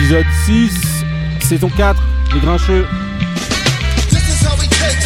Épisode 0.00 0.24
6, 0.46 0.70
saison 1.40 1.68
4, 1.76 2.02
Les 2.32 2.40
Grincheux. 2.40 2.86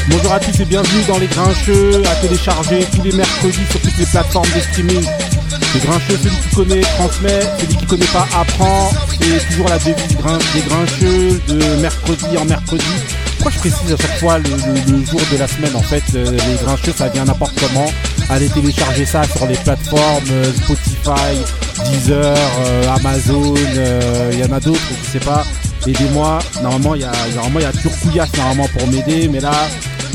Bonjour 0.09 0.33
à 0.33 0.39
tous 0.39 0.61
et 0.61 0.65
bienvenue 0.65 1.03
dans 1.09 1.19
Les 1.19 1.27
Grincheux, 1.27 2.01
à 2.07 2.15
télécharger 2.23 2.87
tous 2.95 3.03
les 3.03 3.11
mercredis 3.11 3.67
sur 3.71 3.81
toutes 3.81 3.99
les 3.99 4.07
plateformes 4.07 4.49
de 4.55 4.61
streaming. 4.61 5.05
Les 5.75 5.81
Grincheux, 5.81 6.17
celui 6.17 6.37
qui 6.37 6.55
connaît 6.55 6.81
transmet, 6.81 7.41
celui 7.59 7.77
qui 7.77 7.87
connaît 7.87 8.07
pas 8.07 8.29
apprend. 8.39 8.93
C'est 9.21 9.45
toujours 9.49 9.69
la 9.69 9.79
devise 9.79 9.95
des 10.55 10.63
Grincheux 10.63 11.41
de 11.49 11.81
mercredi 11.83 12.39
en 12.39 12.45
mercredi. 12.45 12.85
Pourquoi 13.39 13.51
je 13.51 13.59
précise 13.59 13.93
à 13.93 13.97
chaque 13.97 14.19
fois 14.21 14.39
le, 14.39 15.05
jour 15.05 15.21
de 15.33 15.37
la 15.37 15.49
semaine 15.49 15.75
En 15.75 15.83
fait, 15.83 16.05
euh, 16.15 16.31
les 16.31 16.65
Grincheux, 16.65 16.95
ça 16.97 17.09
vient 17.09 17.25
n'importe 17.25 17.59
comment. 17.59 17.91
Allez 18.31 18.49
télécharger 18.49 19.07
ça 19.07 19.25
sur 19.25 19.47
les 19.47 19.57
plateformes 19.57 20.31
euh, 20.31 20.53
Spotify, 20.53 21.43
Deezer, 21.85 22.37
euh, 22.67 22.97
Amazon, 22.97 23.55
il 24.33 24.39
y 24.39 24.45
en 24.45 24.53
a 24.53 24.61
d'autres, 24.61 24.81
je 25.05 25.11
sais 25.11 25.25
pas. 25.25 25.45
Aidez-moi. 25.87 26.39
Normalement, 26.63 26.95
il 26.95 27.03
y 27.03 27.05
a, 27.05 27.13
y 27.13 27.65
a 27.65 27.73
toujours 27.73 27.99
Couillasse 28.01 28.35
normalement 28.37 28.69
pour 28.77 28.87
m'aider, 28.89 29.29
mais 29.29 29.41
là, 29.41 29.53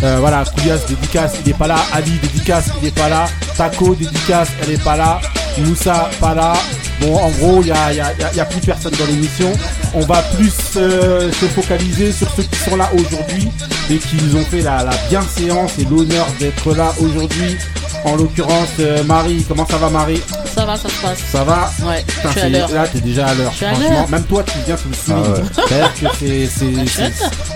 voilà, 0.02 0.44
Couillasse 0.46 0.86
dédicace, 0.88 1.34
il 1.46 1.52
est 1.52 1.58
pas 1.58 1.68
là. 1.68 1.78
Ali 1.94 2.12
dédicace, 2.22 2.66
il 2.82 2.88
est 2.88 2.96
pas 2.96 3.10
là. 3.10 3.26
Taco 3.58 3.94
dédicace, 3.96 4.50
elle 4.64 4.72
est 4.74 4.84
pas 4.84 4.96
là. 4.96 5.20
Moussa 5.60 6.10
pas 6.20 6.34
là. 6.34 6.54
Bon, 7.02 7.16
en 7.16 7.30
gros, 7.30 7.62
il 7.62 7.66
n'y 7.66 7.72
a, 7.72 7.94
y 7.94 8.40
a, 8.40 8.46
plus 8.46 8.60
personne 8.60 8.94
dans 9.00 9.06
l'émission. 9.06 9.52
On 9.94 10.02
va 10.02 10.22
plus 10.36 10.54
euh, 10.78 11.32
se 11.32 11.46
focaliser 11.46 12.12
sur 12.12 12.30
ceux 12.36 12.44
qui 12.44 12.60
sont 12.60 12.76
là 12.76 12.90
aujourd'hui 12.94 13.50
et 13.90 13.98
qui 13.98 14.18
nous 14.24 14.36
ont 14.38 14.44
fait 14.44 14.62
la, 14.62 14.84
la 14.84 14.96
bienséance 15.10 15.78
et 15.80 15.86
l'honneur 15.86 16.28
d'être 16.40 16.74
là 16.74 16.94
aujourd'hui. 17.00 17.58
En 18.04 18.16
l'occurrence, 18.16 18.70
euh, 18.80 19.04
Marie, 19.04 19.46
comment 19.48 19.66
ça 19.66 19.78
va 19.78 19.90
Marie? 19.90 20.22
Ça 20.56 20.66
va, 20.66 20.76
ça 20.76 20.90
se 20.90 21.02
passe. 21.02 21.20
Ça 21.32 21.44
va 21.44 21.72
Ouais, 21.84 22.04
je 22.24 22.30
suis 22.30 22.40
à 22.42 22.50
l'heure. 22.50 22.72
Là, 22.72 22.88
t'es 22.88 23.00
déjà 23.02 23.28
à 23.28 23.34
l'heure. 23.36 23.54
Franchement, 23.54 24.08
même 24.10 24.24
toi, 24.24 24.44
tu 24.44 24.58
viens, 24.66 24.76
tu 24.76 24.88
me 24.88 24.94
soulignes. 24.94 26.86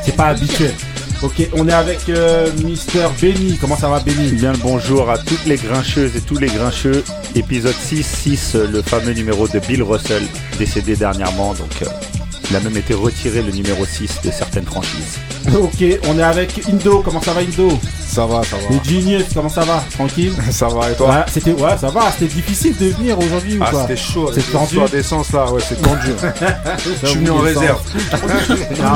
c'est 0.04 0.16
pas 0.16 0.28
habituel. 0.28 0.74
Ok, 1.22 1.48
on 1.54 1.68
est 1.70 1.74
avec 1.74 2.10
euh, 2.10 2.50
Mister 2.66 3.08
Benny. 3.22 3.58
Comment 3.60 3.78
ça 3.78 3.88
va, 3.88 4.00
Benny? 4.02 4.32
Bien 4.32 4.52
le 4.52 4.58
bonjour 4.58 5.10
à 5.10 5.18
toutes 5.18 5.46
les 5.46 5.56
grincheuses 5.56 6.18
et 6.18 6.22
tous 6.22 6.38
les 6.38 6.48
grincheux. 6.48 7.02
Épisode 7.34 7.76
6, 7.82 8.04
6, 8.06 8.56
le 8.56 8.82
fameux 8.82 9.14
numéro 9.14 9.48
de 9.48 9.60
Bill 9.60 9.84
Russell, 9.84 10.24
décédé 10.60 10.98
dernièrement. 10.98 11.54
Donc, 11.54 11.82
euh, 11.82 11.86
il 12.50 12.56
a 12.58 12.60
même 12.60 12.76
été 12.76 12.94
retiré 12.94 13.42
le 13.42 13.52
numéro 13.54 13.86
6 13.86 14.20
de 14.26 14.32
certaines 14.32 14.66
franchises. 14.66 15.18
Ok, 15.54 15.84
on 16.08 16.20
est 16.20 16.24
avec 16.24 16.62
Indo. 16.68 17.02
Comment 17.04 17.22
ça 17.22 17.34
va, 17.34 17.42
Indo? 17.42 17.80
Ça 18.14 18.26
va, 18.26 18.44
ça 18.44 18.58
va. 18.58 18.76
Le 18.76 18.84
Genius, 18.84 19.24
comment 19.34 19.50
ça 19.50 19.62
va? 19.62 19.84
Tranquille? 19.92 20.34
Ça 20.52 20.68
va, 20.68 20.92
et 20.92 20.94
toi? 20.94 21.08
Ouais, 21.10 21.24
c'était, 21.28 21.54
ouais, 21.54 21.78
ça 21.80 21.90
va. 21.90 22.12
C'était 22.12 22.32
difficile 22.34 22.78
de 22.78 22.90
venir 22.90 23.18
aujourd'hui 23.18 23.58
ou 23.58 23.64
ah, 23.66 23.72
quoi? 23.72 23.82
C'était 23.82 23.96
chaud. 23.96 24.30
C'est 24.32 24.52
tendu. 24.52 24.78
d'essence 24.92 25.32
là, 25.32 25.52
ouais, 25.52 25.62
c'est 25.68 25.82
tendu. 25.82 26.14
je 27.02 27.08
suis 27.08 27.18
venu 27.18 27.32
en 27.32 27.38
réserve. 27.38 27.82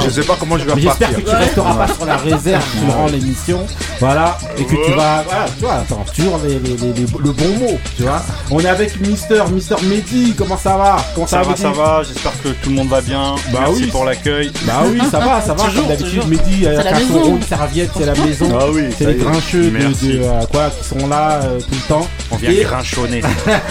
je 0.06 0.10
sais 0.10 0.22
pas 0.22 0.36
comment 0.40 0.58
je 0.60 0.66
vais 0.66 0.74
repartir. 0.74 1.08
J'espère 1.10 1.16
que 1.16 1.30
tu 1.30 1.36
resteras 1.36 1.74
pas 1.74 1.94
sur 1.94 2.06
la 2.06 2.18
réserve 2.18 2.64
durant 2.86 3.08
l'émission. 3.08 3.66
Voilà. 4.00 4.38
Et 4.58 4.66
que 4.66 4.86
tu 4.86 4.92
vas. 4.92 5.24
Voilà, 5.24 5.46
tu 5.58 5.64
vois, 5.64 5.74
attends, 5.74 6.06
toujours 6.16 6.40
les, 6.44 6.60
les, 6.60 6.76
les, 6.78 7.02
le 7.02 7.32
bon 7.32 7.58
mot, 7.60 7.80
tu 7.96 8.04
vois. 8.04 8.22
On 8.52 8.60
est 8.60 8.68
avec 8.68 9.00
Mister, 9.00 9.44
Mister 9.52 9.76
Mehdi. 9.84 10.36
Comment 10.38 10.58
ça 10.58 10.78
va? 10.78 10.98
Comment 11.16 11.26
ça, 11.26 11.42
va 11.42 11.56
Ça 11.56 11.72
va, 11.72 12.04
j'espère 12.04 12.34
que 12.44 12.50
tout 12.50 12.70
le 12.70 12.76
monde 12.76 12.90
va 12.90 13.02
bien. 13.02 13.36
Bah 13.52 13.62
Merci 13.66 13.84
oui. 13.86 13.88
pour 13.88 14.06
l'accueil. 14.06 14.52
Bah 14.66 14.84
oui, 14.86 15.00
ça 15.10 15.20
va, 15.20 15.42
ça 15.42 15.56
va. 15.56 15.64
Comme 15.76 15.88
d'habitude, 15.88 16.24
Il 16.50 16.68
a 16.68 17.00
son 17.00 17.20
rond 17.20 17.40
serviette, 17.42 17.92
c'est 17.98 18.06
la 18.06 18.14
maison. 18.14 18.58
Ah 18.60 18.66
oui, 18.72 18.84
c'est 18.98 19.06
les 19.06 19.16
grincheux 19.16 19.70
de, 19.70 20.22
euh, 20.24 20.46
quoi, 20.52 20.70
qui 20.70 20.88
sont 20.88 21.08
là 21.08 21.42
euh, 21.44 21.60
tout 21.60 21.72
le 21.72 21.88
temps. 21.88 22.08
On 22.32 22.36
vient 22.38 22.52
et... 22.52 22.64
grinchonner. 22.64 23.22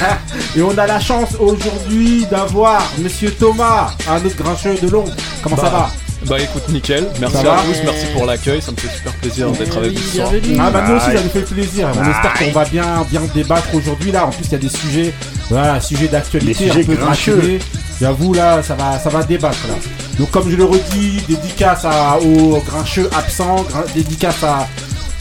et 0.56 0.62
on 0.62 0.76
a 0.76 0.86
la 0.86 1.00
chance 1.00 1.30
aujourd'hui 1.38 2.26
d'avoir 2.30 2.82
Monsieur 2.98 3.30
Thomas, 3.32 3.90
un 4.08 4.24
autre 4.24 4.36
grincheux 4.36 4.76
de 4.80 4.88
Londres. 4.88 5.14
Comment 5.42 5.56
ça 5.56 5.62
bah, 5.62 5.70
va? 5.70 6.05
Bah 6.28 6.40
écoute 6.40 6.68
nickel, 6.70 7.06
merci 7.20 7.36
à 7.36 7.40
tous, 7.40 7.82
merci 7.84 8.06
pour 8.12 8.26
l'accueil, 8.26 8.60
ça 8.60 8.72
me 8.72 8.76
fait 8.76 8.94
super 8.94 9.12
plaisir 9.14 9.50
d'être 9.52 9.76
avec 9.76 9.92
vous 9.92 9.98
ce 9.98 10.16
soir. 10.16 10.30
Ah 10.58 10.70
bah 10.70 10.84
nous 10.88 10.96
aussi 10.96 11.06
ça 11.06 11.22
nous 11.22 11.30
fait 11.30 11.42
plaisir, 11.42 11.88
on 11.94 12.10
espère 12.10 12.34
qu'on 12.34 12.50
va 12.52 12.64
bien 12.64 13.06
bien 13.10 13.22
débattre 13.34 13.74
aujourd'hui 13.74 14.10
là, 14.10 14.26
en 14.26 14.30
plus 14.30 14.44
il 14.46 14.52
y 14.52 14.54
a 14.56 14.58
des 14.58 14.68
sujets, 14.68 15.14
voilà, 15.48 15.80
sujets 15.80 16.08
d'actualité 16.08 16.70
un 16.70 16.82
peu 16.82 16.94
grincheux. 16.94 17.58
J'avoue 17.98 18.34
là, 18.34 18.62
ça 18.62 18.74
va, 18.74 18.98
ça 18.98 19.08
va 19.08 19.22
débattre 19.22 19.56
là. 19.68 19.74
Donc 20.18 20.30
comme 20.30 20.50
je 20.50 20.56
le 20.56 20.64
redis, 20.64 21.22
dédicace 21.26 21.84
à, 21.84 22.18
aux 22.18 22.60
grincheux 22.60 23.08
absents, 23.16 23.64
dédicace 23.94 24.42
à 24.42 24.68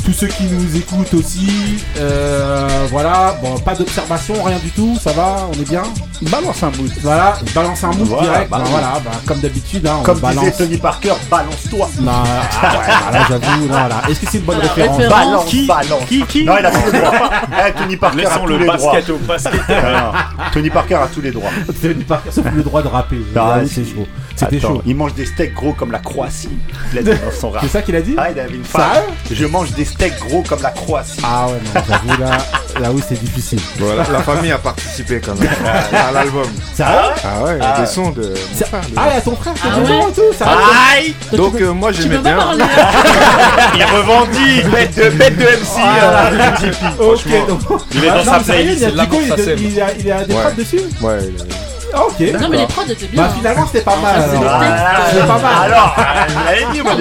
tous 0.06 0.14
ceux 0.14 0.28
qui 0.28 0.44
nous 0.44 0.76
écoutent 0.78 1.14
aussi. 1.16 1.84
Euh, 1.98 2.86
voilà, 2.92 3.36
bon, 3.42 3.58
pas 3.60 3.74
d'observation, 3.74 4.42
rien 4.44 4.60
du 4.60 4.70
tout, 4.70 4.96
ça 5.02 5.12
va, 5.14 5.48
on 5.50 5.54
est 5.60 5.68
bien. 5.68 5.82
Balance 6.22 6.62
un 6.64 6.72
mood. 6.72 6.92
Voilà, 7.02 7.34
balance 7.54 7.84
un 7.84 7.92
mood 7.92 8.08
direct. 8.08 8.50
Bah, 8.50 8.62
voilà, 8.66 8.94
bah, 9.04 9.12
comme 9.26 9.40
d'habitude, 9.40 9.88
hein, 9.88 10.00
comme 10.04 10.20
balance. 10.20 10.46
disait 10.46 10.58
Tony 10.58 10.78
Parker, 10.78 11.14
balance-toi. 11.30 11.90
Non, 12.02 12.12
ah 12.12 12.72
ouais, 12.78 13.14
là 13.20 13.26
j'avoue, 13.28 13.68
voilà. 13.68 14.02
Est-ce 14.08 14.20
que 14.20 14.28
c'est 14.30 14.38
une 14.38 14.44
bonne 14.44 14.60
référence, 14.60 14.98
Balance, 15.00 15.46
qui, 15.46 15.66
balance. 15.66 16.06
Qui, 16.08 16.22
qui? 16.24 16.46
Non, 16.46 16.54
il 16.60 16.66
a 16.66 16.72
tous 16.72 16.92
les 16.92 17.00
droits. 17.00 17.30
Eh, 17.68 17.72
Tony 17.74 17.98
Parker 17.98 18.18
Laissons 18.18 18.32
a 18.32 18.40
tous 18.40 18.48
le 18.48 18.58
les 18.58 18.66
basket 18.66 19.06
droits. 19.08 19.16
au 19.16 19.28
basket. 19.28 19.62
Tony 20.54 20.70
Parker 20.70 20.96
a 20.96 21.08
tous 21.08 21.22
les 21.22 21.32
droits. 21.32 21.50
Tony 21.82 22.04
Parker, 22.04 22.32
sauf 22.32 22.46
le 22.54 22.64
droit 22.64 22.82
de 22.84 22.88
rapper. 22.88 23.18
Ah, 23.36 23.60
c'est 23.68 23.84
chaud. 23.86 24.06
C'était 24.36 24.60
chaud. 24.60 24.82
Il 24.86 24.96
mange 24.96 25.14
des 25.14 25.26
steaks 25.26 25.54
gros 25.54 25.74
comme 25.74 25.92
la 25.92 26.00
Croatie. 26.00 26.50
Il 26.92 27.00
a 27.00 27.02
dit 27.04 27.10
dans 27.10 27.32
son 27.32 27.52
rap. 27.52 27.64
C'est 27.64 27.70
ça 27.72 27.82
qu'il 27.82 27.96
a 27.96 28.02
dit 28.02 28.16
Ah, 28.18 28.32
il 28.32 28.40
avait 28.40 28.56
une 28.56 28.64
femme. 28.64 29.04
Je 29.32 29.46
mange 29.46 29.72
des 29.72 29.86
steaks 29.86 30.20
gros 30.20 30.44
comme 30.44 30.62
la 30.62 30.72
Croatie. 30.72 31.22
Ah 31.24 31.48
ouais, 31.48 31.54
non, 31.54 31.82
j'avoue 31.88 32.22
là, 32.22 32.38
là 32.82 32.92
oui, 32.92 33.02
c'est 33.08 33.20
difficile. 33.20 33.60
Voilà, 33.78 34.04
la 34.12 34.22
famille 34.22 34.52
a 34.52 34.58
participé 34.58 35.22
quand 35.24 35.36
même 35.40 35.50
à, 35.94 36.12
l'album. 36.12 36.48
Ça 36.74 37.14
Ah 37.24 37.44
ouais, 37.44 37.58
il 37.58 37.64
y 37.64 37.66
a 37.66 37.80
des 37.80 37.86
sons 37.86 38.12
de. 38.12 38.34
Ah, 38.98 39.08
il 39.10 39.16
y 39.16 39.18
a 39.18 39.22
ton 39.22 39.36
frère 39.36 39.54
qui 39.54 39.62
ah 39.64 39.80
ouais. 39.80 40.14
tout, 40.14 40.22
ça 40.38 40.58
Aïe 40.96 41.14
Donc 41.34 41.56
euh, 41.62 41.72
moi 41.72 41.92
j'aimais 41.92 42.18
bien. 42.18 42.38
il 43.76 43.84
revendique 43.84 44.70
bête 44.70 44.96
de, 44.96 45.10
bête 45.12 45.38
de 45.38 45.44
MC. 45.44 45.80
Ah, 45.80 46.30
euh, 47.00 47.48
donc. 47.48 47.62
Il 47.94 48.04
est 48.04 48.10
dans 48.10 48.24
sa 48.24 48.40
playlist, 48.40 48.86
il 50.00 50.12
a 50.12 50.24
des 50.24 50.34
prods 50.34 50.52
dessus 50.58 50.82
Ouais, 51.02 51.20
ok. 51.94 52.42
Non, 52.42 52.50
mais 52.50 52.58
les 52.58 52.68
prods 52.68 52.84
étaient 52.90 53.08
bien. 53.08 53.24
Bah, 53.24 53.30
finalement, 53.36 53.66
c'était 53.68 53.84
pas 53.84 53.96
mal. 53.98 54.24
C'était 55.10 55.28
pas 55.28 55.40
mal. 55.40 55.72
Alors, 55.72 55.96
vous 56.30 56.74
dit, 56.74 56.82
moi, 56.82 56.94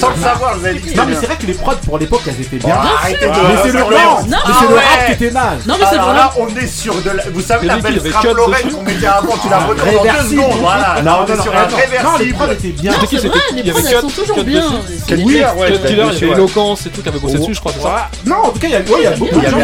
sans 0.00 0.10
le 0.10 0.22
savoir, 0.22 0.58
vous 0.58 0.66
avez 0.66 0.78
dit 0.80 0.94
Non, 0.94 1.04
mais 1.08 1.14
c'est 1.14 1.26
vrai 1.26 1.36
que 1.36 1.46
les 1.46 1.54
prods 1.54 1.76
pour 1.84 1.98
l'époque, 1.98 2.22
elles 2.26 2.40
étaient 2.40 2.56
bien. 2.56 2.74
Arrêtez 2.74 3.26
de. 3.26 3.30
Mais 3.30 3.62
c'est 3.62 3.72
le 3.72 3.82
rap. 3.82 3.92
Mais 4.26 4.36
c'est 4.60 4.68
le 4.68 4.74
rap 4.74 5.06
qui 5.06 5.12
était 5.12 5.30
naze. 5.30 5.66
Non, 5.66 5.74
mais 5.78 5.86
c'est 5.90 5.98
vrai. 5.98 6.14
Là, 6.14 6.32
on 6.38 6.48
est 6.48 6.66
sur 6.66 6.94
de 6.94 7.10
la. 7.10 7.22
Vous 7.32 7.40
savez, 7.40 7.66
la 7.66 7.76
belle 7.78 8.00
Scrap 8.00 8.24
Lorraine 8.34 8.70
qu'on 8.70 8.82
mettait 8.82 9.06
avant, 9.06 9.36
tu 9.42 9.48
la 9.48 9.58
retrouves 9.58 9.98
en 9.98 10.02
deux 10.02 10.30
secondes. 10.30 10.60
Voilà. 10.60 11.02
Non, 11.02 11.12
on 11.20 11.32
est 11.32 11.42
sur 11.42 11.54
un 11.54 11.64
réversible. 11.64 12.02
Non, 12.04 12.18
les 12.18 12.32
prods 12.32 12.52
étaient 12.52 12.68
bien. 12.68 12.92
C'est 13.08 13.28
vrai, 13.28 13.38
les 13.54 13.70
prods, 13.70 13.80
elles 13.88 14.00
sont 14.00 14.08
toujours 14.08 14.44
bien. 14.44 14.64
Oui, 15.10 15.42
ouais. 15.56 15.72
Killer, 15.86 16.04
il 16.12 16.26
y 16.26 16.30
avait 16.30 16.32
Éloquence 16.32 16.86
et 16.86 16.90
tout 16.90 17.02
qui 17.02 17.08
avait 17.08 17.18
bossé 17.18 17.38
dessus, 17.38 17.54
je 17.54 17.60
crois, 17.60 17.72
c'est 17.74 17.82
ça 17.82 18.08
Non, 18.26 18.36
en 18.44 18.50
tout 18.50 18.58
cas, 18.58 18.68
il 18.68 18.72
y 18.72 19.06
a 19.06 19.10
beaucoup 19.12 19.40
de 19.40 19.46
gens. 19.46 19.58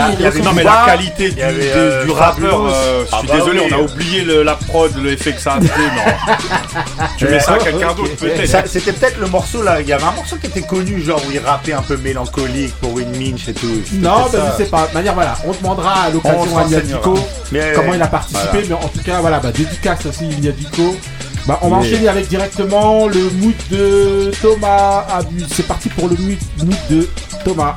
Non, 0.45 0.53
mais 0.55 0.65
la 0.65 0.85
qualité 0.87 1.31
du 1.31 2.11
rappeur, 2.11 2.71
je 3.11 3.17
suis 3.17 3.29
désolé, 3.29 3.61
on 3.71 3.75
a 3.75 3.79
oublié 3.79 4.25
la 4.43 4.55
prod, 4.55 4.95
le 4.97 5.13
effet 5.13 5.33
que 5.33 5.41
ça 5.41 5.55
a 5.55 5.59
été, 5.63 5.69
non. 5.69 6.35
tu 7.17 7.27
mets 7.27 7.41
ça 7.41 7.55
à 7.55 7.59
quelqu'un 7.59 7.95
d'autre, 7.95 8.17
peut-être. 8.17 8.69
C'était 8.69 8.93
peut-être 8.93 9.19
le 9.19 9.27
morceau 9.27 9.63
là, 9.63 9.81
il 9.81 9.89
y 9.89 9.93
avait 9.93 10.05
un 10.05 10.13
morceau 10.13 10.37
qui 10.37 10.47
était 10.47 10.63
connu, 10.63 11.01
genre 11.03 11.21
où 11.27 11.33
il 11.33 11.39
rappait 11.39 11.73
un 11.73 11.83
peu 11.83 11.97
mélancolique 11.97 12.75
pour 12.77 12.99
une 12.99 13.11
minch 13.17 13.49
et 13.49 13.55
tout. 13.55 13.83
Non, 13.95 14.27
mais 14.33 14.39
je 14.53 14.65
sais 14.65 14.71
pas. 14.71 14.87
De 14.89 14.95
manière, 14.95 15.15
voilà, 15.15 15.37
on 15.47 15.53
demandera 15.53 16.03
à 16.05 16.11
l'occasion 16.11 16.59
à 16.59 16.65
Niadico 16.65 17.19
comment 17.75 17.95
il 17.95 18.03
a 18.03 18.07
participé, 18.07 18.65
mais 18.69 18.75
en 18.75 18.89
tout 18.89 19.03
cas, 19.05 19.21
voilà, 19.21 19.41
bah, 19.41 19.53
dédicace 19.53 20.07
aussi 20.07 20.27
Niadico. 20.27 20.97
Bah, 21.47 21.59
on 21.63 21.71
va 21.71 21.77
enchaîner 21.77 22.09
avec 22.09 22.29
directement 22.29 23.09
le 23.09 23.31
mood 23.31 23.55
de 23.71 24.31
Thomas 24.43 25.07
C'est 25.51 25.67
parti 25.67 25.89
pour 25.89 26.09
le 26.09 26.17
mood 26.17 26.77
de 26.91 27.09
Thomas. 27.43 27.77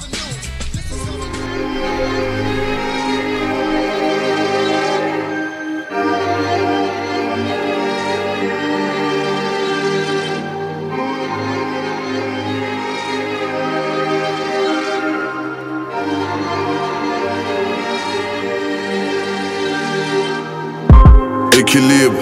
Équilibre, 21.73 22.19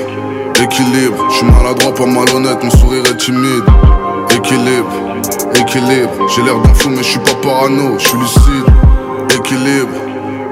équilibre. 0.62 1.26
Je 1.32 1.38
suis 1.38 1.46
maladroit, 1.48 1.96
pas 1.96 2.06
malhonnête, 2.06 2.64
mon 2.64 2.70
sourire 2.70 3.02
est 3.10 3.18
timide. 3.18 3.64
Équilibre, 4.38 4.92
équilibre. 5.56 6.12
J'ai 6.36 6.44
l'air 6.44 6.60
d'un 6.60 6.74
fou, 6.76 6.90
mais 6.90 6.98
je 6.98 7.10
suis 7.10 7.20
pas 7.20 7.34
parano, 7.42 7.98
je 7.98 8.10
suis 8.10 8.18
lucide. 8.20 8.68
Équilibre, 9.36 9.90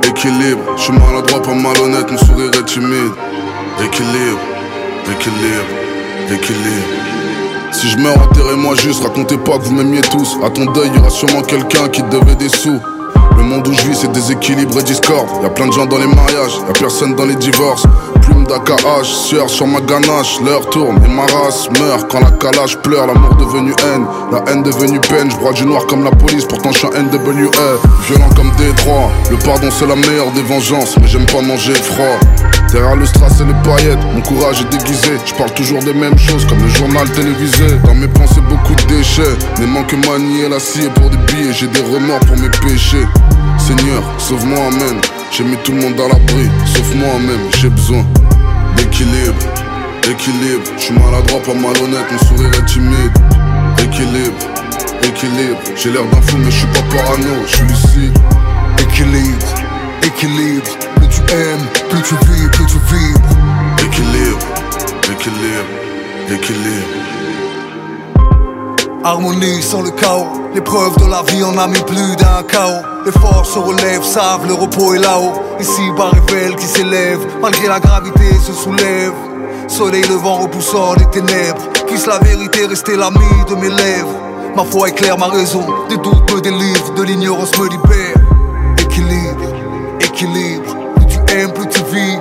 équilibre. 0.02 0.62
Je 0.78 0.82
suis 0.82 0.94
maladroit, 0.94 1.44
pas 1.44 1.54
malhonnête, 1.54 2.12
mon 2.12 2.18
sourire 2.18 2.50
est 2.58 2.66
timide. 2.66 3.14
Équilibre, 3.86 4.40
équilibre, 5.12 6.34
équilibre. 6.34 7.74
Si 7.74 7.90
je 7.90 7.98
meurs, 8.00 8.18
enterrez-moi 8.32 8.74
juste, 8.74 9.04
racontez 9.04 9.38
pas 9.38 9.60
que 9.60 9.66
vous 9.66 9.76
m'aimiez 9.76 10.02
tous. 10.02 10.40
À 10.44 10.50
ton 10.50 10.66
deuil, 10.72 10.90
y 10.96 10.98
aura 10.98 11.12
sûrement 11.12 11.44
quelqu'un 11.44 11.88
qui 11.90 12.02
te 12.02 12.10
devait 12.10 12.34
des 12.34 12.50
sous. 12.50 12.80
Le 13.38 13.44
monde 13.44 13.68
où 13.68 13.74
je 13.74 13.90
vis, 13.90 14.00
c'est 14.02 14.12
déséquilibre 14.12 14.80
et 14.80 14.84
discorde. 14.84 15.30
Y 15.44 15.46
a 15.46 15.50
plein 15.50 15.68
de 15.68 15.74
gens 15.74 15.86
dans 15.86 16.00
les 16.00 16.08
mariages, 16.08 16.58
y 16.68 16.72
a 16.72 16.74
personne 16.74 17.14
dans 17.14 17.26
les 17.26 17.36
divorces. 17.36 17.84
Plume 18.28 18.46
d'AKH, 18.46 19.06
sueur 19.06 19.50
sur 19.50 19.68
ma 19.68 19.80
ganache, 19.80 20.42
l'heure 20.44 20.70
tourne 20.70 21.00
et 21.04 21.08
ma 21.08 21.24
race 21.24 21.70
meurt 21.80 22.12
quand 22.12 22.20
la 22.20 22.32
calage 22.32 22.78
pleure. 22.80 23.08
L'amour 23.08 23.36
devenu 23.36 23.72
haine, 23.72 24.06
la 24.32 24.44
haine 24.52 24.64
devenue 24.64 25.00
peine. 25.00 25.30
Je 25.32 25.54
du 25.54 25.66
noir 25.66 25.88
comme 25.88 26.04
la 26.04 26.12
police, 26.12 26.44
pourtant 26.46 26.72
je 26.74 26.80
suis 26.80 26.88
un 26.88 27.04
NWA. 27.04 27.80
Violent 28.08 28.30
comme 28.36 28.52
Détroit, 28.58 29.10
le 29.32 29.38
pardon 29.38 29.70
c'est 29.72 29.88
la 29.88 29.96
meilleure 29.96 30.32
des 30.32 30.42
vengeances, 30.42 30.98
mais 31.00 31.08
j'aime 31.08 31.26
pas 31.26 31.42
manger 31.42 31.74
froid. 31.74 32.20
Derrière 32.72 32.98
le 32.98 33.06
strass 33.06 33.40
et 33.40 33.46
les 33.46 33.54
paillettes, 33.64 34.04
mon 34.14 34.22
courage 34.22 34.62
est 34.62 34.78
déguisé. 34.78 35.18
Je 35.26 35.34
parle 35.36 35.54
toujours 35.54 35.80
des 35.80 35.94
mêmes 35.94 36.18
choses 36.18 36.46
comme 36.46 36.62
le 36.62 36.68
journal 36.68 37.10
télévisé. 37.12 37.78
Dans 37.86 37.96
mes 37.96 38.10
pensées, 38.10 38.42
beaucoup 38.50 38.76
de 38.76 38.98
déchets. 38.98 39.38
Ne 39.62 39.68
manque 39.68 39.94
manier 40.06 40.50
la 40.50 40.60
scie 40.60 40.90
pour 40.96 41.10
des 41.10 41.18
billets. 41.18 41.54
J'ai 41.54 41.68
des 41.68 41.82
remords 41.82 42.20
pour 42.20 42.36
mes 42.38 42.50
péchés. 42.50 43.08
Seigneur, 43.58 44.04
sauve-moi, 44.18 44.60
amen. 44.68 45.00
J'ai 45.32 45.44
mis 45.44 45.58
tout 45.58 45.72
le 45.72 45.82
monde 45.82 46.00
à 46.00 46.08
l'abri, 46.08 46.50
sauf 46.66 46.96
moi-même. 46.96 47.52
J'ai 47.60 47.70
besoin 47.70 48.06
d'équilibre, 48.76 49.36
équilibre. 50.10 50.64
Je 50.78 50.82
suis 50.82 50.94
maladroit, 50.94 51.42
pas 51.44 51.54
malhonnête, 51.54 52.06
mon 52.12 52.20
sourire 52.28 52.52
est 52.54 52.66
timide. 52.66 53.12
Équilibre, 53.84 54.40
équilibre. 55.04 55.60
J'ai 55.76 55.92
l'air 55.92 56.06
d'un 56.06 56.22
fou, 56.22 56.38
mais 56.38 56.52
je 56.52 56.58
suis 56.58 56.68
pas 56.68 56.82
parano, 56.96 57.46
je 57.46 57.56
suis 57.56 57.66
lucide. 57.66 58.18
Équilibre, 58.82 59.48
équilibre. 60.04 60.72
Plus 60.96 61.08
tu 61.10 61.22
aimes, 61.34 61.68
plus 61.90 62.02
tu 62.02 62.16
vis, 62.26 62.48
plus 62.50 62.66
tu 62.66 62.78
vibres. 62.90 63.30
Équilibre, 63.86 64.40
équilibre, 65.12 65.70
équilibre. 66.32 67.17
Harmonie 69.08 69.64
sans 69.64 69.84
le 69.84 69.92
chaos, 69.92 70.28
l'épreuve 70.54 70.98
de 70.98 71.06
la 71.06 71.24
vie 71.32 71.42
en 71.42 71.58
a 71.58 71.66
mis 71.66 71.80
plus 71.80 72.16
d'un 72.18 72.44
chaos. 72.44 72.84
Les 73.06 73.12
forces 73.14 73.54
se 73.54 73.58
relèvent, 73.58 74.04
savent, 74.04 74.46
le 74.46 74.54
repos 74.54 74.96
est 74.96 75.00
là-haut. 75.00 75.32
Ici, 75.62 75.82
bas 75.98 76.12
révèle 76.12 76.58
qui 76.58 76.66
s'élève, 76.66 77.26
malgré 77.42 77.70
la 77.70 77.80
gravité 77.80 78.38
se 78.46 78.52
soulève. 78.52 79.14
Soleil 79.70 80.04
levant 80.10 80.40
repoussant 80.40 80.96
les 80.96 81.06
ténèbres, 81.06 81.70
puisse 81.88 82.06
la 82.06 82.20
vérité 82.20 82.66
rester 82.66 82.98
l'ami 82.98 83.24
de 83.50 83.56
mes 83.56 83.70
lèvres. 83.70 84.14
Ma 84.58 84.66
foi 84.66 84.90
éclaire 84.90 85.18
ma 85.18 85.28
raison, 85.28 85.66
des 85.88 85.96
doutes 85.96 86.30
me 86.34 86.42
délivrent, 86.42 86.94
de 86.96 87.04
l'ignorance 87.04 87.58
me 87.58 87.70
libère. 87.70 88.18
Équilibre, 88.82 89.46
équilibre, 90.02 90.76
plus 90.96 91.06
tu 91.08 91.34
aimes, 91.34 91.54
plus 91.54 91.68
tu 91.70 91.80
vis, 91.94 92.20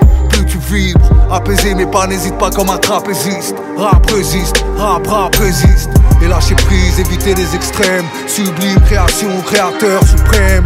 vibres. 0.71 1.09
Apaiser 1.31 1.75
mes 1.75 1.85
pas, 1.85 2.07
n'hésite 2.07 2.37
pas 2.37 2.49
comme 2.49 2.69
un 2.69 2.77
trapéziste. 2.77 3.55
Rap 3.77 4.09
résiste, 4.09 4.63
rap 4.77 5.05
rap 5.07 5.35
résiste. 5.35 5.89
Et 6.21 6.27
lâcher 6.27 6.55
prise, 6.55 6.99
éviter 6.99 7.35
les 7.35 7.55
extrêmes. 7.55 8.05
Sublime 8.27 8.79
création, 8.85 9.29
créateur 9.45 10.01
suprême. 10.05 10.65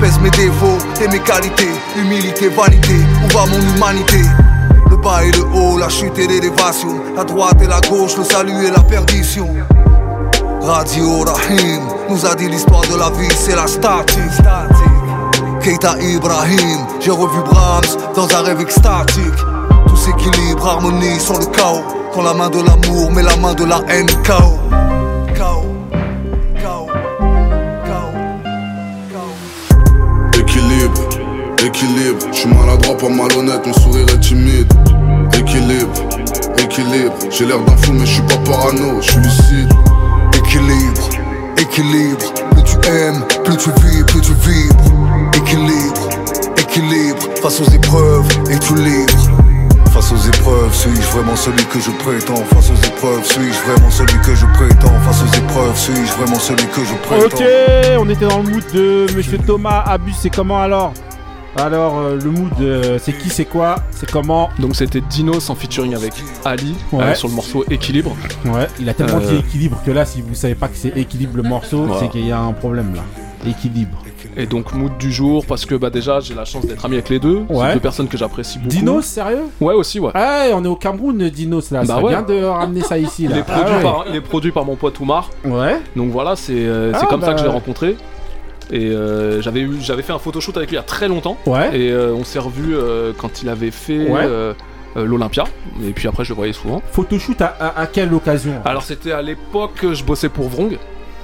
Pèse 0.00 0.18
mes 0.20 0.30
défauts 0.30 0.78
et 1.02 1.08
mes 1.08 1.20
qualités. 1.20 1.72
Humilité, 1.96 2.48
vanité, 2.48 2.94
où 3.24 3.28
va 3.36 3.46
mon 3.46 3.60
humanité? 3.74 4.22
Le 4.90 4.96
bas 4.96 5.24
et 5.24 5.30
le 5.32 5.44
haut, 5.54 5.78
la 5.78 5.88
chute 5.88 6.18
et 6.18 6.26
l'élévation. 6.26 7.00
La 7.16 7.24
droite 7.24 7.60
et 7.62 7.66
la 7.66 7.80
gauche, 7.80 8.16
le 8.16 8.24
salut 8.24 8.66
et 8.66 8.70
la 8.70 8.80
perdition. 8.80 9.48
Radio 10.60 11.24
Rahim 11.24 11.82
nous 12.08 12.24
a 12.24 12.34
dit 12.34 12.48
l'histoire 12.48 12.82
de 12.82 12.96
la 12.96 13.10
vie, 13.10 13.34
c'est 13.34 13.56
la 13.56 13.66
statique. 13.66 14.20
Keita 15.62 15.94
Ibrahim, 16.00 16.86
j'ai 16.98 17.12
revu 17.12 17.40
Brahms 17.44 17.96
dans 18.16 18.28
un 18.34 18.42
rêve 18.42 18.60
extatique. 18.60 19.38
Tout 19.86 19.96
s'équilibre, 19.96 20.66
harmonie 20.66 21.20
sans 21.20 21.38
le 21.38 21.46
chaos. 21.46 21.84
Quand 22.12 22.22
la 22.22 22.34
main 22.34 22.50
de 22.50 22.58
l'amour 22.58 23.12
met 23.12 23.22
la 23.22 23.36
main 23.36 23.54
de 23.54 23.64
la 23.64 23.80
haine, 23.88 24.08
chaos. 24.24 24.58
Chaos, 25.36 25.64
chaos, 26.60 26.88
chaos, 27.86 28.12
chaos. 29.12 30.40
Équilibre, 30.40 31.00
équilibre. 31.64 32.26
Je 32.32 32.38
suis 32.38 32.48
maladroit, 32.48 32.98
pas 32.98 33.08
malhonnête, 33.08 33.64
mon 33.64 33.72
sourire 33.72 34.06
est 34.12 34.18
timide. 34.18 34.72
Équilibre, 35.38 35.92
équilibre. 36.58 37.14
J'ai 37.30 37.46
l'air 37.46 37.60
d'un 37.60 37.76
fou, 37.76 37.92
mais 37.92 38.04
je 38.04 38.14
suis 38.14 38.22
pas 38.22 38.38
parano, 38.50 39.00
je 39.00 39.12
suis 39.12 39.20
lucide. 39.20 39.72
Équilibre, 40.36 41.02
équilibre. 41.56 42.32
Plus 42.50 42.64
tu 42.64 42.88
aimes, 42.88 43.24
plus 43.44 43.56
tu 43.56 43.70
vis, 43.80 44.02
plus 44.04 44.20
tu 44.20 44.32
vibres. 44.32 44.90
Équilibre. 46.76 47.28
Face 47.42 47.60
aux 47.60 47.70
épreuves, 47.70 48.26
et 48.50 48.58
tu 48.58 48.74
libre. 48.76 49.12
Face 49.90 50.10
aux 50.10 50.16
épreuves, 50.26 50.72
suis-je 50.74 51.02
vraiment 51.10 51.36
celui 51.36 51.62
que 51.66 51.78
je 51.78 51.90
prétends? 51.90 52.42
Face 52.46 52.70
aux 52.70 52.86
épreuves, 52.86 53.22
suis-je 53.26 53.70
vraiment 53.70 53.90
celui 53.90 54.18
que 54.22 54.34
je 54.34 54.46
prétends? 54.46 54.98
Face 55.00 55.22
aux 55.22 55.36
épreuves, 55.36 55.76
suis-je 55.78 56.12
vraiment 56.14 56.38
celui 56.38 56.66
que 56.68 56.82
je 56.82 56.94
prétends? 57.06 57.36
Ok, 57.36 57.44
on 58.00 58.08
était 58.08 58.26
dans 58.26 58.38
le 58.42 58.48
mood 58.48 58.62
de 58.72 59.06
Monsieur 59.14 59.36
Thomas 59.36 59.82
Abus, 59.86 60.14
c'est 60.18 60.30
comment 60.30 60.62
alors? 60.62 60.94
Alors, 61.56 61.98
euh, 61.98 62.16
le 62.18 62.30
mood, 62.30 62.50
euh, 62.62 62.98
c'est 63.02 63.12
qui, 63.12 63.28
c'est 63.28 63.44
quoi, 63.44 63.74
c'est 63.90 64.10
comment? 64.10 64.48
Donc, 64.58 64.74
c'était 64.74 65.02
Dinos 65.02 65.50
en 65.50 65.54
featuring 65.54 65.94
avec 65.94 66.14
Ali 66.46 66.74
Ouais. 66.90 67.02
euh, 67.04 67.14
sur 67.14 67.28
le 67.28 67.34
morceau 67.34 67.66
Équilibre. 67.70 68.16
Ouais, 68.46 68.66
il 68.80 68.88
a 68.88 68.94
tellement 68.94 69.18
Euh. 69.18 69.30
dit 69.30 69.36
équilibre 69.46 69.76
que 69.84 69.90
là, 69.90 70.06
si 70.06 70.22
vous 70.22 70.34
savez 70.34 70.54
pas 70.54 70.68
que 70.68 70.76
c'est 70.78 70.96
équilibre 70.96 71.36
le 71.36 71.42
morceau, 71.42 71.84
Voilà. 71.84 72.00
c'est 72.00 72.08
qu'il 72.08 72.24
y 72.26 72.32
a 72.32 72.40
un 72.40 72.52
problème 72.54 72.94
là. 72.94 73.02
Équilibre. 73.46 73.98
Et 74.36 74.46
donc, 74.46 74.72
mood 74.74 74.96
du 74.98 75.12
jour, 75.12 75.44
parce 75.46 75.64
que 75.66 75.74
bah, 75.74 75.90
déjà, 75.90 76.20
j'ai 76.20 76.34
la 76.34 76.44
chance 76.44 76.66
d'être 76.66 76.84
ami 76.84 76.94
avec 76.94 77.08
les 77.08 77.18
deux. 77.18 77.44
Ouais. 77.48 77.66
C'est 77.68 77.74
deux 77.74 77.80
personnes 77.80 78.08
que 78.08 78.16
j'apprécie 78.18 78.58
beaucoup. 78.58 78.70
Dinos, 78.70 79.04
sérieux? 79.04 79.44
Ouais, 79.60 79.74
aussi, 79.74 80.00
ouais. 80.00 80.10
Ah, 80.14 80.46
on 80.54 80.64
est 80.64 80.68
au 80.68 80.76
Cameroun, 80.76 81.28
Dinos 81.30 81.70
là. 81.70 81.82
Bah 81.84 81.98
ouais. 82.00 82.10
vient 82.10 82.22
de 82.22 82.42
ramener 82.44 82.80
ça 82.82 82.98
ici 82.98 83.24
Il 83.24 83.30
là. 83.30 83.38
est, 83.38 83.42
produit 83.42 83.64
Ah 83.68 83.76
ouais. 83.76 83.82
par, 83.82 84.04
il 84.08 84.16
est 84.16 84.20
produit 84.20 84.52
par 84.52 84.64
mon 84.64 84.76
pote 84.76 84.98
Oumar. 85.00 85.30
Ouais. 85.44 85.80
Donc 85.96 86.10
voilà, 86.10 86.36
c'est 86.36 86.52
euh, 86.56 86.92
Ah, 86.94 87.06
comme 87.08 87.20
ça 87.20 87.28
bah. 87.28 87.32
que 87.34 87.38
je 87.40 87.44
l'ai 87.44 87.50
rencontré. 87.50 87.96
Et 88.70 88.86
euh, 88.90 89.42
j'avais 89.42 90.02
fait 90.02 90.12
un 90.12 90.18
photoshoot 90.18 90.56
avec 90.56 90.70
lui 90.70 90.76
il 90.76 90.78
y 90.78 90.80
a 90.80 90.84
très 90.84 91.08
longtemps. 91.08 91.36
Ouais. 91.46 91.76
Et 91.78 91.90
euh, 91.90 92.14
on 92.14 92.24
s'est 92.24 92.38
revu 92.38 92.74
quand 93.18 93.42
il 93.42 93.48
avait 93.48 93.70
fait 93.70 94.08
Ouais. 94.08 94.20
euh, 94.22 94.54
l'Olympia. 94.96 95.44
Et 95.86 95.90
puis 95.92 96.06
après, 96.08 96.24
je 96.24 96.30
le 96.30 96.36
voyais 96.36 96.52
souvent. 96.52 96.80
Photoshoot 96.92 97.40
à, 97.40 97.54
à, 97.60 97.80
à 97.82 97.86
quelle 97.86 98.12
occasion? 98.14 98.52
Alors 98.64 98.82
c'était 98.82 99.12
à 99.12 99.20
l'époque 99.22 99.72
que 99.76 99.94
je 99.94 100.04
bossais 100.04 100.28
pour 100.28 100.48
Vrong, 100.48 100.78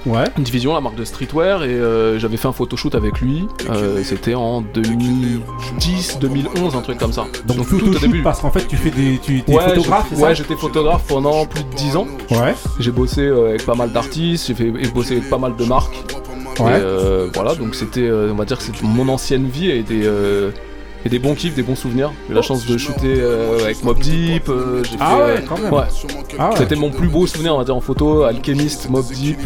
Ouais. 0.05 0.23
une 0.37 0.43
division, 0.43 0.73
la 0.73 0.81
marque 0.81 0.95
de 0.95 1.03
streetwear, 1.03 1.63
et 1.63 1.67
euh, 1.67 2.17
j'avais 2.19 2.37
fait 2.37 2.47
un 2.47 2.51
photoshoot 2.53 2.95
avec 2.95 3.19
lui. 3.19 3.47
Euh, 3.69 4.01
C'était 4.03 4.33
en 4.35 4.61
2010, 4.61 6.19
2011, 6.19 6.75
un 6.75 6.81
truc 6.81 6.97
comme 6.97 7.11
ça. 7.13 7.25
Donc, 7.45 7.57
tout 7.67 7.75
au 7.75 7.79
photoshoot 7.79 8.01
début. 8.01 8.21
parce 8.21 8.39
qu'en 8.41 8.51
fait 8.51 8.67
tu 8.67 8.77
fais 8.77 8.91
des. 8.91 9.19
Tu 9.21 9.39
es 9.39 9.51
Ouais, 9.53 9.69
photographe, 9.75 10.11
ouais, 10.17 10.35
j'étais 10.35 10.55
photographe 10.55 11.03
pendant 11.07 11.45
plus 11.45 11.63
de 11.63 11.69
10 11.75 11.95
ans. 11.97 12.07
Ouais. 12.31 12.55
J'ai 12.79 12.91
bossé 12.91 13.21
euh, 13.21 13.49
avec 13.49 13.65
pas 13.65 13.75
mal 13.75 13.91
d'artistes, 13.91 14.47
j'ai 14.47 14.53
fait 14.53 14.71
j'ai 14.81 14.89
bossé 14.91 15.17
avec 15.17 15.29
pas 15.29 15.37
mal 15.37 15.55
de 15.55 15.65
marques. 15.65 15.95
Ouais. 16.59 16.71
Et 16.71 16.81
euh, 16.81 17.29
voilà, 17.33 17.55
donc 17.55 17.73
c'était, 17.75 18.01
euh, 18.01 18.31
on 18.31 18.35
va 18.35 18.43
dire 18.45 18.57
que 18.57 18.63
c'est 18.63 18.81
mon 18.83 19.07
ancienne 19.07 19.47
vie 19.47 19.81
des, 19.83 20.05
euh, 20.05 20.51
et 21.05 21.09
des 21.09 21.19
bons 21.19 21.33
kiffs, 21.35 21.55
des 21.55 21.63
bons 21.63 21.75
souvenirs. 21.75 22.11
J'ai 22.27 22.33
eu 22.33 22.35
la 22.35 22.41
chance 22.41 22.65
de 22.65 22.77
shooter 22.77 23.15
euh, 23.19 23.63
avec 23.63 23.83
Mob 23.83 23.99
Deep. 23.99 24.49
euh, 24.49 24.83
j'ai 24.83 24.97
Ah 24.99 25.09
fait, 25.11 25.15
ouais, 25.15 25.21
euh, 25.29 25.39
quand 25.47 25.57
même. 25.57 25.73
ouais. 25.73 25.81
Ah 26.37 26.49
ouais. 26.49 26.55
C'était 26.57 26.75
mon 26.75 26.89
plus 26.89 27.07
beau 27.07 27.25
souvenir, 27.27 27.55
on 27.55 27.57
va 27.57 27.63
dire, 27.63 27.75
en 27.75 27.81
photo. 27.81 28.23
Alchemist, 28.23 28.89
Mob 28.89 29.05
Deep, 29.05 29.37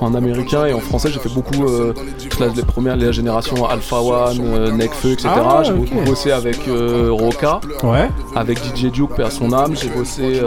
en 0.00 0.14
américain 0.14 0.66
et 0.66 0.72
en 0.72 0.80
français, 0.80 1.10
j'ai 1.12 1.18
fait 1.20 1.28
beaucoup 1.32 1.64
euh, 1.66 1.92
la, 2.40 2.48
les 2.48 2.62
premières, 2.62 2.96
les 2.96 3.12
générations 3.12 3.66
Alpha 3.66 4.00
One, 4.00 4.40
euh, 4.42 4.70
Nekfeu, 4.72 5.12
etc. 5.12 5.28
Ah 5.34 5.58
ouais, 5.58 5.64
j'ai 5.64 5.72
beaucoup 5.72 6.00
bossé 6.04 6.30
avec 6.32 6.66
euh, 6.68 7.08
Roca, 7.10 7.60
Ouais. 7.82 8.08
avec 8.34 8.58
DJ 8.58 8.86
Duke, 8.90 9.18
à 9.20 9.30
son 9.30 9.52
âme. 9.52 9.74
J'ai 9.76 9.88
bossé. 9.88 10.40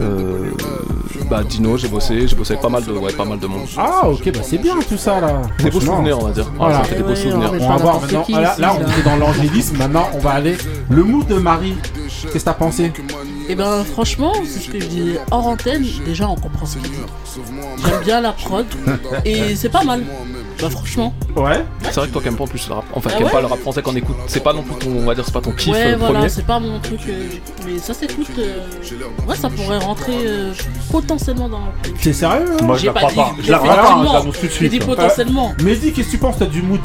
Euh, 0.00 0.50
bah, 1.30 1.42
Dino, 1.44 1.76
j'ai 1.76 1.88
bossé, 1.88 2.26
j'ai 2.28 2.36
bossé 2.36 2.52
avec 2.52 2.62
pas 2.62 2.68
mal 2.68 2.84
de, 2.84 2.92
ouais, 2.92 3.12
pas 3.12 3.24
mal 3.24 3.38
de 3.38 3.46
monde. 3.46 3.66
Ah 3.76 4.08
ok, 4.08 4.30
bah 4.32 4.40
c'est 4.42 4.58
bien 4.58 4.74
tout 4.88 4.96
ça 4.96 5.20
là. 5.20 5.42
Des 5.62 5.70
beaux 5.70 5.80
souvenirs, 5.80 6.18
on 6.20 6.26
va 6.26 6.32
dire. 6.32 6.46
Voilà. 6.56 6.78
Ouais, 6.78 6.82
ça 6.84 6.88
fait 6.90 6.96
des 6.96 7.02
beaux 7.02 7.08
Ouais, 7.10 7.16
souvenirs. 7.16 7.52
on 7.60 7.68
va 7.68 7.76
voir 7.76 8.00
maintenant. 8.00 8.24
là, 8.58 8.76
on 8.78 8.82
était 8.82 9.02
dans 9.04 9.16
l'angélisme. 9.16 9.76
Maintenant, 9.76 10.08
on 10.14 10.18
va 10.18 10.30
aller. 10.32 10.56
Le 10.90 11.02
mood 11.02 11.26
de 11.26 11.34
Marie. 11.36 11.74
Qu'est-ce 12.32 12.32
que 12.32 12.38
t'as 12.50 12.54
pensé? 12.54 12.92
Et 13.48 13.54
ben 13.54 13.84
franchement, 13.84 14.32
c'est 14.44 14.60
ce 14.60 14.70
que 14.70 14.80
je 14.80 14.86
dis 14.86 15.14
hors 15.30 15.46
antenne, 15.46 15.84
déjà 16.06 16.26
on 16.28 16.34
comprend 16.36 16.64
ce 16.64 16.78
qu'il 16.78 16.90
dit. 16.90 16.96
J'aime 17.84 18.00
bien 18.02 18.20
la 18.22 18.32
prod 18.32 18.64
et 19.24 19.54
c'est 19.56 19.68
pas 19.68 19.84
mal. 19.84 20.02
Bah 20.60 20.70
franchement. 20.70 21.12
Ouais. 21.36 21.64
C'est 21.82 21.94
vrai 21.96 22.06
que 22.06 22.12
toi 22.12 22.22
qui 22.22 22.28
aimes 22.28 22.36
pas 22.36 22.44
en 22.44 22.46
plus 22.46 22.68
le 22.68 22.74
rap, 22.74 22.84
enfin 22.94 23.10
Ah 23.12 23.16
qui 23.16 23.24
ouais 23.24 23.30
pas 23.30 23.40
le 23.40 23.46
rap 23.46 23.58
français 23.60 23.82
qu'on 23.82 23.94
écoute, 23.96 24.16
c'est 24.28 24.42
pas 24.42 24.52
non 24.52 24.62
plus 24.62 24.74
ton, 24.76 24.90
on 24.98 25.04
va 25.04 25.14
dire 25.14 25.24
c'est 25.24 25.32
pas 25.34 25.40
ton 25.40 25.52
kiff 25.52 25.72
ouais 25.72 25.92
euh, 25.92 25.96
voilà, 25.98 26.14
premier. 26.14 26.28
c'est 26.28 26.46
pas 26.46 26.58
mon 26.60 26.78
truc. 26.80 27.00
euh, 27.08 27.26
mais 27.66 27.78
ça 27.78 27.92
s'écoute. 27.94 28.28
Euh... 28.38 28.58
Ouais, 29.28 29.36
ça 29.36 29.50
pourrait 29.50 29.78
rentrer 29.78 30.12
euh, 30.26 30.52
potentiellement 30.90 31.48
dans. 31.48 31.60
T'es 32.02 32.12
sérieux 32.12 32.46
hein 32.60 32.64
Moi, 32.64 32.76
je 32.78 32.86
la 32.86 32.92
pas 32.92 33.00
crois 33.00 33.12
pas. 33.12 33.34
Je 33.42 33.50
la 33.50 33.58
crois 33.58 33.74
pas, 33.74 33.98
je 34.06 34.12
l'annonce 34.12 34.40
tout 34.40 34.46
de 34.46 34.52
J'ai 34.52 34.68
dit 34.68 34.76
suite. 34.76 34.86
potentiellement. 34.86 35.52
Mehdi, 35.62 35.92
qu'est-ce 35.92 36.06
que 36.06 36.12
tu 36.12 36.18
penses 36.18 36.38
toi 36.38 36.46
du 36.46 36.62
mood 36.62 36.80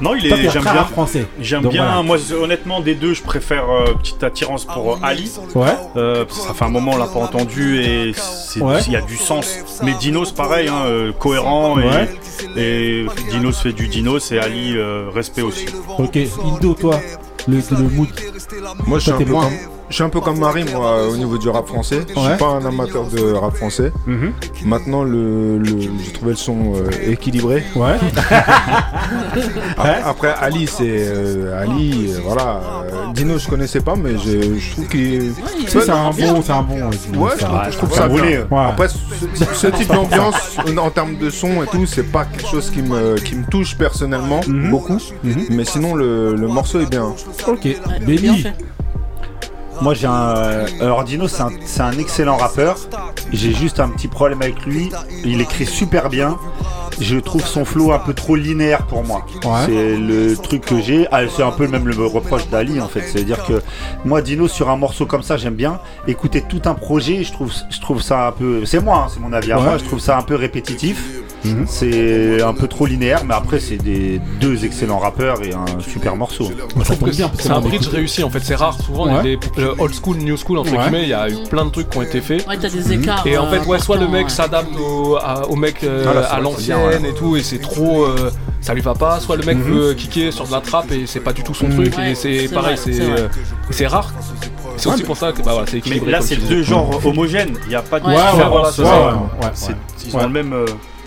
Non, 0.00 0.14
il 0.14 0.26
est. 0.26 0.50
J'aime 0.50 0.62
bien. 0.62 0.72
rap 0.72 0.90
français. 0.90 1.26
J'aime 1.40 1.68
bien. 1.68 1.84
voilà. 1.84 2.02
Moi, 2.02 2.16
c'est- 2.18 2.34
honnêtement, 2.34 2.80
des 2.80 2.94
deux, 2.94 3.14
je 3.14 3.22
préfère 3.22 3.64
euh, 3.70 3.94
petite 3.94 4.22
attirance 4.24 4.64
pour 4.64 4.94
euh, 4.94 4.98
Ali. 5.02 5.30
Ouais. 5.54 5.66
Euh, 5.96 6.24
parce 6.24 6.40
que 6.40 6.46
ça 6.48 6.54
fait 6.54 6.64
un 6.64 6.68
moment 6.70 6.92
on 6.94 6.98
l'a 6.98 7.06
pas 7.06 7.20
entendu 7.20 7.80
et 7.82 8.12
c'est- 8.14 8.58
il 8.60 8.62
Ouais. 8.62 8.80
y 8.88 8.96
a 8.96 9.00
du 9.02 9.16
sens. 9.16 9.58
Mais 9.82 9.92
Dinos 9.94 10.32
pareil, 10.32 10.68
hein, 10.68 10.82
euh, 10.86 11.12
cohérent 11.12 11.78
et, 11.78 11.84
Ouais. 11.84 12.08
Dinos 13.30 13.60
fait 13.62 13.72
du 13.72 13.88
Dinos 13.88 14.32
et 14.32 14.38
Ali 14.38 14.76
euh, 14.76 15.08
respect 15.12 15.42
aussi. 15.42 15.66
Ok. 15.98 16.18
Indo, 16.44 16.74
toi. 16.74 17.00
Le, 17.48 17.56
le 17.56 17.88
mood. 17.88 18.08
Moi, 18.86 18.98
je 18.98 19.02
suis 19.04 19.12
un 19.12 19.18
peu 19.18 19.34
je 19.92 19.96
suis 19.96 20.04
un 20.04 20.08
peu 20.08 20.20
comme 20.20 20.38
Marie, 20.38 20.64
moi, 20.72 21.06
au 21.06 21.16
niveau 21.18 21.36
du 21.36 21.50
rap 21.50 21.66
français. 21.68 22.00
Je 22.08 22.18
suis 22.18 22.36
pas 22.38 22.46
un 22.46 22.64
amateur 22.64 23.04
de 23.08 23.32
rap 23.32 23.54
français. 23.54 23.92
Mhm. 24.06 24.32
Maintenant, 24.64 25.04
le, 25.04 25.58
le- 25.58 25.80
j'ai 25.80 26.12
trouvé 26.12 26.30
le 26.30 26.36
son 26.36 26.72
euh, 26.76 26.88
équilibré. 27.12 27.62
Ouais. 27.76 27.96
A- 29.78 30.08
Après, 30.08 30.34
Ali, 30.40 30.66
c'est 30.66 30.84
euh, 30.88 31.60
Ali, 31.62 32.08
euh, 32.10 32.20
voilà. 32.24 32.60
Euh, 32.86 33.12
Dino, 33.14 33.38
je 33.38 33.46
connaissais 33.48 33.80
pas, 33.80 33.94
mais 33.94 34.12
je, 34.18 34.58
je 34.58 34.70
trouve 34.72 34.86
qu'il. 34.88 35.34
Tu 35.60 35.70
sais, 35.70 35.80
c'est 35.82 35.90
un 35.90 36.10
bon, 36.10 36.42
c'est 36.42 36.52
un 36.52 36.62
bon. 36.62 36.78
euh, 36.78 37.18
Ouais, 37.18 37.30
je 37.38 37.44
trouve, 37.44 37.58
je 37.70 37.76
trouve 37.76 37.92
ça 37.94 38.08
bien. 38.08 38.22
Ouais. 38.50 38.64
Après, 38.70 38.88
ce, 38.88 39.44
ce 39.54 39.66
type 39.66 39.88
d'ambiance, 39.92 40.56
en- 40.78 40.90
termes 40.90 41.16
de 41.18 41.28
son 41.30 41.62
et 41.62 41.66
tout, 41.66 41.84
c'est 41.86 42.10
pas 42.10 42.24
quelque 42.24 42.48
chose 42.48 42.70
qui 42.70 42.80
me, 42.82 43.16
qui 43.16 43.34
me 43.34 43.44
touche 43.44 43.76
personnellement 43.76 44.40
Mhm. 44.46 44.70
beaucoup. 44.70 44.98
Mhm. 45.22 45.44
Mais 45.50 45.64
sinon, 45.64 45.94
le, 45.94 46.34
le 46.34 46.48
morceau 46.48 46.80
est 46.80 46.90
bien. 46.90 47.14
Ok. 47.46 47.62
Fait. 47.62 48.52
Moi 49.80 49.94
j'ai 49.94 50.06
un. 50.06 50.64
Alors 50.80 51.04
Dino 51.04 51.26
c'est 51.28 51.42
un, 51.42 51.50
c'est 51.64 51.80
un 51.82 51.92
excellent 51.98 52.36
rappeur. 52.36 52.76
J'ai 53.32 53.52
juste 53.54 53.80
un 53.80 53.88
petit 53.88 54.08
problème 54.08 54.42
avec 54.42 54.64
lui. 54.66 54.90
Il 55.24 55.40
écrit 55.40 55.66
super 55.66 56.08
bien. 56.08 56.36
Je 57.00 57.16
trouve 57.16 57.44
son 57.46 57.64
flow 57.64 57.90
un 57.92 57.98
peu 57.98 58.12
trop 58.12 58.36
linéaire 58.36 58.86
pour 58.86 59.02
moi. 59.02 59.24
Ouais. 59.44 59.50
C'est 59.66 59.96
le 59.96 60.36
truc 60.36 60.60
que 60.64 60.80
j'ai. 60.80 61.08
Ah, 61.10 61.22
c'est 61.34 61.42
un 61.42 61.50
peu 61.50 61.66
même 61.66 61.88
le 61.88 62.06
reproche 62.06 62.48
d'Ali 62.48 62.80
en 62.80 62.88
fait. 62.88 63.00
C'est-à-dire 63.02 63.44
que 63.46 63.62
moi 64.04 64.20
Dino 64.22 64.46
sur 64.46 64.68
un 64.70 64.76
morceau 64.76 65.06
comme 65.06 65.22
ça 65.22 65.36
j'aime 65.36 65.54
bien. 65.54 65.80
Écouter 66.06 66.42
tout 66.46 66.62
un 66.66 66.74
projet, 66.74 67.24
je 67.24 67.32
trouve, 67.32 67.52
je 67.70 67.80
trouve 67.80 68.02
ça 68.02 68.28
un 68.28 68.32
peu. 68.32 68.64
C'est 68.66 68.80
moi, 68.80 69.04
hein, 69.06 69.10
c'est 69.12 69.20
mon 69.20 69.32
avis. 69.32 69.52
à 69.52 69.58
Ouais. 69.58 69.64
Moi 69.64 69.78
je 69.78 69.84
trouve 69.84 70.00
ça 70.00 70.18
un 70.18 70.22
peu 70.22 70.34
répétitif. 70.36 71.02
Mhm. 71.44 71.66
C'est 71.66 72.40
un 72.40 72.52
peu 72.54 72.68
trop 72.68 72.86
linéaire, 72.86 73.24
mais 73.24 73.34
après 73.34 73.58
c'est 73.58 73.76
des 73.76 74.20
deux 74.40 74.64
excellents 74.64 74.98
rappeurs 75.00 75.42
et 75.42 75.52
un 75.52 75.80
super 75.80 76.14
morceau. 76.14 76.44
Moi, 76.44 76.52
ça 76.52 76.64
Je 76.76 76.82
trouve 76.84 76.98
tombe 76.98 77.10
que 77.10 77.16
bien 77.16 77.30
c'est 77.36 77.50
un 77.50 77.60
bridge 77.60 77.88
réussi 77.88 78.22
en 78.22 78.30
fait, 78.30 78.38
c'est 78.44 78.54
rare. 78.54 78.80
Souvent, 78.80 79.06
il 79.08 79.12
y 79.12 79.14
a 79.14 79.18
Ouais. 79.18 79.22
des 79.24 79.36
euh, 79.62 79.74
old 79.78 79.94
school, 79.94 80.16
new 80.18 80.36
school, 80.36 80.58
entre 80.58 80.72
Ouais. 80.72 80.78
guillemets, 80.78 81.02
il 81.02 81.08
y 81.08 81.14
a 81.14 81.28
eu 81.28 81.36
plein 81.50 81.64
de 81.64 81.70
trucs 81.70 81.88
qui 81.90 81.98
ont 81.98 82.02
été 82.02 82.20
faits. 82.20 82.46
Ouais, 82.48 82.56
t'as 82.58 82.68
des 82.68 82.92
écarts. 82.92 83.26
Et 83.26 83.36
en 83.38 83.46
fait, 83.48 83.60
ouais, 83.66 83.78
soit 83.78 83.96
le 83.96 84.08
mec 84.08 84.24
ouais. 84.24 84.28
s'adapte 84.30 84.70
au, 84.78 85.16
à- 85.16 85.46
au 85.48 85.56
mec 85.56 85.82
euh, 85.84 86.04
Ah, 86.08 86.14
là, 86.14 86.22
c'est 86.22 86.26
à 86.28 86.32
vrai, 86.34 86.42
l'ancienne 86.42 86.78
c'est 86.92 86.98
bien, 87.00 87.08
et 87.10 87.14
tout, 87.14 87.36
et 87.36 87.42
c'est 87.42 87.58
trop. 87.60 88.04
euh, 88.04 88.30
ça 88.60 88.74
lui 88.74 88.80
va 88.82 88.94
pas. 88.94 89.18
Soit 89.20 89.36
le 89.36 89.44
mec 89.44 89.56
Mhm. 89.56 89.62
veut 89.64 89.94
kicker 89.94 90.32
sur 90.32 90.46
de 90.46 90.52
la 90.52 90.60
trappe 90.60 90.90
et 90.92 91.06
c'est 91.06 91.20
pas 91.20 91.32
du 91.32 91.42
tout 91.42 91.54
son 91.54 91.66
Mhm. 91.68 91.74
truc. 91.74 91.96
Ouais, 91.98 92.12
et 92.12 92.14
c'est 92.14 92.46
c'est 92.46 92.54
pareil, 92.54 92.76
vrai, 92.76 92.82
c'est 92.84 92.92
c'est 92.92 93.04
vrai. 93.10 93.20
euh, 93.22 93.28
c'est 93.70 93.86
rare. 93.86 94.12
C'est 94.76 94.88
aussi 94.88 95.02
pour 95.02 95.16
ça 95.16 95.32
que 95.32 95.38
bah, 95.38 95.52
voilà, 95.52 95.66
c'est 95.66 95.74
Mais 95.74 95.78
équilibré. 95.80 96.10
là, 96.12 96.18
comme 96.18 96.26
c'est 96.26 96.34
tu 96.36 96.40
disais. 96.42 96.54
deux 96.54 96.62
genres 96.62 97.00
homogènes. 97.06 97.56
Il 97.64 97.68
n'y 97.68 97.74
a 97.74 97.82
pas 97.82 98.00
de 98.00 98.06
Ouais, 98.06 98.14
Ouais, 98.14 98.20
ouais, 98.20 98.30
différence. 98.32 98.78
ouais, 98.78 98.84
ouais, 98.84 98.90
ouais, 99.42 99.50
C'est-. 99.54 99.72
Ils 100.06 100.14
ont 100.14 100.18
Ouais. 100.18 100.24
le 100.24 100.30
même. 100.30 100.52
euh, 100.52 100.64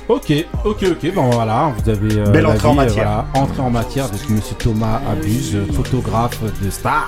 Ok, 0.07 0.31
ok, 0.63 0.83
ok, 0.91 1.13
bon 1.15 1.31
voilà, 1.31 1.73
vous 1.75 1.89
avez 1.89 2.19
euh, 2.19 2.29
Belle 2.29 2.45
entrée 2.45 2.67
en 2.67 2.75
matière. 2.75 3.05
voilà, 3.05 3.25
entrée 3.33 3.61
en 3.61 3.71
matière 3.71 4.07
de 4.07 4.17
Monsieur 4.31 4.55
Thomas 4.55 5.01
Abuse, 5.11 5.57
photographe 5.73 6.39
de 6.61 6.69
Star, 6.69 7.07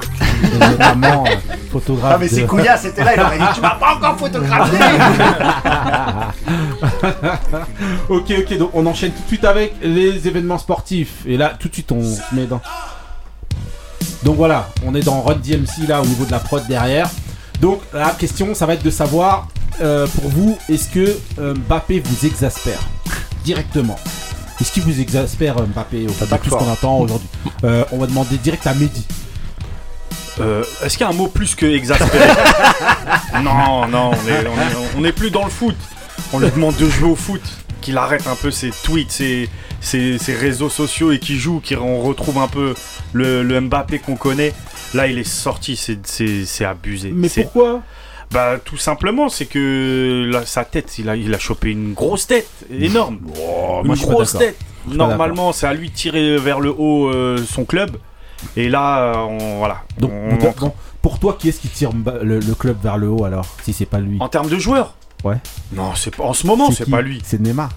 notamment 0.60 1.24
euh, 1.28 1.36
photographe 1.72 2.14
Ah 2.16 2.18
mais 2.20 2.28
de... 2.28 2.34
c'est 2.34 2.46
Kouya, 2.48 2.76
c'était 2.76 3.04
là, 3.04 3.14
il 3.14 3.22
aurait 3.22 3.38
dit 3.38 3.44
tu 3.54 3.62
m'as 3.62 3.76
pas 3.76 3.96
encore 3.98 4.18
photographié 4.18 4.80
ok, 8.10 8.34
ok, 8.40 8.58
donc 8.58 8.72
on 8.74 8.84
enchaîne 8.88 9.12
tout 9.12 9.22
de 9.22 9.28
suite 9.28 9.46
avec 9.46 9.76
les 9.84 10.28
événements 10.28 10.58
sportifs. 10.58 11.18
Et 11.28 11.38
là, 11.38 11.54
tout 11.60 11.68
de 11.70 11.74
suite, 11.74 11.92
on 11.92 12.02
se 12.02 12.34
met 12.34 12.48
dans. 12.48 12.62
Donc 14.24 14.38
voilà, 14.38 14.70
on 14.84 14.96
est 14.96 15.06
dans 15.06 15.22
Run 15.22 15.36
DMC 15.36 15.88
là 15.88 16.02
au 16.02 16.06
niveau 16.06 16.26
de 16.26 16.32
la 16.32 16.40
prod 16.40 16.66
derrière. 16.68 17.08
Donc 17.62 17.80
la 17.94 18.10
question, 18.12 18.56
ça 18.56 18.66
va 18.66 18.74
être 18.74 18.84
de 18.84 18.90
savoir 18.90 19.48
euh, 19.82 20.08
pour 20.08 20.30
vous, 20.30 20.58
est-ce 20.70 20.90
que 20.90 21.18
euh, 21.40 21.54
Mbappé 21.68 22.00
vous 22.00 22.26
exaspère 22.26 22.80
directement? 23.44 23.98
Est-ce 24.60 24.72
qu'il 24.72 24.84
vous 24.84 25.00
exaspère 25.00 25.58
euh, 25.60 25.66
Mbappé 25.66 26.08
au 26.08 26.12
T'attaques 26.12 26.44
tout 26.44 26.50
ce 26.50 26.56
qu'on 26.56 26.60
fort. 26.66 26.70
entend 26.72 26.98
aujourd'hui? 27.00 27.28
Euh, 27.64 27.84
On 27.92 27.98
va 28.00 28.08
demander 28.08 28.38
direct 28.38 28.66
à 28.68 28.74
Mehdi. 28.74 29.06
Euh, 30.40 30.64
Est-ce 30.84 30.98
qu'il 30.98 31.06
y 31.06 31.10
a 31.10 31.14
un 31.14 31.16
mot 31.16 31.28
plus 31.28 31.56
que 31.56 31.66
exaspéré? 31.66 32.26
Non, 33.44 33.88
non, 33.88 34.12
on 34.12 34.28
est, 34.30 34.48
on, 34.48 34.56
est, 34.60 34.98
on 34.98 35.04
est 35.06 35.12
plus 35.12 35.32
dans 35.32 35.44
le 35.46 35.50
foot. 35.52 35.76
On 36.34 36.40
lui 36.40 36.50
demande 36.52 36.76
de 36.78 36.90
jouer 36.90 37.10
au 37.10 37.16
foot, 37.16 37.42
qu'il 37.82 37.98
arrête 37.98 38.26
un 38.28 38.36
peu 38.36 38.52
ses 38.52 38.72
tweets, 38.84 39.12
ses, 39.12 39.50
ses, 39.80 40.18
ses 40.18 40.34
réseaux 40.34 40.70
sociaux 40.70 41.12
et 41.12 41.20
qu'il 41.20 41.38
joue, 41.38 41.62
qu'on 41.68 42.02
retrouve 42.02 42.38
un 42.40 42.48
peu 42.48 42.74
le, 43.14 43.44
le 43.44 43.62
Mbappé 43.62 44.00
qu'on 44.00 44.16
connaît. 44.16 44.54
Là, 44.94 45.08
il 45.08 45.18
est 45.20 45.24
sorti, 45.28 45.76
c'est- 45.76 46.06
c'est 46.06 46.46
c'est 46.46 46.66
abusé. 46.66 47.12
Mais 47.14 47.30
C'est- 47.30 47.44
pourquoi? 47.44 47.82
Bah, 48.32 48.58
tout 48.64 48.78
simplement, 48.78 49.30
c'est 49.30 49.46
que 49.46 50.30
là, 50.32 50.46
sa 50.46 50.66
tête, 50.66 50.98
il 51.00 51.10
a, 51.10 51.16
il 51.16 51.34
a 51.34 51.40
chopé 51.40 51.72
une 51.72 51.94
grosse 51.94 52.28
tête, 52.28 52.50
énorme. 52.70 53.20
moi, 53.86 53.96
une 53.96 54.02
grosse 54.14 54.34
tête. 54.40 54.58
Normalement, 54.88 55.52
c'est 55.54 55.68
à 55.68 55.74
lui 55.74 55.90
de 55.90 55.94
tirer 55.96 56.38
vers 56.38 56.60
le 56.60 56.72
haut 56.78 57.08
euh, 57.08 57.38
son 57.50 57.64
club. 57.66 57.98
Et 58.56 58.70
là, 58.70 59.00
euh, 59.00 59.14
on, 59.16 59.58
voilà. 59.60 59.82
Donc, 59.98 60.12
On 60.14 60.36
pour, 60.38 60.50
entre- 60.50 60.60
bon, 60.62 60.74
pour 61.02 61.20
toi, 61.20 61.38
qui 61.40 61.50
est-ce 61.50 61.60
qui 61.62 61.70
tire 61.70 61.92
le, 62.22 62.40
le 62.40 62.56
club 62.56 62.78
vers 62.84 62.98
le 62.98 63.10
haut 63.10 63.24
alors 63.26 63.46
Si 63.64 63.74
c'est 63.74 63.86
pas 63.86 64.00
lui? 64.00 64.18
En 64.20 64.28
termes 64.30 64.50
de 64.50 64.58
joueurs 64.60 64.94
Ouais. 65.24 65.38
Non, 65.74 65.96
c'est 65.96 66.16
pas 66.16 66.24
en 66.24 66.34
ce 66.34 66.46
moment, 66.46 66.70
c'est 66.72 66.90
pas 66.90 67.02
lui. 67.02 67.22
C'est 67.26 67.40
Neymar. 67.42 67.70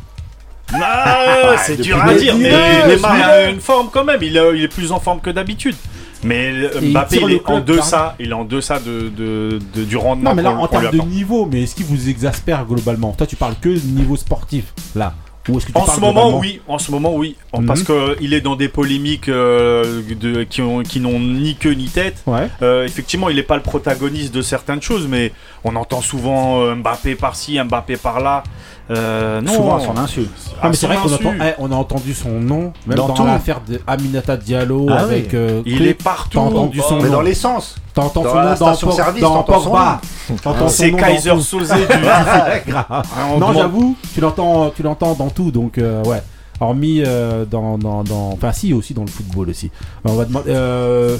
Ah, 0.72 1.56
c'est 1.64 1.72
depuis 1.76 1.84
dur 1.90 2.00
à 2.02 2.14
dire, 2.14 2.36
mais 2.36 2.86
Neymar 2.94 3.12
a 3.12 3.44
une 3.50 3.60
forme 3.60 3.88
quand 3.90 4.04
même. 4.04 4.22
Il, 4.22 4.38
a- 4.38 4.52
il 4.52 4.62
est 4.62 4.68
plus 4.68 4.92
en 4.92 5.00
forme 5.00 5.20
que 5.20 5.30
d'habitude. 5.30 5.74
Mais 6.22 6.52
il 6.82 6.90
Mbappé, 6.90 7.16
tire 7.18 7.30
il, 7.30 7.36
est 7.36 7.50
en 7.50 7.60
deçà. 7.60 8.14
Il 8.20 8.30
est 8.30 8.34
en 8.34 8.44
de, 8.78 9.08
de- 9.08 9.58
de- 9.74 9.84
du 9.84 9.96
rendement 9.96 10.30
Non, 10.30 10.36
mais 10.36 10.42
là, 10.42 10.50
en 10.52 10.66
termes 10.68 10.90
de 10.90 10.98
niveau, 11.02 11.48
mais 11.50 11.62
est-ce 11.62 11.74
qu'il 11.74 11.86
vous 11.86 12.08
exaspère 12.08 12.66
globalement? 12.66 13.12
Toi, 13.16 13.26
tu 13.26 13.36
parles 13.36 13.54
que 13.60 13.68
niveau 13.70 14.16
sportif, 14.16 14.64
là. 14.94 15.14
Ou 15.48 15.58
que 15.66 15.72
tu 15.72 15.78
En 15.78 15.86
ce 15.86 15.98
moment, 15.98 16.38
oui. 16.38 16.60
En 16.68 16.78
ce 16.78 16.90
moment, 16.92 17.14
oui. 17.16 17.34
En- 17.52 17.62
Mhm. 17.62 17.66
Parce 17.66 17.82
qu'il 17.82 18.34
est 18.34 18.42
dans 18.42 18.54
des 18.56 18.68
polémiques 18.68 19.28
euh, 19.30 20.02
de, 20.20 20.42
qui 20.44 20.60
ont- 20.62 20.82
qui 20.82 21.00
n'ont 21.00 21.18
ni 21.18 21.56
queue 21.56 21.72
ni 21.72 21.86
tête. 21.86 22.22
Ouais. 22.26 22.48
Euh, 22.62 22.84
effectivement, 22.84 23.28
il 23.30 23.36
n'est 23.36 23.42
pas 23.42 23.56
le 23.56 23.62
protagoniste 23.62 24.32
de 24.34 24.42
certaines 24.42 24.82
choses, 24.82 25.08
mais 25.08 25.32
on 25.64 25.74
entend 25.76 26.02
souvent 26.02 26.60
euh, 26.60 26.74
Mbappé 26.76 27.14
par-ci, 27.14 27.58
Mbappé 27.58 27.96
par-là. 27.96 28.42
Euh, 28.90 29.40
non, 29.40 29.52
Souvent 29.54 29.76
à 29.76 29.80
son 29.80 29.96
insu. 29.98 30.26
Ah, 30.60 30.68
mais 30.68 30.74
c'est 30.74 30.86
vrai 30.88 30.96
qu'on 30.96 31.12
entend, 31.12 31.32
eh, 31.40 31.52
on 31.58 31.70
a 31.70 31.76
entendu 31.76 32.12
son 32.12 32.30
nom, 32.40 32.72
même 32.86 32.96
Dans 32.96 33.06
dans, 33.08 33.14
tout. 33.14 33.24
l'affaire 33.24 33.60
de 33.66 33.80
Aminata 33.86 34.36
Diallo 34.36 34.88
Ah 34.90 34.98
avec. 34.98 35.32
euh, 35.32 35.62
Il 35.64 35.76
Clé. 35.76 35.88
est 35.90 35.94
partout. 35.94 36.30
T'as 36.38 36.40
entendu 36.40 36.80
son 36.80 36.96
Mais 36.96 37.04
nom. 37.04 37.12
dans 37.12 37.20
l'essence. 37.20 37.76
T'entends 37.94 38.22
dans 38.24 38.30
son 38.30 38.36
la 38.36 38.42
nom 38.42 38.50
dans, 38.50 38.56
station-service, 38.56 39.22
Pog- 39.22 39.28
dans 39.28 39.34
t'entends 39.42 39.60
son 39.60 39.70
Pogba. 39.70 40.00
T'entends 40.42 40.58
son 40.58 40.68
C'est 40.68 40.90
nom 40.90 40.98
dans 40.98 41.04
Kaiser 41.04 41.30
tout. 41.30 41.58
Du. 41.60 41.64
On 41.64 43.38
Non, 43.38 43.38
demande- 43.38 43.56
j'avoue, 43.56 43.96
tu 44.12 44.20
l'entends, 44.20 44.70
tu 44.70 44.82
l'entends 44.82 45.14
dans 45.14 45.30
tout, 45.30 45.50
donc 45.52 45.78
euh, 45.78 46.02
ouais. 46.04 46.22
Hormis 46.60 47.02
euh, 47.06 47.44
dans, 47.44 47.78
dans, 47.78 48.02
dans, 48.04 48.30
enfin 48.32 48.52
si 48.52 48.72
aussi 48.74 48.92
dans 48.92 49.02
le 49.04 49.08
football 49.10 49.50
aussi. 49.50 49.70
On 50.04 50.14
va 50.14 50.24
demander, 50.24 50.50
euh, 50.50 51.16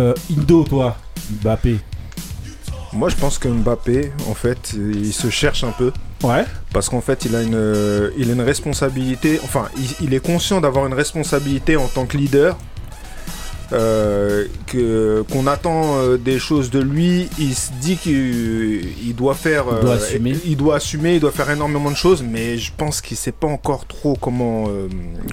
euh, 0.00 0.14
Indo, 0.36 0.64
toi, 0.64 0.96
Mbappé. 1.42 1.78
Moi, 2.92 3.08
je 3.08 3.16
pense 3.16 3.38
que 3.38 3.48
Mbappé, 3.48 4.12
en 4.30 4.34
fait, 4.34 4.74
il 4.76 5.12
se 5.12 5.30
cherche 5.30 5.62
un 5.64 5.70
peu. 5.70 5.92
Ouais. 6.22 6.44
Parce 6.72 6.88
qu'en 6.88 7.00
fait, 7.00 7.24
il 7.24 7.34
a 7.36 7.42
une, 7.42 7.54
euh, 7.54 8.10
il 8.18 8.30
a 8.30 8.32
une 8.32 8.40
responsabilité. 8.40 9.40
Enfin, 9.44 9.68
il, 9.76 10.06
il 10.06 10.14
est 10.14 10.24
conscient 10.24 10.60
d'avoir 10.60 10.86
une 10.86 10.94
responsabilité 10.94 11.76
en 11.76 11.86
tant 11.88 12.06
que 12.06 12.16
leader. 12.16 12.56
euh, 13.72 14.46
que 14.66 15.22
qu'on 15.30 15.46
attend 15.46 15.98
euh, 15.98 16.16
des 16.16 16.38
choses 16.38 16.70
de 16.70 16.80
lui. 16.80 17.28
Il 17.38 17.54
se 17.54 17.70
dit 17.80 17.96
qu'il 17.96 18.86
il 19.06 19.14
doit 19.14 19.34
faire. 19.34 19.64
Il 19.70 19.80
doit 19.80 19.90
euh, 19.90 19.96
assumer. 19.96 20.36
Il 20.46 20.56
doit 20.56 20.76
assumer. 20.76 21.14
Il 21.16 21.20
doit 21.20 21.32
faire 21.32 21.50
énormément 21.50 21.90
de 21.90 21.96
choses. 21.96 22.22
Mais 22.22 22.56
je 22.56 22.72
pense 22.74 23.02
qu'il 23.02 23.16
sait 23.16 23.32
pas 23.32 23.46
encore 23.46 23.86
trop 23.86 24.16
comment 24.18 24.68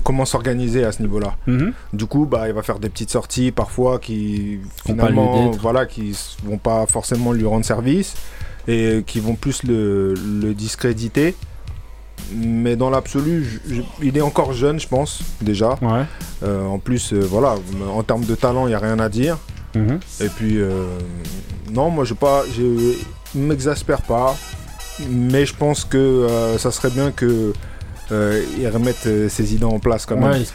comment 0.04 0.26
s'organiser 0.26 0.84
à 0.84 0.92
ce 0.92 1.02
niveau-là. 1.02 1.36
Mhm. 1.48 1.72
Du 1.94 2.06
coup, 2.08 2.26
bah, 2.26 2.48
il 2.50 2.54
va 2.54 2.62
faire 2.62 2.80
des 2.80 2.90
petites 2.90 3.12
sorties 3.12 3.52
parfois 3.52 4.00
qui 4.00 4.60
finalement, 4.86 5.52
voilà, 5.52 5.86
qui 5.86 6.14
vont 6.44 6.58
pas 6.58 6.86
forcément 6.88 7.32
lui 7.32 7.46
rendre 7.46 7.64
service 7.66 8.16
et 8.68 9.04
qui 9.06 9.20
vont 9.20 9.36
plus 9.36 9.64
le, 9.64 10.14
le 10.14 10.54
discréditer. 10.54 11.36
Mais 12.34 12.76
dans 12.76 12.90
l'absolu, 12.90 13.62
il 14.02 14.18
est 14.18 14.22
encore 14.22 14.54
jeune, 14.54 14.80
je 14.80 14.88
pense 14.88 15.20
déjà. 15.42 15.78
Ouais. 15.82 16.04
Euh, 16.44 16.66
en 16.66 16.80
plus, 16.80 17.14
euh, 17.14 17.20
voilà, 17.20 17.56
en 17.94 18.02
termes 18.04 18.26
de 18.26 18.34
talent, 18.36 18.68
il 18.68 18.72
y 18.72 18.74
a 18.74 18.80
rien 18.80 18.98
à 19.00 19.10
dire. 19.10 19.38
Mhm. 19.76 20.00
Et 20.22 20.30
puis, 20.30 20.58
euh, 20.60 20.86
non, 21.72 21.90
moi, 21.92 22.04
je 22.06 22.14
pas, 22.16 22.44
il 22.58 22.96
m'exaspère 23.40 24.02
pas, 24.02 24.36
mais 25.10 25.46
je 25.46 25.54
pense 25.54 25.84
que 25.86 25.98
euh, 25.98 26.58
ça 26.58 26.72
serait 26.72 26.90
bien 26.90 27.12
que 27.12 27.54
euh, 28.12 28.44
il 28.58 28.68
remette 28.70 29.06
euh, 29.08 29.30
ses 29.30 29.54
idées 29.54 29.66
en 29.66 29.80
place 29.80 30.06
quand 30.06 30.16
même. 30.16 30.32
Ouais, 30.32 30.46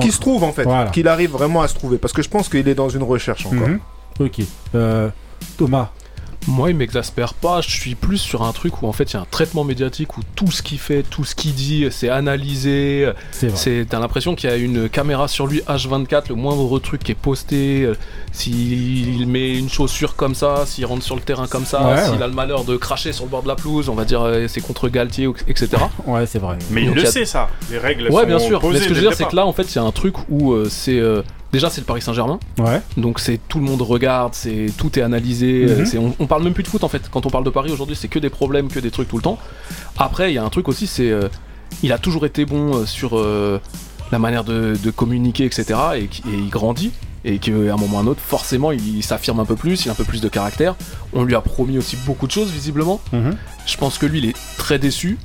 qu'il 0.00 0.12
se 0.12 0.18
trouve 0.20 0.42
en 0.42 0.52
fait, 0.52 0.64
Voilà. 0.64 0.90
qu'il 0.90 1.06
arrive 1.06 1.30
vraiment 1.30 1.60
à 1.62 1.68
se 1.68 1.74
trouver, 1.74 1.98
parce 1.98 2.12
que 2.12 2.22
je 2.22 2.28
pense 2.28 2.48
qu'il 2.48 2.66
est 2.66 2.74
dans 2.74 2.88
une 2.88 3.02
recherche 3.02 3.46
encore. 3.46 3.68
Mhm. 3.68 3.80
Ok. 4.20 4.40
Euh, 4.74 5.10
Thomas. 5.56 5.90
Moi, 6.48 6.70
il 6.70 6.76
m'exaspère 6.76 7.34
pas. 7.34 7.60
Je 7.60 7.70
suis 7.70 7.94
plus 7.94 8.16
sur 8.18 8.42
un 8.42 8.52
truc 8.52 8.82
où 8.82 8.86
en 8.86 8.92
fait 8.92 9.04
il 9.12 9.14
y 9.14 9.16
a 9.18 9.20
un 9.20 9.26
traitement 9.30 9.62
médiatique 9.62 10.16
où 10.16 10.20
tout 10.34 10.50
ce 10.50 10.62
qu'il 10.62 10.78
fait, 10.78 11.02
tout 11.02 11.24
ce 11.24 11.34
qu'il 11.34 11.52
dit, 11.54 11.86
c'est 11.90 12.08
analysé. 12.08 13.10
C'est 13.30 13.48
vrai. 13.48 13.56
C'est 13.56 13.86
t'as 13.88 13.98
l'impression 14.00 14.34
qu'il 14.34 14.48
y 14.48 14.52
a 14.52 14.56
une 14.56 14.88
caméra 14.88 15.28
sur 15.28 15.46
lui 15.46 15.60
H24, 15.68 16.24
le 16.30 16.34
moindre 16.36 16.78
truc 16.78 17.02
qui 17.04 17.12
est 17.12 17.14
posté. 17.14 17.82
euh, 17.84 17.94
S'il 18.32 19.26
met 19.26 19.56
une 19.58 19.68
chaussure 19.68 20.16
comme 20.16 20.34
ça, 20.34 20.64
s'il 20.66 20.86
rentre 20.86 21.02
sur 21.02 21.14
le 21.14 21.20
terrain 21.20 21.46
comme 21.46 21.66
ça, 21.66 22.04
s'il 22.06 22.16
ouais. 22.16 22.22
a 22.22 22.26
le 22.26 22.32
malheur 22.32 22.64
de 22.64 22.76
cracher 22.76 23.12
sur 23.12 23.24
le 23.26 23.30
bord 23.30 23.42
de 23.42 23.48
la 23.48 23.54
pelouse, 23.56 23.88
on 23.88 23.94
va 23.94 24.04
dire 24.06 24.22
euh, 24.22 24.46
c'est 24.48 24.60
contre 24.62 24.88
Galtier, 24.88 25.28
etc. 25.46 25.68
Ouais, 26.06 26.24
c'est 26.26 26.38
vrai. 26.38 26.56
Mais 26.70 26.82
il 26.82 26.86
Donc, 26.86 26.96
le 26.96 27.02
il 27.02 27.04
y 27.04 27.08
a- 27.08 27.12
sait 27.12 27.24
ça. 27.26 27.48
Les 27.70 27.78
règles 27.78 28.08
Ouais, 28.10 28.22
sont 28.22 28.26
bien 28.26 28.38
sûr. 28.38 28.60
posées 28.60 28.78
Mais 28.78 28.84
ce 28.84 28.88
que 28.88 28.94
je 28.94 29.00
veux 29.00 29.06
dire, 29.08 29.16
c'est 29.16 29.26
que 29.28 29.36
là, 29.36 29.46
en 29.46 29.52
fait, 29.52 29.64
il 29.64 29.76
y 29.76 29.78
a 29.78 29.82
un 29.82 29.92
truc 29.92 30.14
où 30.30 30.52
euh, 30.52 30.68
c'est 30.70 30.98
euh, 30.98 31.22
déjà 31.52 31.70
c'est 31.70 31.80
le 31.80 31.86
Paris 31.86 32.02
Saint-Germain, 32.02 32.38
Ouais. 32.58 32.80
donc 32.96 33.18
c'est 33.20 33.38
tout 33.48 33.58
le 33.58 33.64
monde 33.64 33.82
regarde, 33.82 34.34
c'est 34.34 34.66
tout 34.76 34.98
est 34.98 35.02
analysé. 35.02 35.64
euh, 35.68 35.78
Mhm. 35.80 35.86
c'est- 35.86 35.98
on, 35.98 36.14
on 36.18 36.26
parle 36.26 36.42
même 36.44 36.52
plus 36.54 36.62
de 36.62 36.68
foot 36.68 36.84
en 36.84 36.88
fait. 36.88 37.08
Quand 37.10 37.26
on 37.26 37.30
parle 37.30 37.44
de 37.44 37.50
Paris 37.50 37.70
aujourd'hui, 37.72 37.96
c'est 37.96 38.08
que 38.08 38.18
des 38.18 38.30
problèmes, 38.30 38.68
que 38.68 38.80
des 38.80 38.90
trucs 38.90 39.08
tout 39.08 39.16
le 39.16 39.22
temps. 39.22 39.38
Après, 39.98 40.30
il 40.30 40.34
y 40.34 40.38
a 40.38 40.44
un 40.44 40.48
truc 40.50 40.68
aussi, 40.68 40.86
c'est 40.86 41.10
euh, 41.10 41.28
il 41.82 41.92
a 41.92 41.98
toujours 41.98 42.26
été 42.26 42.44
bon 42.44 42.74
euh, 42.76 42.86
sur 42.86 43.18
euh, 43.18 43.60
la 44.12 44.18
manière 44.18 44.44
de, 44.44 44.76
de 44.82 44.90
communiquer, 44.90 45.44
etc. 45.44 45.78
Et 45.96 46.08
il 46.26 46.48
grandit. 46.50 46.92
Et 47.22 47.36
qu'à 47.38 47.52
un 47.52 47.76
moment 47.76 47.96
ou 47.96 47.98
à 47.98 48.00
un 48.00 48.06
autre, 48.06 48.20
forcément, 48.22 48.72
il 48.72 49.02
s'affirme 49.04 49.40
un 49.40 49.44
peu 49.44 49.54
plus, 49.54 49.84
il 49.84 49.88
a 49.90 49.92
un 49.92 49.94
peu 49.94 50.04
plus 50.04 50.22
de 50.22 50.28
caractère. 50.30 50.74
On 51.12 51.22
lui 51.22 51.34
a 51.34 51.42
promis 51.42 51.76
aussi 51.76 51.96
beaucoup 52.06 52.26
de 52.26 52.32
choses, 52.32 52.50
visiblement. 52.50 52.98
Mhm. 53.12 53.36
Je 53.66 53.76
pense 53.76 53.98
que 53.98 54.06
lui, 54.06 54.20
il 54.20 54.24
est 54.24 54.36
très 54.56 54.78
déçu. 54.78 55.18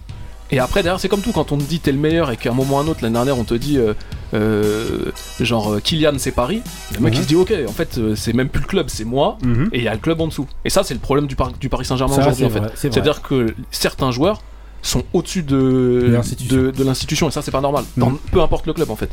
Et 0.51 0.59
après, 0.59 0.83
derrière, 0.83 0.99
c'est 0.99 1.09
comme 1.09 1.21
tout, 1.21 1.31
quand 1.31 1.51
on 1.51 1.57
te 1.57 1.63
dit 1.63 1.79
t'es 1.79 1.91
le 1.91 1.97
meilleur 1.97 2.29
et 2.31 2.37
qu'à 2.37 2.51
un 2.51 2.53
moment 2.53 2.75
ou 2.75 2.79
à 2.79 2.81
un 2.83 2.87
autre, 2.87 2.99
l'année 3.01 3.13
dernière, 3.15 3.37
on 3.39 3.43
te 3.45 3.55
dit 3.55 3.77
euh, 3.79 3.93
euh, 4.35 5.11
genre 5.39 5.73
euh, 5.73 5.79
Kylian, 5.79 6.13
c'est 6.17 6.31
Paris. 6.31 6.61
Le 6.93 6.99
mec, 6.99 7.13
Mhm. 7.13 7.19
il 7.19 7.23
se 7.23 7.27
dit 7.27 7.35
ok, 7.35 7.53
en 7.67 7.71
fait, 7.71 7.97
euh, 7.97 8.15
c'est 8.15 8.33
même 8.33 8.49
plus 8.49 8.61
le 8.61 8.67
club, 8.67 8.87
c'est 8.89 9.05
moi. 9.05 9.37
Mhm. 9.43 9.69
Et 9.73 9.79
il 9.79 9.83
y 9.83 9.87
a 9.87 9.93
le 9.93 9.99
club 9.99 10.21
en 10.21 10.27
dessous. 10.27 10.47
Et 10.63 10.69
ça, 10.69 10.83
c'est 10.83 10.93
le 10.93 10.99
problème 10.99 11.27
du, 11.27 11.35
Par- 11.35 11.51
du 11.51 11.69
Paris 11.69 11.85
Saint-Germain 11.85 12.15
aujourd'hui, 12.17 12.45
en 12.45 12.49
fait. 12.49 12.61
C'est-à-dire 12.75 13.21
que 13.21 13.53
certains 13.71 14.11
joueurs 14.11 14.41
sont 14.81 15.03
au-dessus 15.13 15.41
de, 15.41 16.05
De 16.07 16.83
l'institution. 16.83 17.27
et 17.27 17.31
ça, 17.31 17.41
c'est 17.41 17.49
pas 17.51 17.61
normal. 17.61 17.83
Dans- 17.97 18.11
Mhm. 18.11 18.17
peu 18.31 18.41
importe 18.41 18.67
le 18.67 18.73
club, 18.73 18.91
en 18.91 18.95
fait. 18.95 19.09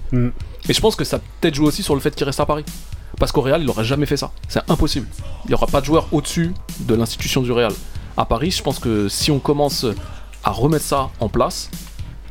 Et 0.69 0.73
je 0.75 0.81
pense 0.81 0.97
que 0.97 1.05
ça 1.05 1.19
peut-être 1.41 1.55
joue 1.55 1.65
aussi 1.65 1.83
sur 1.83 1.95
le 1.95 2.01
fait 2.03 2.15
qu'il 2.15 2.25
reste 2.27 2.41
à 2.41 2.47
Paris. 2.47 2.65
Parce 3.19 3.33
qu'au 3.33 3.41
Real, 3.43 3.63
il 3.63 3.69
aurait 3.71 3.85
jamais 3.85 4.07
fait 4.07 4.17
ça. 4.17 4.33
C'est 4.49 4.61
impossible. 4.69 5.07
Il 5.45 5.49
n'y 5.49 5.55
aura 5.55 5.67
pas 5.67 5.81
de 5.81 5.87
joueur 5.87 6.09
au-dessus 6.13 6.53
de 6.81 6.95
l'institution 6.95 7.41
du 7.43 7.53
Real. 7.53 7.73
À 8.17 8.25
Paris, 8.27 8.51
je 8.51 8.63
pense 8.63 8.79
que 8.79 9.09
si 9.09 9.31
on 9.31 9.39
commence 9.39 9.87
à 10.45 10.51
remettre 10.51 10.85
ça 10.85 11.11
en 11.21 11.29
place, 11.29 11.71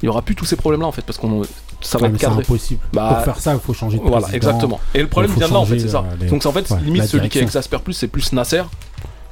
il 0.02 0.06
n'y 0.06 0.10
aura 0.10 0.22
plus 0.22 0.36
tous 0.36 0.46
ces 0.46 0.56
problèmes-là 0.56 0.88
en 0.88 0.92
fait, 0.92 1.04
parce 1.04 1.18
qu'on 1.18 1.44
ça 1.82 1.98
va 1.98 2.04
Ouais, 2.04 2.08
être 2.10 2.14
mais 2.14 2.20
c'est 2.20 2.26
cadré. 2.26 2.42
impossible. 2.44 2.82
Bah, 2.94 3.10
Pour 3.16 3.24
faire 3.26 3.40
ça, 3.40 3.54
il 3.54 3.60
faut 3.60 3.74
changer 3.74 3.98
de 3.98 4.04
Voilà, 4.04 4.22
président. 4.28 4.38
exactement. 4.38 4.80
Et 4.94 5.02
le 5.02 5.08
problème 5.08 5.32
vient 5.34 5.48
de 5.48 5.54
là 5.54 5.60
en 5.60 5.66
fait, 5.66 5.80
c'est 5.80 5.90
ça. 5.90 6.00
euh, 6.00 6.16
les- 6.20 6.28
Donc 6.28 6.46
en 6.46 6.52
fait, 6.52 6.70
ouais, 6.70 6.80
limite 6.82 7.06
celui 7.06 7.30
qui 7.30 7.40
exaspère 7.40 7.82
plus, 7.82 7.94
c'est 7.94 8.08
plus 8.08 8.34
Nasser 8.34 8.62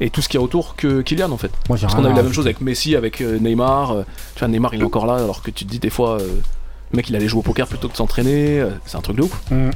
et 0.01 0.09
tout 0.09 0.21
ce 0.21 0.29
qu'il 0.29 0.39
y 0.39 0.41
a 0.41 0.43
autour 0.43 0.75
que 0.75 1.01
Kylian 1.01 1.31
en 1.31 1.37
fait. 1.37 1.51
Moi, 1.67 1.77
j'ai 1.77 1.85
Parce 1.87 1.95
qu'on 1.95 2.05
a 2.05 2.09
eu 2.09 2.13
la 2.15 2.23
même 2.23 2.33
chose 2.33 2.45
avec 2.45 2.61
Messi, 2.61 2.95
avec 2.95 3.21
euh, 3.21 3.37
Neymar. 3.39 3.91
euh, 3.91 4.03
tu 4.35 4.39
vois, 4.39 4.47
Neymar 4.47 4.73
il 4.73 4.81
est 4.81 4.85
encore 4.85 5.05
là, 5.05 5.15
alors 5.15 5.41
que 5.43 5.51
tu 5.51 5.65
te 5.65 5.69
dis 5.69 5.79
des 5.79 5.89
fois, 5.89 6.19
euh, 6.21 6.27
le 6.91 6.97
mec 6.97 7.09
il 7.09 7.15
allait 7.15 7.27
jouer 7.27 7.39
au 7.39 7.43
poker 7.43 7.67
plutôt 7.67 7.87
que 7.87 7.93
de 7.93 7.97
s'entraîner. 7.97 8.63
c'est 8.85 8.97
un 8.97 9.01
truc 9.01 9.17
de 9.17 9.23
ouf. 9.23 9.41
Mhm. 9.51 9.71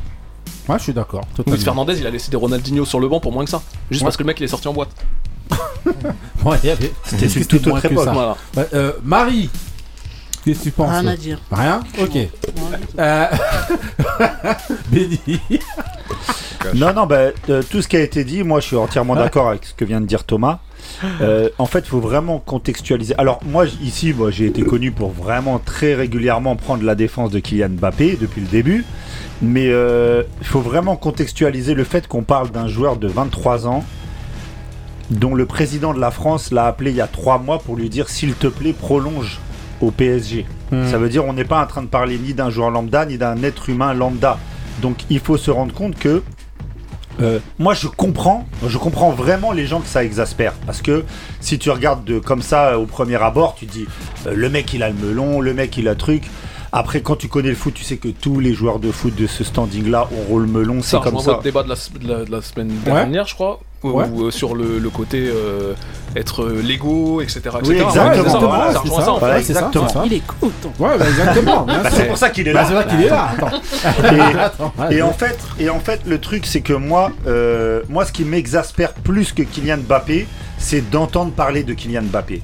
Ouais, 0.70 0.78
je 0.78 0.84
suis 0.84 0.94
d'accord. 0.94 1.26
Luis. 1.46 1.58
Fernandez, 1.58 2.00
il 2.00 2.08
a 2.08 2.10
laissé 2.10 2.32
des 2.32 2.38
Ronaldinho 2.38 2.86
sur 2.86 3.00
le 3.00 3.08
banc 3.10 3.20
pour 3.20 3.32
moins 3.34 3.44
que 3.44 3.50
ça. 3.52 3.62
Juste 3.92 4.02
Ouais. 4.02 4.06
parce 4.06 4.16
que 4.18 4.24
le 4.24 4.28
mec 4.28 4.40
il 4.40 4.44
est 4.46 4.48
sorti 4.48 4.68
en 4.68 4.74
boîte. 4.74 4.90
C'était 7.06 7.46
toute 7.46 7.68
autre 7.68 7.82
que 7.82 7.88
époque. 7.88 8.10
Voilà. 8.12 8.38
Euh, 8.74 8.94
Marie, 9.04 9.50
qu'est-ce 10.44 10.60
que 10.60 10.64
tu 10.66 10.72
penses 10.72 10.92
Rien 10.92 11.08
à 11.08 11.16
dire. 11.16 11.40
Rien 11.52 11.82
Ok. 12.00 12.16
Ouais. 12.16 12.30
Euh... 13.00 13.26
Benny. 14.92 15.20
Non, 16.76 16.94
non, 16.94 17.06
bah, 17.06 17.32
euh, 17.50 17.62
tout 17.70 17.82
ce 17.82 17.88
qui 17.88 17.98
a 17.98 18.02
été 18.02 18.24
dit, 18.24 18.44
moi 18.44 18.60
je 18.60 18.68
suis 18.68 18.76
entièrement 18.76 19.16
d'accord 19.16 19.50
avec 19.50 19.66
ce 19.66 19.74
que 19.74 19.86
vient 19.86 20.02
de 20.02 20.06
dire 20.06 20.24
Thomas. 20.24 20.60
Euh, 21.22 21.50
en 21.58 21.66
fait, 21.66 21.80
il 21.80 21.88
faut 21.88 22.00
vraiment 22.00 22.40
contextualiser. 22.40 23.16
Alors, 23.18 23.40
moi 23.46 23.66
ici, 23.82 24.14
moi 24.14 24.32
j'ai 24.32 24.46
été 24.46 24.64
connu 24.64 24.92
pour 24.92 25.12
vraiment 25.12 25.60
très 25.60 25.94
régulièrement 25.96 26.56
prendre 26.56 26.84
la 26.84 26.96
défense 26.96 27.32
de 27.32 27.40
Kylian 27.40 27.70
Mbappé 27.70 28.18
depuis 28.20 28.42
le 28.42 28.48
début. 28.48 28.86
Mais 29.42 29.70
euh, 29.70 30.24
il 30.42 30.48
faut 30.48 30.62
vraiment 30.62 30.96
contextualiser 30.96 31.74
le 31.74 31.84
fait 31.84 32.08
qu'on 32.08 32.24
parle 32.24 32.50
d'un 32.52 32.68
joueur 32.68 32.96
de 32.96 33.08
23 33.08 33.68
ans 33.68 33.84
dont 35.14 35.36
le 35.36 35.46
président 35.46 35.94
de 35.94 36.00
la 36.00 36.12
France 36.12 36.52
l'a 36.52 36.66
appelé 36.66 36.92
il 36.92 36.98
y 36.98 37.02
a 37.02 37.08
trois 37.08 37.38
mois 37.38 37.60
pour 37.60 37.76
lui 37.76 37.90
dire 37.90 38.10
s'il 38.10 38.34
te 38.34 38.48
plaît 38.48 38.74
prolonge 38.74 39.40
au 39.82 39.92
PSG. 39.92 40.46
Ça 40.90 40.98
veut 40.98 41.10
dire 41.10 41.24
on 41.26 41.34
n'est 41.34 41.46
pas 41.46 41.62
en 41.62 41.68
train 41.68 41.84
de 41.84 41.88
parler 41.88 42.18
ni 42.18 42.34
d'un 42.34 42.50
joueur 42.50 42.72
lambda 42.72 43.06
ni 43.06 43.20
d'un 43.20 43.44
être 43.44 43.70
humain 43.70 43.94
lambda. 43.94 44.40
Donc 44.82 44.98
il 45.12 45.20
faut 45.20 45.38
se 45.38 45.52
rendre 45.52 45.72
compte 45.72 45.96
que 46.00 46.24
euh, 47.22 47.38
moi 47.60 47.76
je 47.76 47.88
comprends, 47.88 48.48
je 48.68 48.78
comprends 48.80 49.12
vraiment 49.12 49.52
les 49.52 49.68
gens 49.68 49.82
que 49.82 49.88
ça 49.88 50.04
exaspère 50.04 50.54
parce 50.66 50.82
que 50.82 51.06
si 51.42 51.60
tu 51.60 51.70
regardes 51.70 52.04
de, 52.04 52.18
comme 52.18 52.42
ça 52.42 52.80
au 52.80 52.88
premier 52.88 53.22
abord, 53.22 53.54
tu 53.54 53.68
dis 53.68 53.86
euh, 54.26 54.34
le 54.34 54.50
mec 54.50 54.74
il 54.74 54.82
a 54.82 54.90
le 54.90 54.96
melon, 54.96 55.40
le 55.40 55.54
mec 55.54 55.78
il 55.78 55.88
a 55.88 55.92
le 55.92 55.98
truc. 55.98 56.24
Après 56.76 57.02
quand 57.02 57.16
tu 57.16 57.28
connais 57.28 57.50
le 57.50 57.56
foot, 57.56 57.74
tu 57.76 57.84
sais 57.84 57.98
que 57.98 58.08
tous 58.08 58.40
les 58.40 58.54
joueurs 58.54 58.80
de 58.80 58.92
foot 58.92 59.16
de 59.16 59.28
ce 59.28 59.44
standing 59.44 59.92
là 59.92 60.08
auront 60.12 60.40
le 60.40 60.48
melon, 60.48 60.82
c'est 60.82 60.98
Ça 60.98 61.02
comme 61.04 61.20
ça. 61.20 61.32
votre 61.34 61.44
débat 61.44 61.62
de 61.62 61.70
la, 61.70 61.76
de 61.76 62.08
la- 62.08 62.26
de 62.26 62.32
la 62.32 62.42
semaine 62.42 62.72
dernière, 62.84 63.28
je 63.28 63.36
crois, 63.36 63.60
Ouais. 63.84 64.06
où, 64.12 64.24
euh, 64.26 64.32
sur 64.32 64.56
le, 64.56 64.80
le 64.80 64.90
côté 64.90 65.30
euh, 65.32 65.74
être 66.16 66.44
euh, 66.44 66.62
légaux, 66.64 67.22
etc. 67.22 67.42
etc. 67.42 67.60
Oui, 67.66 67.76
Ouais, 67.76 67.82
exactement, 67.84 68.24
c'est 68.24 68.24
ça, 68.24 68.32
ça 68.32 68.32
c'est. 68.34 69.20
Voilà, 69.20 69.36
ouais, 69.36 69.44
c'est 69.44 69.54
ça, 69.54 69.72
ça. 69.74 70.04
Il 70.06 70.14
est 70.14 70.22
content. 70.26 70.74
Ouais, 70.80 70.98
bah, 70.98 71.06
exactement. 71.08 71.62
Bah, 71.66 71.74
c'est 71.92 72.08
pour 72.08 72.18
ça 72.18 72.30
qu'il 72.32 72.48
est 72.48 72.54
Bah, 72.54 72.62
là. 72.62 72.68
c'est 72.68 72.74
vrai 72.74 72.88
qu'il 72.88 73.02
est 73.02 73.10
là. 73.10 73.30
Attends. 74.46 74.74
Et- 74.92 75.02
en 75.02 75.12
fait, 75.14 75.38
et 75.60 75.70
en 75.70 75.80
fait, 75.80 76.02
le 76.08 76.18
truc, 76.20 76.46
c'est 76.48 76.62
que 76.62 76.74
moi, 76.74 77.12
euh, 77.28 77.82
moi, 77.90 78.06
ce 78.06 78.12
qui 78.12 78.24
m'exaspère 78.24 78.94
plus 78.94 79.32
que 79.34 79.44
Kylian 79.44 79.78
Mbappé, 79.88 80.28
c'est 80.58 80.90
d'entendre 80.90 81.32
parler 81.34 81.64
de 81.64 81.74
Kylian 81.74 82.04
Mbappé. 82.04 82.42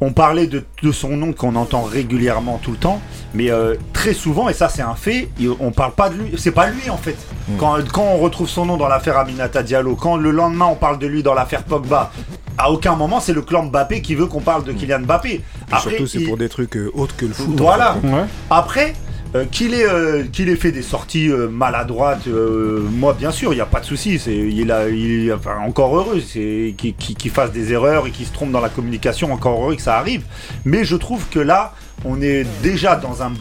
On 0.00 0.12
parlait 0.12 0.46
de, 0.46 0.62
de 0.82 0.92
son 0.92 1.16
nom 1.16 1.32
qu'on 1.32 1.56
entend 1.56 1.82
régulièrement 1.82 2.60
tout 2.62 2.72
le 2.72 2.76
temps, 2.76 3.00
mais 3.32 3.50
euh, 3.50 3.76
très 3.94 4.12
souvent, 4.12 4.48
et 4.50 4.52
ça 4.52 4.68
c'est 4.68 4.82
un 4.82 4.94
fait, 4.94 5.28
on 5.58 5.70
parle 5.70 5.92
pas 5.92 6.10
de 6.10 6.16
lui. 6.16 6.34
C'est 6.36 6.50
pas 6.50 6.68
lui 6.68 6.90
en 6.90 6.98
fait. 6.98 7.16
Quand, 7.58 7.76
quand 7.92 8.02
on 8.02 8.18
retrouve 8.18 8.48
son 8.48 8.66
nom 8.66 8.76
dans 8.76 8.88
l'affaire 8.88 9.16
Aminata 9.16 9.62
Diallo, 9.62 9.96
quand 9.96 10.16
le 10.16 10.30
lendemain 10.32 10.66
on 10.70 10.74
parle 10.74 10.98
de 10.98 11.06
lui 11.06 11.22
dans 11.22 11.32
l'affaire 11.32 11.62
Pogba, 11.64 12.12
à 12.58 12.70
aucun 12.70 12.94
moment 12.94 13.20
c'est 13.20 13.32
le 13.32 13.40
clan 13.42 13.64
Mbappé 13.64 14.02
qui 14.02 14.14
veut 14.14 14.26
qu'on 14.26 14.40
parle 14.40 14.64
de 14.64 14.72
Kylian 14.72 15.00
Mbappé. 15.00 15.42
Après, 15.72 15.90
Surtout, 15.90 16.06
c'est 16.06 16.18
il- 16.18 16.26
pour 16.28 16.36
des 16.36 16.48
trucs 16.50 16.76
euh, 16.76 16.90
autres 16.94 17.16
que 17.16 17.24
le 17.26 17.32
foot. 17.32 17.54
Voilà. 17.56 17.96
Ouais. 18.04 18.24
Après, 18.50 18.92
qu'il 19.44 19.74
ait, 19.74 19.88
euh, 19.88 20.24
qu'il 20.32 20.48
ait 20.48 20.56
fait 20.56 20.72
des 20.72 20.82
sorties 20.82 21.28
euh, 21.28 21.48
maladroites, 21.48 22.26
euh, 22.28 22.80
moi 22.80 23.14
bien 23.14 23.30
sûr, 23.30 23.52
il 23.52 23.56
n'y 23.56 23.62
a 23.62 23.66
pas 23.66 23.80
de 23.80 23.84
souci. 23.84 24.14
Il 24.26 24.72
a, 24.72 24.86
encore 25.66 25.96
heureux, 25.96 26.20
qu'il, 26.20 27.30
fasse 27.30 27.52
des 27.52 27.72
erreurs 27.72 28.06
et 28.06 28.10
qu'il 28.10 28.26
se 28.26 28.32
trompe 28.32 28.52
dans 28.52 28.60
la 28.60 28.68
communication, 28.68 29.32
encore 29.32 29.60
heureux 29.62 29.76
que 29.76 29.82
ça 29.82 29.96
arrive. 29.98 30.22
Mais 30.64 30.84
je 30.84 30.96
trouve 30.96 31.28
que 31.28 31.38
là, 31.38 31.74
on 32.04 32.20
est 32.22 32.46
déjà 32.62 32.96
dans 32.96 33.22
un 33.22 33.32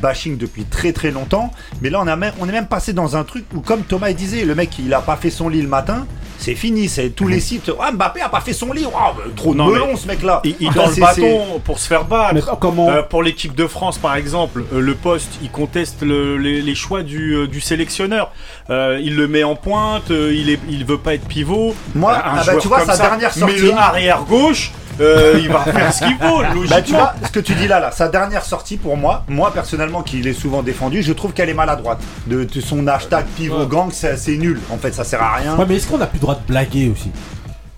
bashing 0.00 0.36
depuis 0.36 0.64
très 0.64 0.92
très 0.92 1.10
longtemps. 1.10 1.50
Mais 1.80 1.90
là, 1.90 2.04
on, 2.40 2.48
est 2.48 2.52
même 2.52 2.66
passé 2.66 2.92
dans 2.92 3.16
un 3.16 3.24
truc 3.24 3.44
où, 3.54 3.60
comme 3.60 3.82
Thomas 3.82 4.12
disait, 4.12 4.44
le 4.44 4.54
mec 4.54 4.78
il 4.78 4.92
a 4.92 5.00
pas 5.00 5.16
fait 5.16 5.30
son 5.30 5.48
lit 5.48 5.62
le 5.62 5.68
matin. 5.68 6.06
C'est 6.42 6.56
fini, 6.56 6.88
c'est 6.88 7.10
tous 7.10 7.28
les 7.28 7.38
sites. 7.38 7.70
Ah, 7.80 7.92
Mbappé 7.92 8.20
a 8.20 8.28
pas 8.28 8.40
fait 8.40 8.52
son 8.52 8.72
lit. 8.72 8.84
Ah, 8.94 9.12
bah, 9.16 9.22
trop 9.36 9.52
de 9.52 9.58
Non, 9.58 9.66
melon 9.68 9.86
mais 9.92 9.96
ce 9.96 10.08
mec-là. 10.08 10.40
Il, 10.42 10.56
il 10.58 10.68
Ah, 10.70 10.74
tend 10.74 10.86
le 10.88 11.00
bâton 11.00 11.60
pour 11.64 11.78
se 11.78 11.86
faire 11.86 12.04
battre. 12.04 12.58
Comment 12.58 12.88
Euh, 12.90 13.02
pour 13.02 13.22
l'équipe 13.22 13.54
de 13.54 13.66
France, 13.68 13.96
par 13.96 14.16
exemple, 14.16 14.64
euh, 14.74 14.80
le 14.80 14.94
poste, 14.96 15.30
il 15.40 15.50
conteste 15.50 16.02
le- 16.02 16.36
les, 16.38 16.60
les 16.60 16.74
choix 16.74 17.04
du, 17.04 17.34
euh, 17.36 17.46
du 17.46 17.60
sélectionneur. 17.60 18.32
Euh, 18.70 18.98
il 19.00 19.14
le 19.16 19.28
met 19.28 19.44
en 19.44 19.54
pointe, 19.54 20.10
euh, 20.10 20.34
il, 20.34 20.50
est, 20.50 20.58
il 20.68 20.84
veut 20.84 20.98
pas 20.98 21.14
être 21.14 21.26
pivot. 21.28 21.74
Moi, 21.94 22.12
Un 22.16 22.20
ah 22.24 22.42
bah, 22.44 22.54
tu 22.60 22.66
vois, 22.66 22.78
comme 22.78 22.86
sa 22.88 22.94
ça, 22.96 23.02
dernière 23.04 23.30
Mais 23.36 23.40
sortie- 23.40 23.60
le 23.62 23.72
arrière 23.76 24.22
gauche, 24.24 24.72
euh, 25.00 25.38
il 25.40 25.48
va 25.48 25.60
faire 25.60 25.92
ce 25.92 26.04
qu'il 26.04 26.16
faut, 26.16 26.42
logiquement. 26.42 26.62
Bah 26.70 26.82
tu 26.82 26.92
vois, 26.92 27.14
ce 27.24 27.30
que 27.30 27.40
tu 27.40 27.54
dis 27.54 27.66
là, 27.68 27.80
là, 27.80 27.90
sa 27.90 28.08
dernière 28.08 28.44
sortie 28.44 28.76
pour 28.76 28.96
moi, 28.96 29.24
moi 29.28 29.52
personnellement 29.52 30.02
qui 30.02 30.18
l'ai 30.22 30.32
souvent 30.32 30.62
défendu, 30.62 31.02
je 31.02 31.12
trouve 31.12 31.32
qu'elle 31.32 31.48
est 31.48 31.54
maladroite. 31.54 31.98
De, 32.26 32.44
de 32.44 32.60
son 32.60 32.86
hashtag 32.86 33.24
pivot 33.36 33.66
gang, 33.66 33.90
c'est 33.92 34.36
nul. 34.36 34.60
En 34.70 34.76
fait, 34.76 34.92
ça 34.92 35.04
sert 35.04 35.22
à 35.22 35.34
rien. 35.36 35.56
Ouais, 35.56 35.64
mais 35.68 35.76
est-ce 35.76 35.86
qu'on 35.88 36.00
a 36.00 36.06
plus 36.06 36.18
le 36.18 36.22
droit 36.22 36.34
de 36.34 36.46
blaguer 36.46 36.90
aussi? 36.92 37.10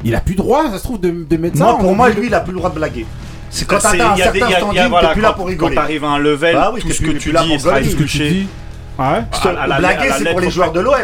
Il 0.04 0.14
a 0.14 0.20
plus 0.20 0.34
le 0.34 0.38
droit, 0.38 0.64
ça 0.70 0.78
se 0.78 0.82
trouve, 0.84 1.00
de, 1.00 1.10
de 1.28 1.36
mettre 1.36 1.56
ça 1.56 1.64
moi, 1.64 1.76
on 1.78 1.82
pour 1.82 1.94
moi, 1.96 2.10
lui, 2.10 2.26
il 2.26 2.34
a 2.34 2.40
plus 2.40 2.52
le 2.52 2.58
droit 2.58 2.70
de 2.70 2.74
blaguer. 2.74 3.06
C'est 3.48 3.66
quand 3.66 3.78
C'est- 3.80 3.96
t'atteins 3.96 4.10
un 4.12 4.16
certain 4.16 4.50
standing, 4.50 4.88
voilà, 4.88 5.08
t'es 5.08 5.12
plus 5.14 5.22
là 5.22 5.28
quand- 5.28 5.34
pour 5.34 5.44
Quand 5.44 5.50
rigoler. 5.50 5.74
t'arrives 5.76 6.04
à 6.04 6.08
un 6.08 6.18
level, 6.18 6.54
Bah 6.56 6.70
oui, 6.74 6.80
tout 6.82 6.90
ce 6.90 6.98
que 7.00 7.04
plus- 7.10 7.18
tu 7.18 7.32
dis 7.32 7.58
Ce 7.58 7.96
que 7.96 8.02
tu. 8.02 8.46
Ouais. 8.98 9.22
Blaguer, 9.78 10.10
c'est 10.18 10.30
pour 10.30 10.40
les 10.40 10.50
joueurs 10.50 10.72
de 10.72 10.80
l'OM. 10.80 10.94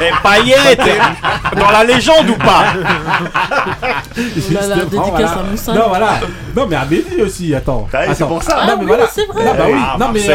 Et 0.00 0.10
Payet, 0.22 0.76
t'es 0.76 1.56
dans 1.58 1.70
la 1.70 1.84
légende 1.84 2.28
ou 2.30 2.34
pas 2.34 2.64
dédicace 4.16 4.66
voilà. 5.10 5.32
à 5.32 5.42
Moussa. 5.50 5.72
Non, 5.72 5.84
voilà. 5.88 6.20
Non, 6.56 6.66
mais 6.68 7.22
aussi, 7.22 7.54
attends. 7.54 7.88
Ouais, 7.92 8.08
c'est 8.14 8.26
pour 8.26 8.42
ça. 8.42 8.56
Ah, 8.58 8.62
Ah 8.62 8.66
non, 8.70 8.72
mais 8.76 8.80
oui, 8.82 8.86
voilà. 8.88 9.06
c'est 9.12 9.26
vrai. 9.26 9.44
Non, 9.44 9.54
bah 9.54 9.64
oui. 9.66 9.78
Ah, 9.78 9.96
non, 9.98 10.06
mais, 10.12 10.28
euh, 10.30 10.34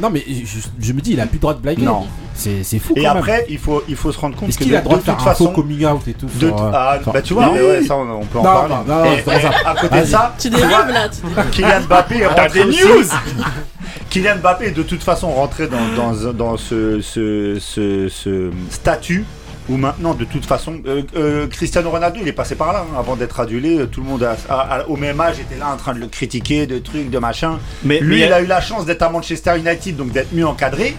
non, 0.00 0.10
mais 0.10 0.24
je, 0.28 0.58
je 0.80 0.92
me 0.92 1.00
dis, 1.00 1.12
il 1.12 1.20
a 1.20 1.26
plus 1.26 1.36
le 1.36 1.40
droit 1.40 1.54
de 1.54 1.60
blaguer. 1.60 1.82
Non. 1.82 2.06
C'est 2.36 2.64
c'est 2.64 2.80
fou 2.80 2.94
Et 2.96 3.02
quand 3.02 3.08
même. 3.10 3.18
après, 3.18 3.46
il 3.48 3.58
faut, 3.58 3.84
il 3.88 3.94
faut 3.94 4.10
se 4.10 4.18
rendre 4.18 4.34
compte 4.36 4.48
Est-ce 4.48 4.58
que 4.58 4.64
qu'il 4.64 4.72
de, 4.72 4.76
a 4.76 4.80
le 4.80 4.84
droit 4.84 4.96
de 4.96 5.02
de 5.02 5.04
faire 5.06 5.16
toute 5.16 5.28
un 5.28 5.34
faux 5.34 5.48
coming 5.50 5.86
out 5.86 6.08
et 6.08 6.14
tout 6.14 6.26
De, 6.26 6.48
sur, 6.48 6.62
euh, 6.64 6.70
ah, 6.74 6.96
sur- 7.00 7.12
bah 7.12 7.22
tu 7.22 7.32
vois, 7.32 7.44
Oui. 7.44 7.50
mais 7.54 7.60
ouais, 7.62 7.84
ça 7.84 7.94
on, 7.94 8.10
on 8.10 8.24
peut 8.24 8.38
en 8.40 8.42
Non, 8.42 8.52
parler. 8.52 8.74
non, 8.88 8.94
non, 8.96 9.04
Et- 9.04 9.16
c'est 9.18 9.22
pas 9.22 9.40
ça. 9.40 9.50
et 9.50 9.66
à 9.66 9.74
côté 9.80 10.00
de 10.00 10.04
ça, 10.06 10.34
Tu 10.36 10.50
dérives 10.50 10.68
là. 10.92 11.08
Kylian 11.52 11.80
Mbappé 11.88 12.26
T'as 12.34 12.48
des 12.48 12.64
news 12.64 13.04
Kylian 14.14 14.36
Mbappé 14.36 14.66
est 14.66 14.70
de 14.70 14.84
toute 14.84 15.02
façon 15.02 15.28
rentré 15.32 15.66
dans, 15.66 15.88
dans, 15.96 16.32
dans 16.32 16.56
ce, 16.56 17.00
ce, 17.00 17.58
ce, 17.58 18.08
ce 18.08 18.50
statut 18.70 19.24
où 19.68 19.76
maintenant, 19.76 20.14
de 20.14 20.24
toute 20.24 20.46
façon, 20.46 20.80
euh, 20.86 21.02
euh, 21.16 21.48
Cristiano 21.48 21.90
Ronaldo, 21.90 22.20
il 22.22 22.28
est 22.28 22.32
passé 22.32 22.54
par 22.54 22.72
là 22.72 22.84
hein, 22.88 22.94
avant 22.96 23.16
d'être 23.16 23.40
adulé. 23.40 23.84
Tout 23.90 24.02
le 24.02 24.06
monde, 24.06 24.22
a- 24.22 24.36
a- 24.48 24.76
a- 24.82 24.86
au 24.88 24.96
même 24.96 25.20
âge, 25.20 25.40
était 25.40 25.58
là 25.58 25.70
en 25.72 25.76
train 25.76 25.94
de 25.94 25.98
le 25.98 26.06
critiquer, 26.06 26.66
de 26.68 26.78
trucs, 26.78 27.10
de 27.10 27.18
machin. 27.18 27.58
Mais 27.82 27.98
Lui, 27.98 28.20
mais- 28.20 28.26
il 28.26 28.32
a 28.32 28.40
eu 28.40 28.46
la 28.46 28.60
chance 28.60 28.86
d'être 28.86 29.02
à 29.02 29.08
Manchester 29.10 29.58
United, 29.58 29.96
donc 29.96 30.12
d'être 30.12 30.32
mieux 30.32 30.46
encadré. 30.46 30.94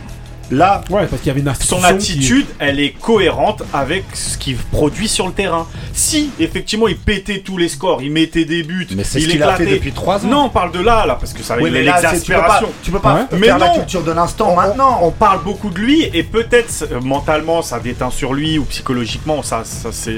Là, 0.51 0.83
Ouais, 0.91 1.07
parce 1.07 1.21
qu'il 1.21 1.27
y 1.27 1.31
avait 1.31 1.39
une 1.39 1.51
Son 1.59 1.77
qui- 1.79 1.85
attitude, 1.85 2.45
elle 2.59 2.79
est 2.79 2.91
cohérente 2.91 3.63
avec 3.73 4.03
ce 4.13 4.37
qu'il 4.37 4.55
produit 4.57 5.07
sur 5.07 5.25
le 5.25 5.33
terrain. 5.33 5.65
Si, 5.91 6.29
effectivement, 6.39 6.87
il 6.87 6.97
pétait 6.97 7.39
tous 7.39 7.57
les 7.57 7.67
scores, 7.67 8.01
il 8.03 8.11
mettait 8.11 8.45
des 8.45 8.61
buts, 8.63 8.87
Mais 8.95 9.03
c'est 9.03 9.19
ce 9.19 9.25
il 9.25 9.31
qu'il 9.31 9.43
a 9.43 9.55
fait 9.55 9.63
éclatait. 9.63 9.77
depuis 9.79 9.91
3 9.91 10.23
ans. 10.23 10.29
Non, 10.29 10.43
on 10.45 10.49
parle 10.49 10.71
de 10.71 10.79
là, 10.79 11.05
là, 11.07 11.15
parce 11.15 11.33
que 11.33 11.41
ça 11.41 11.57
Oui, 11.59 11.71
mais 11.71 11.79
c'est- 11.79 11.83
tu 11.83 11.85
peux 11.85 11.91
pas, 11.91 12.01
l'exaspération. 12.11 12.67
tu 12.83 12.91
peux 12.91 12.99
pas 12.99 13.13
Ouais. 13.15 13.21
Mais 13.39 13.47
faire 13.47 13.57
la 13.57 13.67
non. 13.69 13.73
culture 13.75 14.03
de 14.03 14.11
l'instant 14.11 14.51
On- 14.51 14.55
maintenant. 14.55 14.99
On, 15.01 15.11
parle 15.11 15.41
beaucoup 15.43 15.69
de 15.69 15.79
lui 15.79 16.03
et 16.13 16.23
peut-être 16.23 16.87
euh, 16.91 16.99
mentalement 17.01 17.61
ça 17.61 17.79
déteint 17.79 18.11
sur 18.11 18.33
lui 18.33 18.59
ou 18.59 18.65
psychologiquement 18.65 19.41
ça, 19.43 19.63
ça 19.63 19.89
c'est 19.91 20.13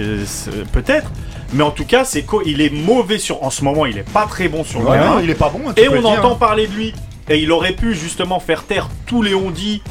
peut-être. 0.73 1.09
Mais 1.53 1.63
en 1.63 1.71
tout 1.71 1.85
cas, 1.85 2.03
c'est 2.03 2.25
Il 2.45 2.59
est 2.61 2.69
mauvais 2.73 3.17
sur. 3.19 3.41
En 3.43 3.49
ce 3.49 3.63
moment, 3.63 3.85
il 3.85 3.97
est 3.97 4.09
pas 4.11 4.25
très 4.25 4.49
bon 4.49 4.63
sur 4.65 4.79
le 4.81 4.87
Ouais, 4.87 4.97
terrain. 4.97 5.15
non, 5.15 5.19
il 5.23 5.29
est 5.29 5.35
pas 5.35 5.49
bon. 5.49 5.61
tu 5.73 5.81
Et 5.81 5.87
on 5.87 6.03
entend 6.03 6.35
parler 6.35 6.67
de 6.67 6.73
lui. 6.73 6.93
Et 7.29 7.39
il 7.39 7.51
aurait 7.51 7.73
pu 7.73 7.93
justement 7.93 8.39
faire 8.39 8.63
taire 8.63 8.89
tous 9.05 9.21
les 9.21 9.33
ondits 9.35 9.81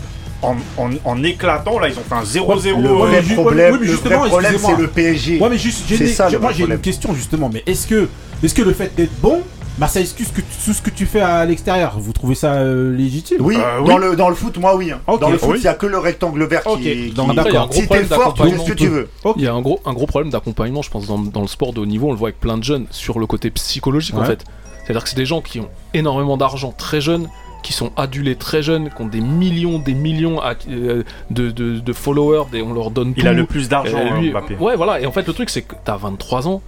en, 0.43 0.57
en, 0.79 0.91
en 1.05 1.23
éclatant. 1.23 1.79
Là, 1.79 1.89
ils 1.89 1.99
ont 1.99 2.03
fait 2.03 2.15
un 2.15 2.23
0-0. 2.23 2.81
Le 2.83 2.89
vrai 2.89 3.23
problème, 3.35 3.75
oui, 3.75 3.79
mais 3.83 3.93
le 3.93 3.97
problème, 4.29 4.55
c'est 4.59 4.77
le 4.77 4.89
PSG. 4.89 5.41
Ouais, 5.41 5.49
mais 5.49 5.59
juste, 5.59 5.85
j'ai 5.89 5.99
des- 5.99 6.09
ça, 6.09 6.29
moi 6.41 6.53
j'ai 6.53 6.65
une 6.65 6.79
question 6.79 7.15
justement. 7.15 7.51
Mais 7.53 7.63
est-ce 7.67 7.87
que, 7.87 8.09
est-ce 8.43 8.55
que 8.55 8.63
le 8.63 8.73
fait 8.73 8.95
d'être 8.97 9.19
bon, 9.21 9.41
bah 9.79 9.89
ça 9.89 10.01
excuse 10.01 10.29
que 10.33 10.41
tout 10.41 10.73
ce 10.73 10.81
que 10.81 10.91
tu 10.91 11.05
fais 11.07 11.21
à 11.21 11.45
l'extérieur? 11.45 11.97
Vous 11.99 12.13
trouvez 12.13 12.35
ça 12.35 12.55
euh, 12.55 12.97
légitime? 12.97 13.39
Oui, 13.41 13.57
Euh, 13.57 13.83
dans, 13.85 13.97
oui. 13.99 14.05
le, 14.11 14.17
dans 14.17 14.29
le 14.29 14.35
foot, 14.35 14.57
moi 14.59 14.75
oui. 14.77 14.91
hein. 14.91 15.01
Dans 15.21 15.29
le 15.29 15.37
foot, 15.39 15.51
il 15.51 15.53
Oui. 15.57 15.61
n'y 15.61 15.67
a 15.69 15.75
que 15.75 15.87
le 15.87 15.99
rectangle 15.99 16.45
vert 16.47 16.63
qui, 16.81 17.11
donc 17.11 17.31
qui- 17.31 17.37
d'accord. 17.37 17.51
Il 17.51 17.55
y 17.55 17.57
a 17.57 17.63
un 17.63 17.67
gros 17.67 17.73
Si 17.75 17.89
t'es 17.89 18.05
fort, 18.05 18.35
tu 18.35 18.43
fais 18.43 18.59
ce 18.59 18.65
que 18.71 18.73
tu 18.73 18.89
veux. 18.89 19.09
Il 19.37 19.43
y 19.43 19.47
a 19.47 19.53
un 19.55 19.61
gros, 19.61 19.81
un 19.85 19.93
gros 19.93 20.07
problème 20.07 20.31
d'accompagnement, 20.31 20.83
je 20.83 20.91
pense, 20.91 21.07
dans, 21.07 21.19
dans 21.19 21.43
le 21.43 21.47
sport 21.49 21.73
de 21.73 21.81
haut 21.81 21.87
niveau. 21.87 22.09
On 22.09 22.13
le 22.13 22.17
voit 22.19 22.29
avec 22.29 22.41
plein 22.41 22.57
de 22.59 22.65
jeunes 22.65 22.87
sur 22.91 23.19
le 23.19 23.27
côté 23.27 23.51
psychologique, 23.51 24.15
en 24.17 24.25
fait. 24.25 24.45
C'est-à-dire 24.85 25.03
que 25.03 25.09
c'est 25.11 25.17
des 25.17 25.27
gens 25.27 25.41
qui 25.41 25.59
ont 25.61 25.69
énormément 25.95 26.37
d'argent 26.37 26.73
très 26.77 27.01
jeunes, 27.01 27.29
qui 27.67 27.73
sont 27.73 27.91
adulés 27.97 28.37
très 28.37 28.63
jeunes, 28.63 28.91
qui 28.91 29.03
ont 29.03 29.07
des 29.09 29.21
millions, 29.21 29.81
des 29.81 29.95
millions 29.95 30.41
à- 30.41 30.55
euh, 30.71 31.03
de, 31.33 31.51
de- 31.51 31.81
de 31.81 31.93
followers, 31.93 32.45
et 32.55 32.63
on 32.63 32.73
leur 32.73 32.93
donne 32.93 33.13
Il 33.17 33.25
tout. 33.25 33.29
a 33.29 33.33
le 33.33 33.45
plus 33.45 33.69
d'argent, 33.69 33.99
Euh, 33.99 34.21
lui- 34.21 34.29
hein, 34.29 34.33
Mbappé. 34.35 34.55
Ouais, 34.61 34.77
voilà. 34.77 35.01
Et 35.01 35.07
en 35.07 35.11
fait, 35.11 35.27
le 35.27 35.33
truc, 35.33 35.51
c'est 35.51 35.63
que 35.63 35.75
t'as 35.85 35.97
23 35.97 36.47
ans. 36.47 36.63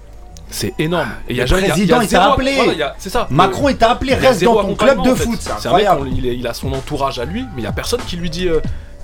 C'est 0.50 0.74
énorme. 0.80 1.06
Et 1.28 1.34
il 1.34 1.36
y 1.36 1.40
a 1.40 1.44
Le 1.44 1.46
jamais- 1.46 1.60
il 1.62 1.66
y 1.66 1.70
a- 1.70 1.74
président, 1.74 1.96
il 1.96 1.98
y 1.98 2.00
a 2.00 2.04
il 2.04 2.08
t'a 2.08 2.32
appelé. 2.32 2.54
voilà, 2.56 2.72
il 2.72 2.78
y 2.78 2.82
a- 2.82 2.94
C'est 2.98 3.10
ça. 3.10 3.28
Macron, 3.30 3.68
il 3.68 3.76
t'a 3.76 3.92
appelé, 3.92 4.14
reste 4.14 4.42
dans 4.42 4.60
ton 4.60 4.74
club 4.74 5.02
de 5.04 5.10
en 5.10 5.14
fait. 5.14 5.22
foot. 5.24 5.36
C'est 5.38 5.50
C'est 5.60 5.68
un 5.68 5.72
mec, 5.76 5.86
incroyable. 5.86 6.08
on- 6.12 6.16
il, 6.16 6.26
est- 6.26 6.36
il 6.36 6.46
a 6.48 6.52
son 6.54 6.72
entourage 6.72 7.20
à 7.20 7.24
lui, 7.26 7.42
mais 7.54 7.62
il 7.62 7.64
y 7.64 7.68
a 7.68 7.72
personne 7.72 8.00
qui 8.08 8.16
lui 8.16 8.28
dit 8.30 8.48
euh, 8.48 8.58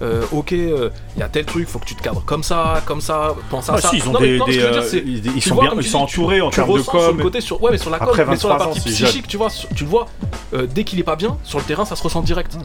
euh, 0.05 0.23
Ok, 0.33 0.53
euh, 0.53 0.91
il 1.17 1.21
y 1.21 1.23
a 1.23 1.29
tel 1.29 1.45
truc, 1.45 1.67
faut 1.69 1.79
que 1.79 1.85
tu 1.87 1.95
te 1.95 2.03
cadres 2.03 2.23
comme 2.25 2.43
ça, 2.43 2.83
comme 2.87 3.01
ça, 3.01 3.35
pense 3.51 3.69
à 3.71 3.75
Ah, 3.77 3.81
ça. 3.81 3.89
si, 3.91 3.97
ils 3.97 4.09
ont 4.09 4.13
Non, 4.13 4.21
des, 4.21 4.39
non, 4.39 4.45
des, 4.47 4.59
euh, 4.61 4.73
dire, 4.73 4.85
c'est- 4.85 5.03
ils, 5.05 5.43
sont 5.43 5.55
vois, 5.55 5.65
bien, 5.71 5.75
ils 5.81 5.85
sont 5.87 5.99
entourés 5.99 6.41
en 6.41 6.51
tu 6.51 6.57
termes 6.57 6.69
de 6.69 6.73
ressens 6.75 6.91
sur 6.93 7.01
com. 7.09 7.17
le 7.17 7.23
côté 7.23 7.41
sur 7.41 7.63
ouais 7.63 7.71
mais 7.73 7.79
sur 7.79 7.91
la 7.91 7.99
com 7.99 8.09
mais 8.29 8.37
sur 8.37 8.49
la 8.49 8.57
23 8.57 8.67
ans, 8.67 8.73
partie 8.75 8.95
jeune. 8.95 9.09
psychique 9.09 9.27
tu 9.29 9.37
vois 9.37 9.49
tu 9.75 9.85
le 9.85 9.91
vois 9.91 10.07
euh, 10.53 10.67
dès 10.73 10.85
qu'il 10.85 10.99
est 11.01 11.05
pas 11.05 11.17
bien 11.17 11.37
sur 11.45 11.59
le 11.59 11.65
terrain 11.65 11.85
ça 11.85 11.97
se 11.97 12.03
ressent 12.03 12.23
direct 12.23 12.57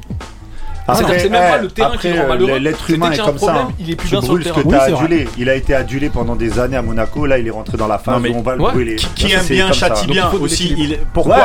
Après, 0.92 1.16
que 1.16 1.20
c'est 1.22 1.30
même 1.30 1.42
pas 1.52 1.58
eh, 1.60 1.62
le 1.62 1.68
terrain 1.70 1.98
qui 1.98 2.12
rend 2.20 2.28
malheureux 2.28 2.58
L'être 2.60 2.90
humain 2.90 3.12
est 3.12 3.18
comme 3.18 3.38
ça. 3.38 3.56
hein. 3.56 3.68
il 3.80 3.92
est 3.92 3.96
plus 3.96 4.08
Tu 4.10 4.16
bien 4.16 4.22
sur 4.22 4.36
le 4.36 4.44
terrain 4.44 4.62
adulé. 4.80 5.28
Il 5.38 5.50
a 5.50 5.56
été 5.56 5.74
adulé 5.74 6.10
pendant 6.10 6.36
des 6.36 6.60
années 6.60 6.78
à 6.78 6.82
Monaco. 6.82 7.26
Là, 7.26 7.38
il 7.38 7.48
est 7.48 7.52
rentré 7.52 7.78
dans 7.78 7.88
la 7.88 7.98
phase 7.98 8.16
Non, 8.16 8.20
mais- 8.20 8.30
où 8.30 8.38
on 8.38 8.42
va 8.42 8.56
le 8.56 8.62
ouais, 8.62 8.72
brûler. 8.72 8.96
Qui, 9.16 9.32
aime 9.32 9.46
bien 9.50 9.72
châtie 9.72 10.06
Donc, 10.08 10.14
bien 10.14 10.30
aussi. 10.40 10.76
pourquoi 11.14 11.38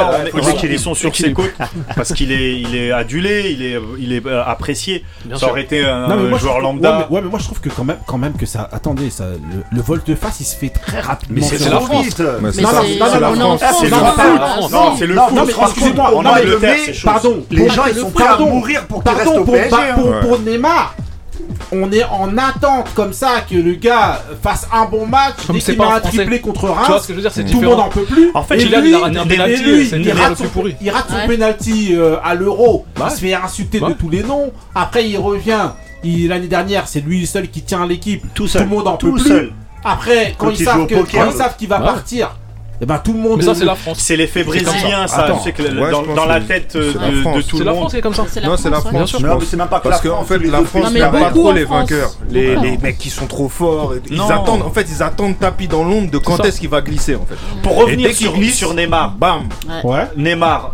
ils, 0.65 0.79
sont, 0.79 0.95
sur 0.95 1.15
ses 1.15 1.33
côtes 1.33 1.53
Parce 1.97 2.13
qu'il 2.13 2.33
est, 2.33 2.61
il 2.61 2.75
est 2.77 2.93
adulé, 2.93 3.51
il 3.53 3.63
est, 3.63 3.79
il 3.99 4.13
est 4.13 4.27
euh, 4.27 4.43
apprécié. 4.45 5.05
bien 5.25 5.37
Ça 5.37 5.49
aurait 5.51 5.63
été 5.63 5.85
un 5.85 6.09
Non, 6.09 6.17
mais 6.17 6.29
moi, 6.31 6.39
je 6.39 6.43
joueur 6.43 6.55
trouve- 6.55 6.65
lambda. 6.65 7.07
Ouais 7.11 7.21
mais, 7.23 7.29
moi 7.29 7.39
je 7.39 7.45
trouve 7.45 7.61
que 7.61 7.69
quand 7.69 7.85
même, 7.85 7.99
quand 8.07 8.19
même 8.19 8.35
que 8.35 8.47
ça. 8.47 8.69
Attendez, 8.73 9.11
ça, 9.11 9.25
le, 9.71 9.81
volte-face 9.83 10.41
il 10.41 10.45
se 10.45 10.57
fait 10.57 10.71
très 10.71 11.01
rapidement. 11.01 11.37
Mais 11.41 11.43
c'est 11.57 11.69
la 11.69 11.81
France. 11.81 12.07
Mais 12.41 12.53
c'est 12.53 12.63
non, 12.63 12.69
France, 12.69 12.87
c'est 13.81 13.87
le 13.89 13.97
foot. 13.97 14.15
France. 14.15 14.73
Non, 14.73 14.97
c'est 14.97 15.07
le 15.07 15.15
foot. 15.17 15.39
excusez-moi. 15.63 16.11
Pardon, 17.05 17.45
Les 17.51 17.69
gens, 17.69 17.83
ils 17.87 17.95
sont 17.97 18.11
prêts 18.11 18.25
à 18.27 18.39
mourir 18.39 18.87
pour 18.87 19.03
au 19.41 19.45
pour, 19.45 19.55
PSG. 19.55 19.77
hein. 19.77 19.95
pour, 19.95 20.07
Ouais. 20.09 20.21
pour 20.21 20.39
Neymar, 20.41 20.95
on 21.73 21.91
est 21.93 22.05
en 22.05 22.37
attente 22.39 22.89
comme 22.95 23.13
ça 23.13 23.41
que 23.49 23.57
le 23.57 23.75
gars 23.75 24.23
fasse 24.43 24.67
un 24.73 24.85
bon 24.87 25.07
match. 25.07 25.35
Comme 25.47 25.57
Dès 25.57 25.61
c'est 25.61 25.73
qu'il 25.75 25.81
met 25.83 25.89
un 25.91 26.01
triplé 26.01 26.41
contre 26.41 26.61
tu 26.63 26.67
vois 26.67 26.75
Reims, 26.77 27.03
ce 27.03 27.09
que 27.09 27.13
je 27.13 27.17
veux 27.17 27.23
dire 27.23 27.33
c'est 27.33 27.45
tout 27.45 27.61
le 27.61 27.67
monde 27.69 27.81
en 27.81 27.89
peut 27.89 28.05
plus. 28.05 28.31
En 28.35 28.43
fait, 28.43 28.57
Et 28.57 28.59
Kylian, 28.65 28.81
lui, 28.81 28.89
il 28.91 28.95
a 28.95 28.99
raté 29.01 29.19
un 29.19 29.25
lui, 29.47 29.91
le 29.91 29.99
il 30.01 30.13
rate 30.13 30.37
son, 30.37 30.45
plus 30.45 30.49
pourri. 30.53 30.77
il 30.81 30.91
rate 30.91 31.07
son 31.09 31.15
Ouais. 31.17 31.27
penalty 31.27 31.91
euh, 31.95 32.17
à 32.25 32.35
l'euro. 32.35 32.87
Il 33.05 33.11
se 33.11 33.17
fait 33.21 33.35
insulter 33.35 33.81
de 33.81 33.93
tous 33.93 34.09
les 34.11 34.23
noms. 34.23 34.53
Après, 34.75 35.09
il 35.09 35.17
revient. 35.19 35.71
Il- 36.05 36.29
L'année 36.29 36.49
dernière, 36.49 36.87
c'est 36.87 37.01
lui 37.01 37.27
seul 37.27 37.49
qui 37.49 37.63
tient 37.63 37.87
l'équipe. 37.87 38.23
Tout 38.35 38.47
seul. 38.47 38.63
Tout 38.65 38.69
le 38.71 38.77
monde 38.77 38.89
en 38.89 38.97
Tout 38.97 39.13
peut 39.13 39.21
plus. 39.21 39.29
seul. 39.29 39.53
Après, 39.85 40.35
quand, 40.39 40.47
Quand 40.47 40.53
ils 40.53 40.61
il 40.61 40.65
savent, 40.65 40.77
joue 40.77 40.83
au 40.83 40.87
que- 40.87 40.95
poker. 40.95 41.25
quand 41.25 41.31
ils 41.31 41.37
savent 41.37 41.57
qu'il 41.57 41.69
va 41.69 41.81
Ouais. 41.81 41.87
partir, 41.87 42.37
et 42.81 42.87
ben 42.87 42.99
tout 42.99 43.13
le 43.13 43.19
monde. 43.21 43.39
mais 43.39 43.45
ça 43.45 43.55
c'est 43.55 43.65
la 43.65 43.75
France 43.75 43.99
C'est 44.01 44.17
l'effet 44.17 44.43
brésilien, 44.45 45.07
ça. 45.07 45.25
Attends. 45.25 45.39
Je 45.39 45.45
sais 45.45 45.53
que 45.53 45.63
Ouais, 45.63 45.91
dans, 45.91 46.25
la 46.27 46.41
tête 46.41 46.75
la 46.75 46.81
de, 46.81 46.87
de 47.17 47.21
France. 47.23 47.47
tout 47.47 47.57
c'est 47.57 47.63
le 47.63 47.65
la 47.67 47.71
monde. 47.73 47.81
France 47.81 47.93
qui 47.93 47.99
est 47.99 48.03
comme 48.03 48.15
ça 48.15 48.25
C'est 48.29 48.45
Non, 48.45 48.57
c'est 48.57 48.71
la. 48.71 48.81
France. 48.81 49.21
Non, 49.21 49.39
mais 49.39 49.45
c'est 49.47 49.57
même 49.57 49.69
pas 49.69 49.79
que 49.81 49.89
Parce 49.89 50.03
la 50.05 50.11
qu'en 50.11 50.17
France, 50.25 50.29
fait, 50.29 50.39
la 50.47 50.63
France, 50.65 50.95
a 50.95 51.09
pas 51.09 51.19
beaucoup 51.31 51.39
trop 51.41 51.49
en 51.51 51.53
les 51.53 51.65
vainqueurs. 51.65 52.13
Les, 52.31 52.57
les 52.57 52.77
mecs 52.79 52.99
qui 52.99 53.11
sont 53.11 53.27
trop 53.27 53.49
forts. 53.49 53.95
Ils 54.11 54.17
Non. 54.17 54.29
attendent, 54.29 54.63
en 54.63 54.71
fait, 54.71 54.87
ils 54.91 55.03
attendent 55.03 55.39
tapis 55.39 55.69
dans 55.69 55.85
l'ombre 55.85 56.11
de 56.11 56.19
quand 56.19 56.45
est-ce 56.45 56.61
qu'il 56.61 56.69
va 56.69 56.81
glisser, 56.81 57.15
en 57.15 57.25
fait. 57.27 57.37
Pour 57.63 57.77
revenir 57.77 58.13
sur, 58.15 58.33
glisse, 58.35 58.57
sur 58.57 58.75
Neymar, 58.75 59.13
Bam 59.13 59.43
Ouais. 59.85 60.07
Neymar, 60.17 60.73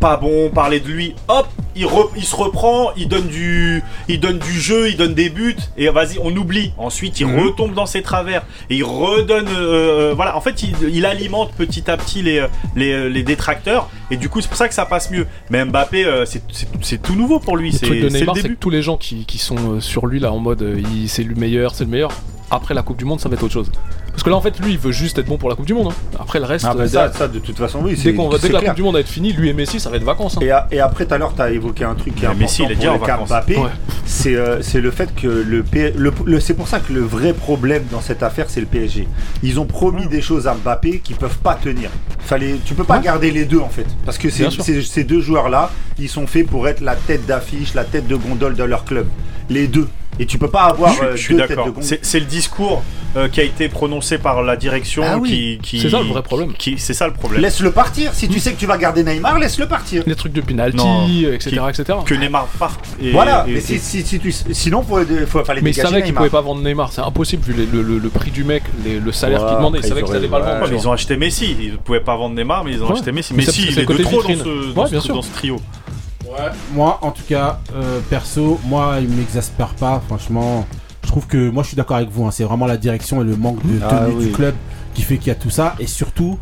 pas 0.00 0.16
bon, 0.16 0.48
parler 0.50 0.80
de 0.80 0.88
lui, 0.88 1.14
hop, 1.28 1.46
il, 1.76 1.84
re- 1.86 2.08
il 2.16 2.24
se 2.24 2.34
reprend, 2.34 2.90
il 2.96 3.06
donne 3.08 3.26
du, 3.26 3.82
il 4.08 4.18
donne 4.18 4.38
du 4.38 4.52
jeu, 4.60 4.88
il 4.88 4.96
donne 4.96 5.12
des 5.14 5.28
buts, 5.28 5.56
et 5.76 5.88
vas-y, 5.90 6.18
on 6.22 6.34
oublie. 6.36 6.72
Ensuite, 6.78 7.20
il 7.20 7.26
Mhm. 7.26 7.38
retombe 7.44 7.74
dans 7.74 7.84
ses 7.86 8.00
travers 8.02 8.42
et 8.70 8.76
il 8.76 8.84
redonne, 8.84 9.46
euh, 9.48 10.10
euh, 10.10 10.14
voilà. 10.14 10.36
En 10.36 10.40
fait, 10.40 10.62
il, 10.62 10.74
il 10.92 11.04
alimente 11.04 11.52
petit 11.54 11.90
à 11.90 11.96
petit 11.96 12.22
les, 12.22 12.46
les, 12.76 13.10
les 13.10 13.22
détracteurs, 13.22 13.88
et 14.10 14.16
du 14.16 14.28
coup, 14.28 14.40
c'est 14.40 14.48
pour 14.48 14.56
ça 14.56 14.68
que 14.68 14.74
ça 14.74 14.86
passe 14.86 15.10
mieux. 15.10 15.26
Mais 15.50 15.64
Mbappé, 15.64 16.04
euh, 16.04 16.24
c'est- 16.24 17.02
tout 17.02 17.14
nouveau 17.14 17.38
pour 17.38 17.56
lui. 17.56 17.72
C'est 17.72 17.86
le 17.86 18.08
c'est 18.10 18.24
que 18.24 18.32
début. 18.32 18.56
tous 18.56 18.70
les 18.70 18.82
gens 18.82 18.96
qui, 18.96 19.24
qui 19.26 19.38
sont 19.38 19.74
euh, 19.76 19.80
sur 19.80 20.06
lui 20.06 20.18
là 20.20 20.32
en 20.32 20.38
mode 20.38 20.64
c'est 21.06 21.24
le 21.24 21.34
meilleur 21.34 21.74
c'est 21.74 21.84
le 21.84 21.90
meilleur 21.90 22.10
après 22.50 22.72
la 22.74 22.82
Coupe 22.82 22.96
du 22.96 23.04
Monde 23.04 23.20
ça 23.20 23.28
va 23.28 23.34
être 23.34 23.42
autre 23.42 23.52
chose 23.52 23.70
parce 24.14 24.22
que 24.22 24.30
là 24.30 24.36
en 24.36 24.40
fait 24.40 24.58
lui 24.60 24.72
il 24.72 24.78
veut 24.78 24.92
juste 24.92 25.18
être 25.18 25.26
bon 25.26 25.36
pour 25.38 25.48
la 25.50 25.54
Coupe 25.56 25.66
du 25.66 25.74
Monde 25.74 25.92
hein. 25.92 26.16
après 26.18 26.38
le 26.38 26.44
reste 26.46 26.64
Ah, 26.68 26.74
bah, 26.74 26.84
euh, 26.84 26.88
ça, 26.88 27.12
ça, 27.12 27.28
de 27.28 27.38
toute 27.40 27.58
façon, 27.58 27.80
oui. 27.82 27.90
dès 27.94 27.96
c'est- 27.96 28.14
qu'on 28.14 28.28
va 28.28 28.38
dès 28.38 28.48
que 28.48 28.52
la. 28.54 28.60
Coupe 28.60 28.74
du 28.74 28.82
Monde 28.82 28.94
va 28.94 29.00
être 29.00 29.08
finie 29.08 29.32
lui 29.32 29.48
et 29.48 29.52
Messi 29.52 29.80
ça 29.80 29.90
va 29.90 29.96
être 29.96 30.04
vacances 30.04 30.36
hein. 30.36 30.40
Et, 30.42 30.50
a- 30.50 30.66
et 30.70 30.80
après, 30.80 31.04
tout 31.06 31.14
à 31.14 31.18
l'heure, 31.18 31.34
tu 31.34 31.42
as 31.42 31.50
évoqué 31.50 31.84
un 31.84 31.94
truc 31.94 32.14
qui 32.14 32.24
est 32.24 32.26
important 32.28 32.40
Messi, 32.42 32.62
il 32.64 32.72
est 32.72 32.76
pour 32.76 33.06
le. 33.06 33.26
Mbappé. 33.26 33.56
Ouais. 33.56 33.68
C'est 34.06 34.34
euh, 34.36 34.62
c'est 34.62 34.80
le 34.80 34.90
fait 34.90 35.14
que 35.14 35.26
le, 35.26 35.62
P- 35.62 35.92
le, 35.96 36.12
le- 36.24 36.40
c'est 36.40 36.54
pour 36.54 36.68
ça 36.68 36.80
que 36.80 36.92
le 36.92 37.00
vrai 37.00 37.32
problème 37.32 37.84
dans 37.90 38.00
cette 38.00 38.22
affaire, 38.22 38.46
c'est 38.48 38.60
le 38.60 38.66
PSG. 38.66 39.08
Ils 39.42 39.58
ont 39.60 39.66
promis 39.66 40.06
des 40.08 40.20
choses 40.22 40.46
à 40.46 40.54
Mbappé 40.54 41.00
qui 41.00 41.14
peuvent 41.14 41.38
pas 41.38 41.54
tenir. 41.54 41.90
Fallait, 42.20 42.56
tu 42.64 42.74
peux 42.74 42.84
pas 42.84 42.98
garder 43.00 43.30
les 43.30 43.44
deux 43.44 43.58
en 43.60 43.68
fait, 43.68 43.86
parce 44.04 44.18
que 44.18 44.30
c'est- 44.30 44.50
c'est- 44.62 44.82
ces 44.82 45.04
deux 45.04 45.20
joueurs-là, 45.20 45.70
ils 45.98 46.08
sont 46.08 46.26
faits 46.26 46.46
pour 46.46 46.68
être 46.68 46.80
la 46.80 46.94
tête 46.96 47.26
d'affiche, 47.26 47.74
la 47.74 47.84
tête 47.84 48.06
de 48.06 48.16
gondole 48.16 48.54
de 48.54 48.64
leur 48.64 48.84
club. 48.84 49.06
Les 49.50 49.66
deux. 49.66 49.88
Et 50.20 50.26
tu 50.26 50.38
peux 50.38 50.48
pas 50.48 50.62
avoir 50.64 50.92
Je, 50.94 51.02
euh, 51.02 51.16
je 51.16 51.22
suis 51.22 51.34
deux 51.34 51.40
têtes 51.42 51.50
de 51.50 51.56
d'accord. 51.56 51.74
C'est 51.80 52.04
c'est 52.04 52.20
le 52.20 52.26
discours 52.26 52.82
euh, 53.16 53.28
qui 53.28 53.40
a 53.40 53.44
été 53.44 53.68
prononcé 53.68 54.18
par 54.18 54.42
la 54.42 54.56
direction 54.56 55.02
Ah 55.06 55.18
oui. 55.18 55.58
qui, 55.62 55.78
qui- 55.78 55.80
C'est 55.80 55.90
ça 55.90 55.98
le 56.00 56.04
vrai 56.06 56.22
problème. 56.22 56.52
qui- 56.52 56.78
C'est 56.78 56.94
ça 56.94 57.06
le 57.06 57.12
problème. 57.12 57.40
Laisse-le 57.42 57.70
partir. 57.70 58.12
Si 58.12 58.28
tu 58.28 58.38
sais 58.40 58.52
que 58.52 58.58
tu 58.58 58.66
vas 58.66 58.76
garder 58.78 59.02
Neymar, 59.04 59.38
laisse-le 59.38 59.66
partir. 59.66 60.02
les 60.06 60.14
trucs 60.16 60.32
de 60.32 60.40
penalty 60.40 60.76
Non. 60.76 61.06
etc 61.06 61.50
Qui- 61.50 61.56
etc 61.80 61.98
Que 62.06 62.14
Neymar 62.14 62.46
parte. 62.58 62.84
Et- 63.02 63.10
voilà. 63.12 63.44
et- 63.48 63.54
mais 63.54 63.60
si, 63.60 63.74
et- 63.74 63.78
si, 63.78 64.02
si 64.04 64.18
tu, 64.20 64.32
sinon, 64.32 64.82
faut, 64.82 64.98
faut, 65.26 65.44
fallait 65.44 65.60
mais 65.62 65.70
ils 65.70 65.74
dégager 65.74 65.88
savaient 65.88 66.02
qu'ils 66.02 66.10
Neymar. 66.12 66.18
pouvaient 66.24 66.30
pas 66.30 66.40
vendre 66.40 66.62
Neymar 66.62 66.92
c'est 66.92 67.00
impossible 67.02 67.42
vu 67.44 67.52
les- 67.52 67.66
le, 67.66 67.82
le- 67.82 67.98
le 67.98 68.08
prix 68.08 68.30
du 68.30 68.42
mec 68.44 68.62
les- 68.84 68.98
le 69.00 69.12
salaire 69.12 69.42
Ouais, 69.42 69.48
qu'il 69.48 69.56
demandait 69.56 69.78
ils 69.78 69.80
après, 69.80 69.88
savaient 69.90 70.00
ils 70.00 70.04
qu'ils 70.06 70.16
allaient 70.16 70.28
pas 70.28 70.38
le 70.38 70.44
vendre 70.44 70.64
tu 70.66 70.70
mais 70.72 70.78
ils 70.80 70.88
ont 70.88 70.92
acheté 70.92 71.16
Messi. 71.16 71.56
Ils 71.60 71.76
pouvaient 71.78 72.00
pas 72.00 72.16
vendre 72.16 72.34
Neymar, 72.36 72.64
mais 72.64 72.72
ils 72.72 72.82
ont 72.82 72.86
Ouais. 72.86 72.92
acheté 72.94 73.12
Messi. 73.12 73.32
Mais 73.34 73.44
Messi, 73.44 73.62
c'est 73.62 73.68
il 73.68 73.74
le 73.76 73.78
est 73.78 73.82
de 73.82 73.86
côté 73.86 74.02
trop 74.04 74.22
dans 74.22 74.28
vitrine. 74.28 74.38
ce, 74.44 74.72
dans, 74.74 74.80
Ouais, 74.82 74.86
ce, 74.86 74.90
bien 74.92 75.00
sûr. 75.00 75.14
dans 75.14 75.22
ce 75.22 75.32
trio. 75.32 75.60
Moi, 76.72 76.98
en 77.02 77.10
tout 77.10 77.22
cas, 77.28 77.60
euh, 77.74 78.00
perso, 78.10 78.58
moi, 78.66 78.96
il 79.00 79.08
m'exaspère 79.08 79.68
pas, 79.74 80.02
franchement. 80.06 80.66
Je 81.02 81.08
trouve 81.08 81.26
que 81.26 81.50
moi, 81.50 81.62
je 81.62 81.68
suis 81.68 81.76
d'accord 81.76 81.96
avec 81.98 82.10
vous. 82.10 82.24
hein, 82.26 82.30
c'est 82.30 82.44
vraiment 82.44 82.66
la 82.66 82.76
direction 82.76 83.20
et 83.22 83.24
le 83.24 83.36
manque 83.36 83.64
de 83.64 83.78
Ah 83.84 83.88
tenue 84.06 84.14
oui. 84.16 84.24
du 84.26 84.32
club 84.32 84.54
qui 84.94 85.02
fait 85.02 85.18
qu'il 85.18 85.28
y 85.28 85.30
a 85.30 85.34
tout 85.34 85.50
ça. 85.50 85.74
Et 85.78 85.86
surtout, 85.86 86.38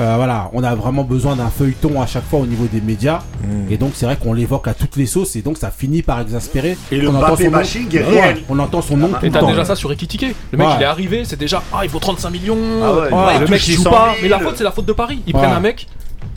euh, 0.00 0.14
voilà, 0.16 0.50
on 0.52 0.62
a 0.64 0.74
vraiment 0.74 1.04
besoin 1.04 1.36
d'un 1.36 1.48
feuilleton 1.48 2.00
à 2.00 2.06
chaque 2.06 2.24
fois 2.24 2.40
au 2.40 2.46
niveau 2.46 2.66
des 2.66 2.80
médias. 2.80 3.18
Hmm. 3.44 3.70
Et 3.70 3.76
donc, 3.76 3.92
c'est 3.94 4.06
vrai 4.06 4.16
qu'on 4.16 4.32
l'évoque 4.32 4.68
à 4.68 4.74
toutes 4.74 4.96
les 4.96 5.06
sauces. 5.06 5.36
Et 5.36 5.42
donc, 5.42 5.58
ça 5.58 5.70
finit 5.70 6.02
par 6.02 6.20
exaspérer. 6.20 6.76
Et 6.90 6.96
le 6.96 7.08
On 7.08 7.14
entend 7.14 7.28
Mbappé 7.28 7.44
son 7.44 7.50
nom- 7.50 7.56
machine 7.58 7.88
Ouais, 7.92 8.00
réel. 8.02 8.42
on 8.48 8.58
entend 8.58 8.82
son 8.82 8.96
nom 8.96 9.08
tout 9.08 9.24
et 9.26 9.30
t'as 9.30 9.44
déjà 9.46 9.64
ça 9.64 9.76
sur 9.76 9.92
Ekitike 9.92 10.34
le 10.52 10.58
mec 10.58 10.66
Ouais. 10.66 10.74
il 10.78 10.82
est 10.82 10.86
arrivé 10.86 11.24
c'est 11.24 11.38
déjà 11.38 11.62
ah 11.72 11.80
il 11.84 11.90
vaut 11.90 11.98
35 11.98 12.30
millions 12.30 12.56
Ah 12.82 12.92
ouais, 12.92 13.00
Ouais, 13.00 13.12
ouais, 13.12 13.34
il 13.36 13.40
le 13.42 13.46
mec 13.48 13.66
il 13.68 13.72
joue 13.74 13.78
600 13.82 13.90
pas 13.90 14.06
000. 14.12 14.16
mais 14.22 14.28
la 14.28 14.38
faute 14.40 14.54
c'est 14.56 14.64
la 14.64 14.70
faute 14.72 14.86
de 14.86 14.92
Paris 14.92 15.22
ils 15.26 15.34
Ouais. 15.34 15.40
prennent 15.42 15.52
un 15.54 15.60
mec 15.60 15.86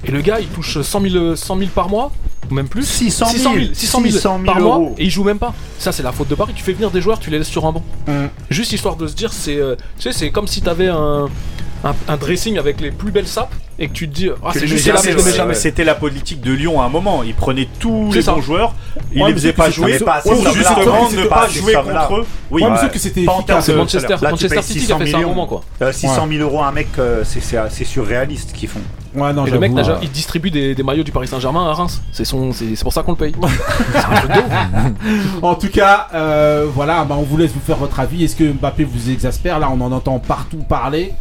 et 0.06 0.12
le 0.12 0.22
gars 0.22 0.40
il 0.40 0.48
touche 0.48 0.80
100 0.82 1.02
000, 1.02 1.36
100 1.36 1.58
000 1.58 1.70
par 1.74 1.90
mois 1.90 2.12
ou 2.50 2.54
même 2.54 2.68
plus 2.68 2.86
600 2.86 3.26
000, 3.26 3.38
600 3.38 3.54
000, 3.54 3.66
600 3.74 4.00
000 4.02 4.12
600 4.12 4.40
000 4.40 4.46
par 4.46 4.60
mois 4.60 4.76
euros. 4.76 4.96
et 4.98 5.06
il 5.06 5.10
joue 5.10 5.24
même 5.24 5.40
pas. 5.40 5.54
Ça 5.78 5.92
c'est 5.92 6.04
la 6.04 6.12
faute 6.12 6.28
de 6.28 6.36
Paris. 6.36 6.54
Tu 6.56 6.64
fais 6.64 6.74
venir 6.74 6.92
des 6.92 7.02
joueurs, 7.02 7.20
tu 7.20 7.30
les 7.30 7.38
laisses 7.38 7.48
sur 7.48 7.66
un 7.66 7.72
banc. 7.72 7.84
Mm. 8.08 8.26
Juste 8.50 8.72
histoire 8.72 8.96
de 8.96 9.08
se 9.08 9.16
dire, 9.16 9.34
c'est, 9.34 9.58
euh, 9.58 9.76
tu 9.98 10.04
sais, 10.04 10.14
c'est 10.14 10.32
comme 10.32 10.48
si 10.48 10.62
t'avais 10.62 10.88
un, 10.88 11.28
un, 11.84 11.96
un 12.08 12.18
dressing 12.18 12.58
avec 12.58 12.82
les 12.82 12.92
plus 12.92 13.12
belles 13.12 13.28
sapes 13.28 13.54
et 13.82 13.88
que 13.88 13.94
tu 13.94 14.10
te 14.10 14.14
dis, 14.14 14.30
ah, 14.44 14.50
c'est 14.52 14.68
juste 14.68 14.86
jamais, 14.86 15.16
ouais. 15.46 15.54
C'était 15.54 15.86
la 15.86 15.96
politique 15.96 16.42
de 16.42 16.52
Lyon 16.52 16.82
à 16.82 16.86
un 16.86 16.90
moment. 16.90 17.24
Ils 17.24 17.34
prenaient 17.34 17.70
tous 17.80 18.12
les 18.12 18.22
ça. 18.22 18.34
bons 18.34 18.42
joueurs, 18.42 18.74
ils 19.14 19.22
Ouais, 19.22 19.30
les 19.30 19.34
faisaient 19.36 19.54
pas 19.54 19.70
jouer 19.70 19.98
pas 20.00 20.22
ou 20.26 20.36
justement 20.54 21.10
ne 21.10 21.24
pas 21.26 21.48
jouer 21.48 21.74
contre 21.74 22.16
eux. 22.18 22.26
Oui, 22.52 22.64
que 22.92 23.00
c'était. 23.00 23.26
C'est 23.62 23.74
Manchester, 23.76 24.16
Manchester 24.22 24.62
City 24.62 24.80
qui 24.86 24.92
a 24.92 24.98
600 24.98 25.00
fait 25.00 25.12
ça 25.12 25.18
à 25.18 25.22
un 25.22 25.26
moment, 25.26 25.48
quoi. 25.48 25.62
Euh, 25.82 25.92
600 25.94 26.28
000 26.30 26.42
euros 26.42 26.62
un 26.62 26.72
mec, 26.72 26.88
euh, 26.98 27.24
c'est- 27.24 27.40
c'est 27.40 27.58
c'est 27.70 27.86
surréaliste 27.86 28.52
qu'ils 28.54 28.68
font. 28.68 28.82
Ouais, 29.16 29.34
non, 29.34 29.46
Et 29.46 29.52
le 29.52 29.60
mec, 29.60 29.72
euh, 29.76 29.96
il 30.04 30.12
distribue 30.12 30.52
des, 30.52 30.76
des 30.76 30.84
maillots 30.84 31.04
du 31.04 31.12
Paris 31.12 31.28
Saint-Germain 31.28 31.68
à 31.70 31.74
Reims. 31.74 32.02
C'est 32.12 32.26
son, 32.26 32.52
c'est 32.54 32.76
c'est 32.76 32.84
pour 32.84 32.94
ça 32.94 33.02
qu'on 33.04 33.12
le 33.12 33.18
paye. 33.18 33.34
c'est 33.94 33.98
un 33.98 34.16
truc 34.16 34.32
de 34.32 34.40
ouf. 34.40 35.42
En 35.42 35.56
tout 35.56 35.70
cas, 35.70 36.08
euh, 36.14 36.66
voilà, 36.74 37.06
bah, 37.06 37.16
on 37.18 37.24
vous 37.24 37.38
laisse 37.38 37.52
vous 37.52 37.60
faire 37.66 37.78
votre 37.78 38.00
avis. 38.00 38.24
Est-ce 38.26 38.36
que 38.36 38.44
Mbappé 38.52 38.84
vous 38.84 39.10
exaspère? 39.10 39.58
Là, 39.60 39.70
on 39.74 39.80
en 39.82 39.92
entend 39.92 40.20
partout 40.20 40.58
parler. 40.58 41.14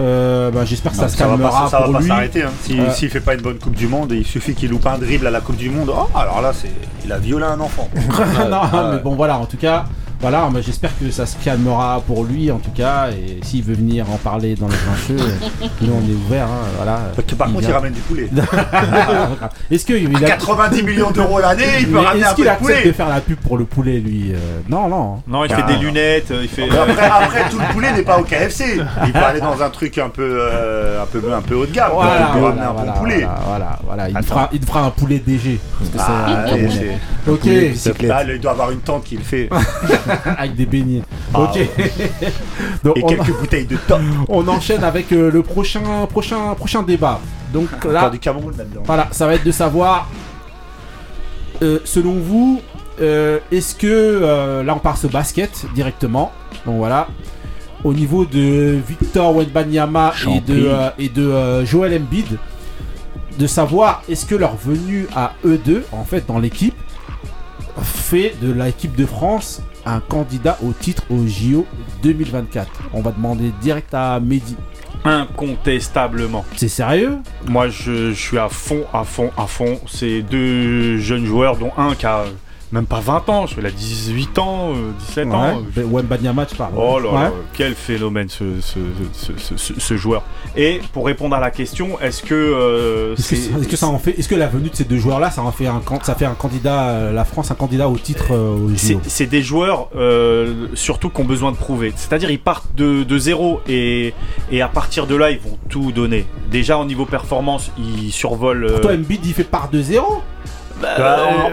Euh, 0.00 0.50
bah, 0.50 0.64
J'espère 0.64 0.92
que 0.92 0.98
ça 0.98 1.08
se 1.08 1.16
va 1.16 1.26
calmera 1.26 1.64
pas, 1.64 1.68
ça 1.70 1.80
va 1.80 1.98
pas 1.98 2.02
s'arrêter. 2.02 2.42
Hein. 2.42 2.50
S'il 2.62 2.80
Euh. 2.80 2.90
s'il 2.90 3.10
fait 3.10 3.20
pas 3.20 3.34
une 3.34 3.40
bonne 3.42 3.58
Coupe 3.58 3.76
du 3.76 3.86
Monde, 3.86 4.12
il 4.12 4.24
suffit 4.24 4.54
qu'il 4.54 4.70
loupe 4.70 4.86
un 4.86 4.98
dribble 4.98 5.26
à 5.26 5.30
la 5.30 5.40
Coupe 5.40 5.56
du 5.56 5.70
Monde. 5.70 5.90
Oh, 5.94 6.08
alors 6.14 6.42
là, 6.42 6.52
c'est 6.52 6.70
il 7.04 7.12
a 7.12 7.18
violé 7.18 7.44
un 7.44 7.60
enfant. 7.60 7.88
non, 8.50 8.92
mais 8.92 8.98
bon, 8.98 9.14
voilà, 9.14 9.38
en 9.38 9.46
tout 9.46 9.56
cas, 9.56 9.84
voilà, 10.24 10.48
bah, 10.50 10.60
j'espère 10.62 10.90
que 10.98 11.10
ça 11.10 11.26
se 11.26 11.36
calmera 11.36 12.02
pour 12.06 12.24
lui, 12.24 12.50
en 12.50 12.56
tout 12.58 12.70
cas. 12.70 13.08
Et 13.10 13.44
s'il 13.44 13.62
veut 13.62 13.74
venir 13.74 14.10
en 14.10 14.16
parler 14.16 14.54
dans 14.54 14.68
les 14.68 14.74
grincheux, 14.86 15.22
euh, 15.22 15.66
nous 15.82 15.92
on 15.92 16.00
est 16.10 16.14
ouvert. 16.14 16.44
hein, 16.46 16.66
voilà. 16.76 16.98
Parce 17.14 17.28
que 17.28 17.34
par 17.34 17.48
contre, 17.52 17.62
il 17.68 17.70
ramène 17.72 17.92
du 17.92 18.00
poulet. 18.00 18.30
Est-ce 19.70 19.84
a... 20.24 20.30
90 20.30 20.82
millions 20.82 21.10
d'euros 21.10 21.40
l'année, 21.40 21.64
il 21.80 21.86
peut 21.88 21.98
mais 21.98 22.06
ramener 22.06 22.20
est-ce 22.22 22.30
un 22.30 22.30
peu 22.30 22.36
qu'il 22.36 22.44
de 22.44 22.48
accepte 22.48 22.70
de 22.70 22.80
poulet. 22.80 22.92
faire 22.94 23.08
la 23.10 23.20
pub 23.20 23.36
pour 23.38 23.58
le 23.58 23.64
poulet, 23.66 23.98
lui 24.00 24.32
Euh, 24.32 24.60
Non, 24.68 24.88
non. 24.88 25.22
Non, 25.28 25.44
il 25.44 25.52
Ah, 25.52 25.56
fait 25.56 25.72
des 25.74 25.78
lunettes, 25.78 26.32
il 26.42 26.48
fait. 26.48 26.68
Mais 26.70 26.78
Après, 26.78 27.04
après, 27.06 27.50
tout 27.50 27.58
le 27.58 27.72
poulet 27.74 27.92
n'est 27.92 28.02
pas 28.02 28.18
au 28.18 28.22
KFC. 28.24 28.80
Il 29.06 29.12
peut 29.12 29.18
aller 29.18 29.40
dans 29.40 29.60
un 29.62 29.68
truc 29.68 29.98
un 29.98 30.08
peu, 30.08 30.22
euh, 30.40 31.02
un 31.02 31.06
peu, 31.06 31.20
un 31.34 31.42
peu 31.42 31.54
haut 31.54 31.66
de 31.66 31.72
gamme. 31.72 31.90
Voilà, 31.92 32.28
il 32.28 32.32
peut 32.32 32.38
voilà, 32.40 32.64
ramener 32.70 32.80
un 32.80 32.92
bon 32.92 32.98
poulet. 32.98 33.26
voilà, 33.46 33.78
voilà. 33.84 34.08
Il, 34.08 34.22
fera, 34.22 34.48
il 34.52 34.64
fera 34.64 34.80
un 34.86 34.90
poulet 34.90 35.18
DG. 35.18 35.60
Parce 35.78 35.90
que 35.90 35.98
Ah, 35.98 36.46
Ok, 37.28 37.40
poulet. 37.40 37.74
Ah, 38.10 38.22
il 38.24 38.40
doit 38.40 38.52
avoir 38.52 38.70
une 38.70 38.80
tente 38.80 39.04
qui 39.04 39.16
le 39.16 39.22
fait. 39.22 39.48
avec 40.38 40.54
des 40.54 40.66
beignets. 40.66 41.02
Ah, 41.32 41.42
ok. 41.42 41.58
Donc, 42.84 42.96
Et 42.98 43.04
on, 43.04 43.06
quelques 43.06 43.38
bouteilles 43.38 43.66
de 43.66 43.76
top. 43.76 44.00
on 44.28 44.46
enchaîne 44.48 44.84
avec 44.84 45.12
euh, 45.12 45.30
le 45.30 45.42
prochain, 45.42 46.06
prochain, 46.06 46.54
prochain 46.54 46.82
débat. 46.82 47.20
Donc 47.52 47.68
là, 47.84 48.00
Encore 48.00 48.10
du 48.10 48.18
Cameroun 48.18 48.54
là-dedans. 48.56 48.82
Voilà, 48.84 49.08
ça 49.12 49.26
va 49.26 49.34
être 49.34 49.44
de 49.44 49.52
savoir, 49.52 50.08
euh, 51.62 51.78
selon 51.84 52.14
vous, 52.14 52.60
euh, 53.00 53.38
est-ce 53.52 53.74
que, 53.74 54.62
là 54.64 54.74
on 54.74 54.78
part 54.78 54.96
ce 54.96 55.06
basket 55.06 55.64
directement, 55.74 56.32
donc 56.66 56.78
voilà, 56.78 57.08
au 57.84 57.92
niveau 57.92 58.24
de 58.24 58.78
Victor 58.88 59.36
Wenbanyama 59.36 60.14
et 60.26 60.40
de, 60.40 60.70
et 60.98 61.08
de 61.08 61.64
Joel 61.64 62.00
Embiid, 62.00 62.38
de 63.38 63.46
savoir 63.46 64.02
est-ce 64.08 64.26
que 64.26 64.34
leur 64.34 64.56
venue 64.56 65.06
à 65.14 65.34
eux 65.44 65.58
deux, 65.58 65.84
en 65.92 66.04
fait 66.04 66.26
dans 66.26 66.38
l'équipe, 66.38 66.74
fait 67.82 68.34
de 68.40 68.52
l'équipe 68.52 68.94
de 68.94 69.06
France 69.06 69.62
un 69.86 70.00
candidat 70.00 70.58
au 70.62 70.72
titre 70.72 71.02
au 71.10 71.26
JO 71.26 71.66
2024 72.02 72.70
On 72.92 73.00
va 73.00 73.12
demander 73.12 73.52
direct 73.60 73.92
à 73.94 74.20
Mehdi. 74.20 74.56
Incontestablement. 75.04 76.44
C'est 76.56 76.68
sérieux? 76.68 77.18
Moi, 77.46 77.68
je, 77.68 78.12
je 78.12 78.20
suis 78.20 78.38
à 78.38 78.48
fond, 78.48 78.84
à 78.92 79.04
fond, 79.04 79.30
à 79.36 79.46
fond. 79.46 79.78
C'est 79.86 80.22
deux 80.22 80.96
jeunes 80.98 81.26
joueurs, 81.26 81.56
dont 81.58 81.72
un 81.76 81.94
qui 81.94 82.06
a 82.06 82.24
même 82.74 82.86
pas 82.86 83.00
20 83.00 83.28
ans, 83.28 83.46
je 83.46 83.54
qu'il 83.54 83.64
a 83.66 83.70
18 83.70 84.38
ans, 84.38 84.72
euh, 84.72 84.90
17 84.98 85.28
ans. 85.32 85.56
Ouais, 85.58 85.62
ben, 85.76 85.84
Wembanyama, 85.92 86.44
tu 86.46 86.56
parles. 86.56 86.72
Oh 86.76 86.98
là 86.98 87.08
Ouais. 87.08 87.14
là, 87.22 87.32
quel 87.52 87.74
phénomène 87.74 88.28
ce, 88.28 88.60
ce, 88.60 88.78
ce, 89.12 89.32
ce- 89.38 89.56
ce- 89.56 89.80
ce 89.80 89.96
joueur. 89.96 90.22
Et 90.56 90.80
pour 90.92 91.06
répondre 91.06 91.34
à 91.36 91.40
la 91.40 91.50
question, 91.50 92.00
est-ce 92.00 92.22
que 92.22 92.34
euh, 92.34 93.14
Est-ce 93.14 93.68
que, 93.68 93.76
ça 93.76 93.86
en 93.86 93.98
fait 93.98 94.18
Est-ce 94.18 94.28
que 94.28 94.34
la 94.34 94.48
venue 94.48 94.68
de 94.70 94.74
ces 94.76 94.84
deux 94.84 94.98
joueurs-là, 94.98 95.30
ça 95.30 95.42
en 95.42 95.52
fait 95.52 95.66
un 95.68 95.80
ça 96.02 96.14
fait 96.16 96.24
un 96.26 96.34
candidat, 96.34 96.88
euh, 96.90 97.12
la 97.12 97.24
France 97.24 97.50
un 97.50 97.54
candidat 97.54 97.88
au 97.88 97.96
titre 97.96 98.26
euh, 98.32 98.56
au 98.56 98.70
c'est 99.06 99.26
des 99.26 99.42
joueurs 99.42 99.88
euh, 99.96 100.66
surtout 100.74 101.10
qui 101.10 101.20
ont 101.20 101.24
besoin 101.24 101.52
de 101.52 101.56
prouver. 101.56 101.92
C'est-à-dire 101.96 102.30
ils 102.30 102.40
partent 102.40 102.74
de, 102.74 103.04
de 103.04 103.18
zéro 103.18 103.60
et, 103.68 104.14
et 104.50 104.62
à 104.62 104.68
partir 104.68 105.06
de 105.06 105.14
là 105.14 105.30
ils 105.30 105.38
vont 105.38 105.58
tout 105.68 105.92
donner. 105.92 106.26
Déjà 106.50 106.76
au 106.78 106.84
niveau 106.84 107.06
performance 107.06 107.70
ils 107.78 108.10
survolent. 108.10 108.66
Pour 108.66 108.76
euh, 108.78 108.80
toi, 108.80 108.92
Embiid, 108.94 109.24
il 109.24 109.32
fait 109.32 109.44
part 109.44 109.68
de 109.70 109.80
zéro 109.80 110.22
Bah, 110.82 110.96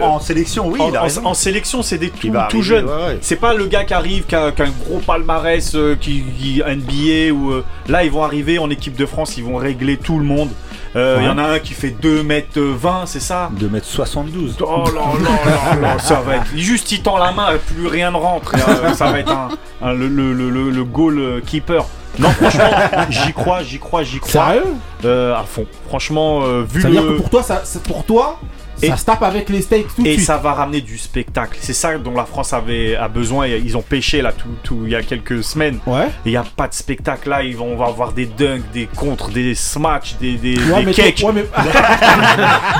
en 0.04 0.20
sélection, 0.20 0.66
oui, 0.68 0.80
en, 1.24 1.34
sélection 1.34 1.82
c'est 1.82 1.96
des 1.98 2.10
tout, 2.10 2.28
tout 2.28 2.36
arriver, 2.36 2.62
jeunes. 2.62 2.86
ouais, 2.86 2.92
ouais. 2.92 3.18
C'est 3.20 3.36
pas 3.36 3.54
le 3.54 3.66
gars 3.66 3.84
qui 3.84 3.94
arrive, 3.94 4.24
qui 4.26 4.34
a, 4.34 4.50
qui 4.52 4.62
a 4.62 4.64
un 4.66 4.70
gros 4.86 4.98
palmarès, 4.98 5.74
euh, 5.74 5.96
qui, 5.98 6.22
qui 6.38 6.60
NBA 6.60 7.32
ou 7.32 7.52
euh, 7.52 7.64
là 7.88 8.04
ils 8.04 8.10
vont 8.10 8.24
arriver 8.24 8.58
en 8.58 8.68
équipe 8.68 8.96
de 8.96 9.06
France, 9.06 9.36
ils 9.36 9.44
vont 9.44 9.56
régler 9.56 9.96
tout 9.96 10.18
le 10.18 10.24
monde. 10.24 10.50
Euh, 10.96 11.18
Il 11.20 11.24
y 11.24 11.28
en 11.28 11.38
a 11.38 11.44
un 11.44 11.58
qui 11.58 11.72
fait 11.72 11.94
2m20, 12.02 13.06
c'est 13.06 13.20
ça? 13.20 13.50
2m72. 13.58 14.56
Oh 14.60 14.84
là 14.94 15.00
là 15.24 15.74
là 15.74 15.80
là, 15.80 15.98
ça 16.00 16.20
va 16.20 16.36
être 16.36 16.54
juste 16.54 16.92
il 16.92 17.00
tend 17.02 17.16
la 17.16 17.32
main, 17.32 17.48
plus 17.74 17.86
rien 17.86 18.10
ne 18.10 18.16
rentre. 18.16 18.54
Euh, 18.56 18.92
ça 18.92 19.10
va 19.10 19.20
être 19.20 19.32
un, 19.32 19.48
un- 19.82 19.92
le, 19.94 20.08
le, 20.08 20.32
le, 20.34 20.50
le- 20.50 20.70
le 20.70 20.84
goal 20.84 21.40
keeper. 21.46 21.86
Non 22.18 22.28
franchement, 22.28 22.64
j'y 23.08 23.32
crois, 23.32 23.62
j'y 23.62 23.78
crois, 23.78 24.02
j'y 24.02 24.18
crois. 24.18 24.30
Sérieux? 24.30 24.64
Euh, 25.06 25.34
à 25.34 25.44
fond. 25.44 25.64
Franchement, 25.88 26.40
euh, 26.42 26.62
vu 26.68 26.82
Ça 26.82 26.88
veut 26.88 26.92
dire 26.94 27.02
que 27.04 27.08
le 27.08 27.16
pour 27.16 27.30
toi, 27.30 27.42
ça, 27.42 27.62
c'est- 27.64 27.82
pour 27.82 28.04
toi, 28.04 28.38
Et- 28.80 28.88
ça 28.88 28.96
se 28.96 29.04
tape 29.04 29.22
avec 29.22 29.48
les 29.48 29.60
States 29.62 29.86
tout 29.94 30.02
de 30.02 30.08
et 30.08 30.14
suite. 30.14 30.26
ça 30.26 30.36
va 30.38 30.52
ramener 30.54 30.80
du 30.80 30.96
spectacle. 30.98 31.58
C'est 31.60 31.72
ça 31.72 31.96
dont 31.98 32.14
la 32.14 32.24
France 32.24 32.52
avait 32.52 32.96
a 32.96 33.08
besoin. 33.08 33.46
Et 33.46 33.60
ils 33.64 33.76
ont 33.76 33.82
pêché 33.82 34.22
là 34.22 34.32
tout, 34.32 34.48
tout 34.62 34.80
il 34.84 34.92
y 34.92 34.96
a 34.96 35.02
quelques 35.02 35.42
semaines. 35.44 35.78
Ouais. 35.86 36.06
Et 36.06 36.28
il 36.28 36.30
n'y 36.30 36.36
a 36.36 36.44
pas 36.56 36.68
de 36.68 36.74
spectacle 36.74 37.28
là. 37.28 37.42
Ils 37.42 37.56
vont, 37.56 37.72
on 37.72 37.76
va 37.76 37.86
avoir 37.86 38.12
des 38.12 38.26
dunks, 38.26 38.62
des 38.72 38.86
contres, 38.96 39.30
des 39.30 39.54
smash, 39.54 40.16
des, 40.20 40.34
des, 40.36 40.56
Ouais, 40.64 40.80
des 40.80 40.86
mais, 40.86 40.92
cakes. 40.94 41.22
ouais, 41.24 41.32
mais... 41.32 41.44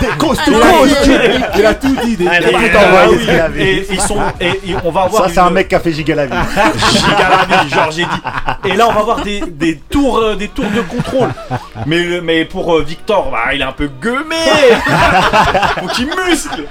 Des 0.00 0.06
il, 0.48 0.54
a 0.54 0.94
dit, 0.94 1.44
il 1.58 1.66
a 1.66 1.74
tout 1.74 1.96
dit. 2.04 2.16
des- 2.16 2.26
Ah, 2.28 2.40
Et, 2.40 2.44
il 2.50 2.54
a 2.54 2.68
tout 2.68 2.76
euh, 2.76 3.04
envoyé, 3.04 3.18
oui, 3.54 3.60
et 3.62 3.86
ils 3.90 4.00
sont 4.00 4.16
et, 4.40 4.46
et 4.46 4.76
on 4.84 4.90
va 4.90 5.02
avoir 5.02 5.24
Ça, 5.24 5.28
c'est 5.28 5.40
une- 5.40 5.46
un 5.46 5.50
mec 5.50 5.68
qui 5.68 5.74
a 5.74 5.80
fait 5.80 5.92
giga 5.92 6.14
la 6.14 6.26
vie. 6.26 6.32
giga 6.92 7.30
la 7.48 7.56
vie, 7.62 7.68
genre 7.70 7.90
j'ai 7.90 8.04
dit. 8.04 8.70
Et 8.72 8.76
là, 8.76 8.88
on 8.88 8.92
va 8.92 9.02
voir 9.02 9.22
des, 9.22 9.40
des 9.46 9.76
tours, 9.90 10.18
euh, 10.18 10.36
des 10.36 10.48
tours 10.48 10.66
de 10.74 10.80
contrôle. 10.82 11.28
Mais, 11.86 12.20
mais 12.22 12.44
pour 12.44 12.74
euh, 12.76 12.82
Victor, 12.82 13.30
bah, 13.30 13.52
il 13.54 13.60
est 13.60 13.64
un 13.64 13.72
peu 13.72 13.90
gueumé. 14.00 14.36
Faut 15.82 15.88
qu'il 15.94 16.06
muscle. 16.06 16.64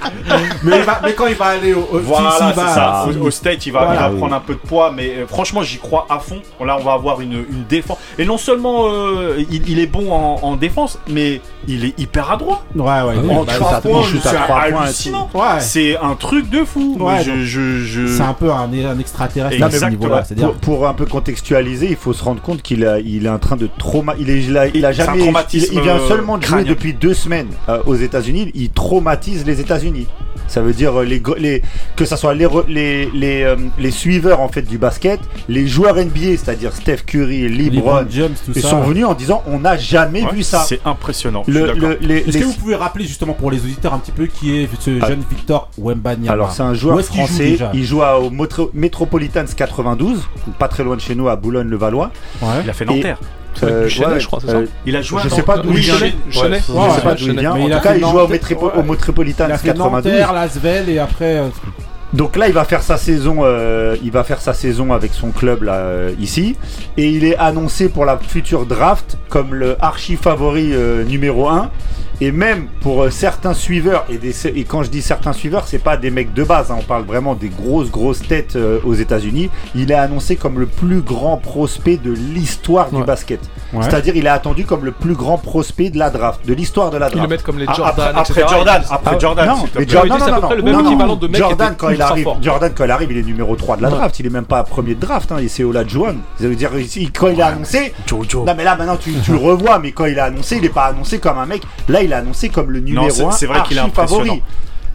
mais, 0.64 0.78
il 0.78 0.82
va- 0.84 1.00
mais 1.04 1.12
quand 1.14 1.26
il 1.26 1.34
va 1.34 1.46
aller 1.46 1.74
au, 1.74 1.88
au 1.92 1.98
Voilà, 2.00 2.30
c'est 2.38 2.52
va- 2.60 2.68
ça. 2.74 3.04
s'il- 3.08 3.20
Au, 3.20 3.26
au 3.26 3.30
state, 3.30 3.66
il 3.66 3.72
va, 3.72 3.80
il 3.80 3.84
Voilà, 3.86 4.00
va 4.02 4.10
oui. 4.10 4.18
prendre 4.18 4.34
un 4.34 4.40
peu 4.40 4.54
de 4.54 4.58
poids, 4.58 4.92
mais 4.94 5.08
euh, 5.18 5.26
franchement, 5.26 5.62
j'y 5.62 5.78
crois 5.78 6.06
à 6.08 6.18
fond. 6.18 6.40
Là, 6.64 6.76
on 6.80 6.84
va 6.84 6.92
avoir 6.92 7.20
une, 7.20 7.32
une 7.32 7.64
défense. 7.68 7.98
Et 8.18 8.24
non 8.24 8.38
seulement 8.38 8.84
euh, 8.88 9.42
il, 9.50 9.68
il 9.68 9.78
est 9.78 9.86
bon 9.86 10.12
en, 10.12 10.40
en 10.42 10.56
défense, 10.56 10.98
mais 11.08 11.40
il 11.68 11.84
est 11.84 11.98
hyper 11.98 12.30
adroit. 12.30 12.64
Ouais, 12.74 12.82
ouais. 12.84 13.34
En 13.36 13.44
bah, 13.44 13.52
trois 13.54 13.70
ça, 13.72 13.80
points, 13.80 14.00
il 14.02 14.06
shoot 14.06 14.26
à 14.26 14.30
c'est 14.30 14.52
hallucinant. 14.52 15.30
Ouais. 15.34 15.60
C'est 15.60 15.96
un 15.98 16.14
truc 16.14 16.48
de 16.50 16.64
fou. 16.64 16.96
Ouais, 17.00 17.22
je, 17.24 17.30
donc- 17.30 17.40
je, 17.40 17.78
je- 17.84 18.06
C'est 18.16 18.22
un 18.22 18.32
peu 18.34 18.50
un, 18.52 18.70
un 18.72 18.98
extraterrestre 18.98 19.54
Exactement. 19.64 19.92
Pour, 20.36 20.54
pour 20.54 20.86
un 20.88 20.94
peu 20.94 21.06
contextualiser, 21.06 21.88
il 21.90 21.96
faut 21.96 22.12
se 22.12 22.22
rendre 22.24 22.40
compte 22.40 22.62
qu'il 22.62 22.86
a, 22.86 22.98
il 22.98 23.26
est 23.26 23.30
en 23.30 23.38
train 23.38 23.56
de 23.56 23.68
trauma, 23.78 24.14
il 24.18 24.30
est, 24.30 24.42
il 24.42 24.56
a, 24.56 24.66
il 24.68 24.84
a 24.84 24.92
jamais, 24.92 25.24
il, 25.52 25.64
il 25.72 25.80
vient 25.80 25.96
euh, 25.96 26.08
seulement 26.08 26.38
de 26.38 26.44
jouer 26.44 26.64
depuis 26.64 26.92
deux 26.94 27.14
semaines 27.14 27.48
euh, 27.68 27.78
aux 27.86 27.94
États-Unis. 27.94 28.50
Il 28.54 28.70
traumatise 29.02 29.44
les 29.44 29.60
États-Unis. 29.60 30.06
Ça 30.48 30.60
veut 30.60 30.72
dire 30.72 31.00
euh, 31.00 31.04
les, 31.04 31.18
go- 31.20 31.34
les 31.38 31.62
que 31.96 32.04
ça 32.04 32.16
soit 32.16 32.34
les, 32.34 32.46
re- 32.46 32.64
les, 32.68 33.08
les, 33.14 33.42
euh, 33.42 33.56
les 33.78 33.90
suiveurs 33.90 34.40
en 34.40 34.48
fait 34.48 34.62
du 34.62 34.76
basket, 34.78 35.18
les 35.48 35.66
joueurs 35.66 35.96
NBA, 35.96 36.36
c'est-à-dire 36.36 36.72
Steph 36.72 36.98
Curry, 37.06 37.48
LeBron 37.48 37.76
LeBron, 38.00 38.04
James, 38.10 38.34
tout 38.44 38.52
ils 38.54 38.62
ça. 38.62 38.70
sont 38.70 38.80
venus 38.82 39.04
en 39.06 39.14
disant 39.14 39.42
on 39.46 39.60
n'a 39.60 39.76
jamais 39.76 40.22
Ouais, 40.24 40.32
vu 40.34 40.42
ça. 40.42 40.64
C'est 40.66 40.80
impressionnant. 40.84 41.42
Le, 41.46 41.72
le- 41.72 41.92
Est-ce 42.12 42.30
les- 42.32 42.40
que 42.40 42.44
vous 42.44 42.52
pouvez 42.54 42.76
rappeler 42.76 43.04
justement 43.06 43.32
pour 43.32 43.50
les 43.50 43.58
auditeurs 43.60 43.94
un 43.94 43.98
petit 43.98 44.12
peu 44.12 44.26
qui 44.26 44.56
est 44.58 44.68
ce 44.78 44.90
Ah. 45.02 45.08
jeune 45.08 45.22
Victor 45.30 45.68
Wembanyama? 45.78 46.32
Alors 46.32 46.52
c'est 46.52 46.62
un 46.62 46.74
joueur 46.74 46.96
joue 46.98 47.04
français, 47.04 47.58
il 47.74 47.84
joue 47.84 48.02
à- 48.02 48.20
au 48.20 48.30
Metropolitans 48.74 49.44
92, 49.56 50.22
pas 50.58 50.68
très 50.68 50.84
loin 50.84 50.96
de 50.96 51.00
chez 51.00 51.14
nous 51.14 51.28
à 51.28 51.36
Boulogne-le-Valois. 51.36 52.10
Ouais. 52.42 52.48
Il 52.64 52.70
a 52.70 52.72
fait 52.72 52.84
Nanterre. 52.84 53.18
Euh, 53.62 53.88
Chenet, 53.88 54.06
ouais, 54.06 54.20
je 54.20 54.26
crois, 54.26 54.38
c'est 54.40 54.50
ça 54.50 54.56
euh, 54.58 54.66
Il 54.86 54.96
a 54.96 55.02
joué 55.02 55.20
je 55.24 55.28
sais 55.28 55.42
pas 55.42 55.58
d'où 55.58 55.70
il 55.72 55.78
vient. 55.78 55.94
Je 56.28 56.38
sais 56.38 57.02
pas 57.02 57.14
d'où 57.14 57.26
il 57.26 57.38
vient. 57.38 57.54
Mais 57.54 57.74
En 57.74 57.78
tout 57.78 57.82
cas, 57.82 57.94
il 57.96 58.00
joue 58.00 58.18
au, 58.18 58.26
Il 59.48 59.52
a 59.52 59.58
fait 59.58 59.68
92. 59.68 60.12
Nanterre, 60.12 60.32
Lasvel 60.32 60.88
et 60.88 60.98
après. 60.98 61.36
euh, 61.38 61.48
Donc 62.12 62.36
là, 62.36 62.46
il 62.48 62.52
va 62.54 62.64
faire 62.64 62.82
sa 62.82 62.96
saison. 62.96 63.38
euh, 63.42 63.96
il 64.02 64.10
va 64.10 64.24
faire 64.24 64.40
sa 64.40 64.52
saison 64.54 64.92
avec 64.92 65.12
son 65.14 65.30
club 65.30 65.62
là 65.62 65.74
euh, 65.74 66.12
ici, 66.20 66.56
et 66.96 67.08
il 67.08 67.24
est 67.24 67.36
annoncé 67.36 67.88
pour 67.88 68.04
la 68.04 68.18
future 68.18 68.66
draft 68.66 69.16
comme 69.28 69.54
le 69.54 69.76
archi 69.80 70.16
favori 70.16 70.70
euh, 70.72 71.04
numéro 71.04 71.48
1 71.48 71.70
Et 72.24 72.30
même 72.30 72.68
pour 72.82 73.02
euh, 73.02 73.10
certains 73.10 73.52
suiveurs, 73.52 74.04
et, 74.08 74.16
des- 74.16 74.46
et 74.46 74.62
quand 74.62 74.84
je 74.84 74.90
dis 74.90 75.02
certains 75.02 75.32
suiveurs, 75.32 75.64
c'est 75.66 75.80
pas 75.82 75.96
des 75.96 76.10
mecs 76.10 76.32
de 76.32 76.44
base, 76.44 76.70
hein, 76.70 76.76
on 76.78 76.82
parle 76.84 77.02
vraiment 77.04 77.34
des 77.34 77.48
grosses, 77.48 77.90
grosses 77.90 78.20
têtes 78.22 78.54
euh, 78.54 78.78
aux 78.84 78.94
États-Unis. 78.94 79.50
Il 79.74 79.90
est 79.90 79.94
annoncé 79.96 80.36
comme 80.36 80.60
le 80.60 80.66
plus 80.66 81.00
grand 81.00 81.36
prospect 81.36 81.96
de 81.96 82.12
l'histoire 82.12 82.90
du 82.90 83.02
basket. 83.02 83.40
Ouais. 83.72 83.82
C'est-à-dire, 83.82 84.14
il 84.14 84.26
est 84.26 84.28
attendu 84.28 84.64
comme 84.64 84.84
le 84.84 84.92
plus 84.92 85.14
grand 85.14 85.36
prospect 85.36 85.90
de 85.90 85.98
la 85.98 86.10
draft, 86.10 86.46
de 86.46 86.54
l'histoire 86.54 86.90
de 86.90 86.96
la 86.98 87.08
Ils 87.08 87.10
le 87.12 87.16
draft. 87.16 87.30
mettent 87.30 87.42
comme 87.42 87.58
les 87.58 87.64
Ah, 87.66 87.72
Jordan, 87.74 88.12
après, 88.14 88.32
etc. 88.40 88.46
Jordan, 88.50 88.82
après 88.90 89.10
Ah, 89.14 89.18
Jordan. 89.18 89.48
non, 89.48 89.62
te 89.64 89.78
mais. 89.80 89.88
Jordan, 89.88 90.18
non, 90.18 90.24
c'est 90.24 90.30
à 90.30 90.34
non, 90.34 90.34
peu 90.36 90.40
non, 90.42 90.46
près 90.46 90.56
le 90.56 90.62
non, 90.62 90.96
même 90.96 91.06
non, 91.08 91.16
de 91.16 91.26
mec 91.26 91.36
Jordan 91.40 91.74
quand 91.76 91.88
il 91.88 92.02
arrive, 92.02 92.24
fort. 92.24 92.38
Jordan 92.40 92.72
quand 92.76 92.84
il 92.84 92.90
arrive, 92.92 93.10
il 93.10 93.18
est 93.18 93.22
numéro 93.22 93.56
3 93.56 93.78
de 93.78 93.82
la 93.82 93.88
Ouais. 93.88 93.94
draft, 93.96 94.20
il 94.20 94.26
est 94.26 94.30
même 94.30 94.44
pas 94.44 94.62
premier 94.62 94.94
de 94.94 95.00
draft, 95.00 95.32
hein, 95.32 95.38
et 95.38 95.48
c'est 95.48 95.64
Ola 95.64 95.84
Juan. 95.86 96.18
Ça 96.38 96.46
veut 96.46 96.54
dire 96.54 96.70
quand 97.18 97.28
il 97.28 97.40
est 97.40 97.42
annoncé, 97.42 97.92
Jojo. 98.06 98.44
non 98.44 98.54
mais 98.56 98.62
là 98.64 98.76
maintenant 98.76 98.96
tu, 98.96 99.12
tu 99.24 99.32
le 99.32 99.38
revois, 99.38 99.78
mais 99.80 99.90
quand 99.92 100.04
il 100.04 100.16
est 100.18 100.20
annoncé, 100.20 100.58
il 100.58 100.64
est 100.64 100.68
pas 100.68 100.84
annoncé 100.86 101.18
comme 101.18 101.38
un 101.38 101.46
mec. 101.46 101.62
Là, 101.88 102.02
il 102.02 102.11
annoncé 102.12 102.48
comme 102.48 102.70
le 102.70 102.80
numéro 102.80 103.06
Non, 103.06 103.10
c'est 103.10 103.24
1 103.24 103.30
c'est 103.32 103.46
vrai 103.46 103.62
qu'il 103.66 103.76
est 103.76 103.80
impressionnant. 103.80 104.24
favori. 104.24 104.42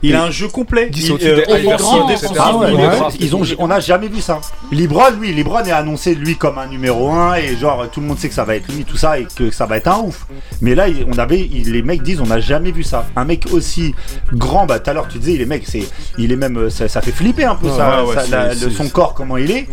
Il 0.03 0.13
a 0.13 0.25
un 0.25 0.29
jeu 0.29 0.47
complet. 0.47 0.91
Il- 0.95 1.11
euh, 1.11 1.17
il 1.19 1.25
est 1.65 1.73
offensif, 1.73 1.77
grand, 1.79 2.07
défensif, 2.07 2.29
offensif, 2.29 2.39
Ah 2.39 2.55
ouais, 2.55 2.67
il 2.71 2.79
est 2.79 2.87
ouais, 2.87 2.95
grand. 2.97 3.09
ils 3.19 3.35
ont, 3.35 3.41
on 3.57 3.67
n'a 3.67 3.79
jamais 3.79 4.07
vu 4.07 4.21
ça. 4.21 4.39
Libron, 4.71 5.09
lui, 5.19 5.33
Libron 5.33 5.63
est 5.63 5.71
annoncé 5.71 6.13
lui 6.13 6.35
comme 6.35 6.59
un 6.59 6.67
numéro 6.67 7.09
1 7.09 7.33
et 7.37 7.57
genre 7.57 7.89
tout 7.91 7.99
le 7.99 8.05
monde 8.05 8.19
sait 8.19 8.29
que 8.29 8.35
ça 8.35 8.43
va 8.43 8.55
être 8.55 8.71
lui, 8.71 8.83
tout 8.83 8.95
ça 8.95 9.17
et 9.17 9.25
que 9.35 9.49
ça 9.49 9.65
va 9.65 9.77
être 9.77 9.87
un 9.87 9.97
ouf. 10.01 10.27
Mais 10.61 10.75
là, 10.75 10.85
on 11.11 11.17
avait, 11.17 11.37
les 11.51 11.81
mecs 11.81 12.03
disent, 12.03 12.21
on 12.21 12.27
n'a 12.27 12.39
jamais 12.39 12.69
vu 12.71 12.83
ça. 12.83 13.07
Un 13.15 13.25
mec 13.25 13.45
aussi 13.51 13.95
grand, 14.33 14.67
bah 14.67 14.77
tout 14.77 14.87
à 14.91 14.93
l'heure 14.93 15.07
tu 15.07 15.17
disais, 15.17 15.33
il 15.33 15.41
est 15.41 15.45
mec, 15.47 15.63
c'est, 15.65 15.87
il 16.19 16.31
est 16.31 16.35
même, 16.35 16.69
ça, 16.69 16.87
ça 16.87 17.01
fait 17.01 17.11
flipper 17.11 17.45
un 17.45 17.55
peu 17.55 17.65
Ouais, 17.67 17.75
ça, 17.77 18.05
ouais, 18.05 18.13
ça, 18.13 18.21
c'est- 18.23 18.29
la- 18.31 18.49
le- 18.49 18.55
c'est- 18.55 18.69
son 18.69 18.89
corps 18.89 19.15
comment 19.15 19.37
il 19.37 19.49
est. 19.49 19.67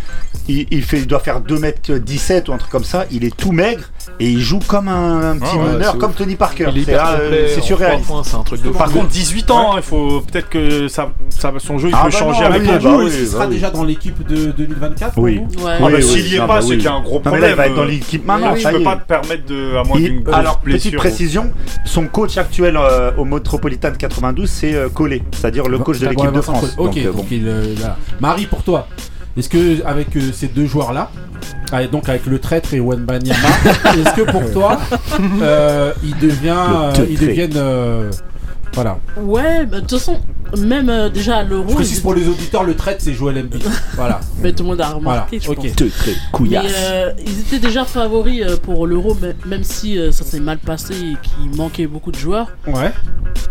Il, 0.48 0.66
il 0.70 0.82
fait, 0.82 0.98
il 1.00 1.06
doit 1.06 1.20
faire 1.20 1.40
2m17 1.42 2.48
ou 2.48 2.54
un 2.54 2.56
truc 2.58 2.70
comme 2.70 2.84
ça. 2.84 3.04
Il 3.10 3.24
est 3.24 3.36
tout 3.36 3.52
maigre 3.52 3.84
et 4.20 4.28
il 4.28 4.40
joue 4.40 4.60
comme 4.66 4.88
un, 4.88 5.32
un 5.32 5.38
petit 5.38 5.50
Ah 5.52 5.56
ouais, 5.58 5.72
meneur, 5.72 5.98
comme. 5.98 6.12
Tony 6.12 6.36
Parker. 6.36 6.68
C'est, 6.84 6.94
euh, 6.94 7.60
surréaliste. 7.60 8.04
trois 8.04 8.16
points, 8.22 8.22
C'est 8.24 8.36
un 8.36 8.42
truc 8.42 8.62
de 8.62 8.70
Par 8.70 8.90
contre, 8.90 9.08
18 9.08 9.50
ans, 9.50 9.72
hein, 9.72 9.76
il 9.78 9.82
faut 9.82 10.20
peut-être 10.20 10.48
que 10.48 10.88
ça, 10.88 11.10
ça, 11.30 11.52
son 11.58 11.78
jeu 11.78 11.88
il 11.88 11.94
Ah 11.94 12.04
peut 12.04 12.10
bah 12.12 12.18
changer 12.18 12.40
non, 12.40 12.46
avec 12.46 12.62
oui, 12.62 12.68
le 12.68 12.74
bah 12.74 12.80
jeu. 12.80 12.96
oui, 13.04 13.10
il 13.20 13.26
sera 13.26 13.38
bah 13.40 13.46
oui. 13.48 13.54
déjà 13.56 13.70
dans 13.70 13.84
l'équipe 13.84 14.26
de 14.26 14.52
2024 14.52 15.14
Oui. 15.16 15.38
Ouais. 15.38 15.46
Ah 15.66 15.78
bah, 15.80 15.88
Oui, 15.94 16.02
s'il 16.02 16.22
oui, 16.22 16.28
y 16.30 16.34
est 16.36 16.38
non, 16.38 16.46
pas, 16.46 16.54
bah 16.56 16.60
c'est 16.62 16.68
oui. 16.68 16.76
qu'il 16.76 16.84
y 16.84 16.88
a 16.88 16.94
un 16.94 17.00
gros 17.02 17.20
Non, 17.24 17.30
mais 17.32 17.40
là, 17.40 17.48
problème. 17.48 17.50
il 17.50 17.56
va 17.56 17.66
être 17.66 17.74
dans 17.74 17.84
l'équipe 17.84 18.26
maintenant. 18.26 18.50
oui, 18.52 18.56
Tu 18.58 18.62
ça 18.62 18.70
peux 18.72 18.82
pas 18.82 18.96
te 18.96 19.06
permettre 19.08 19.46
de, 19.46 19.76
à 19.76 19.82
moins 19.84 19.98
Il- 19.98 20.04
d'une 20.24 20.34
alors, 20.34 20.58
petite 20.58 20.96
précision, 20.96 21.50
son 21.84 22.06
coach 22.06 22.36
actuel 22.38 22.76
euh, 22.76 23.10
au 23.16 23.24
Metropolitan 23.24 23.92
92, 23.98 24.48
c'est 24.48 24.74
euh, 24.74 24.88
Collet, 24.88 25.22
c'est-à-dire 25.32 25.66
le 25.68 25.78
coach 25.78 25.98
de 25.98 26.08
l'équipe 26.08 26.32
de 26.32 26.40
France. 26.40 26.74
Ok, 26.78 27.02
Donc, 27.04 27.26
euh, 27.32 27.42
euh. 27.46 27.74
Marie, 28.20 28.46
pour 28.46 28.62
toi, 28.62 28.86
est-ce 29.36 29.48
que 29.48 29.84
avec 29.84 30.16
euh, 30.16 30.30
ces 30.32 30.46
deux 30.48 30.66
joueurs-là, 30.66 31.10
ah, 31.72 31.84
donc 31.86 32.08
avec 32.08 32.26
le 32.26 32.38
traître 32.38 32.72
et 32.74 32.80
Wenbanyama, 32.80 33.48
est-ce 33.96 34.14
que 34.14 34.30
pour 34.30 34.50
toi, 34.52 34.78
euh, 35.42 35.92
devient, 36.20 36.54
euh, 36.98 37.06
ils 37.08 37.18
deviennent. 37.18 37.56
euh, 37.56 38.10
voilà. 38.74 38.98
Ouais, 39.20 39.66
bah, 39.66 39.76
de 39.76 39.80
toute 39.86 39.98
façon, 39.98 40.18
même 40.58 40.88
euh, 40.88 41.08
déjà 41.08 41.38
à 41.38 41.42
l'euro, 41.44 41.68
Je 41.68 41.74
précise 41.74 42.00
pour 42.00 42.14
les 42.14 42.28
auditeurs, 42.28 42.64
le 42.64 42.74
traître, 42.74 43.02
c'est 43.02 43.12
Joel 43.12 43.38
Embiid. 43.38 43.62
voilà. 43.94 44.20
mais 44.42 44.52
tout 44.52 44.62
le 44.64 44.70
monde 44.70 44.80
a 44.80 44.88
remarqué, 44.90 45.38
Voilà, 45.38 45.60
je 45.62 45.68
ok. 45.68 45.76
pense. 45.76 45.92
Très 45.92 46.12
Mais, 46.40 46.58
euh, 46.76 47.12
ils 47.24 47.40
étaient 47.40 47.58
déjà 47.60 47.84
favoris 47.84 48.42
euh, 48.42 48.56
pour 48.56 48.86
l'euro, 48.86 49.16
même 49.46 49.62
si 49.64 49.98
euh, 49.98 50.10
ça 50.12 50.24
s'est 50.24 50.40
mal 50.40 50.58
passé 50.58 50.92
et 50.94 51.16
qu'il 51.22 51.56
manquait 51.56 51.86
beaucoup 51.86 52.10
de 52.10 52.18
joueurs. 52.18 52.48
Ouais. 52.66 52.92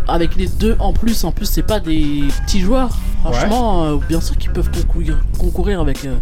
Avec 0.06 0.36
les 0.36 0.48
deux 0.48 0.76
en 0.80 0.92
plus, 0.92 1.24
en 1.24 1.32
plus, 1.32 1.46
c'est 1.46 1.62
pas 1.62 1.80
des 1.80 2.24
petits 2.44 2.60
joueurs. 2.60 2.90
Franchement, 3.22 3.84
euh, 3.84 3.96
bien 4.08 4.20
sûr 4.20 4.36
qu'ils 4.36 4.50
peuvent 4.52 4.70
concourir, 4.70 5.18
concourir 5.38 5.80
avec 5.80 6.04
euh, 6.04 6.14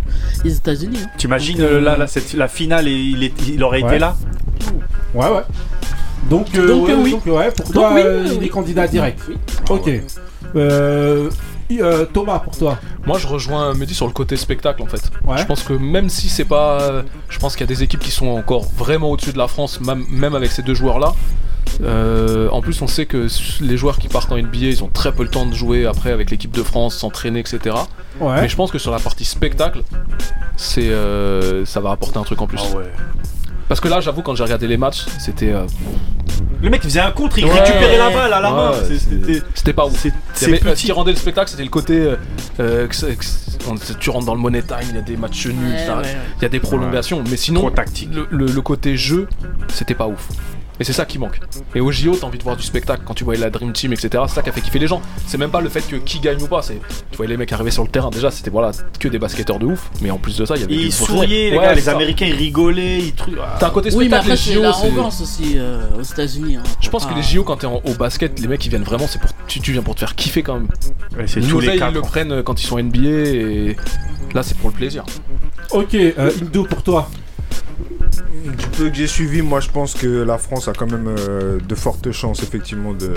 les 0.44 0.56
États-Unis. 0.56 0.98
hein. 1.04 1.08
T'imagines 1.18 1.60
euh, 1.60 1.80
là, 1.80 1.96
là, 1.96 2.06
cette- 2.06 2.34
la 2.34 2.46
finale 2.46 2.86
et 2.86 2.92
il, 2.94 3.24
est- 3.24 3.48
il 3.48 3.62
aurait 3.64 3.82
Ouais. 3.82 3.88
été 3.88 3.98
là? 3.98 4.16
Ouais, 5.14 5.26
ouais. 5.28 5.42
Donc, 6.30 6.46
euh, 6.56 6.68
Donc, 6.68 6.86
ouais, 6.86 6.92
euh, 6.92 7.02
oui. 7.02 7.10
donc, 7.10 7.26
ouais, 7.26 7.50
pour 7.50 7.64
Donc, 7.66 7.72
toi, 7.74 7.90
oui, 7.94 8.00
euh, 8.04 8.22
oui, 8.22 8.28
il 8.28 8.34
est 8.34 8.38
oui. 8.42 8.48
candidat 8.50 8.86
direct? 8.86 9.18
Oui. 9.28 9.36
Ok. 9.68 9.90
Euh, 10.54 11.28
euh, 11.72 12.04
Thomas, 12.12 12.38
pour 12.38 12.56
toi. 12.56 12.78
Moi, 13.04 13.18
je 13.18 13.26
rejoins 13.26 13.74
Mehdi 13.74 13.94
sur 13.94 14.06
le 14.06 14.12
côté 14.12 14.36
spectacle 14.36 14.80
en 14.82 14.86
fait. 14.86 15.02
Ouais. 15.24 15.38
Je 15.38 15.44
pense 15.44 15.64
que 15.64 15.72
même 15.72 16.08
si 16.08 16.28
c'est 16.28 16.44
pas. 16.44 17.02
Je 17.28 17.38
pense 17.40 17.56
qu'il 17.56 17.62
y 17.62 17.64
a 17.64 17.74
des 17.74 17.82
équipes 17.82 18.00
qui 18.00 18.10
sont 18.12 18.28
encore 18.28 18.64
vraiment 18.76 19.10
au-dessus 19.10 19.32
de 19.32 19.38
la 19.38 19.48
France, 19.48 19.80
même, 19.80 20.04
même 20.08 20.34
avec 20.36 20.52
ces 20.52 20.62
deux 20.62 20.74
joueurs-là. 20.74 21.12
Euh, 21.82 22.48
en 22.50 22.60
plus, 22.60 22.80
on 22.82 22.86
sait 22.86 23.06
que 23.06 23.26
les 23.60 23.76
joueurs 23.76 23.98
qui 23.98 24.08
partent 24.08 24.30
en 24.32 24.36
NBA, 24.36 24.58
ils 24.66 24.84
ont 24.84 24.88
très 24.88 25.12
peu 25.12 25.22
le 25.22 25.28
temps 25.28 25.46
de 25.46 25.54
jouer 25.54 25.86
après 25.86 26.12
avec 26.12 26.30
l'équipe 26.30 26.52
de 26.52 26.62
France, 26.62 26.96
s'entraîner, 26.96 27.40
etc. 27.40 27.74
Ouais. 28.20 28.42
Mais 28.42 28.48
je 28.48 28.56
pense 28.56 28.70
que 28.70 28.78
sur 28.78 28.90
la 28.92 28.98
partie 28.98 29.24
spectacle, 29.24 29.82
c'est 30.56 30.90
euh, 30.90 31.64
ça 31.64 31.80
va 31.80 31.90
apporter 31.92 32.18
un 32.18 32.22
truc 32.24 32.40
en 32.40 32.46
plus. 32.46 32.60
Ah 32.72 32.76
ouais. 32.76 32.84
Parce 33.68 33.80
que 33.80 33.88
là, 33.88 34.00
j'avoue, 34.00 34.22
quand 34.22 34.34
j'ai 34.34 34.44
regardé 34.44 34.66
les 34.68 34.76
matchs, 34.76 35.06
c'était. 35.18 35.50
euh, 35.52 35.64
Le 36.60 36.68
mec 36.68 36.82
il 36.84 36.90
faisait 36.90 37.00
un 37.00 37.10
contre, 37.10 37.38
il 37.38 37.46
Ouais. 37.46 37.52
récupérait 37.58 37.96
la 37.96 38.10
balle 38.10 38.32
à 38.32 38.40
la 38.40 38.50
main. 38.50 38.72
C'était 38.86 39.42
C'était 39.54 39.72
pas 39.72 39.86
ouf. 39.86 39.96
c'est- 39.98 40.08
Il 40.08 40.12
y 40.12 40.14
c'est 40.34 40.44
avait- 40.46 40.54
euh, 40.56 40.58
Ce 40.58 40.64
petit. 40.74 40.86
qui 40.86 40.92
rendait 40.92 41.12
le 41.12 41.16
spectacle, 41.16 41.50
c'était 41.50 41.62
le 41.64 41.70
côté. 41.70 41.94
euh, 41.98 42.16
euh, 42.60 42.86
que 42.86 42.94
que 43.06 43.92
tu 43.98 44.10
rentres 44.10 44.26
dans 44.26 44.34
le 44.34 44.40
money 44.40 44.60
time, 44.62 44.78
il 44.90 44.96
y 44.96 44.98
a 44.98 45.02
des 45.02 45.16
matchs 45.16 45.46
nuls, 45.46 45.54
Ouais, 45.64 45.72
etc. 45.74 45.88
ouais, 45.90 46.02
ouais. 46.02 46.16
il 46.38 46.42
y 46.42 46.44
a 46.44 46.48
des 46.48 46.60
prolongations. 46.60 47.22
Mais 47.30 47.36
sinon, 47.36 47.60
Trop 47.60 47.70
tactique. 47.70 48.10
le, 48.12 48.26
le- 48.30 48.46
le 48.52 48.60
côté 48.60 48.96
jeu, 48.96 49.28
c'était 49.68 49.94
pas 49.94 50.06
ouf. 50.08 50.28
Et 50.82 50.84
c'est 50.84 50.92
ça 50.92 51.04
qui 51.04 51.16
manque. 51.20 51.38
Et 51.76 51.80
au 51.80 51.92
JO, 51.92 52.16
t'as 52.16 52.26
envie 52.26 52.38
de 52.38 52.42
voir 52.42 52.56
du 52.56 52.64
spectacle 52.64 53.04
quand 53.06 53.14
tu 53.14 53.22
voyais 53.22 53.40
la 53.40 53.50
Dream 53.50 53.72
Team, 53.72 53.92
etc. 53.92 54.24
C'est 54.26 54.34
ça 54.34 54.42
qui 54.42 54.48
a 54.48 54.52
fait 54.52 54.60
kiffer 54.62 54.80
les 54.80 54.88
gens. 54.88 55.00
C'est 55.28 55.38
même 55.38 55.52
pas 55.52 55.60
le 55.60 55.68
fait 55.68 55.82
que 55.82 55.94
qui 55.94 56.18
gagne 56.18 56.42
ou 56.42 56.48
pas. 56.48 56.60
C'est 56.60 56.80
tu 57.12 57.16
voyais 57.18 57.30
les 57.30 57.36
mecs 57.36 57.52
arriver 57.52 57.70
sur 57.70 57.84
le 57.84 57.88
terrain. 57.88 58.10
Déjà, 58.10 58.32
c'était 58.32 58.50
voilà 58.50 58.72
que 58.98 59.06
des 59.06 59.20
basketteurs 59.20 59.60
de 59.60 59.66
ouf. 59.66 59.92
Mais 60.00 60.10
en 60.10 60.18
plus 60.18 60.36
de 60.36 60.44
ça, 60.44 60.56
il 60.56 60.62
y 60.62 60.64
avait 60.64 60.74
Ils 60.74 60.92
souriaient, 60.92 61.50
les 61.50 61.56
Ouais, 61.56 61.62
gars, 61.62 61.74
les. 61.74 61.88
Américains 61.88 62.26
ils 62.26 62.34
rigolaient, 62.34 62.98
ils 62.98 63.12
trucs. 63.12 63.36
T'as 63.60 63.68
un 63.68 63.70
côté 63.70 63.90
Oui, 63.90 64.08
mais 64.10 64.16
spectacle. 64.16 64.20
après, 64.22 64.30
les 64.30 64.36
c'est 64.36 64.54
JO, 64.54 65.22
aussi 65.22 65.52
euh, 65.56 65.86
aux 66.00 66.02
États-Unis. 66.02 66.56
hein. 66.56 66.62
Je 66.80 66.90
pense 66.90 67.06
que 67.06 67.14
les 67.14 67.22
JO, 67.22 67.44
quand 67.44 67.58
t'es 67.58 67.68
au 67.68 67.94
basket, 67.94 68.40
les 68.40 68.48
mecs 68.48 68.66
ils 68.66 68.70
viennent 68.70 68.82
vraiment. 68.82 69.06
C'est 69.06 69.20
pour 69.20 69.30
tu, 69.46 69.60
tu 69.60 69.70
viens 69.70 69.82
pour 69.82 69.94
te 69.94 70.00
faire 70.00 70.16
kiffer 70.16 70.42
quand 70.42 70.54
même. 70.54 70.68
Ouais, 71.16 71.28
c'est 71.28 71.38
tous 71.42 71.46
Nous, 71.46 71.60
les 71.60 71.76
ils 71.76 71.80
le 71.94 72.00
prennent 72.00 72.32
euh, 72.32 72.42
quand 72.42 72.60
ils 72.60 72.66
sont 72.66 72.80
NBA 72.82 72.98
et 73.08 73.76
là, 74.34 74.42
c'est 74.42 74.58
pour 74.58 74.70
le 74.70 74.74
plaisir. 74.74 75.04
Ok, 75.70 75.94
euh, 75.94 76.32
Indo, 76.42 76.64
pour 76.64 76.82
toi. 76.82 77.08
Du 78.44 78.66
peu 78.76 78.88
que 78.88 78.94
j'ai 78.94 79.06
suivi, 79.06 79.42
moi 79.42 79.60
je 79.60 79.68
pense 79.68 79.94
que 79.94 80.06
la 80.06 80.38
France 80.38 80.66
a 80.68 80.72
quand 80.72 80.90
même 80.90 81.06
euh, 81.18 81.58
de 81.66 81.74
fortes 81.74 82.10
chances 82.12 82.42
effectivement 82.42 82.92
de 82.92 83.12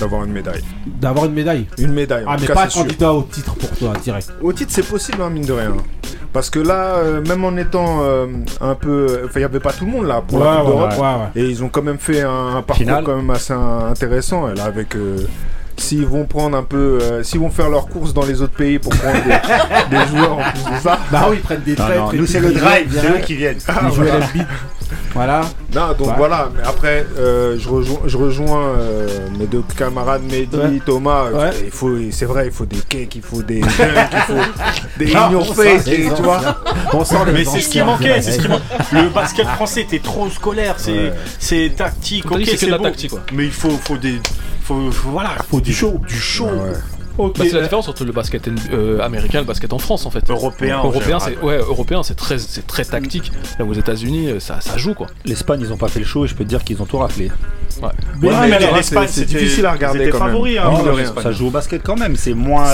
d'avoir 0.00 0.24
une 0.24 0.32
médaille. 0.32 0.62
D'avoir 0.86 1.24
une 1.26 1.32
médaille. 1.32 1.66
Une 1.78 1.92
médaille, 1.92 2.24
Ah, 2.26 2.36
mais 2.40 2.46
cas, 2.46 2.54
pas 2.54 2.64
c'est 2.64 2.70
sûr. 2.70 2.82
candidat 2.82 3.12
au 3.12 3.22
titre 3.22 3.54
pour 3.54 3.70
toi, 3.70 3.92
direct. 4.02 4.32
Au 4.42 4.52
titre, 4.52 4.72
c'est 4.74 4.86
possible, 4.86 5.18
hein, 5.22 5.30
mine 5.30 5.44
de 5.46 5.52
rien. 5.52 5.72
Parce 6.32 6.50
que 6.50 6.58
là, 6.58 6.96
euh, 6.96 7.22
même 7.26 7.44
en 7.44 7.56
étant 7.56 8.00
euh, 8.02 8.26
un 8.60 8.74
peu. 8.74 9.22
Enfin, 9.24 9.32
il 9.36 9.38
n'y 9.38 9.44
avait 9.44 9.60
pas 9.60 9.72
tout 9.72 9.86
le 9.86 9.90
monde 9.92 10.06
là 10.06 10.20
pour 10.26 10.38
la 10.40 10.56
Coupe 10.56 10.66
d'Europe. 10.66 10.92
ouais. 10.98 11.42
Et 11.42 11.48
ils 11.48 11.62
ont 11.64 11.68
quand 11.70 11.82
même 11.82 11.98
fait 11.98 12.20
un, 12.22 12.56
un 12.56 12.62
parcours 12.62 12.76
Finale. 12.76 13.04
quand 13.04 13.16
même 13.16 13.30
assez 13.30 13.52
intéressant. 13.54 14.48
Là, 14.48 14.64
avec. 14.64 14.94
S'ils 15.78 16.06
vont 16.06 16.24
prendre 16.24 16.56
un 16.56 16.62
peu, 16.62 16.98
euh, 17.02 17.22
s'ils 17.22 17.38
vont 17.40 17.50
faire 17.50 17.68
leurs 17.68 17.86
courses 17.88 18.14
dans 18.14 18.24
les 18.24 18.40
autres 18.40 18.54
pays 18.54 18.78
pour 18.78 18.92
prendre 18.96 19.18
des, 19.22 19.30
des 19.96 20.06
joueurs 20.08 20.38
en 20.38 20.42
plus 20.50 20.64
de 20.64 20.80
ça. 20.82 20.98
Bah 21.12 21.26
oui, 21.30 21.36
ils 21.36 21.42
prennent 21.42 21.62
des 21.62 21.72
Non, 21.72 21.76
traîtres. 21.84 22.00
non, 22.04 22.12
et 22.12 22.16
nous 22.16 22.26
c'est 22.26 22.40
le 22.40 22.52
drive, 22.52 22.98
c'est 22.98 23.10
eux 23.10 23.18
qui 23.24 23.34
viennent. 23.36 23.58
Ils 23.58 23.94
jouent 23.94 24.02
à 24.02 24.18
l'Embiid. 24.18 24.46
Voilà. 25.16 25.40
Non, 25.74 25.88
donc 25.98 26.08
Ouais. 26.08 26.14
voilà. 26.16 26.48
Mais 26.54 26.62
après, 26.62 27.06
euh, 27.18 27.56
je 27.58 27.68
rejoins, 27.68 27.98
je 28.06 28.16
rejoins 28.16 28.68
euh, 28.78 29.28
mes 29.38 29.46
deux 29.46 29.62
camarades 29.76 30.22
Mehdi, 30.22 30.56
Ouais. 30.56 30.80
Thomas. 30.84 31.30
Ouais. 31.30 31.50
Il 31.64 31.70
faut, 31.70 31.90
c'est 32.10 32.26
vrai, 32.26 32.46
il 32.46 32.52
faut 32.52 32.66
des 32.66 32.76
cakes, 32.88 33.16
il 33.16 33.22
faut 33.22 33.42
des 33.42 33.58
il 33.60 33.64
faut 33.68 34.34
des 34.98 35.12
Ah, 35.14 35.26
in 35.28 35.32
your 35.32 35.54
face, 35.54 35.84
tu 35.84 36.22
vois. 36.22 36.40
On 36.92 37.04
sent 37.04 37.16
Mais 37.32 37.44
c'est 37.44 37.60
ce 37.60 37.68
qui 37.68 37.82
manquait, 37.82 38.20
c'est 38.22 38.32
ce 38.32 38.38
qui 38.40 38.48
manquait. 38.48 38.62
Le 38.92 39.08
basket 39.08 39.46
français 39.48 39.80
était 39.82 39.98
trop 39.98 40.28
scolaire, 40.30 40.74
c'est 40.78 40.92
Ouais. 40.92 41.12
c'est 41.38 41.72
tactique, 41.76 42.30
ok, 42.30 42.42
c'est 42.44 42.66
la 42.68 42.78
tactique, 42.78 43.10
quoi. 43.10 43.20
Mais 43.32 43.46
il 43.46 43.52
faut, 43.52 43.70
faut 43.70 43.96
des. 43.96 44.20
Faut, 44.62 44.90
faut- 44.90 45.10
voilà, 45.10 45.30
Faut 45.50 45.60
du 45.60 45.72
show. 45.72 45.98
du 46.06 46.14
show. 46.18 46.48
Bah, 47.18 47.30
c'est 47.38 47.52
la 47.52 47.62
différence 47.62 47.88
entre 47.88 48.04
le 48.04 48.12
basket 48.12 48.48
euh, 48.72 49.00
américain 49.00 49.38
et 49.38 49.42
le 49.42 49.46
basket 49.46 49.72
en 49.72 49.78
France 49.78 50.06
en 50.06 50.10
fait. 50.10 50.28
Européen. 50.28 50.78
en 50.78 50.86
Européen, 50.88 51.18
c'est 51.20 51.36
ouais, 51.38 51.56
européen, 51.58 52.02
c'est 52.02 52.14
très, 52.16 52.38
c'est 52.38 52.66
très 52.66 52.84
tactique. 52.84 53.32
Là, 53.58 53.64
aux 53.64 53.72
États-Unis, 53.74 54.28
euh, 54.28 54.40
ça, 54.40 54.60
ça 54.60 54.76
joue 54.76 54.94
quoi. 54.94 55.06
L'Espagne, 55.24 55.60
ils 55.62 55.72
ont 55.72 55.76
pas 55.76 55.88
fait 55.88 56.00
le 56.00 56.06
show 56.06 56.24
et 56.24 56.28
je 56.28 56.34
peux 56.34 56.44
te 56.44 56.48
dire 56.48 56.62
qu'ils 56.64 56.80
ont 56.82 56.86
tout 56.86 56.98
raclé. 56.98 57.30
Ouais. 57.82 57.88
Mais 58.20 58.28
Ouais, 58.28 58.34
non, 58.34 58.40
mais 58.42 58.48
mais 58.48 58.56
alors, 58.56 58.76
l'Espagne, 58.76 59.08
c'est- 59.10 59.24
difficile 59.26 59.66
à 59.66 59.72
regarder 59.72 60.08
quand 60.08 60.18
même. 60.20 60.28
favoris, 60.28 60.58
hein, 60.58 60.70
Oh, 60.72 60.86
non. 60.86 61.22
Ça 61.22 61.30
joue 61.32 61.48
au 61.48 61.50
basket 61.50 61.82
quand 61.82 61.96
même, 61.98 62.16
c'est 62.16 62.32
moins 62.34 62.64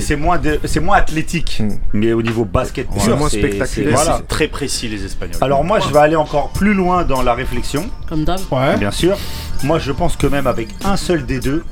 C'est 0.00 0.16
moins 0.16 0.38
de- 0.38 0.60
c'est 0.64 0.80
moins 0.80 0.96
athlétique. 0.96 1.58
Hmm. 1.60 1.70
Mais 1.92 2.12
au 2.12 2.22
niveau 2.22 2.44
basket 2.44 2.86
C'est 2.98 3.16
moins 3.16 3.28
spectaculaire. 3.28 3.94
voilà. 3.94 4.16
C'est 4.18 4.28
très 4.28 4.48
précis, 4.48 4.88
les 4.88 5.04
Espagnols. 5.04 5.36
Alors 5.40 5.64
moi, 5.64 5.78
je 5.80 5.88
vais 5.92 5.98
aller 5.98 6.16
encore 6.16 6.50
plus 6.50 6.74
loin 6.74 7.04
dans 7.04 7.22
la 7.22 7.34
réflexion, 7.34 7.88
Comme 8.08 8.24
d'hab. 8.24 8.40
Ouais. 8.50 8.76
bien 8.76 8.90
sûr. 8.90 9.16
Moi, 9.62 9.78
je 9.78 9.92
pense 9.92 10.16
que 10.16 10.26
même 10.26 10.46
avec 10.46 10.68
un 10.84 10.96
seul 10.96 11.24
des 11.24 11.40
deux, 11.40 11.64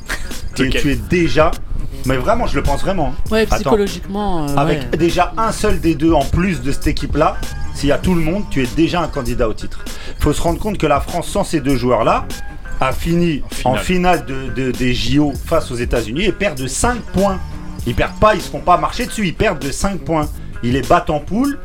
tu 0.54 0.64
es 0.90 0.96
déjà, 0.96 1.50
mais 2.06 2.16
vraiment, 2.16 2.46
je 2.46 2.54
le 2.56 2.62
pense 2.62 2.80
vraiment. 2.82 3.08
hein. 3.16 3.22
Ouais, 3.30 3.42
Attends. 3.42 3.56
psychologiquement. 3.56 4.48
euh, 4.48 4.56
Avec 4.56 4.80
ouais. 4.92 4.98
déjà 4.98 5.32
un 5.36 5.52
seul 5.52 5.80
des 5.80 5.94
deux 5.94 6.12
en 6.12 6.24
plus 6.24 6.60
de 6.62 6.72
cette 6.72 6.86
équipe-là, 6.86 7.36
s'il 7.74 7.88
y 7.88 7.92
a 7.92 7.98
tout 7.98 8.14
le 8.14 8.20
monde, 8.20 8.44
tu 8.50 8.62
es 8.62 8.66
déjà 8.66 9.00
un 9.00 9.08
candidat 9.08 9.48
au 9.48 9.54
titre. 9.54 9.84
faut 10.18 10.32
se 10.32 10.40
rendre 10.42 10.58
compte 10.58 10.78
que 10.78 10.86
la 10.86 11.00
France, 11.00 11.28
sans 11.28 11.44
ces 11.44 11.60
deux 11.60 11.76
joueurs-là, 11.76 12.26
a 12.80 12.92
fini 12.92 13.42
en 13.64 13.76
finale 13.76 14.26
de, 14.26 14.50
de- 14.54 14.70
des 14.72 14.92
JO 14.94 15.32
face 15.46 15.70
aux 15.70 15.76
États-Unis 15.76 16.24
et 16.24 16.32
perd 16.32 16.58
de 16.58 16.66
5 16.66 17.00
points. 17.12 17.38
Ils 17.86 17.94
perdent 17.94 18.18
pas, 18.20 18.34
ils 18.34 18.40
se 18.40 18.50
font 18.50 18.60
pas 18.60 18.76
marcher 18.76 19.06
dessus, 19.06 19.26
ils 19.26 19.34
perdent 19.34 19.60
de 19.60 19.70
5 19.70 20.00
points. 20.00 20.28
Ils 20.64 20.72
les 20.72 20.82
battent 20.82 21.10
en 21.10 21.18
poule 21.20 21.58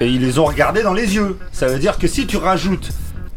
et 0.00 0.08
ils 0.08 0.20
les 0.20 0.38
ont 0.40 0.44
regardés 0.44 0.82
dans 0.82 0.94
les 0.94 1.14
yeux. 1.14 1.38
Ça 1.52 1.66
veut 1.68 1.78
dire 1.78 1.98
que 1.98 2.06
si 2.08 2.26
tu 2.26 2.36
rajoutes 2.36 2.90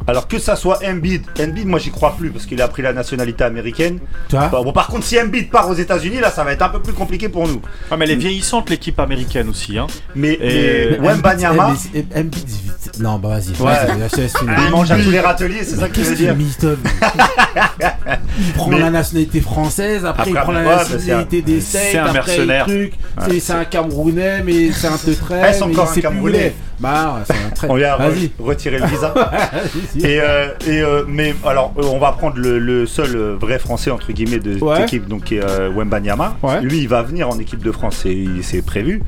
Alors 0.08 0.28
que 0.28 0.38
ça 0.38 0.56
soit 0.56 0.80
Embiid, 0.88 1.24
Embiid, 1.40 1.66
moi 1.68 1.80
j'y 1.80 1.90
crois 1.90 2.16
plus 2.18 2.30
parce 2.30 2.46
qu'il 2.46 2.62
a 2.62 2.68
pris 2.68 2.82
la 2.84 2.94
nationalité 2.94 3.44
américaine. 3.44 4.00
Tu 4.30 4.36
vois 4.36 4.48
Bon, 4.50 4.64
bon, 4.64 4.72
par 4.72 4.88
contre, 4.88 5.04
si 5.06 5.20
Embiid 5.20 5.50
part 5.50 5.68
aux 5.70 5.74
États-Unis, 5.74 6.20
là, 6.20 6.30
ça 6.30 6.44
va 6.44 6.52
être 6.52 6.62
un 6.62 6.70
peu 6.70 6.80
plus 6.82 6.94
compliqué 6.94 7.28
pour 7.28 7.48
nous. 7.48 7.60
Ah, 7.90 7.98
mais 7.98 8.06
elle 8.06 8.12
est 8.12 8.16
vieillissante 8.16 8.70
l'équipe 8.70 9.00
américaine 9.00 9.50
aussi. 9.50 9.78
Hein. 9.80 9.88
Mais, 10.16 10.34
Et- 10.34 10.98
mais 11.02 11.08
Wembanyama, 11.08 11.72
Embiid- 11.74 12.06
Embiid-. 12.16 13.00
Non, 13.00 13.18
bah 13.18 13.30
vas-y. 13.30 13.60
Ouais. 13.62 13.74
il 14.66 14.72
mange 14.72 14.92
à 14.92 14.98
tous 14.98 15.10
les 15.10 15.20
râteliers, 15.20 15.64
c'est 15.64 15.76
ça 15.78 15.88
que 15.90 15.94
tu 15.94 16.00
Qu'est-ce 16.02 16.10
veux 16.12 16.16
qu'il 16.16 16.26
dire 16.26 16.36
lui 16.36 16.46
Il 18.38 18.54
prend 18.54 18.70
Mais- 18.70 18.80
la 18.80 18.90
nationalité 18.92 19.42
française, 19.42 20.06
après, 20.06 20.30
il 20.30 20.36
prend 20.36 20.52
la 20.52 20.60
ouais, 20.60 20.66
bah, 20.66 20.86
nationalité 20.92 21.42
des 21.42 21.62
c'est 21.62 21.80
States, 21.90 21.96
un 21.96 22.06
après 22.06 22.14
mercenaire. 22.38 22.68
C'est- 23.28 23.40
C'est 23.40 23.54
un 23.54 23.66
Camerounais, 23.66 24.44
mais 24.44 24.72
c'est 24.72 24.88
un 24.88 24.98
teutré. 24.98 25.36
C'est 25.54 25.66
mais 25.66 25.74
encore 25.74 25.92
un 25.92 26.02
Camerounais. 26.02 26.54
Bah, 26.80 27.24
c'est 27.26 27.34
un 27.34 27.50
trait. 27.56 27.68
On 27.70 27.76
vient 27.76 27.96
Vas-y. 27.98 28.32
retirer 28.38 28.80
le 28.80 28.86
visa. 28.88 29.14
Et, 30.04 30.20
euh, 30.20 30.48
et 30.68 30.82
euh, 30.82 31.04
mais 31.08 31.34
alors, 31.46 31.74
euh, 31.78 31.84
on 31.86 32.00
va 32.00 32.12
prendre 32.12 32.38
le, 32.38 32.60
le 32.60 32.86
seul 32.86 33.16
euh, 33.16 33.36
vrai 33.40 33.60
français 33.60 33.92
entre 33.92 34.12
guillemets 34.12 34.40
de 34.40 34.58
Ouais. 34.60 34.76
cette 34.78 34.86
équipe, 34.88 35.08
donc 35.08 35.26
qui 35.26 35.36
est 35.36 35.44
euh, 35.44 35.70
Wembanyama. 35.74 36.38
Ouais. 36.44 36.62
Lui, 36.62 36.80
il 36.80 36.88
va 36.88 37.02
venir 37.04 37.30
en 37.30 37.40
équipe 37.40 37.64
de 37.64 37.72
France, 37.72 38.00
c'est 38.04 38.26
c'est 38.42 38.62
prévu. 38.62 39.02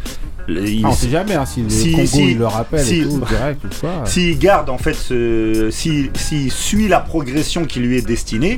Le- 0.47 0.65
il- 0.65 0.85
Ah, 0.85 0.89
on 0.89 0.93
sait 0.93 1.09
jamais 1.09 1.35
hein, 1.35 1.45
si 1.45 1.61
le 1.61 1.69
Si- 1.69 1.91
Congo 1.91 2.05
si- 2.07 2.31
il 2.31 2.37
le 2.37 2.47
rappelle 2.47 2.79
si- 2.79 2.99
et 2.99 3.03
tout, 3.03 3.21
direct 3.27 3.65
ou 3.65 3.67
quoi. 3.81 3.89
S'il 4.05 4.39
garde 4.39 4.69
en 4.69 4.77
fait, 4.77 4.93
ce- 4.93 5.67
si- 5.71 6.09
s'il 6.15 6.51
suit 6.51 6.87
la 6.87 7.01
progression 7.01 7.65
qui 7.65 7.79
lui 7.81 7.97
est 7.97 8.05
destinée, 8.07 8.55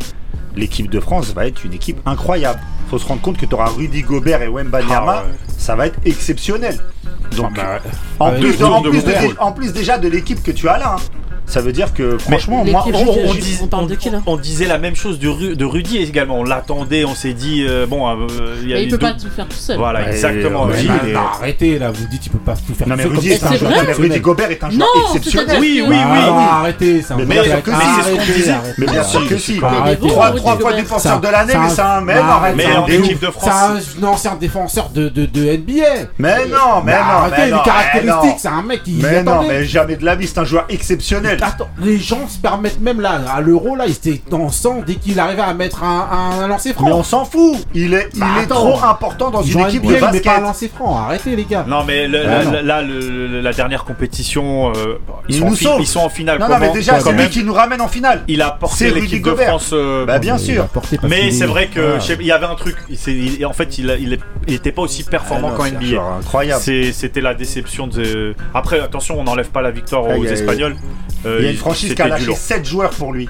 l'équipe 0.56 0.90
de 0.90 1.00
France 1.00 1.34
va 1.34 1.48
être 1.48 1.66
une 1.66 1.74
équipe 1.74 1.98
incroyable. 2.06 2.60
Faut 2.92 3.00
se 3.00 3.06
rendre 3.08 3.22
compte 3.22 3.38
que 3.38 3.46
tu 3.48 3.56
auras 3.56 3.70
Rudy 3.70 4.02
Gobert 4.04 4.42
et 4.44 4.48
Wembanyama, 4.48 5.24
Ah 5.24 5.24
ouais. 5.26 5.34
ça 5.58 5.76
va 5.76 5.88
être 5.88 6.00
exceptionnel. 6.06 6.78
Donc, 7.38 7.56
bah, 7.56 7.80
en, 8.20 8.28
avec 8.28 8.40
plus 8.42 8.52
le 8.52 8.58
de- 8.58 8.64
en, 8.66 8.68
tour 8.70 8.82
de 8.84 8.90
plus 8.90 9.04
de- 9.04 9.12
Gobert. 9.12 9.36
en 9.40 9.52
plus 9.52 9.74
déjà 9.74 9.98
de 9.98 10.08
l'équipe 10.08 10.42
que 10.44 10.52
tu 10.52 10.68
as 10.68 10.78
là, 10.78 10.96
hein, 10.98 11.02
ça 11.50 11.62
veut 11.62 11.72
dire 11.72 11.94
que 11.94 12.18
franchement, 12.18 12.64
moi, 12.64 12.86
On, 12.86 12.90
on 13.30 13.34
dis- 13.34 13.60
de 13.90 13.96
qui, 13.96 14.10
là 14.10 14.22
on 14.26 14.38
disait 14.38 14.68
la 14.68 14.78
même 14.78 14.96
chose 14.96 15.20
de, 15.20 15.28
Ru- 15.28 15.56
de 15.56 15.66
Rudy 15.66 15.98
également. 15.98 16.40
On 16.40 16.44
l'attendait, 16.44 17.06
on 17.06 17.16
s'est 17.16 17.34
dit, 17.34 17.66
euh, 17.68 17.86
bon, 17.88 18.08
euh, 18.08 18.28
il 18.62 18.70
y 18.70 18.74
a 18.74 18.78
Mais 18.78 18.84
il 18.84 18.90
peut 18.90 18.98
deux- 18.98 19.08
pas 19.08 19.14
tout 19.14 19.30
faire 19.36 19.48
tout 19.48 19.56
seul. 19.58 19.78
Voilà, 19.78 20.08
exactement. 20.12 20.64
Rudy, 20.64 20.88
non, 20.88 20.94
non, 21.14 21.20
arrêtez 21.40 21.80
là, 21.80 21.92
vous 21.92 22.06
dites 22.08 22.26
il 22.26 22.30
peut 22.30 22.38
pas 22.40 22.54
tout 22.56 22.74
faire. 22.74 22.88
Non 22.88 22.96
mais 22.96 23.04
tout 23.04 23.10
seul, 23.10 23.18
Rudy, 23.20 23.32
est 23.32 23.44
un 23.44 23.56
joueur- 23.56 23.72
mais 23.88 23.94
Rudy 23.94 24.20
Gobert 24.20 24.52
est 24.52 24.64
un 24.64 24.70
joueur 24.70 24.88
Non, 24.96 25.16
exceptionnel. 25.16 25.58
Oui, 25.60 25.84
oui, 25.88 25.96
Ah, 26.00 26.08
oui, 26.14 26.20
oui. 26.38 26.44
arrêtez, 26.52 27.02
c'est 27.02 27.14
un 27.14 27.18
Mais 27.18 27.26
bien 27.26 27.44
sûr 27.44 27.64
que 27.64 27.72
si, 27.72 27.78
c'est 27.78 27.84
ce 28.04 28.10
qu'on 28.10 28.18
Arrêtez, 28.18 28.34
disait. 28.34 28.52
arrêtez. 28.52 28.74
Mais 28.78 28.86
bien 28.88 29.04
sûr 29.04 29.28
que 29.28 29.38
si. 29.38 29.60
Trois, 29.60 30.58
fois 30.60 30.74
défenseur 30.74 31.20
de 31.20 31.28
l'année, 31.28 31.54
mais 31.56 31.70
c'est 31.70 31.82
un 31.82 32.80
en 32.80 32.86
dégoût. 32.86 33.04
équipe 33.06 33.22
de 33.22 33.28
France. 33.32 33.50
C'est 33.98 34.04
un 34.04 34.08
ancien 34.08 34.36
défenseur 34.36 34.90
de, 34.90 35.10
de, 35.10 35.26
de 35.26 35.42
NBA. 35.58 35.84
Mais 36.20 36.46
non, 36.48 36.82
mais 36.86 36.94
non, 36.94 37.00
arrêtez 37.00 37.36
mais 37.40 37.46
les 37.48 37.52
non, 37.52 37.58
caractéristiques, 37.64 38.22
mais 38.24 38.30
non. 38.30 38.38
c'est 38.38 38.48
un 38.48 38.62
mec 38.62 38.84
qui. 38.84 39.00
Mais 39.02 39.24
non, 39.24 39.44
mais 39.48 39.64
jamais 39.66 39.96
de 39.96 40.06
la 40.06 40.16
vie, 40.16 40.28
c'est 40.28 40.40
un 40.40 40.46
joueur 40.46 40.66
exceptionnel. 40.70 41.39
Attends, 41.42 41.70
les 41.82 41.98
gens 41.98 42.28
se 42.28 42.38
permettent 42.38 42.80
même 42.82 43.02
là, 43.02 43.20
à 43.34 43.42
l'euro, 43.42 43.76
là, 43.76 43.86
il 43.88 43.92
était 43.94 44.22
dansant 44.30 44.82
dès 44.86 44.96
qu'il 44.96 45.20
arrivait 45.20 45.42
à 45.42 45.54
mettre 45.54 45.84
un, 45.84 46.08
un, 46.40 46.44
un 46.44 46.48
lancer 46.48 46.74
Mais 46.80 46.92
on 46.92 47.02
franc. 47.02 47.04
s'en 47.04 47.26
fout. 47.26 47.58
Il 47.74 47.94
est, 47.94 48.10
il 48.14 48.20
Bah, 48.20 48.26
est 48.40 48.44
attends. 48.44 48.56
trop 48.56 48.84
important 48.86 49.30
dans 49.32 49.42
une 49.44 49.60
équipe 49.62 49.86
de 49.86 49.96
basket. 50.00 50.24
pas 50.24 50.38
un 50.38 50.42
lancer 50.42 50.68
franc, 50.74 50.98
arrêtez 50.98 51.36
les 51.36 51.46
gars. 51.46 51.66
Non 51.68 51.84
mais 51.86 52.08
le- 52.08 52.22
Ah, 52.26 52.28
la- 52.40 52.44
non. 52.46 52.52
la- 52.52 52.62
là, 52.62 52.82
le- 52.82 53.28
le- 53.28 53.42
la 53.42 53.54
dernière 53.54 53.84
compétition, 53.86 54.72
euh, 54.76 55.00
ils, 55.30 55.36
Il 55.36 55.40
sont 55.42 55.50
nous 55.50 55.56
fi- 55.56 55.68
ils 55.80 55.88
sont 55.88 56.00
en 56.02 56.10
finale. 56.10 56.40
Non, 56.40 56.48
non, 56.50 56.58
mais 56.60 56.72
déjà, 56.72 57.00
c'est 57.00 57.12
lui 57.14 57.30
qui 57.30 57.44
nous 57.44 57.54
ramène 57.54 57.82
en 57.82 57.88
finale. 57.88 58.24
il 58.28 58.42
a 58.42 58.52
porté 58.52 58.92
l'équipe 58.92 59.24
de. 59.24 59.36
France. 59.36 59.72
euh, 59.74 60.06
Bah, 60.06 60.20
bien 60.20 60.38
sûr. 60.38 60.68
mais 61.04 61.32
c'est 61.32 61.44
est- 61.44 61.48
vrai 61.48 61.68
que 61.68 61.98
il 62.20 62.26
y 62.28 62.32
avait 62.32 62.46
un 62.46 62.56
truc. 62.56 62.76
en 63.46 63.54
fait, 63.54 63.78
il, 63.78 64.20
était 64.48 64.72
pas 64.72 64.82
aussi 64.82 65.04
performant 65.04 65.52
Ah 65.54 65.58
qu'en 65.58 65.66
NBA. 65.66 66.02
incroyable. 66.20 66.62
C'était 66.94 67.22
la 67.22 67.34
déception 67.34 67.88
de. 67.88 68.36
Après, 68.54 68.80
attention, 68.80 69.20
on 69.20 69.24
n'enlève 69.24 69.50
pas 69.50 69.62
la 69.62 69.72
victoire 69.72 70.04
aux 70.08 70.24
Espagnols. 70.26 70.76
Euh, 71.26 71.38
Il 71.40 71.46
y 71.46 71.48
a 71.48 71.52
une 71.52 71.58
franchise 71.58 71.94
qui 71.96 72.02
a 72.02 72.08
lâché 72.08 72.26
lourd. 72.26 72.38
7 72.38 72.66
joueurs 72.66 72.92
pour 72.92 73.14
lui. 73.14 73.28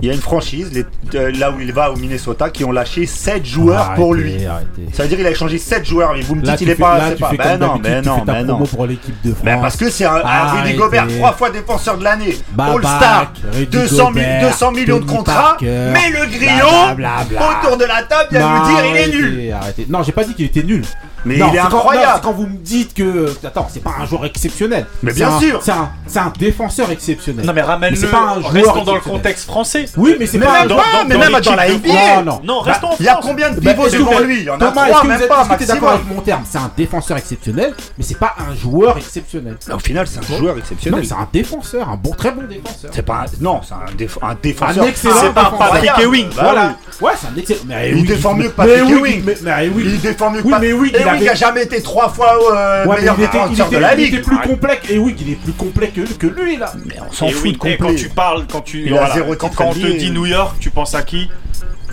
Il 0.00 0.06
y 0.06 0.10
a 0.12 0.14
une 0.14 0.20
franchise, 0.20 0.70
les- 0.72 0.86
euh, 1.18 1.32
là 1.36 1.50
où 1.50 1.58
il 1.58 1.72
va 1.72 1.90
au 1.90 1.96
Minnesota, 1.96 2.50
qui 2.50 2.64
ont 2.64 2.70
lâché 2.70 3.04
7 3.04 3.44
joueurs 3.44 3.80
Arrêtez, 3.80 4.00
pour 4.00 4.14
lui. 4.14 4.46
arrêtez. 4.46 4.82
Ça 4.92 5.02
veut 5.02 5.08
dire 5.08 5.18
qu'il 5.18 5.26
a 5.26 5.30
échangé 5.32 5.58
7 5.58 5.84
joueurs. 5.84 6.14
Et 6.14 6.20
vous 6.20 6.36
me 6.36 6.40
dites 6.42 6.54
qu'il 6.54 6.68
est 6.70 6.76
fais- 6.76 6.80
pas. 6.82 6.98
là, 6.98 7.04
c'est 7.08 7.14
tu 7.16 7.20
pas- 7.22 7.30
fais 7.30 7.36
Ben 7.36 7.58
comme 7.58 7.66
non, 7.66 7.80
mais 7.82 8.00
tu 8.02 8.06
non, 8.08 8.18
fais 8.20 8.24
ta 8.26 8.32
mais 8.34 8.40
non. 8.42 8.46
promo 8.50 8.66
pour 8.66 8.86
l'équipe 8.86 9.16
de 9.24 9.32
France. 9.32 9.44
Ben 9.44 9.58
parce 9.60 9.76
que 9.76 9.90
c'est 9.90 10.04
un, 10.04 10.22
un 10.24 10.52
Rudy. 10.62 10.74
Gobert, 10.74 11.08
3 11.08 11.32
fois 11.32 11.50
défenseur 11.50 11.98
de 11.98 12.04
l'année, 12.04 12.38
All-Star, 12.56 13.00
back, 13.00 13.28
Rudy 13.52 13.66
200, 13.66 14.10
mi- 14.12 14.20
Gobert, 14.20 14.40
200 14.42 14.70
millions 14.70 15.00
de 15.00 15.04
contrats, 15.04 15.56
mais 15.60 16.10
le 16.10 16.26
griot, 16.26 16.94
blablabla. 16.94 17.40
autour 17.64 17.76
de 17.76 17.84
la 17.84 18.02
table, 18.04 18.28
vient 18.30 18.60
nous 18.60 18.66
dire 18.68 18.84
il 18.84 18.96
est 18.98 19.08
nul. 19.16 19.52
Arrêtez. 19.52 19.86
Non, 19.88 20.04
j'ai 20.04 20.12
pas 20.12 20.22
dit 20.22 20.34
qu'il 20.34 20.44
était 20.44 20.62
nul. 20.62 20.84
Mais 21.24 21.36
Non, 21.36 21.48
il 21.52 21.56
est 21.56 21.58
c'est 21.58 21.62
quand- 21.64 21.70
non, 21.70 21.76
incroyable. 21.78 22.20
quand 22.22 22.32
vous 22.32 22.46
me 22.46 22.56
dites 22.58 22.94
que. 22.94 23.32
Attends, 23.44 23.68
c'est 23.72 23.82
pas 23.82 23.94
un 24.00 24.06
joueur 24.06 24.24
exceptionnel. 24.26 24.86
Mais 25.02 25.12
bien 25.12 25.30
un- 25.30 25.40
sûr. 25.40 25.60
C'est 25.62 25.72
un, 25.72 25.90
c'est 26.06 26.18
un 26.20 26.32
défenseur 26.38 26.90
exceptionnel. 26.90 27.44
Non 27.44 27.52
mais 27.52 27.62
ramène-le. 27.62 27.96
Mais 27.96 28.00
c'est 28.00 28.10
pas 28.10 28.34
un 28.36 28.40
joueur 28.40 28.52
Restons 28.52 28.84
dans 28.84 28.94
le 28.94 29.00
contexte 29.00 29.44
français. 29.46 29.86
Oui, 29.96 30.16
mais 30.18 30.26
c'est 30.26 30.38
pas 30.38 30.46
même 30.46 30.54
un 30.72 30.74
pas, 30.76 30.82
joueur. 30.82 31.04
mais 31.08 31.16
même 31.18 31.32
dans 31.40 31.54
la 31.54 31.68
NBA. 31.68 32.16
Non, 32.16 32.22
non. 32.24 32.40
Non, 32.44 32.60
restons 32.60 32.88
en 32.88 32.96
Il 33.00 33.06
y 33.06 33.08
a 33.08 33.18
combien 33.22 33.50
de 33.50 33.60
Bah, 33.60 33.72
pivots 33.74 33.86
que 33.88 33.96
devant 33.96 34.18
lui? 34.20 34.38
Il 34.38 34.44
y 34.44 34.50
en 34.50 34.54
a 34.56 34.58
Thomas, 34.58 34.72
3, 34.72 34.84
est-ce 34.86 34.92
que 34.94 35.02
vous 35.02 35.08
même 35.08 35.22
êtes, 35.22 35.28
pas, 35.28 35.46
est-ce 35.50 35.58
que 35.64 35.72
d'accord 35.72 35.88
avec 35.90 36.06
mon 36.14 36.20
terme? 36.20 36.42
C'est 36.48 36.58
un 36.58 36.70
défenseur 36.76 37.16
exceptionnel, 37.16 37.74
mais 37.96 38.04
c'est 38.04 38.18
pas 38.18 38.34
un 38.38 38.54
joueur 38.54 38.96
exceptionnel. 38.96 39.56
Au 39.72 39.78
final, 39.78 40.06
c'est 40.06 40.18
un 40.20 40.38
joueur 40.38 40.54
Non, 40.54 40.60
exceptionnel. 40.60 41.00
mais 41.00 41.06
c'est 41.06 41.14
un 41.14 41.28
défenseur, 41.32 41.88
un 41.88 41.96
bon, 41.96 42.10
très 42.12 42.30
bon 42.30 42.42
défenseur. 42.48 42.90
C'est 42.94 43.02
pas 43.04 43.24
un... 43.24 43.24
Non, 43.40 43.60
c'est 43.66 43.74
un, 43.74 43.96
déf- 43.96 44.18
un 44.22 44.36
défenseur. 44.40 44.84
Un 44.84 44.86
excellent 44.88 45.14
C'est 45.20 45.32
pas. 45.34 45.52
Patrick 45.58 45.90
Ewing. 46.00 46.28
Bah 46.28 46.42
voilà. 46.42 46.74
Ouais, 47.00 47.12
c'est 47.20 47.26
un 47.28 47.36
excellent. 47.40 47.60
Mais 47.66 47.90
Il 47.90 47.94
oui, 47.96 48.02
défend 48.04 48.34
mieux 48.34 48.48
que 48.48 48.54
mais 48.62 48.66
Patrick 48.78 48.84
oui, 48.86 48.92
Ewing. 49.10 49.22
Mais, 49.24 49.68
oui. 49.74 49.82
Il 49.86 50.00
défend 50.00 50.30
mieux 50.30 50.42
que 50.42 50.48
il 50.48 50.64
Ewing 50.64 50.92
avait- 51.16 51.28
a 51.28 51.34
jamais 51.34 51.62
été 51.64 51.82
trois 51.82 52.08
fois 52.08 52.38
euh, 52.52 52.86
Ouais, 52.86 52.96
meilleur 52.98 53.16
défenseur 53.16 53.66
était, 53.66 53.76
de 53.76 53.80
la 53.80 53.94
il 53.94 54.00
était 54.04 54.16
ligue. 54.16 54.24
plus 54.24 54.38
complet. 54.38 54.80
Et 54.88 54.98
oui, 54.98 55.16
il 55.20 55.32
est 55.32 55.36
plus 55.36 55.52
complet 55.52 55.88
que, 55.88 56.00
que 56.00 56.26
lui 56.26 56.56
là. 56.56 56.72
Mais 56.86 56.94
on 57.08 57.12
s'en 57.12 57.28
fout 57.28 57.42
oui, 57.44 57.52
de 57.52 57.68
et 57.68 57.76
quand 57.76 57.86
complet. 57.86 57.94
tu 58.00 58.08
parles, 58.10 58.46
quand 58.50 58.60
tu 58.60 58.82
Il 58.86 58.88
a 58.94 58.98
voilà, 58.98 59.14
zéro 59.14 59.34
quand, 59.36 59.54
quand 59.54 59.66
on 59.68 59.72
te 59.72 59.78
dit 59.98 60.10
New 60.10 60.26
York, 60.26 60.56
tu 60.60 60.70
penses 60.70 60.94
à 60.94 61.02
qui? 61.02 61.28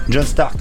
John 0.09 0.23
Starks. 0.25 0.53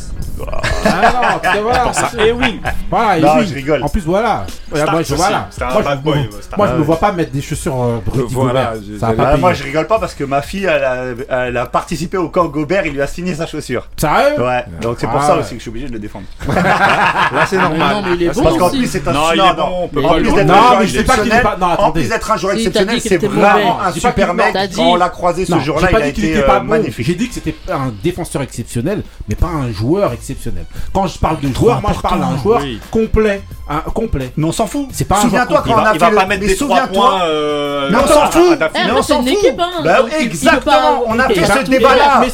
Ah 0.84 1.12
non, 1.12 1.40
tu 1.42 1.48
vois, 1.60 1.62
voilà. 1.62 1.78
Pense 1.84 2.02
à 2.02 2.26
Ewing. 2.26 2.60
Voilà, 2.90 3.18
et 3.18 3.20
Non, 3.20 3.28
oui. 3.38 3.46
je 3.48 3.54
rigole. 3.54 3.82
En 3.84 3.88
plus, 3.88 4.02
voilà. 4.04 4.46
Starks 4.74 4.90
moi, 4.90 5.02
je, 5.02 5.12
aussi, 5.14 5.22
voilà. 5.22 5.48
Moi, 5.60 5.82
je, 5.82 5.88
me- 5.90 5.96
boy, 6.02 6.28
moi, 6.56 6.66
je 6.68 6.72
me 6.74 6.82
vois 6.82 6.98
pas 6.98 7.12
mettre 7.12 7.30
des 7.30 7.40
chaussures 7.40 7.80
euh, 7.80 7.98
Rudy 8.12 8.34
Voilà, 8.34 8.74
je- 8.76 8.98
Ça 8.98 9.12
pas 9.12 9.30
Ah, 9.32 9.36
moi 9.36 9.54
je 9.54 9.62
rigole 9.62 9.86
pas 9.86 9.98
parce 10.00 10.14
que 10.14 10.24
ma 10.24 10.42
fille 10.42 10.64
elle 10.64 10.84
a, 10.84 11.46
elle 11.46 11.56
a 11.56 11.66
participé 11.66 12.16
au 12.16 12.28
camp 12.28 12.46
Gobert, 12.46 12.84
il 12.86 12.92
lui 12.94 13.00
a 13.02 13.06
signé 13.06 13.34
sa 13.34 13.46
chaussure. 13.46 13.86
Sérieux 13.96 14.40
Ouais, 14.42 14.64
donc 14.80 14.96
c'est 14.98 15.06
pour 15.06 15.20
Ah 15.20 15.26
ça 15.26 15.34
ouais. 15.34 15.40
aussi 15.40 15.50
que 15.50 15.56
je 15.56 15.60
suis 15.62 15.68
obligé 15.70 15.86
de 15.86 15.92
le 15.92 15.98
défendre. 16.00 16.24
Là, 16.48 17.46
c'est 17.46 17.56
Mais 17.56 17.62
normal. 17.62 17.94
non, 17.96 18.02
mais 18.08 18.14
il 18.16 18.22
est 18.24 18.26
Parce 18.26 18.38
bon 18.38 18.58
qu'en 18.58 18.66
aussi. 18.66 18.78
plus 18.78 18.86
c'est 18.88 19.06
un 19.08 19.12
Non, 19.12 19.20
il 19.32 19.38
non, 19.38 19.44
est 19.44 19.48
non. 19.48 19.54
bon, 19.54 19.90
on 20.02 20.04
En 20.04 20.14
plus 20.14 20.32
d'être 20.32 20.46
Non, 20.46 20.54
un 20.54 20.56
joueur 20.68 20.78
mais 20.80 20.86
je 20.86 20.98
dis 20.98 21.04
pas 21.04 21.12
qu'il 21.14 21.22
est 21.22 21.26
exceptionnel, 21.26 21.42
pas- 21.42 21.56
non, 21.56 21.66
en 21.86 21.92
plus 21.92 22.08
d'être 22.08 22.30
un 22.30 22.36
joueur 22.36 22.54
exceptionnel, 22.54 23.00
c'est 23.00 23.24
vraiment 23.26 23.80
un 23.80 23.92
super 23.92 24.34
mec. 24.34 24.56
Quand 24.74 24.82
on 24.82 24.96
l'a 24.96 25.08
croisé 25.10 25.44
ce 25.46 25.52
Non, 25.52 25.60
jour-là, 25.60 25.88
j'ai 25.88 25.92
il 25.94 25.98
pas 25.98 26.04
a 26.04 26.06
dit 26.08 26.12
qu'il 26.12 26.24
été 26.26 26.42
euh, 26.44 26.60
magnifique. 26.60 27.06
J'ai 27.06 27.14
dit 27.14 27.28
que 27.28 27.34
c'était 27.34 27.54
un 27.70 27.92
défenseur 28.02 28.42
exceptionnel, 28.42 29.02
mais 29.28 29.33
pas 29.34 29.46
un 29.48 29.70
joueur 29.72 30.12
exceptionnel. 30.12 30.64
Quand 30.92 31.06
je 31.06 31.18
parle 31.18 31.40
de 31.40 31.52
joueur, 31.54 31.80
moi 31.80 31.92
je 31.94 32.00
parle 32.00 32.20
d'un 32.20 32.36
joueur 32.38 32.60
oui. 32.62 32.80
complet, 32.90 33.42
un 33.68 33.80
complet. 33.80 34.32
Mais 34.36 34.44
on 34.46 34.52
s'en 34.52 34.66
fout. 34.66 34.88
C'est 34.92 35.04
pas 35.06 35.18
un 35.18 35.22
Souviens-toi 35.22 35.48
joueur 35.48 35.62
quand 35.64 35.70
Il 35.70 35.74
on 35.74 35.86
a 35.86 35.92
fait 35.92 35.98
pas 35.98 36.10
le. 36.10 36.16
mettre 36.16 36.28
Mais 36.28 36.38
des 36.38 36.56
3 36.56 36.68
souviens-toi. 36.68 37.08
points. 37.10 37.22
euh, 37.24 37.88
Mais 37.90 37.96
on 37.96 38.00
à- 38.00 38.06
s'en 38.08 38.30
fout. 38.30 38.58
Mais 38.74 38.90
on 38.92 39.02
c'est 39.02 39.12
s'en 39.12 39.22
une 39.22 39.28
fout. 39.36 39.46
hein. 39.58 39.70
Bah 39.84 39.98
exactement. 40.18 40.60
pas- 40.72 41.00
On 41.06 41.18
a 41.18 41.28
fait 41.28 41.44
ce 41.44 41.70
débat-là. 41.70 42.24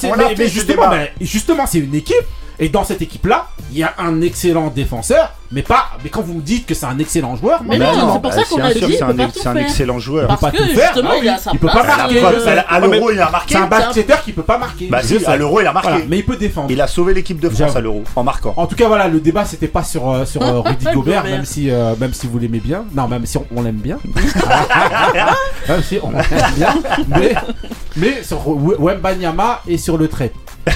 justement, 0.47 0.89
mais 0.91 1.13
justement, 1.21 1.67
c'est 1.67 1.79
une 1.79 1.95
équipe. 1.95 2.17
Et 2.59 2.69
dans 2.69 2.85
cette 2.85 3.01
équipe-là, 3.01 3.47
il 3.73 3.79
y 3.79 3.83
a 3.83 3.95
un 3.99 4.21
excellent 4.21 4.69
défenseur, 4.69 5.33
mais 5.53 5.63
pas. 5.63 5.91
Mais 6.03 6.11
quand 6.11 6.23
vous 6.23 6.35
me 6.35 6.41
dites 6.43 6.67
que 6.67 6.75
c'est 6.75 6.87
un 6.87 6.99
excellent 6.99 7.37
joueur, 7.37 7.63
Mais 7.65 7.79
non, 7.79 8.15
c'est 8.15 8.23
pour 8.23 8.33
ça 8.33 8.45
qu'on 8.45 8.61
a 8.61 8.71
sûr, 8.73 8.87
dit, 8.87 8.95
c'est 8.95 8.99
il 8.99 9.03
un 9.05 9.15
peut 9.15 9.43
pas 9.43 9.61
excellent 9.61 9.99
joueur. 9.99 10.29
Parce 10.29 10.41
pas 10.41 10.51
que 10.51 10.57
tout 10.59 10.75
faire, 10.75 10.93
justement, 10.95 11.11
bah 11.11 11.17
il 11.23 11.39
Il 11.53 11.59
peut 11.59 11.67
pas 11.67 11.83
marquer, 11.85 12.25
euh, 12.25 12.61
à 12.69 12.81
l'euro, 12.81 13.11
il 13.11 13.21
a 13.21 13.31
marqué. 13.31 13.55
C'est 13.55 13.61
un 13.61 13.67
basketteur 13.67 14.23
qui 14.23 14.33
peut 14.33 14.43
pas 14.43 14.59
marquer. 14.59 14.89
Bah 14.89 15.01
à 15.27 15.37
l'euro, 15.37 15.61
il 15.61 15.67
a 15.67 15.73
marqué. 15.73 15.89
Voilà, 15.89 16.05
mais 16.09 16.19
il 16.19 16.25
peut 16.25 16.37
défendre. 16.37 16.71
Il 16.71 16.81
a 16.81 16.87
sauvé 16.87 17.15
l'équipe 17.15 17.41
de 17.41 17.49
France 17.49 17.77
à 17.77 17.81
l'euro 17.81 18.05
en 18.17 18.23
marquant. 18.23 18.55
En 18.57 18.67
tout 18.67 18.77
cas, 18.77 18.89
voilà, 18.89 19.09
le 19.09 19.21
débat 19.21 19.45
c'était 19.45 19.69
pas 19.69 19.83
sur, 19.83 20.09
euh, 20.11 20.25
sur 20.25 20.43
euh, 20.43 20.61
Rudy 20.65 20.87
Gobert, 20.93 21.25
même 21.25 21.45
si, 21.45 21.71
euh, 21.71 21.95
même 21.99 22.13
si 22.13 22.27
vous 22.27 22.39
l'aimez 22.39 22.61
bien. 22.61 22.85
Non, 22.95 23.09
même 23.09 23.27
si 23.27 23.37
on, 23.39 23.47
on 23.55 23.63
l'aime 23.63 23.77
bien. 23.77 23.99
même 25.69 25.83
si 25.83 25.99
on 26.03 26.11
l'aime 26.11 26.25
bien. 26.57 26.75
Mais, 27.09 27.35
mais 27.97 28.23
sur 28.23 28.47
Wembanyama 28.47 29.63
et 29.67 29.79
sur 29.79 29.97
le 29.97 30.09
trait. 30.09 30.33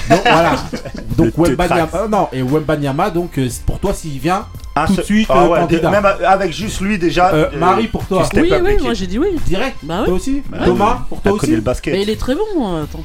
Donc 0.09 0.21
voilà. 0.23 0.55
Donc 1.17 1.37
Wembanyama. 1.37 2.07
Non, 2.09 2.27
et 2.33 2.41
Wembanyama, 2.41 3.09
donc 3.09 3.39
pour 3.65 3.79
toi, 3.79 3.93
s'il 3.93 4.19
vient, 4.19 4.45
Un 4.77 4.87
Tout 4.87 4.95
de 4.95 5.01
suite, 5.03 5.27
Ah 5.31 5.43
euh, 5.43 5.47
ouais, 5.47 5.59
candidat. 5.61 5.89
Même 5.89 6.05
avec 6.05 6.51
juste 6.51 6.81
lui 6.81 6.97
déjà. 6.97 7.29
euh, 7.33 7.49
euh, 7.53 7.57
Marie 7.57 7.87
pour 7.87 8.05
toi. 8.05 8.27
Oui, 8.33 8.51
oui, 8.61 8.77
moi 8.83 8.93
j'ai 8.93 9.07
dit 9.07 9.17
oui. 9.17 9.29
Direct. 9.45 9.77
Bah 9.83 9.99
Toi 10.03 10.13
oui. 10.13 10.19
aussi. 10.19 10.43
Bah 10.49 10.57
Thomas, 10.65 10.99
pour 11.07 11.21
toi 11.21 11.31
aussi. 11.31 11.47
le 11.55 11.61
basket. 11.61 11.93
Mais 11.93 12.01
il 12.03 12.09
est 12.09 12.19
très 12.19 12.35
bon, 12.35 12.83
attends. 12.83 13.03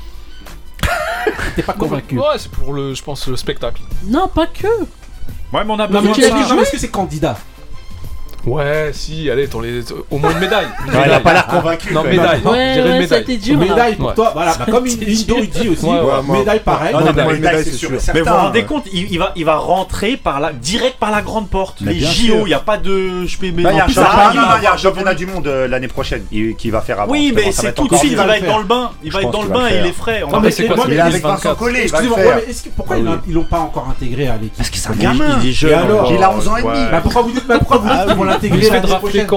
T'es 1.57 1.63
pas 1.63 1.75
convaincu. 1.75 2.19
Ouais, 2.19 2.25
c'est 2.39 2.51
pour 2.51 2.73
le, 2.73 2.95
je 2.95 3.03
pense, 3.03 3.29
le 3.29 3.37
spectacle. 3.37 3.83
Non, 4.07 4.27
pas 4.29 4.47
que. 4.47 4.67
Ouais, 4.67 5.65
mais 5.65 5.71
on 5.71 5.79
a 5.79 5.87
Non, 5.87 6.01
mais 6.03 6.09
besoin 6.09 6.13
tu 6.15 6.21
de 6.23 6.27
ça. 6.65 6.71
que 6.73 6.79
c'est 6.79 6.89
candidat 6.89 7.37
Ouais, 8.47 8.91
si, 8.93 9.31
allez, 9.31 9.49
t'en 9.49 9.61
les... 9.61 9.83
au 10.11 10.19
moins 10.19 10.31
une 10.31 10.39
médaille. 10.39 10.67
Une 10.87 10.93
il 10.93 11.13
a 11.13 11.21
pas 11.21 11.33
l'air 11.35 11.47
convaincu. 11.47 11.93
Non, 11.93 12.05
médaille. 12.05 12.41
Ouais, 12.43 12.51
ouais, 12.51 12.83
ouais 12.83 12.99
médaille. 13.01 13.19
c'était 13.27 13.37
dur. 13.37 13.59
Hein. 13.61 13.65
Médaille 13.65 13.95
pour 13.97 14.15
toi, 14.15 14.31
voilà, 14.35 14.55
bah, 14.55 14.67
comme 14.71 14.85
Indo 14.87 15.37
il 15.39 15.51
dit 15.51 15.69
aussi. 15.69 15.87
Euh, 15.87 16.23
médaille 16.23 16.61
pareil. 16.61 16.95
Non, 16.95 17.01
non, 17.01 17.33
médaille, 17.33 17.65
c'est 17.65 17.73
sûr. 17.73 17.91
Mais 17.91 18.21
vous 18.21 18.27
vous 18.27 18.35
rendez 18.35 18.65
compte, 18.65 18.85
il, 18.93 19.19
va, 19.19 19.33
il 19.37 19.45
va 19.45 19.57
rentrer 19.57 20.17
par 20.17 20.41
la, 20.41 20.53
direct 20.53 20.97
par 20.99 21.11
la 21.11 21.23
grande 21.23 21.51
porte. 21.51 21.81
Les 21.81 22.01
JO, 22.01 22.43
il 22.43 22.47
n'y 22.47 22.55
a 22.55 22.61
pas 22.61 22.79
de. 22.79 23.27
Je 23.27 23.37
peux 23.37 23.51
bah, 23.51 23.71
Il 23.73 23.77
y 23.77 23.81
a 23.81 23.85
un 23.85 24.73
ah, 24.73 24.77
championnat 24.77 25.15
du 25.15 25.27
monde 25.27 25.47
euh, 25.47 25.69
l'année 25.69 25.89
prochaine 25.89 26.25
qui 26.31 26.71
va 26.71 26.81
faire 26.81 27.01
avant. 27.01 27.13
Oui, 27.13 27.33
mais 27.35 27.53
c'est 27.53 27.75
tout 27.75 27.89
de 27.89 27.97
suite, 27.97 28.13
il 28.13 28.17
va 28.17 28.37
être 28.37 28.47
dans 28.47 28.59
le 28.59 28.65
bain. 28.65 28.91
Il 29.03 29.13
va 29.13 29.23
être 29.23 29.31
dans 29.31 29.43
le 29.43 29.49
bain 29.49 29.69
et 29.69 29.79
il 29.81 29.87
est 29.87 29.93
frais. 29.93 30.23
Non, 30.31 30.41
mais 30.41 30.51
c'est 30.51 30.67
quoi 30.67 30.85
Il 30.89 30.95
est 30.95 31.01
avec 31.01 31.23
Vincent 31.23 31.57
Pourquoi 32.77 32.97
ils 32.97 33.35
l'ont 33.35 33.45
pas 33.45 33.59
encore 33.59 33.89
intégré 33.91 34.29
à 34.29 34.35
l'équipe 34.35 34.57
Parce 34.57 34.71
que 34.71 34.79
c'est 34.79 34.89
un 34.89 34.95
gamin. 34.95 35.39
Il 35.43 35.51
est 35.51 35.53
jeune. 35.53 35.89
Il 36.11 36.23
a 36.23 36.33
11 36.33 36.49
ans 36.49 36.57
et 36.57 36.63
demi. 36.63 36.79
Pourquoi 37.03 37.23
vous 37.23 37.33
dites 37.33 37.47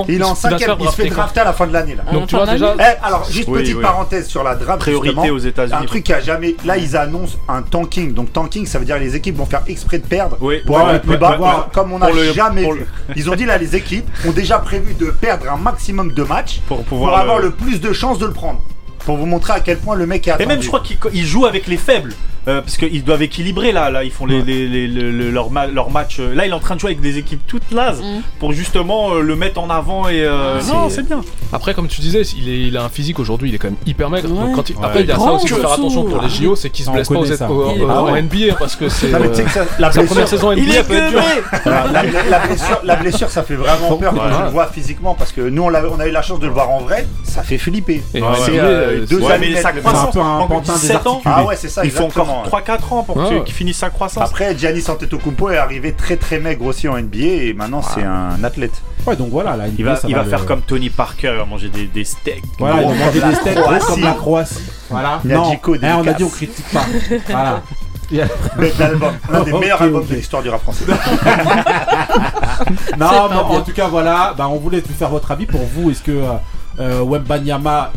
il 0.07 0.21
est 0.21 0.23
en 0.23 0.35
cinquième, 0.35 0.75
il 0.79 0.89
se 0.89 0.95
fait 0.95 1.09
drafter 1.09 1.41
à 1.41 1.45
la 1.45 1.53
fin 1.53 1.67
de 1.67 1.73
l'année. 1.73 1.95
là. 1.95 2.11
Donc 2.11 2.27
tu 2.27 2.35
vois 2.35 2.45
déjà. 2.45 2.75
Eh, 2.79 3.05
alors, 3.05 3.25
juste 3.29 3.51
petite 3.51 3.81
parenthèse 3.81 4.27
sur 4.27 4.43
la 4.43 4.55
draft. 4.55 4.79
Priorité 4.79 5.29
aux 5.31 5.37
États-Unis. 5.37 5.79
Un 5.81 5.85
truc 5.85 6.03
qui 6.03 6.13
a 6.13 6.19
jamais. 6.19 6.55
Là, 6.65 6.77
ils 6.77 6.95
annoncent 6.95 7.37
un 7.47 7.61
tanking. 7.61 8.13
Donc, 8.13 8.33
tanking, 8.33 8.65
ça 8.65 8.79
veut 8.79 8.85
dire 8.85 8.97
les 8.97 9.15
équipes 9.15 9.37
vont 9.37 9.45
faire 9.45 9.63
exprès 9.67 9.99
de 9.99 10.05
perdre 10.05 10.37
pour 10.37 10.47
ouais, 10.47 10.83
aller 10.83 10.99
plus 10.99 11.17
bas. 11.17 11.69
Comme 11.73 11.93
on 11.93 11.99
n'a 11.99 12.11
jamais 12.33 12.63
vu. 12.63 12.85
Ils 13.15 13.29
ont 13.29 13.35
dit 13.35 13.45
là, 13.45 13.57
les 13.57 13.75
équipes 13.75 14.09
ont 14.27 14.31
déjà 14.31 14.59
prévu 14.59 14.93
de 14.93 15.07
perdre 15.11 15.49
un 15.49 15.57
maximum 15.57 16.13
de 16.13 16.23
matchs 16.23 16.61
Pour 16.67 17.17
avoir 17.17 17.39
le 17.39 17.51
plus 17.51 17.81
de 17.81 17.93
chances 17.93 18.19
de 18.19 18.25
le 18.25 18.33
prendre 18.33 18.61
pour 19.05 19.17
vous 19.17 19.25
montrer 19.25 19.53
à 19.53 19.59
quel 19.59 19.77
point 19.77 19.95
le 19.95 20.05
mec 20.05 20.27
est 20.27 20.31
attendu. 20.31 20.43
Et 20.43 20.47
même, 20.47 20.61
je 20.61 20.67
crois 20.67 20.81
qu'il 20.81 21.25
joue 21.25 21.45
avec 21.45 21.67
les 21.67 21.77
faibles. 21.77 22.13
Euh, 22.49 22.59
parce 22.59 22.75
qu'ils 22.75 23.05
doivent 23.05 23.21
équilibrer 23.21 23.71
là, 23.71 23.89
là 23.89 24.03
ils 24.03 24.11
font 24.11 24.25
leur, 24.25 25.49
match. 25.89 26.17
Euh, 26.19 26.35
là, 26.35 26.45
il 26.45 26.49
est 26.49 26.53
en 26.53 26.59
train 26.59 26.75
de 26.75 26.81
jouer 26.81 26.89
avec 26.89 26.99
des 26.99 27.17
équipes 27.17 27.39
toutes 27.47 27.71
lazes 27.71 28.01
mmh. 28.01 28.21
pour 28.39 28.51
justement 28.51 29.13
euh, 29.13 29.21
le 29.21 29.37
mettre 29.37 29.61
en 29.61 29.69
avant 29.69 30.09
et 30.09 30.27
non, 30.67 30.89
c'est 30.89 31.03
bien. 31.03 31.21
Après, 31.53 31.73
comme 31.73 31.87
tu 31.87 32.01
disais, 32.01 32.21
il, 32.21 32.75
a 32.75 32.83
un 32.83 32.89
physique 32.89 33.19
aujourd'hui, 33.19 33.49
il 33.49 33.55
est 33.55 33.59
quand 33.59 33.69
même 33.69 33.77
hyper 33.85 34.09
maigre. 34.09 34.27
Il... 34.29 34.75
Après, 34.83 35.01
il 35.01 35.07
y 35.07 35.11
a 35.11 35.15
ça 35.17 35.31
aussi, 35.31 35.47
faut 35.47 35.55
faire 35.55 35.71
attention 35.71 36.03
pour 36.03 36.21
les 36.21 36.29
JO, 36.29 36.57
c'est 36.57 36.69
qu'il 36.69 36.83
se 36.83 36.91
blesse 36.91 37.07
pas 37.07 37.49
aux, 37.49 38.11
NBA 38.11 38.55
parce 38.59 38.75
que 38.75 38.89
c'est 38.89 39.09
la 39.79 39.89
première 39.89 40.27
saison 40.27 40.51
NBA 40.51 40.61
il 40.61 40.75
est 40.75 40.83
peut 40.83 40.95
être 40.95 41.13
la, 42.83 42.95
blessure, 42.97 43.29
ça 43.29 43.43
fait 43.43 43.55
vraiment 43.55 43.95
peur 43.95 44.13
quand 44.13 44.37
tu 44.37 44.43
le 44.43 44.49
vois 44.49 44.67
physiquement 44.67 45.15
parce 45.15 45.31
que 45.31 45.41
nous, 45.41 45.63
on 45.63 45.73
a, 45.73 45.81
on 45.85 45.99
a 45.99 46.07
eu 46.07 46.11
la 46.11 46.21
chance 46.21 46.39
de 46.39 46.47
le 46.47 46.51
voir 46.51 46.69
en 46.69 46.81
vrai, 46.81 47.07
ça 47.23 47.41
fait 47.41 47.57
flipper 47.57 48.03
euh, 49.01 49.05
deux 49.05 49.25
années 49.29 49.55
sa 49.55 49.71
croissance. 49.71 50.15
Un 50.15 50.47
peu 50.47 50.71
un 50.71 50.77
7 50.77 51.07
ans. 51.07 51.21
Ah 51.25 51.43
ouais, 51.45 51.55
c'est 51.55 51.69
ça. 51.69 51.83
Il 51.85 51.91
faut 51.91 52.03
encore 52.03 52.45
3-4 52.47 52.93
ans 52.93 53.03
pour 53.03 53.19
ah 53.19 53.29
ouais. 53.29 53.43
qu'il 53.43 53.53
finisse 53.53 53.77
sa 53.77 53.89
croissance. 53.89 54.29
Après, 54.29 54.57
Giannis 54.57 54.85
Antetokounmpo 54.89 55.49
est 55.49 55.57
arrivé 55.57 55.93
très 55.93 56.17
très 56.17 56.39
maigre 56.39 56.65
aussi 56.65 56.87
en 56.87 56.97
NBA 56.97 57.17
et 57.17 57.53
maintenant 57.53 57.81
c'est 57.81 58.03
un 58.03 58.43
athlète. 58.43 58.81
Ouais, 59.05 59.15
donc 59.17 59.29
voilà, 59.31 59.57
là, 59.57 59.65
il 59.67 59.83
va, 59.83 59.99
il 60.07 60.15
va, 60.15 60.23
faire 60.23 60.45
comme 60.45 60.61
Tony 60.61 60.89
Parker, 60.89 61.31
il 61.33 61.37
va 61.39 61.45
manger 61.45 61.69
des, 61.69 62.05
steaks. 62.05 62.41
Voilà, 62.57 62.83
il 62.83 62.87
va 62.87 63.05
manger 63.05 63.19
des 63.21 63.35
steaks 63.35 63.57
gros 63.57 63.85
comme 63.85 64.01
la 64.01 64.13
Croatie. 64.13 64.55
Voilà. 64.89 65.19
Non, 65.25 65.51
hein, 65.51 65.57
on 65.99 66.07
a 66.07 66.13
dit 66.13 66.23
on 66.23 66.29
critique 66.29 66.65
pas. 66.71 66.85
Voilà. 67.27 67.61
Un 69.31 69.43
des 69.43 69.53
meilleurs 69.59 69.81
albums 69.81 70.05
de 70.05 70.15
l'histoire 70.15 70.43
du 70.43 70.49
rap 70.49 70.61
français. 70.61 70.85
non, 72.97 73.29
mais 73.29 73.35
en 73.35 73.61
tout 73.61 73.73
cas, 73.73 73.87
voilà, 73.87 74.33
bah, 74.37 74.47
on 74.49 74.57
voulait 74.57 74.81
vous 74.81 74.93
faire 74.93 75.09
votre 75.09 75.31
avis 75.31 75.45
pour 75.45 75.61
vous. 75.61 75.91
Est-ce 75.91 76.03
que 76.03 76.11
euh, 76.11 76.33
euh, 76.79 77.03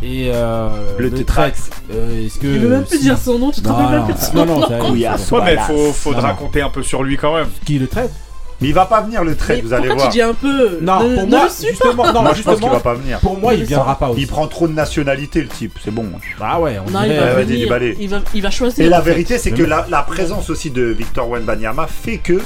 et 0.03 0.31
euh, 0.33 0.69
le 0.97 1.11
Tetrax. 1.11 1.69
Euh. 1.91 2.27
Il 2.41 2.59
veut 2.59 2.69
même 2.69 2.85
plus 2.85 2.99
dire 2.99 3.17
son 3.17 3.39
nom, 3.39 3.51
tu 3.51 3.61
te 3.61 3.67
rappelles 3.67 4.15
pas 4.15 4.31
Non, 4.33 4.45
non, 4.45 4.59
non, 4.59 4.69
non, 4.69 4.77
non 4.77 5.43
mais 5.43 5.57
faut, 5.57 5.91
faudra 5.91 6.21
non, 6.21 6.27
raconter 6.27 6.61
un 6.61 6.69
peu 6.69 6.83
sur 6.83 7.03
lui 7.03 7.17
quand 7.17 7.35
même. 7.35 7.47
Qui 7.65 7.79
le 7.79 7.87
traite 7.87 8.11
mais 8.59 8.69
il 8.69 8.73
va 8.73 8.85
pas 8.85 9.01
venir 9.01 9.23
le 9.23 9.35
trade, 9.35 9.61
vous 9.61 9.73
allez 9.73 9.87
voir. 9.87 10.07
tu 10.07 10.13
dis 10.13 10.21
un 10.21 10.33
peu 10.33 10.79
Non, 10.81 10.97
pour 10.97 11.27
moi, 11.27 11.47
justement, 11.47 12.11
non, 12.11 12.23
moi, 12.23 12.33
justement, 12.33 12.55
je 12.55 12.61
pense 12.61 12.71
va 12.71 12.79
pas 12.79 12.93
venir. 12.95 13.19
Pour 13.19 13.37
moi, 13.39 13.53
il, 13.53 13.59
il 13.59 13.65
viendra 13.67 13.99
pas 13.99 14.09
aussi. 14.09 14.21
Il 14.21 14.27
prend 14.27 14.47
trop 14.47 14.67
de 14.67 14.73
nationalité, 14.73 15.41
le 15.41 15.47
type, 15.47 15.77
c'est 15.83 15.91
bon. 15.91 16.07
Ah 16.41 16.59
ouais, 16.59 16.79
on 16.79 16.89
non, 16.89 17.03
il, 17.03 17.15
va 17.15 17.33
venir, 17.35 17.95
il, 18.33 18.41
va, 18.41 18.49
choisir. 18.49 18.83
Et 18.83 18.89
la 18.89 18.99
vérité, 18.99 19.37
c'est 19.37 19.51
que 19.51 19.61
la, 19.61 19.85
la, 19.89 20.01
présence 20.01 20.49
aussi 20.49 20.71
de 20.71 20.85
Victor 20.85 21.29
Wenbanyama 21.29 21.85
fait 21.85 22.17
que 22.17 22.41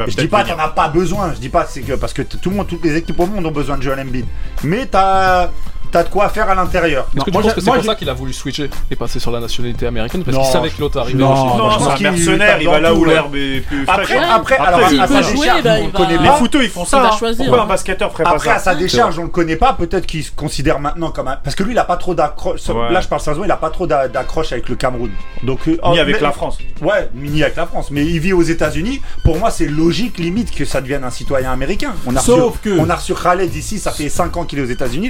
je 0.00 0.16
dis 0.16 0.28
pas 0.28 0.44
qu'il 0.44 0.54
n'y 0.54 0.60
en 0.60 0.64
a 0.64 0.68
pas 0.68 0.88
besoin, 0.88 1.32
je 1.34 1.40
dis 1.40 1.48
pas 1.48 1.66
c'est 1.66 1.82
que 1.82 1.92
parce 1.94 2.12
que 2.12 2.22
tout 2.22 2.50
le 2.50 2.56
monde, 2.56 2.66
toutes 2.66 2.84
les 2.84 2.96
équipes 2.96 3.20
au 3.20 3.26
monde 3.26 3.46
ont 3.46 3.52
besoin 3.52 3.76
de 3.78 3.82
Joel 3.82 4.00
Embiid. 4.00 4.26
Mais 4.62 4.86
t'as 4.86 5.50
t'as 5.94 6.02
de 6.02 6.08
quoi 6.08 6.28
faire 6.28 6.50
à 6.50 6.56
l'intérieur. 6.56 7.06
Est-ce 7.14 7.24
que 7.24 7.30
tu 7.30 7.38
moi, 7.38 7.42
que 7.52 7.60
c'est 7.60 7.70
pour 7.70 7.84
ça 7.84 7.94
qu'il 7.94 8.10
a 8.10 8.14
voulu 8.14 8.32
switcher 8.32 8.68
et 8.90 8.96
passer 8.96 9.20
sur 9.20 9.30
la 9.30 9.38
nationalité 9.38 9.86
américaine 9.86 10.24
parce 10.24 10.36
qu'il 10.36 10.52
savait 10.52 10.70
que 10.70 10.80
l'autre 10.80 10.98
arrivait 10.98 11.20
Non, 11.20 11.28
en 11.28 11.56
non, 11.56 11.68
non 11.68 11.78
c'est 11.78 12.06
un 12.06 12.10
mercenaire, 12.10 12.60
il 12.60 12.68
va 12.68 12.80
là 12.80 12.92
où 12.92 13.04
hein. 13.04 13.08
l'herbe 13.08 13.36
est 13.36 13.62
Après, 13.86 14.18
après, 14.18 14.56
alors 14.56 14.80
à 14.80 15.06
sa 15.06 15.06
décharge, 15.06 15.66
on 15.84 15.90
connaît 15.90 16.18
Les 16.18 16.30
footeux, 16.30 16.64
ils 16.64 16.70
font 16.70 16.84
ça. 16.84 17.10
Pourquoi 17.36 17.62
un 17.62 17.66
basketteur 17.66 18.10
ferait 18.10 18.24
pas 18.24 18.30
Après, 18.30 18.50
à 18.50 18.58
sa 18.58 18.74
décharge, 18.74 19.18
on 19.20 19.24
le 19.24 19.28
connaît 19.28 19.54
pas. 19.54 19.74
Peut-être 19.74 20.06
qu'il 20.06 20.24
se 20.24 20.32
considère 20.32 20.80
maintenant 20.80 21.12
comme 21.12 21.28
un. 21.28 21.36
Parce 21.36 21.54
que 21.54 21.62
lui, 21.62 21.72
il 21.72 21.78
a 21.78 21.84
pas 21.84 21.96
trop 21.96 22.14
d'accroche. 22.14 22.60
Là, 22.68 23.00
je 23.00 23.06
parle 23.06 23.22
sérieusement, 23.22 23.44
il 23.44 23.50
a 23.52 23.56
pas 23.56 23.70
trop 23.70 23.86
d'accroche 23.86 24.50
avec 24.50 24.68
le 24.68 24.74
Cameroun. 24.74 25.10
Donc, 25.44 25.60
euh, 25.68 25.72
ni 25.72 25.78
oh, 25.82 26.00
avec 26.00 26.20
la 26.20 26.32
France. 26.32 26.58
Ouais, 26.82 27.08
ni 27.14 27.42
avec 27.42 27.54
la 27.54 27.66
France. 27.66 27.92
Mais 27.92 28.04
il 28.04 28.18
vit 28.18 28.32
aux 28.32 28.42
États-Unis. 28.42 29.00
Pour 29.22 29.38
moi, 29.38 29.50
c'est 29.50 29.66
logique, 29.66 30.18
limite, 30.18 30.52
que 30.52 30.64
ça 30.64 30.80
devienne 30.80 31.04
un 31.04 31.10
citoyen 31.10 31.52
américain. 31.52 31.92
On 32.04 32.16
a 32.16 32.20
Sauf 32.20 32.58
que. 32.60 32.80
On 32.80 32.90
a 32.90 32.96
reçu 32.96 33.14
Khaled 33.14 33.54
ici, 33.54 33.78
ça 33.78 33.92
fait 33.92 34.08
5 34.08 34.36
ans 34.36 34.44
qu'il 34.44 34.58
est 34.58 34.62
aux 34.62 34.66
États-Unis 34.66 35.08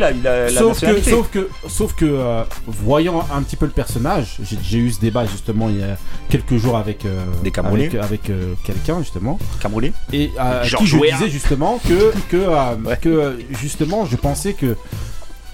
sauf, 0.74 1.30
que, 1.30 1.48
sauf 1.68 1.94
que, 1.94 2.04
euh, 2.04 2.44
voyant 2.66 3.26
un 3.32 3.42
petit 3.42 3.56
peu 3.56 3.66
le 3.66 3.72
personnage, 3.72 4.38
j'ai 4.62 4.78
eu 4.78 4.90
ce 4.90 5.00
débat 5.00 5.26
justement 5.26 5.68
il 5.68 5.80
y 5.80 5.82
a 5.82 5.96
quelques 6.28 6.56
jours 6.56 6.76
avec 6.76 7.04
euh, 7.04 7.24
des 7.42 7.52
avec, 7.98 8.30
euh, 8.30 8.54
quelqu'un 8.64 9.00
justement. 9.00 9.38
Camerounais. 9.60 9.92
Et 10.12 10.30
qui 10.76 10.86
je 10.86 10.98
disais 10.98 11.28
justement 11.28 11.80
que 11.86 12.12
que 12.28 12.96
que 12.96 13.38
justement 13.50 14.06
je 14.06 14.16
pensais 14.16 14.54
que 14.54 14.76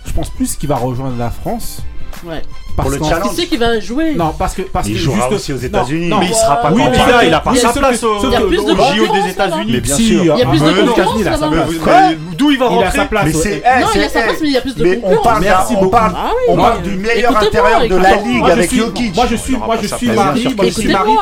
je 0.06 0.12
pense 0.12 0.30
plus 0.30 0.56
qu'il 0.56 0.68
va 0.68 0.76
rejoindre 0.76 1.16
la 1.16 1.30
France. 1.30 1.82
Ouais. 2.24 2.42
Parce 2.82 2.96
pour 2.96 3.06
le 3.06 3.10
challenge. 3.10 3.30
Qui 3.30 3.36
sait 3.36 3.46
qu'il 3.46 3.58
va 3.58 3.80
jouer? 3.80 4.14
Non, 4.14 4.34
parce 4.38 4.54
que 4.54 4.62
parce 4.62 4.88
il 4.88 4.94
que 4.94 5.00
jouera 5.00 5.18
juste... 5.18 5.32
aussi 5.32 5.52
aux 5.52 5.58
États-Unis. 5.58 6.10
Mais 6.18 6.26
il 6.26 6.34
sera 6.34 6.56
pas. 6.56 6.72
Oui, 6.72 6.82
là, 6.82 7.24
il 7.24 7.34
a 7.34 7.40
pas 7.40 7.54
sa 7.54 7.72
place 7.72 8.02
au 8.02 8.18
JO 8.20 8.48
des 8.48 9.30
États-Unis. 9.30 9.72
Mais 9.72 9.80
bien 9.80 9.96
sûr. 9.96 10.22
Il 10.22 10.38
y 10.38 10.42
a 10.42 10.46
plus 10.46 10.60
de 10.60 10.88
concurrence 10.88 12.20
D'où 12.36 12.50
il 12.50 12.58
va 12.58 12.68
rentrer 12.68 12.86
eh, 12.86 12.94
Il 12.94 13.00
a 13.00 13.02
sa 13.02 13.04
place. 13.04 13.34
Non, 13.34 13.88
il 13.94 14.02
a 14.02 14.08
sa 14.08 14.22
place, 14.22 14.36
mais 14.40 14.48
il 14.48 14.52
y 14.52 14.56
a 14.56 14.60
plus 14.60 14.74
de 14.74 14.94
concurrence. 14.94 15.40
Merci 15.40 15.74
beaucoup. 15.76 15.96
Ah 16.00 16.30
on 16.48 16.56
parle 16.56 16.82
du 16.82 16.96
meilleur 16.96 17.36
intérieur 17.36 17.88
de 17.88 17.96
la 17.96 18.16
ligue 18.16 18.50
avec 18.50 18.74
Jokic. 18.74 19.14
Moi, 19.14 19.26
je 19.30 19.36
suis, 19.36 19.56
moi, 19.56 19.76
je 19.80 19.86
suis 19.86 20.10
Marie. 20.10 20.56
Je 20.62 20.70
suis 20.70 20.88
Marie. 20.88 21.12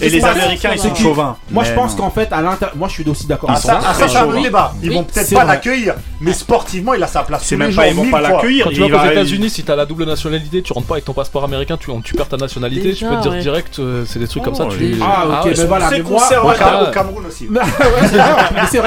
Et 0.00 0.08
les 0.08 0.24
Américains, 0.24 0.70
ils 0.72 0.78
sont 0.78 0.94
chauvins. 0.94 1.36
Moi, 1.50 1.64
je 1.64 1.72
pense 1.72 1.94
qu'en 1.94 2.10
fait, 2.10 2.32
à 2.32 2.40
l'intérieur, 2.40 2.76
moi, 2.76 2.88
je 2.88 2.94
suis 2.94 3.08
aussi 3.08 3.26
d'accord. 3.26 3.56
Ça, 3.56 3.80
c'est 4.08 4.16
un 4.16 4.40
débat. 4.40 4.74
Ils 4.82 4.92
vont 4.92 5.04
peut-être 5.04 5.34
pas 5.34 5.44
l'accueillir, 5.44 5.94
mais 6.20 6.32
sportivement, 6.32 6.94
il 6.94 7.02
a 7.02 7.06
sa 7.06 7.22
place. 7.22 7.42
C'est 7.44 7.56
même 7.56 7.74
pas, 7.74 7.88
ils 7.88 7.94
vont 7.94 8.10
pas 8.10 8.20
l'accueillir. 8.20 8.68
Tu 8.72 8.80
vas 8.80 9.02
aux 9.02 9.10
États-Unis, 9.10 9.50
si 9.50 9.62
t'as 9.62 9.76
la 9.76 9.86
double 9.86 10.04
nationalité, 10.04 10.62
tu 10.62 10.72
rentres 10.72 10.86
pas 10.86 10.98
ton 11.04 11.12
passeport 11.12 11.44
américain, 11.44 11.76
tu, 11.76 11.90
tu 12.04 12.14
perds 12.14 12.28
ta 12.28 12.36
nationalité, 12.36 12.94
tu 12.94 13.04
peux 13.04 13.16
te 13.16 13.22
dire 13.22 13.38
direct, 13.40 13.78
euh, 13.78 14.04
c'est 14.06 14.18
des 14.18 14.28
trucs 14.28 14.42
comme 14.42 14.54
ça. 14.54 14.66
Oh, 14.68 14.72
tu... 14.72 14.96
Ah, 15.00 15.24
ok, 15.26 15.32
ah, 15.32 15.42
ben 15.44 15.54
mais 15.56 15.64
voilà, 15.64 15.90
mais 15.90 16.00
au 16.00 16.90
Cameroun 16.92 17.26
aussi. 17.26 17.48
c'est 18.70 18.80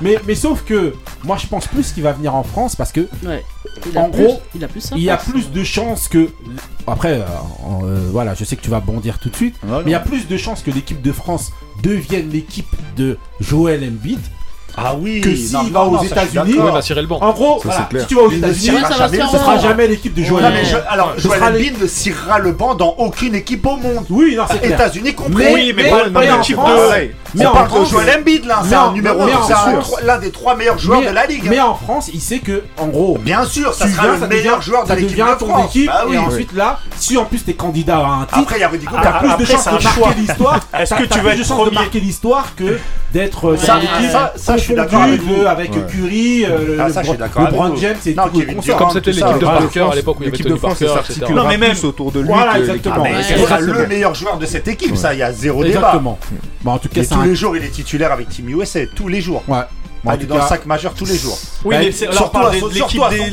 mais, 0.00 0.18
mais, 0.26 0.34
sauf 0.34 0.62
que 0.64 0.94
moi, 1.24 1.36
je 1.36 1.46
pense 1.46 1.66
plus 1.66 1.92
qu'il 1.92 2.02
va 2.02 2.12
venir 2.12 2.34
en 2.34 2.42
France 2.42 2.76
parce 2.76 2.92
que, 2.92 3.08
en 3.96 4.08
gros, 4.08 4.40
il, 4.54 4.64
a 4.64 4.68
plus 4.68 4.90
y 4.96 5.10
a 5.10 5.16
plus 5.16 5.50
de 5.50 5.64
chances 5.64 6.08
que. 6.08 6.30
Après, 6.86 7.20
euh, 7.20 7.24
euh, 7.84 8.08
voilà, 8.10 8.34
je 8.34 8.44
sais 8.44 8.56
que 8.56 8.62
tu 8.62 8.70
vas 8.70 8.80
bondir 8.80 9.18
tout 9.18 9.30
de 9.30 9.36
suite, 9.36 9.56
mais 9.64 9.82
il 9.86 9.90
y 9.90 9.94
a 9.94 10.00
plus 10.00 10.28
de 10.28 10.36
chances 10.36 10.62
que 10.62 10.70
l'équipe 10.70 11.02
de 11.02 11.12
France 11.12 11.52
devienne 11.82 12.30
l'équipe 12.30 12.74
de 12.96 13.18
Joël 13.40 13.82
Embiid 13.84 14.20
ah 14.76 14.94
oui, 14.98 15.20
que 15.20 15.34
si 15.34 15.54
il 15.66 15.72
va 15.72 15.84
aux 15.84 16.02
États-Unis, 16.02 16.58
ouais, 16.58 16.72
bah, 16.72 16.80
le 16.96 17.06
banc. 17.06 17.18
en 17.20 17.32
gros, 17.32 17.62
si 17.62 18.06
tu 18.06 18.14
vas 18.14 18.22
aux 18.22 18.30
États-Unis, 18.30 18.78
ce 19.30 19.38
sera 19.38 19.58
jamais 19.58 19.86
l'équipe 19.86 20.14
de 20.14 20.22
Joël. 20.22 20.44
Ouais. 20.46 20.50
Mais 20.52 20.64
je, 20.64 20.76
alors. 20.88 21.14
Joël 21.16 21.42
Embiid 21.42 21.86
cirera 21.86 22.38
le 22.38 22.52
banc 22.52 22.74
dans 22.74 22.94
aucune 22.98 23.34
équipe 23.34 23.64
au 23.66 23.76
monde. 23.76 24.06
Oui, 24.10 24.34
non, 24.36 24.44
c'est 24.50 24.66
États-Unis 24.66 25.14
compris. 25.14 25.44
Oui, 25.52 25.72
mais, 25.74 25.84
mais, 25.84 25.92
mais, 26.10 26.20
mais 26.20 26.30
en 26.30 26.42
France, 26.42 26.80
on 27.36 27.52
parle 27.52 27.84
de 27.84 27.86
Joël 27.86 28.18
Embiid 28.20 28.44
là, 28.46 28.62
c'est 28.68 28.74
un 28.74 28.92
numéro, 28.92 29.20
c'est 29.46 30.04
l'un 30.04 30.18
des 30.18 30.30
trois 30.30 30.56
meilleurs 30.56 30.78
joueurs 30.78 31.02
de 31.02 31.10
la 31.10 31.26
ligue. 31.26 31.44
Mais 31.48 31.58
hein. 31.58 31.66
en 31.66 31.74
France, 31.74 32.10
il 32.12 32.20
sait 32.20 32.38
que, 32.38 32.64
en 32.78 32.86
gros, 32.86 33.18
bien 33.18 33.44
sûr, 33.44 33.72
ça 33.74 33.88
sera 33.88 34.08
le 34.08 34.26
meilleur 34.26 34.60
joueur 34.62 34.84
de 34.84 34.94
l'équipe 34.94 35.16
de 35.16 35.44
France. 35.44 35.76
Bah 35.86 36.04
et 36.10 36.18
ensuite 36.18 36.52
là, 36.52 36.78
si 36.96 37.16
en 37.16 37.24
plus 37.24 37.44
t'es 37.44 37.54
candidat 37.54 37.98
à 37.98 38.10
un 38.10 38.24
titre, 38.24 38.38
après 38.38 38.58
il 38.58 38.82
y 38.82 38.86
t'as 38.86 39.18
plus 39.18 39.44
de 39.44 39.50
chances 39.50 39.66
de 39.66 39.82
marquer 39.82 40.20
l'histoire. 40.20 40.60
Est-ce 40.78 40.94
que 40.94 41.04
tu 41.04 41.20
vas 41.20 41.34
être 41.34 41.64
de 41.64 41.74
marquer 41.74 42.00
l'histoire 42.00 42.54
que 42.56 42.78
d'être 43.12 43.56
sur 43.56 44.54
non, 48.14 48.24
tout 48.24 48.38
le 48.38 48.40
Kevin 48.40 48.56
concert. 48.56 48.76
Durant, 48.76 48.78
Comme 48.78 48.90
c'était 48.90 49.12
tout 49.12 49.18
ça, 49.18 49.26
l'équipe 49.26 49.40
de. 49.40 49.46
Parker 49.46 49.80
à 49.80 49.94
l'époque 49.94 50.16
où 50.20 50.22
il 50.22 50.26
y 50.26 50.28
avait 50.28 50.38
Tony 50.38 50.58
Parker, 50.58 50.86
etc. 51.00 51.20
Non, 51.32 51.46
mais 51.48 51.58
même- 51.58 51.70
plus 51.72 51.84
autour 51.84 52.12
de 52.12 52.20
lui. 52.20 52.28
Voilà, 52.28 52.58
exactement. 52.58 52.94
Ah, 52.98 53.02
pas 53.02 53.18
exactement. 53.20 53.58
le 53.60 53.86
meilleur 53.86 54.14
joueur 54.14 54.38
de 54.38 54.46
cette 54.46 54.68
équipe, 54.68 54.96
ça, 54.96 55.12
il 55.14 55.20
y 55.20 55.22
a 55.22 55.32
zéro 55.32 55.62
débat. 55.62 55.78
Exactement. 55.78 56.18
En 56.64 56.78
tout 56.78 56.88
cas, 56.88 57.00
Et 57.00 57.04
c'est 57.04 57.14
tous 57.14 57.22
les 57.22 57.34
jours, 57.34 57.56
il 57.56 57.64
est 57.64 57.68
titulaire 57.68 58.12
avec 58.12 58.28
Team 58.28 58.48
USA, 58.48 58.80
tous 58.86 59.08
les 59.08 59.20
jours. 59.20 59.42
Ouais. 59.48 59.58
Il 60.06 60.22
est 60.22 60.26
dans 60.26 60.36
le 60.36 60.42
sac 60.42 60.66
majeur 60.66 60.92
tous 60.92 61.06
les 61.06 61.16
jours. 61.16 61.38
Oui, 61.64 61.76
mais 61.78 61.90
c'est- 61.90 62.08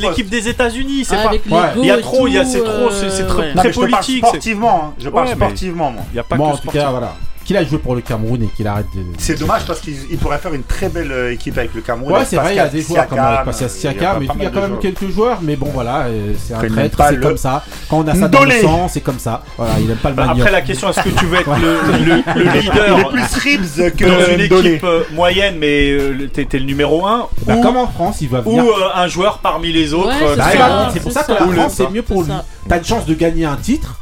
l'équipe 0.00 0.28
des, 0.30 0.40
des 0.40 0.48
États-Unis, 0.48 1.04
c'est 1.04 1.16
pas. 1.16 1.22
Avec 1.28 1.42
Ouais. 1.46 1.52
l'ego 1.74 1.80
Il 1.82 1.86
y 1.86 1.90
a 1.90 1.98
et 1.98 2.00
trop, 2.00 2.26
il 2.26 2.32
y 2.34 2.38
a- 2.38 2.44
c'est 2.44 2.60
trop, 2.64 2.90
c'est- 2.90 3.10
c'est 3.10 3.22
euh, 3.22 3.26
très- 3.26 3.38
ouais. 3.42 3.48
Non, 3.48 3.54
Très 3.60 3.68
mais 3.68 3.72
je 3.74 3.78
parle 3.80 3.90
politique, 3.90 4.24
sportivement, 4.26 4.84
hein. 4.84 4.94
je 4.98 5.08
parle 5.10 5.26
Ouais, 5.26 5.34
sportivement, 5.34 5.90
moi. 5.90 6.02
Il 6.12 6.16
y 6.16 6.18
a 6.18 6.22
pas 6.22 6.36
Moi, 6.36 6.48
que 6.50 6.54
en 6.54 6.56
tout 6.58 6.70
cas, 6.70 6.90
voilà. 6.90 7.14
Qu'il 7.44 7.56
a 7.56 7.64
joué 7.64 7.78
pour 7.78 7.94
le 7.94 8.00
Cameroun 8.00 8.42
et 8.42 8.46
qu'il 8.48 8.66
arrête 8.66 8.86
de. 8.94 9.02
C'est 9.18 9.38
dommage 9.38 9.62
parce 9.66 9.80
qu'il 9.80 9.94
il 10.10 10.18
pourrait 10.18 10.38
faire 10.38 10.54
une 10.54 10.62
très 10.62 10.88
belle 10.88 11.10
euh, 11.12 11.32
équipe 11.32 11.56
avec 11.58 11.74
le 11.74 11.80
Cameroun. 11.80 12.12
Ouais, 12.12 12.24
c'est 12.24 12.36
vrai, 12.36 12.52
il 12.54 12.56
y 12.56 12.60
a 12.60 12.68
des 12.68 12.82
joueurs 12.82 13.06
comme 13.08 13.18
avec 13.18 13.44
Pascal 13.44 13.70
Siakam, 13.70 14.16
mais 14.20 14.26
il 14.36 14.42
y 14.42 14.46
a 14.46 14.50
quand 14.50 14.60
même 14.62 14.78
quelques 14.78 15.08
joueurs, 15.10 15.38
mais 15.42 15.56
bon 15.56 15.68
voilà, 15.72 16.02
euh, 16.06 16.32
c'est 16.44 16.54
un 16.54 16.60
traître, 16.60 16.98
c'est 17.08 17.20
comme 17.20 17.36
ça. 17.36 17.64
Quand 17.88 17.98
on 18.04 18.08
a 18.08 18.14
ça 18.14 18.28
dans 18.28 18.44
le 18.44 18.50
sang, 18.60 18.88
c'est 18.88 19.00
comme 19.00 19.18
ça. 19.18 19.42
Voilà, 19.56 19.72
il 19.80 19.90
aime 19.90 19.96
pas 19.96 20.10
le 20.10 20.14
manioc. 20.16 20.38
Après, 20.38 20.50
la 20.52 20.60
question, 20.62 20.90
est-ce 20.90 21.00
que 21.02 21.08
tu 21.10 21.26
veux 21.26 21.38
être 21.40 21.50
le, 21.60 22.04
le- 22.04 22.14
le 22.16 22.22
Il 22.36 22.56
est 22.56 22.60
leader 22.62 23.08
plus 23.10 23.22
Ribs 23.42 23.94
que 23.96 24.04
dans 24.04 24.32
une 24.34 24.40
équipe 24.40 24.84
euh, 24.84 25.02
moyenne, 25.12 25.56
mais 25.58 25.90
euh, 25.90 26.12
le- 26.12 26.28
t'es 26.28 26.46
le 26.58 26.64
numéro 26.64 27.06
1 27.06 27.28
Bah, 27.46 27.54
ou, 27.56 27.62
comme 27.62 27.76
en 27.76 27.86
France, 27.88 28.18
il 28.20 28.28
va 28.28 28.40
ou 28.40 28.42
venir. 28.56 28.64
euh, 28.64 28.88
un 28.94 29.06
joueur 29.08 29.38
parmi 29.38 29.72
les 29.72 29.92
autres 29.94 30.12
euh, 30.22 30.36
c'est 30.50 30.58
Bah, 30.58 30.92
pour 31.02 31.12
ça 31.12 31.22
que 31.24 31.32
la 31.32 31.38
France, 31.46 31.74
c'est 31.76 31.90
mieux 31.90 32.02
pour 32.02 32.22
lui. 32.22 32.32
T'as 32.68 32.78
une 32.78 32.84
chance 32.84 33.06
de 33.06 33.14
gagner 33.14 33.44
un 33.44 33.56
titre. 33.56 33.96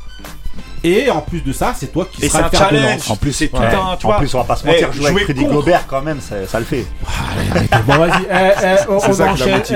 Et 0.82 1.10
en 1.10 1.20
plus 1.20 1.42
de 1.42 1.52
ça, 1.52 1.74
c'est 1.78 1.92
toi 1.92 2.08
qui 2.10 2.24
Et 2.24 2.28
seras 2.30 2.44
le 2.44 2.56
fer 2.56 2.70
de. 2.72 3.10
En 3.12 3.16
plus, 3.16 3.32
c'est 3.34 3.48
tout 3.48 3.56
ouais. 3.58 3.66
un. 3.66 3.96
Tu 3.98 4.06
en 4.06 4.08
vois, 4.08 4.18
plus, 4.18 4.34
on 4.34 4.38
va 4.38 4.44
pas 4.44 4.56
se 4.56 4.64
Eh, 4.66 4.70
mentir, 4.70 4.92
jouer 4.94 5.10
avec 5.10 5.26
contre- 5.36 5.52
Gobert 5.52 5.86
quand 5.86 6.00
même, 6.02 6.20
ça, 6.20 6.46
ça 6.46 6.58
le 6.58 6.64
fait. 6.64 6.86
Allez. 7.54 7.66
Bon, 7.86 7.96
vas-y, 7.98 8.22
eh, 8.30 8.52
eh, 8.64 8.76
on, 8.88 8.96
on 8.96 9.20
enchaîne. 9.20 9.62
eh, 9.70 9.74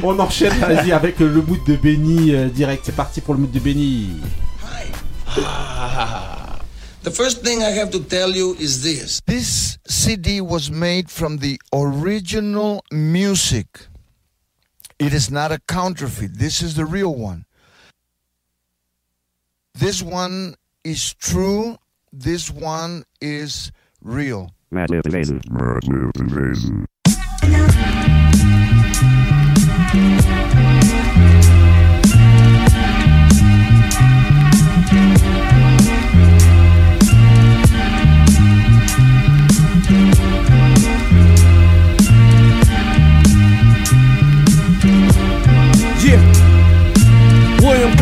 on 0.04 0.18
enchaîne, 0.18 0.52
vas-y, 0.60 0.92
avec 0.92 1.18
le 1.18 1.30
mood 1.42 1.58
de 1.66 1.74
Benny 1.76 2.34
euh, 2.34 2.48
direct. 2.48 2.82
C'est 2.86 2.94
parti 2.94 3.20
pour 3.20 3.34
le 3.34 3.40
mood 3.40 3.50
de 3.50 3.58
Benny. 3.58 4.10
The 7.02 7.10
first 7.10 7.42
thing 7.44 7.60
I 7.60 7.70
have 7.78 7.90
to 7.90 7.98
tell 8.00 8.30
you 8.34 8.54
is 8.58 8.80
this. 8.82 9.20
This 9.26 9.78
CD 9.86 10.40
was 10.40 10.70
made 10.70 11.10
from 11.10 11.38
the 11.38 11.58
original 11.72 12.82
music. 12.90 13.66
It 14.98 15.12
is 15.12 15.30
not 15.30 15.50
a 15.52 15.58
counterfeit. 15.66 16.38
This 16.38 16.62
is 16.62 16.74
the 16.76 16.84
real 16.86 17.14
one. 17.14 17.44
This 19.74 20.02
one 20.02 20.54
is 20.84 21.14
true. 21.14 21.76
This 22.12 22.48
one 22.50 23.04
is 23.20 23.72
real. 24.00 24.50
Yeah. 29.94 30.80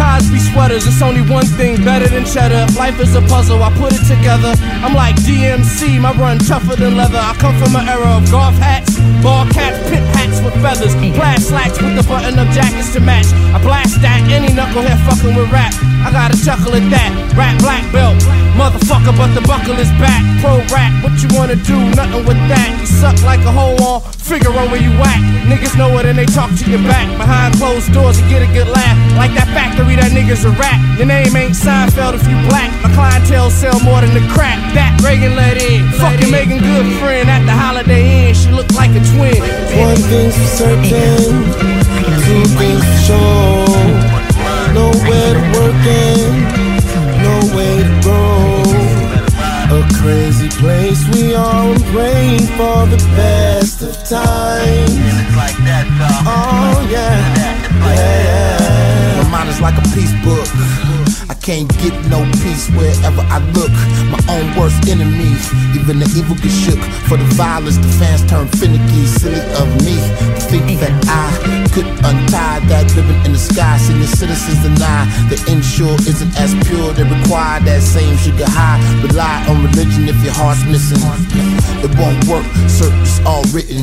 Cosby 0.02 0.40
sweaters, 0.50 0.82
it's 0.82 1.00
only 1.00 1.22
one 1.22 1.46
thing 1.46 1.78
better 1.84 2.08
than 2.10 2.26
cheddar. 2.26 2.66
Life 2.74 2.98
is 2.98 3.14
a 3.14 3.22
puzzle, 3.30 3.62
I 3.62 3.70
put 3.78 3.94
it 3.94 4.02
together. 4.02 4.50
I'm 4.82 4.94
like 4.98 5.14
DMC, 5.22 6.00
my 6.02 6.10
run 6.18 6.38
tougher 6.42 6.74
than 6.74 6.96
leather. 6.96 7.22
I 7.22 7.34
come 7.38 7.54
from 7.62 7.78
an 7.78 7.86
era 7.86 8.18
of 8.18 8.26
golf 8.30 8.58
hats, 8.58 8.98
ball 9.22 9.46
caps, 9.54 9.78
pit 9.88 10.02
hats 10.18 10.42
with 10.42 10.58
feathers, 10.58 10.94
plaid 11.14 11.40
slacks 11.40 11.78
with 11.80 11.94
the 11.94 12.02
button 12.02 12.34
up 12.36 12.50
jackets 12.50 12.92
to 12.94 13.00
match. 13.00 13.30
I 13.54 13.62
blast 13.62 14.02
that, 14.02 14.26
any 14.26 14.50
knucklehead 14.50 14.98
fucking 15.06 15.38
with 15.38 15.50
rap. 15.54 15.70
I 16.02 16.10
gotta 16.10 16.34
chuckle 16.34 16.74
at 16.74 16.82
that. 16.90 17.10
Rap 17.38 17.54
black 17.62 17.86
belt, 17.94 18.18
motherfucker, 18.54 19.16
but 19.16 19.34
the 19.34 19.42
buckle 19.42 19.78
is 19.78 19.90
back. 20.00 20.22
Pro 20.40 20.58
rap, 20.74 20.92
what 21.02 21.14
you 21.22 21.28
wanna 21.36 21.56
do? 21.56 21.76
Nothing 21.94 22.24
with 22.26 22.40
that. 22.48 22.68
You 22.80 22.86
suck 22.86 23.16
like 23.22 23.40
a 23.44 23.52
hole 23.52 23.80
on 23.82 24.00
Figaro 24.18 24.66
where 24.70 24.80
you 24.80 24.90
whack. 24.98 25.20
Niggas 25.46 25.76
know 25.76 25.90
it 25.98 26.06
and 26.06 26.18
they 26.18 26.26
talk 26.26 26.50
to 26.56 26.64
your 26.70 26.82
back. 26.84 27.06
Behind 27.18 27.54
closed 27.56 27.92
doors, 27.92 28.20
you 28.20 28.28
get 28.28 28.42
a 28.42 28.50
good 28.52 28.68
laugh. 28.68 28.96
Like 29.16 29.34
that 29.34 29.48
factory, 29.52 29.96
that 29.96 30.12
nigga's 30.12 30.44
a 30.44 30.50
rap. 30.56 30.78
Your 30.98 31.06
name 31.06 31.34
ain't 31.36 31.54
Seinfeld 31.54 32.14
if 32.14 32.24
you 32.28 32.36
black. 32.48 32.70
My 32.82 32.90
clientele 32.94 33.50
sell 33.50 33.78
more 33.80 34.00
than 34.00 34.14
the 34.14 34.24
crack. 34.32 34.58
That 34.74 35.00
Reagan 35.02 35.36
let 35.36 35.60
in. 35.62 35.90
Fucking 35.98 36.30
making 36.30 36.58
good 36.58 36.86
friend 37.00 37.28
at 37.28 37.44
the 37.44 37.52
Holiday 37.52 38.28
Inn. 38.28 38.34
She 38.34 38.50
look 38.50 38.70
like 38.72 38.90
a 38.90 39.02
twin. 39.12 39.40
One 39.78 40.00
thing's 40.10 40.36
for 40.36 40.50
certain, 40.62 40.84
two 42.24 42.44
things 42.56 42.82
for 42.84 42.98
sure. 43.06 44.22
Nowhere 44.72 45.34
to 45.36 45.42
work 45.58 45.84
in, 45.84 46.71
crazy 50.02 50.48
place 50.48 51.00
we 51.14 51.32
are 51.32 51.72
and 51.72 51.84
praying 51.94 52.46
for 52.58 52.86
the 52.90 52.98
best 53.14 53.82
of 53.82 53.94
times. 54.02 54.90
Oh 56.26 56.88
yeah, 56.90 57.14
yeah. 57.86 59.22
My 59.22 59.30
mind 59.30 59.48
is 59.48 59.60
like 59.60 59.78
a 59.78 59.82
peace 59.94 60.12
book. 60.24 60.71
Can't 61.42 61.66
get 61.82 61.90
no 62.06 62.22
peace 62.38 62.70
wherever 62.70 63.20
I 63.26 63.42
look. 63.50 63.74
My 64.14 64.22
own 64.30 64.46
worst 64.54 64.78
enemy, 64.86 65.34
even 65.74 65.98
the 65.98 66.06
evil 66.14 66.38
get 66.38 66.54
shook. 66.54 66.78
For 67.10 67.18
the 67.18 67.26
violence, 67.34 67.82
the 67.82 67.90
fans 67.98 68.22
turn 68.30 68.46
finicky. 68.46 69.10
Silly 69.10 69.42
of 69.58 69.66
me 69.82 69.98
to 69.98 70.40
think 70.46 70.78
that 70.78 70.94
I 71.10 71.34
could 71.74 71.90
untie 72.06 72.62
that 72.70 72.86
ribbon 72.94 73.18
in 73.26 73.32
the 73.34 73.42
sky. 73.42 73.76
Senior 73.78 74.06
citizens 74.06 74.62
deny 74.62 75.02
the 75.26 75.34
insure 75.50 75.98
isn't 76.06 76.30
as 76.38 76.54
pure. 76.62 76.94
They 76.94 77.02
require 77.02 77.58
that 77.58 77.82
same 77.82 78.16
sugar 78.22 78.46
high. 78.46 78.78
Rely 79.02 79.42
on 79.50 79.66
religion 79.66 80.06
if 80.06 80.22
your 80.22 80.38
heart's 80.38 80.62
missing. 80.70 81.02
It 81.82 81.90
won't 81.98 82.22
work, 82.30 82.46
search 82.70 82.94
all 83.26 83.42
written. 83.50 83.82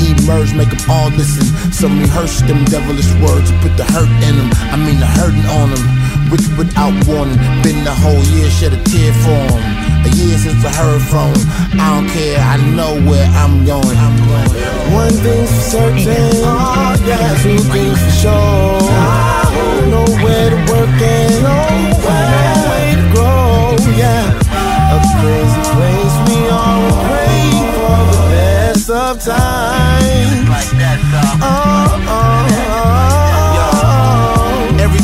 Emerge, 0.00 0.54
make 0.54 0.70
them 0.70 0.90
all 0.90 1.10
listen. 1.14 1.46
Some 1.70 2.00
rehearse 2.00 2.42
them 2.42 2.64
devilish 2.64 3.14
words 3.22 3.50
and 3.50 3.60
put 3.62 3.76
the 3.76 3.84
hurt 3.84 4.10
in 4.26 4.34
them. 4.42 4.50
I 4.72 4.76
mean 4.76 4.98
the 4.98 5.06
hurting 5.06 5.46
on 5.54 5.70
them. 5.70 6.09
Wicked 6.30 6.56
without 6.56 6.94
warning. 7.08 7.38
Been 7.62 7.82
the 7.82 7.92
whole 7.92 8.22
year, 8.34 8.48
shed 8.50 8.72
a 8.72 8.80
tear 8.84 9.12
for 9.24 9.30
'em. 9.30 10.06
A 10.06 10.10
year 10.14 10.38
since 10.38 10.64
I 10.64 10.72
heard 10.80 11.02
from 11.10 11.34
'em. 11.34 11.80
I 11.80 11.86
don't 11.90 12.08
care, 12.08 12.38
I 12.38 12.56
know 12.76 12.94
where 13.08 13.26
I'm 13.42 13.64
going. 13.66 13.98
I'm 14.06 14.16
going. 14.28 14.50
One 14.94 15.14
thing's 15.24 15.50
for 15.50 15.70
certain, 15.72 16.06
two 17.42 17.58
things 17.74 17.98
for 18.04 18.14
sure. 18.22 18.80
Nowhere 19.90 20.50
to 20.54 20.58
work 20.70 21.02
and 21.02 21.42
no 21.42 21.58
way 22.68 22.94
to 23.00 23.06
grow. 23.14 23.76
Yeah, 24.02 24.30
a 24.94 24.98
crazy 25.18 25.62
place 25.74 26.14
we 26.28 26.38
are 26.48 26.90
praying 27.08 27.66
for 27.74 28.00
the 28.14 28.22
best 28.30 28.88
of 28.90 29.14
times. 29.24 30.10
Oh, 31.12 31.38
oh, 31.42 31.89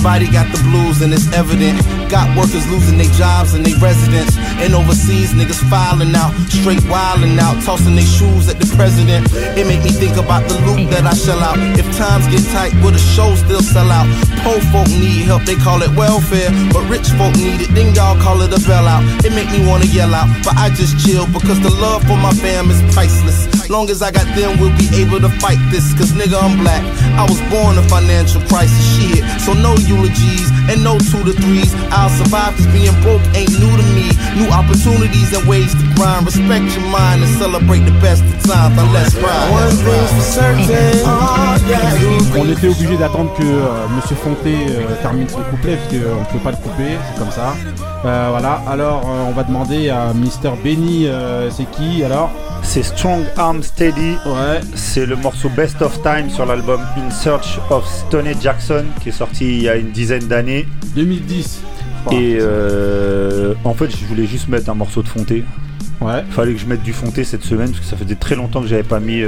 Everybody 0.07 0.31
got 0.31 0.47
the 0.55 0.63
blues 0.63 1.03
and 1.03 1.13
it's 1.13 1.27
evident. 1.35 1.83
Got 2.09 2.31
workers 2.39 2.63
losing 2.71 2.97
their 2.97 3.11
jobs 3.19 3.55
and 3.55 3.67
their 3.67 3.75
residence. 3.83 4.39
And 4.63 4.71
overseas 4.71 5.35
niggas 5.35 5.59
filing 5.67 6.15
out, 6.15 6.31
straight 6.47 6.79
wilding 6.87 7.35
out, 7.43 7.59
tossing 7.67 7.99
their 7.99 8.07
shoes 8.07 8.47
at 8.47 8.63
the 8.63 8.71
president. 8.79 9.27
It 9.59 9.67
make 9.67 9.83
me 9.83 9.91
think 9.91 10.15
about 10.15 10.47
the 10.47 10.63
loot 10.63 10.95
that 10.95 11.03
I 11.11 11.15
shell 11.19 11.43
out. 11.43 11.59
If 11.75 11.91
times 11.99 12.23
get 12.31 12.47
tight, 12.55 12.71
will 12.87 12.95
the 12.95 13.03
show 13.03 13.35
still 13.35 13.59
sell 13.59 13.91
out? 13.91 14.07
Poor 14.47 14.63
folk 14.71 14.87
need 14.95 15.27
help, 15.27 15.43
they 15.43 15.59
call 15.59 15.83
it 15.83 15.91
welfare. 15.99 16.55
But 16.71 16.87
rich 16.87 17.11
folk 17.19 17.35
need 17.35 17.67
it, 17.67 17.75
then 17.75 17.91
y'all 17.91 18.15
call 18.23 18.47
it 18.47 18.55
a 18.55 18.63
bailout. 18.63 19.03
It 19.27 19.35
make 19.35 19.51
me 19.51 19.67
wanna 19.67 19.91
yell 19.91 20.15
out, 20.15 20.31
but 20.47 20.55
I 20.55 20.71
just 20.71 21.03
chill 21.03 21.27
because 21.27 21.59
the 21.67 21.75
love 21.83 22.07
for 22.07 22.15
my 22.15 22.31
fam 22.31 22.71
is 22.71 22.79
priceless. 22.95 23.51
Long 23.69 23.91
as 23.91 24.01
I 24.01 24.13
got 24.13 24.27
them, 24.39 24.61
we'll 24.63 24.77
be 24.79 24.87
able 25.03 25.19
to 25.19 25.29
fight 25.43 25.59
this. 25.75 25.91
Cause 25.99 26.13
nigga, 26.15 26.39
I'm 26.39 26.57
black. 26.63 26.87
I 27.19 27.27
was 27.27 27.43
born 27.51 27.75
a 27.79 27.83
financial 27.91 28.41
crisis 28.47 28.79
shit. 28.95 29.27
So 29.43 29.53
no 29.53 29.75
eulogies 29.97 30.51
and 30.68 30.82
no 30.84 30.99
two 30.99 31.22
to 31.24 31.32
threes. 31.32 31.72
I'll 31.90 32.11
survive 32.11 32.55
cause 32.57 32.66
being 32.68 32.92
broke 33.03 33.22
ain't 33.34 33.53
new 33.59 33.72
to 33.72 33.86
me. 33.97 34.12
New 34.36 34.49
opportunities 34.53 35.32
and 35.32 35.49
ways 35.49 35.72
to 35.72 35.84
grind. 35.97 36.26
Respect 36.26 36.64
your 36.76 36.86
mind 36.90 37.22
and 37.24 37.32
celebrate 37.38 37.80
the 37.80 37.97
best 38.05 38.22
of 38.24 38.36
times. 38.44 38.76
Now 38.76 38.92
let's 38.92 39.14
ride. 39.16 39.51
One 39.53 39.72
thing's 39.72 40.12
for 40.12 40.26
certain, 40.36 40.66
oh 41.05 41.57
yeah. 41.68 42.38
On 42.38 42.49
était 42.49 42.68
obligé 42.68 42.97
d'attendre 42.97 43.32
que 43.34 43.42
euh, 43.42 43.88
Monsieur 43.97 44.16
Fonté 44.16 44.55
euh, 44.68 44.94
termine 45.03 45.28
son 45.28 45.42
couplet 45.42 45.76
parce 45.76 45.88
qu'on 45.88 46.20
ne 46.20 46.24
peut 46.32 46.44
pas 46.44 46.51
le 46.51 46.57
couper, 46.57 46.99
c'est 47.09 47.18
comme 47.18 47.30
ça. 47.30 47.55
Euh, 48.07 48.29
voilà, 48.31 48.63
alors 48.69 49.03
euh, 49.09 49.25
on 49.29 49.33
va 49.33 49.43
demander 49.43 49.89
à 49.89 50.13
Mister 50.15 50.51
Benny, 50.63 51.09
euh, 51.09 51.51
c'est 51.51 51.69
qui 51.73 52.05
alors 52.05 52.31
C'est 52.63 52.85
Strong 52.85 53.25
Arm 53.37 53.65
Steady. 53.65 54.13
Ouais. 54.25 54.61
C'est 54.77 55.07
le 55.07 55.17
morceau 55.17 55.49
Best 55.49 55.83
of 55.83 56.01
Time 56.03 56.31
sur 56.31 56.47
l'album 56.47 56.81
In 56.97 57.11
Search 57.11 57.59
of 57.69 57.85
Stoney 57.85 58.37
Jackson 58.41 58.85
qui 59.03 59.09
est 59.09 59.13
sorti 59.13 59.57
il 59.57 59.63
y 59.63 59.69
a 59.69 59.75
une 59.75 59.91
dizaine 59.91 60.29
d'années. 60.29 60.69
2010. 60.95 61.63
Et 62.13 62.39
en 63.65 63.75
fait, 63.75 63.91
je 63.91 64.05
voulais 64.05 64.27
juste 64.27 64.47
mettre 64.47 64.71
un 64.71 64.75
morceau 64.75 65.03
de 65.03 65.09
Fonté. 65.09 65.45
Ouais. 66.01 66.23
Fallait 66.31 66.53
que 66.53 66.61
je 66.61 66.67
mette 66.67 66.85
du 66.85 66.93
Fonté 66.93 67.25
cette 67.25 67.43
semaine 67.43 67.71
parce 67.71 67.81
que 67.81 67.87
ça 67.87 67.97
faisait 67.97 68.15
très 68.15 68.37
longtemps 68.37 68.61
que 68.61 68.69
j'avais 68.69 68.85
pas 68.85 69.01
mis 69.01 69.23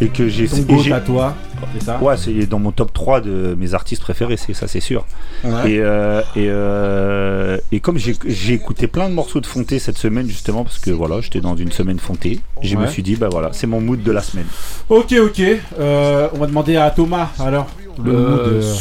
et 0.00 0.08
que 0.08 0.26
j'ai. 0.28 0.48
Ton 0.48 0.92
à 0.92 1.00
toi, 1.00 1.34
c'est 1.72 1.84
ça 1.84 1.98
Ouais, 2.00 2.16
c'est 2.16 2.46
dans 2.46 2.58
mon 2.58 2.72
top 2.72 2.92
3 2.92 3.20
de 3.20 3.54
mes 3.58 3.74
artistes 3.74 4.02
préférés, 4.02 4.36
c'est 4.36 4.54
ça, 4.54 4.66
c'est 4.68 4.80
sûr. 4.80 5.04
Ouais. 5.44 5.72
Et, 5.72 5.80
euh, 5.80 6.20
et, 6.36 6.46
euh, 6.48 7.58
et 7.72 7.80
comme 7.80 7.98
j'ai 7.98 8.14
j'ai 8.26 8.54
écouté 8.54 8.86
plein 8.86 9.08
de 9.08 9.14
morceaux 9.14 9.40
de 9.40 9.46
Fonté 9.46 9.78
cette 9.78 9.98
semaine, 9.98 10.26
justement, 10.28 10.64
parce 10.64 10.78
que 10.78 10.90
voilà, 10.90 11.20
j'étais 11.20 11.40
dans 11.40 11.56
une 11.56 11.72
semaine 11.72 11.98
Fonté, 11.98 12.40
je 12.62 12.76
me 12.76 12.86
suis 12.86 13.02
dit, 13.02 13.16
bah 13.16 13.28
voilà, 13.30 13.50
c'est 13.52 13.66
mon 13.66 13.80
mood 13.80 14.02
de 14.02 14.12
la 14.12 14.22
semaine. 14.22 14.46
Ok, 14.88 15.12
ok. 15.12 15.42
Euh, 15.78 16.28
on 16.34 16.38
va 16.38 16.46
demander 16.46 16.76
à 16.76 16.90
Thomas 16.90 17.30
alors. 17.38 17.68
Le 18.02 18.12
Euh, 18.12 18.60
euh, 18.62 18.74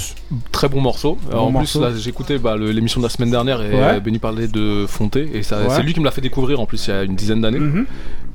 Très 0.51 0.67
bon 0.69 0.81
morceau. 0.81 1.17
Alors, 1.29 1.43
en 1.45 1.47
plus, 1.49 1.75
morceau. 1.75 1.95
j'écoutais 1.97 2.39
bah, 2.39 2.55
l'émission 2.57 2.99
de 3.01 3.05
la 3.05 3.09
semaine 3.09 3.29
dernière 3.31 3.61
et 3.61 3.69
Ouais. 3.73 3.81
euh, 3.81 3.99
Benny 3.99 4.19
parlait 4.19 4.47
de 4.47 4.85
Fonté. 4.87 5.29
Et 5.33 5.37
Ouais. 5.39 5.43
c'est 5.43 5.83
lui 5.83 5.93
qui 5.93 5.99
me 5.99 6.05
l'a 6.05 6.11
fait 6.11 6.21
découvrir 6.21 6.59
en 6.59 6.65
plus 6.65 6.87
il 6.87 6.89
y 6.89 6.93
a 6.93 7.03
une 7.03 7.15
dizaine 7.15 7.41
d'années. 7.41 7.59
Mhm. 7.59 7.85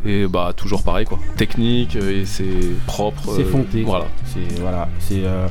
Et 0.07 0.27
bah, 0.29 0.53
toujours 0.57 0.83
pareil 0.85 1.05
quoi. 1.07 1.19
Technique 1.37 1.97
euh, 1.97 2.21
et 2.23 2.25
c'est 2.25 2.45
propre. 2.87 3.23
C'est 3.35 3.43
euh, 3.43 3.51
fonté. 3.51 3.83
Voilà. 3.83 4.05
C'est 4.25 4.61
voilà, 4.61 4.89
c'est 5.01 5.23
euh, 5.25 5.49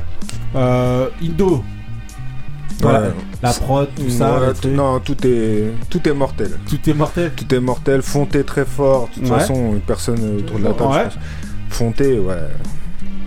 euh, 0.56 1.08
Indo. 1.22 1.62
Voilà, 2.80 3.00
Ouais. 3.00 3.06
la 3.42 3.52
prod, 3.52 3.88
tout 3.96 4.08
ça. 4.08 4.40
Ouais, 4.40 4.52
tout- 4.60 4.68
non, 4.68 5.00
tout 5.00 5.16
est, 5.26 5.64
tout 5.90 6.08
est 6.08 6.12
mortel. 6.14 6.52
Tout 6.68 6.88
est 6.88 6.94
mortel. 6.94 7.32
Tout 7.36 7.52
est 7.54 7.60
mortel. 7.60 8.02
Fonté 8.02 8.44
très 8.44 8.64
fort. 8.64 9.08
De 9.08 9.14
toute 9.20 9.24
Ouais. 9.24 9.38
façon, 9.40 9.80
personne 9.86 10.38
autour 10.38 10.58
de 10.60 10.64
la 10.64 10.72
table. 10.72 10.90
Ouais. 10.92 10.98
je 11.10 11.14
pense. 11.16 11.18
Fonté, 11.70 12.18
ouais. 12.18 12.34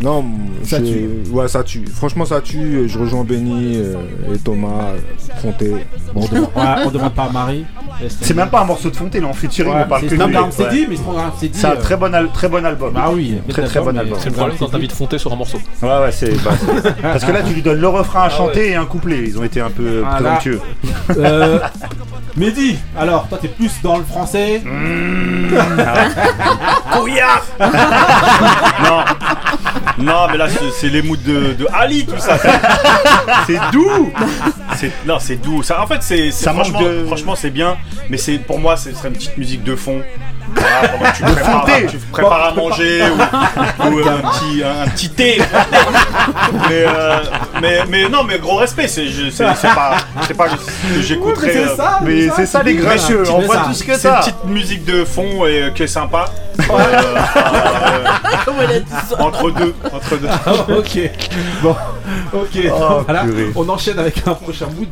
Non, 0.01 0.25
Ça 0.63 0.79
tue. 0.79 1.09
Ouais, 1.31 1.47
ça 1.47 1.63
tue. 1.63 1.85
Franchement, 1.93 2.25
ça 2.25 2.41
tue. 2.41 2.85
Je 2.87 2.97
rejoins 2.97 3.23
Benny 3.23 3.77
euh, 3.77 3.95
et 4.33 4.37
Thomas. 4.39 4.93
Fonté. 5.41 5.69
Bon, 6.13 6.21
on 6.23 6.27
demande, 6.27 6.49
ouais, 6.55 6.83
on 6.85 6.91
demande 6.91 7.13
pas 7.13 7.23
à 7.25 7.29
Marie. 7.29 7.65
C'est 8.21 8.33
même 8.33 8.49
pas 8.49 8.61
un 8.61 8.65
morceau 8.65 8.89
de 8.89 8.95
Fonté, 8.95 9.19
là, 9.19 9.27
on 9.29 9.33
fait 9.33 9.47
tirer, 9.47 9.69
Ouais, 9.69 9.83
on 9.85 9.87
parle 9.87 10.01
c'est- 10.01 10.07
que 10.09 10.15
non, 10.15 10.25
de 10.27 10.31
mais 10.31 10.39
lui. 10.39 10.45
c'est 10.51 10.69
dit, 10.69 10.87
mais 10.89 10.95
c'est 10.95 11.03
c'est 11.39 11.47
dit. 11.49 11.59
C'est 11.59 11.67
un 11.67 11.71
euh, 11.71 11.75
très 11.75 11.95
bon, 11.97 12.11
al- 12.13 12.31
très 12.31 12.49
bon 12.49 12.65
album. 12.65 12.93
Bah 12.93 13.09
oui, 13.13 13.37
très 13.49 13.63
très 13.63 13.79
bon 13.79 13.95
album. 13.95 14.17
C'est 14.19 14.29
le 14.29 14.35
problème 14.35 14.57
quand 14.57 14.67
t'as 14.69 14.77
envie 14.77 14.87
de 14.87 14.91
Fonté 14.93 15.17
sur 15.19 15.31
un 15.31 15.35
morceau. 15.35 15.59
Ouais, 15.83 15.87
ouais, 15.89 16.11
c'est. 16.11 16.31
bah, 16.43 16.51
parce 17.03 17.23
que 17.23 17.31
là, 17.31 17.43
tu 17.43 17.53
lui 17.53 17.61
donnes 17.61 17.79
le 17.79 17.87
refrain 17.87 18.23
à 18.23 18.29
chanter 18.29 18.69
et 18.71 18.75
un 18.75 18.85
couplet. 18.85 19.23
Ils 19.27 19.37
ont 19.37 19.43
été 19.43 19.61
un 19.61 19.69
peu 19.69 19.99
Voilà. 19.99 20.15
présomptueux. 20.15 20.61
Euh, 21.17 21.59
Mehdi, 22.37 22.77
alors 22.97 23.27
toi 23.27 23.37
t'es 23.41 23.49
plus 23.49 23.71
dans 23.83 23.97
le 23.97 24.03
français. 24.05 24.61
Couillard 26.91 27.43
Non 27.59 29.03
Non, 29.97 30.27
mais 30.31 30.37
là, 30.37 30.47
c'est- 30.49 30.89
les 30.89 31.01
moods 31.01 31.17
de, 31.17 31.53
de 31.53 31.67
Ali, 31.73 32.05
tout 32.05 32.17
ça. 32.19 32.37
C'est 33.47 33.59
doux 33.71 34.11
Non, 35.05 35.19
c'est 35.19 35.35
doux. 35.35 35.63
Ça, 35.63 35.81
en 35.81 35.87
fait, 35.87 36.01
c'est 36.01 36.31
franchement, 36.53 36.81
de- 36.81 37.05
franchement 37.05 37.35
c'est 37.35 37.49
bien, 37.49 37.77
mais 38.09 38.17
c'est 38.17 38.37
pour 38.37 38.59
moi, 38.59 38.77
ce 38.77 38.91
serait 38.93 39.09
une 39.09 39.15
petite 39.15 39.37
musique 39.37 39.63
de 39.63 39.75
fond. 39.75 40.01
Voilà, 40.55 40.87
pendant 40.89 41.11
que 41.11 41.17
tu 41.17 41.23
prépares, 41.23 41.65
tu 41.89 41.97
prépares 42.11 42.43
à 42.47 42.53
manger 42.53 43.01
ou, 43.03 43.85
ou, 43.87 43.99
euh, 43.99 44.03
un, 44.09 44.29
petit, 44.29 44.63
un, 44.63 44.83
un 44.83 44.87
petit 44.87 45.09
thé. 45.09 45.41
mais, 46.69 46.85
euh, 46.87 47.19
mais, 47.61 47.79
mais 47.89 48.09
non, 48.09 48.23
mais 48.23 48.37
gros 48.39 48.57
respect, 48.57 48.87
c'est 48.87 49.07
je- 49.07 49.29
c'est- 49.29 49.45
c'est 49.55 49.67
pas, 49.73 49.95
pas 50.37 50.49
ce 50.49 50.95
que 50.95 51.01
j'écouterais. 51.01 51.65
Ouais, 51.65 51.75
mais 52.03 52.21
c'est 52.23 52.31
euh, 52.31 52.45
ça, 52.45 52.45
ça, 52.59 52.63
les 52.63 52.75
tu 52.77 53.29
On 53.31 53.39
voit 53.41 53.57
tout 53.57 53.73
ce 53.73 53.83
que 53.83 53.95
c'est 53.97 54.07
une 54.09 54.15
petite 54.17 54.45
musique 54.45 54.85
de 54.85 55.05
fond 55.05 55.45
et, 55.45 55.63
euh, 55.63 55.69
qui 55.71 55.83
est 55.83 55.87
sympa. 55.87 56.25
Euh, 56.59 56.73
euh, 56.73 57.17
Comment 58.45 58.57
elle 58.63 58.71
a 58.77 58.79
dit 58.79 58.91
ça 59.09 59.21
entre 59.21 59.51
deux, 59.51 59.73
entre 59.91 60.17
deux. 60.17 60.27
Ah, 60.45 60.51
ok. 60.77 60.99
Bon, 61.63 61.75
ok. 62.33 62.59
Oh, 62.73 63.01
voilà. 63.05 63.23
purée. 63.23 63.51
On 63.55 63.67
enchaîne 63.69 63.99
avec 63.99 64.27
un 64.27 64.33
prochain 64.33 64.67
mood. 64.75 64.87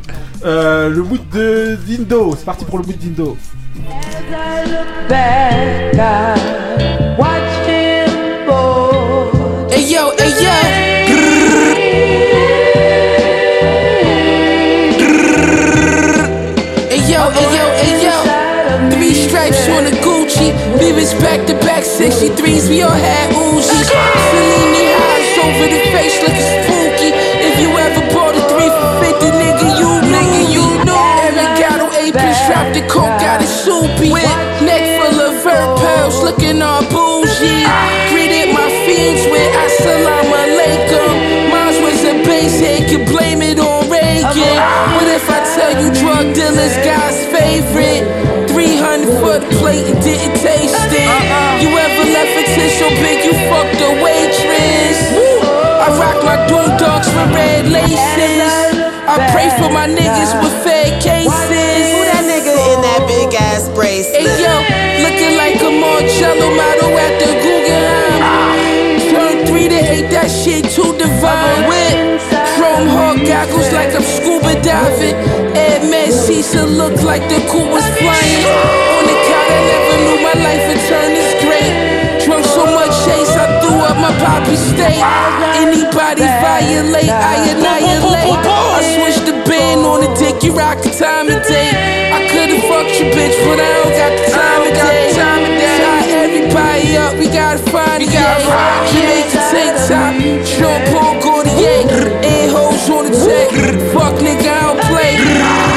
Euh, 0.45 0.89
le 0.89 1.04
mood 1.04 1.20
de 1.34 1.78
d'Indo. 1.86 2.34
C'est 2.38 2.45
parti 2.45 2.66
pour 2.66 2.78
le 2.80 2.86
mood 2.86 2.97
d'Indo. 2.97 3.38
Hey 4.30 4.36
yo, 9.89 10.11
hey 10.19 10.34
yo. 10.38 10.53
Hey 16.89 17.01
yo, 17.09 17.21
hey 17.73 18.03
yo. 18.05 18.13
Three 18.91 19.15
stripes 19.15 19.67
on 19.69 19.86
the 19.86 19.91
Gucci. 20.05 20.53
Levi's 20.77 21.13
back 21.15 21.47
to 21.47 21.55
back 21.65 21.84
63s. 21.84 22.69
We 22.69 22.84
all 22.84 22.91
had 22.91 23.34
Uzis. 23.34 23.89
Cellini 23.89 24.93
highs 24.93 25.38
over 25.39 25.67
the 25.73 25.80
face 25.89 26.21
looking 26.21 26.45
spooky. 26.45 26.99
It. 33.86 34.11
With 34.11 34.23
neck 34.65 34.84
full 34.99 35.19
of 35.21 35.43
vert 35.43 35.69
pearls, 35.80 36.23
looking 36.23 36.61
all 36.61 36.84
bougie. 36.91 37.63
Greeted 38.11 38.53
my 38.53 38.67
fiends 38.86 39.23
with 39.32 39.49
assalamu 39.63 40.34
alaikum. 40.43 41.13
Mine 41.51 41.77
was 41.84 42.01
a 42.03 42.15
base 42.25 42.59
head, 42.59 42.89
could 42.89 43.05
blame 43.07 43.41
it 43.41 43.59
on 43.59 43.89
Reagan. 43.89 44.57
What 44.95 45.07
if 45.07 45.30
I 45.30 45.39
tell 45.55 45.73
you 45.82 45.89
drug 46.01 46.34
dealers 46.36 46.75
God's 46.84 47.19
favorite? 47.32 48.03
300 48.49 49.07
foot 49.21 49.43
plate 49.59 49.86
and 49.88 49.99
didn't 50.03 50.36
taste 50.41 50.91
it. 50.91 51.09
You 51.63 51.69
ever 51.69 52.05
left 52.11 52.34
a 52.41 52.43
tissue 52.55 52.91
big, 52.99 53.23
you 53.23 53.34
fucked 53.47 53.80
a 53.80 53.91
waitress. 54.03 54.99
I 55.80 55.88
rock 56.01 56.19
my 56.25 56.38
doom 56.47 56.67
dogs 56.77 57.07
with 57.07 57.32
red 57.34 57.69
laces. 57.69 58.53
I 59.07 59.17
pray 59.34 59.49
for 59.57 59.71
my 59.73 59.88
niggas 59.88 60.34
with 60.43 60.53
fed 60.63 61.01
cases. 61.01 61.68
A 66.22 66.51
model 66.51 66.91
at 66.99 67.13
the 67.20 67.32
Guggenheim. 67.39 68.99
Turn 69.11 69.45
three 69.47 69.67
to 69.70 69.80
eight, 69.80 70.09
that 70.11 70.28
shit 70.28 70.67
too 70.72 70.91
divine. 70.97 71.63
With 71.67 72.20
chrome 72.55 72.88
hawk 72.91 73.17
goggles 73.24 73.72
like 73.72 73.95
I'm 73.95 74.03
scuba 74.03 74.59
diving. 74.61 75.15
Ed 75.55 75.88
Cecil 76.11 76.67
look 76.67 77.01
like 77.03 77.24
the 77.30 77.39
cool 77.47 77.70
was 77.72 77.86
flying. 77.95 78.43
On 78.99 79.03
the 79.07 79.17
couch, 79.30 79.51
I 79.53 79.61
never 79.72 79.95
knew 80.03 80.20
my 80.26 80.36
life 80.43 80.63
would 80.67 80.84
turn 80.89 81.09
this 81.15 81.32
great. 81.39 81.74
Drunk 82.26 82.43
so 82.45 82.65
much 82.65 82.91
chase, 83.05 83.32
I 83.39 83.47
threw 83.61 83.80
up 83.80 83.95
my 83.97 84.11
poppy 84.20 84.55
state. 84.57 84.99
Anybody 85.55 86.28
violate, 86.43 87.09
I 87.09 87.53
annihilate. 87.53 88.43
I 88.43 88.82
switched 88.95 89.26
the 89.26 89.36
band 89.47 89.86
on 89.86 90.01
the 90.01 90.11
dick, 90.20 90.43
you 90.43 90.51
rock 90.51 90.82
the 90.84 90.91
time 90.91 91.30
of 91.30 91.39
day. 91.47 91.72
I 92.11 92.28
could've 92.28 92.63
fucked 92.67 92.99
your 92.99 93.09
bitch, 93.15 93.38
but 93.45 93.59
I 93.59 93.70
don't 93.78 93.93
got 93.95 94.11
the 94.20 94.26
time 94.34 94.61
of 94.67 94.74
day. 94.74 95.99
Tie 96.50 96.82
everybody 96.82 96.97
up, 96.97 97.14
we 97.20 97.28
gotta 97.28 97.60
find 97.70 98.02
it. 98.04 98.10
Jamaica 98.10 99.41
tank 99.52 99.78
top, 99.88 100.14
Jean 100.18 100.82
Paul 100.89 101.22
Gaultier. 101.22 101.86
A-hoes 102.24 102.89
on 102.89 103.06
the 103.06 103.14
tech, 103.14 103.50
fuck 103.93 104.16
nigga, 104.18 104.50
I 104.50 104.74
don't 104.74 104.82
play. 104.89 105.18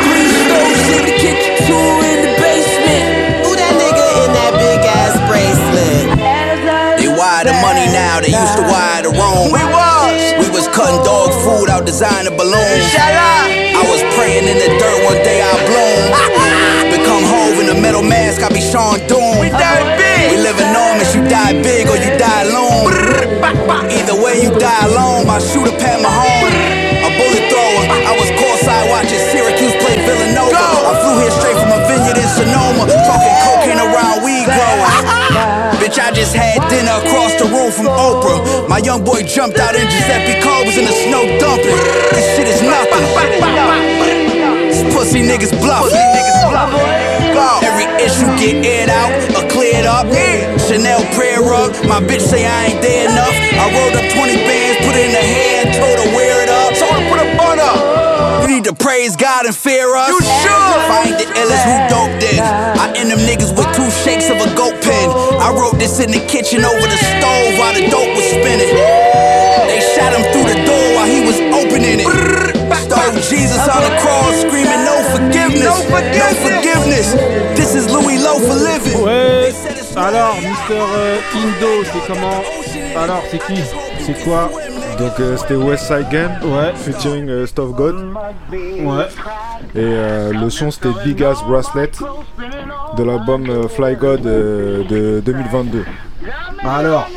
Three 0.09 0.29
stoves 0.33 0.85
in 0.97 1.03
the 1.09 1.17
kitchen, 1.21 1.53
two 1.69 1.77
in 2.09 2.19
the 2.25 2.33
basement. 2.41 3.45
Who 3.45 3.51
that 3.57 3.75
nigga 3.77 4.07
in 4.25 4.31
that 4.33 4.53
big 4.57 4.81
ass 4.87 5.15
bracelet? 5.29 6.17
They 7.01 7.09
wire 7.09 7.45
the 7.45 7.55
money 7.61 7.87
now, 7.93 8.21
they 8.21 8.33
used 8.33 8.57
to 8.57 8.65
wire 8.65 9.03
the 9.03 9.13
Rome. 9.13 9.53
We 9.53 9.61
was. 9.61 10.21
We 10.41 10.49
was 10.57 10.69
cutting 10.73 11.03
dog 11.05 11.33
food 11.45 11.69
out 11.69 11.85
designer 11.85 12.33
balloons. 12.33 12.89
I 12.97 13.83
was 13.91 14.01
praying 14.17 14.49
in 14.49 14.57
the 14.57 14.71
dirt, 14.79 14.99
one 15.05 15.21
day 15.21 15.43
I 15.43 15.53
bloom. 15.69 16.03
Become 16.97 17.25
Hove 17.25 17.61
in 17.61 17.69
a 17.77 17.81
metal 17.81 18.03
mask, 18.03 18.43
I 18.43 18.49
be 18.49 18.61
Sean 18.61 18.99
Doom. 19.09 19.41
We 19.41 19.51
die. 19.51 19.97
We 19.97 20.02
live 20.53 20.69
enormous, 20.69 21.15
you 21.15 21.23
die 21.29 21.57
big 21.63 21.89
or 21.89 21.97
you 21.97 22.13
die 22.21 22.45
alone. 22.45 22.93
Either 23.89 24.17
way, 24.21 24.45
you 24.45 24.53
die 24.59 24.85
alone. 24.87 25.27
My 25.27 25.39
shooter 25.41 25.73
Pat 25.81 26.01
Mahone, 26.01 26.53
a 27.05 27.09
bullet 27.17 27.45
thrower. 27.49 27.85
I 27.89 28.13
was 28.21 28.29
courtside 28.37 28.87
watching 28.93 29.23
Syracuse 29.33 29.73
play 29.81 29.97
Villanova. 30.05 30.53
I 30.53 30.93
flew 31.01 31.17
here 31.21 31.33
straight 31.33 31.57
from 31.57 31.73
a 31.73 31.81
vineyard 31.89 32.19
in 32.21 32.29
Sonoma, 32.29 32.85
talking 33.09 33.37
cocaine 33.45 33.81
around 33.81 34.25
weed 34.25 34.45
growers. 34.45 34.97
Bitch, 35.81 35.97
I 35.99 36.13
just 36.13 36.35
had 36.35 36.61
dinner 36.69 37.01
across 37.01 37.33
the 37.41 37.49
room 37.49 37.73
from 37.73 37.89
Oprah. 37.89 38.69
My 38.69 38.79
young 38.79 39.05
boy 39.05 39.23
jumped 39.23 39.59
out 39.59 39.75
in 39.75 39.89
Giuseppe 39.89 40.41
car 40.43 40.65
was 40.65 40.77
in 40.77 40.85
the 40.85 40.97
snow 41.09 41.25
dumping. 41.41 41.81
This 42.13 42.27
shit 42.37 42.49
is 42.49 42.61
nothing. 42.63 44.42
These 44.83 44.95
pussy 44.95 45.23
niggas 45.23 45.55
bluff. 45.63 45.95
Every 47.63 47.87
issue 48.03 48.27
get 48.35 48.67
aired 48.67 48.91
out 48.91 49.15
or 49.31 49.47
cleared 49.47 49.87
up. 49.87 50.11
Chanel 50.59 51.07
prayer 51.15 51.39
rug. 51.39 51.71
My 51.87 52.03
bitch 52.03 52.23
say 52.23 52.43
I 52.43 52.67
ain't 52.67 52.83
there 52.83 53.07
enough. 53.07 53.31
I 53.31 53.71
rolled 53.71 53.95
up 53.95 54.11
20 54.11 54.43
bands, 54.43 54.83
put 54.83 54.99
it 54.99 55.07
in 55.07 55.15
her 55.15 55.23
hand, 55.23 55.79
told 55.79 55.97
her 56.03 56.11
wear 56.19 56.43
it 56.43 56.51
up. 56.51 56.75
Told 56.75 56.99
her 56.99 57.05
put 57.07 57.23
a 57.23 57.31
bun 57.39 57.61
up. 57.63 58.43
You 58.43 58.57
need 58.57 58.65
to 58.65 58.75
praise 58.75 59.15
God 59.15 59.47
and 59.47 59.55
fear 59.55 59.95
us. 59.95 60.09
You 60.09 60.19
should. 60.19 60.51
If 60.51 60.91
I 60.91 60.99
ain't 61.07 61.19
the 61.23 61.31
illest, 61.31 61.63
who 61.63 61.77
dope 61.87 62.15
then? 62.19 62.43
I 62.43 62.91
end 62.99 63.15
them 63.15 63.23
niggas 63.23 63.55
with 63.55 63.71
two 63.79 63.87
shakes 64.03 64.31
of 64.35 64.43
a 64.43 64.51
goat 64.59 64.75
pen. 64.83 65.07
I 65.39 65.55
wrote 65.55 65.79
this 65.79 66.01
in 66.01 66.11
the 66.11 66.19
kitchen 66.27 66.65
over 66.65 66.87
the 66.91 66.99
stove 66.99 67.55
while 67.55 67.71
the 67.71 67.87
dope 67.87 68.11
was 68.19 68.27
spinning. 68.27 68.75
They 69.71 69.79
shot 69.95 70.11
him 70.11 70.27
through 70.35 70.51
the 70.51 70.59
door 70.67 70.87
while 70.99 71.07
he 71.07 71.23
was 71.23 71.39
opening 71.55 72.03
it. 72.03 72.52
Stole 72.93 73.21
Jesus 73.23 73.59
on 73.69 73.81
the 73.83 73.97
cross, 74.03 74.41
screaming 74.43 74.85
no 74.85 74.97
forgiveness, 75.13 75.89
no 75.91 76.29
forgiveness. 76.45 77.15
This 77.57 77.75
is 77.75 77.87
Louis 77.91 78.19
Lowe 78.19 78.39
for 78.39 78.55
living. 78.55 79.03
Ouais. 79.03 79.51
Alors, 79.97 80.35
Mister 80.37 80.75
euh, 80.79 81.17
Indo, 81.35 81.85
c'est 81.85 82.07
comment? 82.07 82.43
Alors, 83.03 83.23
c'est 83.31 83.39
qui? 83.47 83.61
C'est 84.01 84.23
quoi? 84.25 84.51
Donc 84.99 85.13
euh, 85.21 85.37
c'était 85.39 85.55
West 85.55 85.87
Side 85.87 86.07
Gun 86.11 86.31
Ouais. 86.45 86.73
featuring 86.75 87.29
euh, 87.31 87.47
Stuff 87.47 87.71
God. 87.71 88.13
Ouais. 88.53 89.07
Et 89.75 89.79
euh, 89.79 90.33
le 90.35 90.51
son 90.51 90.71
c'était 90.71 90.91
Big 91.03 91.23
Ass 91.23 91.43
Bracelet 91.45 91.91
de 92.99 93.03
l'album 93.05 93.69
Fly 93.71 93.97
God 93.97 94.21
de 94.23 95.23
2022. 95.25 95.85
Alors, 96.63 97.09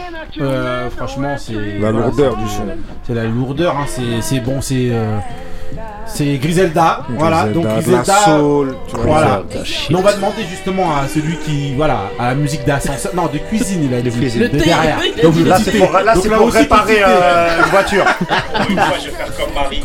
franchement, 0.95 1.35
c'est. 1.37 1.53
La 1.53 1.91
voilà, 1.91 2.07
lourdeur 2.07 2.37
du 2.37 2.47
son. 2.47 2.63
C'est 3.05 3.13
la 3.13 3.25
lourdeur, 3.25 3.75
hein, 3.77 3.85
c'est- 3.87 4.21
c'est 4.21 4.39
bon, 4.39 4.61
c'est. 4.61 4.91
C'est 6.15 6.37
Griselda, 6.37 7.01
voilà, 7.09 7.43
donc 7.43 7.65
la 7.65 7.73
Griselda, 7.73 8.15
soul, 8.23 8.77
tu 8.87 8.95
vois. 8.95 9.05
voilà. 9.05 9.43
Griselda, 9.49 9.99
on 9.99 10.01
va 10.01 10.13
demander 10.13 10.43
justement 10.49 10.95
à 10.95 11.09
celui 11.09 11.35
qui, 11.39 11.73
voilà, 11.75 12.03
à 12.17 12.29
la 12.29 12.35
musique 12.35 12.63
d'ascenseur, 12.63 13.13
non, 13.13 13.27
de 13.27 13.37
cuisine, 13.37 13.83
il 13.83 13.93
a 13.93 13.99
dit, 13.99 14.09
cuisine. 14.09 14.43
de 14.43 14.47
derrière. 14.47 14.97
Donc 15.21 15.35
Là, 15.45 15.57
c'est 15.61 15.71
pour, 15.73 15.91
là, 15.91 16.13
Donc 16.13 16.23
c'est 16.23 16.29
là 16.29 16.37
pour 16.37 16.47
aussi, 16.47 16.57
réparer 16.57 17.03
euh, 17.05 17.57
une 17.65 17.69
voiture. 17.69 18.05
Une 18.69 18.77
fois, 18.77 18.95
je 18.97 19.09
vais 19.09 19.11
faire 19.11 19.37
comme 19.37 19.53
Marie. 19.53 19.81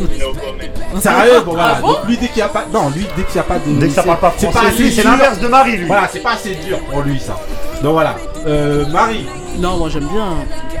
No. 0.00 1.00
Sérieux, 1.00 1.40
bon 1.44 1.52
voilà. 1.52 1.74
Ah 1.76 1.80
bon 1.82 1.88
donc 1.88 2.06
lui 2.06 2.16
dès 2.16 2.28
qu'il 2.28 2.38
y 2.38 2.42
a 2.42 2.48
pas, 2.48 2.64
non, 2.72 2.88
lui 2.90 3.06
dès 3.16 3.24
qu'il 3.24 3.36
y 3.36 3.38
a 3.38 3.42
pas 3.42 3.58
de, 3.58 3.78
Dès 3.78 3.88
que 3.88 3.92
ça 3.92 4.02
parle 4.02 4.18
pas 4.18 4.32
c'est 4.38 4.50
français, 4.50 4.90
c'est 4.90 5.02
l'inverse 5.02 5.38
de 5.40 5.48
Marie, 5.48 5.76
lui. 5.76 5.86
Voilà, 5.86 6.08
c'est 6.10 6.20
pas 6.20 6.32
assez 6.32 6.54
dur 6.54 6.78
pour 6.90 7.02
lui 7.02 7.18
ça. 7.20 7.36
Donc 7.82 7.92
voilà, 7.94 8.16
euh, 8.46 8.84
Marie, 8.88 9.24
Non, 9.58 9.76
moi 9.78 9.88
j'aime 9.88 10.06
bien, 10.12 10.28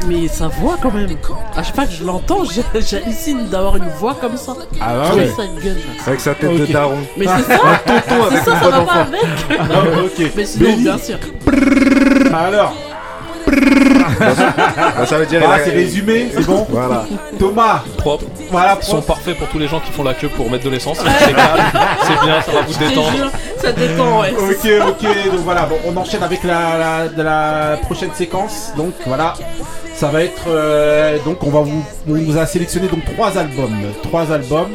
mais 0.06 0.28
sa 0.28 0.48
voix 0.48 0.76
quand 0.82 0.92
même. 0.92 1.08
À 1.56 1.62
chaque 1.62 1.74
fois 1.74 1.86
que 1.86 1.92
je 1.92 2.04
l'entends, 2.04 2.44
j'ai- 2.44 2.62
j'hallucine 2.80 3.48
d'avoir 3.48 3.76
une 3.76 3.88
voix 3.98 4.14
comme 4.20 4.36
ça. 4.36 4.52
Ah 4.80 5.14
ouais. 5.14 5.28
ça 5.34 5.42
gueule. 5.62 5.78
Avec 6.06 6.20
sa 6.20 6.34
tête 6.34 6.56
de 6.58 6.66
daron. 6.66 6.98
Mais 7.16 7.26
c'est 7.26 7.54
ça, 7.54 7.58
Tonton 7.86 8.02
c'est 8.08 8.34
avec 8.34 8.44
ça, 8.44 8.52
une 8.52 8.58
ça 8.60 8.68
voix 8.68 8.70
va 8.70 8.84
pas 8.84 8.92
avec. 9.00 9.20
Ah, 9.58 10.04
ok. 10.04 10.30
Mais 10.36 10.44
sinon, 10.44 10.76
bien 10.76 10.98
sûr. 10.98 11.16
alors, 12.34 12.74
Bah, 14.20 15.06
ça 15.06 15.18
veut 15.18 15.26
dire. 15.26 15.40
voilà, 15.40 15.56
il 15.56 15.60
a- 15.60 15.64
c'est 15.64 15.70
résumé, 15.72 16.28
c'est 16.34 16.46
bon. 16.46 16.66
Voilà. 16.68 17.04
Thomas, 17.38 17.82
Propre. 17.96 18.24
voilà, 18.50 18.76
Ils 18.80 18.84
sont 18.86 19.00
parfaits 19.02 19.36
pour 19.38 19.48
tous 19.48 19.58
les 19.58 19.66
gens 19.68 19.80
qui 19.80 19.90
font 19.92 20.02
la 20.04 20.14
queue 20.14 20.28
pour 20.28 20.50
mettre 20.50 20.64
de 20.64 20.70
l'essence. 20.70 20.98
C'est 20.98 21.32
calme, 21.34 21.60
c'est 22.02 22.20
bien, 22.26 22.40
ça 22.42 22.52
va 22.52 22.60
vous 22.62 22.78
détendre. 22.78 23.30
Ça 23.62 23.72
détend, 23.72 24.20
ouais. 24.20 24.32
Ok, 24.32 24.70
ok, 24.88 25.02
donc 25.32 25.40
voilà, 25.44 25.62
bon, 25.66 25.76
on 25.86 25.96
enchaîne 25.96 26.22
avec 26.22 26.42
la, 26.44 26.78
la, 26.78 27.08
de 27.08 27.22
la 27.22 27.78
prochaine 27.82 28.10
séquence. 28.14 28.72
Donc 28.76 28.92
voilà, 29.06 29.34
ça 29.94 30.08
va 30.08 30.22
être. 30.22 30.44
euh, 30.48 31.18
donc 31.24 31.42
on 31.42 31.50
va 31.50 31.60
vous. 31.60 31.84
On 32.08 32.14
vous 32.14 32.38
a 32.38 32.46
sélectionné 32.46 32.88
donc 32.88 33.04
trois 33.04 33.36
albums. 33.38 33.76
Trois 34.02 34.30
albums. 34.32 34.70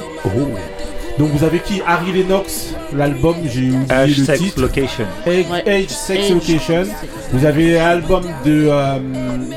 Donc 1.17 1.29
vous 1.29 1.45
avez 1.45 1.59
qui? 1.59 1.81
Harry 1.87 2.11
Lennox, 2.11 2.73
l'album, 2.93 3.35
j'ai 3.45 3.69
oublié 3.69 3.85
H 3.87 4.07
le 4.19 4.25
Sex 4.25 4.39
titre. 4.39 4.61
Location. 4.61 5.05
Age, 5.25 5.45
Ouais. 5.49 5.63
Age 5.83 5.87
Sex 5.89 6.25
Age. 6.25 6.29
Location. 6.31 6.83
Vous 7.31 7.45
avez 7.45 7.73
l'album 7.75 8.23
de, 8.43 8.67
euh, 8.69 8.97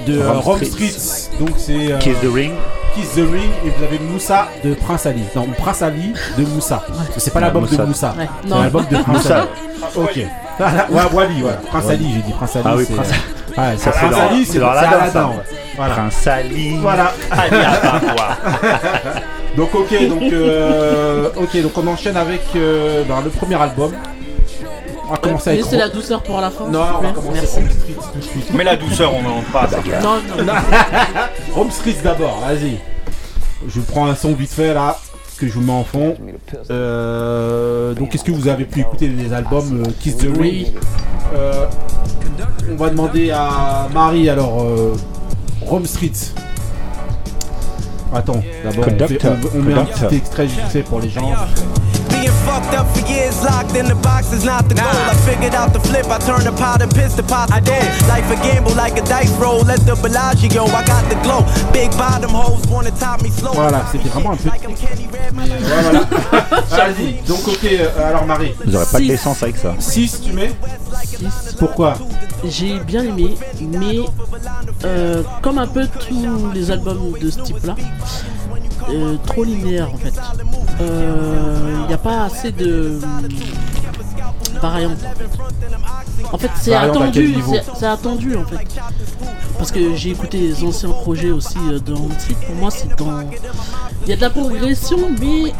de 0.06 0.20
Rome 0.20 0.38
Rome 0.38 0.64
Streets. 0.64 0.90
Streets, 0.90 1.30
donc 1.40 1.50
c'est 1.56 1.92
euh, 1.92 1.98
Kiss 1.98 2.14
the 2.22 2.32
Ring. 2.32 2.52
Kiss 2.94 3.12
the 3.14 3.18
Ring, 3.18 3.50
et 3.64 3.70
vous 3.70 3.84
avez 3.84 3.98
Moussa 3.98 4.48
de 4.64 4.74
Prince 4.74 5.06
Ali. 5.06 5.22
Non, 5.36 5.46
Prince 5.56 5.82
Ali 5.82 6.12
de 6.36 6.44
Moussa. 6.44 6.82
C'est 7.16 7.32
pas 7.32 7.40
l'album 7.40 7.66
de 7.66 7.76
Moussa. 7.84 8.14
C'est 8.42 8.48
Non. 8.48 8.62
l'album 8.62 8.84
de 8.90 8.96
Prince 8.96 9.06
Moussa. 9.08 9.36
Ali. 9.38 9.48
Ok. 9.96 10.16
ouais, 10.16 10.26
Wally, 11.12 11.42
ouais. 11.42 11.52
Prince 11.68 11.88
Ali, 11.90 12.12
j'ai 12.14 12.22
dit 12.22 12.32
Prince 12.32 12.56
Ali. 12.56 12.64
Ah 12.68 12.74
oui, 12.76 12.84
Prince 12.86 13.08
euh, 13.10 13.60
Ouais, 13.60 13.74
c'est 13.76 13.90
Prince 13.90 14.10
dans- 14.16 14.28
Ali, 14.28 14.44
c'est 14.44 14.58
dans 14.58 14.74
ça. 14.74 15.26
ouais. 15.28 15.34
Voilà. 15.76 15.94
Prince 15.94 16.26
Ali. 16.26 16.76
Voilà. 16.80 17.12
Ali. 17.30 17.56
Donc 19.56 19.74
ok, 19.74 20.08
donc 20.08 20.22
euh, 20.32 21.30
ok, 21.34 21.62
donc 21.62 21.76
on 21.78 21.86
enchaîne 21.88 22.16
avec 22.16 22.42
euh, 22.54 23.02
ben, 23.08 23.16
le 23.24 23.30
premier 23.30 23.60
album. 23.60 23.90
On 25.08 25.12
va 25.12 25.16
commencer 25.18 25.50
avec. 25.50 25.64
Laissez 25.64 25.76
la 25.76 25.88
douceur 25.88 26.22
pour 26.22 26.40
la 26.40 26.50
fin. 26.50 26.68
Non, 26.68 26.80
on 26.80 26.92
va 26.92 26.98
plaît. 26.98 27.12
commencer 27.14 27.40
Merci. 27.40 27.58
Home 27.58 27.70
Street 27.70 27.94
tout 28.12 28.18
de 28.18 28.24
suite. 28.24 28.50
Mais 28.54 28.64
la 28.64 28.76
douceur, 28.76 29.12
on 29.14 29.22
n'en 29.22 29.40
pas. 29.52 29.66
ça. 29.68 29.78
Non, 30.02 30.18
non, 30.44 30.52
Home 31.56 31.70
Street 31.72 31.96
d'abord, 32.04 32.40
vas-y. 32.40 32.78
Je 33.68 33.80
prends 33.80 34.06
un 34.06 34.14
son 34.14 34.34
vite 34.34 34.52
fait 34.52 34.72
là 34.74 34.98
que 35.38 35.46
je 35.48 35.52
vous 35.54 35.60
mets 35.62 35.72
en 35.72 35.84
fond. 35.84 36.14
Euh, 36.70 37.94
donc 37.94 38.14
est-ce 38.14 38.24
que 38.24 38.32
vous 38.32 38.48
avez 38.48 38.64
pu 38.64 38.80
écouter 38.80 39.08
les 39.08 39.32
albums 39.32 39.82
euh, 39.86 39.90
Kiss 40.00 40.16
the 40.16 40.22
Ring? 40.24 40.38
Oui. 40.38 40.72
Euh, 41.34 41.66
On 42.70 42.76
va 42.76 42.90
demander 42.90 43.30
à 43.30 43.88
Marie 43.94 44.28
alors 44.28 44.62
euh, 44.62 44.94
Home 45.70 45.86
Street. 45.86 46.12
Attends, 48.14 48.42
d'abord 48.64 48.86
on, 48.88 49.28
on- 49.28 49.58
on 49.58 49.62
met 49.62 49.74
un 49.74 49.84
petit 49.84 50.16
extrait 50.16 50.46
vite 50.46 50.60
fait 50.70 50.82
pour 50.82 51.00
les 51.00 51.10
gens. 51.10 51.30
Being 52.58 52.70
fucked 52.70 52.78
up 52.78 52.96
for 52.96 53.06
years, 53.06 53.42
locked 53.42 53.76
in 53.76 53.86
the 53.86 53.94
box 53.96 54.32
is 54.32 54.44
not 54.44 54.68
the 54.68 54.74
goal. 54.74 54.86
I 54.86 55.14
figured 55.26 55.54
out 55.54 55.72
the 55.72 55.80
flip, 55.80 56.06
I 56.06 56.18
turned 56.18 56.44
the 56.44 56.52
pot 56.52 56.82
and 56.82 56.92
pissed 56.92 57.16
the 57.16 57.22
pot 57.22 57.48
to 57.48 57.60
gold. 57.60 58.08
Life 58.08 58.30
a 58.30 58.36
gamble 58.42 58.74
like 58.74 58.96
a 58.98 59.02
dice 59.02 59.30
roll. 59.38 59.60
Let 59.62 59.80
the 59.86 59.94
Bellagio, 59.94 60.64
I 60.64 60.84
got 60.84 61.08
the 61.08 61.16
glow. 61.22 61.44
Big 61.72 61.90
bottom 61.92 62.30
hoes 62.30 62.66
wanna 62.68 62.90
top 62.90 63.22
me 63.22 63.30
slow. 63.30 63.52
Voilà, 63.54 63.84
c'était 63.92 64.08
vraiment 64.08 64.32
un 64.32 64.36
peu. 64.36 64.48
Ouais, 64.48 65.82
voilà. 65.82 66.00
Vas-y. 66.70 67.22
Donc 67.26 67.46
ok, 67.46 67.64
euh, 67.64 68.08
alors 68.08 68.26
Marie. 68.26 68.54
Vous 68.64 68.74
aurez 68.74 68.86
pas 68.86 68.98
de 68.98 69.04
Six. 69.04 69.08
l'essence 69.08 69.42
avec 69.42 69.56
ça. 69.56 69.74
6 69.78 70.22
tu 70.22 70.32
mets? 70.32 70.52
Pourquoi? 71.58 71.94
J'ai 72.44 72.78
bien 72.80 73.02
aimé, 73.02 73.36
mais 73.60 74.00
euh, 74.84 75.22
comme 75.42 75.58
un 75.58 75.66
peu 75.66 75.86
tous 75.86 76.52
les 76.54 76.70
albums 76.70 77.12
de 77.20 77.30
ce 77.30 77.40
type-là, 77.40 77.74
euh, 78.90 79.16
trop 79.26 79.44
linéaire 79.44 79.90
en 79.92 79.98
fait. 79.98 80.14
Il 80.80 81.86
n'y 81.88 81.94
a 81.94 81.98
pas 81.98 82.24
assez 82.24 82.52
de 82.52 82.98
variantes. 84.60 84.98
En 86.32 86.38
fait, 86.38 86.50
c'est 86.60 86.74
attendu, 86.74 87.36
c'est- 87.78 87.86
attendu 87.86 88.36
en 88.36 88.44
fait. 88.44 88.58
Parce 89.56 89.72
que 89.72 89.94
j'ai 89.96 90.10
écouté 90.10 90.38
les 90.38 90.64
anciens 90.64 90.90
projets 90.90 91.30
aussi 91.30 91.58
euh, 91.70 91.78
de 91.80 91.94
Street. 92.18 92.36
Pour 92.46 92.54
moi, 92.56 92.70
c'est 92.70 92.88
dans. 92.96 93.20
Il 94.04 94.08
y 94.08 94.12
a 94.12 94.16
de 94.16 94.20
la 94.20 94.30
progression, 94.30 94.98
mais 95.20 95.52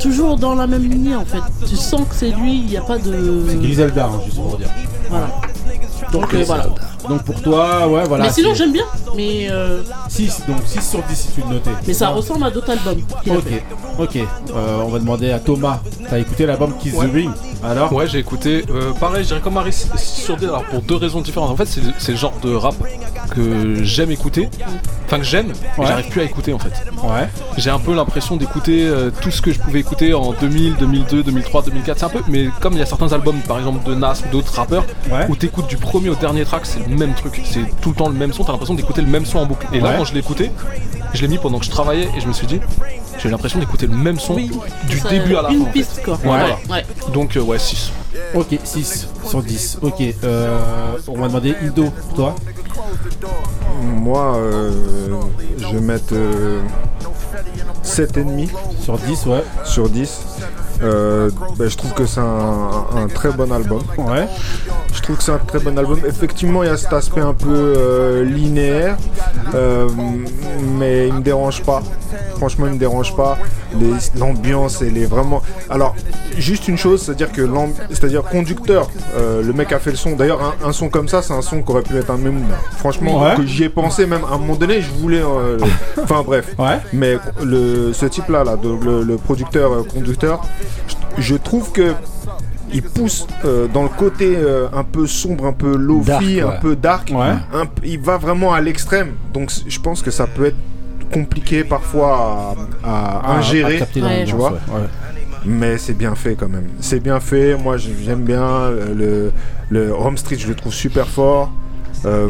toujours 0.00 0.36
dans 0.36 0.54
la 0.54 0.66
même 0.66 0.82
lignée 0.88 1.16
en 1.16 1.24
fait. 1.24 1.40
Tu 1.66 1.76
sens 1.76 2.02
que 2.08 2.14
c'est 2.14 2.30
lui, 2.32 2.58
il 2.60 2.66
n'y 2.66 2.76
a 2.76 2.82
pas 2.82 2.98
de. 2.98 3.44
C'est 3.48 3.56
Griselda, 3.60 4.06
hein, 4.06 4.20
juste 4.24 4.36
pour 4.36 4.56
dire. 4.58 4.68
Voilà. 5.08 5.28
Donc 6.12 6.34
euh, 6.34 6.44
voilà. 6.46 6.66
Donc 7.08 7.22
pour 7.24 7.40
toi, 7.42 7.86
ouais, 7.88 8.04
voilà. 8.06 8.24
mais 8.24 8.30
sinon, 8.30 8.54
j'aime 8.54 8.72
bien. 8.72 8.84
Mais, 9.16 9.46
euh, 9.50 9.82
6, 10.08 10.42
donc 10.48 10.58
6 10.66 10.90
sur 10.90 11.02
10 11.02 11.14
si 11.16 11.28
tu 11.32 11.40
le 11.40 11.54
notais. 11.54 11.70
mais 11.86 11.94
ça 11.94 12.08
ressemble 12.08 12.44
à 12.44 12.50
d'autres 12.50 12.70
albums. 12.70 13.00
Ok, 13.26 13.52
ok. 13.98 14.16
Euh, 14.16 14.80
on 14.84 14.88
va 14.88 14.98
demander 14.98 15.30
à 15.30 15.38
Thomas. 15.38 15.80
T'as 16.10 16.18
écouté 16.18 16.46
l'album 16.46 16.72
Kiss 16.78 16.94
Ouais. 16.94 17.08
the 17.08 17.12
Ring 17.12 17.30
Alors? 17.64 17.92
Ouais, 17.92 18.06
j'ai 18.08 18.18
écouté. 18.18 18.64
euh, 18.70 18.92
pareil, 18.92 19.22
je 19.22 19.28
dirais 19.28 19.40
comme 19.40 19.54
Marie 19.54 19.72
sur 19.96 20.36
des. 20.36 20.46
Alors, 20.46 20.64
pour 20.64 20.82
deux 20.82 20.96
raisons 20.96 21.20
différentes. 21.20 21.50
En 21.50 21.56
fait, 21.56 21.66
c'est 21.98 22.12
le 22.12 22.18
genre 22.18 22.34
de 22.42 22.54
rap 22.54 22.74
que 23.34 23.82
j'aime 23.82 24.10
écouter. 24.10 24.48
Enfin, 25.06 25.18
que 25.18 25.24
j'aime, 25.24 25.46
mais 25.78 25.82
Ouais. 25.84 25.86
j'arrive 25.88 26.08
plus 26.08 26.20
à 26.20 26.24
écouter 26.24 26.52
en 26.52 26.58
fait. 26.58 26.72
Ouais. 27.04 27.28
J'ai 27.56 27.70
un 27.70 27.78
peu 27.78 27.94
l'impression 27.94 28.36
d'écouter 28.36 28.86
euh, 28.88 29.10
tout 29.20 29.30
ce 29.30 29.40
que 29.40 29.52
je 29.52 29.60
pouvais 29.60 29.78
écouter 29.80 30.14
en 30.14 30.32
2000, 30.32 30.74
2002, 30.76 31.22
2003, 31.22 31.62
2004. 31.62 31.98
C'est 31.98 32.04
un 32.06 32.08
peu. 32.08 32.22
Mais 32.28 32.48
comme 32.60 32.72
il 32.72 32.80
y 32.80 32.82
a 32.82 32.86
certains 32.86 33.12
albums, 33.12 33.38
par 33.46 33.58
exemple 33.58 33.88
de 33.88 33.94
Nas 33.94 34.20
ou 34.26 34.32
d'autres 34.32 34.52
rappeurs, 34.54 34.84
Ouais. 35.10 35.26
où 35.28 35.36
t'écoutes 35.36 35.68
du 35.68 35.76
premier 35.76 36.08
au 36.08 36.16
dernier 36.16 36.44
track, 36.44 36.62
c'est 36.66 36.80
le 36.88 36.95
même 36.96 37.14
truc. 37.14 37.40
C'est 37.44 37.64
tout 37.80 37.90
le 37.90 37.94
temps 37.94 38.08
le 38.08 38.14
même 38.14 38.32
son. 38.32 38.44
T'as 38.44 38.52
l'impression 38.52 38.74
d'écouter 38.74 39.02
le 39.02 39.08
même 39.08 39.24
son 39.26 39.38
en 39.38 39.46
boucle. 39.46 39.66
Et 39.72 39.80
là, 39.80 39.90
Ouais. 39.90 39.94
quand 39.98 40.04
je 40.04 40.12
l'ai 40.14 40.20
écouté, 40.20 40.50
je 41.14 41.22
l'ai 41.22 41.28
mis 41.28 41.38
pendant 41.38 41.58
que 41.58 41.64
je 41.64 41.70
travaillais 41.70 42.08
et 42.16 42.20
je 42.20 42.26
me 42.28 42.32
suis 42.32 42.46
dit, 42.46 42.60
j'ai 43.18 43.28
l'impression 43.30 43.58
d'écouter 43.58 43.86
le 43.86 43.94
même 43.96 44.18
son 44.18 44.34
Oui, 44.34 44.50
du 44.88 44.98
ça- 44.98 45.08
début 45.08 45.36
à 45.36 45.42
la 45.42 45.50
une 45.50 45.58
fin. 45.58 45.62
en 45.62 45.66
fait. 45.66 45.72
piste 45.72 46.02
quoi. 46.04 46.14
Ouais, 46.14 46.20
voilà. 46.24 46.58
Ouais. 46.70 46.86
Donc, 47.12 47.36
euh, 47.36 47.40
ouais, 47.42 47.58
6. 47.58 47.90
Ok, 48.34 48.58
6 48.64 49.08
sur 49.28 49.42
10. 49.42 49.78
Ok, 49.82 50.02
euh, 50.24 50.58
on 51.08 51.18
va 51.20 51.28
demander 51.28 51.54
Indo, 51.62 51.92
toi 52.14 52.34
Moi, 53.82 54.36
euh, 54.36 55.10
je 55.58 55.66
vais 55.66 55.80
mettre 55.80 56.12
euh, 56.12 56.60
7,5 57.82 58.48
Sur 58.82 58.98
10, 58.98 59.26
ouais. 59.26 59.44
sur 59.64 59.88
10. 59.88 60.20
Euh, 60.82 61.30
ben, 61.58 61.68
je 61.68 61.76
trouve 61.76 61.92
que 61.94 62.04
c'est 62.06 62.20
un, 62.20 62.86
un 62.96 63.08
très 63.08 63.30
bon 63.30 63.50
album. 63.52 63.82
Ouais. 63.98 64.28
Je 65.06 65.12
trouve 65.12 65.18
que 65.18 65.22
c'est 65.22 65.30
un 65.32 65.38
très 65.38 65.60
bon 65.60 65.78
album. 65.78 66.00
Effectivement, 66.04 66.64
il 66.64 66.66
y 66.66 66.72
a 66.72 66.76
cet 66.76 66.92
aspect 66.92 67.20
un 67.20 67.32
peu 67.32 67.46
euh, 67.48 68.24
linéaire, 68.24 68.96
euh, 69.54 69.88
mais 70.80 71.06
il 71.06 71.14
me 71.14 71.20
dérange 71.20 71.62
pas. 71.62 71.80
Franchement, 72.38 72.66
il 72.66 72.72
me 72.72 72.78
dérange 72.78 73.14
pas. 73.14 73.38
L'ambiance, 74.18 74.82
elle 74.82 74.98
est 74.98 75.04
vraiment. 75.06 75.42
Alors, 75.70 75.94
juste 76.36 76.66
une 76.66 76.76
chose, 76.76 77.02
c'est-à-dire 77.02 77.30
que 77.30 77.48
c'est-à-dire 77.90 78.24
conducteur, 78.24 78.90
euh, 79.16 79.44
le 79.44 79.52
mec 79.52 79.70
a 79.70 79.78
fait 79.78 79.90
le 79.92 79.96
son. 79.96 80.16
D'ailleurs, 80.16 80.40
un, 80.42 80.68
un 80.68 80.72
son 80.72 80.88
comme 80.88 81.06
ça, 81.06 81.22
c'est 81.22 81.34
un 81.34 81.42
son 81.42 81.62
qui 81.62 81.70
aurait 81.70 81.82
pu 81.82 81.96
être 81.96 82.10
un 82.10 82.16
même. 82.16 82.42
Franchement, 82.76 83.22
Ouais. 83.22 83.36
que 83.36 83.46
j'y 83.46 83.62
ai 83.62 83.68
pensé 83.68 84.06
même 84.06 84.24
à 84.28 84.34
un 84.34 84.38
moment 84.38 84.56
donné, 84.56 84.80
je 84.82 84.90
voulais. 84.90 85.22
Enfin 86.02 86.24
bref. 86.26 86.52
Ouais. 86.58 86.80
Mais 86.92 87.16
le, 87.44 87.92
ce 87.92 88.06
type-là, 88.06 88.42
là, 88.42 88.56
donc 88.56 88.82
le, 88.84 89.04
le 89.04 89.16
producteur 89.18 89.86
conducteur, 89.86 90.42
je, 90.88 91.22
je 91.22 91.34
trouve 91.36 91.70
que 91.70 91.92
il 92.72 92.82
pousse 92.82 93.26
euh, 93.44 93.66
dans 93.68 93.82
le 93.84 93.88
côté 93.88 94.34
euh, 94.36 94.66
un 94.72 94.84
peu 94.84 95.06
sombre, 95.06 95.46
un 95.46 95.52
peu 95.52 95.76
low-fi, 95.76 96.06
Dark, 96.06 96.22
ouais. 96.24 96.40
un 96.42 96.60
peu 96.60 96.76
dark. 96.76 97.10
Ouais. 97.14 97.34
Un 97.52 97.66
p- 97.66 97.82
il 97.84 98.00
va 98.00 98.16
vraiment 98.18 98.52
à 98.52 98.60
l'extrême. 98.60 99.12
Donc 99.32 99.50
je 99.66 99.80
pense 99.80 100.02
que 100.02 100.10
ça 100.10 100.26
peut 100.26 100.46
être 100.46 100.56
compliqué 101.12 101.62
parfois 101.64 102.54
à, 102.82 102.88
à 102.88 103.22
Ah, 103.24 103.36
ingérer. 103.38 103.80
à 103.80 103.86
Tu 104.26 104.34
vois 104.34 104.52
ouais. 104.52 104.58
Mais 105.44 105.78
c'est 105.78 105.94
bien 105.94 106.14
fait 106.16 106.34
quand 106.34 106.48
même. 106.48 106.66
C'est 106.80 106.98
bien 107.00 107.20
fait. 107.20 107.56
Moi 107.56 107.76
j'ai- 107.76 107.94
j'aime 108.04 108.22
bien 108.24 108.70
le, 108.70 109.30
le 109.70 109.90
Home 109.92 110.16
Street, 110.16 110.36
je 110.38 110.48
le 110.48 110.54
trouve 110.54 110.72
super 110.74 111.06
fort. 111.06 111.52
Euh, 112.06 112.28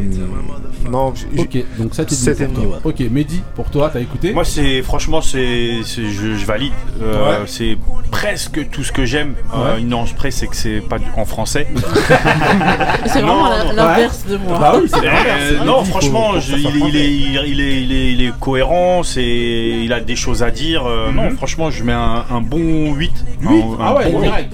non, 0.89 1.13
Ok, 1.37 1.57
donc 1.77 1.93
ça 1.93 2.05
t'es 2.05 2.15
Sept 2.15 2.39
et 2.41 2.47
demi, 2.47 2.65
ouais. 2.65 2.77
Ok, 2.83 2.99
Mehdi, 3.11 3.41
pour 3.55 3.69
toi, 3.69 3.89
t'as 3.91 3.99
écouté 3.99 4.33
Moi, 4.33 4.45
c'est 4.45 4.81
franchement, 4.81 5.21
c'est, 5.21 5.83
je, 5.83 6.35
je 6.35 6.45
valide. 6.45 6.71
Euh, 7.01 7.41
Ouais. 7.41 7.43
C'est 7.45 7.77
presque 8.09 8.69
tout 8.69 8.83
ce 8.83 8.91
que 8.91 9.05
j'aime. 9.05 9.33
Euh, 9.53 9.73
Ouais. 9.75 9.81
une 9.81 9.89
nuance 9.89 10.13
près, 10.13 10.31
c'est 10.31 10.47
que 10.47 10.55
c'est 10.55 10.79
pas 10.81 10.97
du- 10.97 11.05
en 11.15 11.25
français. 11.25 11.67
C'est 13.05 13.21
vraiment 13.21 13.49
l'inverse 13.75 14.25
de 14.29 14.37
moi. 14.37 14.57
Bah 14.59 14.73
oui, 14.81 14.87
c'est 14.89 14.97
Euh, 14.99 15.01
l'inverse. 15.03 15.65
non, 15.65 15.83
franchement, 15.83 16.31
il, 16.35 16.37
est, 16.37 16.57
il, 16.59 16.69
français. 16.69 16.77
est, 16.77 16.89
il, 16.89 16.95
est, 16.97 17.11
il, 17.49 17.61
est, 17.61 17.81
il, 17.83 17.91
est, 17.91 18.11
il 18.13 18.21
est 18.23 18.39
cohérent, 18.39 19.03
c'est, 19.03 19.23
il 19.23 19.91
a 19.93 19.99
des 19.99 20.15
choses 20.15 20.41
à 20.43 20.51
dire. 20.51 20.85
Euh, 20.85 21.11
Non, 21.11 21.29
franchement, 21.31 21.69
je 21.69 21.83
mets 21.83 21.93
un, 21.93 22.25
un 22.29 22.41
bon 22.41 22.93
8. 22.93 23.11
Huit 23.41 23.47
Un- 23.47 23.73
un 23.73 23.77
Ah 23.79 23.95
ouais, 23.95 24.11
bon 24.11 24.21
direct. 24.21 24.53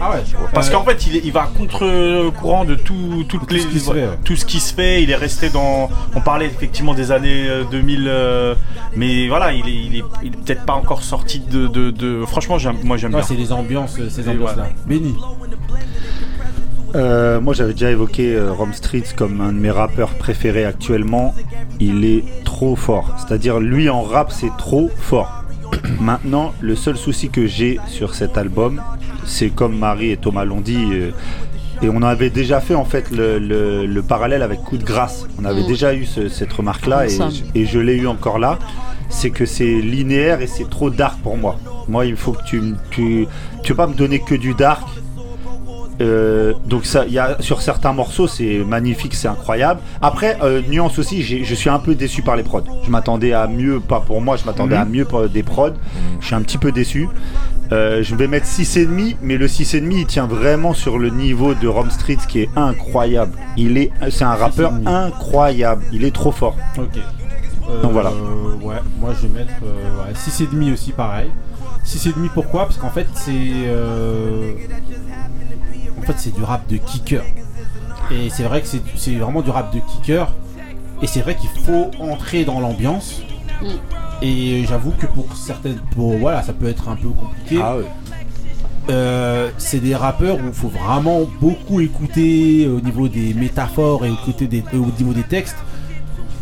Ah 0.00 0.10
ouais. 0.12 0.22
Parce 0.54 0.68
Euh, 0.68 0.72
qu'en 0.72 0.82
fait, 0.84 1.06
il, 1.06 1.16
est- 1.16 1.22
il 1.24 1.32
va 1.32 1.48
contre-courant 1.56 2.64
de 2.64 2.74
tout, 2.74 3.24
toutes 3.28 3.50
les, 3.52 3.60
ce 3.60 3.66
qui 3.66 3.80
se 3.80 3.92
fait, 3.92 4.06
ouais. 4.06 4.18
tout 4.24 4.34
ce 4.36 4.44
qui 4.46 4.58
se 4.60 4.72
fait. 4.74 5.02
Il 5.02 5.10
est 5.10 5.16
resté 5.16 5.50
dans. 5.50 5.90
On 6.14 6.20
parlait 6.20 6.46
effectivement 6.46 6.94
des 6.94 7.12
années 7.12 7.46
euh, 7.48 7.64
2000, 7.70 8.04
euh, 8.08 8.54
mais 8.96 9.28
voilà, 9.28 9.52
il 9.52 9.68
est, 9.68 9.72
il 9.72 9.96
est, 9.96 10.04
il 10.22 10.28
est 10.28 10.36
peut-être 10.36 10.64
pas 10.64 10.74
encore 10.74 11.02
sorti 11.02 11.40
de. 11.40 11.66
de, 11.66 11.90
de- 11.90 12.24
Franchement, 12.26 12.58
j'aime- 12.58 12.76
moi 12.82 12.96
j'aime 12.96 13.10
ouais, 13.12 13.20
bien. 13.20 13.26
c'est 13.26 13.34
les 13.34 13.52
ambiances, 13.52 13.96
euh, 14.00 14.08
ces 14.08 14.28
ambiances-là. 14.28 14.68
Benny. 14.86 15.14
Euh, 16.96 17.40
moi, 17.40 17.54
j'avais 17.54 17.72
déjà 17.72 17.90
évoqué 17.90 18.34
euh, 18.34 18.52
Rom 18.52 18.72
Streets 18.72 19.14
comme 19.16 19.40
un 19.40 19.52
de 19.52 19.58
mes 19.58 19.70
rappeurs 19.70 20.14
préférés 20.14 20.64
actuellement. 20.64 21.34
Il 21.78 22.04
est 22.04 22.24
trop 22.44 22.74
fort. 22.74 23.14
C'est-à-dire, 23.18 23.60
lui 23.60 23.88
en 23.88 24.02
rap, 24.02 24.32
c'est 24.32 24.50
trop 24.58 24.90
fort. 24.96 25.39
Maintenant, 26.00 26.52
le 26.60 26.74
seul 26.76 26.96
souci 26.96 27.28
que 27.30 27.46
j'ai 27.46 27.78
sur 27.86 28.14
cet 28.14 28.36
album, 28.38 28.80
c'est 29.24 29.50
comme 29.50 29.76
Marie 29.78 30.10
et 30.12 30.16
Thomas 30.16 30.44
l'ont 30.44 30.60
dit, 30.60 30.84
euh, 30.92 31.10
et 31.82 31.88
on 31.88 32.02
avait 32.02 32.30
déjà 32.30 32.60
fait 32.60 32.74
en 32.74 32.84
fait 32.84 33.10
le, 33.10 33.38
le- 33.38 33.86
le 33.86 34.02
parallèle 34.02 34.42
avec 34.42 34.60
Coup 34.60 34.76
de 34.78 34.84
grâce. 34.84 35.26
On 35.40 35.44
avait 35.44 35.62
Mm. 35.62 35.66
déjà 35.66 35.94
eu 35.94 36.04
ce- 36.04 36.28
cette 36.28 36.52
remarque-là 36.52 37.06
et, 37.54 37.64
je 37.64 37.78
l'ai 37.78 37.96
eu 37.96 38.06
encore 38.06 38.38
là. 38.38 38.58
C'est 39.08 39.30
que 39.30 39.44
c'est 39.46 39.80
linéaire 39.80 40.40
et 40.40 40.46
c'est 40.46 40.68
trop 40.70 40.88
dark 40.90 41.18
pour 41.20 41.36
moi. 41.36 41.58
Moi, 41.88 42.06
il 42.06 42.16
faut 42.16 42.32
que 42.32 42.44
tu, 42.44 42.62
tu, 42.90 43.26
pas 43.74 43.86
me 43.86 43.94
donner 43.94 44.20
que 44.20 44.34
du 44.34 44.54
dark. 44.54 44.86
Euh, 46.00 46.54
donc 46.66 46.86
ça, 46.86 47.04
il 47.06 47.12
y 47.12 47.18
a 47.18 47.36
sur 47.40 47.60
certains 47.60 47.92
morceaux, 47.92 48.26
c'est 48.26 48.58
magnifique, 48.64 49.14
c'est 49.14 49.28
incroyable. 49.28 49.80
Après, 50.00 50.38
euh, 50.42 50.62
nuance 50.68 50.98
aussi, 50.98 51.22
je 51.22 51.54
suis 51.54 51.68
un 51.70 51.78
peu 51.78 51.94
déçu 51.94 52.22
par 52.22 52.36
les 52.36 52.42
prods. 52.42 52.62
Je 52.84 52.90
m'attendais 52.90 53.32
à 53.32 53.46
mieux, 53.46 53.80
pas 53.80 54.00
pour 54.00 54.20
moi, 54.22 54.36
je 54.36 54.44
m'attendais 54.44 54.76
Mhm. 54.76 54.82
à 54.82 54.84
mieux 54.86 55.04
pour 55.04 55.28
des 55.28 55.42
prods. 55.42 55.74
Je 56.20 56.26
suis 56.26 56.34
un 56.34 56.42
petit 56.42 56.58
peu 56.58 56.72
déçu. 56.72 57.08
Euh, 57.72 58.02
je 58.02 58.14
vais 58.16 58.26
mettre 58.26 58.46
6,5, 58.46 59.16
mais 59.22 59.36
le 59.36 59.46
6,5 59.46 59.92
il 60.00 60.06
tient 60.06 60.26
vraiment 60.26 60.74
sur 60.74 60.98
le 60.98 61.10
niveau 61.10 61.54
de 61.54 61.68
Rom 61.68 61.88
Street 61.90 62.16
qui 62.28 62.40
est 62.40 62.48
incroyable. 62.56 63.32
Il 63.56 63.76
est, 63.78 63.92
c'est 64.10 64.24
un 64.24 64.34
rappeur 64.34 64.72
6,5. 64.72 64.88
incroyable. 64.88 65.82
Il 65.92 66.04
est 66.04 66.10
trop 66.14 66.32
fort. 66.32 66.56
Ok. 66.78 66.98
Donc 67.82 67.92
voilà. 67.92 68.10
Ouais, 68.62 68.74
moi 68.98 69.10
je 69.14 69.26
vais 69.28 69.38
mettre 69.40 69.52
euh, 69.62 70.04
ouais, 70.04 70.14
6,5 70.14 70.72
aussi 70.72 70.90
pareil. 70.90 71.30
6,5 71.84 72.30
pourquoi? 72.34 72.64
Parce 72.64 72.76
qu'en 72.78 72.90
fait 72.90 73.06
c'est. 73.14 73.30
En 75.98 76.02
fait 76.02 76.14
c'est 76.16 76.34
du 76.34 76.42
rap 76.42 76.66
de 76.68 76.76
kicker. 76.76 77.22
Et 78.10 78.30
c'est 78.30 78.44
vrai 78.44 78.60
que 78.60 78.66
c'est 78.66 78.82
c'est 78.96 79.14
vraiment 79.14 79.42
du 79.42 79.50
rap 79.50 79.74
de 79.74 79.80
kicker. 79.80 80.32
Et 81.02 81.06
c'est 81.06 81.20
vrai 81.20 81.36
qu'il 81.36 81.50
faut 81.64 81.90
entrer 81.98 82.44
dans 82.44 82.60
l'ambiance. 82.60 83.22
Mm. 83.62 83.66
Et 84.22 84.64
j'avoue 84.66 84.92
que 84.92 85.06
pour 85.06 85.34
certaines. 85.36 85.80
Pour, 85.94 86.16
voilà, 86.18 86.42
ça 86.42 86.52
peut 86.52 86.68
être 86.68 86.88
un 86.88 86.96
peu 86.96 87.08
compliqué. 87.08 87.58
Ah 87.62 87.76
ouais. 87.76 87.86
Euh, 88.88 89.50
c'est 89.58 89.78
des 89.78 89.94
rappeurs 89.94 90.36
où 90.36 90.46
il 90.48 90.52
faut 90.52 90.68
vraiment 90.68 91.20
beaucoup 91.40 91.80
écouter 91.80 92.66
au 92.66 92.80
niveau 92.80 93.08
des 93.08 93.34
métaphores 93.34 94.04
et 94.04 94.10
écouter 94.10 94.46
des, 94.46 94.64
euh, 94.74 94.78
au 94.78 94.90
niveau 94.98 95.12
des 95.12 95.22
textes. 95.22 95.56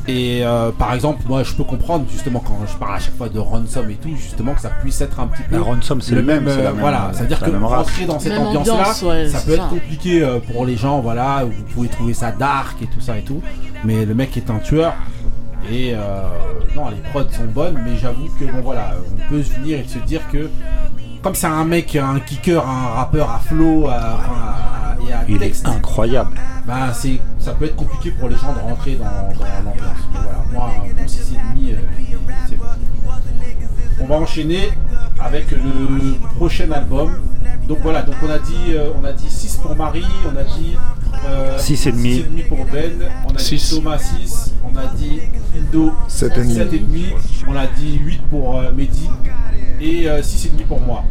Et 0.09 0.41
euh, 0.43 0.71
par 0.73 0.95
exemple, 0.95 1.23
moi 1.29 1.43
je 1.43 1.53
peux 1.53 1.65
comprendre 1.65 2.07
justement 2.11 2.41
quand 2.41 2.59
je 2.67 2.75
parle 2.79 2.97
à 2.97 2.99
chaque 2.99 3.15
fois 3.17 3.29
de 3.29 3.39
ransom 3.39 3.91
et 3.91 3.95
tout, 3.95 4.17
justement 4.17 4.55
que 4.55 4.61
ça 4.63 4.71
puisse 4.81 4.99
être 5.03 5.21
un 5.21 5.27
petit 5.27 5.43
peu. 5.43 5.57
La 5.57 5.63
ransom, 5.63 6.01
c'est 6.01 6.15
le 6.15 6.23
même, 6.23 6.49
c'est 6.49 6.63
la 6.63 6.71
euh, 6.71 6.73
même- 6.73 6.81
voilà, 6.81 7.11
c'est 7.13 7.19
c'est-à-dire 7.19 7.41
que 7.41 7.51
rentrer 7.51 8.07
dans 8.07 8.19
cette 8.19 8.39
ambiance-là, 8.39 8.73
ambiance, 8.73 9.03
ouais, 9.03 9.29
ça 9.29 9.41
peut 9.41 9.53
être 9.53 9.69
compliqué 9.69 10.23
euh, 10.23 10.39
pour 10.39 10.65
les 10.65 10.77
gens, 10.77 11.01
voilà, 11.01 11.45
où 11.45 11.51
vous 11.51 11.63
pouvez 11.75 11.89
trouver 11.89 12.15
ça 12.15 12.33
dark 12.33 12.81
et 12.81 12.87
tout 12.87 13.01
ça 13.01 13.19
et 13.19 13.23
tout. 13.23 13.43
Mais 13.85 14.07
le 14.07 14.15
mec 14.15 14.35
est 14.39 14.49
un 14.49 14.59
tueur. 14.59 14.95
Et 15.71 15.93
euh, 15.95 16.23
non, 16.75 16.89
les 16.89 16.97
prods 17.11 17.31
sont 17.31 17.45
bonnes, 17.45 17.79
mais 17.85 17.99
j'avoue 17.99 18.29
que 18.41 18.45
bon 18.45 18.63
voilà, 18.63 18.95
on 19.13 19.29
peut 19.29 19.43
se 19.43 19.53
venir 19.53 19.79
et 19.81 19.87
se 19.87 19.99
dire 19.99 20.23
que 20.33 20.49
comme 21.23 21.35
c'est 21.35 21.47
un 21.47 21.65
mec, 21.65 21.97
un 21.97 22.21
kicker, 22.21 22.65
un 22.67 22.89
rappeur 22.95 23.31
à 23.31 23.39
flow, 23.39 23.87
à, 23.89 24.19
enfin, 24.19 24.35
à- 24.41 24.97
et 25.09 25.13
à 25.13 25.25
Il 25.29 25.39
texte, 25.39 25.65
est 25.67 25.69
incroyable. 25.71 26.31
bah 26.67 26.93
c'est, 26.93 27.21
ça 27.39 27.53
peut 27.53 27.65
être 27.67 27.77
compliqué 27.77 28.11
pour 28.13 28.29
les 28.29 28.37
gens 28.37 28.53
de 28.53 28.59
rentrer 28.61 28.95
dans, 28.97 29.05
dans 29.05 29.45
l'ambiance. 29.65 29.99
Mais 30.13 30.19
voilà, 30.23 30.45
moi, 30.53 30.71
mon 30.97 31.07
6,5, 31.07 31.73
euh, 31.73 31.77
c'est 32.49 32.57
bon. 32.57 32.65
On 34.01 34.07
va 34.07 34.15
enchaîner 34.17 34.71
avec 35.21 35.51
le 35.51 36.15
prochain 36.37 36.71
album. 36.73 37.11
Donc 37.67 37.79
voilà, 37.83 38.03
donc 38.03 38.15
on 38.23 38.31
a 38.31 38.39
dit, 38.39 38.55
euh, 38.75 38.91
on 39.01 39.05
a 39.05 39.13
dit 39.13 39.29
6 39.29 39.57
pour 39.59 39.77
Marie, 39.77 40.05
on 40.27 40.37
a 40.37 40.45
dit 40.45 40.75
euh, 41.27 41.59
Six 41.59 41.87
et 41.87 41.93
demi. 41.93 42.21
6,5 42.21 42.49
pour 42.49 42.65
Ben, 42.73 42.93
on 43.29 43.35
a 43.35 43.39
Six. 43.39 43.71
dit 43.71 43.77
Thomas 43.77 43.99
6, 43.99 44.55
on 44.65 44.77
a 44.77 44.87
dit 44.97 45.21
Indo 45.57 45.93
Sept 46.07 46.37
et 46.39 46.41
demi. 46.45 46.55
7,5, 46.55 47.45
on 47.49 47.57
a 47.57 47.67
dit 47.67 47.99
8 47.99 48.23
pour 48.31 48.57
euh, 48.59 48.73
Mehdi 48.73 49.09
et 49.81 50.09
euh, 50.09 50.21
6,5 50.21 50.67
pour 50.67 50.81
moi. 50.81 51.05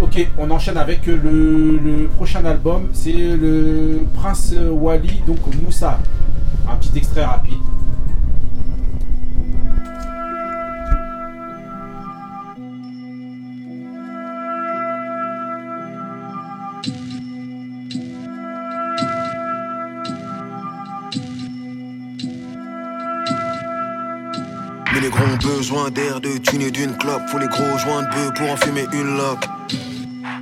Ok, 0.00 0.26
on 0.38 0.50
enchaîne 0.50 0.76
avec 0.76 1.06
le, 1.06 1.16
le 1.16 2.08
prochain 2.14 2.44
album, 2.44 2.88
c'est 2.92 3.12
le 3.12 4.00
Prince 4.14 4.54
Wally, 4.70 5.22
donc 5.26 5.38
Moussa. 5.62 5.98
Un 6.70 6.76
petit 6.76 6.96
extrait 6.96 7.24
rapide. 7.24 7.54
Mais 24.94 25.00
les 25.00 25.10
gros 25.10 25.22
ont 25.22 25.36
besoin 25.36 25.90
d'air, 25.90 26.20
de 26.20 26.37
thunes 26.50 26.62
et 26.62 26.70
d'une 26.70 26.96
clope. 26.96 27.22
Faut 27.28 27.38
les 27.38 27.48
gros 27.48 27.78
joints 27.78 28.02
de 28.02 28.30
pour 28.36 28.50
en 28.50 28.56
fumer 28.56 28.86
une 28.92 29.16
loque. 29.16 29.44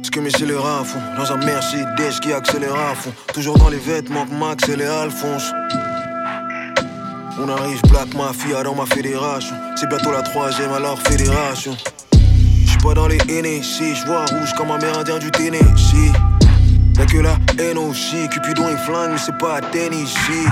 Ce 0.03 0.11
que 0.11 0.21
mes 0.21 0.31
scélérats 0.31 0.85
font, 0.85 1.01
dans 1.17 1.33
un 1.33 1.37
Mercedes 1.39 2.21
qui 2.21 2.33
accélère 2.33 2.75
à 2.75 2.95
fond. 2.95 3.13
Toujours 3.33 3.59
dans 3.59 3.69
les 3.69 3.79
vêtements 3.79 4.27
que 4.27 4.35
Max 4.35 4.69
et 4.69 4.77
les 4.77 4.85
Alphonse. 4.85 5.53
On 7.39 7.49
arrive 7.49 7.81
Black 7.91 8.15
Mafia 8.15 8.63
dans 8.63 8.75
ma 8.75 8.87
fédération. 8.87 9.55
C'est 9.77 9.89
bientôt 9.89 10.11
la 10.11 10.23
troisième 10.23 10.73
à 10.73 10.81
leur 10.81 10.99
fédération. 11.01 11.77
J'suis 12.65 12.79
pas 12.79 12.95
dans 12.95 13.09
les 13.09 13.19
NSC, 13.29 13.95
j'vois 13.95 14.25
rouge 14.27 14.55
comme 14.57 14.71
un 14.71 14.79
mérindien 14.79 15.19
du 15.19 15.31
Tennessee. 15.31 16.13
Y'a 16.99 17.07
que 17.07 17.19
la 17.19 17.37
NOC, 17.75 18.31
Cupidon 18.31 18.69
et 18.69 18.77
flingue, 18.77 19.13
mais 19.13 19.19
c'est 19.19 19.37
pas 19.37 19.57
à 19.57 19.61
Tennessee. 19.61 20.49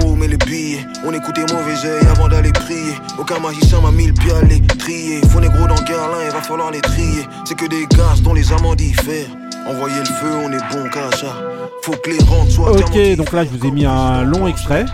Le 0.00 0.06
chrome 0.06 0.22
et 0.22 0.28
les 0.28 0.36
billets, 0.36 0.86
on 1.04 1.12
écoutait 1.12 1.42
mauvais 1.42 1.86
oeil 1.86 2.06
avant 2.10 2.28
d'aller 2.28 2.52
prier. 2.52 2.94
Aucun 3.18 3.38
magicien 3.38 3.80
m'a 3.80 3.90
mis 3.90 4.06
le 4.06 4.12
pied 4.14 4.32
à 4.32 4.42
les 4.42 4.60
trier. 4.60 5.20
Faut 5.28 5.40
négro 5.40 5.66
dans 5.66 5.82
Guerlain, 5.84 6.24
il 6.24 6.30
va 6.30 6.40
falloir 6.40 6.70
les 6.70 6.80
trier. 6.80 7.26
C'est 7.44 7.54
que 7.54 7.66
des 7.66 7.86
gaz 7.86 8.22
dont 8.22 8.32
les 8.32 8.50
amants 8.52 8.74
diffèrent. 8.74 9.28
Envoyer 9.66 9.98
le 9.98 10.04
feu, 10.04 10.30
on 10.44 10.52
est 10.52 10.72
bon 10.72 10.90
ça. 11.12 11.36
Faut 11.82 11.92
que 11.92 12.10
les 12.10 12.18
rentes 12.24 12.50
soient 12.50 12.72
Ok, 12.72 13.16
donc 13.16 13.32
là 13.32 13.44
je 13.44 13.50
vous 13.50 13.66
ai 13.66 13.70
mis 13.70 13.84
un 13.84 14.22
long 14.22 14.46
extrait. 14.46 14.86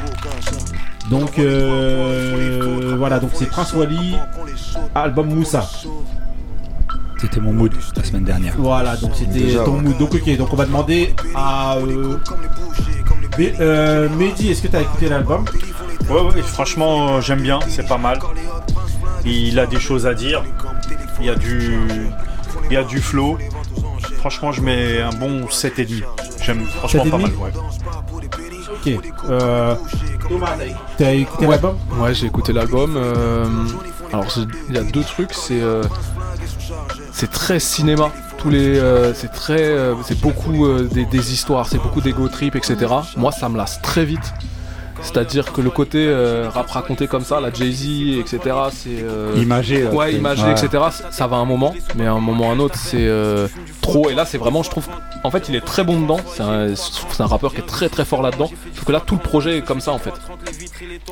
Donc 1.11 1.39
euh, 1.39 2.97
voilà, 2.99 3.21
donc 3.21 3.31
c'est 3.35 3.47
Prince 3.47 3.73
Wally, 3.75 4.17
album 4.95 5.33
Moussa. 5.33 5.69
C'était 7.19 7.41
mon 7.41 7.53
mood 7.53 7.73
la 7.97 8.05
semaine 8.05 8.25
dernière. 8.25 8.55
Voilà, 8.59 8.97
donc 8.97 9.13
c'était 9.15 9.55
ton 9.65 9.81
mood. 9.81 9.97
Donc 9.99 10.15
ok, 10.15 10.37
donc 10.37 10.53
on 10.53 10.57
va 10.57 10.67
demander 10.67 11.15
à 11.35 11.77
euh, 11.77 12.19
Bé- 13.37 13.55
euh, 13.61 14.09
Mehdi, 14.09 14.51
est-ce 14.51 14.63
que 14.63 14.69
tu 14.69 14.77
as 14.77 14.81
écouté 14.83 15.09
l'album 15.09 15.45
Ouais, 16.09 16.21
ouais, 16.21 16.43
franchement, 16.43 17.17
euh, 17.17 17.21
j'aime 17.21 17.41
bien, 17.43 17.59
c'est 17.69 17.87
pas 17.87 17.99
mal. 17.99 18.19
Il 19.25 19.59
a 19.59 19.67
des 19.67 19.81
choses 19.81 20.07
à 20.07 20.15
dire. 20.15 20.43
Il 21.21 21.27
y 21.27 21.31
a 21.31 21.35
du, 21.35 21.81
il 22.71 22.73
y 22.73 22.77
a 22.77 22.85
du 22.85 23.01
flow. 23.01 23.39
Franchement, 24.19 24.53
je 24.53 24.61
mets 24.63 25.01
un 25.01 25.11
bon 25.11 25.47
7,5. 25.47 26.03
J'aime 26.43 26.65
franchement 26.67 27.05
pas 27.05 27.19
7,5? 27.19 27.21
mal. 27.23 27.31
Ouais. 27.35 27.53
Ok. 28.73 29.05
Euh, 29.29 29.75
t'as 30.99 31.13
écouté 31.13 31.45
Ouais. 31.47 31.51
l'album 31.53 31.77
Ouais, 31.99 32.15
j'ai 32.15 32.27
écouté 32.27 32.53
l'album. 32.53 32.95
euh, 32.97 33.47
alors, 34.13 34.31
c'est- 34.31 34.41
il 34.69 34.75
y 34.75 34.79
a 34.79 34.83
deux 34.83 35.03
trucs. 35.03 35.33
C'est 35.35 35.61
euh, 35.61 35.83
c'est 37.13 37.31
très 37.31 37.59
cinéma. 37.59 38.11
Euh, 38.55 39.13
euh, 39.51 39.95
c'est 40.05 40.21
beaucoup 40.21 40.67
euh, 40.67 40.89
des, 40.93 41.05
des 41.05 41.33
histoires, 41.33 41.69
c'est 41.69 41.79
beaucoup 41.79 42.01
d'ego 42.01 42.29
trip, 42.29 42.57
etc. 42.57 42.77
Moi, 43.17 43.33
ça 43.33 43.49
me 43.49 43.57
lasse 43.57 43.81
très 43.83 44.05
vite. 44.05 44.33
C'est-à-dire 45.07 45.53
que 45.53 45.61
le 45.61 45.71
côté 45.71 46.05
euh, 46.07 46.49
rap 46.53 46.69
raconté 46.69 47.07
comme 47.07 47.23
ça, 47.25 47.41
la 47.41 47.53
Jay-Z, 47.53 48.19
etc., 48.19 48.39
c'est. 48.73 48.89
euh, 49.03 49.33
Imagé, 49.37 49.87
Ouais, 49.87 50.13
imagé, 50.15 50.43
ouais. 50.43 50.51
etc., 50.53 50.69
ça 51.11 51.27
va 51.29 51.37
un 51.37 51.45
moment, 51.45 51.73
mais 51.97 52.07
à 52.07 52.13
un 52.13 52.19
moment 52.21 52.49
ou 52.49 52.51
à 52.51 52.53
un 52.53 52.59
autre, 52.59 52.75
c'est 52.77 52.97
euh, 53.07 53.47
trop. 53.81 54.11
Et 54.11 54.15
là, 54.15 54.25
c'est 54.27 54.37
vraiment, 54.39 54.63
je 54.65 54.71
trouve. 54.71 54.89
En 55.23 55.31
fait, 55.31 55.49
il 55.49 55.55
est 55.55 55.61
très 55.61 55.85
bon 55.85 56.01
dedans. 56.01 56.19
C'est 56.35 56.43
un, 56.43 56.75
c'est 56.77 57.21
un 57.23 57.27
rappeur 57.27 57.53
qui 57.55 57.61
est 57.61 57.67
très 57.67 57.89
très 57.89 58.05
fort 58.05 58.21
là-dedans. 58.21 58.51
Sauf 58.75 58.85
que 58.85 58.93
là, 58.93 59.01
tout 59.05 59.15
le 59.15 59.21
projet 59.21 59.59
est 59.59 59.63
comme 59.63 59.81
ça, 59.81 59.93
en 59.93 59.99
fait. 59.99 60.13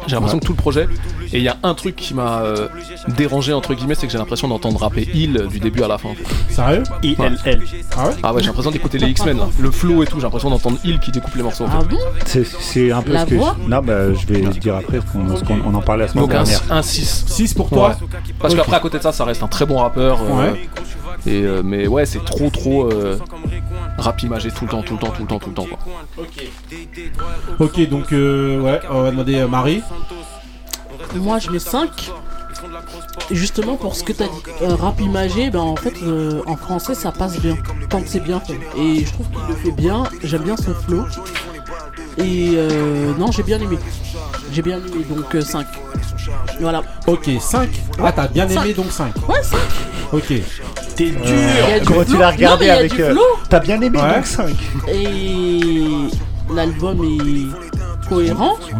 J'ai 0.06 0.14
l'impression 0.14 0.36
Ouais. 0.36 0.40
que 0.40 0.46
tout 0.46 0.52
le 0.52 0.56
projet. 0.58 0.88
Et 1.32 1.38
il 1.38 1.42
y 1.44 1.48
a 1.48 1.56
un 1.62 1.74
truc 1.74 1.96
qui 1.96 2.14
m'a 2.14 2.40
euh, 2.42 2.68
dérangé, 3.16 3.52
entre 3.52 3.74
guillemets, 3.74 3.94
c'est 3.94 4.06
que 4.06 4.12
j'ai 4.12 4.18
l'impression 4.18 4.48
d'entendre 4.48 4.80
rapper 4.80 5.08
Il 5.14 5.46
du 5.48 5.60
début 5.60 5.82
à 5.82 5.88
la 5.88 5.98
fin. 5.98 6.10
En 6.10 6.14
fait. 6.14 6.52
Sérieux 6.52 6.82
I-L-L. 7.02 7.62
Ah 7.96 8.08
ouais 8.08 8.14
Ah 8.22 8.34
ouais, 8.34 8.40
j'ai 8.42 8.48
l'impression 8.48 8.70
d'écouter 8.72 8.98
les 8.98 9.08
X-Men, 9.08 9.38
là. 9.38 9.48
le 9.58 9.70
flow 9.70 10.02
et 10.02 10.06
tout. 10.06 10.16
J'ai 10.18 10.24
l'impression 10.24 10.50
d'entendre 10.50 10.78
Il 10.84 10.98
qui 11.00 11.10
découpe 11.12 11.34
les 11.36 11.42
morceaux. 11.42 11.64
en 11.64 11.68
fait. 11.68 11.76
Ah 11.80 11.84
bon 11.84 11.98
C'est- 12.26 12.44
C'est 12.60 12.90
un 12.92 13.02
peu 13.02 13.12
La 13.12 13.20
ce 13.24 13.30
que 13.30 13.34
voix 13.36 13.56
je... 13.62 13.68
Non, 13.70 13.82
bah, 13.84 14.12
je 14.14 14.26
vais 14.26 14.40
dire 14.58 14.76
après, 14.76 14.98
on 15.14 15.74
en 15.74 15.80
parlait 15.80 16.04
la 16.04 16.08
semaine 16.08 16.24
Donc 16.24 16.34
un, 16.34 16.42
dernière. 16.42 16.60
un 16.70 16.82
6. 16.82 17.24
6 17.28 17.54
pour 17.54 17.68
toi 17.70 17.96
Parce 18.38 18.52
Ok. 18.54 18.60
qu'après 18.60 18.76
à 18.76 18.80
côté 18.80 18.98
de 18.98 19.02
ça, 19.02 19.12
ça 19.12 19.24
reste 19.24 19.42
un 19.42 19.48
très 19.48 19.66
bon 19.66 19.78
rappeur. 19.78 20.20
euh, 20.22 20.52
Ouais. 20.52 20.68
et, 21.26 21.42
euh, 21.42 21.62
mais 21.64 21.86
ouais, 21.86 22.06
c'est 22.06 22.24
trop 22.24 22.50
trop 22.50 22.90
euh, 22.90 23.18
rap 23.98 24.22
imagé 24.22 24.50
tout 24.50 24.64
le 24.64 24.70
temps, 24.70 24.82
tout 24.82 24.94
le 24.94 25.00
temps, 25.00 25.10
tout 25.10 25.22
le 25.22 25.28
temps, 25.28 25.38
tout 25.38 25.48
le 25.50 25.54
temps. 25.54 25.66
Quoi. 25.66 26.24
Ok, 27.60 27.88
donc 27.88 28.12
euh, 28.12 28.60
ouais, 28.60 28.80
on 28.90 29.02
va 29.02 29.10
demander 29.10 29.40
à 29.40 29.46
Marie. 29.46 29.82
Moi, 31.16 31.38
je 31.38 31.50
mets 31.50 31.58
5. 31.58 32.10
Justement 33.30 33.76
pour 33.76 33.94
ce 33.94 34.02
que 34.04 34.12
t'as 34.12 34.24
dit, 34.26 34.30
euh, 34.62 34.74
rap 34.74 35.00
imagé, 35.00 35.50
ben 35.50 35.58
en 35.60 35.76
fait 35.76 35.94
euh, 36.02 36.40
en 36.46 36.56
français 36.56 36.94
ça 36.94 37.10
passe 37.12 37.38
bien, 37.40 37.56
tant 37.90 38.00
que 38.00 38.08
c'est 38.08 38.20
bien 38.20 38.40
fait. 38.40 38.58
Et 38.78 39.04
je 39.04 39.12
trouve 39.12 39.26
qu'il 39.28 39.40
le 39.48 39.54
fait 39.54 39.70
bien, 39.72 40.04
j'aime 40.22 40.42
bien 40.42 40.56
son 40.56 40.72
flow. 40.74 41.04
Et 42.18 42.52
euh, 42.54 43.12
non, 43.18 43.30
j'ai 43.32 43.42
bien 43.42 43.60
aimé. 43.60 43.78
J'ai 44.52 44.62
bien 44.62 44.76
aimé, 44.78 45.04
donc 45.08 45.42
5. 45.42 45.66
Voilà. 46.60 46.82
Ok, 47.06 47.28
5. 47.40 47.68
Ah, 48.02 48.12
t'as 48.12 48.28
bien 48.28 48.48
aimé 48.48 48.54
Cinq. 48.72 48.76
donc 48.76 48.92
5. 48.92 49.28
Ouais, 49.28 49.42
5. 49.42 49.58
Ok. 50.12 50.32
T'es 50.96 51.10
dur. 51.10 51.18
Il 51.24 51.70
y 51.70 51.72
a 51.72 51.80
du 51.80 51.86
Comment 51.86 52.04
tu 52.04 52.10
flow. 52.10 52.18
l'as 52.20 52.30
regardé 52.30 52.46
Non, 52.46 52.56
mais 52.60 52.64
il 52.66 52.68
y 52.68 52.70
a 52.70 52.78
avec. 52.78 52.94
du 52.94 53.02
euh, 53.02 53.10
flow. 53.12 53.22
T'as 53.48 53.58
bien 53.60 53.80
aimé 53.80 53.98
Ouais. 54.00 54.14
donc 54.14 54.26
5 54.26 54.48
Et 54.88 55.84
l'album 56.52 56.98
est 57.04 58.08
cohérent. 58.08 58.56
Hein. 58.72 58.78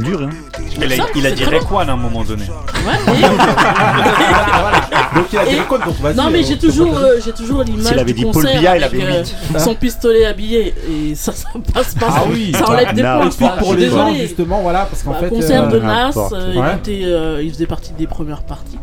Il 0.77 0.93
a, 0.93 0.97
Ça, 0.97 1.05
il 1.15 1.27
a 1.27 1.31
dit 1.31 1.45
Rayquan 1.45 1.79
à 1.79 1.93
un 1.93 1.97
moment 1.97 2.25
donné. 2.25 2.43
Ouais, 2.45 2.99
Donc 5.15 5.27
il 5.33 5.39
a 5.39 5.45
dit 5.47 5.55
Et- 5.55 5.59
code, 5.69 5.85
donc 5.85 5.95
vas-y. 6.01 6.17
Non 6.17 6.29
mais 6.31 6.41
euh, 6.41 6.47
j'ai 6.47 6.59
toujours, 6.59 6.97
euh, 6.99 7.19
j'ai 7.25 7.33
toujours 7.33 7.63
l'image 7.63 7.87
S'il 7.87 7.99
avait 7.99 8.13
du 8.13 8.25
dit 8.25 8.25
Paul 8.25 8.33
concert 8.35 8.59
Biya, 8.61 8.77
il 8.77 8.85
avec 8.85 9.01
avait 9.03 9.23
euh, 9.55 9.59
son 9.59 9.75
pistolet 9.77 10.27
habillé 10.27 10.75
et 10.91 11.15
ça 11.15 11.33
ça 11.33 11.49
passe 11.73 11.95
pas. 11.95 12.07
Ah 12.11 12.21
ça, 12.21 12.25
oui, 12.31 12.53
ça 12.53 12.69
enlève 12.69 12.93
des 12.95 13.03
non. 13.03 13.21
points. 13.31 13.49
Quoi. 13.49 13.57
pour 13.59 13.73
Je 13.73 13.77
suis 13.79 13.85
les 13.85 13.91
gens 13.91 14.07
désolé. 14.09 14.27
justement, 14.27 14.61
voilà, 14.63 14.87
parce 14.87 15.03
qu'en 15.03 15.13
Bah, 15.13 15.19
fait. 15.21 15.29
concert 15.29 15.65
euh, 15.65 15.71
de 15.71 15.79
Nas, 15.79 16.07
n'importe. 16.07 16.33
euh, 16.33 16.55
Ouais. 16.61 16.67
il, 16.73 16.79
était, 16.95 17.05
euh, 17.07 17.43
il 17.43 17.53
faisait 17.53 17.67
partie 17.67 17.93
des 17.93 18.07
premières 18.09 18.43
parties. 18.43 18.79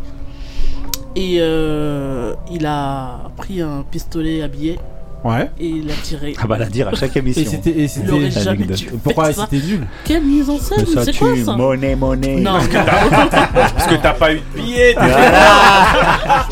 Et 1.16 1.38
euh, 1.42 2.34
il 2.50 2.66
a 2.66 3.20
pris 3.36 3.62
un 3.62 3.84
pistolet 3.90 4.42
habillé 4.42 4.80
Ouais. 5.24 5.52
et 5.60 5.68
il 5.68 5.92
a 5.92 5.94
tiré. 6.02 6.34
Ah 6.42 6.48
bah 6.48 6.58
la 6.58 6.66
dire 6.66 6.88
à 6.88 6.96
chaque 6.96 7.16
Et 7.16 7.20
émission. 7.20 7.44
c'était. 7.50 7.70
Et 7.70 7.88
c'était. 7.88 8.32
jamais 8.32 8.50
anecdote. 8.50 8.76
dû 8.78 8.86
Pourquoi 9.04 9.32
c'était 9.32 9.58
nul 9.58 9.88
Quelle 10.04 10.24
mise 10.24 10.50
en 10.50 10.58
scène 10.58 10.84
Que 10.84 10.92
ça 10.92 11.06
C'est 11.06 11.16
quoi 11.16 11.34
tue, 11.34 11.44
ça 11.44 11.54
monnaie, 11.54 11.96
monnaie. 11.96 12.38
Non, 12.38 12.54
Parce 13.54 13.88
que 13.88 13.96
t'as 14.02 14.14
pas 14.14 14.34
eu 14.34 14.38
de 14.40 14.62
billet. 14.62 14.96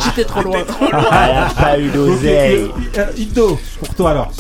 j'étais 0.06 0.24
trop 0.26 0.42
loin. 0.42 0.60
Ah, 0.92 1.30
y 1.30 1.38
a 1.38 1.50
pas 1.62 1.80
eu 1.80 1.90
d'oseille. 1.90 2.70
euh, 2.98 3.06
Indo, 3.18 3.60
pour 3.80 3.96
toi 3.96 4.12
alors. 4.12 4.32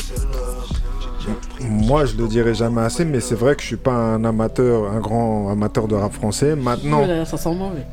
Moi, 1.61 2.05
je 2.05 2.15
le 2.15 2.27
dirai 2.27 2.53
jamais 2.53 2.81
assez, 2.81 3.05
mais 3.05 3.19
c'est 3.19 3.35
vrai 3.35 3.55
que 3.55 3.61
je 3.61 3.67
suis 3.67 3.75
pas 3.75 3.91
un 3.91 4.23
amateur, 4.23 4.91
un 4.91 4.99
grand 4.99 5.51
amateur 5.51 5.87
de 5.87 5.95
rap 5.95 6.13
français. 6.13 6.55
Maintenant, 6.55 7.03
ça 7.25 7.37
sent 7.37 7.53
mauvais. 7.53 7.85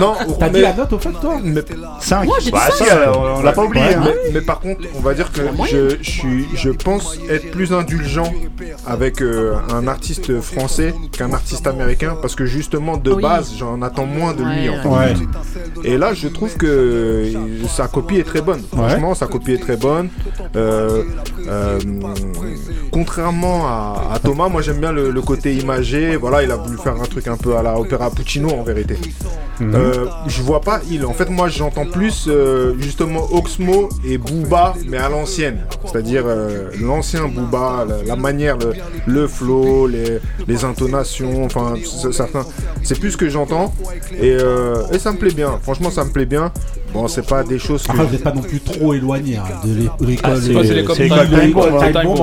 non, 0.00 0.14
T'as 0.38 0.48
dit 0.48 0.54
mais- 0.54 0.62
la 0.62 0.74
note 0.74 0.92
au 0.92 0.98
fait, 0.98 1.12
toi 1.20 1.38
mais 1.42 1.60
5 2.00 2.24
Moi, 2.24 2.36
j'ai 2.40 2.46
dit 2.46 2.50
Bah, 2.52 2.70
ça, 2.70 3.12
on 3.18 3.42
l'a 3.42 3.52
pas 3.52 3.64
oublié. 3.64 3.84
Ouais, 3.84 3.94
hein. 3.94 4.02
mais, 4.04 4.30
mais 4.34 4.40
par 4.40 4.60
contre, 4.60 4.80
on 4.96 5.00
va 5.00 5.14
dire 5.14 5.30
que 5.32 5.42
je, 5.68 5.96
je, 6.02 6.10
suis, 6.10 6.46
je 6.54 6.70
pense 6.70 7.18
être 7.28 7.50
plus 7.50 7.72
indulgent 7.72 8.32
avec 8.86 9.22
euh, 9.22 9.54
un 9.72 9.86
artiste 9.88 10.40
français 10.40 10.94
qu'un 11.12 11.32
artiste 11.32 11.66
américain 11.66 12.16
parce 12.20 12.34
que 12.34 12.44
justement 12.46 12.96
de 12.96 13.12
Oui. 13.12 13.22
base 13.22 13.52
j'en 13.58 13.80
attends 13.82 14.06
moins 14.06 14.32
de 14.34 14.42
lui 14.42 14.68
Ouais, 14.68 14.78
en 14.78 14.82
fait. 14.82 15.14
Ouais. 15.14 15.14
Et 15.84 15.96
là 15.98 16.12
je 16.14 16.28
trouve 16.28 16.56
que 16.56 17.32
sa 17.68 17.88
copie 17.88 18.16
est 18.18 18.24
très 18.24 18.42
bonne. 18.42 18.62
Franchement 18.74 19.14
sa 19.14 19.26
copie 19.26 19.52
est 19.52 19.58
très 19.58 19.76
bonne. 19.76 20.08
Euh, 20.56 21.04
euh, 21.48 21.78
contrairement 22.90 23.66
à, 23.66 24.10
à 24.14 24.18
Thomas, 24.18 24.48
moi 24.48 24.62
j'aime 24.62 24.78
bien 24.78 24.92
le, 24.92 25.10
le 25.10 25.22
côté 25.22 25.54
imagé. 25.54 26.16
Voilà, 26.16 26.42
il 26.42 26.50
a 26.50 26.56
voulu 26.56 26.76
faire 26.78 26.94
un 27.00 27.04
truc 27.06 27.26
un 27.28 27.36
peu 27.36 27.56
à 27.56 27.62
la 27.62 27.78
Opéra 27.78 28.10
Puccino 28.10 28.50
en 28.50 28.62
vérité. 28.62 28.96
Euh, 29.62 30.06
je 30.26 30.42
vois 30.42 30.62
pas 30.62 30.80
il. 30.90 31.04
En 31.04 31.12
fait, 31.12 31.28
moi, 31.28 31.48
j'entends 31.48 31.84
plus 31.84 32.24
euh, 32.28 32.74
justement 32.78 33.26
Oxmo 33.32 33.90
et 34.06 34.16
Booba, 34.16 34.74
mais 34.88 34.96
à 34.96 35.10
l'ancienne. 35.10 35.58
C'est-à-dire 35.84 36.22
euh, 36.26 36.70
l'ancien 36.80 37.28
Booba, 37.28 37.84
la, 37.86 38.02
la 38.02 38.16
manière, 38.16 38.56
le, 38.56 38.72
le 39.06 39.28
flow, 39.28 39.86
les, 39.86 40.18
les 40.48 40.64
intonations, 40.64 41.44
enfin, 41.44 41.74
certains. 42.10 42.46
C'est 42.82 42.98
plus 42.98 43.10
ce 43.12 43.16
que 43.18 43.28
j'entends. 43.28 43.74
Et, 44.18 44.34
euh, 44.40 44.82
et 44.92 44.98
ça 44.98 45.12
me 45.12 45.18
plaît 45.18 45.34
bien. 45.34 45.58
Franchement, 45.62 45.90
ça 45.90 46.04
me 46.04 46.10
plaît 46.10 46.24
bien. 46.26 46.50
Bon, 46.94 47.06
c'est 47.06 47.26
pas 47.26 47.44
des 47.44 47.58
choses 47.58 47.82
que. 47.84 47.90
Après, 47.92 48.04
vous 48.06 48.12
n'êtes 48.12 48.24
pas 48.24 48.32
non 48.32 48.40
plus 48.40 48.60
trop 48.60 48.94
éloigné 48.94 49.36
hein, 49.36 49.42
de 49.64 49.74
l'é- 49.74 49.90
de 50.00 50.06
l'école. 50.06 50.30
Ah, 50.34 50.40
c'est 50.40 50.74
l'école 50.74 50.96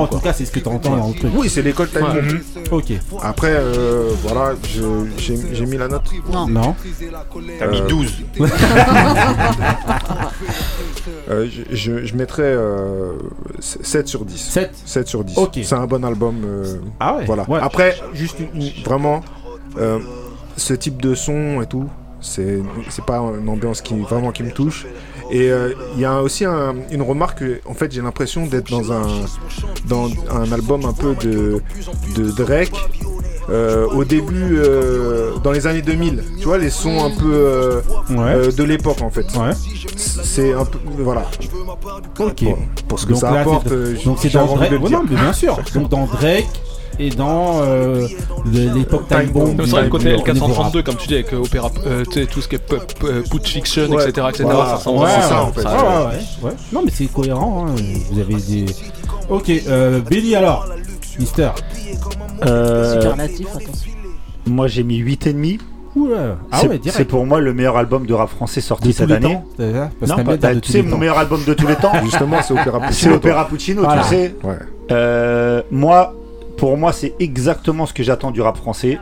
en 0.08 0.18
tout 0.18 0.24
cas, 0.24 0.32
c'est 0.32 0.44
ce 0.44 0.50
que 0.52 0.60
tu 0.60 0.68
entends 0.68 0.96
dans 0.96 1.08
le 1.08 1.14
truc. 1.14 1.30
Oui, 1.34 1.48
c'est 1.48 1.62
l'école 1.62 1.88
Time 1.90 2.02
Ouais. 2.04 2.22
Bomb. 2.22 2.72
Ok. 2.78 2.92
Après, 3.22 3.52
euh, 3.52 4.10
voilà, 4.22 4.54
je- 4.68 5.06
j'ai 5.52 5.66
mis 5.66 5.76
la 5.76 5.88
note. 5.88 6.02
Non. 6.32 6.46
Non. 6.48 6.74
T'as 7.58 7.66
mis 7.68 7.80
Euh, 7.80 7.86
12. 7.88 8.12
Euh, 11.30 11.46
je, 11.50 11.74
je, 11.76 12.04
je 12.06 12.14
mettrais 12.16 12.42
euh, 12.44 13.12
7 13.60 14.08
sur 14.08 14.24
10. 14.24 14.38
7 14.38 14.70
7 14.86 15.08
sur 15.08 15.24
10. 15.24 15.36
Ok. 15.36 15.58
C'est 15.62 15.74
un 15.74 15.86
bon 15.86 16.02
album. 16.04 16.36
euh, 16.44 16.76
Ah 17.00 17.16
ouais. 17.16 17.24
Voilà. 17.26 17.44
ouais. 17.48 17.58
Après, 17.62 17.96
juste 18.14 18.36
une- 18.40 18.62
une- 18.62 18.82
vraiment, 18.84 19.20
euh, 19.78 19.98
ce 20.56 20.72
type 20.74 21.00
de 21.02 21.14
son 21.14 21.60
et 21.62 21.66
tout, 21.66 21.88
c'est 22.20 22.60
c'est 22.88 23.04
pas 23.04 23.18
une 23.18 23.48
ambiance 23.48 23.80
qui 23.82 23.94
vraiment 24.00 24.32
qui 24.32 24.42
me 24.42 24.50
touche. 24.52 24.86
Et 25.30 25.50
euh, 25.50 25.74
il 25.94 26.00
y 26.00 26.04
a 26.04 26.22
aussi 26.22 26.44
un- 26.44 26.74
une 26.90 27.02
remarque. 27.02 27.42
En 27.66 27.74
fait, 27.74 27.92
j'ai 27.92 28.00
l'impression 28.00 28.46
d'être 28.46 28.70
dans 28.70 28.92
un 28.92 29.06
dans 29.86 30.08
un 30.30 30.50
album 30.52 30.84
un 30.84 30.92
peu 30.92 31.14
de 31.16 31.60
de 32.16 32.30
Drake. 32.30 32.72
euh, 33.50 33.86
au 33.86 34.04
début, 34.04 34.58
euh, 34.58 35.30
dans 35.42 35.52
les 35.52 35.66
années 35.66 35.80
2000, 35.80 36.22
tu 36.38 36.44
vois, 36.44 36.58
les 36.58 36.68
sons 36.68 37.02
un 37.02 37.10
peu 37.10 37.80
Ouais. 38.10 38.52
de 38.52 38.62
l'époque 38.62 39.00
en 39.00 39.08
fait. 39.08 39.24
Ouais. 39.38 39.52
C'est 39.96 40.52
un 40.52 40.66
peu. 40.66 40.78
Voilà. 40.98 41.24
Ok. 42.18 42.44
Pour 42.88 42.98
ce 43.00 43.06
que 43.06 43.12
Donc 43.12 43.20
ça 43.22 43.30
là, 43.30 43.40
apporte, 43.40 43.68
c'est- 43.68 44.04
donc 44.04 44.18
c'est 44.20 44.32
dans 44.34 44.54
Drake. 44.54 44.72
non, 44.90 45.02
mais 45.08 45.16
bien 45.16 45.32
sûr. 45.32 45.58
Donc 45.74 45.88
dans 45.88 46.04
Drake 46.04 46.46
et 46.98 47.10
dans 47.10 47.60
euh, 47.62 48.06
l'époque 48.52 49.08
Time 49.08 49.30
Bomb. 49.32 49.64
Ça, 49.66 49.82
le 49.82 49.88
côté 49.88 50.16
du- 50.16 50.22
du 50.22 50.32
niveau 50.32 50.46
rap. 50.52 50.72
L432, 50.74 50.82
comme 50.82 50.96
tu 50.96 51.08
dis, 51.08 51.14
avec 51.14 51.32
euh, 51.32 51.38
Opéra, 51.38 51.70
euh, 51.86 52.04
tout 52.30 52.40
ce 52.40 52.48
qui 52.48 52.56
est 52.56 52.58
pop, 52.58 52.82
euh, 53.04 53.22
Putsch 53.30 53.48
Fiction, 53.52 53.88
Ouais, 53.88 54.08
etc. 54.08 54.26
etc. 54.30 54.44
voilà. 54.44 54.76
ça 54.78 54.90
Ouais, 54.90 54.96
vraiment 54.98 55.14
c'est 55.16 55.22
ça, 55.22 55.28
ça, 55.28 55.42
en 55.44 55.52
fait. 55.52 55.62
ça, 55.62 55.70
Ouais, 55.70 55.76
ouais, 55.82 56.06
ouais, 56.06 56.50
ouais. 56.50 56.56
Non, 56.72 56.82
mais 56.84 56.90
c'est 56.92 57.06
cohérent. 57.06 57.66
hein. 57.68 57.74
Vous 58.10 58.18
avez 58.20 58.34
des. 58.34 58.66
Ok, 59.28 59.50
euh, 59.68 60.00
Billy 60.00 60.34
alors. 60.36 60.66
Mister. 61.18 61.50
Euh, 62.46 63.12
moi 64.46 64.66
j'ai 64.68 64.82
mis 64.84 64.98
8,5. 64.98 65.58
Oula. 65.96 66.36
Ah 66.52 66.58
C'est- 66.60 66.68
ouais, 66.68 66.80
c'est 66.84 67.04
pour 67.06 67.26
moi 67.26 67.40
le 67.40 67.52
meilleur 67.54 67.76
album 67.76 68.06
de 68.06 68.14
rap 68.14 68.28
français 68.28 68.60
sorti 68.60 68.88
De 68.88 68.92
cette 68.92 69.10
année. 69.10 69.38
tu 69.56 70.70
sais, 70.70 70.82
les 70.82 70.82
mon 70.88 70.98
meilleur 70.98 71.18
album 71.18 71.40
de 71.44 71.54
tous 71.54 71.66
les 71.66 71.74
temps, 71.82 71.90
Justement, 72.04 72.40
c'est 72.42 72.52
Opéra 72.52 72.78
c'est 72.82 72.86
Puccino. 72.88 73.14
Opéra 73.16 73.48
Puccino, 73.48 73.82
Voilà. 73.82 74.02
tu 74.02 74.08
sais. 74.10 74.34
Ouais. 74.44 74.54
Euh, 74.92 75.62
moi, 75.72 76.14
pour 76.58 76.76
moi, 76.76 76.92
c'est 76.92 77.14
exactement 77.20 77.86
ce 77.86 77.94
que 77.94 78.02
j'attends 78.02 78.30
du 78.30 78.42
rap 78.42 78.56
français. 78.56 78.98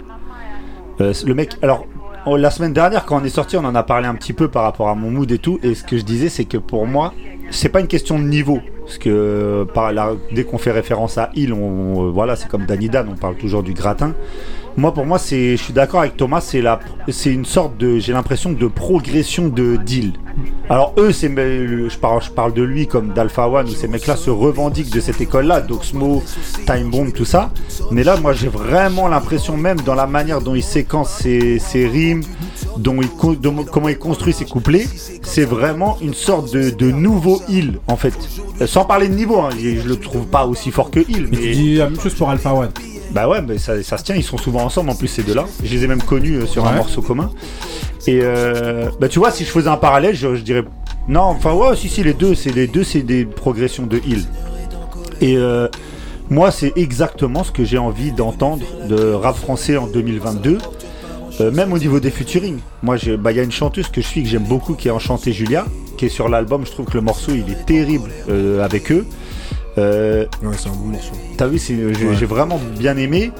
Euh, 1.00 1.12
le 1.26 1.34
mec, 1.34 1.56
alors, 1.62 1.86
oh, 2.26 2.36
la 2.36 2.50
semaine 2.50 2.72
dernière, 2.72 3.04
quand 3.06 3.20
on 3.20 3.24
est 3.24 3.30
sorti, 3.30 3.56
on 3.56 3.64
en 3.64 3.74
a 3.74 3.82
parlé 3.82 4.06
un 4.06 4.14
petit 4.14 4.34
peu 4.34 4.48
par 4.48 4.62
rapport 4.62 4.88
à 4.88 4.94
mon 4.94 5.10
mood 5.10 5.30
et 5.32 5.38
tout. 5.38 5.58
Et 5.62 5.74
ce 5.74 5.82
que 5.82 5.96
je 5.96 6.04
disais, 6.04 6.28
c'est 6.28 6.44
que 6.44 6.58
pour 6.58 6.86
moi, 6.86 7.12
c'est 7.50 7.70
pas 7.70 7.80
une 7.80 7.88
question 7.88 8.18
de 8.18 8.24
niveau. 8.24 8.60
Parce 8.84 8.98
que 8.98 9.66
dès 10.32 10.44
qu'on 10.44 10.58
fait 10.58 10.70
référence 10.70 11.18
à 11.18 11.30
Il, 11.34 11.52
euh, 11.52 12.10
voilà, 12.12 12.36
c'est 12.36 12.48
comme 12.48 12.66
Danny 12.66 12.88
Dan, 12.88 13.08
on 13.10 13.16
parle 13.16 13.36
toujours 13.36 13.62
du 13.62 13.72
gratin. 13.72 14.14
Moi, 14.76 14.92
pour 14.92 15.06
moi, 15.06 15.18
c'est, 15.18 15.56
je 15.56 15.62
suis 15.62 15.72
d'accord 15.72 16.00
avec 16.00 16.16
Thomas, 16.18 16.40
c'est 16.42 16.60
la, 16.60 16.80
c'est 17.08 17.32
une 17.32 17.46
sorte 17.46 17.78
de, 17.78 17.98
j'ai 17.98 18.12
l'impression 18.12 18.52
de 18.52 18.66
progression 18.66 19.48
de 19.48 19.76
deal. 19.76 20.12
Alors 20.68 20.92
eux, 20.98 21.12
c'est, 21.12 21.28
je 21.34 21.96
parle, 21.96 22.22
je 22.22 22.30
parle 22.30 22.52
de 22.52 22.62
lui 22.62 22.86
comme 22.86 23.14
d'Alpha 23.14 23.48
One, 23.48 23.66
où 23.66 23.70
ces 23.70 23.88
mecs-là 23.88 24.16
se 24.16 24.28
revendiquent 24.28 24.90
de 24.92 25.00
cette 25.00 25.18
école-là, 25.20 25.62
d'Oxmo, 25.62 26.22
Time 26.66 26.90
Bomb, 26.90 27.10
tout 27.12 27.24
ça. 27.24 27.50
Mais 27.90 28.04
là, 28.04 28.18
moi, 28.20 28.34
j'ai 28.34 28.48
vraiment 28.48 29.08
l'impression, 29.08 29.56
même 29.56 29.80
dans 29.80 29.94
la 29.94 30.06
manière 30.06 30.42
dont 30.42 30.54
il 30.54 30.62
séquence 30.62 31.10
ses, 31.10 31.58
ses 31.58 31.86
rimes, 31.88 32.22
dont 32.76 32.96
il, 33.00 33.40
dont- 33.40 33.64
comment 33.64 33.88
il 33.88 33.96
construit 33.98 34.34
ses 34.34 34.44
couplets, 34.44 34.86
c'est 35.22 35.44
vraiment 35.46 35.96
une 36.02 36.12
sorte 36.14 36.52
de, 36.52 36.68
de 36.68 36.90
nouveau 36.90 37.40
Hill, 37.48 37.78
en 37.86 37.96
fait. 37.96 38.12
Euh, 38.60 38.66
Sans 38.66 38.84
parler 38.84 39.08
de 39.08 39.14
niveau, 39.14 39.40
hein, 39.40 39.48
je 39.58 39.76
je 39.80 39.88
le 39.88 39.96
trouve 39.96 40.26
pas 40.26 40.44
aussi 40.46 40.70
fort 40.70 40.90
que 40.90 41.00
Hill, 41.00 41.28
Mais 41.30 41.36
tu 41.38 41.42
mais 41.46 41.52
dis 41.54 41.74
la 41.76 41.88
même 41.88 41.98
chose 42.00 42.14
pour 42.14 42.28
Alpha 42.28 42.52
One. 42.52 42.68
Bah 43.10 43.28
ouais, 43.28 43.40
mais 43.40 43.58
ça, 43.58 43.82
ça 43.82 43.98
se 43.98 44.04
tient, 44.04 44.14
ils 44.14 44.22
sont 44.22 44.38
souvent 44.38 44.64
ensemble 44.64 44.90
en 44.90 44.94
plus 44.94 45.08
ces 45.08 45.22
deux-là. 45.22 45.46
Je 45.62 45.70
les 45.70 45.84
ai 45.84 45.86
même 45.86 46.02
connus 46.02 46.36
euh, 46.36 46.46
sur 46.46 46.66
un 46.66 46.72
morceau 46.72 47.02
commun. 47.02 47.30
Et 48.06 48.20
euh, 48.22 48.88
bah 49.00 49.08
tu 49.08 49.18
vois, 49.18 49.30
si 49.30 49.44
je 49.44 49.50
faisais 49.50 49.68
un 49.68 49.76
parallèle, 49.76 50.14
je, 50.14 50.34
je 50.34 50.42
dirais 50.42 50.64
non, 51.08 51.20
enfin 51.22 51.52
ouais, 51.52 51.76
si 51.76 51.88
si 51.88 52.02
les 52.02 52.14
deux, 52.14 52.34
c'est 52.34 52.52
les 52.52 52.66
deux, 52.66 52.82
c'est 52.82 53.02
des 53.02 53.24
progressions 53.24 53.86
de 53.86 53.98
Hill. 54.04 54.24
Et 55.20 55.36
euh, 55.36 55.68
moi, 56.30 56.50
c'est 56.50 56.72
exactement 56.76 57.44
ce 57.44 57.52
que 57.52 57.64
j'ai 57.64 57.78
envie 57.78 58.10
d'entendre 58.10 58.64
de 58.88 59.12
rap 59.12 59.36
français 59.36 59.76
en 59.76 59.86
2022. 59.86 60.58
Euh, 61.40 61.50
même 61.50 61.72
au 61.72 61.78
niveau 61.78 62.00
des 62.00 62.10
featuring. 62.10 62.58
Moi, 62.82 62.96
bah, 63.18 63.30
il 63.30 63.36
y 63.36 63.40
a 63.40 63.42
une 63.42 63.52
chanteuse 63.52 63.88
que 63.88 64.00
je 64.00 64.06
suis 64.06 64.22
que 64.22 64.28
j'aime 64.28 64.44
beaucoup 64.44 64.74
qui 64.74 64.88
est 64.88 64.90
Enchantée 64.90 65.32
Julia, 65.32 65.66
qui 65.98 66.06
est 66.06 66.10
sur 66.10 66.28
l'album. 66.28 66.64
Je 66.66 66.72
trouve 66.72 66.86
que 66.86 66.94
le 66.94 67.02
morceau 67.02 67.32
il 67.32 67.50
est 67.52 67.66
terrible 67.66 68.10
euh, 68.28 68.64
avec 68.64 68.90
eux. 68.90 69.06
Euh, 69.78 70.24
Ouais, 70.42 70.54
c'est 70.58 70.68
un 70.68 70.72
bon 70.72 70.88
morceau. 70.88 71.12
T'as 71.36 71.46
vu, 71.46 71.58
c'est- 71.58 71.76
j'ai 71.94 72.06
Ouais. 72.08 72.14
j'ai 72.16 72.26
vraiment 72.26 72.58
bien 72.78 72.96
aimé. 72.96 73.30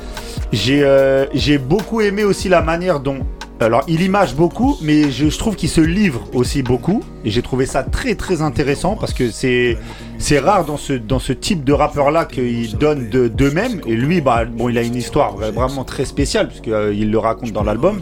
J'ai 0.52 0.82
euh, 0.84 1.26
j'ai 1.34 1.58
beaucoup 1.58 2.00
aimé 2.00 2.24
aussi 2.24 2.48
la 2.48 2.62
manière 2.62 3.00
dont. 3.00 3.18
Alors, 3.58 3.84
il 3.88 4.02
image 4.02 4.34
beaucoup, 4.34 4.76
mais 4.82 5.10
je, 5.10 5.30
je 5.30 5.38
trouve 5.38 5.56
qu'il 5.56 5.70
se 5.70 5.80
livre 5.80 6.28
aussi 6.34 6.62
beaucoup. 6.62 7.02
Et 7.24 7.30
j'ai 7.30 7.40
trouvé 7.40 7.64
ça 7.64 7.82
très 7.82 8.14
très 8.14 8.42
intéressant 8.42 8.96
parce 8.96 9.14
que 9.14 9.30
c'est 9.30 9.78
c'est 10.18 10.38
rare 10.38 10.66
dans 10.66 10.76
ce, 10.76 10.92
dans 10.92 11.18
ce 11.18 11.32
type 11.32 11.64
de 11.64 11.72
rappeur-là 11.72 12.26
qu'ils 12.26 12.76
donnent 12.76 13.08
de- 13.08 13.28
d'eux-mêmes. 13.28 13.80
Et 13.86 13.94
lui, 13.96 14.20
bah, 14.20 14.44
bon, 14.44 14.68
il 14.68 14.76
a 14.76 14.82
une 14.82 14.94
histoire 14.94 15.36
vraiment 15.36 15.84
très 15.84 16.04
spéciale 16.04 16.48
puisqu'il 16.48 17.10
le 17.10 17.18
raconte 17.18 17.52
dans 17.52 17.62
l'album. 17.64 18.00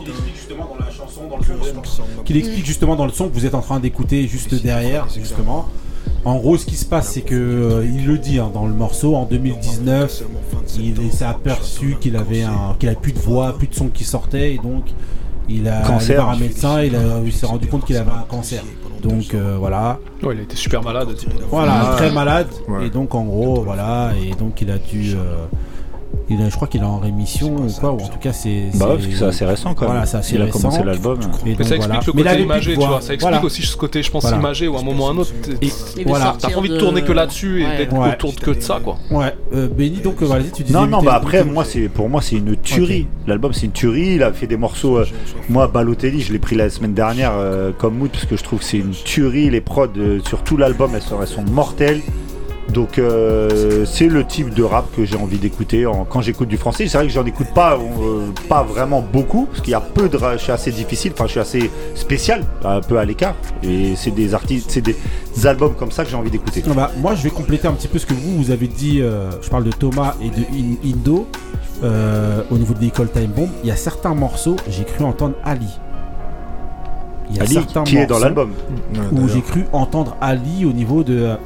qu'il 2.24 2.36
explique 2.36 2.66
justement 2.66 2.96
dans 2.96 3.06
le 3.06 3.12
son 3.12 3.28
que 3.28 3.34
vous 3.34 3.46
êtes 3.46 3.54
en 3.54 3.60
train 3.60 3.78
d'écouter 3.78 4.26
juste 4.26 4.60
derrière, 4.62 5.06
justement. 5.14 5.68
En 6.24 6.36
gros, 6.36 6.56
ce 6.56 6.64
qui 6.64 6.76
se 6.76 6.84
passe, 6.86 7.12
c'est 7.12 7.20
que 7.20 7.34
euh, 7.34 7.84
il 7.86 8.06
le 8.06 8.16
dit 8.18 8.38
hein, 8.38 8.50
dans 8.52 8.66
le 8.66 8.72
morceau. 8.72 9.14
En 9.14 9.24
2019, 9.26 10.22
il 10.78 11.12
s'est 11.12 11.24
aperçu 11.24 11.96
qu'il 12.00 12.16
avait 12.16 12.42
un, 12.42 12.74
qu'il 12.78 12.88
avait 12.88 12.98
plus 12.98 13.12
de 13.12 13.18
voix, 13.18 13.56
plus 13.56 13.68
de 13.68 13.74
son 13.74 13.88
qui 13.88 14.04
sortait, 14.04 14.54
et 14.54 14.58
donc 14.58 14.84
il 15.48 15.68
a 15.68 15.82
Cancer. 15.82 16.10
allé 16.10 16.14
voir 16.14 16.30
un 16.30 16.38
médecin. 16.38 16.82
Il, 16.82 16.96
il 17.26 17.32
s'est 17.32 17.46
rendu 17.46 17.66
compte 17.68 17.84
qu'il 17.84 17.96
avait 17.96 18.10
un 18.10 18.24
cancer. 18.28 18.62
Donc 19.02 19.34
euh, 19.34 19.56
voilà. 19.58 19.98
Ouais, 20.22 20.34
il 20.34 20.40
était 20.40 20.56
super 20.56 20.82
malade. 20.82 21.08
Voilà, 21.50 21.90
Ouais. 21.90 21.96
très 21.96 22.10
malade. 22.10 22.48
Ouais. 22.68 22.86
Et 22.86 22.90
donc 22.90 23.14
en 23.14 23.24
gros, 23.24 23.62
voilà, 23.62 24.12
et 24.18 24.34
donc 24.34 24.62
il 24.62 24.70
a 24.70 24.78
dû. 24.78 25.12
euh, 25.14 25.44
il 26.30 26.40
a, 26.42 26.48
je 26.48 26.54
crois 26.56 26.68
qu'il 26.68 26.80
est 26.82 26.84
en 26.86 26.98
rémission 26.98 27.54
ou 27.56 27.70
quoi, 27.80 27.92
ou 27.92 28.00
en 28.00 28.08
tout 28.08 28.18
cas 28.18 28.32
c'est. 28.32 28.64
Bah 28.74 28.86
ouais, 28.88 28.94
parce 28.94 29.06
que 29.06 29.14
c'est 29.16 29.24
assez 29.24 29.44
récent, 29.44 29.74
quand 29.74 29.82
même. 29.82 29.90
Voilà, 29.92 30.06
c'est 30.06 30.16
assez 30.16 30.34
Il 30.36 30.42
a 30.42 30.44
récent. 30.46 30.58
commencé 30.60 30.82
l'album. 30.84 31.18
Mais 31.44 31.54
ça 31.54 31.60
explique 31.76 31.78
voilà. 31.82 32.00
le 32.06 32.12
côté 32.12 32.42
imagé, 32.42 32.72
tu 32.74 32.78
vois. 32.78 33.00
Ça 33.00 33.14
explique 33.14 33.20
Voilà. 33.22 33.44
aussi 33.44 33.62
ce 33.62 33.76
côté, 33.76 34.02
je 34.02 34.10
pense, 34.10 34.22
Voilà. 34.22 34.38
imagé, 34.38 34.68
ou 34.68 34.76
à 34.76 34.80
un 34.80 34.82
moment 34.82 35.04
ou 35.04 35.08
à 35.08 35.10
un 35.12 35.16
autre, 35.18 35.32
voilà, 36.06 36.36
t'as 36.38 36.50
pas 36.50 36.58
envie 36.58 36.68
de 36.68 36.78
tourner 36.78 37.02
que 37.02 37.12
là-dessus 37.12 37.62
et 37.62 37.76
d'être 37.76 37.92
Ouais. 37.94 38.10
autour 38.12 38.32
de 38.32 38.40
que 38.40 38.50
de 38.50 38.60
ça, 38.60 38.80
quoi. 38.82 38.96
Ouais, 39.10 39.34
euh, 39.54 39.68
Benny, 39.68 39.98
donc 40.02 40.22
euh, 40.22 40.26
vas-y, 40.26 40.50
tu 40.50 40.62
disais. 40.64 40.78
Non, 40.78 40.86
non, 40.86 41.02
bah 41.02 41.14
après, 41.14 41.40
et- 41.40 41.44
moi, 41.44 41.64
c'est 41.64 41.88
pour 41.88 42.08
moi, 42.08 42.20
c'est 42.22 42.36
une 42.36 42.56
tuerie. 42.56 43.06
L'album, 43.26 43.52
c'est 43.52 43.66
une 43.66 43.72
tuerie. 43.72 44.14
Il 44.16 44.22
a 44.22 44.32
fait 44.32 44.46
des 44.46 44.56
morceaux. 44.56 44.98
euh, 44.98 45.06
moi, 45.48 45.66
Balotelli, 45.68 46.20
je 46.20 46.32
l'ai 46.32 46.38
pris 46.38 46.56
la 46.56 46.68
semaine 46.70 46.94
dernière 46.94 47.32
euh, 47.34 47.72
comme 47.76 47.96
mood 47.96 48.10
parce 48.10 48.24
que 48.26 48.36
je 48.36 48.42
trouve 48.42 48.58
que 48.60 48.64
c'est 48.64 48.78
une 48.78 48.90
tuerie. 48.90 49.50
Les 49.50 49.60
prods 49.60 49.86
euh, 49.96 50.20
sur 50.26 50.42
tout 50.42 50.56
l'album, 50.56 50.90
elles 50.94 51.02
sont 51.02 51.42
mortelles. 51.50 52.00
Donc, 52.72 52.98
euh, 52.98 53.84
c'est 53.84 54.08
le 54.08 54.24
type 54.24 54.52
de 54.52 54.62
rap 54.62 54.86
que 54.96 55.04
j'ai 55.04 55.16
envie 55.16 55.38
d'écouter 55.38 55.86
en- 55.86 56.04
quand 56.04 56.20
j'écoute 56.22 56.48
du 56.48 56.56
français. 56.56 56.88
C'est 56.88 56.96
vrai 56.98 57.06
que 57.06 57.12
j'en 57.12 57.24
écoute 57.24 57.48
pas, 57.54 57.76
euh, 57.76 58.30
pas 58.48 58.62
vraiment 58.64 59.00
beaucoup 59.02 59.46
parce 59.46 59.60
qu'il 59.60 59.70
y 59.72 59.74
a 59.74 59.80
peu 59.80 60.08
de. 60.08 60.18
Je 60.32 60.38
suis 60.42 60.50
assez 60.52 60.72
difficile. 60.72 61.12
Enfin, 61.14 61.26
je 61.26 61.32
suis 61.32 61.40
assez 61.40 61.70
spécial, 61.94 62.42
un 62.64 62.80
peu 62.80 62.98
à 62.98 63.04
l'écart. 63.04 63.34
Et 63.62 63.94
c'est 63.96 64.10
des 64.10 64.34
artistes, 64.34 64.70
c'est 64.70 64.80
des 64.80 64.96
albums 65.44 65.74
comme 65.74 65.90
ça 65.92 66.04
que 66.04 66.10
j'ai 66.10 66.16
envie 66.16 66.30
d'écouter. 66.30 66.62
Non, 66.66 66.74
bah, 66.74 66.90
moi, 67.00 67.14
je 67.14 67.22
vais 67.22 67.30
compléter 67.30 67.68
un 67.68 67.72
petit 67.74 67.88
peu 67.88 67.98
ce 67.98 68.06
que 68.06 68.14
vous, 68.14 68.42
vous 68.42 68.50
avez 68.50 68.66
dit. 68.66 69.00
euh, 69.02 69.30
je 69.42 69.50
parle 69.50 69.64
de 69.64 69.70
Thomas 69.72 70.14
et 70.22 70.30
de 70.30 70.40
In- 70.42 70.76
Indo. 70.90 71.28
au 72.50 72.56
niveau 72.58 72.72
de 72.74 72.80
l'école 72.80 73.10
Time 73.10 73.26
Bomb, 73.36 73.48
il 73.62 73.68
y 73.68 73.72
a 73.72 73.76
certains 73.76 74.14
morceaux, 74.14 74.56
j'ai 74.70 74.84
cru 74.84 75.04
entendre 75.04 75.34
Ali. 75.44 75.68
Il 77.30 77.36
y 77.36 77.40
a 77.40 77.42
Ali, 77.42 77.54
certains 77.54 77.84
qui 77.84 77.96
est 77.96 78.06
dans 78.06 78.14
morceaux 78.14 78.24
l'album. 78.24 78.50
Où 79.12 79.28
j'ai 79.28 79.42
cru 79.42 79.64
entendre 79.72 80.16
Ali 80.20 80.64
au 80.64 80.72
niveau 80.72 81.02
de. 81.02 81.36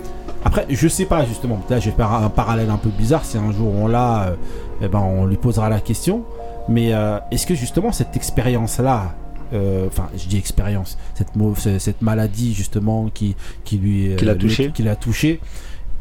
Après, 0.45 0.67
je 0.69 0.89
sais 0.89 1.05
pas 1.05 1.25
justement. 1.25 1.61
Là, 1.69 1.81
je 1.81 1.91
vais 1.91 1.97
faire 1.97 2.13
un 2.13 2.29
parallèle 2.31 2.71
un 2.71 2.77
peu 2.77 2.91
bizarre. 2.91 3.25
Si 3.25 3.37
un 3.37 3.53
jour 3.53 3.73
on 3.75 3.87
l'a, 3.87 4.29
euh, 4.29 4.35
eh 4.83 4.89
ben, 4.89 5.01
on 5.01 5.27
lui 5.27 5.37
posera 5.37 5.69
la 5.69 5.81
question. 5.81 6.25
Mais 6.69 6.93
euh, 6.93 7.19
est-ce 7.31 7.47
que 7.47 7.55
justement 7.55 7.93
cette 7.93 8.15
expérience-là, 8.15 9.15
euh, 9.55 9.87
enfin, 9.89 10.09
je 10.17 10.27
dis 10.27 10.37
expérience, 10.37 10.99
cette, 11.15 12.03
maladie 12.03 12.55
justement 12.55 13.09
qui, 13.09 13.37
qui 13.65 13.79
lui, 13.79 14.15
Qui 14.17 14.25
l'a 14.27 14.35
touché. 14.35 14.71
qui 14.73 14.83
l'a 14.83 14.97
touché, 14.97 15.41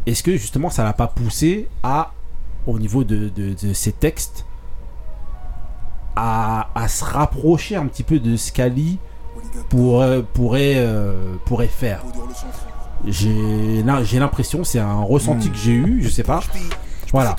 est-ce 0.05 0.23
que 0.23 0.35
justement 0.35 0.69
ça 0.69 0.83
l'a 0.83 0.93
pas 0.93 1.07
poussé 1.07 1.69
à, 1.83 2.11
au 2.65 2.79
niveau 2.79 3.05
de, 3.05 3.29
de, 3.29 3.53
de 3.53 3.73
ses 3.73 3.93
textes, 3.93 4.45
à, 6.17 6.67
à 6.75 6.87
se 6.89 7.05
rapprocher 7.05 7.77
un 7.77 7.85
petit 7.85 8.03
peu 8.03 8.19
de 8.19 8.35
ce 8.35 8.51
qu'Ali 8.51 8.97
pourrait, 9.69 10.23
pourrait, 10.33 10.75
euh, 10.75 11.35
pourrait 11.45 11.67
faire? 11.67 12.03
J'ai 13.05 14.19
l'impression, 14.19 14.63
c'est 14.63 14.79
un 14.79 15.01
ressenti 15.01 15.49
que 15.49 15.57
j'ai 15.57 15.73
eu, 15.73 15.99
je 16.03 16.09
sais 16.09 16.23
pas. 16.23 16.41
Voilà. 17.13 17.37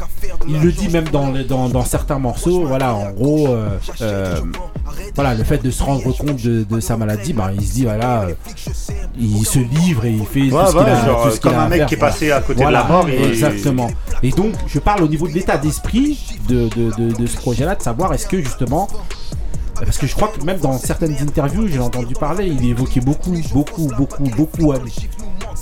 Il 0.48 0.62
le 0.62 0.72
dit 0.72 0.88
même 0.88 1.08
dans, 1.10 1.30
dans, 1.46 1.68
dans 1.68 1.84
certains 1.84 2.18
morceaux. 2.18 2.64
Voilà, 2.66 2.94
en 2.94 3.10
gros, 3.10 3.48
euh, 3.48 3.68
euh, 4.00 4.40
voilà, 5.14 5.34
le 5.34 5.44
fait 5.44 5.62
de 5.62 5.70
se 5.70 5.82
rendre 5.82 6.10
compte 6.16 6.40
de, 6.42 6.62
de 6.64 6.80
sa 6.80 6.96
maladie, 6.96 7.34
bah, 7.34 7.50
il 7.54 7.66
se 7.66 7.72
dit, 7.74 7.84
voilà, 7.84 8.22
euh, 8.22 8.34
il 9.18 9.44
se 9.44 9.58
livre 9.58 10.06
et 10.06 10.12
il 10.12 10.24
fait 10.24 10.50
Ouais, 10.50 10.64
tout 10.64 10.70
ce 10.70 10.72
qu'il 10.72 10.80
a, 10.88 11.04
genre, 11.04 11.22
tout 11.24 11.30
ce 11.32 11.40
qu'il 11.40 11.50
comme 11.50 11.58
a 11.58 11.64
un 11.64 11.68
mec 11.68 11.78
faire, 11.80 11.86
qui 11.88 11.94
est 11.94 11.98
voilà. 11.98 12.12
passé 12.14 12.32
à 12.32 12.40
côté 12.40 12.64
de 12.64 12.70
la 12.70 12.84
mort, 12.84 13.08
et- 13.10 13.22
Exactement. 13.28 13.90
Et 14.22 14.30
donc, 14.30 14.54
je 14.66 14.78
parle 14.78 15.02
au 15.02 15.08
niveau 15.08 15.28
de 15.28 15.34
l'état 15.34 15.58
d'esprit 15.58 16.18
de, 16.48 16.70
de, 16.74 17.12
de, 17.12 17.26
ce 17.26 17.36
projet-là, 17.36 17.74
de 17.74 17.82
savoir 17.82 18.14
est-ce 18.14 18.26
que 18.26 18.40
justement. 18.42 18.88
Parce 19.74 19.98
que 19.98 20.06
je 20.08 20.14
crois 20.14 20.28
que 20.28 20.42
même 20.44 20.58
dans 20.58 20.76
certaines 20.78 21.14
interviews, 21.20 21.68
j'ai 21.68 21.78
entendu 21.78 22.14
parler, 22.14 22.46
il 22.46 22.68
évoquait 22.70 23.00
beaucoup, 23.00 23.34
beaucoup, 23.52 23.88
beaucoup, 23.96 24.24
beaucoup. 24.36 24.72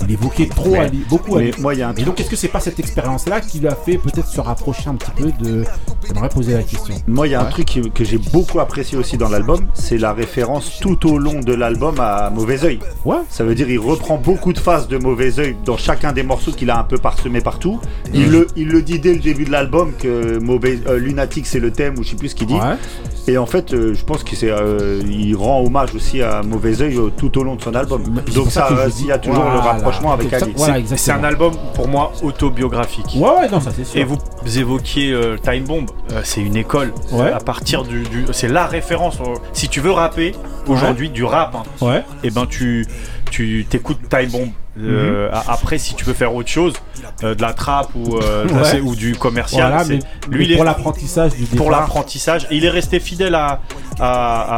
Il 0.02 0.12
évoquait 0.12 0.47
trop 0.47 0.70
Mais- 0.70 0.78
Ali, 0.81 1.05
beaucoup 1.09 1.36
mais 1.36 1.48
Ali. 1.52 1.60
moi, 1.60 1.74
il 1.74 1.81
y 1.81 1.82
a 1.82 1.89
un 1.89 1.94
Et 1.94 2.02
donc, 2.05 2.20
est-ce 2.20 2.31
que 2.31 2.36
c'est 2.36 2.48
pas 2.48 2.60
cette 2.60 2.78
expérience-là 2.78 3.40
qui 3.40 3.59
lui 3.60 3.68
a 3.68 3.74
fait 3.74 3.98
peut-être 3.98 4.28
se 4.28 4.40
rapprocher 4.40 4.89
un 4.89 4.94
petit 4.94 5.10
peu 5.12 5.32
de. 5.44 5.64
J'aimerais 6.06 6.28
poser 6.28 6.55
la 6.55 6.62
question. 6.62 6.94
Moi, 7.06 7.27
il 7.28 7.31
y 7.31 7.35
a 7.35 7.40
un 7.40 7.47
truc 7.47 7.66
qui- 7.66 7.90
que 7.90 8.05
j'ai 8.05 8.18
beaucoup 8.18 8.60
apprécié 8.60 8.97
aussi 8.98 9.16
dans 9.16 9.28
l'album, 9.28 9.66
c'est 9.74 9.98
la 9.98 10.12
référence 10.12 10.78
tout 10.81 11.10
au 11.10 11.18
long 11.18 11.40
de 11.40 11.55
l'album 11.55 11.97
à 11.98 12.31
Mauvais 12.31 12.62
Oeil. 12.64 12.78
Ouais. 13.05 13.16
Ça 13.31 13.44
veut 13.44 13.55
dire 13.55 13.68
il 13.70 13.78
reprend 13.78 14.16
beaucoup 14.18 14.52
de 14.52 14.59
phases 14.59 14.89
de 14.89 14.98
Mauvais 14.98 15.39
Oeil 15.40 15.56
dans 15.64 15.77
chacun 15.77 16.12
des 16.12 16.23
morceaux 16.23 16.52
qu'il 16.52 16.70
a 16.70 16.78
un 16.78 16.85
peu 16.85 16.98
parsemé 16.98 17.40
partout. 17.40 17.81
Il, 18.14 18.31
le, 18.31 18.47
il 18.56 18.68
le 18.68 18.82
dit 18.82 18.98
dès 18.98 19.14
le 19.14 19.20
début 19.20 19.44
de 19.44 19.51
l'album 19.52 19.93
que 19.98 20.39
mauvais, 20.39 20.78
euh, 20.86 20.98
Lunatic 20.98 21.47
c'est 21.47 21.60
le 21.60 21.70
thème 21.73 21.98
ou 21.98 22.02
je 22.05 22.10
sais 22.10 22.16
plus 22.16 22.28
ce 22.31 22.35
qu'il 22.35 22.47
dit. 22.47 22.55
Ouais. 22.55 22.77
Et 23.28 23.39
en 23.39 23.47
fait, 23.47 23.73
euh, 23.74 23.93
je 23.93 24.05
pense 24.05 24.23
qu'il 24.23 25.36
rend 25.36 25.60
hommage 25.64 25.94
aussi 25.94 26.23
à 26.23 26.43
Mauvais 26.43 26.81
Oeil 26.81 26.97
euh, 26.97 27.10
tout 27.16 27.36
au 27.39 27.43
long 27.43 27.56
de 27.56 27.62
son 27.62 27.74
album. 27.74 28.02
Donc 28.35 28.51
ça 28.52 28.68
euh, 28.70 28.89
il 29.01 29.06
y 29.06 29.12
a 29.12 29.18
toujours 29.18 29.43
le 29.44 29.51
Voilà. 29.60 29.78
Rapprochement 29.86 30.12
avec 30.12 30.32
Ali. 30.32 30.52
voilà, 30.56 30.78
C'est- 30.96 31.12
un 31.12 31.24
album 31.24 31.54
pour 31.74 31.88
moi 31.88 32.12
autobiographique. 32.22 33.16
Ouais, 33.16 33.28
ouais, 33.30 33.48
non, 33.50 33.60
ça 33.60 33.70
c'est 33.74 33.84
sûr. 33.84 34.00
Et 34.00 34.04
vous 34.04 34.18
évoquiez 34.58 35.12
euh, 35.12 35.36
Time 35.38 35.64
Bomb, 35.64 35.86
euh, 36.12 36.20
c'est 36.24 36.40
une 36.40 36.56
école. 36.56 36.92
Ouais. 37.12 37.30
À 37.32 37.38
partir 37.40 37.84
du, 37.84 38.02
du- 38.02 38.26
c'est 38.32 38.48
la 38.48 38.66
référence. 38.66 39.18
si 39.52 39.68
tu 39.68 39.80
veux 39.80 39.90
rapper 39.92 40.34
aujourd'hui 40.68 41.10
du 41.10 41.24
rap, 41.24 41.54
hein, 41.54 41.62
Ouais. 41.80 42.02
et 42.22 42.30
ben 42.30 42.46
tu 42.46 42.86
tu 43.30 43.66
t'écoutes 43.68 43.98
Time 44.08 44.30
Bomb. 44.30 44.48
Euh, 44.78 45.31
a- 45.32 45.53
Après, 45.53 45.78
si 45.78 45.94
tu 45.94 46.05
veux 46.05 46.12
faire 46.12 46.35
autre 46.35 46.48
chose, 46.51 46.74
euh, 47.24 47.35
de 47.35 47.40
la 47.43 47.53
trappe 47.55 47.94
ou, 47.94 48.16
euh, 48.19 48.47
Ouais. 48.48 48.81
ou 48.81 48.94
du 48.94 49.15
commercial, 49.16 49.69
Voilà, 49.70 49.85
c'est- 49.85 49.93
mais, 49.94 49.98
lui 50.31 50.39
mais 50.40 50.44
il 50.44 50.53
est 50.53 50.57
pour 50.57 50.65
l'apprentissage 50.65 51.32
du 51.35 51.44
pour 51.57 51.70
l'apprentissage. 51.70 52.47
Il 52.51 52.65
est 52.65 52.69
resté 52.70 53.01
fidèle 53.01 53.35
à, 53.35 53.61
à, 53.98 54.07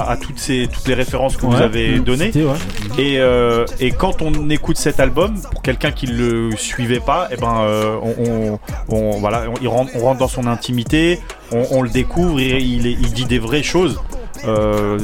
à- 0.09 0.11
à 0.13 0.17
toutes, 0.17 0.39
ces, 0.39 0.69
toutes 0.73 0.89
les 0.89 0.95
références 0.95 1.37
que 1.37 1.47
vous 1.47 1.53
Ouais. 1.57 1.63
avez 1.63 1.99
Mmh, 1.99 2.05
données. 2.05 2.33
ouais. 2.35 2.99
Et, 2.99 3.87
et 3.87 3.91
quand 3.93 4.21
on 4.23 4.51
écoute 4.51 4.77
cet 4.77 4.99
album, 5.01 5.41
pour 5.53 5.63
quelqu'un 5.63 5.93
qui 5.93 6.07
le 6.07 6.51
suivait 6.57 7.01
pas, 7.01 7.29
et 7.31 7.37
ben, 7.37 7.67
on, 8.03 8.15
on- 8.19 8.59
on- 8.97 9.19
voilà, 9.21 9.45
on, 9.49 9.55
il 9.63 9.69
rentre, 9.69 9.93
on 9.95 10.01
rentre 10.01 10.19
dans 10.19 10.29
son 10.29 10.47
intimité, 10.47 11.21
on, 11.53 11.63
on 11.71 11.83
le 11.83 11.91
découvre 11.91 12.41
et 12.41 12.59
il, 12.59 12.87
est- 12.87 12.93
il 13.01 13.13
dit 13.13 13.25
des 13.25 13.39
vraies 13.39 13.63
choses. 13.63 14.01
Euh, 14.47 14.99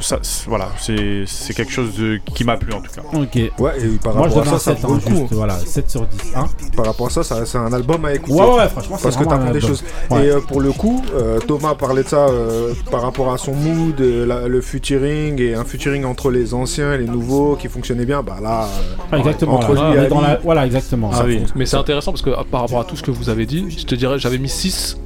ça, 0.00 0.18
c'est- 0.22 0.48
voilà, 0.48 0.68
c'est 0.78 1.54
quelque 1.54 1.72
chose 1.72 1.94
de- 1.96 2.18
qui 2.34 2.44
m'a 2.44 2.56
plu 2.56 2.72
en 2.72 2.80
tout 2.80 2.90
cas. 2.94 3.02
Ok. 3.14 3.34
Ouais, 3.58 3.72
et 3.80 3.88
par 4.02 4.14
Moi, 4.14 4.28
je 4.28 4.34
rapport 4.34 4.42
à 4.42 4.44
donne 4.44 4.48
un 4.54 4.58
ça, 4.58 4.58
ça 4.58 4.76
7, 4.76 4.80
vaut 4.80 4.88
le 4.94 4.94
hein, 4.98 5.00
coup. 5.04 5.16
juste, 5.16 5.32
voilà, 5.32 5.54
7 5.58 5.90
sur 5.90 6.06
10. 6.06 6.32
Hein. 6.36 6.46
Par 6.76 6.86
rapport 6.86 7.06
à 7.06 7.10
ça, 7.10 7.22
ça 7.22 7.46
c'est 7.46 7.58
un 7.58 7.72
album 7.72 8.04
à 8.04 8.14
écouter. 8.14 8.34
Ouais, 8.34 8.56
ouais, 8.56 8.68
franchement, 8.68 8.96
c'est 8.98 9.04
Parce 9.04 9.16
que 9.16 9.24
t'apprends 9.24 9.36
un 9.40 9.50
des 9.52 9.56
album. 9.56 9.70
choses. 9.70 9.84
Ouais. 10.10 10.26
Et 10.26 10.30
euh, 10.30 10.40
pour 10.40 10.60
le 10.60 10.72
coup, 10.72 11.02
euh, 11.14 11.38
Thomas 11.40 11.74
parlait 11.74 12.02
de 12.02 12.08
ça 12.08 12.26
euh, 12.28 12.72
par 12.90 13.02
rapport 13.02 13.32
à 13.32 13.38
son 13.38 13.54
mood, 13.54 14.00
euh, 14.00 14.26
la- 14.26 14.48
le 14.48 14.60
featuring 14.60 15.40
et 15.40 15.54
un 15.54 15.64
featuring 15.64 16.04
entre 16.04 16.30
les 16.30 16.54
anciens 16.54 16.92
et 16.94 16.98
les 16.98 17.06
nouveaux 17.06 17.56
qui 17.56 17.68
fonctionnait 17.68 18.06
bien. 18.06 18.22
Bah 18.22 18.36
là, 18.42 18.64
euh, 18.64 18.66
Ah, 19.12 19.18
exactement. 19.18 19.54
entre 19.56 19.74
là. 19.74 19.90
lui 19.90 19.96
et 19.96 20.00
On 20.00 20.04
est 20.04 20.08
dans 20.08 20.20
la- 20.20 20.40
Voilà, 20.44 20.66
exactement. 20.66 21.10
Ah 21.12 21.18
Ça 21.18 21.24
oui, 21.24 21.42
mais 21.56 21.66
c'est 21.66 21.76
intéressant 21.76 22.12
parce 22.12 22.22
que 22.22 22.30
par 22.50 22.62
rapport 22.62 22.80
à 22.80 22.84
tout 22.84 22.96
ce 22.96 23.02
que 23.02 23.10
vous 23.10 23.28
avez 23.28 23.46
dit, 23.46 23.66
je 23.76 23.84
te 23.84 23.94
dirais, 23.94 24.18
j'avais 24.18 24.38
mis 24.38 24.48
6 24.48 24.96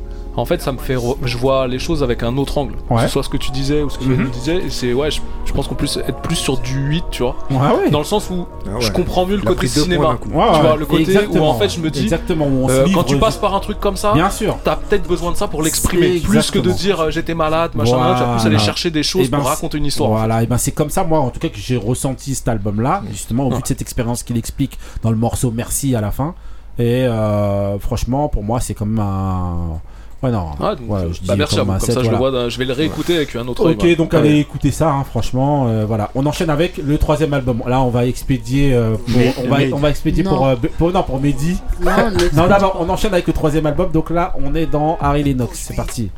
en 0.40 0.44
fait, 0.44 0.62
ça 0.62 0.72
me 0.72 0.78
fait. 0.78 0.94
re- 0.96 1.16
Je 1.24 1.36
vois 1.36 1.66
les 1.66 1.78
choses 1.78 2.02
avec 2.02 2.22
un 2.22 2.36
autre 2.36 2.56
angle. 2.58 2.74
Ouais. 2.90 2.96
Que 2.96 3.02
ce 3.02 3.08
soit 3.08 3.22
ce 3.22 3.28
que 3.28 3.36
tu 3.36 3.50
disais 3.50 3.82
ou 3.82 3.90
ce 3.90 3.98
que 3.98 4.04
Mhm. 4.04 4.26
tu 4.26 4.30
disais. 4.38 4.56
Et 4.56 4.70
c'est, 4.70 4.92
ouais, 4.94 5.10
je, 5.10 5.20
je 5.44 5.52
pense 5.52 5.66
qu'on 5.68 5.74
peut 5.74 5.86
être 6.06 6.20
plus 6.22 6.36
sur 6.36 6.56
du 6.58 6.78
8, 6.78 7.04
tu 7.10 7.22
vois. 7.22 7.36
Ouais, 7.50 7.56
ouais. 7.56 7.90
Dans 7.90 7.98
le 7.98 8.04
sens 8.04 8.30
où 8.30 8.46
Ah 8.66 8.74
ouais. 8.76 8.80
je 8.80 8.92
comprends 8.92 9.26
mieux 9.26 9.36
le 9.36 9.42
côté 9.42 9.66
cinéma. 9.66 10.16
Tu 10.22 10.28
vois, 10.30 10.76
le 10.76 10.86
côté 10.86 11.04
où 11.04 11.06
Exactement. 11.10 11.50
en 11.50 11.54
fait, 11.58 11.68
je 11.68 11.80
me 11.80 11.90
dis. 11.90 12.02
Exactement, 12.02 12.46
où 12.46 12.64
on 12.64 12.70
euh, 12.70 12.86
quand 12.94 13.04
tu 13.04 13.18
passes 13.18 13.36
par 13.36 13.54
un 13.54 13.60
truc 13.60 13.80
comme 13.80 13.96
ça, 13.96 14.12
Bien 14.14 14.30
sûr. 14.30 14.56
t'as 14.64 14.76
peut-être 14.76 15.06
besoin 15.08 15.32
de 15.32 15.36
ça 15.36 15.48
pour 15.48 15.62
l'exprimer. 15.62 16.20
Plus 16.20 16.50
que 16.50 16.58
de 16.58 16.70
dire 16.70 17.00
euh, 17.00 17.10
j'étais 17.10 17.34
malade, 17.34 17.72
machin, 17.74 17.96
machin, 17.98 18.14
tu 18.14 18.20
vas 18.20 18.26
plus 18.36 18.40
aller 18.46 18.50
Voilà. 18.56 18.58
chercher 18.58 18.90
des 18.90 19.02
choses 19.02 19.24
Eh 19.26 19.28
ben, 19.28 19.38
pour 19.38 19.48
raconter 19.48 19.78
une 19.78 19.86
histoire. 19.86 20.10
Voilà, 20.10 20.42
et 20.42 20.46
ben 20.46 20.56
c'est 20.58 20.72
comme 20.72 20.90
ça, 20.90 21.04
moi, 21.04 21.18
en 21.20 21.30
tout 21.30 21.40
cas, 21.40 21.48
que 21.48 21.58
j'ai 21.58 21.76
ressenti 21.76 22.34
cet 22.34 22.48
album-là, 22.48 23.02
justement, 23.10 23.46
au 23.46 23.50
vu 23.54 23.60
de 23.60 23.66
cette 23.66 23.82
expérience 23.82 24.22
qu'il 24.22 24.36
explique 24.36 24.78
dans 25.02 25.10
le 25.10 25.16
morceau 25.16 25.50
Merci 25.54 25.94
à 25.96 26.00
la 26.00 26.10
fin. 26.10 26.34
Et 26.78 27.02
euh, 27.06 27.76
franchement, 27.80 28.28
pour 28.28 28.44
moi, 28.44 28.60
c'est 28.60 28.74
comme 28.74 28.98
un. 29.00 29.80
Ouais, 30.20 30.32
non. 30.32 30.46
Ah, 30.60 30.74
donc, 30.74 30.90
ouais, 30.90 30.98
euh, 31.00 31.12
je 31.12 31.20
bah, 31.26 31.34
dis 31.34 31.38
merci 31.38 31.60
à 31.60 31.62
vous, 31.62 31.70
comme 31.70 31.80
ça 31.80 32.02
je 32.02 32.10
le 32.10 32.16
vois, 32.16 32.32
d'un- 32.32 32.48
je 32.48 32.58
vais 32.58 32.64
le 32.64 32.72
réécouter 32.72 33.14
avec 33.16 33.36
un 33.36 33.46
autre 33.46 33.70
Ok, 33.70 33.96
donc 33.96 34.12
Ouais. 34.12 34.18
allez 34.18 34.38
écouter 34.40 34.72
ça, 34.72 34.90
hein, 34.90 35.04
franchement, 35.04 35.68
euh, 35.68 35.84
voilà. 35.86 36.10
On 36.16 36.26
enchaîne 36.26 36.50
avec 36.50 36.76
le 36.78 36.98
troisième 36.98 37.32
album. 37.34 37.62
Là, 37.68 37.80
on 37.82 37.88
va 37.90 38.04
expédier 38.04 38.74
euh, 38.74 38.96
pour, 38.96 39.16
Mais- 39.16 39.34
on 39.38 39.48
va, 39.48 39.58
mais- 39.58 39.72
on 39.72 39.78
va 39.78 39.90
expédier 39.90 40.24
Non. 40.24 40.30
pour, 40.30 40.46
euh, 40.48 40.56
non, 40.92 41.02
pour 41.04 41.20
Mehdi. 41.20 41.58
Non, 41.80 41.92
non, 42.34 42.48
d'abord, 42.48 42.78
on 42.80 42.88
enchaîne 42.88 43.12
avec 43.12 43.28
le 43.28 43.32
troisième 43.32 43.66
album. 43.66 43.92
Donc 43.92 44.10
là, 44.10 44.34
on 44.44 44.56
est 44.56 44.66
dans 44.66 44.98
Harry 45.00 45.22
Lennox. 45.22 45.56
C'est 45.68 45.76
parti. 45.76 46.10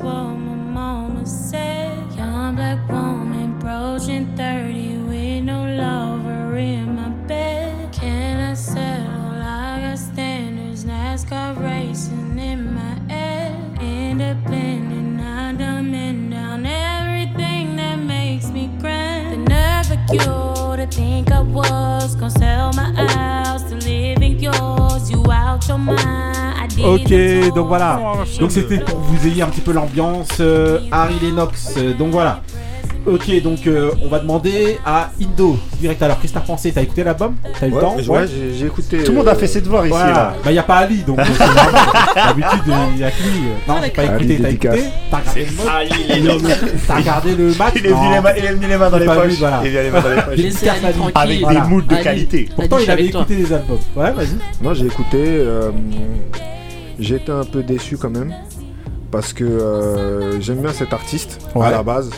What 0.00 0.34
my 0.36 0.54
mama 0.54 1.26
said. 1.26 1.96
Young 2.16 2.54
black 2.56 2.88
woman 2.88 3.56
approaching 3.56 4.26
30 4.36 4.96
with 5.08 5.44
no 5.44 5.64
lover 5.64 6.56
in 6.56 6.94
my 6.96 7.08
bed. 7.26 7.92
Can 7.92 8.50
I 8.50 8.54
settle? 8.54 9.32
I 9.42 9.80
got 9.80 9.98
standards, 9.98 10.84
NASCAR 10.84 11.58
racing 11.58 12.38
in 12.38 12.74
my 12.74 13.12
head. 13.12 13.54
Independent, 13.80 15.20
I 15.20 15.54
dumbing 15.54 16.30
down 16.30 16.66
everything 16.66 17.76
that 17.76 17.96
makes 17.96 18.50
me 18.50 18.70
grand. 18.80 19.32
The 19.32 19.54
nerve 19.54 19.90
of 19.90 20.00
you 20.12 20.76
to 20.76 20.86
think 20.90 21.32
I 21.32 21.40
was 21.40 22.14
gonna 22.14 22.30
sell 22.30 22.72
my 22.74 22.92
house 22.94 23.62
to 23.64 23.76
live 23.76 24.22
in 24.22 24.38
yours. 24.38 25.10
You 25.10 25.24
out 25.30 25.66
your 25.66 25.78
mind. 25.78 26.57
Ok, 26.84 27.54
donc 27.54 27.68
voilà. 27.68 28.00
told 28.26 28.38
Donc 28.40 28.50
c'était 28.52 28.78
pour 28.78 28.94
que 29.00 29.06
vous 29.06 29.26
ayez 29.26 29.42
un 29.42 29.46
petit 29.48 29.60
peu 29.60 29.72
l'ambiance. 29.72 30.28
euh, 30.40 30.78
Harry 30.90 31.14
Lennox. 31.22 31.74
euh, 31.78 31.94
donc 31.94 32.10
voilà. 32.10 32.40
Ok, 33.06 33.42
donc 33.42 33.66
euh, 33.66 33.90
on 34.04 34.08
va 34.08 34.18
demander 34.18 34.78
à 34.84 35.10
Indo 35.22 35.56
direct. 35.80 36.02
Alors, 36.02 36.20
qu'est-ce 36.20 36.34
que 36.34 36.38
t'as 36.38 36.44
pensé 36.44 36.72
T'as 36.72 36.82
écouté 36.82 37.04
l'album? 37.04 37.36
T'as 37.58 37.66
eu 37.66 37.70
le 37.70 37.76
Ouais, 37.76 37.80
temps? 37.80 37.96
ouais, 37.96 38.26
j'ai- 38.26 38.58
j'ai 38.58 38.66
écouté, 38.66 38.98
Tout 39.02 39.12
le 39.12 39.18
monde 39.18 39.28
a 39.28 39.34
fait 39.34 39.46
ses 39.46 39.62
devoirs 39.62 39.86
ici, 39.86 39.96
Voilà. 39.96 40.12
là. 40.12 40.34
Bah, 40.44 40.52
y 40.52 40.58
a 40.58 40.62
pas 40.62 40.76
Ali, 40.78 40.98
donc. 41.06 41.18
euh, 41.18 41.24
c'est 41.26 41.38
normal. 41.46 41.74
D'habitude, 42.14 42.74
il 42.94 43.00
y 43.00 43.04
a 43.04 43.10
que 43.10 43.22
lui. 43.22 43.40
Non, 43.66 43.74
j'ai 43.82 43.90
pas 43.90 44.02
Ali, 44.02 44.10
écouté. 44.10 44.36
T'as 44.42 44.48
dédicace. 44.48 44.74
écouté 44.74 44.90
T'as 45.10 45.16
regardé 45.18 45.44
le 45.46 45.56
match 45.56 45.68
Ali 46.10 46.22
Lennox. 46.22 46.60
T'as 46.86 46.96
regardé 46.96 47.34
le 47.34 47.54
match? 47.54 47.72
Il 47.76 47.86
est 47.86 47.88
venu 47.88 47.94
Non. 48.02 48.10
les 48.10 48.20
mains- 48.20 48.32
il 48.36 48.44
est 48.44 48.52
venu 48.52 48.66
les 48.66 48.76
mains 48.76 48.90
dans 48.90 48.98
les 48.98 49.06
pas 49.06 49.14
poches. 49.14 49.26
vu, 49.30 49.36
voilà. 49.36 49.60
Il 49.64 49.68
est 49.68 49.70
venu 49.70 49.82
les 49.84 49.90
mains 49.90 50.00
dans 50.02 50.08
les 50.10 50.16
poches. 50.22 50.36
Dédicace 50.36 50.44
Laissez 50.44 50.68
Ali 50.68 50.84
à 50.84 50.88
lui. 50.90 50.98
tranquille. 50.98 51.46
Avec 51.46 51.62
des 51.62 51.68
moules 51.68 51.86
de 51.86 51.96
qualité. 51.96 52.48
Pourtant, 52.54 52.78
il 52.78 52.90
avait 52.90 53.00
avec 53.00 53.12
toi. 53.12 53.20
écouté 53.22 53.36
les 53.36 53.52
albums. 53.54 53.78
Ouais, 53.96 54.10
vas-y. 54.12 54.36
Moi 54.60 54.74
j'ai 54.74 54.86
écouté, 54.86 55.16
euh, 55.16 55.70
été 56.98 57.32
un 57.32 57.44
peu 57.44 57.62
déçu 57.62 57.96
quand 57.96 58.10
même 58.10 58.34
parce 59.10 59.32
que 59.32 59.44
euh, 59.44 60.40
j'aime 60.40 60.58
bien 60.60 60.72
cet 60.72 60.92
artiste 60.92 61.38
Ouais. 61.54 61.66
à 61.66 61.70
la 61.70 61.82
base. 61.82 62.10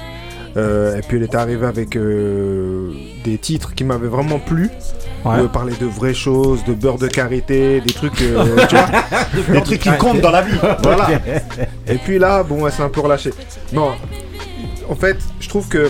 Euh, 0.57 0.97
et 0.99 1.01
puis 1.03 1.17
il 1.19 1.23
était 1.23 1.37
arrivé 1.37 1.65
avec 1.65 1.95
euh, 1.97 2.91
des 3.25 3.39
titres 3.39 3.75
qui 3.75 3.85
m'avaient 3.85 4.09
vraiment 4.09 4.41
plu. 4.41 4.69
Ouais. 5.25 5.37
Euh, 5.41 5.49
parler 5.49 5.75
de 5.81 5.87
vraies 5.87 6.15
choses, 6.15 6.65
de 6.65 6.73
beurre 6.73 6.99
de 6.99 7.07
karité, 7.07 7.81
des 7.83 7.93
trucs, 7.93 8.21
euh, 8.23 8.57
tu 8.69 8.75
vois, 8.75 8.87
De 9.35 9.43
beurre 9.53 9.63
de 9.63 9.69
karité. 9.77 9.99
Voilà. 10.83 11.09
Et 11.87 11.97
puis 11.97 12.19
là, 12.19 12.43
bon, 12.43 12.67
elle 12.67 12.73
s'est 12.73 12.83
un 12.83 12.89
peu 12.89 13.01
relâchée. 13.03 13.33
Non, 13.73 13.91
en 14.89 14.95
fait, 14.97 15.19
je 15.39 15.49
trouve 15.49 15.69
que 15.69 15.89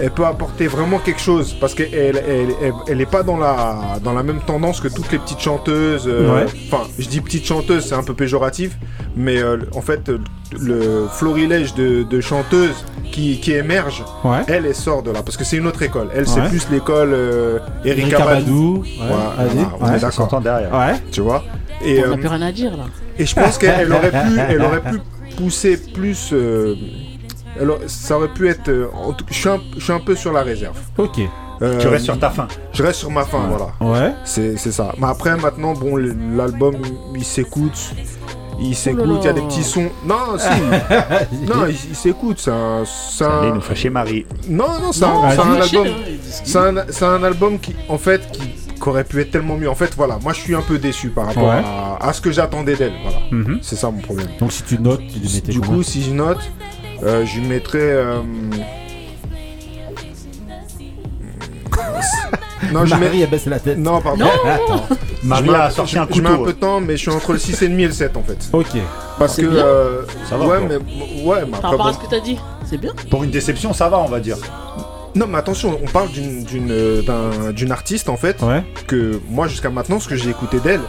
elle 0.00 0.10
peut 0.10 0.24
apporter 0.26 0.66
vraiment 0.66 0.98
quelque 0.98 1.20
chose 1.20 1.54
parce 1.60 1.74
qu'elle 1.74 1.94
elle, 1.94 2.54
elle, 2.62 2.72
elle 2.88 3.00
est 3.00 3.06
pas 3.10 3.22
dans 3.22 3.36
la, 3.36 3.98
dans 4.02 4.12
la 4.12 4.22
même 4.22 4.40
tendance 4.46 4.80
que 4.80 4.88
toutes 4.88 5.10
les 5.12 5.18
petites 5.18 5.40
chanteuses. 5.40 6.04
euh, 6.06 6.44
Ouais. 6.44 6.46
Enfin, 6.70 6.84
je 6.98 7.08
dis 7.08 7.20
petite 7.20 7.44
chanteuse, 7.46 7.84
c'est 7.86 7.94
un 7.94 8.02
peu 8.02 8.14
péjoratif, 8.14 8.78
mais 9.16 9.38
euh, 9.42 9.58
en 9.74 9.80
fait, 9.80 10.10
le 10.58 11.06
florilège 11.12 11.74
de, 11.74 12.02
de 12.02 12.20
chanteuses 12.20 12.84
qui, 13.12 13.40
qui 13.40 13.52
émergent, 13.52 14.04
Ouais. 14.24 14.38
elle, 14.48 14.66
elle 14.66 14.74
sort 14.74 15.02
de 15.02 15.10
là 15.10 15.22
parce 15.22 15.36
que 15.36 15.44
c'est 15.44 15.56
une 15.56 15.66
autre 15.66 15.82
école. 15.82 16.08
Elle, 16.14 16.26
c'est 16.26 16.42
plus 16.48 16.68
l'école 16.70 17.10
euh, 17.12 17.58
Erika 17.84 18.18
voilà, 18.18 18.40
on 19.80 19.84
ouais. 19.84 19.90
est 19.90 19.92
d'accord. 19.94 20.12
s'entend 20.12 20.40
derrière. 20.40 20.72
Ouais. 20.72 20.94
Tu 21.10 21.20
vois? 21.20 21.42
Et, 21.84 22.02
On 22.04 22.08
n'a 22.08 22.12
euh, 22.14 22.16
plus 22.16 22.28
rien 22.28 22.42
à 22.42 22.52
dire 22.52 22.76
là. 22.76 22.84
et 23.18 23.26
je 23.26 23.34
pense 23.34 23.58
qu'elle 23.58 23.90
aurait 23.92 24.10
pu, 24.10 24.38
elle 24.48 24.62
aurait 24.62 24.80
pu 24.82 24.98
pousser 25.36 25.76
plus. 25.76 26.32
Euh, 27.60 27.68
aurait- 27.68 27.88
ça 27.88 28.16
aurait 28.18 28.28
pu 28.28 28.48
être. 28.48 28.68
euh, 28.68 28.88
je, 29.28 29.34
suis 29.34 29.48
un, 29.48 29.60
je 29.76 29.82
suis 29.84 29.92
un 29.92 30.00
peu 30.00 30.14
sur 30.14 30.32
la 30.32 30.42
réserve. 30.42 30.76
Ok. 30.98 31.20
Tu 31.78 31.88
restes 31.88 32.06
sur 32.06 32.18
ta 32.18 32.30
faim. 32.30 32.48
Je 32.72 32.82
reste 32.82 33.00
sur 33.00 33.10
ma 33.10 33.24
faim, 33.24 33.42
voilà. 33.50 33.72
Ouais. 33.80 34.14
C'est 34.24 34.56
c'est 34.56 34.72
ça. 34.72 34.94
Mais 34.98 35.06
après, 35.08 35.36
maintenant, 35.36 35.74
bon, 35.74 35.96
l'album, 35.96 36.76
il 37.14 37.24
s'écoute. 37.24 37.92
Il 38.62 38.74
s'écoute, 38.76 39.20
il 39.22 39.24
y 39.24 39.28
a 39.28 39.32
des 39.32 39.40
petits 39.42 39.62
sons. 39.64 39.88
Non, 40.06 40.16
si. 40.38 41.46
non, 41.46 41.66
il, 41.66 41.76
il 41.90 41.94
s'écoute. 41.96 42.38
C'est 42.40 42.50
un. 42.50 42.84
c'est 42.86 43.24
un- 43.24 43.40
Allez 43.42 43.52
nous 43.52 43.60
fâcher 43.60 43.90
Marie. 43.90 44.24
Non, 44.48 44.68
non, 44.80 44.92
c'est 44.92 45.04
un, 45.04 45.08
un 45.08 45.60
album. 45.60 45.86
C'est 46.86 47.04
un, 47.04 47.22
album 47.22 47.58
qui, 47.58 47.74
en 47.88 47.98
fait, 47.98 48.30
qui, 48.32 48.40
qui 48.80 48.88
aurait 48.88 49.04
pu 49.04 49.20
être 49.20 49.30
tellement 49.30 49.56
mieux. 49.56 49.68
En 49.68 49.74
fait, 49.74 49.92
voilà, 49.96 50.18
moi 50.22 50.32
je 50.32 50.40
suis 50.40 50.54
un 50.54 50.62
peu 50.62 50.78
déçu 50.78 51.08
par 51.10 51.26
rapport 51.26 51.44
Ouais. 51.48 51.62
à, 51.64 51.98
à 52.08 52.12
ce 52.14 52.20
que 52.22 52.30
j'attendais 52.32 52.76
d'elle. 52.76 52.92
Voilà. 53.02 53.18
Mhm. 53.30 53.58
C'est 53.62 53.76
ça 53.76 53.90
mon 53.90 54.00
problème. 54.00 54.28
Donc 54.38 54.52
si 54.52 54.62
tu 54.62 54.78
notes, 54.78 55.02
tu 55.08 55.40
Du 55.52 55.60
coup, 55.60 55.82
si 55.82 56.02
je 56.02 56.10
note, 56.12 56.38
euh, 57.02 57.24
je 57.26 57.40
lui 57.40 57.46
mettrais. 57.46 57.78
euh, 57.80 58.20
Non, 62.72 62.84
je 62.84 62.90
Marie, 62.94 63.18
mets... 63.18 63.24
elle 63.24 63.30
baisse 63.30 63.46
la 63.46 63.58
tête. 63.58 63.78
Non, 63.78 64.00
pardon. 64.00 64.24
Non. 64.26 64.82
Marie 65.24 65.46
Je 65.46 65.50
mets 65.50 65.56
a 65.58 65.66
un- 65.66 65.70
sorti 65.70 65.98
un 65.98 66.06
Je 66.12 66.20
mets 66.20 66.28
un 66.28 66.32
couteau. 66.32 66.44
peu 66.44 66.52
de 66.52 66.58
temps, 66.58 66.80
mais 66.80 66.96
je 66.96 67.02
suis 67.02 67.10
entre 67.10 67.32
le 67.32 67.38
6,5 67.38 67.64
et 67.78 67.86
le 67.86 67.92
7 67.92 68.16
en 68.16 68.22
fait. 68.22 68.48
Ok. 68.52 68.66
Parce 69.18 69.36
que. 69.36 69.42
bien. 69.46 69.64
euh, 69.64 70.02
Ça 70.28 70.36
va, 70.36 70.46
ouais, 70.46 70.58
quoi. 70.58 70.68
mais. 70.68 71.24
Ouais, 71.24 71.38
mais 71.46 71.58
Par 71.58 71.70
rapport 71.72 71.88
à 71.88 71.92
ce 71.94 71.98
que 71.98 72.06
t'as 72.08 72.20
dit, 72.20 72.36
c'est 72.68 72.76
bien. 72.78 72.92
Pour 73.10 73.24
une 73.24 73.30
déception, 73.30 73.72
ça 73.72 73.88
va, 73.88 73.98
on 73.98 74.08
va 74.08 74.20
dire. 74.20 74.36
Non, 75.16 75.26
mais 75.26 75.38
attention, 75.38 75.78
on 75.82 75.86
parle 75.88 76.10
d'une 76.10 76.44
d'une 76.44 76.70
euh, 76.70 77.02
d'un- 77.02 77.50
d'une 77.52 77.72
artiste 77.72 78.08
en 78.08 78.16
fait 78.16 78.40
Ouais. 78.42 78.62
que 78.86 79.20
moi 79.28 79.48
jusqu'à 79.48 79.70
maintenant, 79.70 79.98
ce 79.98 80.06
que 80.08 80.14
j'ai 80.14 80.30
écouté 80.30 80.60
d'elle, 80.60 80.80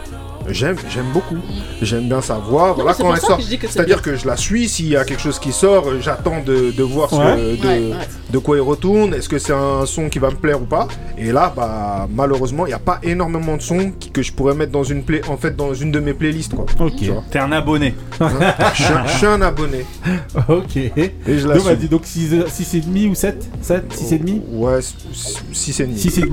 j'aime 0.48 0.76
j'aime 0.90 1.10
beaucoup. 1.12 1.36
J'aime 1.80 2.08
bien 2.08 2.20
sa 2.20 2.34
voix. 2.34 2.68
Non, 2.68 2.74
Voilà 2.74 2.90
mais 2.90 2.96
c'est 2.96 3.02
quand 3.02 3.14
elle 3.14 3.20
sort, 3.20 3.40
c'est-à-dire 3.70 4.02
que 4.02 4.16
je 4.16 4.26
la 4.26 4.36
suis. 4.36 4.68
S'il 4.68 4.88
y 4.88 4.96
a 4.96 5.04
quelque 5.04 5.20
chose 5.22 5.38
qui 5.38 5.52
sort, 5.52 5.84
j'attends 6.00 6.40
de, 6.44 6.70
de 6.70 6.82
voir 6.82 7.10
ce 7.10 7.14
Ouais. 7.16 7.22
que- 7.56 7.62
de, 7.62 7.66
Ouais, 7.68 7.78
ouais. 7.96 8.06
de 8.30 8.38
quoi 8.38 8.56
il 8.56 8.60
retourne. 8.60 9.14
Est-ce 9.14 9.28
que 9.28 9.38
c'est 9.38 9.52
un 9.52 9.84
son 9.86 10.08
qui 10.08 10.18
va 10.18 10.30
me 10.30 10.36
plaire 10.36 10.60
ou 10.60 10.64
pas? 10.66 10.88
Et 11.18 11.32
là, 11.32 11.52
bah 11.54 12.08
malheureusement, 12.14 12.66
il 12.66 12.70
n'y 12.70 12.74
a 12.74 12.78
pas 12.78 12.98
énormément 13.02 13.56
de 13.56 13.62
sons 13.62 13.92
qui- 13.98 14.10
que 14.10 14.22
je 14.22 14.32
pourrais 14.32 14.54
mettre 14.54 14.72
dans 14.72 14.84
une 14.84 15.02
play, 15.04 15.20
en 15.28 15.36
fait, 15.36 15.54
dans 15.56 15.74
une 15.74 15.90
de 15.90 16.00
mes 16.00 16.14
playlists 16.14 16.54
quoi. 16.54 16.66
Ok. 16.80 17.02
T'es 17.30 17.38
un 17.38 17.52
abonné. 17.52 17.94
je, 18.20 18.82
suis 18.82 18.92
un- 18.92 19.06
je 19.06 19.16
suis 19.18 19.26
un 19.26 19.42
abonné. 19.42 19.84
Ok. 20.48 20.76
Et 20.76 20.92
je 21.26 21.46
la 21.46 21.54
Donc, 21.54 21.64
suis. 21.66 21.74
vas-y, 21.74 21.88
donc 21.88 22.04
6,5 22.04 23.10
ou 23.10 23.14
7 23.14 23.46
7 23.60 23.84
6,5 23.94 24.40
Ouais, 24.52 24.78
6,5. 24.80 25.42
6,5. 25.52 25.96
Six 25.96 26.18
et 26.18 26.22
Ok. 26.22 26.28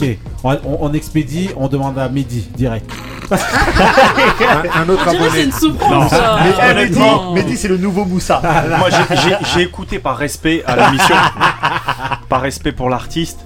demi. 0.00 0.18
On, 0.42 0.52
on, 0.52 0.58
on 0.80 0.92
expédie, 0.92 1.50
on 1.56 1.68
demande 1.68 1.98
à 1.98 2.08
Mehdi 2.08 2.48
direct. 2.56 2.90
un, 3.54 4.82
un 4.82 4.88
autre 4.88 5.04
que 5.04 5.10
c'est 5.10 5.16
abonné. 5.16 5.42
une 5.44 5.52
souffrance. 5.52 6.10
ça. 6.10 6.38
Mais 6.42 6.52
eh, 6.86 7.34
Mehdi, 7.34 7.56
c'est 7.56 7.68
le 7.68 7.76
nouveau 7.76 8.04
Moussa. 8.04 8.40
Moi, 8.78 8.88
j'ai- 8.90 9.16
j'ai- 9.16 9.36
j'ai 9.54 9.60
écouté 9.62 9.98
par 9.98 10.16
respect 10.16 10.62
à 10.66 10.76
l'émission, 10.76 11.14
par 12.28 12.40
respect 12.42 12.72
pour 12.72 12.88
l'artiste. 12.90 13.38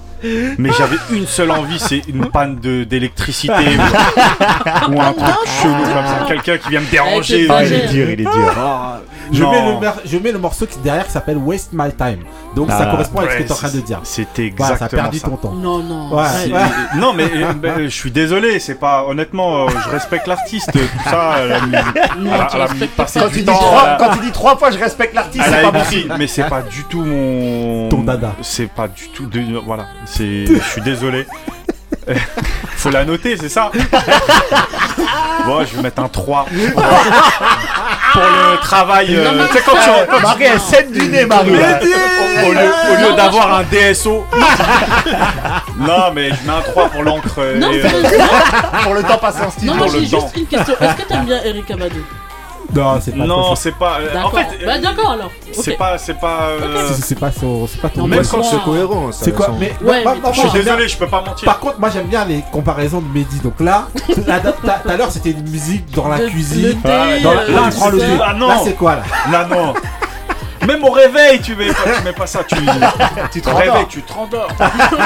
Mais 0.59 0.71
j'avais 0.77 0.97
une 1.13 1.27
seule 1.27 1.53
envie, 1.53 1.79
c'est 1.79 2.03
une 2.09 2.27
panne 2.27 2.59
de- 2.59 2.83
d'électricité 2.83 3.53
ou, 3.55 4.93
ou 4.93 5.01
un 5.01 5.13
truc 5.13 5.35
chelou 5.63 5.75
comme 5.75 6.07
ça, 6.07 6.25
quelqu'un 6.27 6.59
qui 6.59 6.71
vient 6.71 6.81
me 6.81 6.91
déranger. 6.91 7.47
Ah, 7.49 7.63
il 7.65 7.73
est 7.73 7.87
dur, 7.89 8.11
il 8.11 8.21
est 8.23 8.25
dur. 8.25 8.55
Ah, 8.59 8.99
Je 9.33 9.45
mets, 9.45 9.73
le, 9.73 9.81
mer- 9.81 9.99
je 10.05 10.19
mets 10.19 10.33
le 10.33 10.39
morceau 10.39 10.67
qui 10.67 10.79
derrière 10.79 11.07
qui 11.07 11.13
s'appelle 11.13 11.37
Waste 11.37 11.71
My 11.73 11.93
Time. 11.93 12.21
Donc 12.57 12.71
ça 12.71 12.79
Ah, 12.83 12.87
correspond 12.91 13.19
avec 13.21 13.31
ce 13.33 13.37
que 13.39 13.43
tu 13.43 13.49
es 13.49 13.53
en 13.53 13.57
train 13.57 13.69
de 13.71 13.81
dire. 13.81 14.01
C'était 14.05 14.53
Voilà, 14.57 14.73
exactement 14.75 14.79
ça 14.79 14.85
a 14.85 14.89
perdu 15.11 15.19
ça. 15.19 15.29
ton 15.29 15.37
temps. 15.37 15.53
Non, 15.53 15.79
non. 15.79 16.15
Ouais, 16.17 16.25
C'est- 16.45 16.53
ouais. 16.53 16.61
Non 16.97 17.13
mais 17.13 17.25
euh, 17.35 17.53
ben, 17.53 17.85
je 17.85 17.89
suis 17.89 18.11
désolé, 18.11 18.59
c'est 18.61 18.75
pas 18.77 19.05
honnêtement, 19.07 19.67
euh, 19.67 19.69
je 19.85 19.89
respecte 19.91 20.27
l'artiste, 20.27 20.71
tout 20.73 20.79
ça. 21.05 21.35
Elle 21.41 21.53
a 21.53 21.61
mis, 21.61 21.73
Non, 22.25 22.31
Quand 22.39 23.29
tu, 23.31 23.41
dis 23.41 23.45
trois, 23.45 23.83
elle 23.85 23.91
a- 23.91 23.97
quand 23.99 24.11
tu 24.17 24.21
dis 24.21 24.33
trois 24.33 24.57
fois 24.57 24.71
je 24.71 24.79
respecte 24.79 25.15
l'artiste, 25.15 25.45
elle 25.47 25.53
c'est 25.53 25.59
a 25.65 25.71
pas 25.71 25.79
bon. 25.79 26.15
mais 26.19 26.27
c'est 26.27 26.45
pas 26.49 26.63
du 26.63 26.85
tout 26.85 27.03
mon. 27.03 27.89
Ton 27.89 28.03
dada. 28.03 28.33
C'est 28.43 28.71
pas 28.71 28.89
du 28.89 29.09
tout 29.09 29.27
de. 29.27 29.41
Voilà, 29.65 29.87
c'est. 30.07 30.47
Je 30.47 30.63
suis 30.71 30.81
désolé. 30.83 31.27
Faut 32.77 32.91
la 32.91 33.05
noter, 33.05 33.37
c'est 33.37 33.49
ça 33.51 33.71
Bon, 35.47 35.65
je 35.65 35.77
vais 35.77 35.83
mettre 35.83 36.01
un 36.03 36.09
3. 36.09 36.47
pour 38.21 38.53
le 38.53 38.61
travail. 38.61 39.17
euh, 39.17 39.25
Non, 39.25 39.33
mais- 39.37 39.47
tu 39.49 39.53
sais, 39.55 39.63
quand 39.65 39.73
tu 39.73 39.79
Ah, 40.11 40.19
Marie, 40.23 40.45
elle 40.45 40.61
saigne 40.61 40.91
du 40.91 41.09
nez, 41.09 41.25
Marie. 41.27 41.51
Au 41.51 42.53
lieu, 42.53 42.71
au 42.93 43.09
lieu 43.11 43.17
d'avoir 43.17 43.55
un 43.59 43.63
DSO. 43.65 44.27
non, 45.79 46.13
mais 46.15 46.29
je 46.31 46.47
mets 46.47 46.57
un 46.57 46.61
3 46.61 46.89
pour 46.89 47.03
l'encre. 47.03 47.29
euh, 47.39 47.59
Non, 47.59 47.71
et, 47.73 47.83
euh, 47.85 47.89
Pour 48.83 48.95
le 48.95 49.03
temps 49.03 49.19
passé 49.19 49.39
en 49.43 49.65
Non, 49.67 49.75
moi 49.75 49.87
pour 49.87 49.95
j'ai 49.95 50.01
juste 50.01 50.13
temps. 50.13 50.31
une 50.37 50.47
question. 50.47 50.75
Est-ce 50.81 50.95
que 50.95 51.03
t'aimes 51.09 51.25
bien 51.25 51.41
Eric 51.45 51.71
Abadou? 51.71 52.05
Non, 52.75 53.01
c'est 53.01 53.13
pas 53.17 53.25
Non, 53.25 53.43
trop- 53.43 53.57
c'est 53.57 53.73
pas. 53.73 53.99
euh, 54.01 54.11
En 54.11 54.15
D'accord. 54.15 54.33
fait, 54.41 54.67
Bah 54.67 54.79
d'accord 54.79 55.11
alors. 55.13 55.31
c'est 55.53 55.77
pas, 55.77 55.97
c'est 55.99 56.21
pas. 56.21 56.41
euh, 56.51 56.89
C'est- 56.93 57.03
C'est 57.03 57.15
pas 57.19 57.33
son- 57.33 57.67
c'est 57.67 57.81
pas 57.81 57.89
ton 57.89 58.07
quand 58.09 58.43
c'est 58.43 58.63
cohérent, 58.63 59.11
C'est 59.11 59.35
quoi. 59.35 59.51
Mais 59.59 59.73
Je 60.33 60.39
suis 60.41 60.51
désolé, 60.51 60.87
je 60.89 60.97
peux 60.99 61.07
pas 61.07 61.23
mentir. 61.23 61.47
Par 61.47 61.59
contre, 61.61 61.81
moi 61.81 61.89
j'aime 61.91 62.07
bien 62.07 62.25
les 62.27 62.43
comparaisons 62.53 63.01
de 63.01 63.09
Mehdi. 63.09 63.39
Donc 63.41 63.59
là, 63.61 63.89
tout 64.07 64.21
à 64.89 64.97
l'heure 64.97 65.11
c'était 65.11 65.31
une 65.31 65.49
musique 65.49 65.91
dans 65.95 66.09
la 66.09 66.19
cuisine. 66.19 66.79
Dans 66.85 66.89
la- 66.91 67.41
euh, 67.41 67.53
là, 67.53 67.63
on 67.67 67.71
prend 67.71 67.89
le. 67.91 68.01
Ah 68.25 68.35
non. 68.35 68.49
Là, 68.49 68.59
c'est 68.63 68.75
quoi 68.75 68.97
là? 68.97 69.03
Là, 69.33 69.47
non. 69.47 69.73
Même 70.67 70.83
au 70.85 70.91
réveil, 70.91 71.41
tu 71.41 71.55
mets 71.57 71.69
pas, 71.69 71.93
tu 71.99 72.05
mets 72.05 72.13
pas 72.13 72.27
ça. 72.27 72.43
Tu, 72.45 72.57
Tu 73.33 73.41
te 73.41 73.49
au 73.49 73.53
rendors. 73.53 73.73
réveil, 73.75 73.87
tu 73.89 74.03
te 74.03 74.13
rendors. 74.13 74.49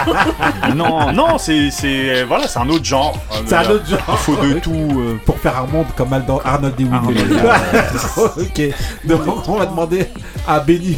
non, 0.75 1.13
non, 1.13 1.39
c'est, 1.39 1.71
c'est, 1.71 2.25
voilà, 2.25 2.49
c'est 2.49 2.59
un 2.59 2.69
autre 2.69 2.85
genre. 2.85 3.17
C'est 3.47 3.55
un 3.55 3.71
autre 3.71 3.87
genre. 3.89 4.01
Il 4.09 4.17
faut 4.17 4.37
de 4.37 4.55
tout. 4.59 4.73
euh. 4.73 5.19
Pour 5.27 5.39
faire 5.39 5.59
un 5.59 5.67
monde 5.67 5.87
comme 5.97 6.13
Aldo- 6.13 6.41
Arnold 6.45 6.75
D. 6.77 6.85
ok. 8.17 8.63
Donc 9.05 9.49
on 9.49 9.57
va 9.57 9.67
demander 9.67 10.07
à 10.47 10.61
Benny. 10.61 10.97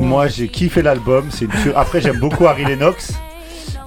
Moi, 0.00 0.28
j'ai 0.28 0.48
kiffé 0.48 0.80
l'album. 0.82 1.28
C'est 1.30 1.46
une. 1.46 1.72
Après, 1.74 2.00
j'aime 2.00 2.18
beaucoup 2.20 2.46
Harry 2.46 2.64
Lennox. 2.64 3.12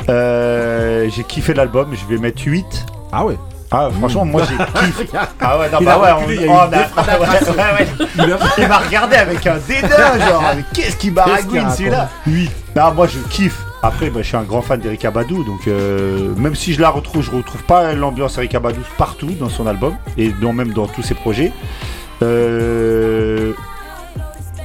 Euh, 0.09 1.07
j'ai 1.15 1.23
kiffé 1.23 1.53
l'album. 1.53 1.93
Je 1.93 2.05
vais 2.13 2.19
mettre 2.21 2.41
8. 2.45 2.65
Ah 3.11 3.25
ouais. 3.25 3.37
Ah, 3.73 3.89
franchement, 3.97 4.25
moi 4.25 4.41
j'ai 4.49 4.55
kiffé. 4.85 5.09
Ah 5.39 5.57
ouais, 5.57 5.69
non, 5.69 5.77
Il 5.79 5.85
bah 5.85 5.97
ouais, 5.99 6.09
on, 6.11 6.51
on 6.51 6.57
a- 6.59 6.63
une 6.65 6.71
déflagration. 6.71 7.51
ouais, 7.53 7.57
ouais, 7.57 8.25
ouais. 8.25 8.37
Il 8.57 8.67
m'a 8.67 8.77
regardé 8.79 9.15
avec 9.15 9.47
un 9.47 9.57
dédain, 9.65 10.19
genre, 10.27 10.43
mais 10.55 10.63
qu'est-ce 10.73 10.97
qui 10.97 11.09
baragouine 11.09 11.69
celui-là? 11.71 12.09
Oui. 12.27 12.49
Non, 12.75 12.93
moi 12.93 13.07
je 13.07 13.19
kiffe. 13.29 13.63
Après, 13.83 14.09
bah, 14.09 14.19
je 14.21 14.27
suis 14.27 14.37
un 14.37 14.43
grand 14.43 14.61
fan 14.61 14.79
d'Eric 14.79 15.05
Abadou, 15.05 15.43
donc 15.43 15.67
euh, 15.67 16.35
même 16.35 16.53
si 16.53 16.73
je 16.73 16.81
la 16.81 16.89
retrouve, 16.89 17.23
je 17.23 17.31
retrouve 17.31 17.63
pas 17.63 17.93
l'ambiance 17.93 18.37
Eric 18.37 18.53
Abadou 18.55 18.81
partout 18.97 19.31
dans 19.39 19.49
son 19.49 19.65
album 19.65 19.95
et 20.17 20.29
dans, 20.41 20.53
même 20.53 20.71
dans 20.73 20.85
tous 20.87 21.01
ses 21.01 21.15
projets. 21.15 21.51
Euh, 22.21 23.53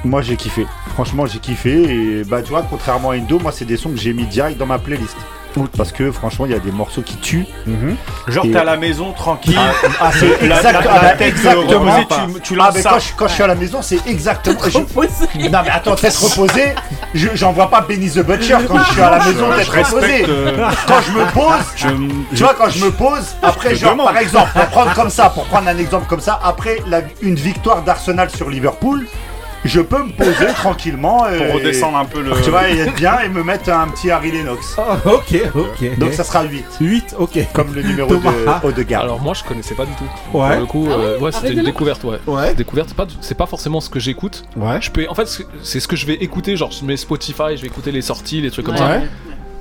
moi 0.04 0.20
j'ai 0.22 0.36
kiffé. 0.36 0.66
Franchement, 0.94 1.26
j'ai 1.26 1.38
kiffé 1.38 2.20
et 2.20 2.24
bah 2.24 2.42
tu 2.42 2.50
vois, 2.50 2.62
contrairement 2.68 3.10
à 3.10 3.14
Indo, 3.14 3.38
moi 3.38 3.52
c'est 3.52 3.64
des 3.64 3.76
sons 3.76 3.90
que 3.90 3.96
j'ai 3.98 4.12
mis 4.12 4.26
direct 4.26 4.58
dans 4.58 4.66
ma 4.66 4.78
playlist. 4.78 5.16
Parce 5.76 5.92
que 5.92 6.10
franchement, 6.12 6.44
il 6.46 6.52
y 6.52 6.54
a 6.54 6.58
des 6.58 6.70
morceaux 6.72 7.02
qui 7.02 7.16
tuent. 7.16 7.46
Genre, 8.28 8.44
Et- 8.44 8.50
t'es 8.50 8.58
à 8.58 8.64
la 8.64 8.76
maison, 8.76 9.12
tranquille. 9.12 9.56
Ah, 9.58 9.88
ah, 10.00 10.10
c'est 10.12 10.28
La- 10.46 10.56
exact- 10.58 10.72
la- 10.84 10.90
ah, 10.92 11.02
la 11.02 11.10
tête 11.12 11.28
exactement. 11.28 11.62
reposée, 11.80 12.06
tu, 12.34 12.40
tu 12.54 12.58
Ah, 12.60 12.70
mais 12.74 12.82
ça. 12.82 12.90
quand 12.90 12.98
je, 12.98 13.06
quand 13.16 13.28
je 13.28 13.32
suis 13.34 13.42
à 13.42 13.46
la 13.46 13.54
maison, 13.54 13.78
c'est 13.82 14.06
exactement. 14.06 14.56
je- 14.66 14.78
Non, 15.48 15.58
mais 15.64 15.70
attends, 15.70 15.94
tête 15.94 16.14
reposée, 16.16 16.74
je- 17.14 17.28
j'en 17.34 17.52
vois 17.52 17.70
pas 17.70 17.80
Benny 17.80 18.10
the 18.10 18.18
Butcher 18.24 18.58
quand 18.68 18.78
je 18.84 18.92
suis 18.92 19.00
à 19.02 19.10
la 19.10 19.18
maison, 19.24 19.46
tête 19.56 19.68
reposée. 19.68 20.24
euh, 20.28 20.68
Quand 20.86 21.00
je 21.06 21.12
me 21.12 21.24
pose, 21.32 21.64
Je- 21.76 22.36
tu 22.36 22.42
vois, 22.42 22.54
quand 22.54 22.68
je 22.68 22.84
me 22.84 22.90
pose, 22.90 23.36
après, 23.42 23.74
genre, 23.74 23.92
demande. 23.92 24.06
par 24.08 24.18
exemple, 24.18 24.50
pour 24.52 24.66
prendre 24.66 24.94
comme 24.94 25.10
ça, 25.10 25.30
pour 25.30 25.44
prendre 25.46 25.68
un 25.68 25.78
exemple 25.78 26.06
comme 26.06 26.20
ça, 26.20 26.38
après 26.44 26.82
la- 26.88 27.00
une 27.22 27.34
victoire 27.36 27.82
d'Arsenal 27.82 28.30
sur 28.30 28.50
Liverpool, 28.50 29.06
je 29.64 29.80
peux 29.80 30.02
me 30.02 30.10
poser 30.12 30.46
tranquillement. 30.54 31.18
Pour 31.18 31.30
et- 31.32 31.52
redescendre 31.52 31.96
un 31.98 32.04
peu 32.04 32.20
le- 32.22 32.30
Tu 32.42 32.50
vois, 32.50 32.68
et 32.70 32.78
être 32.78 32.94
bien 32.94 33.20
et 33.20 33.28
me 33.28 33.42
mettre 33.42 33.70
un 33.70 33.88
petit 33.88 34.10
Harry 34.10 34.30
Lennox. 34.32 34.76
ok, 35.04 35.40
ok. 35.54 35.98
Donc 35.98 36.12
ça 36.12 36.24
sera 36.24 36.44
8. 36.44 36.64
8, 36.80 37.14
ok. 37.18 37.38
Comme 37.52 37.74
le 37.74 37.82
numéro 37.82 38.08
de 38.08 38.16
Thomas. 38.20 38.60
Odegaard. 38.62 39.02
Alors 39.02 39.20
moi 39.20 39.34
je 39.34 39.42
connaissais 39.44 39.74
pas 39.74 39.84
du 39.84 39.92
tout. 39.92 40.38
Ouais. 40.38 40.50
Pour 40.50 40.60
le 40.60 40.66
coup, 40.66 40.88
Ah 40.90 40.98
ouais 40.98 41.04
euh, 41.04 41.18
ouais, 41.18 41.32
c'était 41.32 41.52
une 41.52 41.60
de- 41.60 41.64
découverte, 41.64 42.04
ouais. 42.04 42.18
Ouais. 42.26 42.54
Découverte, 42.54 42.88
c'est 42.90 42.96
pas, 42.96 43.06
c'est 43.20 43.36
pas 43.36 43.46
forcément 43.46 43.80
ce 43.80 43.90
que 43.90 43.98
j'écoute. 44.00 44.44
Ouais. 44.56 44.78
Je 44.80 44.90
peux, 44.90 45.06
en 45.08 45.14
fait, 45.14 45.26
c'est- 45.26 45.46
c'est 45.62 45.80
ce 45.80 45.88
que 45.88 45.96
je 45.96 46.06
vais 46.06 46.14
écouter. 46.14 46.56
Genre, 46.56 46.70
je 46.70 46.84
mets 46.84 46.96
Spotify, 46.96 47.56
je 47.56 47.62
vais 47.62 47.66
écouter 47.68 47.92
les 47.92 48.02
sorties, 48.02 48.40
les 48.40 48.50
trucs 48.50 48.66
comme 48.66 48.74
Ouais. 48.74 48.80
ça. 48.80 48.88
Ouais. 48.98 49.02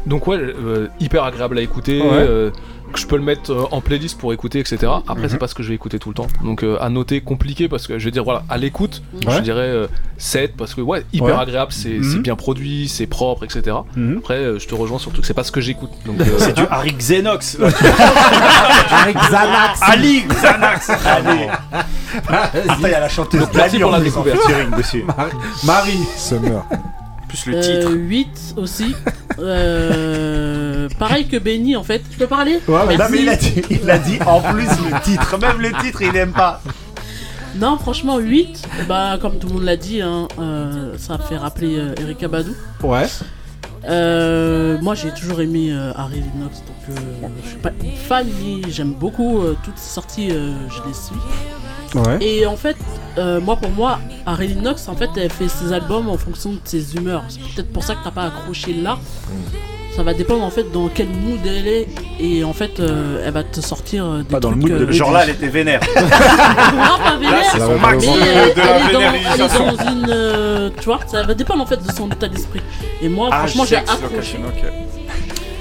Donc 0.06 0.28
ouais, 0.28 0.38
euh, 0.38 0.88
hyper 1.00 1.24
agréable 1.24 1.58
à 1.58 1.62
écouter. 1.62 2.00
Ouais. 2.02 2.08
euh, 2.12 2.52
que 2.96 3.00
je 3.02 3.08
peux 3.08 3.16
le 3.18 3.22
mettre 3.24 3.52
euh, 3.52 3.64
en 3.72 3.80
playlist 3.82 4.18
pour 4.18 4.34
écouter, 4.34 4.60
etc. 4.60 4.92
Après, 5.08 5.24
Mhm. 5.24 5.30
c'est 5.30 5.38
pas 5.38 5.48
ce 5.48 5.54
que 5.56 5.62
je 5.64 5.70
vais 5.70 5.76
écouter 5.76 6.00
tout 6.00 6.10
le 6.10 6.16
temps. 6.16 6.28
Donc 6.44 6.64
euh, 6.64 6.78
à 6.82 6.90
noter 6.90 7.22
compliqué 7.22 7.70
parce 7.70 7.86
que 7.88 8.00
je 8.00 8.06
vais 8.06 8.12
dire 8.12 8.24
voilà, 8.24 8.44
à 8.50 8.58
l'écoute, 8.58 9.04
Ouais. 9.26 9.34
je 9.36 9.40
dirais 9.42 9.60
euh, 9.62 9.88
7 10.18 10.56
parce 10.58 10.74
que 10.74 10.82
ouais, 10.82 11.06
hyper 11.14 11.28
Ouais. 11.36 11.42
agréable, 11.42 11.72
c'est 11.72 11.90
Mhm. 12.00 12.22
bien 12.24 12.36
produit, 12.36 12.88
c'est 12.88 13.06
propre, 13.08 13.44
etc. 13.46 13.76
Mhm. 13.96 14.18
Après, 14.20 14.36
euh, 14.36 14.60
je 14.60 14.68
te 14.68 14.74
rejoins 14.76 14.98
surtout 15.00 15.22
que 15.22 15.28
c'est 15.28 15.34
pas 15.34 15.44
ce 15.44 15.52
que 15.52 15.62
j'écoute. 15.62 15.92
Donc 16.06 16.20
euh, 16.22 16.26
C'est 16.40 16.56
du 16.56 16.64
Harry 16.72 16.94
Xenox. 16.94 17.58
Avec 17.60 19.16
Xanax. 19.30 19.80
Ali 19.82 20.24
Xanax. 20.28 20.90
Allez. 21.06 21.48
Attends, 22.28 22.76
il 22.84 22.90
y 22.90 22.94
a 22.94 23.00
la 23.00 23.10
chanteuse 23.10 23.42
Donc, 23.42 23.54
merci 23.54 23.80
pour 23.80 23.92
la 23.92 24.00
découverte. 24.00 24.38
dessus. 24.78 25.04
Marie. 25.66 26.00
Summer. 26.18 26.64
Plus 27.28 27.46
le 27.48 27.60
titre. 27.60 27.92
8 27.94 28.28
Euh, 28.58 28.62
aussi. 28.62 28.96
Euh, 29.40 30.65
pareil 31.00 31.28
que 31.28 31.38
Benny 31.38 31.76
en 31.76 31.84
fait. 31.84 32.02
Je 32.12 32.18
peux 32.18 32.28
parler 32.28 32.60
Non, 32.68 32.80
mais 32.88 32.98
Merci. 32.98 33.22
il 33.22 33.30
a, 33.30 33.36
dit, 33.36 33.62
il 33.70 33.90
a 33.90 33.98
dit 33.98 34.20
en 34.26 34.42
plus 34.42 34.66
le 34.68 35.02
titre. 35.04 35.38
Même 35.40 35.60
le 35.60 35.72
titre, 35.82 36.02
il 36.02 36.16
aime 36.16 36.34
pas. 36.34 36.62
Non, 37.56 37.78
franchement, 37.78 38.18
8, 38.18 38.68
bah, 38.88 39.18
comme 39.22 39.40
tout 39.40 39.48
le 39.48 39.54
monde 39.54 39.64
l'a 39.64 39.78
dit, 39.78 40.02
hein, 40.02 40.28
euh, 40.40 40.94
ça 40.98 41.18
fait 41.18 41.38
rappeler 41.38 41.78
euh, 41.78 41.96
Eric 42.02 42.22
Abadou. 42.24 42.54
Ouais. 42.84 43.06
Euh, 43.88 44.78
moi, 44.82 44.96
j'ai 44.96 45.12
toujours 45.12 45.42
aimé 45.42 45.70
euh, 45.72 45.92
Harry 45.96 46.22
Lennox, 46.22 46.60
donc 46.60 46.98
euh, 46.98 47.28
je 47.44 47.50
suis 47.50 47.58
pas 47.58 47.72
une 47.84 47.92
fan, 47.92 48.28
mais 48.42 48.70
j'aime 48.72 48.94
beaucoup 48.94 49.42
toutes 49.64 49.78
ses 49.78 49.94
sorties, 49.94 50.30
je 50.30 50.88
les 50.88 50.94
suis. 50.94 51.16
Ouais. 51.96 52.18
Et 52.20 52.46
en 52.46 52.58
fait, 52.58 52.76
moi 53.42 53.56
pour 53.56 53.72
moi, 53.72 54.00
Harry 54.26 54.50
Lennox, 54.50 54.88
en 54.90 54.96
fait, 54.96 55.10
elle 55.16 55.32
fait 55.32 55.48
ses 55.48 55.72
albums 55.72 56.10
en 56.10 56.18
fonction 56.18 56.52
de 56.54 56.60
ses 56.66 56.96
humeurs. 56.96 57.24
C'est 57.30 57.40
peut-être 57.56 57.72
pour 57.72 57.84
ça 57.84 57.96
que 57.96 58.04
t'as 58.04 58.12
pas 58.12 58.24
accroché 58.26 58.74
là. 58.74 58.98
Ça 59.96 60.04
va 60.04 60.14
dépendre 60.14 60.44
en 60.44 60.50
fait 60.50 60.70
dans 60.74 60.90
quel 60.94 61.08
mood 61.08 61.40
elle 61.46 61.68
est 61.68 61.88
et 62.20 62.44
en 62.44 62.52
fait 62.52 62.80
euh, 62.82 63.24
elle 63.26 63.32
va 63.34 63.44
te 63.44 63.62
sortir 63.62 64.06
euh, 64.06 64.18
des 64.20 64.24
Pas 64.26 64.40
dans 64.42 64.50
le 64.50 64.58
mood 64.58 64.72
euh, 64.72 64.86
de- 64.86 64.92
Genre 64.92 65.12
là, 65.12 65.22
elle 65.24 65.30
était 65.30 65.48
vénère. 65.48 65.80
non 65.96 66.98
pas 67.02 67.16
vénère 67.18 67.58
Là, 67.58 67.68
mais 67.80 68.08
elle, 68.08 68.54
de 68.56 68.62
elle 68.62 68.90
est 68.90 68.94
dans, 68.94 69.00
elle 69.00 69.08
est 69.08 69.12
vénérisation. 69.20 69.66
dans 69.74 69.92
une 69.92 70.06
euh, 70.10 70.70
tu 70.78 70.86
vois 70.86 71.00
ça 71.08 71.24
va 71.24 71.34
dépendre 71.34 71.64
en 71.64 71.66
fait 71.66 71.82
de 71.86 71.92
son 71.94 72.10
état 72.10 72.28
d'esprit 72.28 72.60
et 73.02 73.08
moi 73.08 73.30
Ah, 73.32 73.40
franchement 73.40 73.64
j'ai 73.66 73.78
accroché 73.78 74.38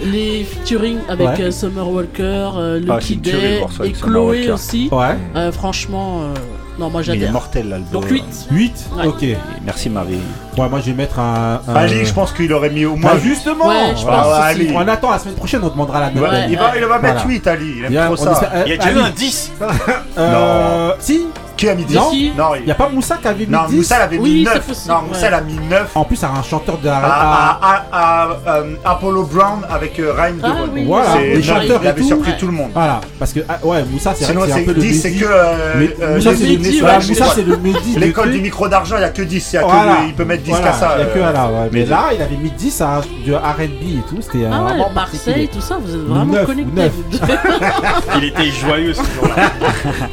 les 0.05 0.45
featuring 0.45 0.99
avec 1.09 1.29
Ouais. 1.29 1.41
euh, 1.45 1.51
Summer 1.51 1.89
Walker 1.89 2.23
euh, 2.57 2.81
Ah, 2.89 2.95
Lucky 2.97 3.17
Day 3.17 3.63
et 3.85 3.93
Chloé 3.93 4.51
aussi 4.51 4.89
Ouais. 4.91 5.17
Euh, 5.37 5.53
franchement 5.53 6.23
euh, 6.23 6.35
non 6.79 6.91
moi 6.91 7.01
Mais 7.07 7.07
il 7.07 7.17
est 7.17 7.19
j'adore 7.21 7.33
mortel 7.33 7.69
l'album. 7.69 8.01
donc 8.03 8.11
8 8.11 8.25
8 8.51 8.85
Ouais. 8.97 9.07
Ok. 9.07 9.25
Merci 9.65 9.91
Marie. 9.91 10.19
Ouais, 10.59 10.69
moi 10.69 10.81
je 10.81 10.87
vais 10.87 10.93
mettre 10.93 11.19
un. 11.19 11.61
un- 11.69 11.75
Ali, 11.75 12.05
je 12.05 12.13
pense 12.13 12.33
qu'il 12.33 12.53
aurait 12.53 12.71
mis 12.71 12.85
au 12.85 12.97
moins. 12.97 13.13
Bah, 13.15 13.19
justement 13.23 13.67
Ouais, 13.69 13.95
je 13.97 14.03
Voilà, 14.03 14.23
pense 14.23 14.33
aussi. 14.33 14.43
Ali. 14.43 14.73
On 14.75 14.89
attend 14.89 15.11
la 15.11 15.19
semaine 15.19 15.35
prochaine, 15.35 15.61
on 15.63 15.69
demandera 15.69 16.01
la 16.01 16.11
Il 16.11 16.21
note. 16.21 16.31
va, 16.31 16.47
il 16.47 16.57
va, 16.59 16.77
il 16.77 16.85
va 16.85 16.99
mettre 16.99 17.15
Voilà. 17.23 17.29
8, 17.29 17.47
Ali. 17.47 17.75
Il 17.79 17.85
aime 17.85 17.91
Bien, 17.91 18.07
trop 18.07 18.17
ça. 18.17 18.33
espère- 18.33 18.51
Il 18.67 18.71
y 18.71 18.73
a 18.73 18.77
déjà 18.77 18.89
Ali. 18.89 18.99
eu 18.99 19.03
un 19.03 19.11
10. 19.11 19.53
Euh. 20.19 20.93
Si 21.01 21.27
Qui 21.65 21.71
a 21.71 21.75
mis 21.75 21.85
10 21.85 21.95
Non. 22.37 22.55
Il 22.61 22.67
y 22.67 22.71
a 22.71 22.75
pas 22.75 22.89
Moussa 22.91 23.17
qui 23.17 23.27
avait 23.29 23.47
mis 23.47 23.53
Non, 23.53 23.65
10 23.69 23.77
Moussa, 23.77 23.97
avait 23.97 24.19
mis 24.19 24.45
c'est 24.45 24.55
9. 24.55 24.67
possible, 24.67 24.95
Non, 24.95 25.03
Moussa, 25.09 25.27
a 25.35 25.41
mis 25.41 25.55
9. 25.71 25.91
En 25.95 26.05
plus, 26.05 26.17
c'est 26.17 26.27
un 26.27 26.43
chanteur 26.43 26.77
de. 26.79 26.89
À, 26.89 26.97
à- 26.99 27.59
à- 27.63 27.83
à- 27.93 28.29
à, 28.47 28.57
euh, 28.59 28.75
Apollo 28.85 29.23
Brown 29.25 29.61
avec 29.71 29.99
euh, 29.99 30.13
Ah 30.19 30.31
Devon. 30.31 30.69
oui, 30.75 30.85
Voilà, 30.87 31.13
C'est 31.15 31.35
les 31.37 31.43
chanteurs 31.43 31.81
Il 31.83 31.89
avait 31.89 32.03
surpris 32.03 32.37
tout 32.39 32.47
le 32.47 32.53
monde. 32.53 32.71
Voilà, 32.75 33.01
parce 33.19 33.33
que 33.33 33.41
ah, 33.49 33.59
ouais, 33.65 33.83
Moussa, 33.91 34.13
c'est 34.15 34.31
un 34.31 34.35
peu 34.65 34.73
le 34.73 34.75
10, 34.75 35.01
c'est 35.01 35.09
Mehdi. 35.11 35.21
que. 35.21 35.25
euh, 35.27 35.87
euh, 36.03 36.15
Moussa, 36.17 37.25
c'est 37.35 37.43
le 37.47 37.57
Mehdi. 37.57 37.97
L'école 37.99 38.31
du 38.33 38.41
micro 38.41 38.69
d'argent, 38.69 38.97
il 38.97 39.01
n'y 39.01 39.05
a 39.07 39.09
que 39.11 39.23
10. 39.23 39.53
Il, 39.53 39.55
y 39.55 39.59
a 39.59 39.63
que 39.63 39.67
Voilà. 39.67 39.93
le- 40.03 40.09
il 40.09 40.15
peut 40.15 40.25
mettre 40.27 40.43
10 40.43 40.51
Voilà, 40.51 40.67
qu'à 40.67 40.73
ça. 40.75 40.95
il 40.97 41.01
y 41.01 41.03
a 41.03 41.07
que 41.07 41.19
euh, 41.19 41.29
à 41.29 41.33
là, 41.33 41.47
ouais. 41.47 41.69
Mais 41.73 41.87
là, 41.87 42.03
il 42.15 42.21
avait 42.21 42.37
mis 42.37 42.51
10 42.51 42.81
à 42.83 43.01
du 43.25 43.35
RB 43.35 43.61
et 43.83 44.03
tout. 44.09 44.21
C'était 44.21 44.45
ah 44.51 44.55
euh, 44.57 44.65
vraiment 44.65 44.91
Marseille 44.95 45.49
tout 45.51 45.61
ça 45.63 45.79
vous 45.83 45.95
êtes 45.95 46.01
vraiment 46.03 46.45
connectés. 46.45 46.91
Il 48.19 48.25
était 48.25 48.51
joyeux 48.51 48.93
ce 48.93 49.01
jour-là. 49.03 49.51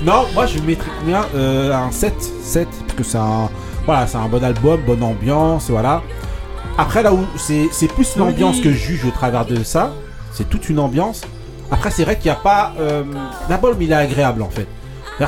Non, 0.06 0.26
moi 0.34 0.46
je 0.46 0.60
mettrais 0.60 0.90
combien 1.00 1.22
euh, 1.42 1.74
Un 1.74 1.92
7. 1.92 2.14
7, 2.44 2.68
parce 2.88 2.94
que 2.98 3.04
c'est 3.04 3.18
un, 3.18 3.50
voilà, 3.86 4.08
c'est 4.08 4.18
un 4.18 4.28
bon 4.28 4.44
album, 4.44 4.80
bonne 4.86 5.04
ambiance, 5.04 5.70
voilà. 5.70 6.02
Après, 6.78 7.04
là 7.04 7.14
où 7.14 7.20
c'est 7.38 7.68
c'est 7.72 7.88
plus 7.88 8.16
l'ambiance 8.16 8.58
Oui. 8.58 8.62
que 8.64 8.72
je 8.72 8.78
juge 8.78 9.06
au 9.06 9.12
travers 9.12 9.46
de 9.46 9.64
ça, 9.64 9.92
c'est 10.32 10.50
toute 10.50 10.70
une 10.70 10.80
ambiance. 10.80 11.22
Après, 11.70 11.92
c'est 11.92 12.04
vrai 12.04 12.16
qu'il 12.18 12.26
n'y 12.32 12.38
a 12.38 12.40
pas. 12.42 12.74
Euh, 12.80 13.04
L'album, 13.50 13.76
il 13.82 13.92
est 13.92 13.96
agréable 13.96 14.42
en 14.42 14.50
fait. 14.50 14.68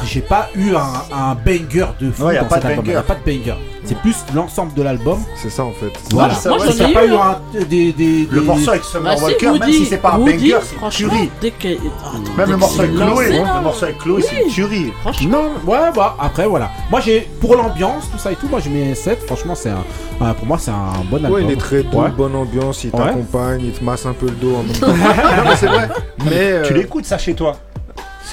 J'ai 0.05 0.21
pas 0.21 0.49
eu 0.55 0.73
un, 0.75 1.15
un 1.15 1.35
banger 1.35 1.85
de 2.01 2.11
fou 2.11 2.23
Ouais, 2.25 2.35
y 2.35 2.37
a 2.37 2.41
dans 2.41 2.47
pas 2.47 2.55
cet 2.55 2.63
de 2.63 2.69
album. 2.69 2.85
Il 2.85 2.89
n'y 2.89 2.95
banger. 2.95 2.97
a 3.11 3.13
pas 3.13 3.15
de 3.15 3.25
banger. 3.37 3.53
C'est 3.85 3.97
plus 3.99 4.15
l'ensemble 4.33 4.73
de 4.73 4.81
l'album. 4.81 5.19
C'est 5.35 5.49
ça 5.51 5.65
en 5.65 5.71
fait. 5.71 5.91
Voilà. 6.11 6.33
ça, 6.33 6.49
moi, 6.49 6.59
ouais, 6.59 6.71
j'en 6.75 6.87
ai 6.87 6.93
pas 6.93 7.05
eu, 7.05 7.09
eu 7.09 7.13
hein. 7.15 7.37
un, 7.53 7.63
des, 7.65 7.91
des, 7.93 8.27
Le 8.31 8.39
des- 8.39 8.45
morceau 8.45 8.69
avec 8.71 8.83
Summer 8.85 9.11
Bah, 9.11 9.17
si, 9.17 9.23
Walker, 9.23 9.45
même 9.45 9.55
Woody- 9.61 9.73
si 9.73 9.85
c'est 9.85 9.97
pas 9.97 10.13
un 10.13 10.19
Woody, 10.19 10.31
banger, 10.33 10.57
c'est 10.63 10.71
une 10.73 10.77
franchement, 10.79 11.09
tuerie. 11.09 11.29
dès 11.41 11.51
que 11.51 11.67
attends, 11.67 12.13
Même 12.13 12.23
dès 12.37 12.41
le 12.41 12.45
qu'il 12.47 12.55
morceau 12.57 12.79
avec 12.81 12.93
lancé, 12.95 13.13
Chloé, 13.25 13.39
là, 13.43 13.53
le 13.57 13.61
morceau 13.61 13.83
avec 13.85 13.97
Chloé, 13.99 14.21
c'est 14.23 14.43
une 14.43 14.49
tuerie. 14.49 14.93
franchement 15.01 15.29
Non, 15.65 15.71
ouais, 15.71 15.91
bah 15.95 16.15
après 16.19 16.47
voilà. 16.47 16.69
Moi 16.89 16.99
j'ai 17.01 17.21
pour 17.41 17.55
l'ambiance, 17.55 18.09
tout 18.11 18.17
ça 18.17 18.31
et 18.31 18.35
tout, 18.35 18.47
moi 18.47 18.59
je 18.61 18.69
mets 18.69 18.95
7. 18.95 19.19
Franchement, 19.27 19.53
c'est 19.53 19.69
un, 19.69 19.83
un- 20.21 20.33
pour 20.33 20.47
moi 20.47 20.57
c'est 20.59 20.71
un 20.71 21.03
bon 21.11 21.17
album. 21.17 21.31
Ouais, 21.33 21.43
il 21.43 21.51
est 21.51 21.55
très 21.59 21.83
doux, 21.83 21.99
Ouais. 21.99 22.09
bonne 22.09 22.35
ambiance, 22.35 22.83
il 22.85 22.89
Ouais. 22.95 22.97
t'accompagne, 23.05 23.61
il 23.65 23.73
te 23.73 23.83
masse 23.83 24.05
un 24.07 24.13
peu 24.13 24.25
le 24.27 24.31
dos 24.31 24.55
en 24.55 24.63
même 24.63 24.71
temps. 24.79 24.87
non, 24.87 25.43
mais 25.49 25.55
c'est 25.57 25.67
vrai. 25.67 25.89
Mais. 26.25 26.61
Tu 26.63 26.73
euh, 26.73 26.77
l'écoutes 26.77 27.05
ça 27.05 27.17
chez 27.19 27.33
toi 27.35 27.57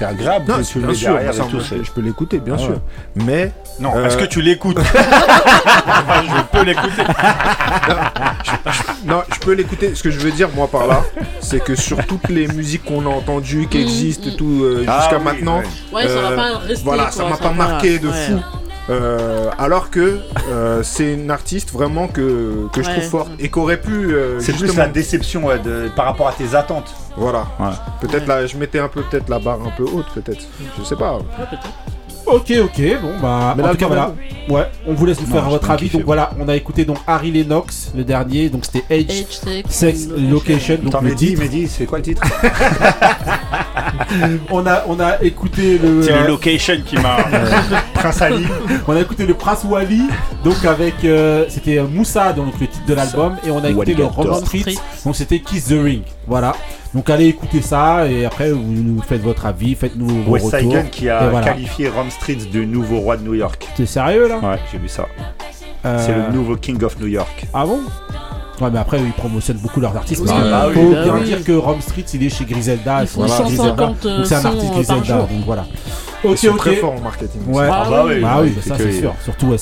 c'est 0.00 0.06
agréable 0.06 0.46
Non, 0.50 0.56
que 0.58 0.62
tu 0.62 0.74
le 0.78 0.80
bien 0.80 0.88
mets 0.88 0.94
sûr, 0.96 1.12
derrière 1.12 1.34
ça, 1.34 1.42
et 1.44 1.46
tout. 1.48 1.56
moi, 1.56 1.64
je, 1.84 1.90
peux 1.92 2.00
l'écouter, 2.00 2.38
bien 2.38 2.54
Ah 2.56 2.58
sûr. 2.58 2.70
ouais. 2.70 2.76
Mais. 3.16 3.52
Non, 3.78 3.92
euh, 3.94 4.06
est-ce 4.06 4.16
que 4.16 4.24
tu 4.24 4.40
l'écoutes? 4.40 4.78
Enfin, 4.78 6.22
Je 6.24 6.58
peux 6.58 6.64
l'écouter. 6.64 7.02
Non, 9.04 9.22
je 9.32 9.38
peux 9.40 9.52
l'écouter. 9.52 9.94
Ce 9.94 10.02
que 10.02 10.10
je 10.10 10.18
veux 10.18 10.30
dire, 10.30 10.48
moi, 10.54 10.68
par 10.68 10.86
là, 10.86 11.02
c'est 11.40 11.62
que 11.62 11.74
sur 11.74 12.04
toutes 12.06 12.28
les 12.30 12.48
musiques 12.48 12.84
qu'on 12.84 13.04
a 13.06 13.10
entendues, 13.10 13.66
qui 13.70 13.78
existent 13.80 14.28
et 14.30 14.36
tout, 14.36 14.60
euh, 14.62 14.84
Ah 14.88 15.00
jusqu'à 15.00 15.18
oui, 15.18 15.24
maintenant, 15.24 15.58
ouais. 15.58 15.64
Ouais, 16.04 16.08
ça 16.08 16.20
va 16.22 16.30
pas 16.36 16.58
rester, 16.58 16.84
Voilà, 16.84 17.02
quoi, 17.04 17.12
ça 17.12 17.24
m'a 17.24 17.36
ça 17.36 17.42
pas 17.42 17.50
marqué 17.52 17.98
de 17.98 18.08
ouais. 18.08 18.14
fou. 18.28 18.40
Euh, 18.90 19.50
alors 19.58 19.90
que 19.90 20.18
euh, 20.48 20.82
c'est 20.82 21.14
une 21.14 21.30
artiste 21.30 21.72
vraiment 21.72 22.08
que, 22.08 22.66
que 22.72 22.82
je 22.82 22.90
trouve 22.90 23.04
forte 23.04 23.30
et 23.38 23.48
qu'aurait 23.48 23.80
pu. 23.80 24.12
euh, 24.14 24.40
C'est 24.40 24.52
plus 24.52 24.62
justement- 24.66 24.82
la 24.84 24.88
déception 24.88 25.44
ouais, 25.46 25.58
de- 25.60 25.88
par 25.94 26.06
rapport 26.06 26.26
à 26.28 26.32
tes 26.32 26.54
attentes. 26.54 26.92
Voilà. 27.16 27.46
Ouais. 27.60 27.68
Peut-être 28.00 28.26
là, 28.26 28.46
je 28.46 28.56
mettais 28.56 28.78
un 28.80 28.88
peu 28.88 29.02
peut-être 29.02 29.28
la 29.28 29.38
barre 29.38 29.60
un 29.64 29.70
peu 29.76 29.84
haute, 29.84 30.06
peut-être. 30.14 30.44
Je 30.78 30.82
sais 30.84 30.96
pas. 30.96 31.18
Ok, 32.30 32.52
ok, 32.62 32.80
bon 33.02 33.12
bah, 33.20 33.54
Mais 33.56 33.62
en 33.62 33.66
là, 33.66 33.72
tout 33.72 33.78
cas 33.78 33.86
voilà. 33.88 34.14
Ouais, 34.48 34.66
on 34.86 34.94
vous 34.94 35.04
laisse 35.06 35.20
nous 35.20 35.26
faire 35.26 35.48
votre 35.48 35.68
avis. 35.70 35.88
Donc 35.88 36.02
voilà, 36.04 36.30
on 36.38 36.48
a 36.48 36.54
écouté 36.56 36.84
donc 36.84 36.98
Harry 37.06 37.30
Lennox, 37.32 37.92
le 37.96 38.04
dernier, 38.04 38.48
donc 38.48 38.64
c'était 38.64 38.84
Age, 38.94 39.10
Age, 39.10 39.64
Sex, 39.68 40.08
Location. 40.08 40.76
Donc 40.76 40.88
Attends, 40.94 41.00
le 41.02 41.10
Mehdi, 41.10 41.26
titre. 41.28 41.42
Mehdi, 41.42 41.68
c'est 41.68 41.86
quoi 41.86 41.98
le 41.98 42.04
titre 42.04 42.22
on 44.50 44.66
a 44.66 44.84
on 44.88 44.98
a 45.00 45.22
écouté 45.22 45.78
le. 45.78 46.02
C'est 46.02 46.12
euh, 46.12 46.22
le 46.22 46.28
location 46.28 46.74
qui 46.84 46.96
m'a. 46.96 47.16
Prince 47.94 48.22
Ali. 48.22 48.44
on 48.86 48.96
a 48.96 49.00
écouté 49.00 49.26
le 49.26 49.34
Prince 49.34 49.64
Wally, 49.64 50.02
donc 50.44 50.64
avec 50.64 50.94
euh, 51.04 51.44
c'était 51.48 51.78
euh, 51.78 51.86
Moussa, 51.86 52.32
donc 52.32 52.54
le 52.60 52.66
titre 52.66 52.86
de 52.86 52.94
l'album, 52.94 53.36
et 53.44 53.50
on 53.50 53.62
a 53.62 53.70
écouté 53.70 53.94
le. 53.94 54.04
Roman 54.04 54.40
Street, 54.40 54.74
donc 55.04 55.16
c'était 55.16 55.40
Kiss 55.40 55.68
the 55.68 55.82
Ring. 55.82 56.02
Voilà. 56.26 56.54
Donc 56.94 57.08
allez 57.08 57.26
écouter 57.26 57.62
ça 57.62 58.08
et 58.08 58.24
après 58.24 58.50
vous 58.50 58.62
nous 58.62 59.00
faites 59.02 59.22
votre 59.22 59.46
avis, 59.46 59.74
faites-nous 59.76 60.08
vos 60.24 60.32
West 60.32 60.46
retours. 60.52 60.72
Gun 60.72 60.82
qui 60.84 61.08
a 61.08 61.28
voilà. 61.28 61.46
qualifié 61.46 61.88
Ron 61.88 62.10
Street 62.10 62.38
de 62.52 62.64
nouveau 62.64 62.98
roi 62.98 63.16
de 63.16 63.22
New 63.22 63.34
York. 63.34 63.68
T'es 63.76 63.86
sérieux 63.86 64.28
là? 64.28 64.38
Ouais, 64.38 64.58
j'ai 64.72 64.78
vu 64.78 64.88
ça. 64.88 65.06
Euh, 65.84 66.04
C'est 66.04 66.14
le 66.14 66.36
nouveau 66.36 66.56
King 66.56 66.82
of 66.82 66.98
New 66.98 67.06
York. 67.06 67.46
Ah 67.54 67.64
bon? 67.64 67.80
Ouais, 68.60 68.70
mais 68.70 68.78
après, 68.78 69.00
ils 69.00 69.12
promotionnent 69.12 69.58
beaucoup 69.58 69.80
leurs 69.80 69.96
artistes. 69.96 70.24
Parce 70.24 70.38
que 70.38 70.50
bah 70.50 70.66
oui, 70.68 70.74
faut 70.74 70.90
bah 70.90 71.02
bien 71.04 71.14
oui. 71.14 71.24
dire 71.24 71.44
que 71.44 71.52
Rom 71.52 71.80
Street, 71.80 72.04
il 72.14 72.24
est 72.24 72.28
chez 72.28 72.44
Griselda. 72.44 73.00
Ils 73.00 73.04
et 73.04 73.06
font 73.06 73.20
voilà, 73.26 73.36
150 73.36 73.56
Griselda. 73.56 73.86
Donc 74.16 74.26
c'est 74.26 74.34
un 74.34 74.40
sons 74.40 74.48
artiste 74.48 74.72
Griselda. 74.72 75.16
Donc 75.16 75.28
voilà. 75.46 75.64
Ils 76.22 76.30
Ok, 76.30 76.36
sont 76.36 76.48
ok. 76.48 76.58
très 76.58 76.76
forts 76.76 76.92
en 76.92 77.00
marketing. 77.00 77.40
Ouais. 77.48 77.68
Ah 77.72 77.86
bah 77.88 78.04
oui, 78.06 78.20
Bah 78.20 78.38
oui, 78.42 78.54
c'est 78.60 78.68
ça 78.68 78.74
c'est 78.76 78.92
sûr. 78.92 79.14
Surtout. 79.24 79.56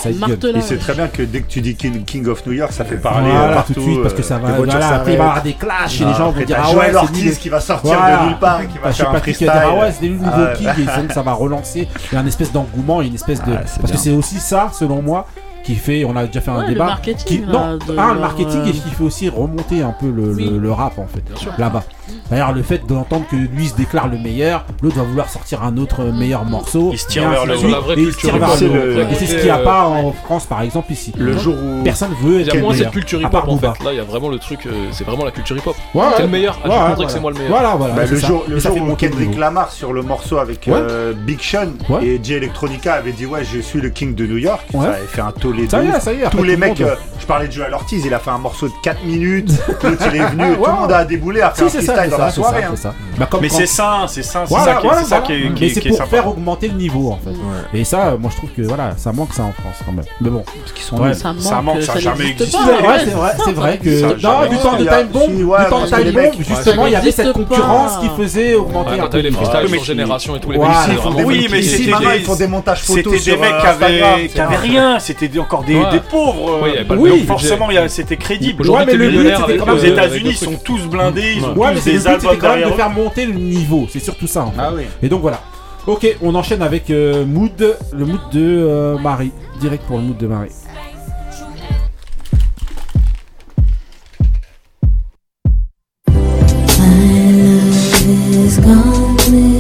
Il 0.55 0.63
sait 0.63 0.77
très 0.77 0.95
bien 0.95 1.07
que 1.07 1.23
dès 1.23 1.43
que 1.43 1.47
tu 1.47 1.61
dis 1.61 1.77
King, 1.77 2.05
King 2.05 2.27
of 2.27 2.45
New 2.47 2.53
York, 2.53 2.73
ça 2.73 2.85
fait 2.85 2.97
parler 2.97 3.31
Voilà, 3.31 3.51
euh, 3.51 3.55
partout. 3.55 3.75
tout 3.75 3.81
de 3.81 3.85
suite, 3.85 4.03
parce 4.03 4.15
que 4.15 4.23
ça 4.23 4.37
euh, 4.37 4.39
va. 4.39 4.53
Voilà, 4.57 4.95
après, 4.95 5.13
il 5.13 5.19
va 5.19 5.25
y 5.25 5.29
avoir 5.29 5.43
des 5.43 5.53
clashs 5.53 6.01
et 6.01 6.05
Ah, 6.05 6.09
les 6.11 6.15
gens 6.17 6.31
vont 6.33 6.45
dire 6.45 6.57
Ah 6.61 6.73
ouais, 6.75 6.93
c'est 7.15 7.39
qui 7.39 7.49
va 7.49 7.61
sortir 7.61 7.93
de 7.93 8.27
nulle 8.27 8.39
part 8.39 8.61
et 8.63 8.67
qui 8.67 8.79
va 8.79 8.93
faire 8.93 9.11
un 9.11 9.15
qui 9.15 9.21
freestyle. 9.21 9.53
Ah 9.55 9.75
ouais, 9.77 9.93
c'est 9.93 10.01
des 10.01 10.11
nouveaux 10.11 10.31
Ah 10.35 10.53
kicks 10.57 10.69
et 10.79 11.01
donc 11.01 11.13
ça 11.13 11.23
va 11.23 11.33
relancer. 11.33 11.87
Il 12.11 12.15
y 12.15 12.19
a 12.19 12.21
une 12.23 12.29
espèce 12.29 12.53
d'engouement, 12.53 13.03
une 13.03 13.15
espèce 13.15 13.43
de. 13.45 13.53
Ah, 13.55 13.63
c'est 13.67 13.81
Parce 13.81 13.93
que 13.93 13.99
c'est 13.99 14.13
aussi 14.13 14.41
ça, 14.41 14.71
selon 14.73 15.01
moi, 15.01 15.27
qui 15.69 15.75
fait. 15.75 16.05
On 16.07 16.17
a 16.17 16.27
déjà 16.27 16.41
fait 16.41 16.51
un 16.51 16.57
Ouais, 16.61 16.67
le 16.69 16.73
débat. 16.73 16.87
marketing, 16.87 17.27
qui- 17.45 17.47
là, 17.47 17.77
Non, 17.77 17.79
de 17.95 17.99
un, 17.99 18.15
le 18.15 18.21
marketing 18.21 18.61
euh, 18.61 18.67
et 18.69 18.73
qui 18.73 18.89
fait 18.89 19.05
aussi 19.05 19.29
remonter 19.29 19.83
un 19.83 19.93
peu 19.93 20.11
le, 20.11 20.35
Oui. 20.35 20.49
le, 20.51 20.59
le 20.59 20.73
rap 20.73 20.99
en 20.99 21.07
fait, 21.07 21.23
là-bas? 21.59 21.85
D'ailleurs, 22.31 22.53
le 22.53 22.63
fait 22.63 22.87
d'entendre 22.87 23.25
que 23.31 23.37
lui 23.37 23.69
se 23.69 23.75
déclare 23.77 24.09
le 24.09 24.19
meilleur, 24.19 24.65
l'autre 24.83 24.97
va 24.97 25.03
vouloir 25.03 25.31
sortir 25.31 25.63
un 25.63 25.77
autre 25.79 26.05
meilleur 26.05 26.45
morceau. 26.45 26.91
Il 26.93 26.99
se 26.99 27.07
tire 27.07 27.29
vers 27.29 27.47
le 27.47 27.55
haut. 27.55 27.59
suite, 27.59 27.71
La 27.73 27.81
vraie 27.81 27.95
et 27.99 28.03
il. 28.03 28.13
C'est 28.13 28.69
le- 28.69 29.01
Et 29.11 29.15
c'est 29.15 29.27
ce 29.27 29.35
qu'il 29.37 29.45
n'y 29.45 29.51
a 29.51 29.59
pas 29.59 29.85
en 29.87 30.13
France, 30.13 30.47
par 30.47 30.63
exemple, 30.63 30.93
ici. 30.93 31.13
Le 31.17 31.37
jour 31.39 31.55
où. 31.55 31.83
Personne 31.85 32.11
veut 32.23 32.41
Il 32.41 32.47
y 32.47 32.49
être 32.49 32.53
a 32.53 32.55
le 32.57 32.61
moins 32.63 32.73
cette 32.73 32.79
meilleur, 32.81 32.93
culture 32.93 33.21
hip-hop 33.23 33.45
en 33.49 33.57
fait. 33.59 33.67
Là, 33.85 33.93
il 33.93 33.97
y 33.97 34.01
a 34.01 34.05
vraiment 34.05 34.29
le 34.29 34.39
truc, 34.39 34.67
euh, 34.67 34.89
c'est 34.93 35.05
vraiment 35.05 35.25
la 35.25 35.31
culture 35.31 35.57
hip-hop. 35.57 35.77
Ouais, 35.95 36.05
T'es 36.17 36.23
le 36.23 36.29
meilleur, 36.29 36.59
ah, 36.65 36.69
Ouais, 36.99 37.05
je 37.05 37.09
c'est 37.13 37.21
moi 37.21 37.31
le 37.31 37.37
meilleur. 37.39 37.51
Voilà, 37.51 37.75
voilà. 37.77 37.95
Bah, 37.95 38.03
le 38.05 38.17
jour, 38.17 38.45
où 38.89 38.95
Kendrick. 38.95 39.37
Lamar 39.39 39.71
sur 39.73 39.93
le 39.93 40.03
morceau 40.03 40.39
avec 40.39 40.67
euh, 40.69 41.13
Big 41.15 41.41
Sean 41.41 41.69
et 42.03 42.19
J 42.23 42.35
Electronica 42.35 42.95
avait 42.95 43.13
dit 43.13 43.27
ouais 43.27 43.45
je 43.45 43.61
suis 43.61 43.81
le 43.81 43.89
king 43.91 44.15
de 44.15 44.27
New 44.27 44.37
York 44.39 44.67
ça 44.73 44.81
avait 44.83 45.07
fait 45.07 45.21
un 45.21 45.31
tollé 45.33 45.67
de 45.67 45.71
Ça 45.71 45.83
y 45.83 45.87
est, 45.87 45.91
ouf. 45.91 46.01
ça 46.03 46.13
y 46.13 46.21
est, 46.21 46.25
après, 46.25 46.37
tous 46.39 46.45
les 46.45 46.57
mecs 46.57 46.81
euh, 46.81 46.95
je 47.21 47.27
parlais 47.27 47.47
de 47.49 47.53
Joel 47.53 47.73
Ortiz 47.75 48.05
il 48.05 48.13
a 48.15 48.19
fait 48.19 48.31
un 48.31 48.39
morceau 48.39 48.69
de 48.69 48.73
4 48.83 49.05
minutes 49.05 49.51
l'autre 49.83 50.03
il 50.13 50.17
est 50.21 50.27
venu 50.27 50.55
tout 50.57 50.65
le 50.67 50.73
monde 50.73 50.93
a 50.93 51.05
déboulé 51.05 51.41
à 51.41 51.51
faire 51.51 51.67
Dans 52.07 52.19
la 52.19 52.31
soirée 52.31 52.63
hein. 52.65 52.75
Bah, 53.19 53.29
Mais 53.41 53.49
quand- 53.49 53.57
c'est 53.57 53.67
ça, 53.67 54.05
c'est 54.07 54.23
ça, 54.23 54.45
c'est 54.45 54.51
Voilà, 54.55 54.65
ça 54.65 54.73
qui 54.75 54.79
est- 54.79 54.83
voilà, 54.89 55.03
c'est 55.03 55.09
ça 55.09 55.21
voilà. 55.21 55.27
qui 55.27 55.33
est- 55.33 55.55
qui 55.55 55.61
Mais 55.61 55.67
est 55.67 55.75
c'est 55.75 55.89
pour 55.89 55.97
sympa. 55.97 56.11
faire 56.11 56.29
augmenter 56.29 56.69
le 56.69 56.75
niveau 56.75 57.11
en 57.11 57.17
fait. 57.19 57.77
Et 57.79 57.85
ça, 57.85 58.17
moi 58.19 58.31
je 58.33 58.37
trouve 58.37 58.51
que 58.51 58.63
voilà, 58.63 58.93
ça 58.97 59.13
manque 59.13 59.33
ça 59.35 59.43
en 59.43 59.53
France 59.53 59.77
quand 59.85 59.93
même. 59.93 60.05
Mais 60.21 60.31
bon, 60.31 60.45
parce 60.61 60.73
qu'ils 60.73 60.85
sont. 60.85 60.97
Ça 61.41 61.61
manque, 61.63 61.83
Ça 61.83 61.99
jamais 61.99 62.29
existé. 62.29 62.57
C'est 62.59 63.11
vrai, 63.15 63.37
c'est 63.45 63.53
vrai, 63.53 63.79
que 63.79 64.23
non, 64.23 64.49
du 64.49 64.57
temps 64.59 64.77
de 64.77 64.85
Time 64.85 65.09
Bomb, 65.13 65.37
du 65.37 65.45
temps 65.71 65.81
de 65.83 65.87
Time 65.87 66.13
Bomb, 66.13 66.33
justement, 66.47 66.87
il 66.87 66.93
y 66.93 66.97
avait 66.97 67.11
cette 67.11 67.33
concurrence 67.33 67.99
qui 67.99 68.09
faisait 68.17 68.55
augmenter 68.55 69.01
un 69.01 69.07
peu 69.07 69.19
les 69.19 69.31
freestyles 69.31 69.69
sur 69.69 69.85
Génération 69.85 70.37
et 70.37 70.41
tout, 70.41 70.51
les 70.51 70.59
Voilà, 70.59 70.75
mecs, 70.75 70.83
c'est 70.87 70.93
ils 70.93 70.97
font 70.97 71.11
vraiment- 71.11 71.19
des 71.19 71.25
Oui, 71.25 71.49
mais 71.51 71.61
ici 71.61 71.85
c'était 71.85 72.17
ils 72.19 72.25
font 72.25 72.35
des 72.37 72.47
montages 72.47 72.83
photos 72.83 73.15
C'était 73.19 73.33
des 73.33 73.37
mecs 73.41 73.53
euh, 73.53 73.61
qui 73.61 73.67
avaient, 73.67 74.29
qui 74.29 74.41
avaient 74.41 74.55
etc. 74.55 74.71
rien, 74.73 74.99
c'était 74.99 75.39
encore 75.39 75.65
des, 75.65 75.81
pauvres. 76.11 76.61
Le 76.89 76.97
Oui, 76.99 77.25
forcément, 77.27 77.71
il 77.71 77.75
y 77.75 77.79
a- 77.79 77.89
c'était 77.89 78.17
crédible. 78.17 78.63
Aujourd'hui, 78.63 78.87
Ouais, 78.87 78.93
mais 78.93 78.99
le 78.99 79.05
but, 79.11 79.17
millionnaire 79.17 79.39
c'était 79.39 79.51
avec, 79.53 79.61
quand 79.61 79.67
même 79.67 79.75
Aux 79.77 79.85
euh, 79.85 79.93
États-Unis, 79.93 80.31
ils 80.31 80.37
sont 80.37 80.55
tous 80.65 80.83
blindés, 80.87 81.35
ils 81.37 81.45
ont 81.45 81.55
Ouais, 81.55 81.69
mais 81.75 81.81
tous 81.81 81.88
c'est 81.89 82.09
le 82.11 82.15
but, 82.17 82.21
c'était 82.21 82.37
quand 82.39 82.57
même 82.57 82.71
de 82.71 82.75
faire 82.75 82.91
monter 82.91 83.27
le 83.27 83.35
niveau. 83.35 83.87
C'est 83.91 84.01
surtout 84.01 84.27
ça. 84.27 84.45
En 84.45 84.51
fait. 84.51 84.61
ah 84.61 84.73
oui 84.75 84.83
Et 85.03 85.09
donc 85.09 85.23
voilà. 85.23 85.41
Ok, 85.87 86.07
on 86.23 86.35
enchaîne 86.35 86.63
avec 86.63 86.91
euh, 86.91 87.25
Mood, 87.25 87.77
le 87.93 88.05
mood 88.05 88.21
de 88.33 88.41
euh, 88.41 88.99
Marie. 88.99 89.33
Direct 89.61 89.85
pour 89.85 89.97
le 89.99 90.03
mood 90.05 90.19
de 90.19 90.27
Marie. 90.27 90.51
is 98.49 98.59
gone 98.61 99.58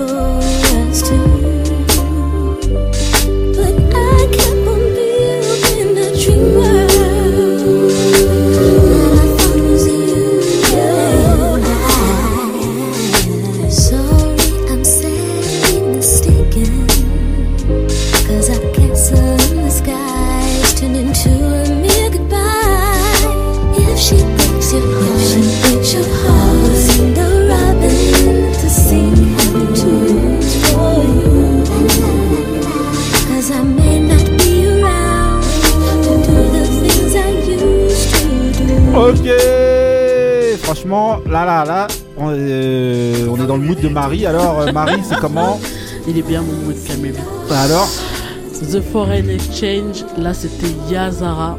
Oh. 0.00 0.27
Marie. 44.00 44.26
Alors, 44.26 44.60
euh, 44.60 44.72
Marie, 44.72 45.00
c'est 45.08 45.18
comment 45.18 45.58
Il 46.06 46.16
est 46.18 46.22
bien 46.22 46.40
mon 46.42 46.52
mood, 46.66 46.76
calmez-vous. 46.86 47.52
Alors 47.52 47.88
The 48.72 48.80
Foreign 48.92 49.28
Exchange, 49.30 50.04
là 50.18 50.32
c'était 50.34 50.72
Yazara. 50.90 51.58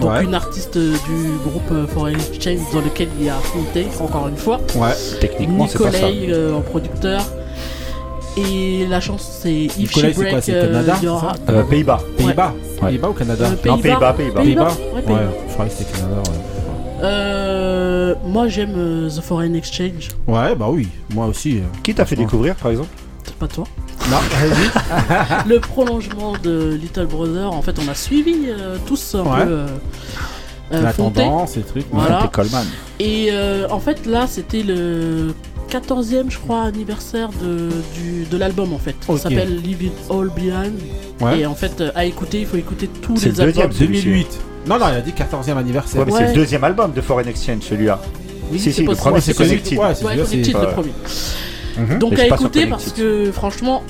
Donc 0.00 0.10
Ouais. 0.12 0.24
une 0.24 0.34
artiste 0.34 0.76
du 0.78 1.20
groupe 1.44 1.70
euh, 1.72 1.86
Foreign 1.88 2.16
Exchange 2.32 2.60
dans 2.72 2.80
lequel 2.80 3.08
il 3.18 3.26
y 3.26 3.28
a 3.28 3.34
Fonte, 3.34 4.00
encore 4.00 4.28
une 4.28 4.36
fois. 4.36 4.60
Ouais, 4.76 4.90
techniquement, 5.20 5.66
c'est 5.68 5.78
pas 5.82 5.90
ça. 5.92 6.06
Euh, 6.06 6.54
en 6.56 6.60
producteur. 6.60 7.20
Et 8.36 8.86
la 8.88 9.00
chanson 9.00 9.30
c'est 9.42 9.52
If 9.52 9.90
She 9.90 9.94
c'est 10.00 10.12
quoi, 10.14 10.24
Break 10.30 10.36
c'est 10.44 10.54
euh, 10.54 10.66
Canada, 10.66 10.94
Heart. 11.02 11.40
Euh, 11.50 11.62
Pays-Bas. 11.64 11.98
Pays-Bas 12.16 12.52
Ouais. 12.82 12.88
Pays-Bas 12.90 13.08
ou 13.08 13.12
Canada 13.14 13.44
Euh, 13.46 13.50
Non, 13.50 13.56
Pays-Bas. 13.78 13.82
Pays-Bas, 13.82 14.12
Pays-Bas. 14.12 14.40
Pays-Bas. 14.42 14.62
Ouais, 14.62 14.94
Ouais, 14.94 15.02
Pays-Bas. 15.02 15.20
je 15.48 15.52
croyais 15.54 15.70
que 15.72 15.76
c'était 15.78 15.92
Canada. 15.98 16.20
Ouais. 16.30 16.36
Euh, 17.02 17.37
moi 18.28 18.48
j'aime 18.48 18.74
euh, 18.76 19.08
The 19.10 19.20
Foreign 19.20 19.54
Exchange. 19.54 20.08
Ouais, 20.26 20.54
bah 20.54 20.66
oui, 20.70 20.88
moi 21.14 21.26
aussi. 21.26 21.58
euh, 21.58 21.62
Qui 21.82 21.94
t'a 21.94 22.04
fait 22.04 22.14
franchement. 22.14 22.26
découvrir, 22.30 22.54
par 22.56 22.70
exemple 22.70 22.90
C'est 23.24 23.34
pas 23.34 23.48
toi. 23.48 23.64
Non, 24.10 24.16
vas-y. 24.16 25.48
le 25.48 25.58
prolongement 25.60 26.32
de 26.42 26.78
Little 26.80 27.06
Brother, 27.06 27.52
en 27.52 27.62
fait, 27.62 27.76
on 27.84 27.88
a 27.88 27.94
suivi 27.94 28.36
euh, 28.46 28.76
tous 28.86 29.14
un 29.14 29.22
Ouais. 29.24 29.44
peu 29.44 29.50
euh, 29.50 29.66
euh, 30.72 30.82
La 30.82 30.92
tendance, 30.92 31.56
les 31.56 31.62
trucs. 31.62 31.86
Voilà. 31.90 32.20
C'était 32.22 32.32
Coleman. 32.32 32.66
Et 33.00 33.28
euh, 33.32 33.66
en 33.70 33.80
fait, 33.80 34.06
là, 34.06 34.26
c'était 34.26 34.62
le 34.62 35.34
14e, 35.70 36.30
je 36.30 36.38
crois, 36.38 36.62
anniversaire 36.62 37.28
de, 37.42 37.68
du, 37.94 38.24
de 38.24 38.36
l'album, 38.38 38.72
en 38.72 38.78
fait. 38.78 38.96
Ok. 39.08 39.16
Ça 39.18 39.24
s'appelle 39.24 39.60
Leave 39.62 39.82
It 39.82 39.92
All 40.10 40.30
Behind. 40.34 40.78
Ouais. 41.20 41.40
Et 41.40 41.46
en 41.46 41.54
fait, 41.54 41.80
euh, 41.80 41.90
à 41.94 42.04
écouter, 42.06 42.40
il 42.40 42.46
faut 42.46 42.56
écouter 42.56 42.88
tous 43.02 43.16
C'est 43.16 43.26
les 43.26 43.30
le 43.32 43.44
deuxième, 43.46 43.64
albums. 43.66 43.78
celui-ci. 43.78 44.04
2008. 44.04 44.38
Non, 44.68 44.78
non, 44.78 44.86
il 44.90 44.96
a 44.96 45.00
dit 45.00 45.12
14e 45.12 45.56
anniversaire. 45.56 46.00
Ouais, 46.00 46.06
mais 46.06 46.12
c'est 46.12 46.26
le 46.28 46.32
deuxième 46.34 46.64
album 46.64 46.92
de 46.92 47.00
Foreign 47.00 47.26
Exchange, 47.28 47.62
celui-là. 47.62 48.00
Oui, 48.50 48.58
si, 48.58 48.64
c'est 48.64 48.82
si, 48.82 48.86
le 48.86 48.94
premier, 48.94 49.20
c'est 49.20 49.34
Connected. 49.34 49.78
Ouais, 49.78 49.94
c'est 49.94 50.04
Ouais, 50.04 50.12
celui-là, 50.12 50.24
Connected, 50.26 50.56
le 50.60 50.68
premier. 50.68 50.92
Mhm. 51.78 51.98
Donc 51.98 52.12
Mais 52.12 52.20
à 52.22 52.26
écouter 52.26 52.66
parce 52.66 52.92
que 52.92 53.30
franchement, 53.32 53.82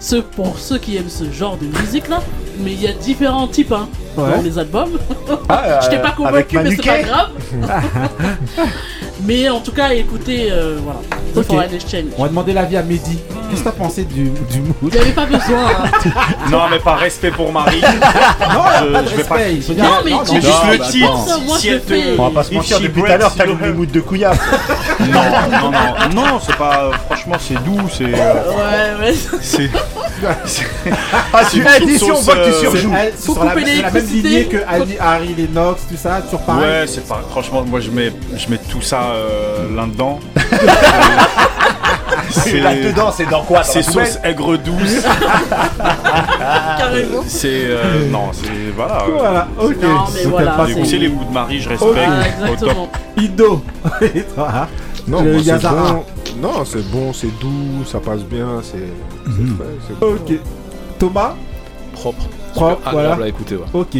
ceux, 0.00 0.22
pour 0.22 0.58
ceux 0.58 0.78
qui 0.78 0.96
aiment 0.96 1.08
ce 1.08 1.30
genre 1.30 1.56
de 1.56 1.66
musique 1.80 2.08
là, 2.08 2.20
mais 2.60 2.72
il 2.72 2.80
y 2.80 2.88
a 2.88 2.92
différents 2.92 3.48
types 3.48 3.72
hein, 3.72 3.88
Ouais. 4.16 4.30
dans 4.36 4.42
les 4.42 4.58
albums. 4.58 4.98
Ah, 5.48 5.80
Je 5.84 5.88
t'ai 5.90 5.96
euh, 5.96 6.00
pas 6.00 6.08
avec 6.26 6.48
convaincu, 6.48 6.58
mais 6.58 6.70
c'est 6.70 6.84
pas 6.84 7.02
grave. 7.02 7.30
mais 9.24 9.48
en 9.48 9.60
tout 9.60 9.72
cas, 9.72 9.90
écoutez, 9.92 10.48
euh, 10.50 10.78
voilà, 10.82 11.00
The. 11.34 12.04
On 12.16 12.22
va 12.22 12.28
demander 12.28 12.52
l'avis 12.52 12.76
à 12.76 12.82
Mehdi. 12.82 13.18
Qu'est-ce 13.50 13.60
que 13.60 13.64
t'as 13.64 13.72
pensé 13.72 14.04
du, 14.04 14.24
du 14.24 14.60
mood 14.60 14.74
Il 14.82 14.90
n'y 14.90 14.98
avait 14.98 15.10
pas 15.12 15.24
besoin. 15.24 15.66
hein. 15.68 16.10
Non, 16.50 16.62
mais 16.70 16.78
par 16.78 16.98
respect 16.98 17.30
pour 17.30 17.50
Marie. 17.52 17.80
Non, 17.82 18.62
je, 18.80 18.92
pas 18.92 19.02
de 19.02 19.08
je 19.08 19.14
vais 19.16 19.24
pas. 19.24 19.38
Non, 19.38 19.88
mais 20.04 20.10
tu 20.26 20.34
Mais 20.34 20.40
juste 20.40 20.64
le 20.70 20.78
titre. 20.90 21.06
penses, 21.12 21.40
Moi, 21.46 21.58
Si 21.58 21.68
je 21.68 21.74
le 21.74 21.80
te-. 21.80 22.20
On 22.20 22.24
va 22.28 22.30
pas 22.34 22.44
se 22.44 22.54
mentir, 22.54 22.80
depuis 22.80 23.02
tout 23.02 23.06
à 23.10 23.16
l'heure, 23.16 23.34
t'as 23.34 23.46
heart. 23.46 23.74
moods 23.74 23.86
de 23.86 24.00
couillard. 24.00 24.34
Non, 25.00 25.06
non, 25.62 25.70
non, 25.70 26.22
non, 26.26 26.40
c'est 26.44 26.56
pas. 26.56 26.90
Franchement, 27.06 27.36
c'est 27.40 27.62
doux, 27.64 27.88
c'est. 27.96 28.04
euh, 28.04 28.98
Ouais, 29.00 29.06
ouais. 29.08 29.14
c'est. 29.40 29.70
Ah, 31.32 31.42
édition, 31.82 32.16
on 32.16 32.20
voit 32.20 32.34
que 32.36 32.44
tu 32.44 32.50
euh, 32.50 32.60
surjoues. 32.60 32.92
Faut 33.18 33.32
sur 33.34 33.44
la, 33.44 33.50
couper 33.52 33.66
c'est 33.66 33.82
la 33.82 33.90
même 33.90 34.06
lignée 34.06 34.44
que 34.46 34.56
Harry, 34.68 34.96
Harry 34.98 35.34
Lennox, 35.36 35.82
tout 35.88 35.96
ça, 35.96 36.20
toujours 36.22 36.40
pareil. 36.40 36.62
Ouais, 36.82 36.86
c'est 36.86 37.06
pas. 37.06 37.20
Franchement, 37.30 37.62
moi, 37.66 37.80
je 37.80 37.90
mets, 37.90 38.12
je 38.36 38.48
mets 38.50 38.58
tout 38.58 38.82
ça 38.82 39.02
euh, 39.12 39.74
là-dedans. 39.76 40.18
C'est 42.30 42.60
là-dedans, 42.60 43.10
c'est 43.14 43.28
dans 43.28 43.42
quoi? 43.42 43.62
C'est 43.62 43.82
sauce 43.82 44.18
aigre 44.22 44.56
douce. 44.58 45.02
Carrément. 46.78 47.22
C'est. 47.26 47.48
euh, 47.64 48.08
non, 48.10 48.30
c'est. 48.32 48.48
Voilà. 48.76 49.04
Voilà, 49.10 49.48
ok. 49.58 49.76
Non, 49.82 50.04
mais 50.14 50.22
Donc, 50.24 50.32
voilà, 50.32 50.50
t'as 50.50 50.56
pas 50.56 50.66
Du 50.66 50.72
c'est- 50.74 50.80
coup, 50.80 50.84
c'est 50.86 50.96
les 50.98 51.08
goûts 51.08 51.24
de 51.24 51.32
Marie, 51.32 51.60
je 51.60 51.68
respecte. 51.70 51.92
Ah, 51.96 52.10
au 52.44 52.56
top. 52.56 52.68
exactement. 52.68 52.90
Et 54.14 54.22
toi, 54.22 54.68
Non, 55.06 55.22
Le 55.22 55.32
moi, 55.32 55.40
c'est 55.42 55.48
Yazara. 55.48 55.92
bon. 55.92 56.04
Non, 56.40 56.64
c'est 56.64 56.88
bon, 56.90 57.12
c'est 57.12 57.36
doux, 57.40 57.84
ça 57.86 58.00
passe 58.00 58.22
bien, 58.22 58.60
c'est. 58.62 58.78
c'est 59.24 59.30
Mhm. 59.30 59.56
frais, 59.56 59.64
c'est 59.86 59.98
bon. 59.98 60.06
Ok. 60.14 60.38
Thomas 60.98 61.34
Propre. 61.92 62.28
Propre, 62.54 62.76
Super 62.78 62.92
voilà. 62.92 63.08
agréable 63.12 63.22
à 63.24 63.28
écouter, 63.28 63.56
ouais. 63.56 63.64
Ok. 63.72 63.96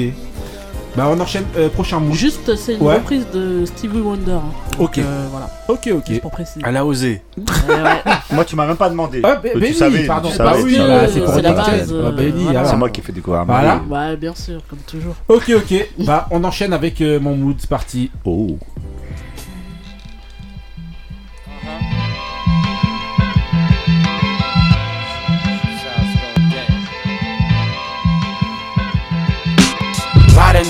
Bah, 0.96 1.06
on 1.10 1.20
enchaîne. 1.20 1.44
euh, 1.56 1.68
prochain 1.68 2.00
mood. 2.00 2.14
Juste, 2.14 2.56
c'est 2.56 2.74
une 2.74 2.82
Ouais. 2.82 2.94
reprise 2.96 3.26
de 3.32 3.64
Stevie 3.66 4.00
Wonder. 4.00 4.32
hein. 4.32 4.42
Donc, 4.78 4.88
Ok. 4.88 4.98
euh, 4.98 5.26
voilà, 5.30 5.48
Ok, 5.68 5.90
ok. 5.94 6.02
juste 6.08 6.20
pour 6.22 6.30
préciser. 6.32 6.60
Elle 6.66 6.76
a 6.76 6.84
osé. 6.84 7.22
Ouais, 7.36 7.42
ouais. 7.74 8.12
Moi, 8.32 8.44
tu 8.44 8.56
m'as 8.56 8.66
même 8.66 8.76
pas 8.76 8.88
demandé. 8.90 9.20
Ah, 9.22 9.34
bah, 9.34 9.40
Euh, 9.44 9.50
bah 9.54 9.60
tu 9.60 9.72
oui, 9.72 9.74
savais, 9.74 10.06
pardon. 10.06 10.28
Bah 10.30 10.34
savais, 10.36 10.62
oui, 10.62 10.76
là, 10.76 11.00
savais. 11.00 11.12
c'est 11.12 11.20
pour 11.20 11.34
la 11.34 11.52
base, 11.52 11.66
Ah, 11.68 12.10
bah, 12.10 12.22
euh, 12.22 12.32
voilà. 12.34 12.64
C'est 12.64 12.76
moi 12.76 12.88
qui 12.90 13.00
ai 13.00 13.04
fait 13.04 13.12
découvrir 13.12 13.44
Voilà. 13.44 13.80
Ouais, 13.88 14.16
bien 14.16 14.34
sûr, 14.34 14.60
comme 14.68 14.78
toujours. 14.86 15.14
Ok, 15.28 15.52
ok. 15.56 15.88
Bah, 16.04 16.26
on 16.32 16.42
enchaîne 16.42 16.72
avec 16.72 17.00
euh, 17.00 17.20
mon 17.20 17.36
mood. 17.36 17.56
C'est 17.58 17.70
parti. 17.70 18.10
Oh. 18.24 18.58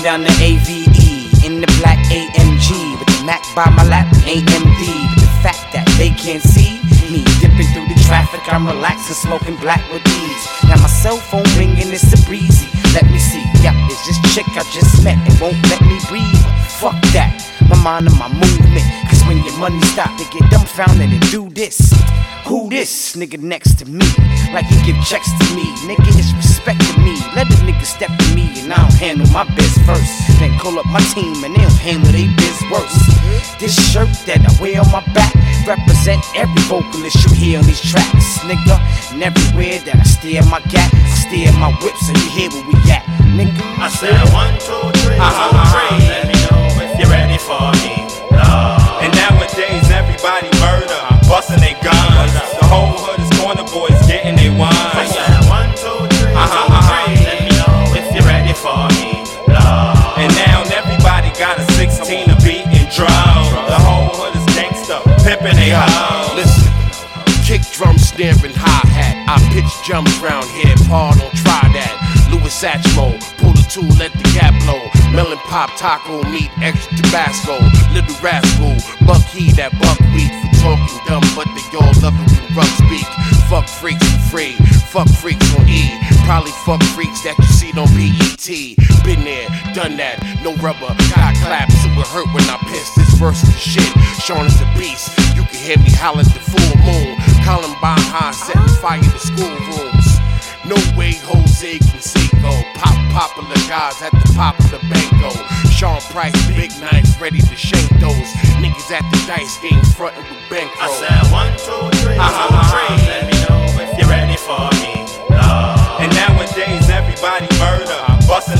Down 0.03 0.23
the 0.23 0.31
AVE 0.39 1.43
in 1.43 1.59
the 1.59 1.67
black 1.81 1.99
AMG 2.07 2.99
with 2.99 3.09
the 3.11 3.23
Mac 3.25 3.43
by 3.53 3.69
my 3.69 3.83
lap, 3.83 4.07
AMD. 4.23 4.81
But 5.11 5.19
the 5.19 5.33
fact 5.43 5.73
that 5.75 5.83
they 5.99 6.09
can't 6.15 6.41
see 6.41 6.79
me 7.11 7.27
dipping 7.43 7.67
through 7.75 7.87
the 7.91 7.99
traffic, 8.07 8.39
I'm 8.47 8.65
relaxing, 8.65 9.15
smoking 9.15 9.57
black 9.57 9.83
with 9.91 10.05
ease. 10.07 10.43
Now 10.63 10.79
my 10.79 10.87
cell 10.87 11.17
phone 11.17 11.43
ringing, 11.59 11.91
it's 11.91 12.07
a 12.15 12.19
breezy. 12.25 12.71
Let 12.95 13.11
me 13.11 13.19
see, 13.19 13.43
yep, 13.59 13.75
it's 13.91 13.99
this 14.07 14.19
chick 14.33 14.47
I 14.55 14.63
just 14.71 15.03
met 15.03 15.19
and 15.19 15.35
won't 15.39 15.59
let 15.67 15.81
me 15.81 15.99
breathe. 16.07 16.43
Fuck 16.79 16.95
that, 17.11 17.35
my 17.69 17.77
mind 17.83 18.07
and 18.07 18.17
my 18.17 18.27
movement. 18.27 18.85
Cause 19.09 19.21
when 19.27 19.37
your 19.43 19.57
money 19.57 19.79
stop, 19.93 20.09
they 20.17 20.25
get 20.33 20.49
dumbfounded 20.51 21.09
and 21.11 21.21
do 21.31 21.49
this. 21.49 21.93
Who 22.45 22.67
this 22.69 23.15
nigga 23.15 23.37
next 23.39 23.77
to 23.79 23.85
me? 23.85 24.05
Like 24.53 24.65
he 24.65 24.77
give 24.81 24.97
checks 25.05 25.29
to 25.29 25.45
me. 25.55 25.65
Nigga 25.85 26.09
is 26.17 26.33
respecting 26.33 26.97
me. 27.05 27.13
Let 27.35 27.47
the 27.47 27.55
nigga 27.61 27.85
step 27.85 28.09
to 28.09 28.27
me 28.35 28.49
and 28.59 28.73
I 28.73 28.77
don't 28.81 28.93
handle 28.97 29.27
my 29.29 29.43
biz 29.55 29.77
first. 29.85 30.09
Then 30.39 30.57
call 30.57 30.79
up 30.79 30.85
my 30.87 30.99
team 31.13 31.43
and 31.45 31.53
they 31.53 31.61
don't 31.61 31.81
handle 31.85 32.11
they 32.11 32.25
biz 32.41 32.57
worse. 32.71 32.97
This 33.61 33.75
shirt 33.91 34.09
that 34.25 34.41
I 34.41 34.51
wear 34.61 34.81
on 34.81 34.89
my 34.91 35.05
back 35.13 35.29
represent 35.67 36.25
every 36.35 36.61
vocalist 36.65 37.21
you 37.29 37.35
hear 37.35 37.59
on 37.59 37.65
these 37.65 37.81
tracks, 37.81 38.39
nigga. 38.49 38.81
And 39.13 39.21
everywhere 39.21 39.77
that 39.85 39.95
I 40.01 40.03
steer 40.03 40.41
my 40.49 40.61
gap, 40.73 40.89
I 40.89 41.09
steer 41.29 41.51
my 41.61 41.69
whip 41.85 41.93
so 42.01 42.11
you 42.17 42.29
hear 42.33 42.49
where 42.49 42.65
we 42.65 42.73
at, 42.89 43.05
nigga. 43.37 43.61
I 43.77 43.89
said 43.93 44.17
one, 44.33 44.57
two, 44.57 44.89
three, 45.05 45.21
Uh-huh, 45.21 45.53
two, 45.53 45.57
uh-huh. 45.57 45.99
three. 46.01 46.18
Let 47.49 47.81
me 47.81 47.97
know 47.97 48.05
if 48.05 48.13
you're 48.13 48.13
ready 48.13 48.13
for 48.13 48.29
me. 48.29 48.29
Lord. 48.29 49.03
And 49.03 49.11
nowadays 49.15 49.89
everybody 49.89 50.49
murder, 50.61 51.01
busting 51.27 51.59
their 51.61 51.77
guns. 51.81 52.33
The 52.61 52.65
whole 52.69 52.93
hood 53.01 53.19
is 53.25 53.29
corner 53.41 53.65
boys 53.73 53.97
getting 54.05 54.35
their 54.37 54.53
I 54.53 54.69
wine. 54.69 55.49
one, 55.49 55.71
two, 55.73 55.97
three, 56.17 56.33
Uh-huh, 56.33 56.77
uh-huh. 56.77 57.09
Let 57.25 57.41
me 57.41 57.49
know 57.57 57.97
if 57.97 58.05
you're 58.13 58.27
ready 58.29 58.53
for 58.53 58.85
me. 59.01 59.25
Lord. 59.49 59.97
And 60.21 60.31
now 60.37 60.61
everybody 60.77 61.33
got 61.41 61.57
a 61.57 61.65
16 61.73 62.29
to 62.29 62.35
beat 62.45 62.65
and 62.69 62.87
drum. 62.93 63.09
The 63.65 63.79
whole 63.81 64.13
hood 64.13 64.35
is 64.37 64.45
gangsta, 64.53 65.01
pimping 65.25 65.57
they 65.57 65.73
hoes. 65.73 66.35
Listen, 66.37 66.69
kick 67.45 67.61
drum, 67.73 67.97
snare, 67.97 68.37
and 68.45 68.53
hi 68.55 68.85
hat. 68.93 69.15
I 69.25 69.37
pitch 69.53 69.69
jumps 69.87 70.13
round 70.21 70.45
here, 70.53 70.75
Paul 70.87 71.15
don't 71.17 71.33
try 71.33 71.65
that. 71.73 71.93
Louis 72.29 72.53
Satchmo, 72.53 73.17
two, 73.69 73.85
let 74.01 74.11
the 74.13 74.25
gap 74.33 74.53
blow. 74.65 74.81
Melon 75.13 75.37
pop, 75.45 75.69
taco 75.77 76.23
meat, 76.29 76.49
extra 76.61 76.97
Tabasco. 76.97 77.53
Little 77.93 78.17
rascal, 78.21 78.73
buck 79.05 79.21
he 79.29 79.53
that 79.53 79.71
buckwheat 79.77 80.33
for 80.41 80.51
talking 80.65 80.99
dumb, 81.05 81.25
but 81.37 81.45
they 81.53 81.65
all 81.77 81.93
love 82.01 82.17
it 82.17 82.27
when 82.33 82.57
rough 82.57 82.73
speak. 82.81 83.05
Fuck 83.45 83.69
freaks 83.69 84.01
for 84.01 84.21
free, 84.33 84.53
fuck 84.89 85.09
freaks 85.21 85.45
on 85.57 85.69
E. 85.69 85.85
Probably 86.25 86.51
fuck 86.65 86.81
freaks 86.97 87.21
that 87.25 87.37
you 87.37 87.49
see 87.49 87.71
on 87.77 87.89
BET. 87.93 88.49
Been 89.05 89.23
there, 89.23 89.49
done 89.73 89.97
that, 89.97 90.17
no 90.43 90.53
rubber, 90.57 90.89
got 91.13 91.33
claps, 91.41 91.77
it 91.85 91.93
hurt 92.09 92.29
when 92.33 92.45
I 92.49 92.57
piss. 92.69 92.89
This 92.97 93.13
verse 93.17 93.41
is 93.41 93.57
shit, 93.57 93.89
Sean 94.25 94.45
is 94.45 94.57
a 94.61 94.67
beast. 94.77 95.13
You 95.37 95.45
can 95.45 95.61
hear 95.61 95.77
me 95.77 95.93
holler 95.93 96.25
the 96.25 96.41
full 96.41 96.73
moon. 96.85 97.17
Columbine 97.45 98.05
High 98.13 98.33
setting 98.33 98.75
fire 98.81 99.01
to 99.01 99.19
schoolrooms. 99.19 99.98
No 100.69 100.77
way 100.95 101.17
Jose 101.25 101.79
Canseco. 101.79 102.53
Pop 102.77 102.93
popular 103.09 103.57
guys 103.65 103.99
at 104.05 104.11
the 104.13 104.33
pop 104.37 104.53
of 104.59 104.69
the 104.69 104.77
banco. 104.85 105.33
Sean 105.73 105.99
Price, 106.13 106.37
big 106.53 106.69
knife, 106.77 107.19
ready 107.19 107.41
to 107.41 107.55
shank 107.55 107.89
those. 107.97 108.29
Niggas 108.61 108.91
at 108.93 109.01
the 109.09 109.17
dice 109.25 109.57
game 109.65 109.81
frontin' 109.97 110.21
with 110.29 110.45
bankroll. 110.45 110.77
I 110.77 110.93
said 111.01 111.25
one, 111.33 111.49
two, 111.57 111.97
three, 112.05 112.17
ah, 112.21 112.29
two, 112.29 112.53
three. 112.69 113.01
Let 113.09 113.25
me 113.25 113.35
know 113.49 113.65
if 113.81 113.97
you're 113.97 114.13
ready 114.13 114.37
for 114.37 114.69
me. 114.77 115.09
Lord. 115.33 116.05
And 116.05 116.13
nowadays 116.13 116.85
everybody 116.85 117.49
murder, 117.57 117.97
busting 118.29 118.58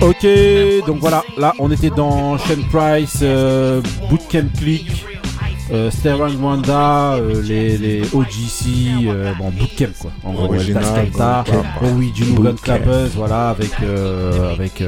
Ok, 0.00 0.26
donc 0.86 0.98
voilà, 1.00 1.22
là 1.36 1.52
on 1.58 1.70
était 1.70 1.90
dans 1.90 2.38
Shane 2.38 2.64
Price, 2.70 3.18
euh, 3.22 3.82
Bootcamp 4.08 4.48
Click, 4.58 5.04
euh, 5.72 5.90
Wanda, 6.40 7.14
euh, 7.14 7.42
les, 7.42 7.76
les 7.78 8.02
OGC, 8.12 9.06
euh, 9.06 9.32
bon 9.38 9.50
Bootcamp 9.50 9.92
quoi, 10.00 10.10
en 10.24 10.32
gros, 10.32 10.44
Original, 10.46 10.84
Delta 10.94 11.44
oh 11.82 11.86
oui, 11.96 12.12
Juno 12.14 12.42
Gun. 12.42 12.54
Clappers, 12.62 13.08
voilà, 13.14 13.50
avec, 13.50 13.72
euh, 13.82 14.52
avec 14.52 14.82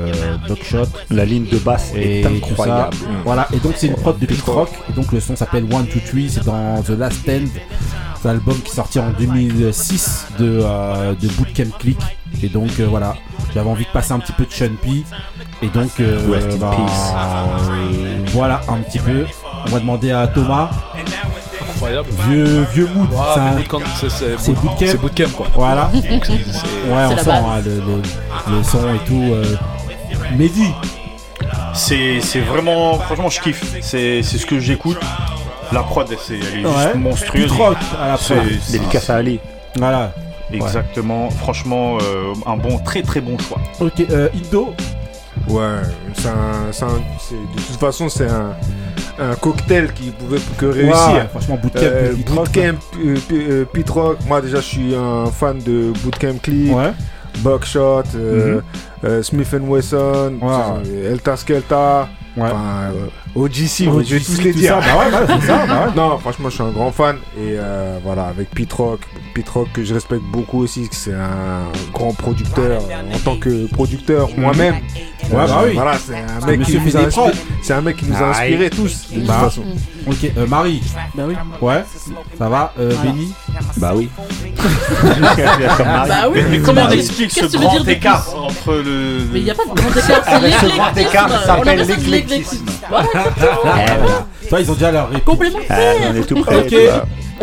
Buckshot. 0.49 0.87
La 1.11 1.25
ligne 1.25 1.47
de 1.47 1.59
basse 1.59 1.93
et 1.95 2.21
est 2.21 2.41
tout 2.41 2.51
incroyable. 2.51 2.97
Voilà, 3.25 3.49
et 3.53 3.59
donc 3.59 3.75
c'est 3.77 3.89
une 3.89 3.95
prod 3.95 4.19
de 4.19 4.27
Pete 4.27 4.43
Rock, 4.43 4.71
et 4.89 4.93
donc 4.93 5.13
le 5.13 5.21
son 5.21 5.37
s'appelle 5.37 5.65
One 5.73 5.87
Two 5.87 6.01
Three, 6.07 6.31
c'est 6.31 6.45
dans 6.45 6.83
The 6.83 6.91
Last 6.91 7.19
c'est 7.25 8.29
l'album 8.29 8.57
qui 8.61 8.71
est 8.71 8.75
sorti 8.75 9.01
en 9.01 9.11
2006 9.19 10.27
de, 10.39 10.61
de 11.15 11.29
Bootcamp 11.37 11.77
Click, 11.79 11.99
et 12.43 12.49
donc 12.49 12.71
euh, 12.81 12.87
voilà, 12.89 13.15
j'avais 13.55 13.69
envie 13.69 13.85
de 13.85 13.91
passer 13.91 14.13
un 14.13 14.19
petit 14.19 14.33
peu 14.33 14.45
de 14.45 14.53
Sean 14.53 14.75
P, 14.83 15.05
et 15.63 15.69
donc 15.69 15.91
euh, 16.01 16.19
Rest 16.31 16.53
in 16.53 16.57
bah, 16.57 16.77
peace. 16.77 18.33
voilà 18.33 18.61
un 18.69 18.79
petit 18.79 18.99
peu. 18.99 19.27
On 19.67 19.71
va 19.71 19.79
demander 19.81 20.11
à 20.11 20.27
Thomas. 20.27 20.71
Incroyable. 21.75 22.09
Vieux, 22.29 22.67
vieux 22.73 22.89
mood. 22.95 23.09
C'est 24.39 24.53
bootcamp. 24.53 24.87
c'est 24.87 25.01
bootcamp, 25.01 25.31
quoi. 25.37 25.47
Voilà. 25.55 25.91
Donc, 25.93 26.05
ouais, 26.29 27.07
on 27.11 27.17
sent 27.17 27.31
hein, 27.31 27.61
le, 27.65 27.75
le- 27.77 28.57
le 28.57 28.63
son 28.65 28.79
et 28.95 28.99
tout. 29.07 29.23
euh. 29.33 29.57
Mehdi. 30.37 30.67
C'est 31.75 32.21
c'est 32.21 32.41
vraiment, 32.41 32.99
franchement, 32.99 33.29
je 33.31 33.41
kiffe. 33.41 33.65
C'est 33.81 34.23
c'est 34.23 34.39
ce 34.39 34.47
que 34.47 34.59
j'écoute. 34.61 34.99
La 35.73 35.83
prod, 35.83 36.07
c'est 36.21 36.35
elle 36.39 36.61
est 36.61 36.67
Ouais. 36.67 36.73
juste 36.85 36.95
monstrueuse. 36.97 37.53
Rock 37.53 37.77
à 38.03 38.09
la 38.09 38.17
prod. 38.19 38.37
c'est- 38.63 38.73
Dédicace 38.73 39.09
à 39.11 39.17
Ali. 39.17 39.41
Voilà. 39.77 40.13
Exactement. 40.57 41.31
Franchement, 41.31 41.99
euh, 42.03 42.33
un 42.47 42.57
bon, 42.57 42.79
très 42.79 43.03
très 43.03 43.21
bon 43.21 43.39
choix. 43.39 43.59
Ok, 43.81 44.01
euh, 44.11 44.29
Indo. 44.35 44.75
Ouais, 45.49 45.65
c'est 46.15 46.29
un, 46.29 46.71
c'est 46.73 46.85
un- 46.85 47.01
c'est- 47.19 47.35
de 47.35 47.67
toute 47.67 47.81
façon, 47.81 48.09
c'est 48.09 48.29
un, 48.29 48.55
un 49.19 49.35
cocktail 49.35 49.93
qui 49.93 50.11
pouvait 50.11 50.39
que 50.59 50.67
réussir. 50.67 51.15
Ouais, 51.15 51.27
franchement, 51.31 51.59
Bootcamp, 51.61 51.81
Euh, 51.83 52.15
Pete 52.15 52.29
Rock, 52.31 52.39
Bootcamp, 52.47 52.79
euh, 53.05 53.17
euh. 53.33 54.15
Moi, 54.29 54.41
déjà, 54.41 54.57
je 54.59 54.67
suis 54.67 54.95
un 54.95 55.27
fan 55.27 55.59
de 55.59 55.93
Bootcamp 56.05 56.39
Click, 56.43 56.75
Ouais. 56.75 56.93
Buckshot, 57.39 58.03
Mhm. 58.15 58.63
euh, 59.05 59.23
Smith 59.23 59.49
Wesson, 59.63 60.39
euh, 60.43 61.13
Elta 61.13 61.37
Skelta. 61.37 62.09
Enfin, 62.39 62.91
euh, 62.95 63.07
OGC, 63.35 63.87
OGC, 63.89 64.07
je 64.07 64.15
vais 64.15 64.21
tous 64.21 64.43
les 64.43 64.53
tout 64.53 64.59
dire. 64.59 64.75
ça, 64.75 64.81
bah 64.81 64.99
ouais, 64.99 65.11
bah, 65.11 65.35
c'est 65.41 65.47
ça, 65.47 65.67
bah 65.67 65.87
ouais. 65.87 65.95
Non, 65.97 66.19
franchement, 66.19 66.51
je 66.51 66.55
suis 66.55 66.63
un 66.63 66.71
grand 66.71 66.93
fan. 66.93 67.17
Et 67.37 67.57
euh, 67.57 67.99
voilà, 68.05 68.25
avec 68.27 68.51
Pete 68.51 68.73
Rock, 68.73 69.01
Pete 69.35 69.49
Rock 69.49 69.69
que 69.73 69.85
je 69.85 69.95
respecte 69.95 70.23
beaucoup 70.25 70.61
aussi, 70.61 70.89
que 70.89 70.95
c'est 70.95 71.15
un 71.15 71.65
grand 71.93 72.13
producteur. 72.13 72.83
En 73.15 73.19
tant 73.19 73.37
que 73.37 73.67
producteur, 73.69 74.29
moi-même. 74.37 74.77
Ouais, 75.31 75.41
euh, 75.41 75.47
bah 75.47 75.63
oui. 75.65 75.73
Voilà, 75.75 75.93
c'est 75.99 76.17
un 76.17 76.47
mec 76.47 76.63
qui 76.63 76.79
nous 76.79 76.97
a 76.97 77.01
inspiré. 77.01 77.33
C'est 77.63 77.73
un 77.75 77.81
mec 77.81 77.97
qui 77.97 78.05
nous 78.07 78.17
a 78.17 78.29
inspiré 78.31 78.71
tous, 78.71 79.09
de 79.11 79.15
toute 79.15 79.25
Bah, 79.27 79.35
façon. 79.45 79.63
Ok, 80.07 80.31
euh, 80.37 80.47
Marie. 80.47 80.83
Bah 81.15 81.25
oui. 81.29 81.35
Ouais, 81.61 81.85
ça 82.39 82.49
va. 82.49 82.73
Euh, 82.79 82.95
Benny. 83.03 83.33
Bah 83.77 83.93
oui. 83.95 84.09
Bah 84.17 84.25
oui, 86.31 86.41
mais, 86.51 86.59
comment 86.61 86.83
on 86.87 86.91
explique 86.91 87.31
ce 87.31 87.41
Qu'est-ce 87.41 87.53
que 87.53 87.53
tu 87.53 87.59
veux 87.59 87.65
grand 87.69 87.89
écart 87.89 88.27
entre 88.37 88.73
le. 88.75 89.25
Mais 89.33 89.39
il 89.41 89.45
n'y 89.45 89.51
a 89.51 89.55
pas 89.55 89.65
de 89.65 89.69
grand 89.75 89.91
écart, 89.91 90.23
c'est 90.25 90.31
Avec 90.33 90.55
ce 90.55 90.67
grand 90.67 90.97
écart, 90.97 91.29
ça 91.31 91.47
s'appelle 91.47 91.87
l'éclectisme. 91.87 92.65
Voilà. 92.89 93.09
Eh, 93.15 93.99
voilà. 94.01 94.27
Toi, 94.49 94.61
ils 94.61 94.71
ont 94.71 94.75
déjà 94.75 94.91
leur 94.93 95.09
réponse. 95.09 95.25
Complémentaire. 95.25 95.67
Ah, 95.71 96.09
on 96.11 96.15
est 96.17 96.27
tout 96.27 96.41
prêt. 96.43 96.59
Ok. 96.61 96.75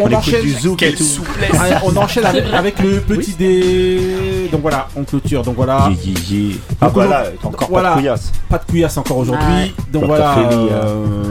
On, 0.01 0.13
enchaîne. 0.13 0.41
du 0.41 0.51
zouk 0.51 0.81
et 0.83 0.93
tout. 0.93 1.03
Ouais, 1.39 1.75
on 1.83 1.95
enchaîne 1.97 2.25
avec, 2.25 2.45
avec 2.53 2.79
le 2.79 2.99
petit 3.01 3.33
dé. 3.33 4.49
Donc 4.51 4.61
voilà, 4.61 4.87
on 4.95 5.03
clôture. 5.03 5.43
Donc 5.43 5.55
voilà. 5.55 5.89
Ah 6.81 6.85
Donc, 6.85 6.93
voilà, 6.93 7.23
encore 7.43 7.69
voilà, 7.69 7.89
pas 7.89 7.95
de 7.95 7.99
couillasse. 8.01 8.31
Pas 8.49 8.57
de 8.57 8.65
couillasse 8.65 8.97
encore 8.97 9.17
aujourd'hui. 9.17 9.73
Donc 9.91 10.05
voilà. 10.05 10.33
hein. 10.39 10.49
euh, 10.51 11.23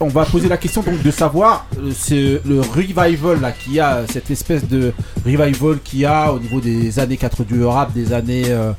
on 0.00 0.08
va 0.08 0.24
poser 0.24 0.48
la 0.48 0.56
question 0.56 0.82
donc 0.82 1.02
de 1.02 1.10
savoir 1.10 1.66
euh, 1.78 1.90
c'est 1.96 2.40
le 2.46 2.60
revival 2.60 3.40
là 3.40 3.52
qu'il 3.52 3.74
y 3.74 3.80
a 3.80 4.02
cette 4.10 4.30
espèce 4.30 4.66
de 4.68 4.92
revival 5.24 5.78
qu'il 5.82 6.00
y 6.00 6.04
a 6.06 6.32
au 6.32 6.38
niveau 6.38 6.60
des 6.60 6.98
années 6.98 7.16
4 7.16 7.44
du 7.44 7.64
rap 7.64 7.92
des 7.94 8.12
années 8.12 8.44
euh, 8.48 8.72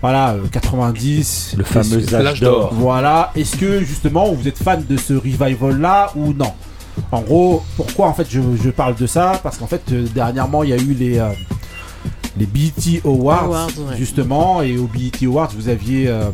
voilà 0.00 0.30
euh, 0.34 0.42
90 0.52 1.56
Le 1.58 1.64
fameux 1.64 2.14
âge 2.14 2.40
d'or. 2.40 2.72
voilà 2.74 3.32
est-ce 3.34 3.56
que 3.56 3.80
justement 3.80 4.32
vous 4.32 4.46
êtes 4.46 4.58
fan 4.62 4.84
de 4.88 4.96
ce 4.96 5.14
revival 5.14 5.80
là 5.80 6.12
ou 6.14 6.32
non? 6.32 6.52
En 7.12 7.20
gros 7.20 7.62
pourquoi 7.76 8.08
en 8.08 8.14
fait 8.14 8.26
je, 8.30 8.40
je 8.62 8.70
parle 8.70 8.94
de 8.96 9.06
ça? 9.06 9.40
Parce 9.42 9.58
qu'en 9.58 9.66
fait 9.66 9.82
euh, 9.92 10.06
dernièrement 10.14 10.62
il 10.62 10.70
y 10.70 10.72
a 10.72 10.76
eu 10.76 10.94
les 10.94 11.18
euh, 11.18 11.30
les 12.38 12.46
BET 12.46 13.00
Awards, 13.04 13.44
Awards, 13.44 13.66
ouais. 13.78 13.96
justement 13.96 14.62
et 14.62 14.76
au 14.76 14.86
BET 14.86 15.26
Awards 15.26 15.50
vous 15.56 15.68
aviez 15.68 16.08
euh, 16.08 16.30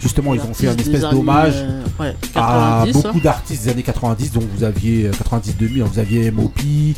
justement 0.00 0.34
ils 0.34 0.40
ont 0.40 0.54
fait 0.54 0.68
un 0.68 0.76
espèce 0.76 1.02
d'hommage 1.02 1.54
euh, 1.56 1.82
ouais, 2.00 2.16
à 2.34 2.84
90, 2.86 2.92
beaucoup 2.92 3.18
hein. 3.18 3.20
d'artistes 3.22 3.64
des 3.64 3.70
années 3.70 3.82
90 3.82 4.32
donc 4.32 4.44
vous 4.56 4.64
aviez 4.64 5.06
euh, 5.06 5.10
90 5.12 5.56
2000 5.56 5.82
vous 5.84 5.98
aviez 5.98 6.26
M.O.P 6.26 6.94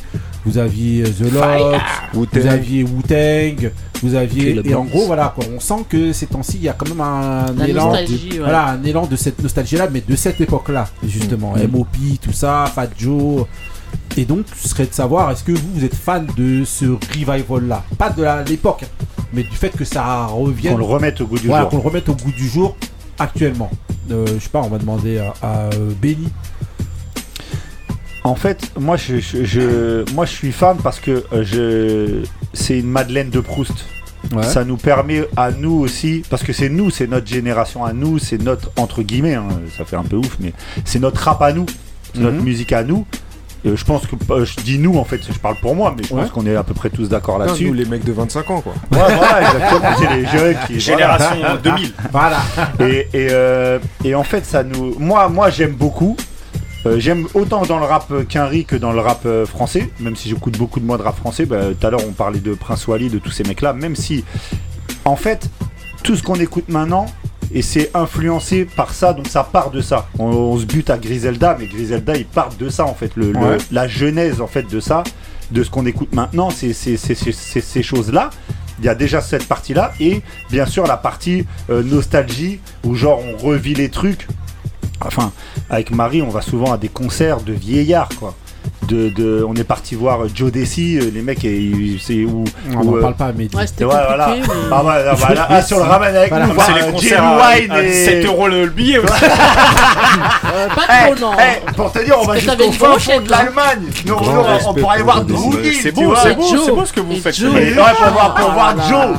vous 0.47 0.57
aviez 0.59 1.03
euh, 1.03 1.07
The 1.09 1.23
Wu-Tang. 1.33 1.81
vous 2.15 2.47
aviez 2.47 2.83
Wu-Tang 2.85 3.71
vous 4.03 4.15
aviez 4.15 4.61
et 4.65 4.75
en 4.75 4.85
gros 4.85 5.07
voilà 5.07 5.33
quoi 5.35 5.45
on 5.55 5.61
sent 5.61 5.85
que 5.89 6.13
ces 6.13 6.27
temps-ci 6.27 6.57
il 6.59 6.63
y 6.65 6.69
a 6.69 6.73
quand 6.75 6.89
même 6.89 7.01
un 7.01 7.47
La 7.57 7.69
élan 7.69 7.93
de, 7.93 7.97
ouais. 7.97 8.39
voilà 8.39 8.67
un 8.69 8.83
élan 8.85 9.07
de 9.07 9.17
cette 9.17 9.43
nostalgie 9.43 9.77
là 9.77 9.89
mais 9.93 10.03
de 10.07 10.17
cette 10.17 10.41
époque 10.41 10.69
là 10.69 10.87
justement 11.07 11.57
M.O.P 11.57 12.19
tout 12.23 12.33
ça 12.33 12.67
Fat 12.75 12.89
Joe 12.99 13.45
et 14.17 14.25
donc, 14.25 14.47
ce 14.61 14.69
serait 14.71 14.87
de 14.87 14.93
savoir, 14.93 15.31
est-ce 15.31 15.45
que 15.45 15.53
vous, 15.53 15.69
vous 15.75 15.85
êtes 15.85 15.95
fan 15.95 16.27
de 16.37 16.65
ce 16.65 16.87
revival-là? 16.87 17.85
Pas 17.99 18.11
de 18.11 18.23
la- 18.23 18.43
l'époque, 18.43 18.83
hein, 18.85 19.05
mais 19.33 19.43
du 19.43 19.55
fait 19.55 19.71
que 19.71 19.85
ça 19.85 20.27
revienne. 20.27 20.73
Qu'on 20.73 20.79
le 20.79 20.85
remette 20.85 21.21
au 21.21 21.27
goût 21.27 21.39
du 21.39 21.47
Voilà, 21.47 21.63
jour. 21.63 21.71
qu'on 21.71 21.77
le 21.77 21.83
remette 21.83 22.09
au 22.09 22.15
goût 22.15 22.33
du 22.33 22.49
jour 22.49 22.77
actuellement. 23.19 23.71
Euh, 24.11 24.27
je 24.39 24.43
sais 24.43 24.49
pas, 24.51 24.63
on 24.63 24.69
va 24.69 24.79
demander 24.79 25.19
à, 25.19 25.35
à, 25.43 25.57
euh, 25.75 25.91
Benny. 26.01 26.29
En 28.27 28.35
fait, 28.35 28.73
moi 28.79 28.97
je, 28.97 29.19
je- 29.21 29.45
je- 29.45 30.13
moi 30.15 30.25
je 30.27 30.33
suis 30.33 30.51
fan 30.53 30.77
parce 30.83 30.99
que 31.01 31.25
euh, 31.33 31.45
je, 31.45 32.27
c'est 32.53 32.79
une 32.79 32.89
Madeleine 32.91 33.31
de 33.31 33.41
Proust. 33.41 33.73
Ouais. 34.35 34.43
Ça 34.43 34.65
nous 34.65 34.77
permet 34.77 35.23
à 35.37 35.53
nous 35.53 35.75
aussi, 35.75 36.25
parce 36.29 36.43
que 36.43 36.53
c'est 36.53 36.69
nous, 36.69 36.91
c'est 36.91 37.07
notre 37.07 37.29
génération 37.29 37.85
à 37.85 37.93
nous, 37.93 38.19
c'est 38.19 38.43
notre 38.43 38.73
entre 38.77 39.03
guillemets, 39.03 39.35
hein, 39.35 39.47
ça 39.79 39.85
fait 39.85 39.95
un 39.95 40.03
peu 40.03 40.17
ouf, 40.17 40.37
mais 40.41 40.53
c'est 40.85 40.99
notre 40.99 41.21
rap 41.23 41.41
à 41.43 41.53
nous, 41.53 41.67
c'est 42.13 42.21
notre 42.21 42.37
Mhm. 42.39 42.43
musique 42.43 42.73
à 42.73 42.83
nous. 42.83 43.07
Euh, 43.65 43.77
je 43.77 43.85
pense 43.85 44.03
que 44.07 44.17
euh, 44.33 44.45
je 44.45 44.57
dis 44.57 44.79
nous 44.81 44.97
en 44.99 45.05
fait, 45.05 45.21
je 45.33 45.39
parle 45.39 45.57
pour 45.63 45.77
moi, 45.77 45.95
mais 45.97 46.03
je 46.03 46.13
Ouais. 46.13 46.23
pense 46.23 46.31
qu'on 46.33 46.45
est 46.47 46.57
à 46.57 46.65
peu 46.65 46.75
près 46.75 46.91
tous 46.91 47.09
d'accord 47.09 47.39
Non, 47.39 47.45
là-dessus. 47.47 47.67
nous, 47.67 47.75
les 47.75 47.85
mecs 47.85 48.05
de 48.05 48.13
25 48.13 48.51
ans, 48.51 48.61
quoi. 48.61 48.73
Ouais, 48.93 49.15
voilà, 49.17 49.43
exactement. 49.43 49.91
C'est 50.01 50.15
les 50.17 50.27
jeunes 50.27 50.57
qui. 50.67 50.81
Génération 50.81 51.37
voilà. 51.39 51.57
2000. 51.59 51.93
Voilà. 52.11 52.39
Et, 52.81 53.09
et, 53.15 53.29
euh, 53.31 53.79
et 54.05 54.15
en 54.17 54.25
fait, 54.25 54.45
ça 54.45 54.65
nous. 54.65 54.97
Moi, 54.99 55.29
moi 55.29 55.51
j'aime 55.51 55.73
beaucoup. 55.73 56.17
Euh, 56.87 57.01
j'aime 57.01 57.27
autant 57.35 57.63
dans 57.63 57.79
le 57.79 57.85
rap 57.85 58.13
qu'Henry 58.29 58.65
que 58.65 58.77
dans 58.77 58.93
le 58.93 59.01
rap 59.01 59.23
euh, 59.27 59.45
français, 59.47 59.91
même 60.01 60.17
si 60.17 60.29
j'écoute 60.29 60.57
beaucoup 60.57 60.81
de 60.81 60.85
moi 60.85 60.97
de 60.99 61.03
rap 61.03 61.17
français. 61.17 61.45
Bah, 61.47 61.59
Tout 61.79 61.87
à 61.87 61.91
l'heure, 61.91 62.01
on 62.07 62.13
parlait 62.13 62.39
de 62.41 62.55
Prince 62.55 62.87
Wally, 62.87 63.09
de 63.09 63.19
tous 63.19 63.31
ces 63.31 63.43
mecs-là, 63.45 63.73
même 63.73 63.97
si, 63.97 64.25
en 65.05 65.17
fait, 65.17 65.49
tout 66.03 66.17
ce 66.17 66.23
qu'on 66.23 66.37
écoute 66.37 66.69
maintenant, 66.69 67.07
et 67.53 67.63
c'est 67.63 67.91
influencé 67.95 68.65
par 68.65 68.93
ça, 68.93 69.13
donc 69.13 69.29
ça 69.29 69.45
part 69.45 69.71
de 69.71 69.81
ça. 69.81 70.09
On, 70.19 70.27
on 70.27 70.59
se 70.59 70.65
bute 70.65 70.91
à 70.91 70.99
Griselda, 70.99 71.57
mais 71.59 71.67
Griselda, 71.67 72.17
il 72.17 72.27
part 72.27 72.51
de 72.59 72.69
ça, 72.69 72.85
en 72.87 72.95
fait. 72.95 73.13
Le, 73.17 73.33
le- 73.33 73.39
Ouais. 73.39 73.59
la 73.73 73.87
genèse, 73.89 74.41
en 74.41 74.47
fait, 74.47 74.65
de 74.71 74.81
ça, 74.81 75.03
de 75.53 75.63
ce 75.63 75.71
qu'on 75.71 75.87
écoute 75.87 76.13
maintenant, 76.13 76.51
c'est 76.51 76.73
ces 76.73 77.83
choses-là. 77.83 78.31
Il 78.81 78.85
y 78.85 78.89
a 78.91 78.95
déjà 78.95 79.21
cette 79.23 79.47
partie-là, 79.49 79.93
et 80.01 80.21
bien 80.51 80.67
sûr 80.67 80.87
la 80.87 80.99
partie 80.99 81.47
euh, 81.71 81.83
nostalgie, 81.83 82.61
où 82.85 82.95
genre 82.95 83.21
on 83.25 83.37
revit 83.39 83.73
les 83.75 83.89
trucs. 83.89 84.27
Enfin, 85.05 85.33
avec 85.69 85.91
Marie, 85.91 86.23
on 86.23 86.29
va 86.29 86.41
souvent 86.41 86.73
à 86.73 86.79
des 86.79 86.89
concerts 86.89 87.41
de 87.41 87.53
vieillards, 87.53 88.09
quoi. 88.19 88.35
De, 88.89 89.09
de- 89.09 89.45
on 89.49 89.55
est 89.55 89.65
parti 89.65 89.95
voir 89.97 90.21
Joe 90.33 90.53
Desi, 90.53 90.99
euh, 90.99 91.11
les 91.13 91.23
mecs, 91.23 91.45
et, 91.45 91.97
c'est 92.01 92.25
où 92.25 92.45
On 92.73 92.79
où, 92.79 92.85
n'en 92.93 92.97
euh, 92.99 93.01
parle 93.01 93.15
pas, 93.15 93.33
mais. 93.37 93.49
Ouais, 93.55 93.67
c'était 93.67 93.85
Ouais, 93.85 93.91
voilà. 94.07 94.29
mais- 94.37 94.43
Ah 94.71 94.85
ouais, 94.85 94.93
ah 95.11 95.15
bah 95.15 95.47
ah, 95.49 95.61
le 95.71 95.77
ramène 95.83 96.17
avec 96.17 96.29
Voilà. 96.29 96.47
nous, 96.47 96.53
C'est 96.53 96.57
voir, 96.57 96.77
les 96.77 96.83
euh, 96.83 96.93
concerts 96.93 97.25
à, 97.25 97.57
Wine 97.57 97.71
à 97.73 97.83
et... 97.83 97.93
7 97.93 98.25
euros 98.27 98.49
le, 98.49 98.65
le 98.65 98.71
billet. 98.71 98.99
aussi. 98.99 99.13
Euh, 100.57 100.69
pas 100.69 100.83
trop, 101.07 101.15
non. 101.21 101.33
pour 101.77 101.93
te 101.93 101.99
dire, 102.05 102.17
on 102.21 102.25
va 102.25 102.39
jusqu'au 102.39 102.73
fond 102.73 102.89
brochette, 102.89 103.25
de 103.25 103.31
l'Allemagne. 103.31 103.83
On, 104.67 104.75
pourrait 104.75 104.95
aller 104.95 105.03
voir. 105.03 105.25
Drugin, 105.25 105.59
C'est 105.83 105.93
beau, 105.93 106.15
c'est 106.23 106.35
beau, 106.35 106.43
c'est 106.65 106.73
beau 106.73 106.85
ce 106.87 106.93
que 106.93 107.01
vous 107.01 107.17
faites. 107.17 107.39
Ouais, 107.39 107.75
pour 107.75 108.13
voir, 108.13 108.35
pour 108.35 108.53
Ah. 108.59 108.75
Joe. 108.89 109.17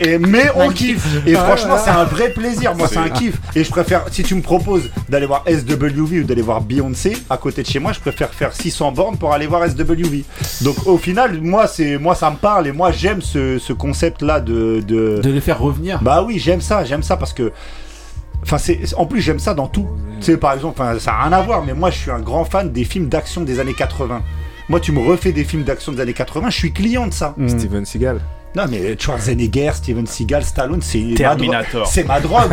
Eh, 0.00 0.08
et, 0.14 0.18
mais 0.18 0.46
on 0.54 0.68
kiffe. 0.70 1.04
Et 1.26 1.34
franchement, 1.34 1.76
c'est 1.82 1.90
un 1.90 2.04
vrai 2.04 2.30
plaisir. 2.30 2.74
Moi, 2.74 2.88
c'est 2.90 2.98
un 2.98 3.08
kiff. 3.10 3.34
Et 3.54 3.64
je 3.64 3.70
préfère, 3.70 4.04
si 4.10 4.22
tu 4.22 4.34
me 4.34 4.42
proposes 4.42 4.90
d'aller 5.08 5.26
voir 5.26 5.44
SWV 5.46 6.20
ou 6.20 6.24
d'aller 6.24 6.42
voir 6.42 6.60
Beyoncé 6.60 7.16
à 7.30 7.36
côté 7.36 7.62
de 7.62 7.66
chez 7.68 7.78
moi, 7.78 7.92
je 7.92 8.00
préfère 8.00 8.30
faire 8.30 8.52
600 8.78 8.92
bornes 8.92 9.16
pour 9.16 9.32
aller 9.32 9.46
voir 9.46 9.68
SWV. 9.68 10.24
Donc 10.62 10.86
au 10.86 10.98
final, 10.98 11.40
moi, 11.42 11.66
c'est, 11.66 11.98
moi, 11.98 12.14
ça 12.14 12.30
me 12.30 12.36
parle 12.36 12.68
et 12.68 12.72
moi, 12.72 12.92
j'aime 12.92 13.20
ce, 13.20 13.58
ce 13.58 13.72
concept-là 13.72 14.40
de, 14.40 14.80
de, 14.86 15.20
De 15.22 15.30
les 15.30 15.40
faire 15.40 15.58
revenir. 15.58 16.00
Bah 16.00 16.22
oui, 16.26 16.38
j'aime 16.38 16.60
ça, 16.60 16.84
j'aime 16.84 17.02
ça 17.02 17.16
parce 17.16 17.32
que. 17.32 17.52
Enfin, 18.42 18.58
c'est 18.58 18.78
en 18.96 19.04
plus 19.04 19.20
j'aime 19.20 19.40
ça 19.40 19.52
dans 19.52 19.66
tout. 19.66 19.88
Tu 20.20 20.26
sais, 20.26 20.36
par 20.36 20.52
exemple, 20.52 20.80
enfin, 20.80 20.96
ça 21.00 21.10
n'a 21.10 21.22
rien 21.24 21.32
à 21.32 21.42
voir, 21.42 21.64
mais 21.64 21.74
moi 21.74 21.90
je 21.90 21.98
suis 21.98 22.10
un 22.10 22.20
grand 22.20 22.44
fan 22.44 22.70
des 22.70 22.84
films 22.84 23.08
d'action 23.08 23.42
des 23.42 23.58
années 23.58 23.74
80. 23.74 24.22
Moi, 24.68 24.80
tu 24.80 24.92
me 24.92 25.00
refais 25.00 25.32
des 25.32 25.44
films 25.44 25.64
d'action 25.64 25.92
des 25.92 26.00
années 26.00 26.12
80, 26.12 26.50
je 26.50 26.56
suis 26.56 26.72
client 26.72 27.06
de 27.08 27.12
ça. 27.12 27.34
Steven 27.48 27.84
Seagal. 27.84 28.20
Non, 28.58 28.64
mais 28.68 28.96
Schwarzenegger, 28.98 29.70
Steven 29.74 30.04
Seagal, 30.06 30.42
Stallone, 30.42 30.80
c'est 30.82 30.98
ma 30.98 31.14
Terminator. 31.16 31.86
C'est 31.86 32.02
ma 32.04 32.18
drogue. 32.18 32.50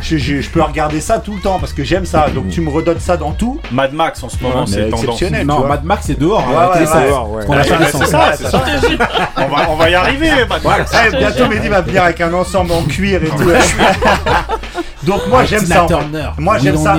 je, 0.00 0.16
je- 0.16 0.36
je- 0.36 0.40
je 0.40 0.48
peux 0.50 0.62
regarder 0.62 1.00
ça 1.02 1.18
tout 1.18 1.34
le 1.34 1.40
temps 1.40 1.58
parce 1.58 1.74
que 1.74 1.84
j'aime 1.84 2.06
ça. 2.06 2.28
Donc 2.34 2.48
tu 2.48 2.62
me 2.62 2.70
redonnes 2.70 3.00
ça 3.00 3.18
dans 3.18 3.32
tout. 3.32 3.60
Mad 3.70 3.92
Max 3.92 4.22
en 4.22 4.30
ce 4.30 4.42
moment, 4.42 4.60
Ouais, 4.60 4.66
c'est 4.66 4.88
exceptionnel, 4.88 5.46
Non. 5.46 5.66
Mad 5.66 5.84
Max 5.84 6.06
c'est 6.06 6.18
dehors. 6.18 6.42
Les 6.80 6.86
c'est 7.84 7.98
sens. 7.98 8.06
ça, 8.06 8.32
c'est 8.34 8.44
ça. 8.48 8.62
on, 9.36 9.48
va, 9.48 9.70
on 9.70 9.76
va 9.76 9.90
y 9.90 9.94
arriver, 9.94 10.30
Mad 10.48 10.64
Max. 10.64 10.92
Eh, 11.06 11.16
bientôt 11.16 11.46
Mehdi 11.48 11.68
va 11.68 11.82
venir 11.82 12.02
avec 12.04 12.18
un 12.22 12.32
ensemble 12.32 12.72
en 12.72 12.82
cuir 12.84 13.22
et 13.22 13.28
tout. 13.28 13.36
Donc 15.06 15.20
moi 15.28 15.44
j'aime 15.44 15.66
ça. 15.66 15.86
Moi 16.38 16.58
j'aime 16.58 16.76
ça. 16.78 16.96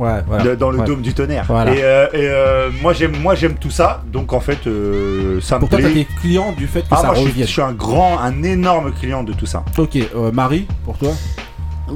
Ouais, 0.00 0.20
voilà. 0.26 0.42
De- 0.44 0.54
dans 0.56 0.70
le 0.70 0.78
Ouais. 0.78 0.86
dôme 0.86 1.02
du 1.02 1.12
tonnerre. 1.14 1.44
Voilà. 1.46 1.74
Et, 1.74 1.82
euh, 1.84 2.06
et, 2.12 2.26
euh, 2.28 2.70
moi 2.82 2.92
j'aime 2.94 3.16
moi 3.20 3.34
j'aime 3.34 3.54
tout 3.54 3.70
ça. 3.70 4.02
Donc 4.12 4.32
en 4.32 4.40
fait 4.40 4.66
euh, 4.66 5.40
ça 5.42 5.56
me 5.56 5.60
Pour 5.60 5.68
toi, 5.68 5.78
plaît. 5.78 5.88
t'as 5.88 5.94
des 5.94 6.06
clients 6.20 6.52
du 6.52 6.66
fait 6.66 6.80
que 6.80 6.86
Ah, 6.90 6.96
ça 6.96 7.02
moi, 7.08 7.14
je 7.14 7.20
suis, 7.20 7.28
revienne. 7.30 7.46
je 7.46 7.52
suis 7.52 7.62
un 7.62 7.72
grand, 7.72 8.18
un 8.18 8.42
énorme 8.42 8.92
client 8.92 9.22
de 9.22 9.32
tout 9.34 9.46
ça. 9.46 9.62
Ok, 9.78 9.96
euh, 9.96 10.32
Marie, 10.32 10.66
pour 10.84 10.96
toi 10.98 11.12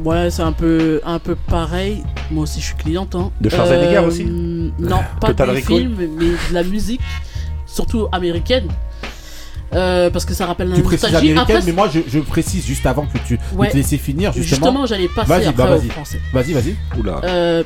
Ouais, 0.05 0.29
c'est 0.31 0.43
un 0.43 0.53
peu, 0.53 1.01
un 1.05 1.19
peu 1.19 1.35
pareil. 1.35 2.03
Moi 2.31 2.43
aussi, 2.43 2.61
je 2.61 2.67
suis 2.67 2.75
cliente. 2.75 3.15
Hein. 3.15 3.31
De 3.41 3.49
Schwarzenegger 3.49 3.97
Euh, 3.99 4.07
aussi 4.09 4.25
Non, 4.27 4.99
pas 5.21 5.29
Total 5.29 5.51
des 5.55 5.61
Recall 5.61 5.65
films, 5.79 5.95
mais 5.99 6.07
de 6.09 6.37
la 6.53 6.63
musique, 6.65 7.01
surtout 7.67 8.09
américaine. 8.13 8.67
Euh, 9.75 10.11
parce 10.11 10.25
que 10.25 10.35
ça 10.35 10.47
rappelle 10.47 10.69
la 10.69 10.77
Tu 10.77 10.83
nostalgie. 10.83 11.17
américaine, 11.17 11.39
Après, 11.57 11.61
mais 11.67 11.73
moi 11.73 11.89
je, 11.93 12.01
je 12.07 12.19
précise 12.21 12.65
juste 12.67 12.87
avant 12.87 13.07
que 13.07 13.19
tu 13.27 13.39
Ouais. 13.57 13.71
te 13.71 13.77
laisser 13.77 13.97
finir 13.99 14.33
justement. 14.33 14.67
Justement, 14.67 14.87
j'allais 14.87 15.09
passer 15.09 15.29
Vas-y, 15.29 15.47
après 15.47 15.63
bah, 15.65 15.75
au 15.75 15.79
vas-y. 15.79 15.89
français. 15.89 16.21
Vas-y, 16.33 16.53
vas-y. 16.53 16.77
Oula. 16.99 17.21
Euh, 17.25 17.65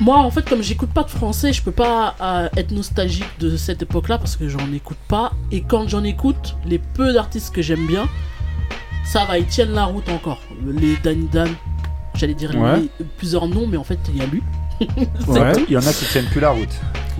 moi, 0.00 0.18
en 0.18 0.30
fait, 0.30 0.46
comme 0.48 0.62
j'écoute 0.62 0.90
pas 0.90 1.02
de 1.04 1.10
français, 1.10 1.52
je 1.52 1.62
peux 1.62 1.72
pas 1.72 2.14
euh, 2.20 2.48
être 2.56 2.70
nostalgique 2.70 3.28
de 3.40 3.56
cette 3.56 3.82
époque-là 3.82 4.18
parce 4.18 4.36
que 4.36 4.48
j'en 4.48 4.70
écoute 4.74 4.98
pas. 5.08 5.32
Et 5.50 5.62
quand 5.62 5.88
j'en 5.88 6.04
écoute, 6.04 6.56
les 6.66 6.78
peu 6.78 7.12
d'artistes 7.14 7.54
que 7.54 7.62
j'aime 7.62 7.86
bien, 7.86 8.06
ça 9.04 9.24
va, 9.24 9.38
ils 9.38 9.46
tiennent 9.46 9.72
la 9.72 9.84
route 9.84 10.08
encore. 10.10 10.40
Les 10.66 10.96
Danny 11.02 11.28
Dan, 11.32 11.48
j'allais 12.14 12.34
dire 12.34 12.54
Ouais. 12.56 12.80
les- 12.98 13.06
plusieurs 13.16 13.48
noms, 13.48 13.66
mais 13.66 13.76
en 13.78 13.84
fait, 13.84 13.98
il 14.10 14.18
y 14.18 14.20
a 14.22 14.26
lui. 14.26 14.42
Ouais. 15.26 15.52
Il 15.68 15.72
y 15.72 15.76
en 15.78 15.80
a 15.86 15.92
qui 15.92 16.04
tiennent 16.04 16.26
plus 16.26 16.40
la 16.40 16.50
route. 16.50 16.68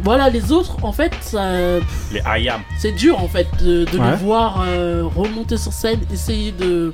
Voilà, 0.03 0.29
les 0.29 0.53
autres, 0.53 0.77
en 0.85 0.93
fait, 0.93 1.15
ça- 1.23 1.79
Les 2.13 2.21
I 2.27 2.49
am. 2.51 2.61
c'est 2.79 2.93
dur 2.93 3.19
en 3.19 3.29
fait 3.29 3.47
de, 3.65 3.87
de 3.87 3.99
Ouais. 3.99 4.11
les 4.11 4.17
voir 4.19 4.63
euh, 4.67 5.05
remonter 5.17 5.57
sur 5.57 5.73
scène, 5.73 6.01
essayer 6.13 6.53
de 6.53 6.93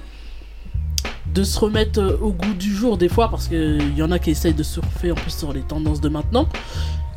de 1.26 1.44
se 1.44 1.58
remettre 1.58 2.00
euh, 2.00 2.16
au 2.20 2.32
goût 2.32 2.54
du 2.54 2.74
jour 2.74 2.98
des 2.98 3.08
fois 3.08 3.28
parce 3.30 3.48
qu'il 3.48 3.96
y 3.96 4.02
en 4.02 4.10
a 4.10 4.18
qui 4.18 4.30
essayent 4.30 4.54
de 4.54 4.62
surfer 4.62 5.12
en 5.12 5.14
plus 5.14 5.30
sur 5.36 5.52
les 5.52 5.60
tendances 5.62 6.00
de 6.00 6.08
maintenant. 6.08 6.48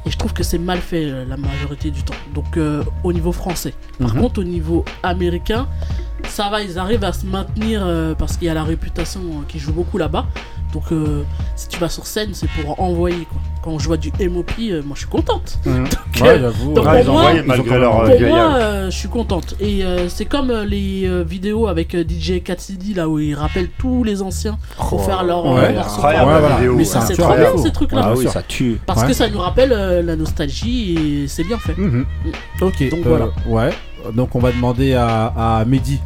Et 0.05 0.11
je 0.11 0.17
trouve 0.17 0.33
que 0.33 0.43
c'est 0.43 0.59
mal 0.59 0.77
fait 0.79 1.05
euh, 1.05 1.25
la 1.25 1.35
majorité 1.37 1.89
du 1.89 2.03
temps. 2.03 2.13
Donc 2.33 2.57
euh, 2.57 2.83
au 3.03 3.11
niveau 3.11 3.31
français. 3.31 3.73
Par 3.99 4.13
Mhm. 4.13 4.21
contre 4.21 4.41
au 4.41 4.43
niveau 4.43 4.85
américain 5.03 5.67
ça 6.29 6.49
va 6.49 6.61
ils 6.61 6.79
arrivent 6.79 7.03
à 7.03 7.13
se 7.13 7.25
maintenir 7.25 7.81
euh, 7.85 8.15
parce 8.15 8.37
qu'il 8.37 8.47
y 8.47 8.49
a 8.49 8.53
la 8.53 8.63
réputation 8.63 9.21
qui 9.47 9.59
joue 9.59 9.73
beaucoup 9.73 9.97
là-bas 9.97 10.25
donc 10.75 10.91
euh, 10.91 11.23
si 11.55 11.67
tu 11.69 11.79
vas 11.79 11.87
sur 11.89 12.05
scène 12.05 12.29
c'est 12.33 12.49
pour 12.49 12.79
envoyer 12.81 13.25
quoi 13.31 13.41
quand 13.63 13.79
je 13.79 13.87
vois 13.87 13.97
du 13.97 14.11
MOP 14.29 14.51
euh, 14.59 14.81
moi 14.85 14.93
je 14.93 14.99
suis 14.99 15.09
contente 15.09 15.57
Mhm. 15.65 15.83
donc, 15.85 15.89
Ouais, 16.21 16.29
euh, 16.29 16.39
j'avoue, 16.41 16.73
donc 16.73 16.85
ouais, 16.85 17.03
pour 17.03 17.13
ils 17.13 17.17
moi, 17.19 17.31
malgré 17.45 17.79
leur, 17.79 17.91
pour 18.03 18.19
moi, 18.27 18.55
euh, 18.55 18.85
je 18.91 18.95
suis 18.97 19.07
contente. 19.09 19.55
Et 19.59 19.83
euh, 19.83 20.07
c'est 20.07 20.25
comme 20.25 20.49
euh, 20.51 20.63
les 20.65 21.05
euh, 21.07 21.23
vidéos 21.23 21.67
avec 21.67 21.93
euh, 21.95 22.03
DJ 22.07 22.41
Cassidy 22.43 22.93
là 22.93 23.09
où 23.09 23.19
ils 23.19 23.33
rappellent 23.35 23.69
tous 23.77 24.03
les 24.03 24.21
anciens 24.21 24.57
pour 24.77 24.93
Oh, 24.93 24.99
faire 24.99 25.23
leur 25.23 25.45
ouais, 25.45 25.65
euh, 25.71 25.73
morceau. 25.73 26.01
Voilà. 26.01 26.59
Mais 26.75 26.83
ça, 26.85 27.01
c'est 27.01 27.15
trop 27.17 27.33
bien 27.35 27.57
ces 27.57 27.71
trucs-là. 27.71 28.01
Ah 28.05 28.13
oui, 28.15 28.27
ça 28.27 28.43
tue. 28.43 28.79
Parce 28.85 29.01
Ouais. 29.01 29.07
que 29.07 29.13
ça 29.13 29.27
nous 29.29 29.39
rappelle 29.39 29.71
euh, 29.73 30.01
la 30.03 30.15
nostalgie 30.15 31.23
et 31.23 31.27
c'est 31.27 31.43
bien 31.43 31.57
fait. 31.57 31.75
Mhm. 31.77 32.05
Ok, 32.61 32.89
Donc 32.89 32.99
euh, 33.05 33.09
voilà. 33.09 33.27
Ouais, 33.47 33.73
donc 34.13 34.35
on 34.35 34.39
va 34.39 34.51
demander 34.51 34.93
à, 34.93 35.33
à 35.59 35.65
Mehdi. 35.65 35.99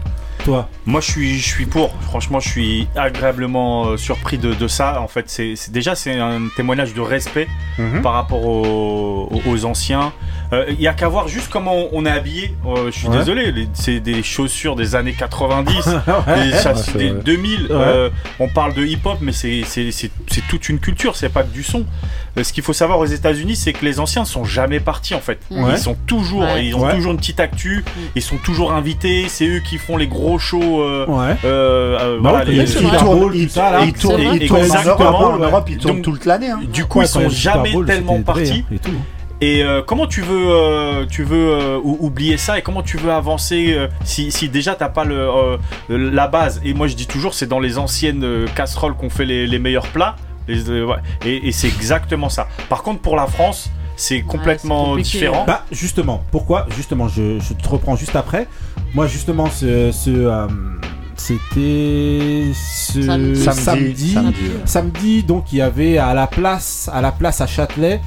Toi 0.45 0.69
Moi, 0.85 1.01
je 1.01 1.11
suis, 1.11 1.37
je 1.37 1.45
suis 1.47 1.65
pour. 1.65 1.91
Franchement, 2.01 2.39
je 2.39 2.49
suis 2.49 2.87
agréablement 2.95 3.87
euh, 3.87 3.97
surpris 3.97 4.37
de, 4.37 4.53
de 4.53 4.67
ça. 4.67 5.01
En 5.01 5.07
fait, 5.07 5.29
c'est 5.29 5.55
déjà 5.71 5.95
c'est 5.95 6.17
un 6.19 6.47
témoignage 6.55 6.93
de 6.93 7.01
respect 7.01 7.47
Mhm. 7.77 8.01
par 8.01 8.13
rapport 8.13 8.43
aux 8.45 9.65
anciens. 9.65 10.11
Euh, 10.51 10.65
Il 10.69 10.81
y 10.81 10.87
a 10.87 10.93
qu'à 10.93 11.07
voir 11.07 11.27
juste 11.27 11.49
comment 11.51 11.75
on, 11.91 12.05
est 12.05 12.09
habillé. 12.11 12.55
Euh, 12.65 12.85
je 12.87 12.97
suis 12.97 13.07
Ouais. 13.07 13.17
désolé, 13.17 13.53
c'est 13.73 13.99
des 13.99 14.23
chaussures 14.23 14.75
des 14.75 14.95
années 14.95 15.13
90, 15.13 15.87
Ouais. 16.27 16.51
des, 16.51 16.51
c'est 16.57 16.97
des 16.97 17.09
vrai. 17.11 17.21
2000. 17.23 17.61
Ouais. 17.63 17.67
Euh, 17.71 18.09
on 18.39 18.47
parle 18.47 18.73
de 18.73 18.83
hip-hop, 18.83 19.19
mais 19.21 19.31
c'est 19.31 19.61
c'est- 19.65 19.91
c'est- 19.91 20.09
c'est 20.27 20.47
toute 20.47 20.67
une 20.69 20.79
culture. 20.79 21.15
C'est 21.15 21.29
pas 21.29 21.43
que 21.43 21.53
du 21.53 21.61
son. 21.63 21.85
Euh, 22.37 22.43
ce 22.43 22.51
qu'il 22.53 22.63
faut 22.63 22.73
savoir 22.73 22.97
aux 22.99 23.05
États-Unis, 23.05 23.55
c'est 23.55 23.73
que 23.73 23.85
les 23.85 23.99
anciens 23.99 24.23
ne 24.23 24.27
sont 24.27 24.43
jamais 24.43 24.79
partis 24.79 25.13
en 25.13 25.19
fait. 25.19 25.39
Ouais. 25.51 25.71
Ils 25.73 25.77
sont 25.77 25.95
toujours, 26.07 26.41
Ouais. 26.41 26.65
ils 26.65 26.75
ont 26.75 26.85
Ouais. 26.85 26.95
toujours 26.95 27.11
une 27.11 27.17
petite 27.17 27.39
actu. 27.39 27.83
Ils 28.15 28.21
sont 28.23 28.37
toujours 28.37 28.71
invités. 28.73 29.25
C'est 29.27 29.45
eux 29.47 29.59
qui 29.59 29.77
font 29.77 29.97
les 29.97 30.07
gros 30.07 30.39
shows. 30.39 30.81
euh, 30.81 31.05
euh, 31.09 31.37
euh, 31.45 32.19
Bah 32.21 32.29
voilà, 32.31 32.45
ils 32.51 32.57
tournent, 32.65 32.65
C'est 32.67 32.81
vrai. 32.81 33.87
ils 33.87 33.97
tournent 33.97 34.21
en. 34.23 35.37
Europe, 35.37 35.69
ils 35.69 35.77
tournent 35.77 35.95
Donc, 35.97 36.03
toute 36.05 36.25
l'année. 36.25 36.49
hein. 36.49 36.59
Du 36.73 36.85
coup, 36.85 36.99
Ouais, 36.99 37.05
ils 37.05 37.07
sont 37.07 37.29
jamais 37.29 37.73
tellement 37.85 38.21
partis. 38.23 38.63
Hein, 39.41 39.45
et 39.45 39.63
euh, 39.63 39.81
comment 39.85 40.07
tu 40.07 40.21
veux, 40.21 40.49
euh, 40.49 41.05
tu 41.05 41.23
veux 41.23 41.53
euh, 41.53 41.79
ou- 41.83 41.97
oublier 42.01 42.37
ça 42.37 42.57
et 42.57 42.61
comment 42.61 42.83
tu 42.83 42.97
veux 42.97 43.11
avancer 43.11 43.73
euh, 43.77 43.87
si, 44.03 44.31
si 44.31 44.49
déjà 44.49 44.75
t'as 44.75 44.89
pas 44.89 45.05
le, 45.05 45.17
euh, 45.17 45.57
la 45.89 46.27
base? 46.27 46.61
Et 46.63 46.73
moi 46.73 46.87
je 46.87 46.95
dis 46.95 47.07
toujours, 47.07 47.33
c'est 47.33 47.47
dans 47.47 47.59
les 47.59 47.77
anciennes 47.77 48.45
casseroles 48.55 48.95
qu'on 48.95 49.09
fait 49.09 49.25
les, 49.25 49.47
les 49.47 49.59
meilleurs 49.59 49.87
plats. 49.87 50.15
Les, 50.47 50.69
euh, 50.69 50.85
ouais. 50.85 50.97
Et, 51.25 51.47
et 51.47 51.51
c'est 51.51 51.67
exactement 51.67 52.29
ça. 52.29 52.47
Par 52.69 52.83
contre, 52.83 53.01
pour 53.01 53.15
la 53.15 53.27
France, 53.27 53.69
c'est 53.95 54.21
complètement 54.21 54.95
différent. 54.97 55.43
Bah 55.45 55.63
justement, 55.71 56.23
pourquoi? 56.31 56.65
Justement, 56.75 57.07
je, 57.07 57.39
je 57.39 57.53
te 57.53 57.67
reprends 57.69 57.95
juste 57.95 58.15
après. 58.15 58.47
Moi 58.95 59.07
justement, 59.07 59.49
ce, 59.49 59.91
ce, 59.91 60.09
euh, 60.09 60.47
c'était 61.15 62.51
ce 62.55 63.01
Samedi. 63.01 63.43
samedi. 63.43 63.53
Samedi, 63.53 64.13
Samedi, 64.13 64.51
samedi, 64.65 65.23
donc 65.23 65.51
il 65.53 65.57
y 65.57 65.61
avait 65.61 65.97
à 65.97 66.13
la 66.13 66.27
place, 66.27 66.89
à 66.93 67.01
la 67.01 67.11
place 67.11 67.41
à 67.41 67.47
Châtelet. 67.47 68.01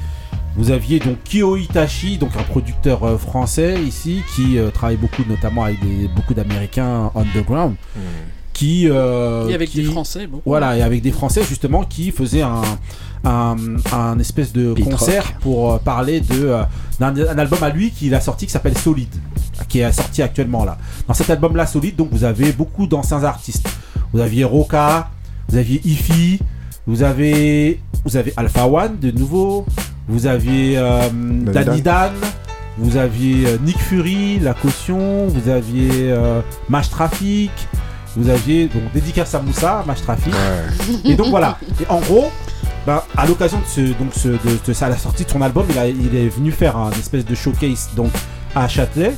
Vous 0.55 0.69
aviez 0.71 0.99
donc 0.99 1.17
Kyo 1.23 1.57
Itachi, 1.57 2.17
donc 2.17 2.31
un 2.37 2.43
producteur 2.43 3.03
euh, 3.03 3.17
français 3.17 3.81
ici 3.83 4.21
qui 4.35 4.57
euh, 4.59 4.69
travaille 4.69 4.97
beaucoup, 4.97 5.23
notamment 5.27 5.63
avec 5.63 5.79
des, 5.81 6.07
beaucoup 6.07 6.33
d'Américains 6.35 7.11
underground, 7.15 7.73
qui 8.53 8.87
euh, 8.87 9.47
Et 9.49 9.55
avec 9.55 9.69
qui- 9.71 9.77
des 9.81 9.89
Français, 9.89 10.27
beaucoup. 10.27 10.43
Voilà, 10.45 10.77
et 10.77 10.83
avec 10.83 11.01
des 11.01 11.11
Français 11.11 11.41
justement 11.43 11.83
qui 11.83 12.11
faisaient 12.11 12.43
un, 12.43 12.61
un, 13.23 13.55
un 13.91 14.19
espèce 14.19 14.53
de 14.53 14.73
Beat 14.73 14.89
concert 14.91 15.25
rock. 15.25 15.35
pour 15.41 15.79
parler 15.79 16.21
de 16.21 16.53
d'un 16.99 17.15
un 17.17 17.37
album 17.39 17.63
à 17.63 17.69
lui 17.69 17.89
qu'il 17.89 18.13
a 18.13 18.21
sorti 18.21 18.45
qui 18.45 18.51
s'appelle 18.51 18.77
Solide, 18.77 19.15
qui 19.69 19.79
est 19.79 19.91
sorti 19.91 20.21
actuellement 20.21 20.65
là. 20.65 20.77
Dans 21.07 21.15
cet 21.15 21.31
album-là, 21.31 21.65
Solide, 21.65 21.95
donc 21.95 22.09
vous 22.11 22.23
avez 22.25 22.51
beaucoup 22.51 22.85
d'anciens 22.85 23.23
artistes. 23.23 23.67
Vous 24.13 24.19
aviez 24.19 24.43
Roca, 24.43 25.09
vous 25.49 25.57
aviez 25.57 25.81
Ify, 25.83 26.39
vous 26.85 27.01
avez 27.01 27.79
vous 28.05 28.17
avez 28.17 28.33
Alpha 28.37 28.67
One 28.67 28.99
de 28.99 29.09
nouveau, 29.09 29.65
vous 30.07 30.27
aviez 30.27 30.77
euh, 30.77 31.01
Danny 31.11 31.81
Dan, 31.81 32.11
vous 32.77 32.97
aviez 32.97 33.47
euh, 33.47 33.57
Nick 33.63 33.77
Fury, 33.79 34.39
La 34.39 34.53
Caution, 34.53 35.27
vous 35.27 35.49
aviez 35.49 35.89
euh, 36.11 36.41
Mash 36.69 36.89
Traffic, 36.89 37.51
vous 38.15 38.29
aviez 38.29 38.65
donc 38.67 38.83
dédicace 38.93 39.33
à 39.35 39.41
Moussa, 39.41 39.83
Mash 39.87 40.01
Traffic. 40.01 40.33
Et 41.05 41.15
donc 41.15 41.27
voilà. 41.29 41.57
Et 41.81 41.85
en 41.89 41.99
gros, 41.99 42.31
bah, 42.85 43.05
à 43.15 43.25
l'occasion 43.25 43.57
de, 43.59 43.65
ce, 43.65 43.81
donc 43.97 44.09
ce, 44.13 44.27
de, 44.29 44.37
de 44.67 44.73
ça, 44.73 44.89
la 44.89 44.97
sortie 44.97 45.23
de 45.25 45.29
son 45.29 45.41
album, 45.41 45.65
il, 45.69 45.77
a- 45.79 45.87
il 45.87 46.15
est 46.15 46.27
venu 46.29 46.51
faire 46.51 46.77
un 46.77 46.91
espèce 46.91 47.25
de 47.25 47.33
showcase 47.35 47.89
donc 47.95 48.11
à 48.55 48.67
Châtelet. 48.67 49.13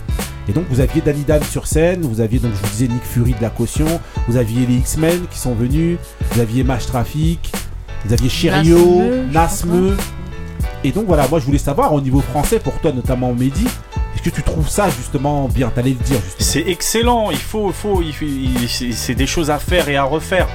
Et 0.47 0.53
donc 0.53 0.65
vous 0.69 0.79
aviez 0.79 1.01
Danny 1.01 1.23
Dan 1.23 1.41
sur 1.43 1.65
scène, 1.65 2.01
vous 2.03 2.21
aviez 2.21 2.37
donc 2.37 2.51
je 2.53 2.61
vous 2.61 2.71
disais 2.71 2.87
Nick 2.87 3.03
Fury 3.03 3.33
de 3.33 3.41
la 3.41 3.49
caution, 3.49 3.87
vous 4.27 4.37
aviez 4.37 4.67
les 4.67 4.75
X-Men 4.75 5.21
qui 5.31 5.39
sont 5.39 5.55
venus, 5.55 5.97
vous 6.31 6.39
aviez 6.39 6.63
Mash 6.63 6.85
Traffic, 6.85 7.51
vous 8.05 8.13
aviez 8.13 8.29
Cherio, 8.29 8.77
Nasmeux, 8.77 9.23
je 9.27 9.33
Nasmeux. 9.33 9.97
Et 10.85 10.91
donc 10.91 11.05
voilà, 11.07 11.27
moi 11.27 11.39
je 11.39 11.45
voulais 11.45 11.57
savoir 11.57 11.93
au 11.93 11.99
niveau 12.01 12.21
français 12.21 12.59
pour 12.59 12.73
toi 12.79 12.91
notamment 12.91 13.33
Mehdi, 13.33 13.65
est-ce 14.15 14.21
que 14.21 14.29
tu 14.29 14.43
trouves 14.43 14.69
ça 14.69 14.87
justement 14.89 15.47
bien? 15.47 15.69
T'allais 15.73 15.89
le 15.89 15.95
dire 16.05 16.19
justement. 16.23 16.37
C'est 16.39 16.69
excellent. 16.69 17.31
Il 17.31 17.37
faut, 17.37 17.71
faut, 17.71 18.01
il 18.03 18.13
faut- 18.13 18.25
il- 18.25 18.69
c'est- 18.69 19.15
des 19.15 19.25
choses 19.27 19.49
à 19.49 19.57
faire 19.57 19.89
et 19.89 19.97
à 19.97 20.03
refaire. 20.03 20.47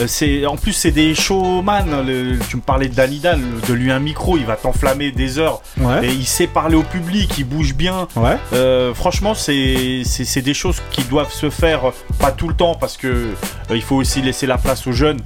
Euh, 0.00 0.04
C'est, 0.06 0.44
en 0.46 0.56
plus, 0.56 0.72
c'est 0.74 0.90
des 0.92 1.14
showman. 1.14 2.04
Le- 2.06 2.38
tu 2.48 2.56
me 2.56 2.60
parlais 2.62 2.88
de 2.88 2.94
Danny 2.94 3.18
Dan, 3.18 3.40
de 3.66 3.72
lui 3.72 3.90
un 3.90 3.98
micro, 3.98 4.36
il 4.36 4.44
va 4.44 4.56
t'enflammer 4.56 5.10
des 5.10 5.38
heures. 5.38 5.62
Ouais. 5.80 6.06
Et 6.06 6.12
il 6.12 6.26
sait 6.26 6.46
parler 6.46 6.76
au 6.76 6.82
public, 6.82 7.34
il 7.38 7.44
bouge 7.44 7.74
bien. 7.74 8.06
Ouais. 8.14 8.36
Euh, 8.52 8.92
franchement, 8.94 9.34
c'est, 9.34 10.02
des 10.42 10.54
choses 10.54 10.76
qui 10.92 11.02
doivent 11.04 11.32
se 11.32 11.48
faire, 11.50 11.80
pas 12.18 12.30
tout 12.30 12.48
le 12.48 12.54
temps, 12.54 12.74
parce 12.74 12.96
que 12.98 13.06
euh, 13.08 13.34
il 13.74 13.82
faut 13.82 13.96
aussi 13.96 14.20
laisser 14.22 14.46
la 14.46 14.58
place 14.58 14.86
aux 14.86 14.92
jeunes. 14.92 15.20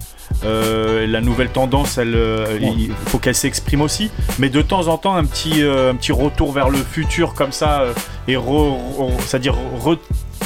Euh, 0.45 1.07
la 1.07 1.21
nouvelle 1.21 1.49
tendance, 1.49 1.97
elle, 1.99 2.15
euh, 2.15 2.59
Ouais. 2.59 2.73
il 2.77 2.91
faut 3.07 3.19
qu'elle 3.19 3.35
s'exprime 3.35 3.81
aussi. 3.81 4.11
Mais 4.39 4.49
de 4.51 4.61
temps 4.63 4.89
en 4.89 4.99
temps, 4.99 5.17
un 5.17 5.25
petit, 5.25 5.63
euh, 5.63 5.91
un 5.91 5.95
petit 5.95 6.13
retour 6.13 6.53
vers 6.53 6.69
le 6.69 6.79
futur 6.79 7.35
comme 7.35 7.53
ça, 7.53 7.81
euh, 7.81 7.93
et 8.29 8.35
re- 8.35 8.77
re- 8.99 9.13
c'est-à-dire 9.27 9.55
re- 9.83 9.99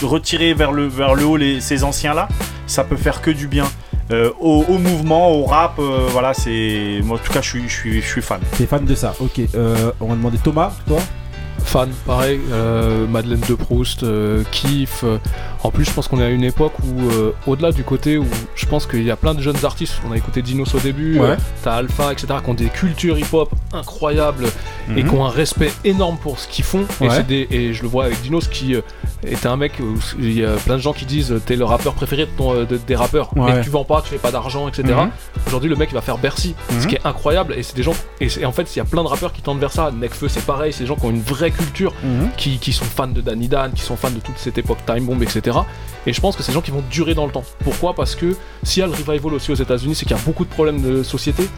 retirer 0.03 0.55
vers 0.55 0.71
le, 0.73 0.87
vers 0.87 1.15
le 1.15 1.25
haut 1.25 1.37
les, 1.37 1.61
ces 1.61 1.83
anciens-là, 1.85 2.29
ça 2.67 2.85
peut 2.85 2.97
faire 2.97 3.21
que 3.23 3.31
du 3.31 3.49
bien. 3.49 3.65
Euh, 4.11 4.31
au, 4.41 4.65
au 4.69 4.79
mouvement, 4.79 5.31
au 5.33 5.45
rap, 5.45 5.79
euh, 5.79 6.07
voilà, 6.11 6.33
c'est. 6.33 7.01
Moi, 7.05 7.19
en 7.19 7.21
tout 7.23 7.33
cas, 7.33 7.43
je 7.43 7.49
suis, 7.51 7.69
je 7.69 7.75
suis, 7.75 8.01
je 8.01 8.07
suis 8.07 8.23
fan. 8.23 8.41
T'es 8.57 8.67
fan 8.67 8.85
de 8.85 8.95
ça, 8.95 9.15
ok. 9.21 9.41
Euh, 9.55 9.91
on 10.01 10.07
va 10.07 10.15
demander 10.15 10.39
Thomas, 10.39 10.73
toi? 10.87 10.99
Fan, 11.65 11.91
pareil, 12.07 12.41
euh, 12.51 13.07
Madeleine 13.07 13.43
de 13.47 13.55
Proust, 13.55 14.03
euh, 14.05 14.43
Kiff. 14.53 15.05
Euh, 15.65 15.69
en 15.69 15.71
plus, 15.71 15.85
je 15.85 15.91
pense 15.93 16.09
qu'on 16.09 16.21
est 16.21 16.25
à 16.25 16.29
une 16.31 16.45
époque 16.45 16.73
où, 16.85 17.11
euh, 17.11 17.33
au-delà 17.47 17.73
du 17.73 17.85
côté 17.85 18.19
où 18.19 18.27
je 18.55 18.67
pense 18.67 18.87
qu'il 18.87 19.03
y 19.03 19.11
a 19.11 19.17
plein 19.17 19.35
de 19.35 19.41
jeunes 19.43 19.65
artistes, 19.65 19.95
on 20.09 20.13
a 20.13 20.17
écouté 20.17 20.43
Dinos 20.43 20.75
au 20.75 20.79
début, 20.79 21.19
Ouais. 21.19 21.31
euh, 21.31 21.37
t'as 21.63 21.75
Alpha, 21.75 22.13
etc., 22.13 22.27
qui 22.43 22.51
ont 22.51 22.55
des 22.55 22.67
cultures 22.67 23.19
hip-hop 23.19 23.51
incroyables 23.73 24.47
et 24.97 25.03
Mhm. 25.03 25.09
qui 25.09 25.15
ont 25.15 25.25
un 25.25 25.31
respect 25.31 25.73
énorme 25.85 26.17
pour 26.19 26.39
ce 26.39 26.49
qu'ils 26.49 26.65
font. 26.65 26.85
Et, 27.01 27.05
Ouais. 27.09 27.11
c'est 27.15 27.27
des- 27.27 27.47
et 27.51 27.73
je 27.75 27.83
le 27.83 27.89
vois 27.89 28.05
avec 28.05 28.21
Dinos 28.23 28.49
qui 28.49 28.75
euh, 28.75 28.81
était 29.27 29.47
un 29.49 29.57
mec 29.57 29.73
où 29.81 29.99
il 30.21 30.33
y 30.39 30.45
a 30.45 30.53
plein 30.53 30.77
de 30.77 30.81
gens 30.83 30.93
qui 30.93 31.05
disent 31.05 31.33
euh, 31.33 31.41
t'es 31.45 31.57
le 31.57 31.65
rappeur 31.65 31.95
préféré 31.95 32.27
de 32.27 32.31
ton, 32.37 32.55
euh, 32.55 32.65
de- 32.65 32.77
des 32.79 32.97
rappeurs, 32.97 33.37
Ouais. 33.37 33.53
mais 33.55 33.61
tu 33.63 33.71
vends 33.71 33.85
pas, 33.85 34.01
tu 34.03 34.09
fais 34.11 34.19
pas 34.19 34.31
d'argent, 34.31 34.69
etc. 34.69 34.83
Mhm. 34.89 35.11
Aujourd'hui, 35.47 35.69
le 35.71 35.77
mec 35.77 35.89
il 35.91 35.95
va 35.95 36.01
faire 36.03 36.19
Bercy, 36.19 36.55
Mhm. 36.73 36.81
ce 36.81 36.87
qui 36.87 36.95
est 36.95 37.07
incroyable. 37.07 37.55
Et 37.57 37.63
c'est 37.63 37.77
des 37.77 37.83
gens, 37.83 37.95
et, 38.21 38.29
en 38.45 38.53
fait, 38.53 38.75
il 38.75 38.79
y 38.79 38.83
a 38.83 38.85
plein 38.85 39.03
de 39.03 39.09
rappeurs 39.09 39.33
qui 39.33 39.43
tendent 39.43 39.61
vers 39.61 39.73
ça. 39.73 39.91
Nekfeu, 39.91 40.29
c'est 40.29 40.45
pareil, 40.45 40.73
c'est 40.73 40.85
des 40.85 40.87
gens 40.87 40.97
qui 40.97 41.05
ont 41.07 41.11
une 41.11 41.21
vraie 41.23 41.51
culture, 41.51 41.93
Mhm. 42.03 42.29
qui, 42.37 42.59
qui 42.59 42.73
sont 42.73 42.85
fans 42.85 43.07
de 43.09 43.21
Danny 43.21 43.49
Dan, 43.49 43.73
qui 43.73 43.83
sont 43.83 43.97
fans 43.97 44.11
de 44.11 44.21
toute 44.21 44.39
cette 44.39 44.59
époque 44.59 44.79
Time 44.87 45.05
Bomb, 45.05 45.23
etc. 45.23 45.48
Et 46.07 46.13
je 46.13 46.21
pense 46.21 46.37
que 46.37 46.43
c'est 46.43 46.53
des 46.53 46.55
gens 46.55 46.63
qui 46.63 46.71
vont 46.71 46.83
durer 46.91 47.15
dans 47.15 47.27
le 47.27 47.33
temps. 47.33 47.45
Pourquoi? 47.65 47.95
Parce 47.95 48.15
que 48.15 48.37
s'il 48.63 48.81
y 48.81 48.85
a 48.85 48.87
le 48.87 48.93
revival 48.93 49.35
aussi 49.35 49.51
aux 49.53 49.57
États-Unis, 49.57 49.95
c'est 49.95 50.07
qu'il 50.07 50.17
y 50.17 50.21
a 50.21 50.23
beaucoup 50.25 50.45
de 50.45 50.51
problèmes 50.51 50.81
de 50.81 51.03
société. 51.03 51.49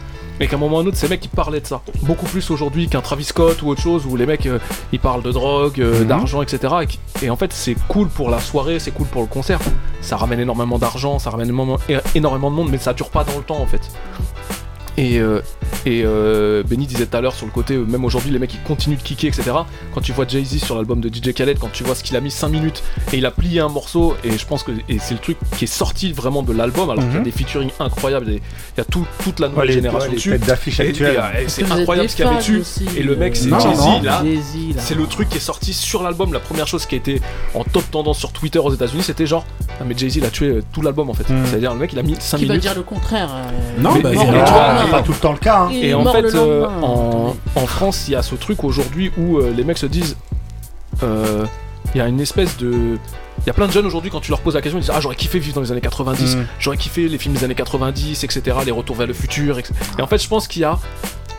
Et 0.42 0.48
qu'à 0.48 0.56
un 0.56 0.58
moment 0.58 0.76
ou 0.76 0.78
à 0.78 0.82
un 0.82 0.86
autre, 0.86 0.96
ces 0.96 1.06
mecs 1.06 1.22
ils 1.22 1.28
parlaient 1.28 1.60
de 1.60 1.66
ça. 1.66 1.82
Beaucoup 2.02 2.24
plus 2.24 2.50
aujourd'hui 2.50 2.88
qu'un 2.88 3.02
Travis 3.02 3.24
Scott 3.24 3.60
ou 3.60 3.68
autre 3.68 3.82
chose 3.82 4.06
où 4.06 4.16
les 4.16 4.24
mecs 4.24 4.46
euh, 4.46 4.58
ils 4.90 4.98
parlent 4.98 5.22
de 5.22 5.32
drogue, 5.32 5.78
euh, 5.82 6.00
Mhm. 6.00 6.06
d'argent, 6.06 6.40
etc. 6.40 6.74
Et, 6.82 6.86
qui- 6.86 6.98
et 7.22 7.28
en 7.28 7.36
fait, 7.36 7.52
c'est 7.52 7.76
cool 7.88 8.08
pour 8.08 8.30
la 8.30 8.40
soirée, 8.40 8.78
c'est 8.78 8.90
cool 8.90 9.06
pour 9.06 9.20
le 9.20 9.26
concert. 9.28 9.58
Ça 10.00 10.16
ramène 10.16 10.40
énormément 10.40 10.78
d'argent, 10.78 11.18
ça 11.18 11.28
ramène 11.28 11.50
énormément, 11.50 11.78
énormément 12.14 12.50
de 12.50 12.56
monde, 12.56 12.68
mais 12.70 12.78
ça 12.78 12.94
dure 12.94 13.10
pas 13.10 13.22
dans 13.22 13.36
le 13.36 13.42
temps 13.44 13.60
en 13.60 13.66
fait. 13.66 13.82
Et, 14.96 15.18
euh, 15.18 15.40
et 15.86 16.02
euh, 16.05 16.62
Benny 16.66 16.86
disait 16.86 17.06
tout 17.06 17.16
à 17.16 17.20
l'heure 17.20 17.34
sur 17.34 17.47
le 17.47 17.52
côté, 17.52 17.74
euh, 17.74 17.84
même 17.84 18.05
aujourd'hui, 18.05 18.30
les 18.30 18.38
mecs 18.38 18.52
ils 18.55 18.62
continuent 18.62 18.97
de 18.97 19.02
kicker, 19.02 19.28
etc. 19.28 19.51
Quand 19.94 20.01
tu 20.01 20.12
vois 20.12 20.26
Jay-Z 20.28 20.59
sur 20.62 20.76
l'album 20.76 21.01
de 21.01 21.09
DJ 21.09 21.32
Khaled, 21.34 21.59
quand 21.59 21.72
tu 21.72 21.84
vois 21.84 21.94
ce 21.94 22.02
qu'il 22.05 22.16
a 22.16 22.20
mis 22.20 22.30
5 22.30 22.48
minutes 22.48 22.82
et 23.12 23.18
il 23.18 23.26
a 23.26 23.30
plié 23.30 23.60
un 23.60 23.68
morceau, 23.68 24.14
et 24.24 24.36
je 24.36 24.47
pense 24.47 24.62
que 24.62 24.72
et 24.88 24.98
c'est 24.98 25.14
le 25.14 25.20
truc 25.20 25.36
qui 25.56 25.64
est 25.64 25.68
sorti 25.68 26.12
vraiment 26.12 26.42
de 26.42 26.52
l'album, 26.52 26.90
alors 26.90 27.02
qu'il 27.05 27.12
y 27.12 27.16
a 27.16 27.18
Mhm. 27.20 27.24
des 27.24 27.30
featuring 27.32 27.70
incroyables, 27.80 28.26
il 28.28 28.34
y 28.78 28.80
a 28.80 28.84
tout- 28.84 29.06
toute 29.24 29.40
la 29.40 29.48
nouvelle 29.48 29.60
Ouais, 29.62 29.66
les- 29.68 29.72
génération 29.74 30.01
ouais, 30.09 30.09
les 30.10 30.16
dessus. 30.16 30.34
et 30.34 31.48
c'est 31.48 31.70
incroyable 31.70 32.09
ce 32.09 32.16
qu'il 32.16 32.24
y 32.24 32.28
avait 32.28 32.36
dessus. 32.38 32.59
aussi, 32.60 32.86
Et 32.97 33.02
le 33.02 33.16
mec, 33.16 33.32
euh, 33.34 33.36
c'est 33.40 33.48
Jay-Z 33.60 34.05
là. 34.05 34.22
C'est 34.78 34.94
le 34.94 35.06
truc 35.06 35.28
qui 35.28 35.36
est 35.38 35.40
sorti 35.40 35.72
sur 35.72 36.02
l'album. 36.02 36.32
La 36.32 36.40
première 36.40 36.66
chose 36.66 36.86
qui 36.86 36.94
a 36.94 36.98
été 36.98 37.20
en 37.55 37.64
top 37.64 37.90
tendance 37.90 38.18
sur 38.18 38.32
Twitter 38.32 38.59
aux 38.59 38.72
États-Unis, 38.72 39.02
c'était 39.02 39.26
genre, 39.26 39.44
ah 39.80 39.84
mais 39.86 39.94
Jay-Z 39.97 40.16
il 40.16 40.24
a 40.24 40.30
tué 40.30 40.47
euh, 40.48 40.62
tout 40.72 40.82
l'album 40.82 41.10
en 41.10 41.14
fait. 41.14 41.28
Mhm. 41.30 41.47
C'est-à-dire 41.47 41.72
le 41.74 41.80
mec 41.80 41.92
il 41.92 41.98
a 41.98 42.02
mis 42.02 42.16
5 42.18 42.38
Qui 42.38 42.44
va 42.44 42.48
minutes. 42.55 42.62
dire 42.62 42.74
le 42.74 42.82
contraire 42.82 43.30
euh, 43.32 43.80
Non, 43.80 43.94
Mais- 43.94 44.02
bah, 44.02 44.10
pas 44.90 45.02
tout 45.02 45.12
le 45.12 45.18
temps 45.18 45.32
le 45.32 45.38
cas. 45.38 45.60
Hein. 45.65 45.70
Et 45.73 45.95
en 45.95 46.05
fait, 46.12 46.23
le 46.23 46.31
euh, 46.37 46.66
en 47.57 47.66
France, 47.66 48.05
il 48.09 48.12
y 48.12 48.16
a 48.16 48.23
ce 48.23 48.35
truc 48.35 48.65
aujourd'hui 48.65 49.11
où 49.19 49.39
euh, 49.39 49.53
les 49.57 49.65
mecs 49.65 49.78
se 49.78 49.87
disent, 49.87 50.16
euh, 51.03 51.45
il 51.95 51.99
y 51.99 52.01
a 52.01 52.07
une 52.09 52.20
espèce 52.20 52.57
de, 52.59 52.99
il 53.39 53.47
y 53.47 53.51
a 53.51 53.53
plein 53.55 53.66
de 53.66 53.73
jeunes 53.73 53.87
aujourd'hui 53.87 54.11
quand 54.11 54.20
tu 54.20 54.31
leur 54.31 54.41
poses 54.41 54.55
la 54.55 54.62
question, 54.62 54.78
ils 54.78 54.82
disent 54.82 54.93
ah 54.95 55.01
j'aurais 55.01 55.16
kiffé 55.16 55.39
vivre 55.39 55.55
dans 55.55 55.62
les 55.62 55.73
années 55.73 55.81
90, 55.81 56.37
Mm. 56.37 56.47
j'aurais 56.59 56.77
kiffé 56.77 57.09
les 57.09 57.19
films 57.19 57.35
des 57.35 57.45
années 57.45 57.55
90, 57.55 58.23
etc. 58.24 58.57
Les 58.65 58.70
retours 58.73 58.97
vers 58.97 59.07
le 59.07 59.15
futur. 59.15 59.59
etc. 59.59 59.74
Et 59.99 60.03
en 60.03 60.07
fait, 60.07 60.19
je 60.23 60.28
pense 60.28 60.47
qu'il 60.47 60.62
y 60.62 60.65
a 60.65 60.78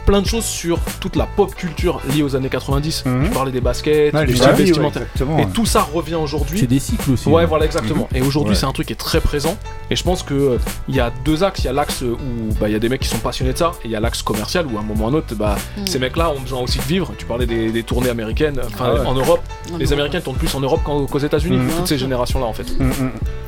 plein 0.06 0.22
de 0.22 0.28
choses 0.28 0.46
sur 0.46 0.80
toute 1.00 1.16
la 1.16 1.26
pop 1.26 1.54
culture 1.56 2.02
liée 2.14 2.24
aux 2.24 2.36
années 2.36 2.50
90. 2.50 3.04
Mhm. 3.06 3.24
Tu 3.26 3.30
parlais 3.32 3.52
des 3.52 3.62
baskets, 3.62 4.14
Ouais, 4.14 4.26
du 4.26 4.36
style 4.36 4.50
ouais, 4.50 4.54
vestimentaire. 4.56 5.02
exactement, 5.04 5.38
et 5.40 5.46
ouais. 5.46 5.52
tout 5.54 5.66
ça 5.66 5.82
revient 5.94 6.16
aujourd'hui. 6.16 6.60
C'est 6.60 6.68
des 6.68 6.80
cycles 6.80 7.12
aussi. 7.12 7.30
Ouais, 7.30 7.44
hein. 7.44 7.46
voilà, 7.48 7.66
exactement. 7.66 8.08
Et 8.14 8.22
aujourd'hui, 8.22 8.54
Ouais. 8.54 8.60
c'est 8.60 8.66
un 8.66 8.72
truc 8.72 8.88
qui 8.88 8.94
est 8.94 8.98
très 8.98 9.22
présent. 9.22 9.58
Et 9.90 9.96
je 9.96 10.04
pense 10.04 10.24
que 10.24 10.34
euh, 10.34 10.58
il 10.88 10.96
y 10.96 11.00
a 11.00 11.12
deux 11.26 11.44
axes. 11.44 11.60
Il 11.60 11.66
y 11.66 11.70
a 11.70 11.74
l'axe 11.74 12.02
où 12.02 12.54
bah, 12.60 12.68
il 12.70 12.72
y 12.74 12.76
a 12.76 12.80
des 12.80 12.90
mecs 12.90 13.02
qui 13.02 13.08
sont 13.10 13.18
passionnés 13.20 13.54
de 13.54 13.58
ça, 13.58 13.72
et 13.84 13.88
il 13.88 13.92
y 13.92 13.96
a 13.96 14.00
l'axe 14.00 14.22
commercial 14.22 14.66
où 14.68 14.78
à 14.78 14.82
un 14.82 14.84
moment 14.84 15.06
ou 15.06 15.08
à 15.08 15.12
un 15.12 15.14
autre, 15.14 15.36
bah, 15.36 15.56
Mm. 15.78 15.86
ces 15.88 16.00
mecs-là 16.00 16.32
ont 16.32 16.40
besoin 16.40 16.60
aussi 16.62 16.78
de 16.80 16.84
vivre. 16.84 17.12
Tu 17.18 17.26
parlais 17.26 17.46
des, 17.46 17.72
des 17.72 17.84
tournées 17.84 18.10
américaines, 18.10 18.60
enfin 18.66 18.86
Ah 18.88 18.94
ouais. 18.96 19.06
en 19.08 19.14
Europe. 19.14 19.42
En 19.74 19.78
Les 19.78 19.86
Europe. 19.86 19.94
Américains 19.94 20.22
tournent 20.22 20.38
plus 20.38 20.54
en 20.56 20.60
Europe 20.60 20.82
qu'aux 20.84 21.20
États-Unis. 21.20 21.58
Mm. 21.58 21.70
Toutes 21.78 21.88
ces 21.88 21.98
générations-là, 21.98 22.46
en 22.46 22.54
fait. 22.54 22.66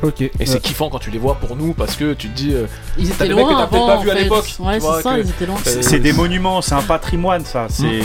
Ok. 0.02 0.22
Et 0.22 0.46
c'est 0.46 0.62
kiffant 0.62 0.90
quand 0.90 1.00
tu 1.00 1.12
les 1.12 1.20
vois 1.20 1.36
pour 1.36 1.56
nous 1.56 1.74
parce 1.74 1.96
que 1.96 2.14
tu 2.14 2.30
te 2.30 2.36
dis. 2.36 2.54
euh, 2.54 2.66
Ils 2.98 3.10
T'as 3.10 3.26
étaient 3.26 3.28
des 3.30 3.34
mecs 3.36 3.46
que 3.46 3.50
loin 3.52 3.62
t'as 3.62 3.68
peut-être 3.68 3.86
pas 3.88 3.98
vu 3.98 4.10
à 4.10 4.14
l'époque, 4.16 4.56
Ouais, 4.60 4.76
tu 4.76 4.82
vois, 4.82 4.98
c'est 4.98 5.04
ça, 5.04 5.16
que- 5.16 5.22
ils 5.22 5.30
étaient 5.30 5.46
loin. 5.46 5.56
C'est 5.64 6.00
des 6.00 6.14
monuments, 6.14 6.53
c'est 6.62 6.76
un 6.76 6.82
patrimoine, 6.82 7.44
ça. 7.46 7.68
C'est. 7.70 8.02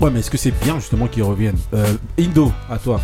Ouais, 0.00 0.10
mais 0.10 0.20
est-ce 0.20 0.30
que 0.30 0.38
c'est 0.38 0.50
bien 0.62 0.76
justement 0.76 1.06
qu'ils 1.06 1.22
reviennent 1.22 1.58
Euh, 1.74 1.86
Indo, 2.18 2.50
à 2.70 2.78
toi. 2.78 3.00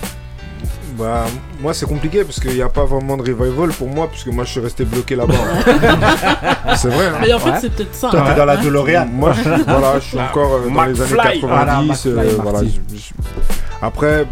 Bah, 0.99 1.27
moi 1.61 1.73
c'est 1.73 1.87
compliqué 1.87 2.25
parce 2.25 2.41
qu'il 2.41 2.55
n'y 2.55 2.63
a 2.63 2.69
pas 2.69 2.85
vraiment 2.85 3.17
de 3.17 3.23
revival 3.23 3.69
pour 3.71 3.87
moi, 3.89 4.09
puisque 4.11 4.27
moi 4.29 4.43
je 4.45 4.51
suis 4.51 4.61
resté 4.61 4.85
bloqué 4.85 5.15
là-bas. 5.15 5.35
hein. 5.35 6.75
c'est 6.77 6.89
vrai. 6.89 7.07
hein. 7.07 7.19
Mais 7.21 7.33
en 7.33 7.39
fait, 7.39 7.51
Ouais. 7.51 7.59
c'est 7.61 7.73
peut-être 7.73 7.95
ça. 7.95 8.09
Toi, 8.11 8.21
hein. 8.21 8.25
t'es 8.31 8.35
dans 8.35 8.45
la 8.45 8.57
DeLorean. 8.57 9.07
Moi 9.13 9.33
je, 9.33 9.49
voilà, 9.63 10.01
je 10.01 10.05
suis 10.05 10.19
encore 10.19 10.55
euh, 10.55 10.69
dans 10.71 10.85
les 10.85 11.01
années 11.01 11.13
McFly. 11.13 11.41
90. 11.41 11.47
Voilà, 11.47 11.79
euh, 11.79 11.83
McFly, 11.85 12.35
voilà, 12.43 12.53
Marty. 12.53 12.81
je- 12.93 12.97
je- 12.97 13.13
Après, 13.81 14.27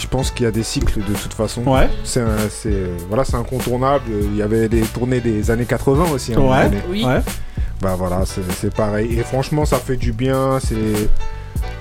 je 0.00 0.06
pense 0.08 0.32
qu'il 0.32 0.44
y 0.44 0.48
a 0.48 0.50
des 0.50 0.64
cycles 0.64 0.98
de 0.98 1.14
toute 1.14 1.34
façon. 1.34 1.62
Ouais. 1.62 1.88
C'est 2.02 2.20
un- 2.20 2.48
c'est 2.50 2.72
euh, 2.72 2.96
voilà, 3.08 3.22
c'est 3.24 3.36
incontournable. 3.36 4.04
Il 4.10 4.36
y 4.36 4.42
avait 4.42 4.68
des 4.68 4.80
tournées 4.82 5.20
des 5.20 5.52
années 5.52 5.66
80 5.66 6.06
aussi. 6.12 6.32
à 6.34 6.36
un 6.36 6.40
moment 6.40 6.52
Ouais. 6.52 6.64
donné. 6.64 6.82
Oui. 6.90 7.04
Ouais. 7.04 7.20
Bah 7.80 7.94
voilà, 7.96 8.24
c'est 8.26 8.42
c'est 8.52 8.74
pareil. 8.74 9.18
Et 9.18 9.22
franchement, 9.22 9.64
ça 9.64 9.78
fait 9.78 9.96
du 9.96 10.12
bien. 10.12 10.58
C'est 10.60 11.08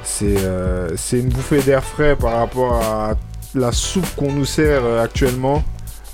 c'est 0.04 0.38
euh, 0.40 0.90
c'est 0.96 1.20
une 1.20 1.30
bouffée 1.30 1.62
d'air 1.62 1.84
frais 1.84 2.16
par 2.16 2.34
rapport 2.38 2.74
à 2.84 3.12
la 3.56 3.72
soupe 3.72 4.08
qu'on 4.16 4.32
nous 4.32 4.46
sert 4.46 4.82
euh, 4.84 5.04
actuellement. 5.04 5.64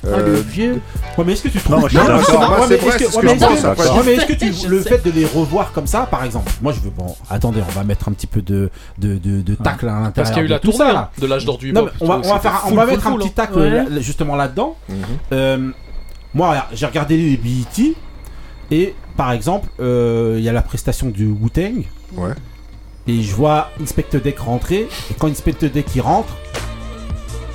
Ah, 0.06 0.10
Euh, 0.10 0.26
le 0.26 0.42
vieux. 0.42 0.82
Ouais, 1.18 1.24
mais 1.26 1.32
est-ce 1.32 1.44
que 1.44 1.48
tu 1.48 1.60
trouves 1.60 1.78
Non, 1.80 1.88
je 1.88 1.98
suis 1.98 2.08
Non, 2.08 2.20
c'est 2.26 2.34
mais 2.34 2.76
vrai, 2.76 2.90
est-ce 2.90 2.98
que- 2.98 3.04
c'est 3.06 3.10
ce 3.12 3.16
ouais, 3.16 3.22
que 3.22 3.26
mais 3.28 3.34
je 3.36 3.40
pense, 3.40 3.54
est-ce 3.54 3.62
que- 3.62 3.68
après. 3.68 3.90
ouais, 3.90 4.02
mais 4.06 4.14
est-ce 4.16 4.26
que 4.26 4.34
tu 4.34 4.68
le 4.68 4.82
sais. 4.84 4.90
fait 4.90 5.06
de 5.06 5.12
les 5.12 5.26
revoir 5.26 5.72
comme 5.72 5.88
ça, 5.88 6.02
par 6.12 6.26
exemple 6.26 6.52
Moi, 6.62 6.74
je 6.74 6.82
veux 6.82 6.90
bon. 6.90 7.16
Attendez, 7.30 7.62
on 7.66 7.72
va 7.72 7.86
mettre 7.86 8.10
un 8.10 8.12
petit 8.12 8.28
peu 8.28 8.42
de 8.42 8.70
de 8.98 9.18
de, 9.18 9.42
de 9.42 9.56
tacle 9.56 9.88
à 9.88 9.94
l'intérieur. 10.02 10.14
Parce 10.14 10.30
qu'il 10.32 10.40
y 10.40 10.42
a 10.42 10.44
eu 10.44 10.48
la 10.48 10.60
tout 10.60 10.72
tournée 10.74 10.92
ça, 10.92 11.00
hein, 11.00 11.10
de 11.20 11.26
l'âge 11.26 11.46
d'or 11.46 11.58
du 11.58 11.72
Non, 11.72 11.88
on 12.02 12.06
va, 12.08 12.16
on 12.22 12.34
va, 12.34 12.40
faire, 12.40 12.64
on 12.68 12.76
va 12.76 12.86
mettre 12.86 13.08
un 13.08 13.16
petit 13.16 13.30
hein. 13.30 13.32
tacle 13.34 13.58
Ouais. 13.60 13.70
là- 13.70 13.84
là, 13.90 14.02
justement 14.02 14.36
là-dedans. 14.36 14.76
mhm. 14.90 14.96
Euh, 15.32 15.70
moi, 16.34 16.50
regarde, 16.50 16.68
j'ai 16.74 16.86
regardé 16.86 17.16
les 17.16 17.38
BET 17.38 17.96
et 18.72 18.96
par 19.16 19.32
exemple, 19.32 19.68
euh, 19.80 20.36
il 20.38 20.44
y 20.44 20.50
a 20.50 20.54
la 20.54 20.62
prestation 20.62 21.10
du 21.10 21.28
Wu-Tang 21.28 21.84
Ouais. 22.16 22.34
et 23.08 23.22
je 23.22 23.34
vois 23.36 23.70
Inspector 23.82 24.22
Deck 24.22 24.40
rentrer 24.40 24.88
et 25.10 25.14
quand 25.18 25.28
Inspector 25.28 25.70
Deck 25.70 25.88
rentre, 26.02 26.36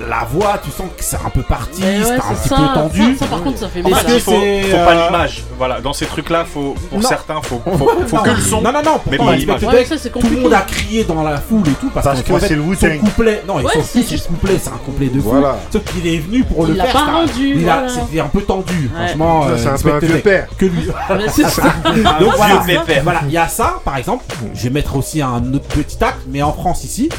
la 0.07 0.23
voix, 0.31 0.59
tu 0.63 0.71
sens 0.71 0.87
que 0.97 1.03
c'est 1.03 1.17
un 1.17 1.29
peu 1.29 1.41
parti, 1.41 1.81
ouais, 1.81 1.99
c'est 2.03 2.11
un 2.13 2.21
c'est 2.35 2.35
petit 2.41 2.49
ça. 2.49 2.55
peu 2.55 2.73
tendu. 2.79 3.13
Ça, 3.17 3.19
ça, 3.19 3.25
par 3.27 3.43
contre, 3.43 3.57
ça 3.59 3.67
fait 3.67 3.81
Parce 3.81 3.99
fait, 4.01 4.07
que 4.07 4.11
il 4.13 4.19
faut, 4.21 4.31
c'est, 4.31 4.61
faut 4.63 4.77
pas 4.77 4.95
euh, 4.95 5.05
l'image. 5.07 5.43
Voilà, 5.57 5.81
dans 5.81 5.93
ces 5.93 6.05
trucs-là, 6.05 6.45
faut, 6.45 6.75
pour 6.89 6.99
Non. 6.99 7.07
certains, 7.07 7.41
faut, 7.41 7.61
faut, 7.65 7.77
faut 8.07 8.15
non, 8.15 8.23
que 8.23 8.29
le 8.29 8.37
son. 8.41 8.61
Non, 8.61 8.71
non, 8.71 8.81
non, 8.83 8.99
mais 9.11 9.17
pas 9.17 9.35
l'image. 9.35 9.63
Ouais, 9.63 9.85
c'est 9.85 10.09
tout 10.11 10.19
le 10.29 10.41
monde 10.41 10.53
a 10.53 10.61
crié 10.61 11.03
dans 11.03 11.21
la 11.23 11.37
foule 11.37 11.67
et 11.67 11.71
tout 11.71 11.89
parce, 11.89 12.21
que 12.21 12.39
c'est 12.39 12.55
le 12.55 12.63
son 12.75 12.97
couplet, 13.05 13.43
non, 13.47 13.59
et 13.59 13.63
Ouais, 13.65 13.73
son, 13.73 13.83
c'est 13.83 14.01
son 14.03 14.09
juste- 14.09 14.27
couplet, 14.27 14.57
c'est 14.61 14.69
un 14.69 14.77
couplet 14.85 15.07
de 15.07 15.19
fou. 15.19 15.29
Voilà. 15.29 15.57
Sauf 15.71 15.83
qu'il 15.83 16.07
est 16.07 16.19
venu 16.19 16.43
pour 16.43 16.65
Il 16.67 16.75
le 16.75 16.81
faire. 16.81 16.93
pas 16.93 17.11
rendu, 17.11 17.53
il 17.55 17.69
a- 17.69 17.73
voilà. 17.79 17.89
C'était 17.89 18.19
un 18.21 18.27
peu 18.27 18.41
tendu, 18.41 18.89
Ouais. 18.93 19.05
franchement. 19.07 19.43
Ça, 19.43 19.49
euh, 19.49 19.57
c'est 19.57 19.67
un 19.67 19.77
peu 19.77 19.93
un 19.95 19.99
vieux 19.99 20.19
père. 20.19 20.47
Que 20.57 20.65
lui. 20.65 20.87
C'est. 21.29 21.43
Donc 22.19 22.33
voilà, 22.37 23.21
il 23.27 23.31
y 23.31 23.37
a 23.37 23.47
ça 23.47 23.75
par 23.83 23.97
exemple. 23.97 24.23
Je 24.53 24.63
vais 24.63 24.69
mettre 24.69 24.95
aussi 24.95 25.21
un 25.21 25.53
autre 25.53 25.65
petit 25.67 25.97
tac, 25.97 26.15
mais 26.27 26.41
en 26.41 26.53
France 26.53 26.83
ici, 26.83 27.09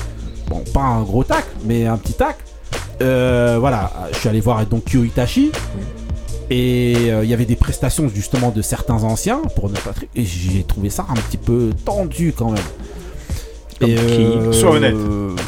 bon, 0.48 0.62
pas 0.72 0.80
un 0.80 1.02
gros 1.02 1.24
tac, 1.24 1.44
mais 1.64 1.86
un 1.86 1.96
petit 1.96 2.14
tac. 2.14 2.36
Euh, 3.02 3.56
voilà, 3.58 3.90
je 4.12 4.18
suis 4.18 4.28
allé 4.28 4.40
voir 4.40 4.64
donc 4.66 4.84
Kyo 4.90 5.04
Itachi. 5.04 5.50
Et 6.52 6.94
euh, 7.10 7.22
il 7.22 7.30
y 7.30 7.34
avait 7.34 7.44
des 7.44 7.54
prestations 7.56 8.08
justement 8.12 8.50
de 8.50 8.60
certains 8.60 9.04
anciens 9.04 9.40
pour 9.54 9.70
ne 9.70 9.76
pas 9.76 9.92
et 10.16 10.24
j'ai 10.24 10.64
trouvé 10.64 10.90
ça 10.90 11.06
un 11.08 11.14
petit 11.14 11.36
peu 11.36 11.70
tendu 11.84 12.34
quand 12.36 12.50
même. 12.50 12.62
Comme 13.78 13.88
Et, 13.90 13.94
qui 13.94 14.58
Sois 14.58 14.72
honnête. 14.72 14.96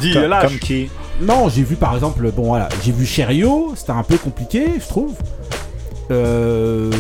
Dis, 0.01 0.13
Comme- 0.13 0.23
lâche. 0.25 0.49
Comme 0.49 0.59
qui 0.61 0.89
non, 1.21 1.49
j'ai 1.49 1.63
vu 1.63 1.77
par 1.77 1.95
exemple, 1.95 2.31
bon 2.35 2.45
voilà, 2.45 2.69
j'ai 2.85 2.91
vu 2.91 3.05
Cherio, 3.05 3.75
c'était 3.77 3.93
un 3.93 4.03
peu 4.03 4.17
compliqué, 4.17 4.65
je 4.81 4.89
trouve. 4.89 5.13
Euh, 6.11 6.91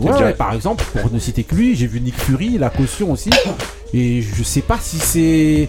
ouais, 0.00 0.12
déjà- 0.12 0.24
ouais, 0.26 0.32
par 0.34 0.52
exemple, 0.54 0.84
pour 1.00 1.12
ne 1.12 1.18
citer 1.18 1.44
que 1.44 1.54
lui, 1.54 1.74
j'ai 1.76 1.86
vu 1.86 2.00
Nick 2.00 2.18
Fury, 2.18 2.56
la 2.58 2.70
caution 2.70 3.12
aussi. 3.12 3.30
Et 3.92 4.22
je 4.22 4.42
sais 4.42 4.62
pas 4.62 4.78
si 4.80 4.98
c'est. 4.98 5.68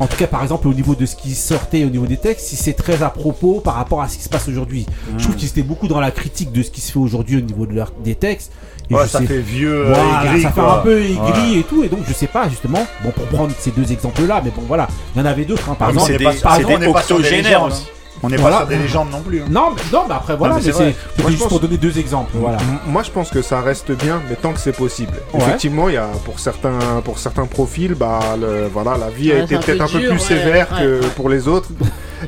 En 0.00 0.06
tout 0.06 0.16
cas, 0.16 0.28
par 0.28 0.42
exemple, 0.42 0.68
au 0.68 0.74
niveau 0.74 0.94
de 0.94 1.06
ce 1.06 1.16
qui 1.16 1.34
sortait, 1.34 1.84
au 1.84 1.88
niveau 1.90 2.06
des 2.06 2.16
textes, 2.18 2.46
si 2.46 2.56
c'est 2.56 2.72
très 2.74 3.02
à 3.02 3.10
propos 3.10 3.60
par 3.60 3.74
rapport 3.74 4.00
à 4.00 4.08
ce 4.08 4.16
qui 4.16 4.22
se 4.22 4.28
passe 4.28 4.46
aujourd'hui. 4.48 4.86
Je 5.16 5.24
trouve 5.24 5.34
qu'ils 5.36 5.48
étaient 5.48 5.62
beaucoup 5.62 5.88
dans 5.88 5.98
la 6.00 6.12
critique 6.12 6.52
de 6.52 6.62
ce 6.62 6.70
qui 6.70 6.80
se 6.80 6.92
fait 6.92 6.98
aujourd'hui 7.00 7.36
au 7.38 7.40
niveau 7.40 7.66
de 7.66 7.74
leur, 7.74 7.92
des 8.04 8.14
textes. 8.14 8.52
Et 8.90 8.94
Ouais, 8.94 9.02
je 9.04 9.08
ça 9.08 9.18
sais- 9.18 9.26
fait 9.26 9.40
vieux, 9.40 9.86
euh, 9.86 9.92
Voilà, 9.92 10.24
aigri, 10.24 10.42
ça 10.42 10.48
fait 10.50 10.60
quoi. 10.60 10.78
un 10.78 10.82
peu 10.82 11.02
aigri 11.02 11.18
Ouais. 11.52 11.58
et 11.58 11.62
tout. 11.64 11.82
Et 11.84 11.88
donc, 11.88 12.00
je 12.08 12.12
sais 12.14 12.26
pas, 12.28 12.48
justement, 12.48 12.86
bon, 13.02 13.10
pour 13.10 13.24
prendre 13.26 13.52
ces 13.58 13.70
deux 13.72 13.90
exemples-là, 13.92 14.40
mais 14.44 14.50
bon, 14.54 14.62
voilà, 14.68 14.86
il 15.14 15.18
y 15.18 15.22
en 15.22 15.26
avait 15.26 15.44
d'autres, 15.44 15.68
hein, 15.68 15.76
par 15.78 15.88
Ah, 15.88 15.92
exemple. 15.92 16.12
c'est 16.12 16.18
des- 16.18 16.24
pas- 16.24 16.32
par 16.42 16.54
c'est 16.54 16.60
exemple, 16.62 16.80
des 16.80 16.86
octogénaires 16.86 17.62
aussi. 17.64 17.84
On 18.22 18.28
n'est 18.28 18.36
Voilà. 18.36 18.56
pas 18.56 18.62
sur 18.62 18.68
des 18.70 18.78
légendes 18.78 19.10
non 19.10 19.20
plus. 19.20 19.40
hein. 19.42 19.46
Non, 19.50 19.70
mais, 19.76 19.82
non, 19.92 20.04
mais 20.08 20.14
après 20.14 20.36
voilà, 20.36 20.54
Non, 20.54 20.60
mais 20.60 20.66
mais 20.66 20.72
c'est 20.72 21.26
juste 21.28 21.38
pense- 21.40 21.48
pour 21.48 21.60
donner 21.60 21.76
deux 21.76 21.98
exemples. 21.98 22.32
Voilà. 22.34 22.58
M- 22.58 22.78
Moi, 22.86 23.02
je 23.04 23.10
pense 23.10 23.30
que 23.30 23.42
ça 23.42 23.60
reste 23.60 23.92
bien, 23.92 24.20
mais 24.28 24.34
tant 24.36 24.52
que 24.52 24.58
c'est 24.60 24.72
possible. 24.76 25.12
Ouais. 25.32 25.40
Effectivement, 25.40 25.88
il 25.88 25.94
y 25.94 25.98
a 25.98 26.08
pour 26.24 26.40
certains, 26.40 26.78
pour 27.04 27.18
certains 27.18 27.46
profils, 27.46 27.94
bah, 27.94 28.20
le- 28.40 28.68
voilà, 28.72 28.96
la 28.96 29.08
vie 29.10 29.30
a 29.30 29.36
Ouais, 29.36 29.40
été 29.44 29.56
peut-être 29.56 29.78
peu 29.78 29.84
un 29.84 29.86
peu 29.86 29.98
dur, 30.00 30.10
plus 30.10 30.18
ouais, 30.18 30.24
sévère 30.26 30.68
ouais, 30.72 30.78
que 30.82 31.00
ouais. 31.00 31.06
pour 31.16 31.28
les 31.28 31.46
autres. 31.48 31.68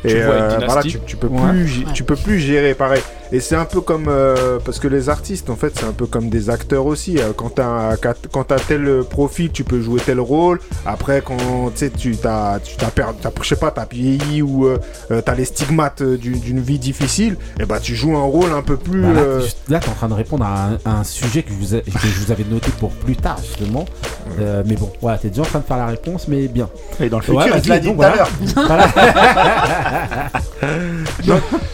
Et 0.05 0.15
euh, 0.15 0.59
tu 0.59 0.65
voilà, 0.67 0.83
tu, 0.83 0.99
peux 1.17 1.29
plus, 1.29 1.85
tu 1.95 2.05
peux 2.05 2.17
plus 2.17 2.39
gérer 2.39 2.75
pareil. 2.75 3.03
Et 3.33 3.39
c'est 3.39 3.55
un 3.55 3.65
peu 3.65 3.81
comme 3.81 4.07
euh, 4.09 4.59
parce 4.65 4.81
que 4.81 4.89
les 4.89 5.09
artistes 5.09 5.51
en 5.51 5.57
fait 5.57 5.73
c'est 5.79 5.87
un 5.87 5.93
peu 5.93 6.07
comme 6.07 6.31
des 6.31 6.51
acteurs 6.51 6.87
aussi. 6.87 7.19
Euh, 7.19 7.33
quand 7.37 7.51
t'as 7.51 7.97
quand 7.97 8.45
t'as 8.45 8.59
tel 8.59 9.03
profil, 9.09 9.51
tu 9.53 9.63
peux 9.63 9.81
jouer 9.81 10.01
tel 10.01 10.19
rôle. 10.19 10.61
Après 10.85 11.23
quand 11.25 11.73
tu 11.77 11.91
tu 11.91 12.17
t'as 12.17 12.59
tu 12.59 12.77
t'as 12.77 12.91
perdu, 12.91 13.19
je 13.41 13.49
sais 13.49 13.57
pas, 13.57 13.71
t'as 13.71 13.87
vieilli 13.87 14.43
ou 14.43 14.69
t'as 15.25 15.35
les 15.35 15.45
stigmates 15.45 16.03
d'une 16.03 16.61
vie 16.61 16.79
difficile, 16.79 17.37
et 17.61 17.67
bah 17.67 17.79
tu 17.81 17.95
joues 17.95 18.17
un 18.17 18.25
rôle 18.25 18.53
un 18.53 18.63
peu 18.63 18.77
plus. 18.77 19.03
Bah 19.03 19.13
là, 19.13 19.21
euh... 19.21 19.47
là 19.69 19.79
t'es 19.79 19.89
en 19.89 19.95
train 19.95 20.09
de 20.09 20.15
répondre 20.15 20.45
à 20.45 20.71
un, 20.85 21.05
sujet 21.05 21.43
que, 21.43 21.51
vous 21.51 21.77
que 21.77 22.07
je 22.07 22.25
vous 22.25 22.33
avais 22.33 22.45
noté 22.45 22.71
pour 22.79 22.91
plus 22.91 23.17
tard 23.17 23.39
justement. 23.39 23.85
Mais 24.39 24.77
bon, 24.77 24.91
voilà, 25.01 25.19
t'es 25.19 25.29
déjà 25.29 25.43
en 25.43 25.47
train 25.47 25.59
de 25.61 25.65
faire 25.65 25.77
la 25.77 25.87
réponse, 25.87 26.27
mais 26.27 26.49
bien. 26.49 26.69
Et 27.01 27.09
dans 27.09 27.19
le 27.19 27.25
futur, 27.25 27.61
tu 27.63 27.69
l'as 27.69 27.79
dit 27.79 27.95
tout 27.95 28.03
à 28.03 28.17
l'heure. 28.17 28.29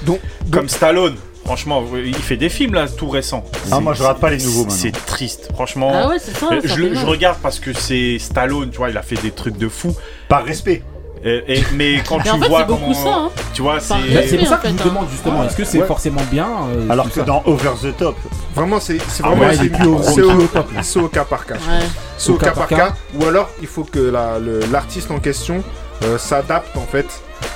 donc, 0.04 0.20
Comme 0.50 0.68
Stallone. 0.68 1.16
Franchement, 1.44 1.84
il 2.04 2.16
fait 2.16 2.36
des 2.36 2.48
films 2.48 2.74
là, 2.74 2.88
tout 2.88 3.08
récent. 3.08 3.44
Ah, 3.70 3.78
moi 3.78 3.94
je 3.94 4.02
rate 4.02 4.18
pas 4.18 4.30
les 4.30 4.38
nouveaux. 4.38 4.66
C'est 4.68 4.90
triste, 4.90 5.48
franchement. 5.54 5.92
Ah 5.94 6.08
ouais, 6.08 6.18
ça, 6.18 6.32
euh, 6.50 6.60
ça 6.60 6.66
je, 6.76 7.06
regarde 7.06 7.38
parce 7.40 7.60
que 7.60 7.72
c'est 7.72 8.18
Stallone, 8.18 8.70
tu 8.70 8.78
vois, 8.78 8.90
il 8.90 8.96
a 8.96 9.02
fait 9.02 9.14
des 9.22 9.30
trucs 9.30 9.56
de 9.56 9.68
fou. 9.68 9.94
Par 10.28 10.44
respect. 10.44 10.82
Et, 11.24 11.64
mais 11.74 12.02
quand 12.06 12.20
tu 12.20 12.28
vois 12.48 12.64
comment, 12.64 13.30
tu 13.52 13.62
vois, 13.62 13.80
c'est 13.80 13.94
c'est 14.28 14.38
pour 14.38 14.46
ça 14.46 14.56
que 14.58 14.68
je 14.68 14.84
demande 14.84 15.08
justement, 15.10 15.44
est-ce 15.44 15.56
que 15.56 15.64
c'est 15.64 15.84
forcément 15.84 16.22
bien 16.30 16.46
euh, 16.68 16.90
Alors 16.90 17.10
que 17.10 17.20
dans 17.20 17.42
Over 17.46 17.70
the 17.82 17.96
Top, 17.96 18.16
vraiment 18.54 18.78
c'est 18.78 18.98
ah 19.22 19.30
vraiment 19.30 19.46
ah 19.48 20.02
c'est 20.82 20.98
au, 21.00 21.08
cas 21.08 21.24
par 21.24 21.46
cas, 21.46 21.54
c'est 22.18 22.30
au, 22.30 22.36
cas, 22.36 22.52
par 22.52 22.68
cas, 22.68 22.94
ou 23.18 23.24
alors 23.24 23.48
il 23.60 23.66
faut 23.66 23.82
que 23.82 24.12
l'artiste 24.70 25.10
en 25.10 25.18
question 25.18 25.64
euh, 26.02 26.18
s'adapte 26.18 26.76
en 26.76 26.86
fait 26.86 27.06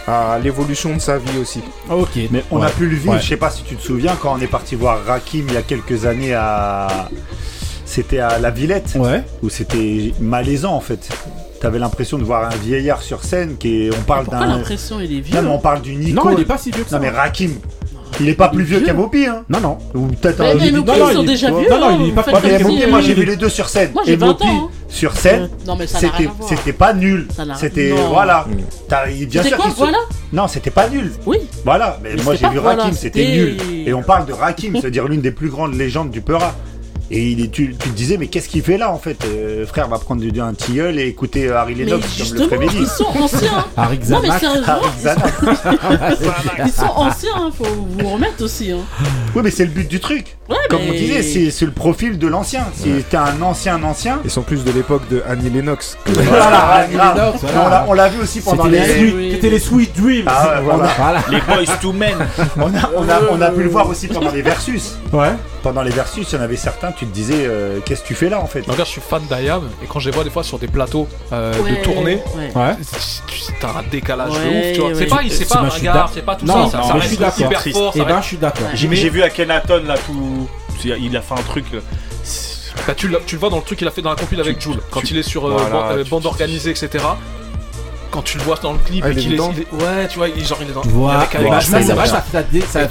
à 0.07 0.39
l'évolution 0.43 0.95
de 0.95 1.01
sa 1.01 1.19
vie 1.19 1.39
aussi. 1.39 1.61
Ok. 1.91 2.19
Mais 2.31 2.45
on 2.51 2.63
a 2.63 2.71
pu 2.71 2.87
le 2.87 2.97
vivre. 2.97 3.19
Je 3.19 3.27
sais 3.27 3.37
pas 3.37 3.51
si 3.51 3.63
tu 3.63 3.77
te 3.77 3.83
souviens 3.83 4.17
quand 4.21 4.35
on 4.35 4.41
est 4.41 4.47
parti 4.47 4.75
voir 4.75 5.05
Rakim 5.05 5.45
il 5.49 5.55
y 5.55 5.57
a 5.57 5.63
quelques 5.63 6.07
années 6.07 6.35
à. 6.35 7.09
C'était 7.85 8.21
à 8.21 8.39
La 8.39 8.51
Villette. 8.51 8.97
Où 9.43 9.49
c'était 9.51 10.13
malaisant 10.21 10.75
en 10.75 10.81
fait. 10.81 11.09
T'avais 11.61 11.79
l'impression 11.79 12.17
de 12.17 12.25
voir 12.25 12.47
un 12.47 12.57
vieillard 12.57 13.03
sur 13.03 13.23
scène 13.23 13.57
qui. 13.59 13.91
On 13.97 14.03
parle 14.03 14.27
d'un. 14.29 14.47
l'impression 14.47 15.01
il 15.01 15.19
est 15.19 15.21
vieux. 15.21 15.37
Non 15.37 15.43
mais 15.43 15.55
on 15.55 15.59
parle 15.59 15.83
d'une 15.83 16.03
icône. 16.03 16.33
Non 16.33 16.37
il 16.37 16.43
est 16.43 16.47
pas 16.47 16.59
si 16.59 16.71
vieux 16.71 16.85
que 16.85 16.91
ça. 16.91 16.97
Non 16.97 17.03
mais 17.03 17.11
Rakim 17.11 17.53
il 18.21 18.29
est 18.29 18.35
pas 18.35 18.49
plus 18.49 18.65
vieux 18.65 18.81
qu'Amopi, 18.81 19.27
hein 19.27 19.45
Non, 19.49 19.61
non. 19.61 19.79
Ou 19.95 20.07
peut-être 20.09 20.41
un. 20.41 20.55
Mais 20.55 20.71
Mopi, 20.71 20.93
ils 20.95 21.15
sont 21.15 21.23
déjà 21.23 21.51
vieux. 21.51 21.69
Non, 21.71 21.79
non, 21.79 21.89
hein. 21.89 21.99
il 22.01 22.09
est 22.09 22.13
pas 22.13 22.23
plus 22.23 22.49
vieux 22.49 22.59
qu'Amopi. 22.59 22.87
Moi, 22.87 23.01
j'ai 23.01 23.15
vu 23.15 23.25
les 23.25 23.37
deux 23.37 23.49
sur 23.49 23.69
scène. 23.69 23.91
Moi, 23.95 24.03
j'ai 24.07 24.17
20 24.17 24.29
ans 24.29 24.37
hein. 24.45 24.69
sur 24.89 25.17
scène, 25.17 25.49
c'était 26.47 26.73
pas 26.73 26.93
nul. 26.93 27.29
C'était 27.57 27.93
voilà. 28.11 28.47
Bien 29.29 29.43
sûr 29.43 29.57
quoi, 29.57 29.71
voilà. 29.77 29.99
Non, 30.33 30.49
c'était 30.49 30.71
pas 30.71 30.89
nul. 30.89 31.13
Oui. 31.27 31.39
Voilà, 31.65 31.99
mais, 32.03 32.15
moi 32.23 32.35
j'ai 32.35 32.49
vu 32.49 32.59
Rakim, 32.59 32.93
c'était 32.93 33.27
nul. 33.27 33.57
Et 33.87 33.93
on 33.93 34.03
parle 34.03 34.27
de 34.27 34.33
Rakim, 34.33 34.75
c'est-à-dire 34.75 35.07
l'une 35.07 35.21
des 35.21 35.33
plus 35.33 35.49
grandes 35.49 35.75
légendes 35.75 36.11
du 36.11 36.21
Peura. 36.21 36.55
Et 37.13 37.31
il, 37.31 37.51
tu, 37.51 37.75
tu, 37.77 37.77
te 37.77 37.89
disais, 37.89 38.19
mais 38.19 38.29
qu'est-ce 38.29 38.49
qu'il 38.49 38.63
fait 38.63 38.79
là 38.79 38.93
en 38.93 38.99
fait 38.99 39.25
euh, 39.25 39.67
Frère 39.67 39.89
va 39.89 39.99
prendre 39.99 40.23
un 40.41 40.55
tilleul 40.55 41.01
et 41.01 41.09
écouter 41.09 41.51
Harry 41.51 41.75
Lennox 41.75 42.07
comme 42.19 42.35
le 42.39 42.47
prémédit. 42.47 42.77
Ils 42.81 42.87
sont 42.87 43.09
anciens. 43.21 43.65
Harry 43.77 43.99
Non, 44.09 44.23
ils 44.25 44.31
sont 46.73 46.85
anciens, 46.85 47.31
hein, 47.37 47.51
faut 47.57 47.65
vous 47.65 48.09
remettre 48.09 48.45
aussi. 48.45 48.71
Hein. 48.71 48.79
Oui, 49.35 49.43
mais 49.43 49.51
c'est 49.51 49.65
le 49.65 49.73
but 49.73 49.89
du 49.89 49.99
truc. 49.99 50.37
Comme 50.69 50.83
on 50.89 50.93
disait, 50.93 51.51
c'est 51.51 51.67
le 51.67 51.73
profil 51.73 52.17
de 52.19 52.29
l'ancien. 52.29 52.67
Si 52.75 52.89
t'es 53.09 53.17
un 53.17 53.41
ancien, 53.43 53.77
un 53.77 53.85
ancien. 53.85 54.19
Ils 54.25 54.31
sont 54.31 54.43
plus 54.43 54.65
de 54.65 54.71
l'époque 54.71 55.09
de 55.09 55.23
Annie 55.29 55.51
Lennox. 55.51 55.99
voilà, 56.07 56.59
Annie 56.59 56.95
Lennox. 56.95 57.41
On 57.89 57.93
l'a 57.93 58.09
vu 58.09 58.23
aussi 58.23 58.41
pendant 58.41 58.67
les. 58.67 59.33
C'était 59.33 59.51
les, 59.51 59.59
Sweet 59.59 60.01
Dreams. 60.01 60.27
Ah, 60.27 60.61
voilà. 60.63 61.25
Les 61.31 61.41
Boys 61.41 61.67
to 61.81 61.93
Men. 61.93 62.15
On 62.57 62.63
a, 62.63 62.67
on, 62.97 63.09
a, 63.09 63.21
on 63.33 63.41
a 63.41 63.51
pu 63.51 63.65
le 63.65 63.69
voir 63.69 63.89
aussi 63.89 64.07
pendant 64.07 64.31
les 64.31 64.43
Versus. 64.43 64.97
Ouais 65.13 65.33
pendant 65.63 65.83
les 65.83 65.91
versus, 65.91 66.27
il 66.31 66.35
y 66.35 66.39
en 66.39 66.43
avait 66.43 66.57
certains, 66.57 66.93
tu 66.93 67.07
te 67.07 67.13
disais, 67.13 67.47
euh, 67.47 67.81
qu'est-ce 67.85 68.03
que 68.03 68.09
tu 68.09 68.15
fais 68.15 68.29
là 68.29 68.41
en 68.41 68.47
fait 68.47 68.63
Donc 68.63 68.77
je 68.79 68.85
suis 68.85 69.01
fan 69.01 69.23
d'IAM 69.23 69.69
et 69.83 69.87
quand 69.87 70.01
je 70.01 70.11
les 70.11 70.15
vois 70.15 70.25
des 70.25 70.31
fois 70.31 70.43
sur 70.43 70.59
des 70.59 70.69
plateaux 70.69 71.09
euh, 71.33 71.55
ouais, 71.63 71.73
de 71.73 71.77
tournée, 71.77 72.23
ouais. 72.37 72.77
t'as 73.61 73.79
un 73.79 73.83
décalage 73.91 74.31
ouais, 74.31 74.39
de 74.39 74.71
ouf, 74.71 74.75
tu 74.75 74.81
vois. 74.81 74.95
C'est 74.95 75.07
pas, 75.07 75.21
c'est 75.29 75.49
pas 75.49 75.59
un 75.61 75.69
regard, 75.69 76.11
c'est 76.13 76.25
pas 76.25 76.37
tout 76.37 76.47
non, 76.47 76.69
ça, 76.69 76.79
non, 76.79 76.85
ça, 76.85 76.89
ça 76.89 76.95
reste 76.95 77.39
hyper 77.39 77.63
fort. 77.73 77.97
Et 77.97 78.01
ben, 78.01 78.21
je 78.21 78.27
suis 78.27 78.37
d'accord. 78.37 78.69
Eh 78.73 78.87
ben, 78.87 78.97
J'ai 78.97 79.11
vu 79.11 79.23
Akhenaton 79.23 79.83
là 79.85 79.97
tout. 79.99 80.49
Il 80.85 81.17
a 81.17 81.23
fait 81.23 81.35
un 81.35 81.43
truc. 81.43 81.67
Euh, 81.75 81.81
bah, 82.87 82.95
tu, 82.95 83.11
tu 83.27 83.35
le 83.35 83.41
vois 83.41 83.51
dans 83.51 83.59
le 83.59 83.63
truc 83.63 83.79
qu'il 83.79 83.89
a 83.89 83.91
fait 83.91 84.03
dans 84.03 84.11
la 84.11 84.17
compil 84.17 84.41
avec 84.41 84.61
Jules, 84.61 84.81
quand 84.91 85.01
tu, 85.01 85.15
il 85.15 85.19
est 85.19 85.23
sur 85.23 85.47
euh, 85.47 85.57
voilà, 85.57 85.91
euh, 85.93 86.05
bande 86.05 86.27
organisée, 86.27 86.71
etc 86.71 87.05
quand 88.11 88.23
tu 88.23 88.39
le 88.39 88.45
vois 88.45 88.57
dans 88.57 88.73
le 88.73 88.79
clip 88.79 89.05
ah, 89.07 89.11
et 89.11 89.15
qu'il 89.15 89.33
est, 89.33 89.37
il 89.37 89.61
est, 89.61 89.73
ouais 89.73 90.09
tu 90.09 90.19
vois 90.19 90.29
il, 90.29 90.45
genre 90.45 90.59
il 90.63 90.71
est 90.71 90.73
dans 90.73 90.83
vois, 90.83 91.15
avec 91.15 91.35
un 91.35 91.61
ça 91.61 91.95
va 91.95 92.07
ça 92.07 92.23
ça. 92.69 92.89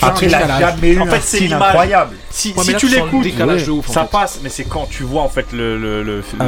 jamais 0.60 0.90
eu 0.94 1.00
en 1.00 1.06
fait 1.06 1.22
c'est 1.22 1.52
incroyable. 1.52 2.16
Si, 2.30 2.54
ouais, 2.54 2.64
si 2.64 2.72
là, 2.72 2.80
tu 2.80 2.88
l'écoutes 2.88 3.84
ça 3.88 4.06
passe 4.06 4.40
mais 4.44 4.50
c'est 4.50 4.66
quand 4.66 4.88
tu 4.90 5.04
vois 5.04 5.24
en 5.24 5.30
fait 5.30 5.52
le 5.52 5.78
le, 5.78 6.04
le, 6.04 6.24
ah, 6.40 6.46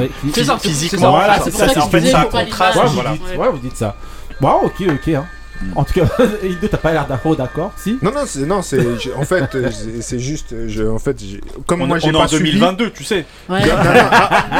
voilà 1.10 1.40
c'est 1.44 1.52
ça 1.52 1.68
c'est 1.70 1.80
en 1.80 1.90
fait 1.90 2.06
ça 2.06 2.26
contraste. 2.26 2.80
voilà. 2.94 3.12
Ouais 3.38 3.50
vous 3.52 3.60
dites 3.60 3.78
ça. 3.78 3.96
Bon 4.40 4.60
ok 4.64 4.82
ok 4.88 5.08
hein. 5.10 5.26
En 5.76 5.84
tout 5.84 5.94
cas, 5.94 6.06
Ido, 6.44 6.68
t'as 6.70 6.78
pas 6.78 6.92
l'air 6.92 7.08
d'accord, 7.08 7.32
oh, 7.32 7.36
d'accord, 7.36 7.72
si? 7.78 7.98
Non, 8.02 8.12
non, 8.12 8.22
c'est, 8.26 8.46
non, 8.46 8.62
c'est, 8.62 8.82
je- 9.00 9.12
en 9.16 9.24
fait, 9.24 9.54
euh, 9.56 9.70
c'est 9.72 10.02
c'est 10.02 10.20
juste, 10.20 10.54
euh, 10.54 10.66
je, 10.68 10.84
en 10.84 11.00
fait, 11.00 11.18
comme 11.68 11.82
On, 11.84 11.88
moi, 11.88 12.00
j'ai 12.00 12.10
on 12.10 12.14
est 12.14 12.16
en 12.18 12.28
suivi- 12.28 12.54
2022, 12.60 12.90
tu 12.92 13.04
sais. 13.04 13.26
Ouais. 13.50 13.62
Non, 13.62 13.68
non, 13.78 13.84
non, 13.84 14.08
ah, 14.12 14.30
ah 14.32 14.60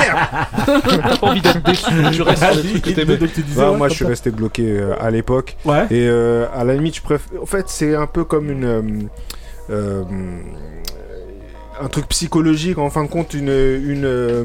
merde 0.68 0.82
T'as 1.04 1.18
pas 1.18 1.28
envie 1.28 1.42
d'être 1.42 1.64
déçu, 1.64 1.86
tu 2.12 2.22
ah, 2.22 2.30
restes 2.30 2.44
sur 2.44 2.56
le 2.56 2.70
truc 2.70 2.82
que 2.84 3.26
tu 3.26 3.42
disais, 3.42 3.62
bah, 3.62 3.72
ouais, 3.72 3.78
Moi, 3.78 3.90
je 3.90 3.96
suis 3.96 4.06
resté 4.06 4.32
bloqué 4.32 4.64
euh, 4.80 4.94
à 5.02 5.10
l'époque. 5.12 5.58
Ouais. 5.66 5.86
Et 5.92 6.08
euh, 6.08 6.46
à 6.56 6.64
la 6.64 6.74
limite, 6.76 6.96
je 6.96 7.02
préfère. 7.02 7.42
En 7.42 7.46
fait, 7.46 7.66
c'est 7.68 7.96
un 7.96 8.08
peu 8.08 8.24
comme 8.24 8.50
une. 8.52 8.66
euh, 8.66 8.82
euh, 9.70 10.04
un 11.82 11.88
truc 11.88 12.08
psychologique, 12.10 12.78
en 12.78 12.90
fin 12.90 13.04
de 13.04 13.10
compte, 13.10 13.34
une. 13.34 13.50
une 13.50 14.06
euh, 14.06 14.44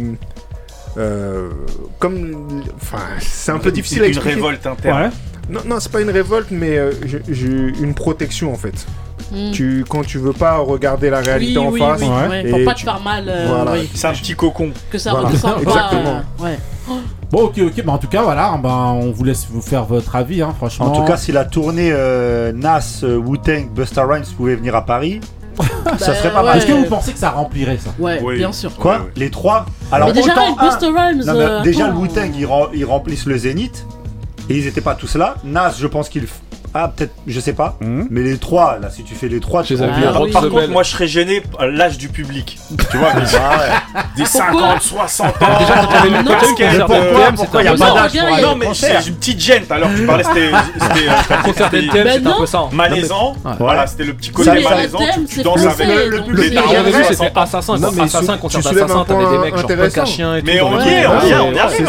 euh, 0.98 1.50
comme, 1.98 2.62
enfin, 2.80 2.98
c'est 3.20 3.52
un 3.52 3.58
peu 3.58 3.70
difficile 3.72 4.02
à 4.02 4.06
expliquer. 4.06 4.30
Une 4.36 4.42
révolte 4.42 4.66
interne. 4.66 5.10
Non, 5.50 5.60
non, 5.66 5.76
c'est 5.78 5.92
pas 5.92 6.00
une 6.00 6.10
révolte, 6.10 6.48
mais 6.50 6.76
euh, 6.76 6.90
une 7.80 7.94
protection 7.94 8.52
en 8.52 8.56
fait. 8.56 8.86
Mm. 9.32 9.50
Tu, 9.52 9.84
quand 9.88 10.04
tu 10.04 10.18
veux 10.18 10.32
pas 10.32 10.56
regarder 10.58 11.10
la 11.10 11.20
réalité 11.20 11.58
en 11.58 11.70
face, 11.72 12.00
oui, 12.00 12.08
ouais. 12.30 12.44
Pour 12.50 12.58
Et 12.60 12.64
pas 12.64 12.74
tu- 12.74 12.84
te 12.84 12.90
faire 12.90 13.00
mal, 13.00 13.24
euh, 13.28 13.82
C'est 13.94 14.06
un 14.08 14.12
petit 14.12 14.34
cocon. 14.34 14.70
que 14.90 14.98
ça 14.98 15.10
Voilà. 15.12 15.28
ressemble 15.28 15.64
pas. 15.64 15.70
Exactement. 15.70 16.22
Bon, 17.28 17.42
ok, 17.46 17.58
ok. 17.58 17.84
Bah, 17.84 17.92
en 17.94 17.98
tout 17.98 18.06
cas, 18.06 18.22
voilà. 18.22 18.50
hein, 18.50 18.58
bah, 18.58 18.70
on 18.94 19.10
vous 19.10 19.24
laisse 19.24 19.48
vous 19.50 19.60
faire 19.60 19.84
votre 19.84 20.14
avis, 20.14 20.42
hein, 20.42 20.54
franchement. 20.56 20.86
En 20.86 20.90
tout 20.92 21.02
cas, 21.04 21.16
si 21.16 21.32
la 21.32 21.44
tournée 21.44 21.90
euh, 21.92 22.52
Nas, 22.52 23.02
Wu-Tang, 23.02 23.68
Busta 23.74 24.06
Rhymes 24.06 24.22
pouvait 24.36 24.54
venir 24.54 24.76
à 24.76 24.86
Paris, 24.86 25.20
Bah, 25.84 26.56
Est-ce 26.56 26.66
que 26.66 26.72
vous 26.72 26.84
pensez 26.84 27.12
que 27.12 27.18
ça 27.18 27.30
remplirait 27.30 27.78
ça? 27.78 27.90
Ouais, 27.98 28.20
Oui. 28.22 28.36
bien 28.36 28.52
sûr. 28.52 28.74
Quoi? 28.76 29.06
Les 29.16 29.30
trois? 29.30 29.66
Alors 29.90 30.12
déjà, 30.12 30.32
euh, 30.32 30.34
oh. 30.50 30.56
le 31.22 31.88
attends. 31.88 32.00
Wu-Tang, 32.00 32.32
remplissent 32.84 33.26
le 33.26 33.36
Zénith. 33.38 33.86
Et 34.48 34.58
ils 34.58 34.64
n'étaient 34.64 34.80
pas 34.80 34.94
tous 34.94 35.16
là. 35.16 35.34
Nas, 35.44 35.74
je 35.78 35.86
pense 35.86 36.08
qu'il 36.08 36.26
ah, 36.78 36.92
peut-être, 36.94 37.14
je 37.26 37.40
sais 37.40 37.54
pas. 37.54 37.76
Mm 37.80 37.86
-hmm. 37.86 38.06
Mais 38.10 38.22
les 38.22 38.36
trois, 38.36 38.78
là, 38.78 38.90
si 38.90 39.02
tu 39.02 39.14
fais 39.14 39.28
les 39.28 39.40
trois, 39.40 39.62
tu 39.62 39.74
ah, 39.80 39.86
bien. 39.98 40.12
Oui. 40.20 40.30
Par 40.30 40.42
contre, 40.42 40.56
belle. 40.56 40.70
moi, 40.70 40.82
je 40.82 40.90
serais 40.90 41.06
gêné 41.06 41.42
à 41.58 41.66
l'âge 41.66 41.96
du 41.96 42.08
public. 42.08 42.58
tu 42.90 42.96
vois, 42.98 43.12
des, 43.20 43.34
ah, 43.34 43.58
ouais. 43.58 44.02
des 44.16 44.26
50, 44.26 44.82
60 44.82 45.26
ans. 45.26 45.58
Déjà, 45.58 45.74
quand 45.80 45.86
t'avais 45.86 46.10
le 46.10 46.24
casque, 46.24 46.60
euh, 46.60 46.78
pourquoi, 46.80 47.32
pourquoi 47.32 47.62
il 47.62 47.64
y 47.64 47.68
a 47.68 47.76
pas 47.76 47.92
d'âge 47.94 48.42
Non, 48.42 48.56
mais 48.56 48.66
c'est 48.74 49.08
une 49.08 49.16
petite 49.16 49.40
gêne. 49.40 49.64
Alors, 49.70 49.90
tu 49.96 50.06
parlais, 50.06 50.24
c'était. 50.24 50.50
C'était 51.56 51.98
euh, 51.98 52.18
bah 52.20 52.30
un 52.36 52.40
peu 52.40 52.46
ça. 52.46 52.62
Malaisant. 52.72 53.34
Voilà, 53.58 53.86
c'était 53.86 54.04
le 54.04 54.14
petit 54.14 54.30
côté 54.30 54.62
malaisant. 54.62 54.98
Tu 55.28 55.42
danses 55.42 55.64
avec 55.64 55.88
le 56.14 56.22
public. 56.24 56.58
J'avais 56.72 56.90
vu, 56.90 57.04
c'était 57.10 57.32
Assassin. 57.34 57.74
Assassin, 58.02 58.34
quand 58.36 58.42
concert 58.42 58.62
d'Assassin, 58.62 59.04
t'avais 59.08 59.28
des 59.32 59.38
mecs 59.38 59.56
genre 59.56 60.02
à 60.02 60.04
chien 60.04 60.36
et 60.36 60.40
tout. 60.40 60.46
Mais 60.46 60.60
on 60.60 60.80
y 60.80 60.88
est, 60.88 61.06
on 61.06 61.20
y 61.26 61.32
hein. 61.32 61.38
est, 61.38 61.46
on 61.48 61.52
y 61.52 61.58
arrive 61.58 61.88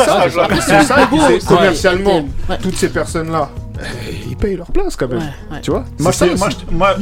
C'est 0.62 0.84
ça, 0.84 1.10
commercialement, 1.48 2.26
toutes 2.62 2.78
ces 2.78 2.90
personnes-là 2.90 3.50
ils 4.28 4.36
payent 4.36 4.56
leur 4.56 4.72
place 4.72 4.96
quand 4.96 5.08
même. 5.08 5.22
Tu 5.62 5.72
vois? 5.72 5.86
Moi, 6.00 6.12
ça, 6.12 6.26
moi, 6.36 6.50
moi 6.72 6.96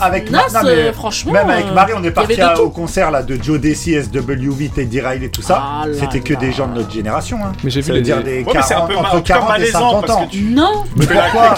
avec, 0.00 0.30
Nas, 0.30 0.40
avec 0.54 0.80
même 1.26 1.50
avec 1.50 1.72
Marie, 1.74 1.92
on 1.96 2.04
est 2.04 2.10
parti 2.10 2.40
à, 2.40 2.60
au 2.60 2.70
concert 2.70 3.10
là, 3.10 3.22
de 3.22 3.38
Joe 3.40 3.60
Desi, 3.60 3.92
SW8, 3.92 4.70
Teddy 4.70 5.00
Riley, 5.00 5.28
tout 5.28 5.42
ça. 5.42 5.82
C'était 5.92 6.20
que 6.20 6.34
des 6.34 6.52
gens 6.52 6.68
de 6.68 6.74
notre 6.74 6.90
génération. 6.90 7.38
Hein. 7.44 7.52
Mais 7.64 7.70
j'ai 7.70 7.80
vu 7.80 7.92
les... 7.92 8.02
dire 8.02 8.22
des 8.22 8.44
40, 8.44 8.72
un 8.72 8.86
peu 8.86 8.96
entre 8.96 9.22
40 9.22 9.58
et 9.60 9.66
50 9.66 10.10
ans. 10.10 10.28
Non 10.42 10.84
Mais 10.96 11.06
pourquoi 11.06 11.54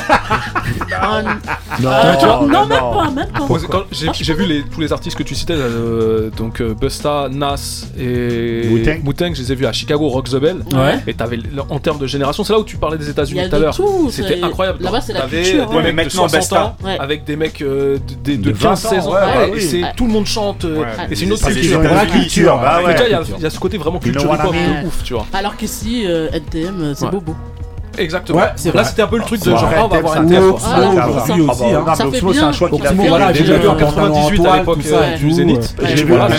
Non, 1.81 2.67
non, 2.67 3.11
même 3.13 3.27
pas, 3.29 3.87
J'ai 3.93 4.35
vu 4.35 4.65
tous 4.73 4.81
les 4.81 4.93
artistes 4.93 5.17
que 5.17 5.23
tu 5.23 5.35
citais, 5.35 5.55
euh, 5.57 6.31
donc 6.31 6.61
euh, 6.61 6.75
Busta, 6.75 7.29
Nas 7.31 7.87
et 7.99 8.99
Mouteng, 9.03 9.35
je 9.35 9.43
les 9.43 9.53
ai 9.53 9.55
vus 9.55 9.67
à 9.67 9.73
Chicago, 9.73 10.09
Rock 10.09 10.29
the 10.31 10.37
Bell. 10.37 10.63
Et 11.07 11.15
en 11.69 11.79
termes 11.79 11.99
de 11.99 12.07
génération, 12.07 12.45
c'est 12.45 12.53
là 12.53 12.59
où 12.59 12.65
tu 12.65 12.77
parlais 12.77 12.99
des 12.99 13.09
États-Unis 13.09 13.49
tout 13.49 13.57
à 13.57 13.59
l'heure. 13.59 13.79
C'était 14.11 14.41
qu'ils 21.53 21.63
culture. 21.63 21.81
ont 21.81 21.83
la 21.95 22.07
culture, 22.07 22.59
bah 22.59 22.77
Mais 22.81 22.87
ouais. 22.87 22.93
déjà, 22.93 23.07
il 23.07 23.11
y 23.11 23.15
a- 23.15 23.23
il 23.39 23.43
y, 23.43 23.47
a 23.47 23.51
ce 23.51 23.59
côté 23.59 23.79
vraiment 23.79 23.99
culture 23.99 24.23
hip-hop 24.35 24.53
de 24.55 24.87
ouf, 24.87 25.03
tu 25.05 25.15
vois. 25.15 25.27
Alors 25.33 25.57
qu'ici, 25.57 26.05
euh, 26.07 26.29
NTM, 26.33 26.81
euh, 26.81 26.95
c'est 26.95 27.11
bobo. 27.11 27.35
Exactement. 27.99 28.39
Ouais, 28.39 28.45
c'est 28.57 28.75
Là, 28.75 28.85
c'était 28.85 29.03
un 29.03 29.07
peu 29.07 29.19
le 29.19 29.25
truc 29.25 29.41
de 29.41 29.51
genre, 29.51 29.63
on 29.85 29.89
va 29.89 29.97
avoir 29.99 30.17
un 30.17 30.27
fait 30.29 30.39
Oxmo, 30.39 30.59
c'est 32.33 32.39
bien. 32.39 32.49
un 32.49 32.53
choix 32.53 32.71
qu'il 32.71 32.87
a 32.87 32.91
fait. 32.93 33.09
voilà, 33.09 33.31
Il 33.31 33.37
j'ai 33.37 33.45
vu 33.59 33.69
en 33.69 33.75
déjà 33.75 33.87
98 33.87 34.47
à 34.47 34.57
l'époque, 34.59 34.79
euh, 34.91 35.17
du 35.17 35.29
tout, 35.29 35.35
Zénith. 35.35 35.75
ouais. 35.81 35.89
Je 35.91 35.95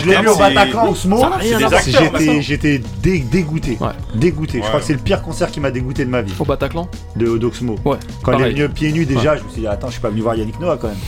l'ai 0.10 0.16
vu, 0.18 0.28
au 0.30 0.36
Bataclan, 0.36 0.90
Ousmo. 0.90 1.18
Ça 1.20 1.28
a 1.28 1.38
rien 1.38 1.58
à 1.58 1.60
voir. 1.68 1.82
C'est- 1.82 1.92
J'étais, 1.92 2.42
j'étais 2.42 2.82
dé- 3.02 3.20
dégoûté. 3.20 3.78
Dégoûté. 4.16 4.60
Je 4.62 4.68
crois 4.68 4.80
que 4.80 4.86
c'est 4.86 4.94
le 4.94 5.00
pire 5.00 5.22
concert 5.22 5.50
qui 5.52 5.60
m'a 5.60 5.72
dégoûté 5.72 6.06
de 6.06 6.10
ma 6.10 6.22
vie. 6.22 6.34
Au 6.40 6.46
Bataclan 6.46 6.88
De 7.16 7.38
d'Oxmo. 7.38 7.76
Ouais. 7.86 7.98
Quand 8.24 8.34
il 8.38 8.46
est 8.46 8.50
venu 8.52 8.70
pieds 8.70 8.92
nus 8.92 9.06
déjà, 9.06 9.36
je 9.38 9.44
me 9.44 9.50
suis 9.50 9.62
dit, 9.62 9.68
attends, 9.68 9.88
je 9.88 9.94
suis 9.94 10.02
pas 10.02 10.10
venu 10.10 10.22
voir 10.22 10.36
Yannick 10.36 10.60
Noah 10.60 10.78
quand 10.78 10.88
même. 10.88 10.98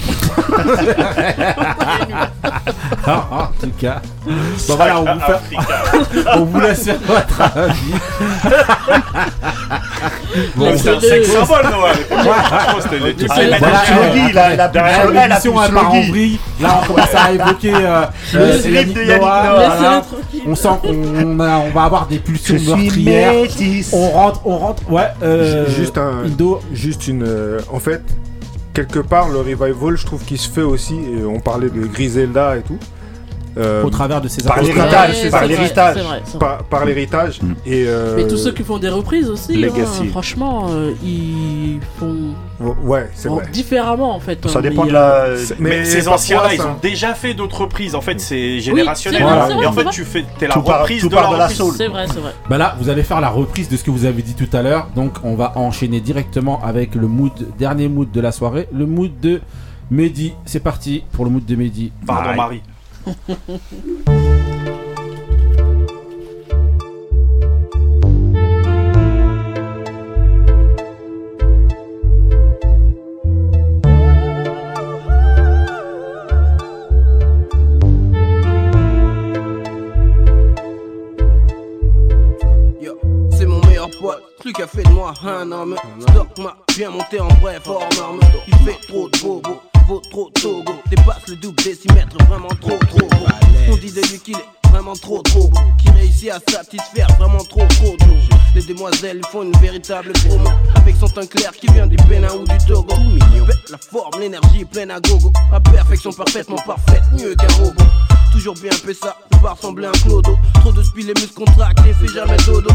Ah, 3.08 3.28
en 3.32 3.48
tout 3.62 3.70
cas. 3.80 4.02
Bon 4.26 4.76
voilà, 4.76 5.00
on 5.00 5.06
vous, 5.06 5.20
fait... 5.20 5.40
on 6.38 6.46
vous 6.46 6.60
laisse 6.60 6.84
faire 6.86 6.98
votre 7.06 7.40
avis. 7.42 7.94
Bon, 10.56 10.72
c'est 10.78 10.90
un 10.90 10.99
sex 10.99 11.28
symbole, 11.32 11.64
Noah. 11.72 11.94
Franchement, 12.24 12.80
c'était 12.82 12.99
le 12.99 13.16
type. 13.16 13.28
Voilà, 13.28 13.57
Voilà, 13.57 13.80
euh, 13.80 13.86
Sloggy, 13.86 14.28
il 14.32 14.38
a- 14.38 14.53
il 14.53 14.60
a 14.60 14.68
plus 14.70 14.74
derrière 14.80 15.12
l'émission, 15.28 15.64
elle 15.64 15.72
part 15.74 15.94
en 15.94 16.02
vrille. 16.02 16.40
Là, 16.62 16.82
on 16.84 16.88
commence 16.88 17.16
à 17.16 17.32
évoquer 17.34 17.74
euh, 17.76 18.06
Le 18.34 18.40
euh, 18.40 18.60
slip 18.62 18.94
de 18.94 19.03
Yannick. 19.03 19.22
On 20.48 20.56
sent 20.56 20.70
qu'on 20.82 21.40
a- 21.40 21.57
on 21.60 21.70
va 21.72 21.84
avoir 21.84 22.07
des 22.07 22.20
pulsions 22.20 22.56
meurtrières. 22.68 23.34
On 23.94 24.10
rentre, 24.10 24.41
on 24.45 24.57
rentre. 24.57 24.84
Ouais. 24.91 25.07
Euh, 25.24 25.66
Juste 25.70 25.98
un. 25.98 26.24
Juste 26.74 27.07
une. 27.07 27.24
euh, 27.24 27.60
en 27.72 27.80
fait, 27.80 28.02
quelque 28.74 28.99
part, 28.99 29.30
le 29.30 29.40
revival, 29.40 29.95
je 29.95 30.06
trouve 30.06 30.24
qu'il 30.24 30.38
se 30.38 30.49
fait 30.49 30.62
aussi. 30.62 30.95
on 31.28 31.40
parlait 31.40 31.70
de 31.70 31.86
Griselda 31.86 32.57
et 32.57 32.62
tout. 32.62 32.78
Euh, 33.57 33.84
Au 33.84 33.90
travers 33.90 34.22
de 34.22 34.27
ses 34.27 34.44
Par 34.44 34.61
l'héritage, 34.61 35.30
par 35.32 35.45
l'héritage. 35.45 35.98
Par, 36.40 36.64
par 36.64 36.86
l'héritage. 36.86 37.40
Et. 37.65 37.86
euh, 37.88 38.15
Mais 38.15 38.27
tous 38.27 38.38
ceux 38.38 38.52
qui 38.52 38.64
font 38.64 38.77
des 38.77 38.90
reprises 38.90 39.30
aussi, 39.30 39.64
hein, 39.65 40.06
franchement, 40.11 40.68
euh, 40.72 40.91
ils 41.03 41.80
font, 41.99 42.34
Ouais, 42.84 43.10
c'est 43.14 43.27
font 43.30 43.36
vrai. 43.36 43.48
différemment 43.52 44.15
en 44.15 44.19
fait. 44.19 44.45
Ça 44.49 44.60
hein, 44.60 44.61
dépend 44.61 44.84
mais, 44.84 44.90
de 44.90 44.94
la. 44.94 45.26
Mais, 45.60 45.69
Mais 45.80 45.86
ces 45.86 46.07
anciens-là, 46.07 46.53
ils 46.53 46.61
ont 46.61 46.76
déjà 46.82 47.14
fait 47.14 47.34
d'autres 47.34 47.61
reprises. 47.61 47.95
En 47.95 48.02
fait, 48.02 48.19
c'est 48.19 48.60
générationnel. 48.60 49.22
c'est 49.22 49.26
vrai, 49.27 49.48
c'est 49.48 49.53
vrai, 49.53 49.64
et 49.64 49.68
en 49.68 49.72
fait, 49.73 49.90
tu 49.91 50.03
fais, 50.06 50.26
t'es 50.38 50.48
la 50.48 50.56
reprise 50.56 51.02
tout 51.02 51.10
de 51.10 51.15
part 51.15 51.23
la 51.32 51.34
de 51.34 51.38
la 51.40 51.44
reprise. 51.45 51.57
soul. 51.57 51.73
C'est 51.77 51.88
vrai, 51.88 52.06
c'est 52.07 52.19
vrai. 52.19 52.32
Bah 52.49 52.57
là, 52.57 52.76
vous 52.80 52.90
allez 52.90 53.03
faire 53.03 53.22
la 53.22 53.30
reprise 53.30 53.69
de 53.69 53.77
ce 53.77 53.84
que 53.84 53.91
vous 53.91 54.06
avez 54.06 54.22
dit 54.22 54.36
tout 54.36 54.49
à 54.56 54.61
l'heure. 54.61 54.88
Donc, 54.95 55.14
on 55.23 55.36
va 55.36 55.53
enchaîner 55.57 55.99
directement 56.02 56.61
avec 56.64 56.95
le 56.95 57.07
mood, 57.07 57.32
dernier 57.57 57.88
mood 57.88 58.11
de 58.11 58.22
la 58.22 58.32
soirée, 58.32 58.68
le 58.73 58.86
mood 58.86 59.11
de 59.22 59.41
Mehdi. 59.91 60.34
C'est 60.45 60.60
parti 60.61 61.03
pour 61.11 61.26
le 61.26 61.32
mood 61.32 61.45
de 61.45 61.56
Mehdi. 61.56 61.91
Pardon. 62.06 62.36
Marie. 62.36 62.61
C'est 63.06 63.11
mon 83.45 83.61
meilleur 83.68 83.90
celui 84.40 84.53
qui 84.53 84.61
a 84.64 84.68
fait 84.68 84.82
de 84.84 84.90
moi 84.90 85.14
un 85.23 85.52
homme. 85.52 85.76
Stock 85.99 86.40
m'a 86.40 86.57
bien 86.76 86.90
monté 86.90 87.19
en 87.19 87.27
hors 87.68 87.90
norme. 87.98 88.19
Il 88.48 88.56
fait 88.57 88.88
trop 88.88 89.10
de 89.10 89.19
bobo, 89.19 89.60
vaut 89.88 90.02
trop 90.12 90.30
de 90.30 90.41
togo. 90.41 90.74
Dépasse 90.90 91.28
le 91.28 91.36
double 91.36 91.64
décimètre, 91.64 92.18
vraiment 92.26 92.49
trop 92.62 92.78
trop 92.90 93.07
beau. 93.07 93.26
On 93.70 93.78
dit 93.78 93.91
de 93.91 94.02
lui 94.02 94.20
qu'il 94.20 94.36
est 94.36 94.65
vraiment 94.76 94.94
trop 94.94 95.22
trop 95.22 95.48
beau. 95.48 95.60
Qui 95.78 95.90
réussit 95.92 96.30
à 96.30 96.40
satisfaire 96.52 97.08
vraiment 97.18 97.44
trop 97.46 97.66
trop 97.80 97.96
nous. 98.06 98.18
Les 98.54 98.62
demoiselles 98.62 99.22
font 99.32 99.44
une 99.44 99.58
véritable 99.60 100.12
promo. 100.26 100.50
Avec 100.76 100.96
son 100.98 101.08
teint 101.08 101.26
clair 101.26 101.52
qui 101.52 101.68
vient 101.68 101.88
du 101.88 101.96
Bénin 102.10 102.34
ou 102.34 102.44
du 102.44 102.58
Togo. 102.68 102.94
La 103.70 103.78
forme, 103.78 104.20
l'énergie 104.20 104.66
pleine 104.66 104.92
à 104.92 105.00
gogo. 105.00 105.32
À 105.54 105.62
perfection 105.62 106.12
parfaitement 106.12 106.58
parfaite, 106.66 107.04
mieux 107.14 107.36
qu'un 107.36 107.54
robot. 107.56 107.84
Toujours 108.34 108.56
bien 108.56 108.72
fait 108.72 108.94
ça, 108.94 109.16
ressembler 109.42 109.86
à 109.86 109.90
un 109.90 109.94
clodo. 109.94 110.38
Trop 110.56 110.74
de 110.74 110.84
spi, 110.84 111.04
les 111.04 111.14
muscles 111.14 111.36
contractés, 111.36 111.94
fait 111.94 112.14
jamais 112.14 112.38
dodo. 112.46 112.70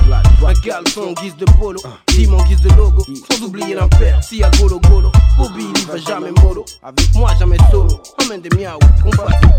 Un 0.46 0.54
caleçon 0.54 1.02
en 1.10 1.22
guise 1.22 1.36
de 1.36 1.44
polo, 1.58 1.80
dim 2.08 2.32
en 2.32 2.42
guise 2.44 2.62
de 2.62 2.70
logo. 2.70 3.04
Sans 3.30 3.44
oublier 3.44 3.74
l'impair, 3.74 4.22
si 4.24 4.42
à 4.42 4.50
golo 4.58 4.80
golo. 4.80 5.12
Bobby, 5.36 5.66
il 5.76 5.86
va 5.86 5.98
jamais 5.98 6.32
mollo. 6.42 6.64
Avec 6.82 7.14
moi, 7.14 7.30
jamais 7.38 7.58
solo. 7.70 8.00
Emmène 8.24 8.40
des 8.40 8.56
miaou, 8.56 8.78
qu'on 9.02 9.12
fasse 9.12 9.40
du. 9.40 9.50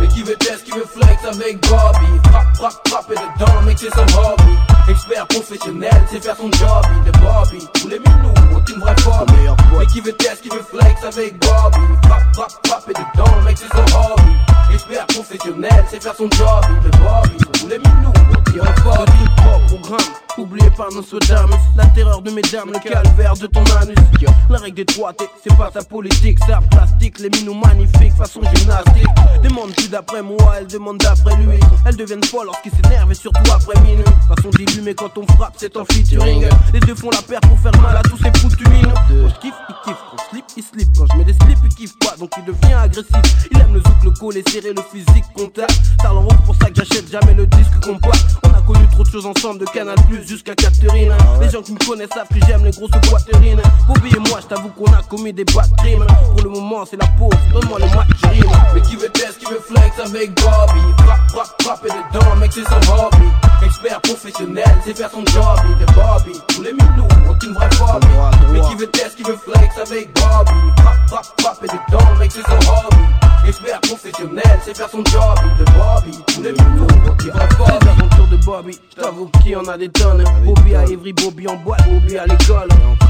Mais 0.00 0.08
qui 0.08 0.22
veut 0.22 0.36
test, 0.36 0.64
qui 0.64 0.72
veut 0.72 0.86
flex 0.86 1.24
avec 1.24 1.65
Bobby. 1.68 2.06
Frappe, 2.30 2.56
frappe, 2.56 2.88
frappe 2.88 3.12
et 3.12 3.14
dedans, 3.14 3.62
mec, 3.62 3.78
c'est 3.78 3.90
son 3.90 4.18
hobby. 4.18 4.52
Expert 4.88 5.26
professionnel, 5.26 6.04
c'est 6.10 6.22
faire 6.22 6.36
son 6.36 6.50
job. 6.52 6.84
Il 7.02 7.08
est 7.08 7.18
Bobby, 7.18 7.68
tous 7.74 7.88
les 7.88 7.98
minous, 7.98 8.34
aucune 8.56 8.80
vraie 8.80 8.94
phobie. 9.00 9.32
Mais 9.78 9.86
qui 9.86 10.00
veut 10.00 10.12
test, 10.12 10.42
qui 10.42 10.48
veut 10.48 10.64
flex 10.70 11.02
avec 11.04 11.38
Bobby? 11.40 11.78
Frappe, 12.06 12.34
frappe, 12.34 12.66
frappe 12.66 12.88
et 12.88 12.92
dedans, 12.92 13.42
mec, 13.44 13.58
c'est 13.58 13.76
son 13.76 13.98
hobby. 13.98 14.32
Expert 14.72 15.06
professionnel, 15.06 15.84
c'est 15.88 16.02
faire 16.02 16.14
son 16.14 16.28
job. 16.30 16.64
Il 16.70 16.86
est 16.86 16.96
Bobby, 16.98 17.36
tous 17.52 17.68
les 17.68 17.78
minous, 17.78 18.12
aucune 18.32 18.58
vraie 18.58 18.74
phobie. 18.82 19.12
Tout 19.36 19.42
propre 19.42 19.66
programme, 19.66 20.08
oublié 20.38 20.70
par 20.76 20.90
nos 20.92 21.02
sodames. 21.02 21.50
La 21.76 21.86
terreur 21.86 22.22
de 22.22 22.30
mesdames, 22.30 22.70
le 22.72 22.78
calvaire 22.78 23.34
de 23.34 23.46
ton 23.46 23.64
anus. 23.80 23.96
La 24.48 24.58
règle 24.58 24.76
des 24.76 24.84
3 24.84 25.12
T, 25.14 25.24
c'est 25.42 25.56
pas 25.56 25.70
sa 25.72 25.82
politique, 25.82 26.38
c'est 26.46 26.68
plastique. 26.70 27.18
Les 27.18 27.30
minous 27.30 27.54
magnifiques, 27.54 28.14
façon 28.16 28.40
gymnastique. 28.42 29.08
Demande 29.42 29.74
plus 29.74 29.90
d'après 29.90 30.22
moi, 30.22 30.54
elle 30.58 30.66
demande 30.66 30.98
d'après 30.98 31.36
lui. 31.36 31.55
Elles 31.84 31.96
deviennent 31.96 32.24
folles 32.24 32.46
lorsqu'ils 32.46 32.72
s'énervent 32.72 33.10
et 33.10 33.14
surtout 33.14 33.50
après 33.50 33.80
minuit. 33.82 34.04
Façon 34.28 34.50
début, 34.50 34.82
mais 34.82 34.94
quand 34.94 35.16
on 35.18 35.26
frappe, 35.34 35.54
c'est 35.56 35.76
en 35.76 35.84
featuring. 35.84 36.46
Les 36.72 36.80
deux 36.80 36.94
font 36.94 37.10
la 37.10 37.22
paire 37.22 37.40
pour 37.40 37.58
faire 37.60 37.80
mal 37.80 37.96
à 37.96 38.02
tous 38.02 38.16
ces 38.18 38.30
foutus 38.38 38.68
minous. 38.68 38.90
Quand 38.94 39.28
je 39.28 39.40
kiffe, 39.40 39.54
il 39.68 39.74
kiffe. 39.84 39.96
Quand 40.10 40.16
je 40.18 40.30
slip, 40.30 40.44
il 40.56 40.62
slip. 40.62 40.88
Quand 40.98 41.06
je 41.12 41.18
mets 41.18 41.24
des 41.24 41.34
slips, 41.34 41.58
il 41.64 41.74
kiffe 41.74 41.98
pas, 41.98 42.16
donc 42.18 42.30
il 42.38 42.44
devient 42.44 42.74
agressif. 42.74 43.48
Il 43.52 43.60
aime 43.60 43.74
le 43.74 43.80
zouk, 43.80 44.04
le 44.04 44.10
col 44.10 44.36
et 44.36 44.44
serrer 44.50 44.72
le 44.72 44.82
physique 44.92 45.24
contact. 45.34 45.74
Talent 45.98 46.22
rouge 46.22 46.38
pour 46.44 46.54
ça 46.56 46.70
que 46.70 46.76
j'achète 46.76 47.10
jamais 47.10 47.34
le 47.34 47.46
disque 47.46 47.80
compact. 47.82 48.24
On 48.44 48.50
a 48.50 48.62
connu 48.62 48.86
trop 48.88 49.04
de 49.04 49.10
choses 49.10 49.26
ensemble, 49.26 49.60
de 49.60 49.64
Canal 49.66 49.96
Plus 50.08 50.26
jusqu'à 50.26 50.54
Catherine. 50.54 51.12
Les 51.40 51.50
gens 51.50 51.62
qui 51.62 51.72
me 51.72 51.78
connaissent 51.86 52.10
savent 52.14 52.28
que 52.28 52.44
j'aime 52.46 52.64
les 52.64 52.70
grosses 52.72 52.90
poitrines. 53.08 53.60
Bobby 53.86 54.10
et 54.14 54.28
moi, 54.28 54.40
je 54.42 54.46
t'avoue 54.46 54.68
qu'on 54.70 54.92
a 54.92 55.02
commis 55.02 55.32
des 55.32 55.44
bad 55.44 55.70
crimes. 55.78 56.06
Pour 56.32 56.42
le 56.42 56.50
moment, 56.50 56.84
c'est 56.84 57.00
la 57.00 57.06
pause. 57.18 57.34
Donne-moi 57.52 57.78
le 57.78 57.86
match. 57.94 58.08
Mais 58.74 58.80
qui 58.82 58.96
veut 58.96 59.08
test, 59.10 59.38
qui 59.38 59.46
veut 59.46 59.60
flex 59.60 59.98
avec 59.98 60.34
Bobby? 60.34 60.80
Frappe, 60.98 61.30
frappe, 61.30 61.45
frappe 61.62 61.84
et 61.84 61.88
dedans, 61.88 62.36
mec, 62.36 62.52
c'est 62.52 62.64
son 62.64 62.92
hobby. 62.92 63.28
Expert 63.64 64.00
professionnel, 64.00 64.78
c'est 64.84 64.96
faire 64.96 65.10
son 65.10 65.24
job. 65.26 65.58
Il 65.64 65.82
est 65.82 65.92
Bobby, 65.94 66.40
tous 66.48 66.62
les 66.62 66.72
minous, 66.72 67.08
aucune 67.28 67.52
vraie 67.52 67.70
phobie. 67.72 68.06
Mais 68.52 68.60
qui 68.60 68.74
veut 68.74 68.86
test, 68.88 69.16
qui 69.16 69.22
veut 69.22 69.36
flex 69.36 69.78
avec 69.78 70.12
Bobby. 70.14 70.52
Frappe, 70.78 71.08
frappe, 71.08 71.40
frappe 71.40 71.64
et 71.64 71.66
dedans, 71.66 72.14
mec, 72.18 72.32
c'est 72.32 72.42
son 72.42 72.70
hobby. 72.70 73.25
Expert 73.46 73.80
professionnel, 73.82 74.60
c'est 74.64 74.76
faire 74.76 74.88
son 74.90 75.04
job. 75.04 75.22
Il 75.56 75.62
est 75.62 75.70
Bobby, 75.72 76.18
tous 76.34 76.42
les 76.42 76.50
aventures 76.50 78.28
de 78.28 78.36
Bobby, 78.44 78.78
je 78.90 79.02
t'avoue 79.02 79.30
qu'il 79.42 79.56
en 79.56 79.64
a 79.66 79.78
des 79.78 79.88
tonnes. 79.88 80.24
Bobby 80.44 80.74
à 80.74 80.84
Evry, 80.84 81.12
Bobby 81.12 81.46
en 81.46 81.56
boîte, 81.56 81.88
Bobby 81.88 82.18
à 82.18 82.26
l'école. 82.26 82.68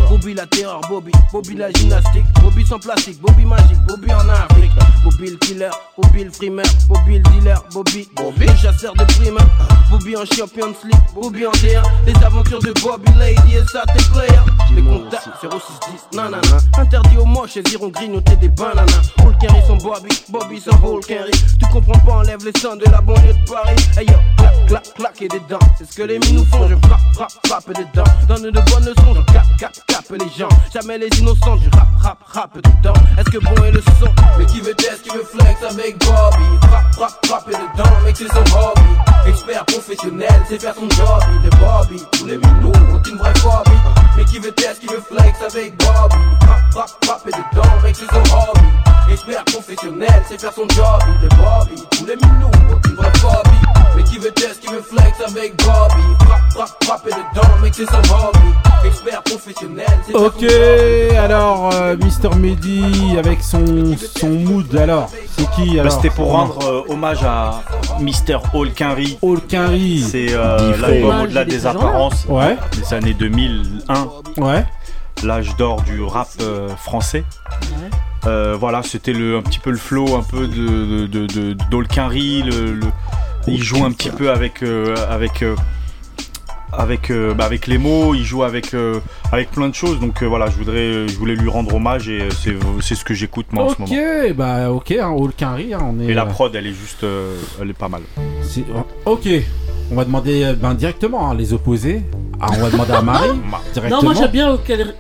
Bobby 0.08 0.34
la 0.34 0.46
terreur, 0.46 0.80
Bobby, 0.88 1.10
Bobby 1.32 1.54
la 1.54 1.70
gymnastique, 1.72 2.24
Bobby 2.42 2.64
sans 2.66 2.78
plastique, 2.78 3.20
Bobby 3.20 3.44
magique, 3.44 3.78
Bobby 3.88 4.12
en 4.12 4.28
Afrique. 4.28 4.72
Bobby 5.02 5.30
le 5.30 5.36
killer, 5.36 5.70
Bobby 5.96 6.24
le 6.24 6.30
frimeur, 6.30 6.66
Bobby 6.88 7.18
le 7.18 7.22
dealer, 7.22 7.62
Bobby, 7.72 8.08
Bobby? 8.16 8.46
le 8.46 8.56
chasseur 8.56 8.92
de 8.94 9.04
primes. 9.04 9.38
Bobby 9.90 10.16
en 10.16 10.24
Champions 10.24 10.74
League, 10.84 11.00
Bobby 11.14 11.46
en 11.46 11.52
D1. 11.52 11.82
Les 12.06 12.24
aventures 12.24 12.60
de 12.60 12.72
Bobby 12.82 13.12
Lady 13.18 13.56
et 13.56 13.64
ça 13.72 13.84
t'es 13.86 14.02
player. 14.12 14.40
Les 14.74 14.82
contacts 14.82 15.28
0610, 15.40 16.16
nanana. 16.16 16.40
Interdit 16.78 17.18
aux 17.18 17.24
moches, 17.24 17.56
elles 17.56 17.72
iront 17.72 17.88
grignoter 17.88 18.36
des 18.36 18.48
bananas. 18.48 19.12
Hulk 19.24 19.36
Henry 19.48 19.62
sans 19.66 19.76
Bobby, 19.76 20.08
Bobby 20.28 20.60
sans 20.60 20.76
Hulk 20.82 21.04
Henry. 21.10 21.30
Tu 21.30 21.66
comprends 21.72 21.98
pas, 22.00 22.14
enlève 22.14 22.44
les 22.44 22.60
sons 22.60 22.76
de 22.76 22.84
la 22.90 23.00
banlieue 23.00 23.32
de 23.32 23.50
Paris. 23.50 23.76
Hey 23.96 24.06
yo, 24.06 24.14
clac, 24.36 24.66
clac, 24.66 24.94
clac 24.94 25.22
et 25.22 25.28
des 25.28 25.40
dents. 25.48 25.58
C'est 25.78 25.90
ce 25.90 25.96
que 25.96 26.02
les 26.02 26.18
minous 26.18 26.44
font, 26.46 26.66
je 26.68 26.74
frappe, 26.86 27.00
frappe, 27.14 27.32
frappe 27.46 27.76
des 27.76 27.86
dents. 27.94 28.04
Donne 28.26 28.50
de 28.50 28.50
bonnes 28.50 28.84
leçons, 28.84 29.14
je 29.14 29.32
cap, 29.32 29.44
cap, 29.58 29.72
cap 29.86 30.04
les 30.10 30.28
gens. 30.36 30.48
Jamais 30.72 30.98
les 30.98 31.08
innocents, 31.18 31.56
je 31.58 31.70
rap, 31.76 31.88
rap, 31.98 32.18
rap 32.26 32.56
dedans. 32.56 32.98
Est-ce 33.18 33.30
que 33.30 33.38
bon 33.38 33.64
est 33.64 33.70
le 33.70 33.80
son? 33.82 34.12
Mais 34.38 34.46
qui 34.46 34.60
veut 34.60 34.74
test, 34.74 35.02
qui 35.02 35.10
veut 35.10 35.24
flex 35.24 35.62
avec 35.62 35.98
Bobby? 35.98 36.44
Frappe, 36.62 36.94
frappe, 36.94 37.26
frappe 37.26 37.46
dedans, 37.46 37.90
mec, 38.04 38.16
c'est 38.16 38.28
son 38.28 38.58
hobby? 38.58 39.28
Expert 39.28 39.64
professionnel, 39.66 40.42
c'est 40.48 40.60
faire 40.60 40.74
son 40.74 40.88
job. 40.90 41.22
Il 41.40 41.46
est 41.46 41.56
Bobby, 41.56 42.02
tous 42.12 42.26
les 42.26 42.38
minous, 42.38 42.72
aucune 42.94 43.16
vraie 43.16 43.34
phobie. 43.38 43.78
Mais 44.16 44.24
qui 44.24 44.38
veut 44.38 44.52
test, 44.52 44.80
qui 44.80 44.86
veut 44.86 45.02
flex 45.08 45.40
avec 45.42 45.76
Bobby? 45.76 46.16
Frappe, 46.40 46.72
frappe, 46.72 47.04
frappe 47.04 47.26
dedans, 47.26 47.68
mec, 47.82 47.94
c'est 47.94 48.06
son 48.06 48.36
hobby? 48.36 48.66
Expert 49.08 49.44
professionnel, 49.44 50.15
c'est 50.28 50.40
faire 50.40 50.52
son 50.52 50.66
job. 50.68 50.84
Il 51.20 51.26
est 51.26 51.28
Bobby, 51.36 51.82
tous 51.90 52.06
les 52.06 52.16
minous, 52.16 52.50
aucune 52.72 52.94
vraie 52.96 53.12
phobie. 53.18 53.56
Mais 53.96 54.02
qui 54.04 54.18
veut 54.18 54.30
test, 54.30 54.60
qui 54.60 54.68
veut 54.68 54.82
flex 54.82 55.20
avec 55.26 55.56
Bobby? 55.56 56.02
Frappe, 56.24 56.52
frappe, 56.54 56.84
frappe 56.84 57.06
et 57.08 57.10
dedans, 57.10 57.48
mec, 57.62 57.74
c'est 57.74 57.86
son 57.86 57.96
hobby. 57.96 58.48
Expert 58.84 59.22
professionnel, 59.22 59.86
Ok, 60.14 60.44
alors 61.18 61.70
euh, 61.74 61.96
Mister 61.96 62.28
Mehdi 62.36 63.16
avec 63.18 63.42
son, 63.42 63.96
son 64.16 64.28
mood, 64.28 64.74
alors 64.76 65.10
c'est 65.36 65.48
qui 65.52 65.74
Bah, 65.76 65.80
alors 65.82 65.92
C'était 65.92 66.10
pour 66.10 66.30
rendre 66.30 66.58
euh, 66.64 66.82
hommage 66.92 67.22
à 67.24 67.62
Mr. 68.00 68.38
Holkinry. 68.54 69.18
Holkinry. 69.22 70.02
C'est 70.08 70.26
euh, 70.30 70.72
Dit 70.74 70.80
l'album 70.80 71.10
Frey. 71.12 71.22
au-delà 71.24 71.44
des 71.44 71.58
là. 71.60 71.70
apparences. 71.70 72.26
Ouais. 72.28 72.56
Des 72.76 72.94
années 72.94 73.14
2001. 73.14 74.08
Ouais. 74.42 74.64
L'âge 75.24 75.56
d'or 75.56 75.80
du 75.82 76.02
rap 76.02 76.28
euh, 76.42 76.68
français. 76.76 77.24
Euh, 78.26 78.56
voilà, 78.58 78.82
c'était 78.82 79.12
le, 79.12 79.36
un 79.36 79.42
petit 79.42 79.58
peu 79.60 79.70
le 79.70 79.76
flow 79.76 80.16
un 80.16 80.22
peu 80.22 80.48
de, 80.48 81.06
de, 81.06 81.06
de, 81.06 81.26
de- 81.26 81.56
d'Holkinry, 81.70 82.42
le, 82.42 82.72
le- 82.74 82.86
il 83.46 83.62
joue 83.62 83.84
un 83.84 83.92
petit 83.92 84.10
peu 84.10 84.30
avec 84.30 84.62
euh, 84.64 84.96
avec 85.08 85.42
euh, 85.42 85.54
avec 86.72 87.10
euh, 87.10 87.32
bah, 87.32 87.44
avec 87.44 87.68
les 87.68 87.78
mots, 87.78 88.14
il 88.14 88.24
joue 88.24 88.42
avec 88.42 88.74
euh, 88.74 88.98
avec 89.30 89.50
plein 89.52 89.68
de 89.68 89.74
choses. 89.74 90.00
Donc 90.00 90.22
euh, 90.22 90.26
voilà, 90.26 90.50
je 90.50 90.56
voudrais 90.56 91.06
je 91.06 91.16
voulais 91.16 91.36
lui 91.36 91.48
rendre 91.48 91.72
hommage 91.74 92.08
et 92.08 92.28
c'est 92.42 92.56
c'est 92.80 92.96
ce 92.96 93.04
que 93.04 93.14
j'écoute 93.14 93.46
moi 93.52 93.64
en 93.64 93.68
ce 93.68 93.74
Ok, 93.74 93.88
moment. 93.90 94.34
bah 94.36 94.70
ok, 94.72 94.90
hein, 94.90 95.14
hein, 95.16 95.78
on 95.82 96.00
est. 96.00 96.06
Et 96.06 96.14
la 96.14 96.26
prod, 96.26 96.54
elle 96.56 96.66
est 96.66 96.72
juste, 96.72 97.04
euh, 97.04 97.36
elle 97.62 97.70
est 97.70 97.78
pas 97.78 97.88
mal. 97.88 98.02
c'est- 98.42 98.64
Ok, 99.04 99.28
on 99.92 99.94
va 99.94 100.04
demander 100.04 100.52
ben, 100.60 100.74
directement 100.74 101.30
hein, 101.30 101.34
les 101.36 101.52
opposés. 101.52 102.02
Ah, 102.40 102.48
on 102.52 102.56
va 102.60 102.70
demander 102.70 102.92
à 102.92 103.02
Marie 103.02 103.28
directement. 103.72 104.02
Non, 104.02 104.02
moi 104.02 104.14
j'aime 104.14 104.30
bien 104.32 104.52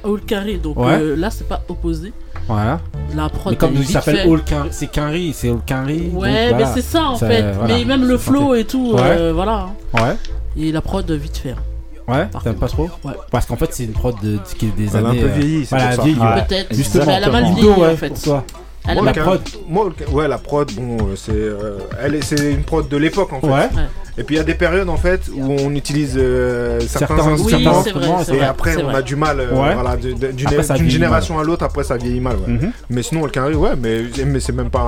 All 0.04 0.20
Carré, 0.24 0.54
donc 0.58 0.78
Ouais. 0.78 0.98
euh, 1.00 1.16
là 1.16 1.30
c'est 1.30 1.48
pas 1.48 1.62
opposé. 1.68 2.12
Voilà. 2.48 2.80
La 3.14 3.28
prod, 3.28 3.52
Mais 3.52 3.56
comme 3.58 3.74
il 3.74 3.84
s'appelle 3.86 4.28
c'est 4.70 4.86
Kinry, 4.90 5.32
c'est 5.34 5.48
Holkinry. 5.50 6.08
donc 6.10 6.22
Ouais, 6.22 6.48
voilà. 6.50 6.56
mais 6.66 6.72
c'est 6.74 6.82
ça 6.86 7.04
en 7.08 7.16
fait. 7.16 7.52
voilà. 7.52 7.74
Mais 7.76 7.84
même 7.84 8.04
le 8.04 8.18
flow 8.18 8.54
et 8.54 8.64
tout, 8.64 8.92
Ouais. 8.94 9.00
euh, 9.02 9.32
voilà. 9.34 9.68
Ouais. 9.94 10.16
Et 10.56 10.70
la 10.72 10.80
prod 10.80 11.10
vite 11.10 11.36
fait. 11.38 11.54
Ouais, 12.08 12.28
t'aimes 12.44 12.54
pas 12.54 12.68
trop 12.68 12.88
Ouais. 13.04 13.14
Parce 13.32 13.46
qu'en 13.46 13.56
fait, 13.56 13.68
c'est 13.72 13.82
une 13.84 13.92
prod 13.92 14.14
de, 14.22 14.38
qui 14.58 14.66
est 14.66 14.76
des 14.76 14.96
Elle 14.96 15.04
a 15.04 15.08
un 15.08 15.10
années. 15.10 15.20
peu 15.22 15.26
euh, 15.26 15.32
vieilli, 15.32 15.66
c'est 15.66 15.76
voilà. 16.14 16.42
Peut-être. 16.42 16.72
Justement, 16.72 17.04
Mais 17.06 17.12
elle 17.14 17.24
a 17.24 17.30
mal 17.30 17.44
vieilli, 17.52 17.68
en 17.68 17.96
fait. 17.96 18.08
pour 18.10 18.22
toi. 18.22 18.44
Elle 18.88 18.98
a 18.98 19.02
Moi, 19.02 19.04
mal- 19.04 19.14
le 19.16 19.22
prod, 19.22 19.42
ouais, 20.12 20.28
la 20.28 20.38
prod, 20.38 20.72
bon, 20.74 20.96
euh, 20.98 21.16
c'est, 21.16 21.32
euh, 21.32 21.78
elle 22.02 22.22
c'est 22.22 22.52
une 22.52 22.62
prod 22.62 22.88
de 22.88 22.96
l'époque 22.96 23.32
en 23.32 23.40
fait. 23.40 23.46
Ouais. 23.46 23.68
Et 24.18 24.22
puis 24.22 24.36
il 24.36 24.38
y 24.38 24.40
a 24.40 24.44
des 24.44 24.54
périodes 24.54 24.88
en 24.88 24.96
fait 24.96 25.20
où 25.34 25.42
on 25.60 25.74
utilise 25.74 26.14
euh, 26.16 26.80
certains, 26.80 27.16
Certains- 27.18 27.32
instruments 27.32 27.82
Oui, 27.84 27.92
vrai, 27.92 28.22
et 28.34 28.36
vrai, 28.38 28.46
après 28.46 28.82
on 28.82 28.88
a 28.88 29.02
du 29.02 29.14
mal, 29.14 29.40
euh, 29.40 29.50
Ouais. 29.50 29.74
voilà, 29.74 29.96
d'une 29.96 30.88
génération 30.88 31.38
à 31.38 31.44
l'autre, 31.44 31.64
après 31.64 31.84
ça 31.84 31.98
vieillit 31.98 32.20
mal. 32.20 32.36
ouais. 32.36 32.52
Mhm. 32.54 32.72
Mais 32.88 33.02
sinon, 33.02 33.24
Holkinry, 33.24 33.54
ouais, 33.54 33.72
mais, 33.78 34.02
mais 34.24 34.40
c'est 34.40 34.54
même 34.54 34.70
pas 34.70 34.80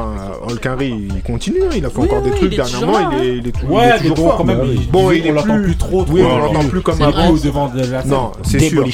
un 0.49 0.55
il 0.81 1.23
continue, 1.27 1.61
hein, 1.63 1.73
il 1.77 1.85
a 1.85 1.91
fait 1.91 1.99
Oui, 1.99 2.07
encore 2.07 2.23
oui, 2.25 2.31
des 2.31 2.37
trucs 2.37 2.53
il 2.53 2.57
dernièrement, 2.57 3.11
il 3.13 3.19
est, 3.23 3.37
il 3.37 3.49
est, 3.49 3.53
tou- 3.53 3.67
Ouais, 3.67 3.83
il 3.83 3.89
est 3.89 3.93
mais 3.93 3.99
toujours 3.99 4.17
bon, 4.17 4.29
fort. 4.29 4.37
quand 4.39 4.45
même, 4.45 4.61
il- 4.65 4.91
bon, 4.91 5.11
il- 5.11 5.29
on 5.31 5.33
l'entend 5.35 5.63
plus, 5.63 5.77
trop, 5.77 6.07
oui, 6.11 6.23
on 6.23 6.39
l'entend 6.39 6.65
plus 6.69 6.81
comme 6.81 7.03
avant. 7.03 7.33
devant 7.33 7.73
la. 7.75 8.05
Non, 8.05 8.33
c'est 8.43 8.61
sûr. 8.61 8.87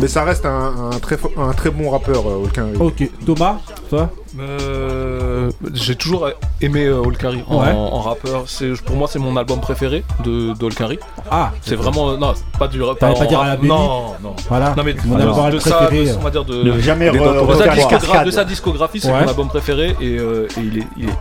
Mais 0.00 0.08
ça 0.08 0.24
reste 0.24 0.46
un, 0.46 0.90
très, 1.02 1.16
fo- 1.16 1.30
un 1.38 1.52
très 1.52 1.70
bon 1.70 1.90
rappeur, 1.90 2.24
Holkinry. 2.26 2.76
Ok, 2.80 3.10
Thomas, 3.26 3.58
toi? 3.90 4.10
Euh, 4.38 5.50
j'ai 5.74 5.94
toujours 5.96 6.28
aimé 6.60 6.84
euh, 6.86 7.02
en, 7.02 7.60
Ouais. 7.60 7.72
en 7.72 8.00
rappeur. 8.00 8.44
C'est 8.46 8.72
pour 8.82 8.96
moi 8.96 9.08
c'est 9.10 9.18
mon 9.18 9.36
album 9.36 9.60
préféré 9.60 10.04
de 10.24 10.52
d'Holkari. 10.54 10.98
Ah, 11.30 11.50
c'est 11.60 11.74
vraiment 11.76 12.16
non, 12.16 12.32
c'est 12.34 12.58
pas 12.58 12.68
du 12.68 12.82
rap. 12.82 12.98
T'allais 12.98 13.18
pas 13.18 13.26
dire 13.26 13.40
à 13.40 13.44
rap- 13.50 13.62
la 13.62 13.68
Non, 13.68 14.14
non. 14.22 14.34
Voilà, 14.48 14.74
Non 14.76 14.82
mais 14.84 14.94
mon 15.04 15.16
alors, 15.16 15.38
album 15.44 15.58
de 15.58 15.58
ça, 15.64 15.76
préféré. 15.86 16.06
de- 16.12 16.16
on 16.16 16.22
va 16.22 16.30
dire 16.30 16.44
de, 16.44 16.62
Ne 16.62 16.80
jamais 16.80 17.10
de, 17.10 17.18
sa 17.18 17.66
discogra- 17.74 18.24
de 18.24 18.30
sa 18.30 18.44
discographie, 18.44 19.00
c'est 19.00 19.12
Ouais. 19.12 19.22
mon 19.22 19.28
album 19.28 19.48
préféré 19.48 19.96
et, 20.00 20.18
euh, 20.18 20.46
et 20.56 20.60
il 20.60 20.78
est 20.78 20.86
il 20.96 21.08
est 21.08 21.12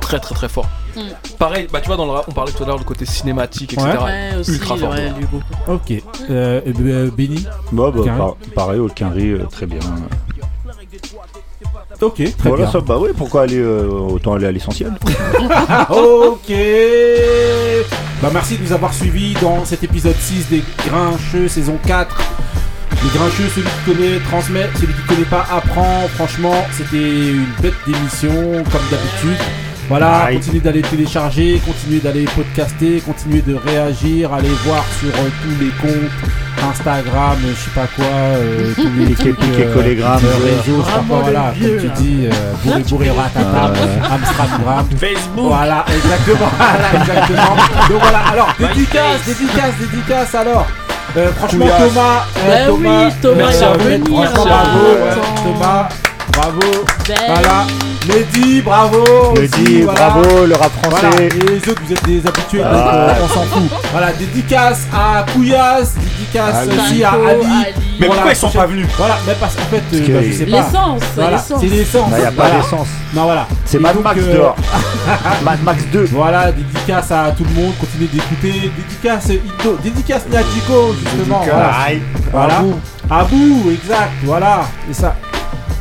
très 0.00 0.18
très 0.20 0.34
très 0.34 0.48
fort. 0.48 0.66
Mm. 0.96 1.00
Pareil, 1.38 1.66
bah 1.72 1.80
tu 1.80 1.86
vois 1.88 1.96
dans 1.96 2.04
le 2.04 2.10
rap, 2.12 2.26
on 2.28 2.32
parlait 2.32 2.52
tout 2.52 2.62
à 2.62 2.66
l'heure 2.66 2.78
du 2.78 2.84
côté 2.84 3.06
cinématique, 3.06 3.72
etc. 3.72 3.88
Ouais, 4.04 4.38
aussi, 4.38 4.52
Ultra 4.52 4.76
fort. 4.76 4.90
ouais, 4.90 5.08
lui, 5.18 5.26
beaucoup. 5.30 5.72
Ok, 5.72 6.02
euh, 6.30 6.60
euh, 6.66 7.10
Benny 7.16 7.46
Bah, 7.72 7.90
bah, 7.94 8.02
par- 8.16 8.36
pareil, 8.54 8.78
euh, 8.80 9.44
très 9.50 9.66
bien. 9.66 9.78
Ok, 12.02 12.16
très 12.36 12.48
voilà, 12.48 12.64
bien. 12.64 12.72
ça, 12.72 12.80
bah 12.80 12.96
oui, 13.00 13.10
pourquoi 13.16 13.42
aller 13.42 13.58
euh, 13.58 13.88
autant 13.88 14.34
aller 14.34 14.46
à 14.46 14.52
l'essentiel 14.52 14.92
ok 15.90 16.52
Bah 18.20 18.30
merci 18.32 18.56
de 18.58 18.64
nous 18.64 18.72
avoir 18.72 18.92
suivis 18.92 19.34
dans 19.40 19.64
cet 19.64 19.84
épisode 19.84 20.16
6 20.16 20.48
des 20.48 20.62
Grincheux 20.86 21.46
saison 21.46 21.78
4. 21.86 22.20
Les 23.04 23.18
Grincheux, 23.18 23.48
celui 23.54 23.68
qui 23.68 23.92
connaît 23.92 24.18
transmet, 24.30 24.68
celui 24.80 24.92
qui 24.94 25.02
connaît 25.02 25.24
pas 25.30 25.46
apprend. 25.50 26.08
Franchement, 26.16 26.64
c'était 26.72 26.96
une 26.98 27.46
bête 27.62 27.74
d'émission 27.86 28.64
comme 28.64 28.82
d'habitude. 28.90 29.42
Voilà, 29.88 30.24
Aïe. 30.26 30.36
continuez 30.36 30.60
d'aller 30.60 30.82
télécharger, 30.82 31.60
continuez 31.66 32.00
d'aller 32.00 32.24
podcaster, 32.24 33.02
continuez 33.04 33.42
de 33.42 33.54
réagir, 33.54 34.32
allez 34.32 34.48
voir 34.64 34.84
sur 35.00 35.08
euh, 35.10 35.28
tous 35.42 35.62
les 35.64 35.70
comptes 35.70 36.10
Instagram, 36.70 37.36
euh, 37.44 37.52
je 37.54 37.60
sais 37.64 37.70
pas 37.74 37.86
quoi, 37.96 38.04
euh, 38.06 38.72
tous 38.76 38.88
les 38.96 39.14
trucs, 39.14 39.36
euh, 39.42 39.74
réseaux, 39.74 40.22
je 40.64 40.86
sais 40.86 40.92
pas 40.92 41.02
quoi, 41.08 41.18
voilà, 41.22 41.52
comme 41.60 41.78
tu 41.80 42.02
dis, 42.02 42.26
euh, 42.26 42.30
bourré 42.64 42.82
bourré 42.84 43.10
ratata, 43.10 43.72
Euh. 43.74 44.14
Amstramgram. 44.14 44.86
Facebook. 44.98 45.46
Voilà, 45.48 45.84
exactement. 45.88 46.50
Voilà, 46.58 47.02
exactement. 47.02 47.56
Donc 47.88 48.00
voilà, 48.00 48.18
alors, 48.32 48.48
dédicace, 48.58 49.24
dédicace, 49.26 49.74
dédicace 49.80 50.34
alors. 50.36 50.66
Euh, 51.16 51.30
franchement. 51.32 51.66
Thomas, 51.66 52.24
euh, 52.38 52.48
Ben 52.48 52.66
Thomas, 52.68 53.06
oui, 53.06 53.12
Thomas, 53.20 53.52
Franchement, 53.52 54.44
là. 54.46 54.62
bravo. 54.62 55.42
Thomas, 55.44 55.88
bravo. 56.32 56.60
Ben 57.08 57.14
Voilà, 57.26 57.66
Mehdi, 58.08 58.60
bravo. 58.62 59.04
Mehdi, 59.38 59.82
voilà. 59.82 60.08
bravo, 60.10 60.46
le 60.46 60.54
rap 60.56 60.72
Voilà, 60.90 61.08
français. 61.10 61.28
et 61.28 61.50
les 61.50 61.68
autres, 61.70 61.82
vous 61.86 61.92
êtes 61.92 62.04
des 62.04 62.26
habitués, 62.26 62.58
donc 62.58 62.66
Ah. 62.74 62.94
euh, 63.10 63.14
on 63.22 63.28
s'en 63.28 63.42
fout. 63.42 63.62
Voilà, 63.92 64.12
dédicace 64.12 64.80
à 64.92 65.24
Couillasse, 65.32 65.94
dédicace 65.94 66.66
aussi 66.66 67.04
à 67.04 67.10
Ali. 67.12 67.22
Ali. 67.44 67.74
Mais 68.00 68.06
pourquoi 68.08 68.32
ils 68.32 68.36
sont 68.36 68.50
pas 68.50 68.66
venus 68.66 68.86
Voilà, 68.98 69.18
mais 69.24 69.34
parce 69.38 69.54
qu'en 69.54 69.62
fait, 69.70 69.76
euh, 69.76 69.80
Parce 69.92 70.00
que- 70.00 70.12
bah, 70.12 70.20
je 70.26 70.32
sais 70.32 70.46
pas. 70.46 70.50
L'essence, 70.56 71.00
Voilà, 71.14 71.30
l'essence. 71.30 71.60
c'est 71.60 71.66
l'essence. 71.68 72.10
Bah, 72.10 72.18
y 72.18 72.22
a 72.22 72.26
pas 72.32 72.32
Voilà. 72.48 72.54
d'essence. 72.56 72.88
Non, 73.14 73.22
voilà. 73.24 73.46
C'est 73.66 73.76
Et 73.76 73.80
Mad 73.80 73.94
donc, 73.94 74.04
Max 74.04 74.18
euh, 74.20 74.34
dehors. 74.34 74.56
Mad 75.44 75.62
Max 75.62 75.82
2. 75.92 76.08
Voilà, 76.12 76.50
dédicace 76.52 77.10
à 77.12 77.30
tout 77.38 77.44
le 77.44 77.62
monde, 77.62 77.72
continuez 77.78 78.08
d'écouter. 78.12 78.72
Dédicace 78.76 79.28
Ito, 79.28 79.78
dédicace 79.82 80.22
justement. 80.28 80.90
Dédicace. 81.40 81.54
Voilà. 81.54 81.72
Aïe. 81.86 82.02
Voilà. 82.32 82.56
Abou. 82.58 82.80
Abou, 83.08 83.70
exact, 83.70 84.10
voilà. 84.24 84.62
C'est 84.88 85.02
ça. 85.02 85.14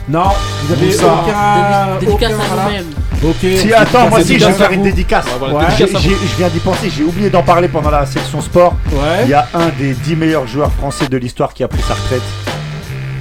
Non, 0.10 0.23
vous 0.64 0.73
avez 0.73 0.95
aucun. 0.95 1.98
Dédi- 1.99 1.99
dédicace 1.99 2.32
aucun, 2.34 2.40
à 2.40 2.65
nous-mêmes. 2.68 2.86
Ok. 3.23 3.60
Si, 3.60 3.73
attends, 3.73 4.10
moi 4.10 4.19
aussi, 4.19 4.40
je 4.40 4.45
vais 4.45 4.52
faire 4.53 4.72
une 4.72 4.84
dédicace. 4.84 5.26
voilà, 5.40 5.53
Ouais. 5.56 5.64
J'ai- 5.78 5.86
dédicace 5.86 6.02
Je 6.32 6.38
viens 6.38 6.48
d'y 6.49 6.60
penser, 6.60 6.90
j'ai 6.95 7.03
oublié 7.03 7.30
d'en 7.30 7.44
parler 7.44 7.68
pendant 7.68 7.91
la 7.91 8.06
section 8.06 8.41
sport. 8.41 8.73
Ouais. 8.91 9.23
Il 9.23 9.30
y 9.30 9.34
a 9.34 9.48
un 9.53 9.69
des 9.78 9.94
10 9.94 10.15
meilleurs 10.15 10.48
joueurs 10.48 10.72
français 10.72 11.07
de 11.07 11.18
l'histoire 11.18 11.53
qui 11.53 11.64
a 11.64 11.68
pris 11.68 11.82
sa 11.88 11.94
retraite. 11.94 12.22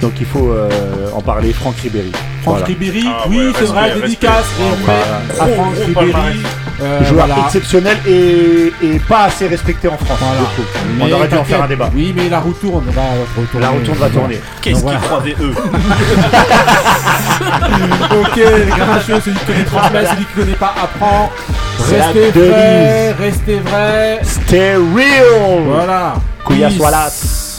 Donc 0.01 0.13
il 0.19 0.25
faut 0.25 0.49
euh, 0.51 0.67
en 1.13 1.21
parler, 1.21 1.53
Franck 1.53 1.77
Ribéry. 1.77 2.11
Franck 2.41 2.55
Voilà. 2.57 2.65
Ribéry, 2.65 3.05
Ah 3.07 3.23
oui, 3.29 3.37
ouais, 3.37 3.51
c'est 3.57 3.65
vrai, 3.65 3.83
respect, 3.83 4.01
dédicace, 4.01 4.33
respect. 4.35 4.63
respect 4.63 5.03
Voilà. 5.37 5.39
à 5.39 5.47
Franck 5.55 5.75
Ribéry. 5.85 6.41
Euh, 6.81 7.03
Joueur 7.05 7.27
voilà. 7.27 7.43
exceptionnel 7.45 7.97
et, 8.07 8.73
et 8.81 8.99
pas 9.07 9.25
assez 9.25 9.47
respecté 9.47 9.87
en 9.87 9.97
France. 9.97 10.17
Voilà. 10.19 10.41
On 10.99 11.11
aurait 11.15 11.27
dû 11.27 11.37
en 11.37 11.43
faire 11.43 11.61
un 11.61 11.67
débat. 11.67 11.91
Oui, 11.93 12.11
mais 12.17 12.27
la 12.29 12.39
roue 12.39 12.53
tourne, 12.53 12.83
on 12.87 12.91
va 12.91 13.01
retourner. 13.37 13.61
La 13.65 13.69
retourne 13.69 13.97
va 13.99 14.09
tourner. 14.09 14.41
Qu'est-ce 14.63 14.77
qu'ils 14.79 14.83
voilà. 14.83 14.99
croyaient 14.99 15.35
eux 15.39 15.53
ok, 18.21 18.35
les 18.35 18.71
grincheux, 18.71 19.19
celui 19.23 19.37
qui 19.37 19.45
connaît 19.45 19.63
transmet, 19.65 20.05
celui 20.05 20.25
qui 20.25 20.33
connaît 20.33 20.53
pas 20.53 20.73
apprend. 20.83 21.29
Restez 21.89 22.31
vrai, 22.31 23.11
restez 23.13 23.59
vrai. 23.59 24.19
Stay 24.23 24.75
real 24.75 25.63
Voilà. 25.67 26.15
Couillasse 26.43 26.73
Peace. 26.73 26.81
Wallace. 26.81 27.50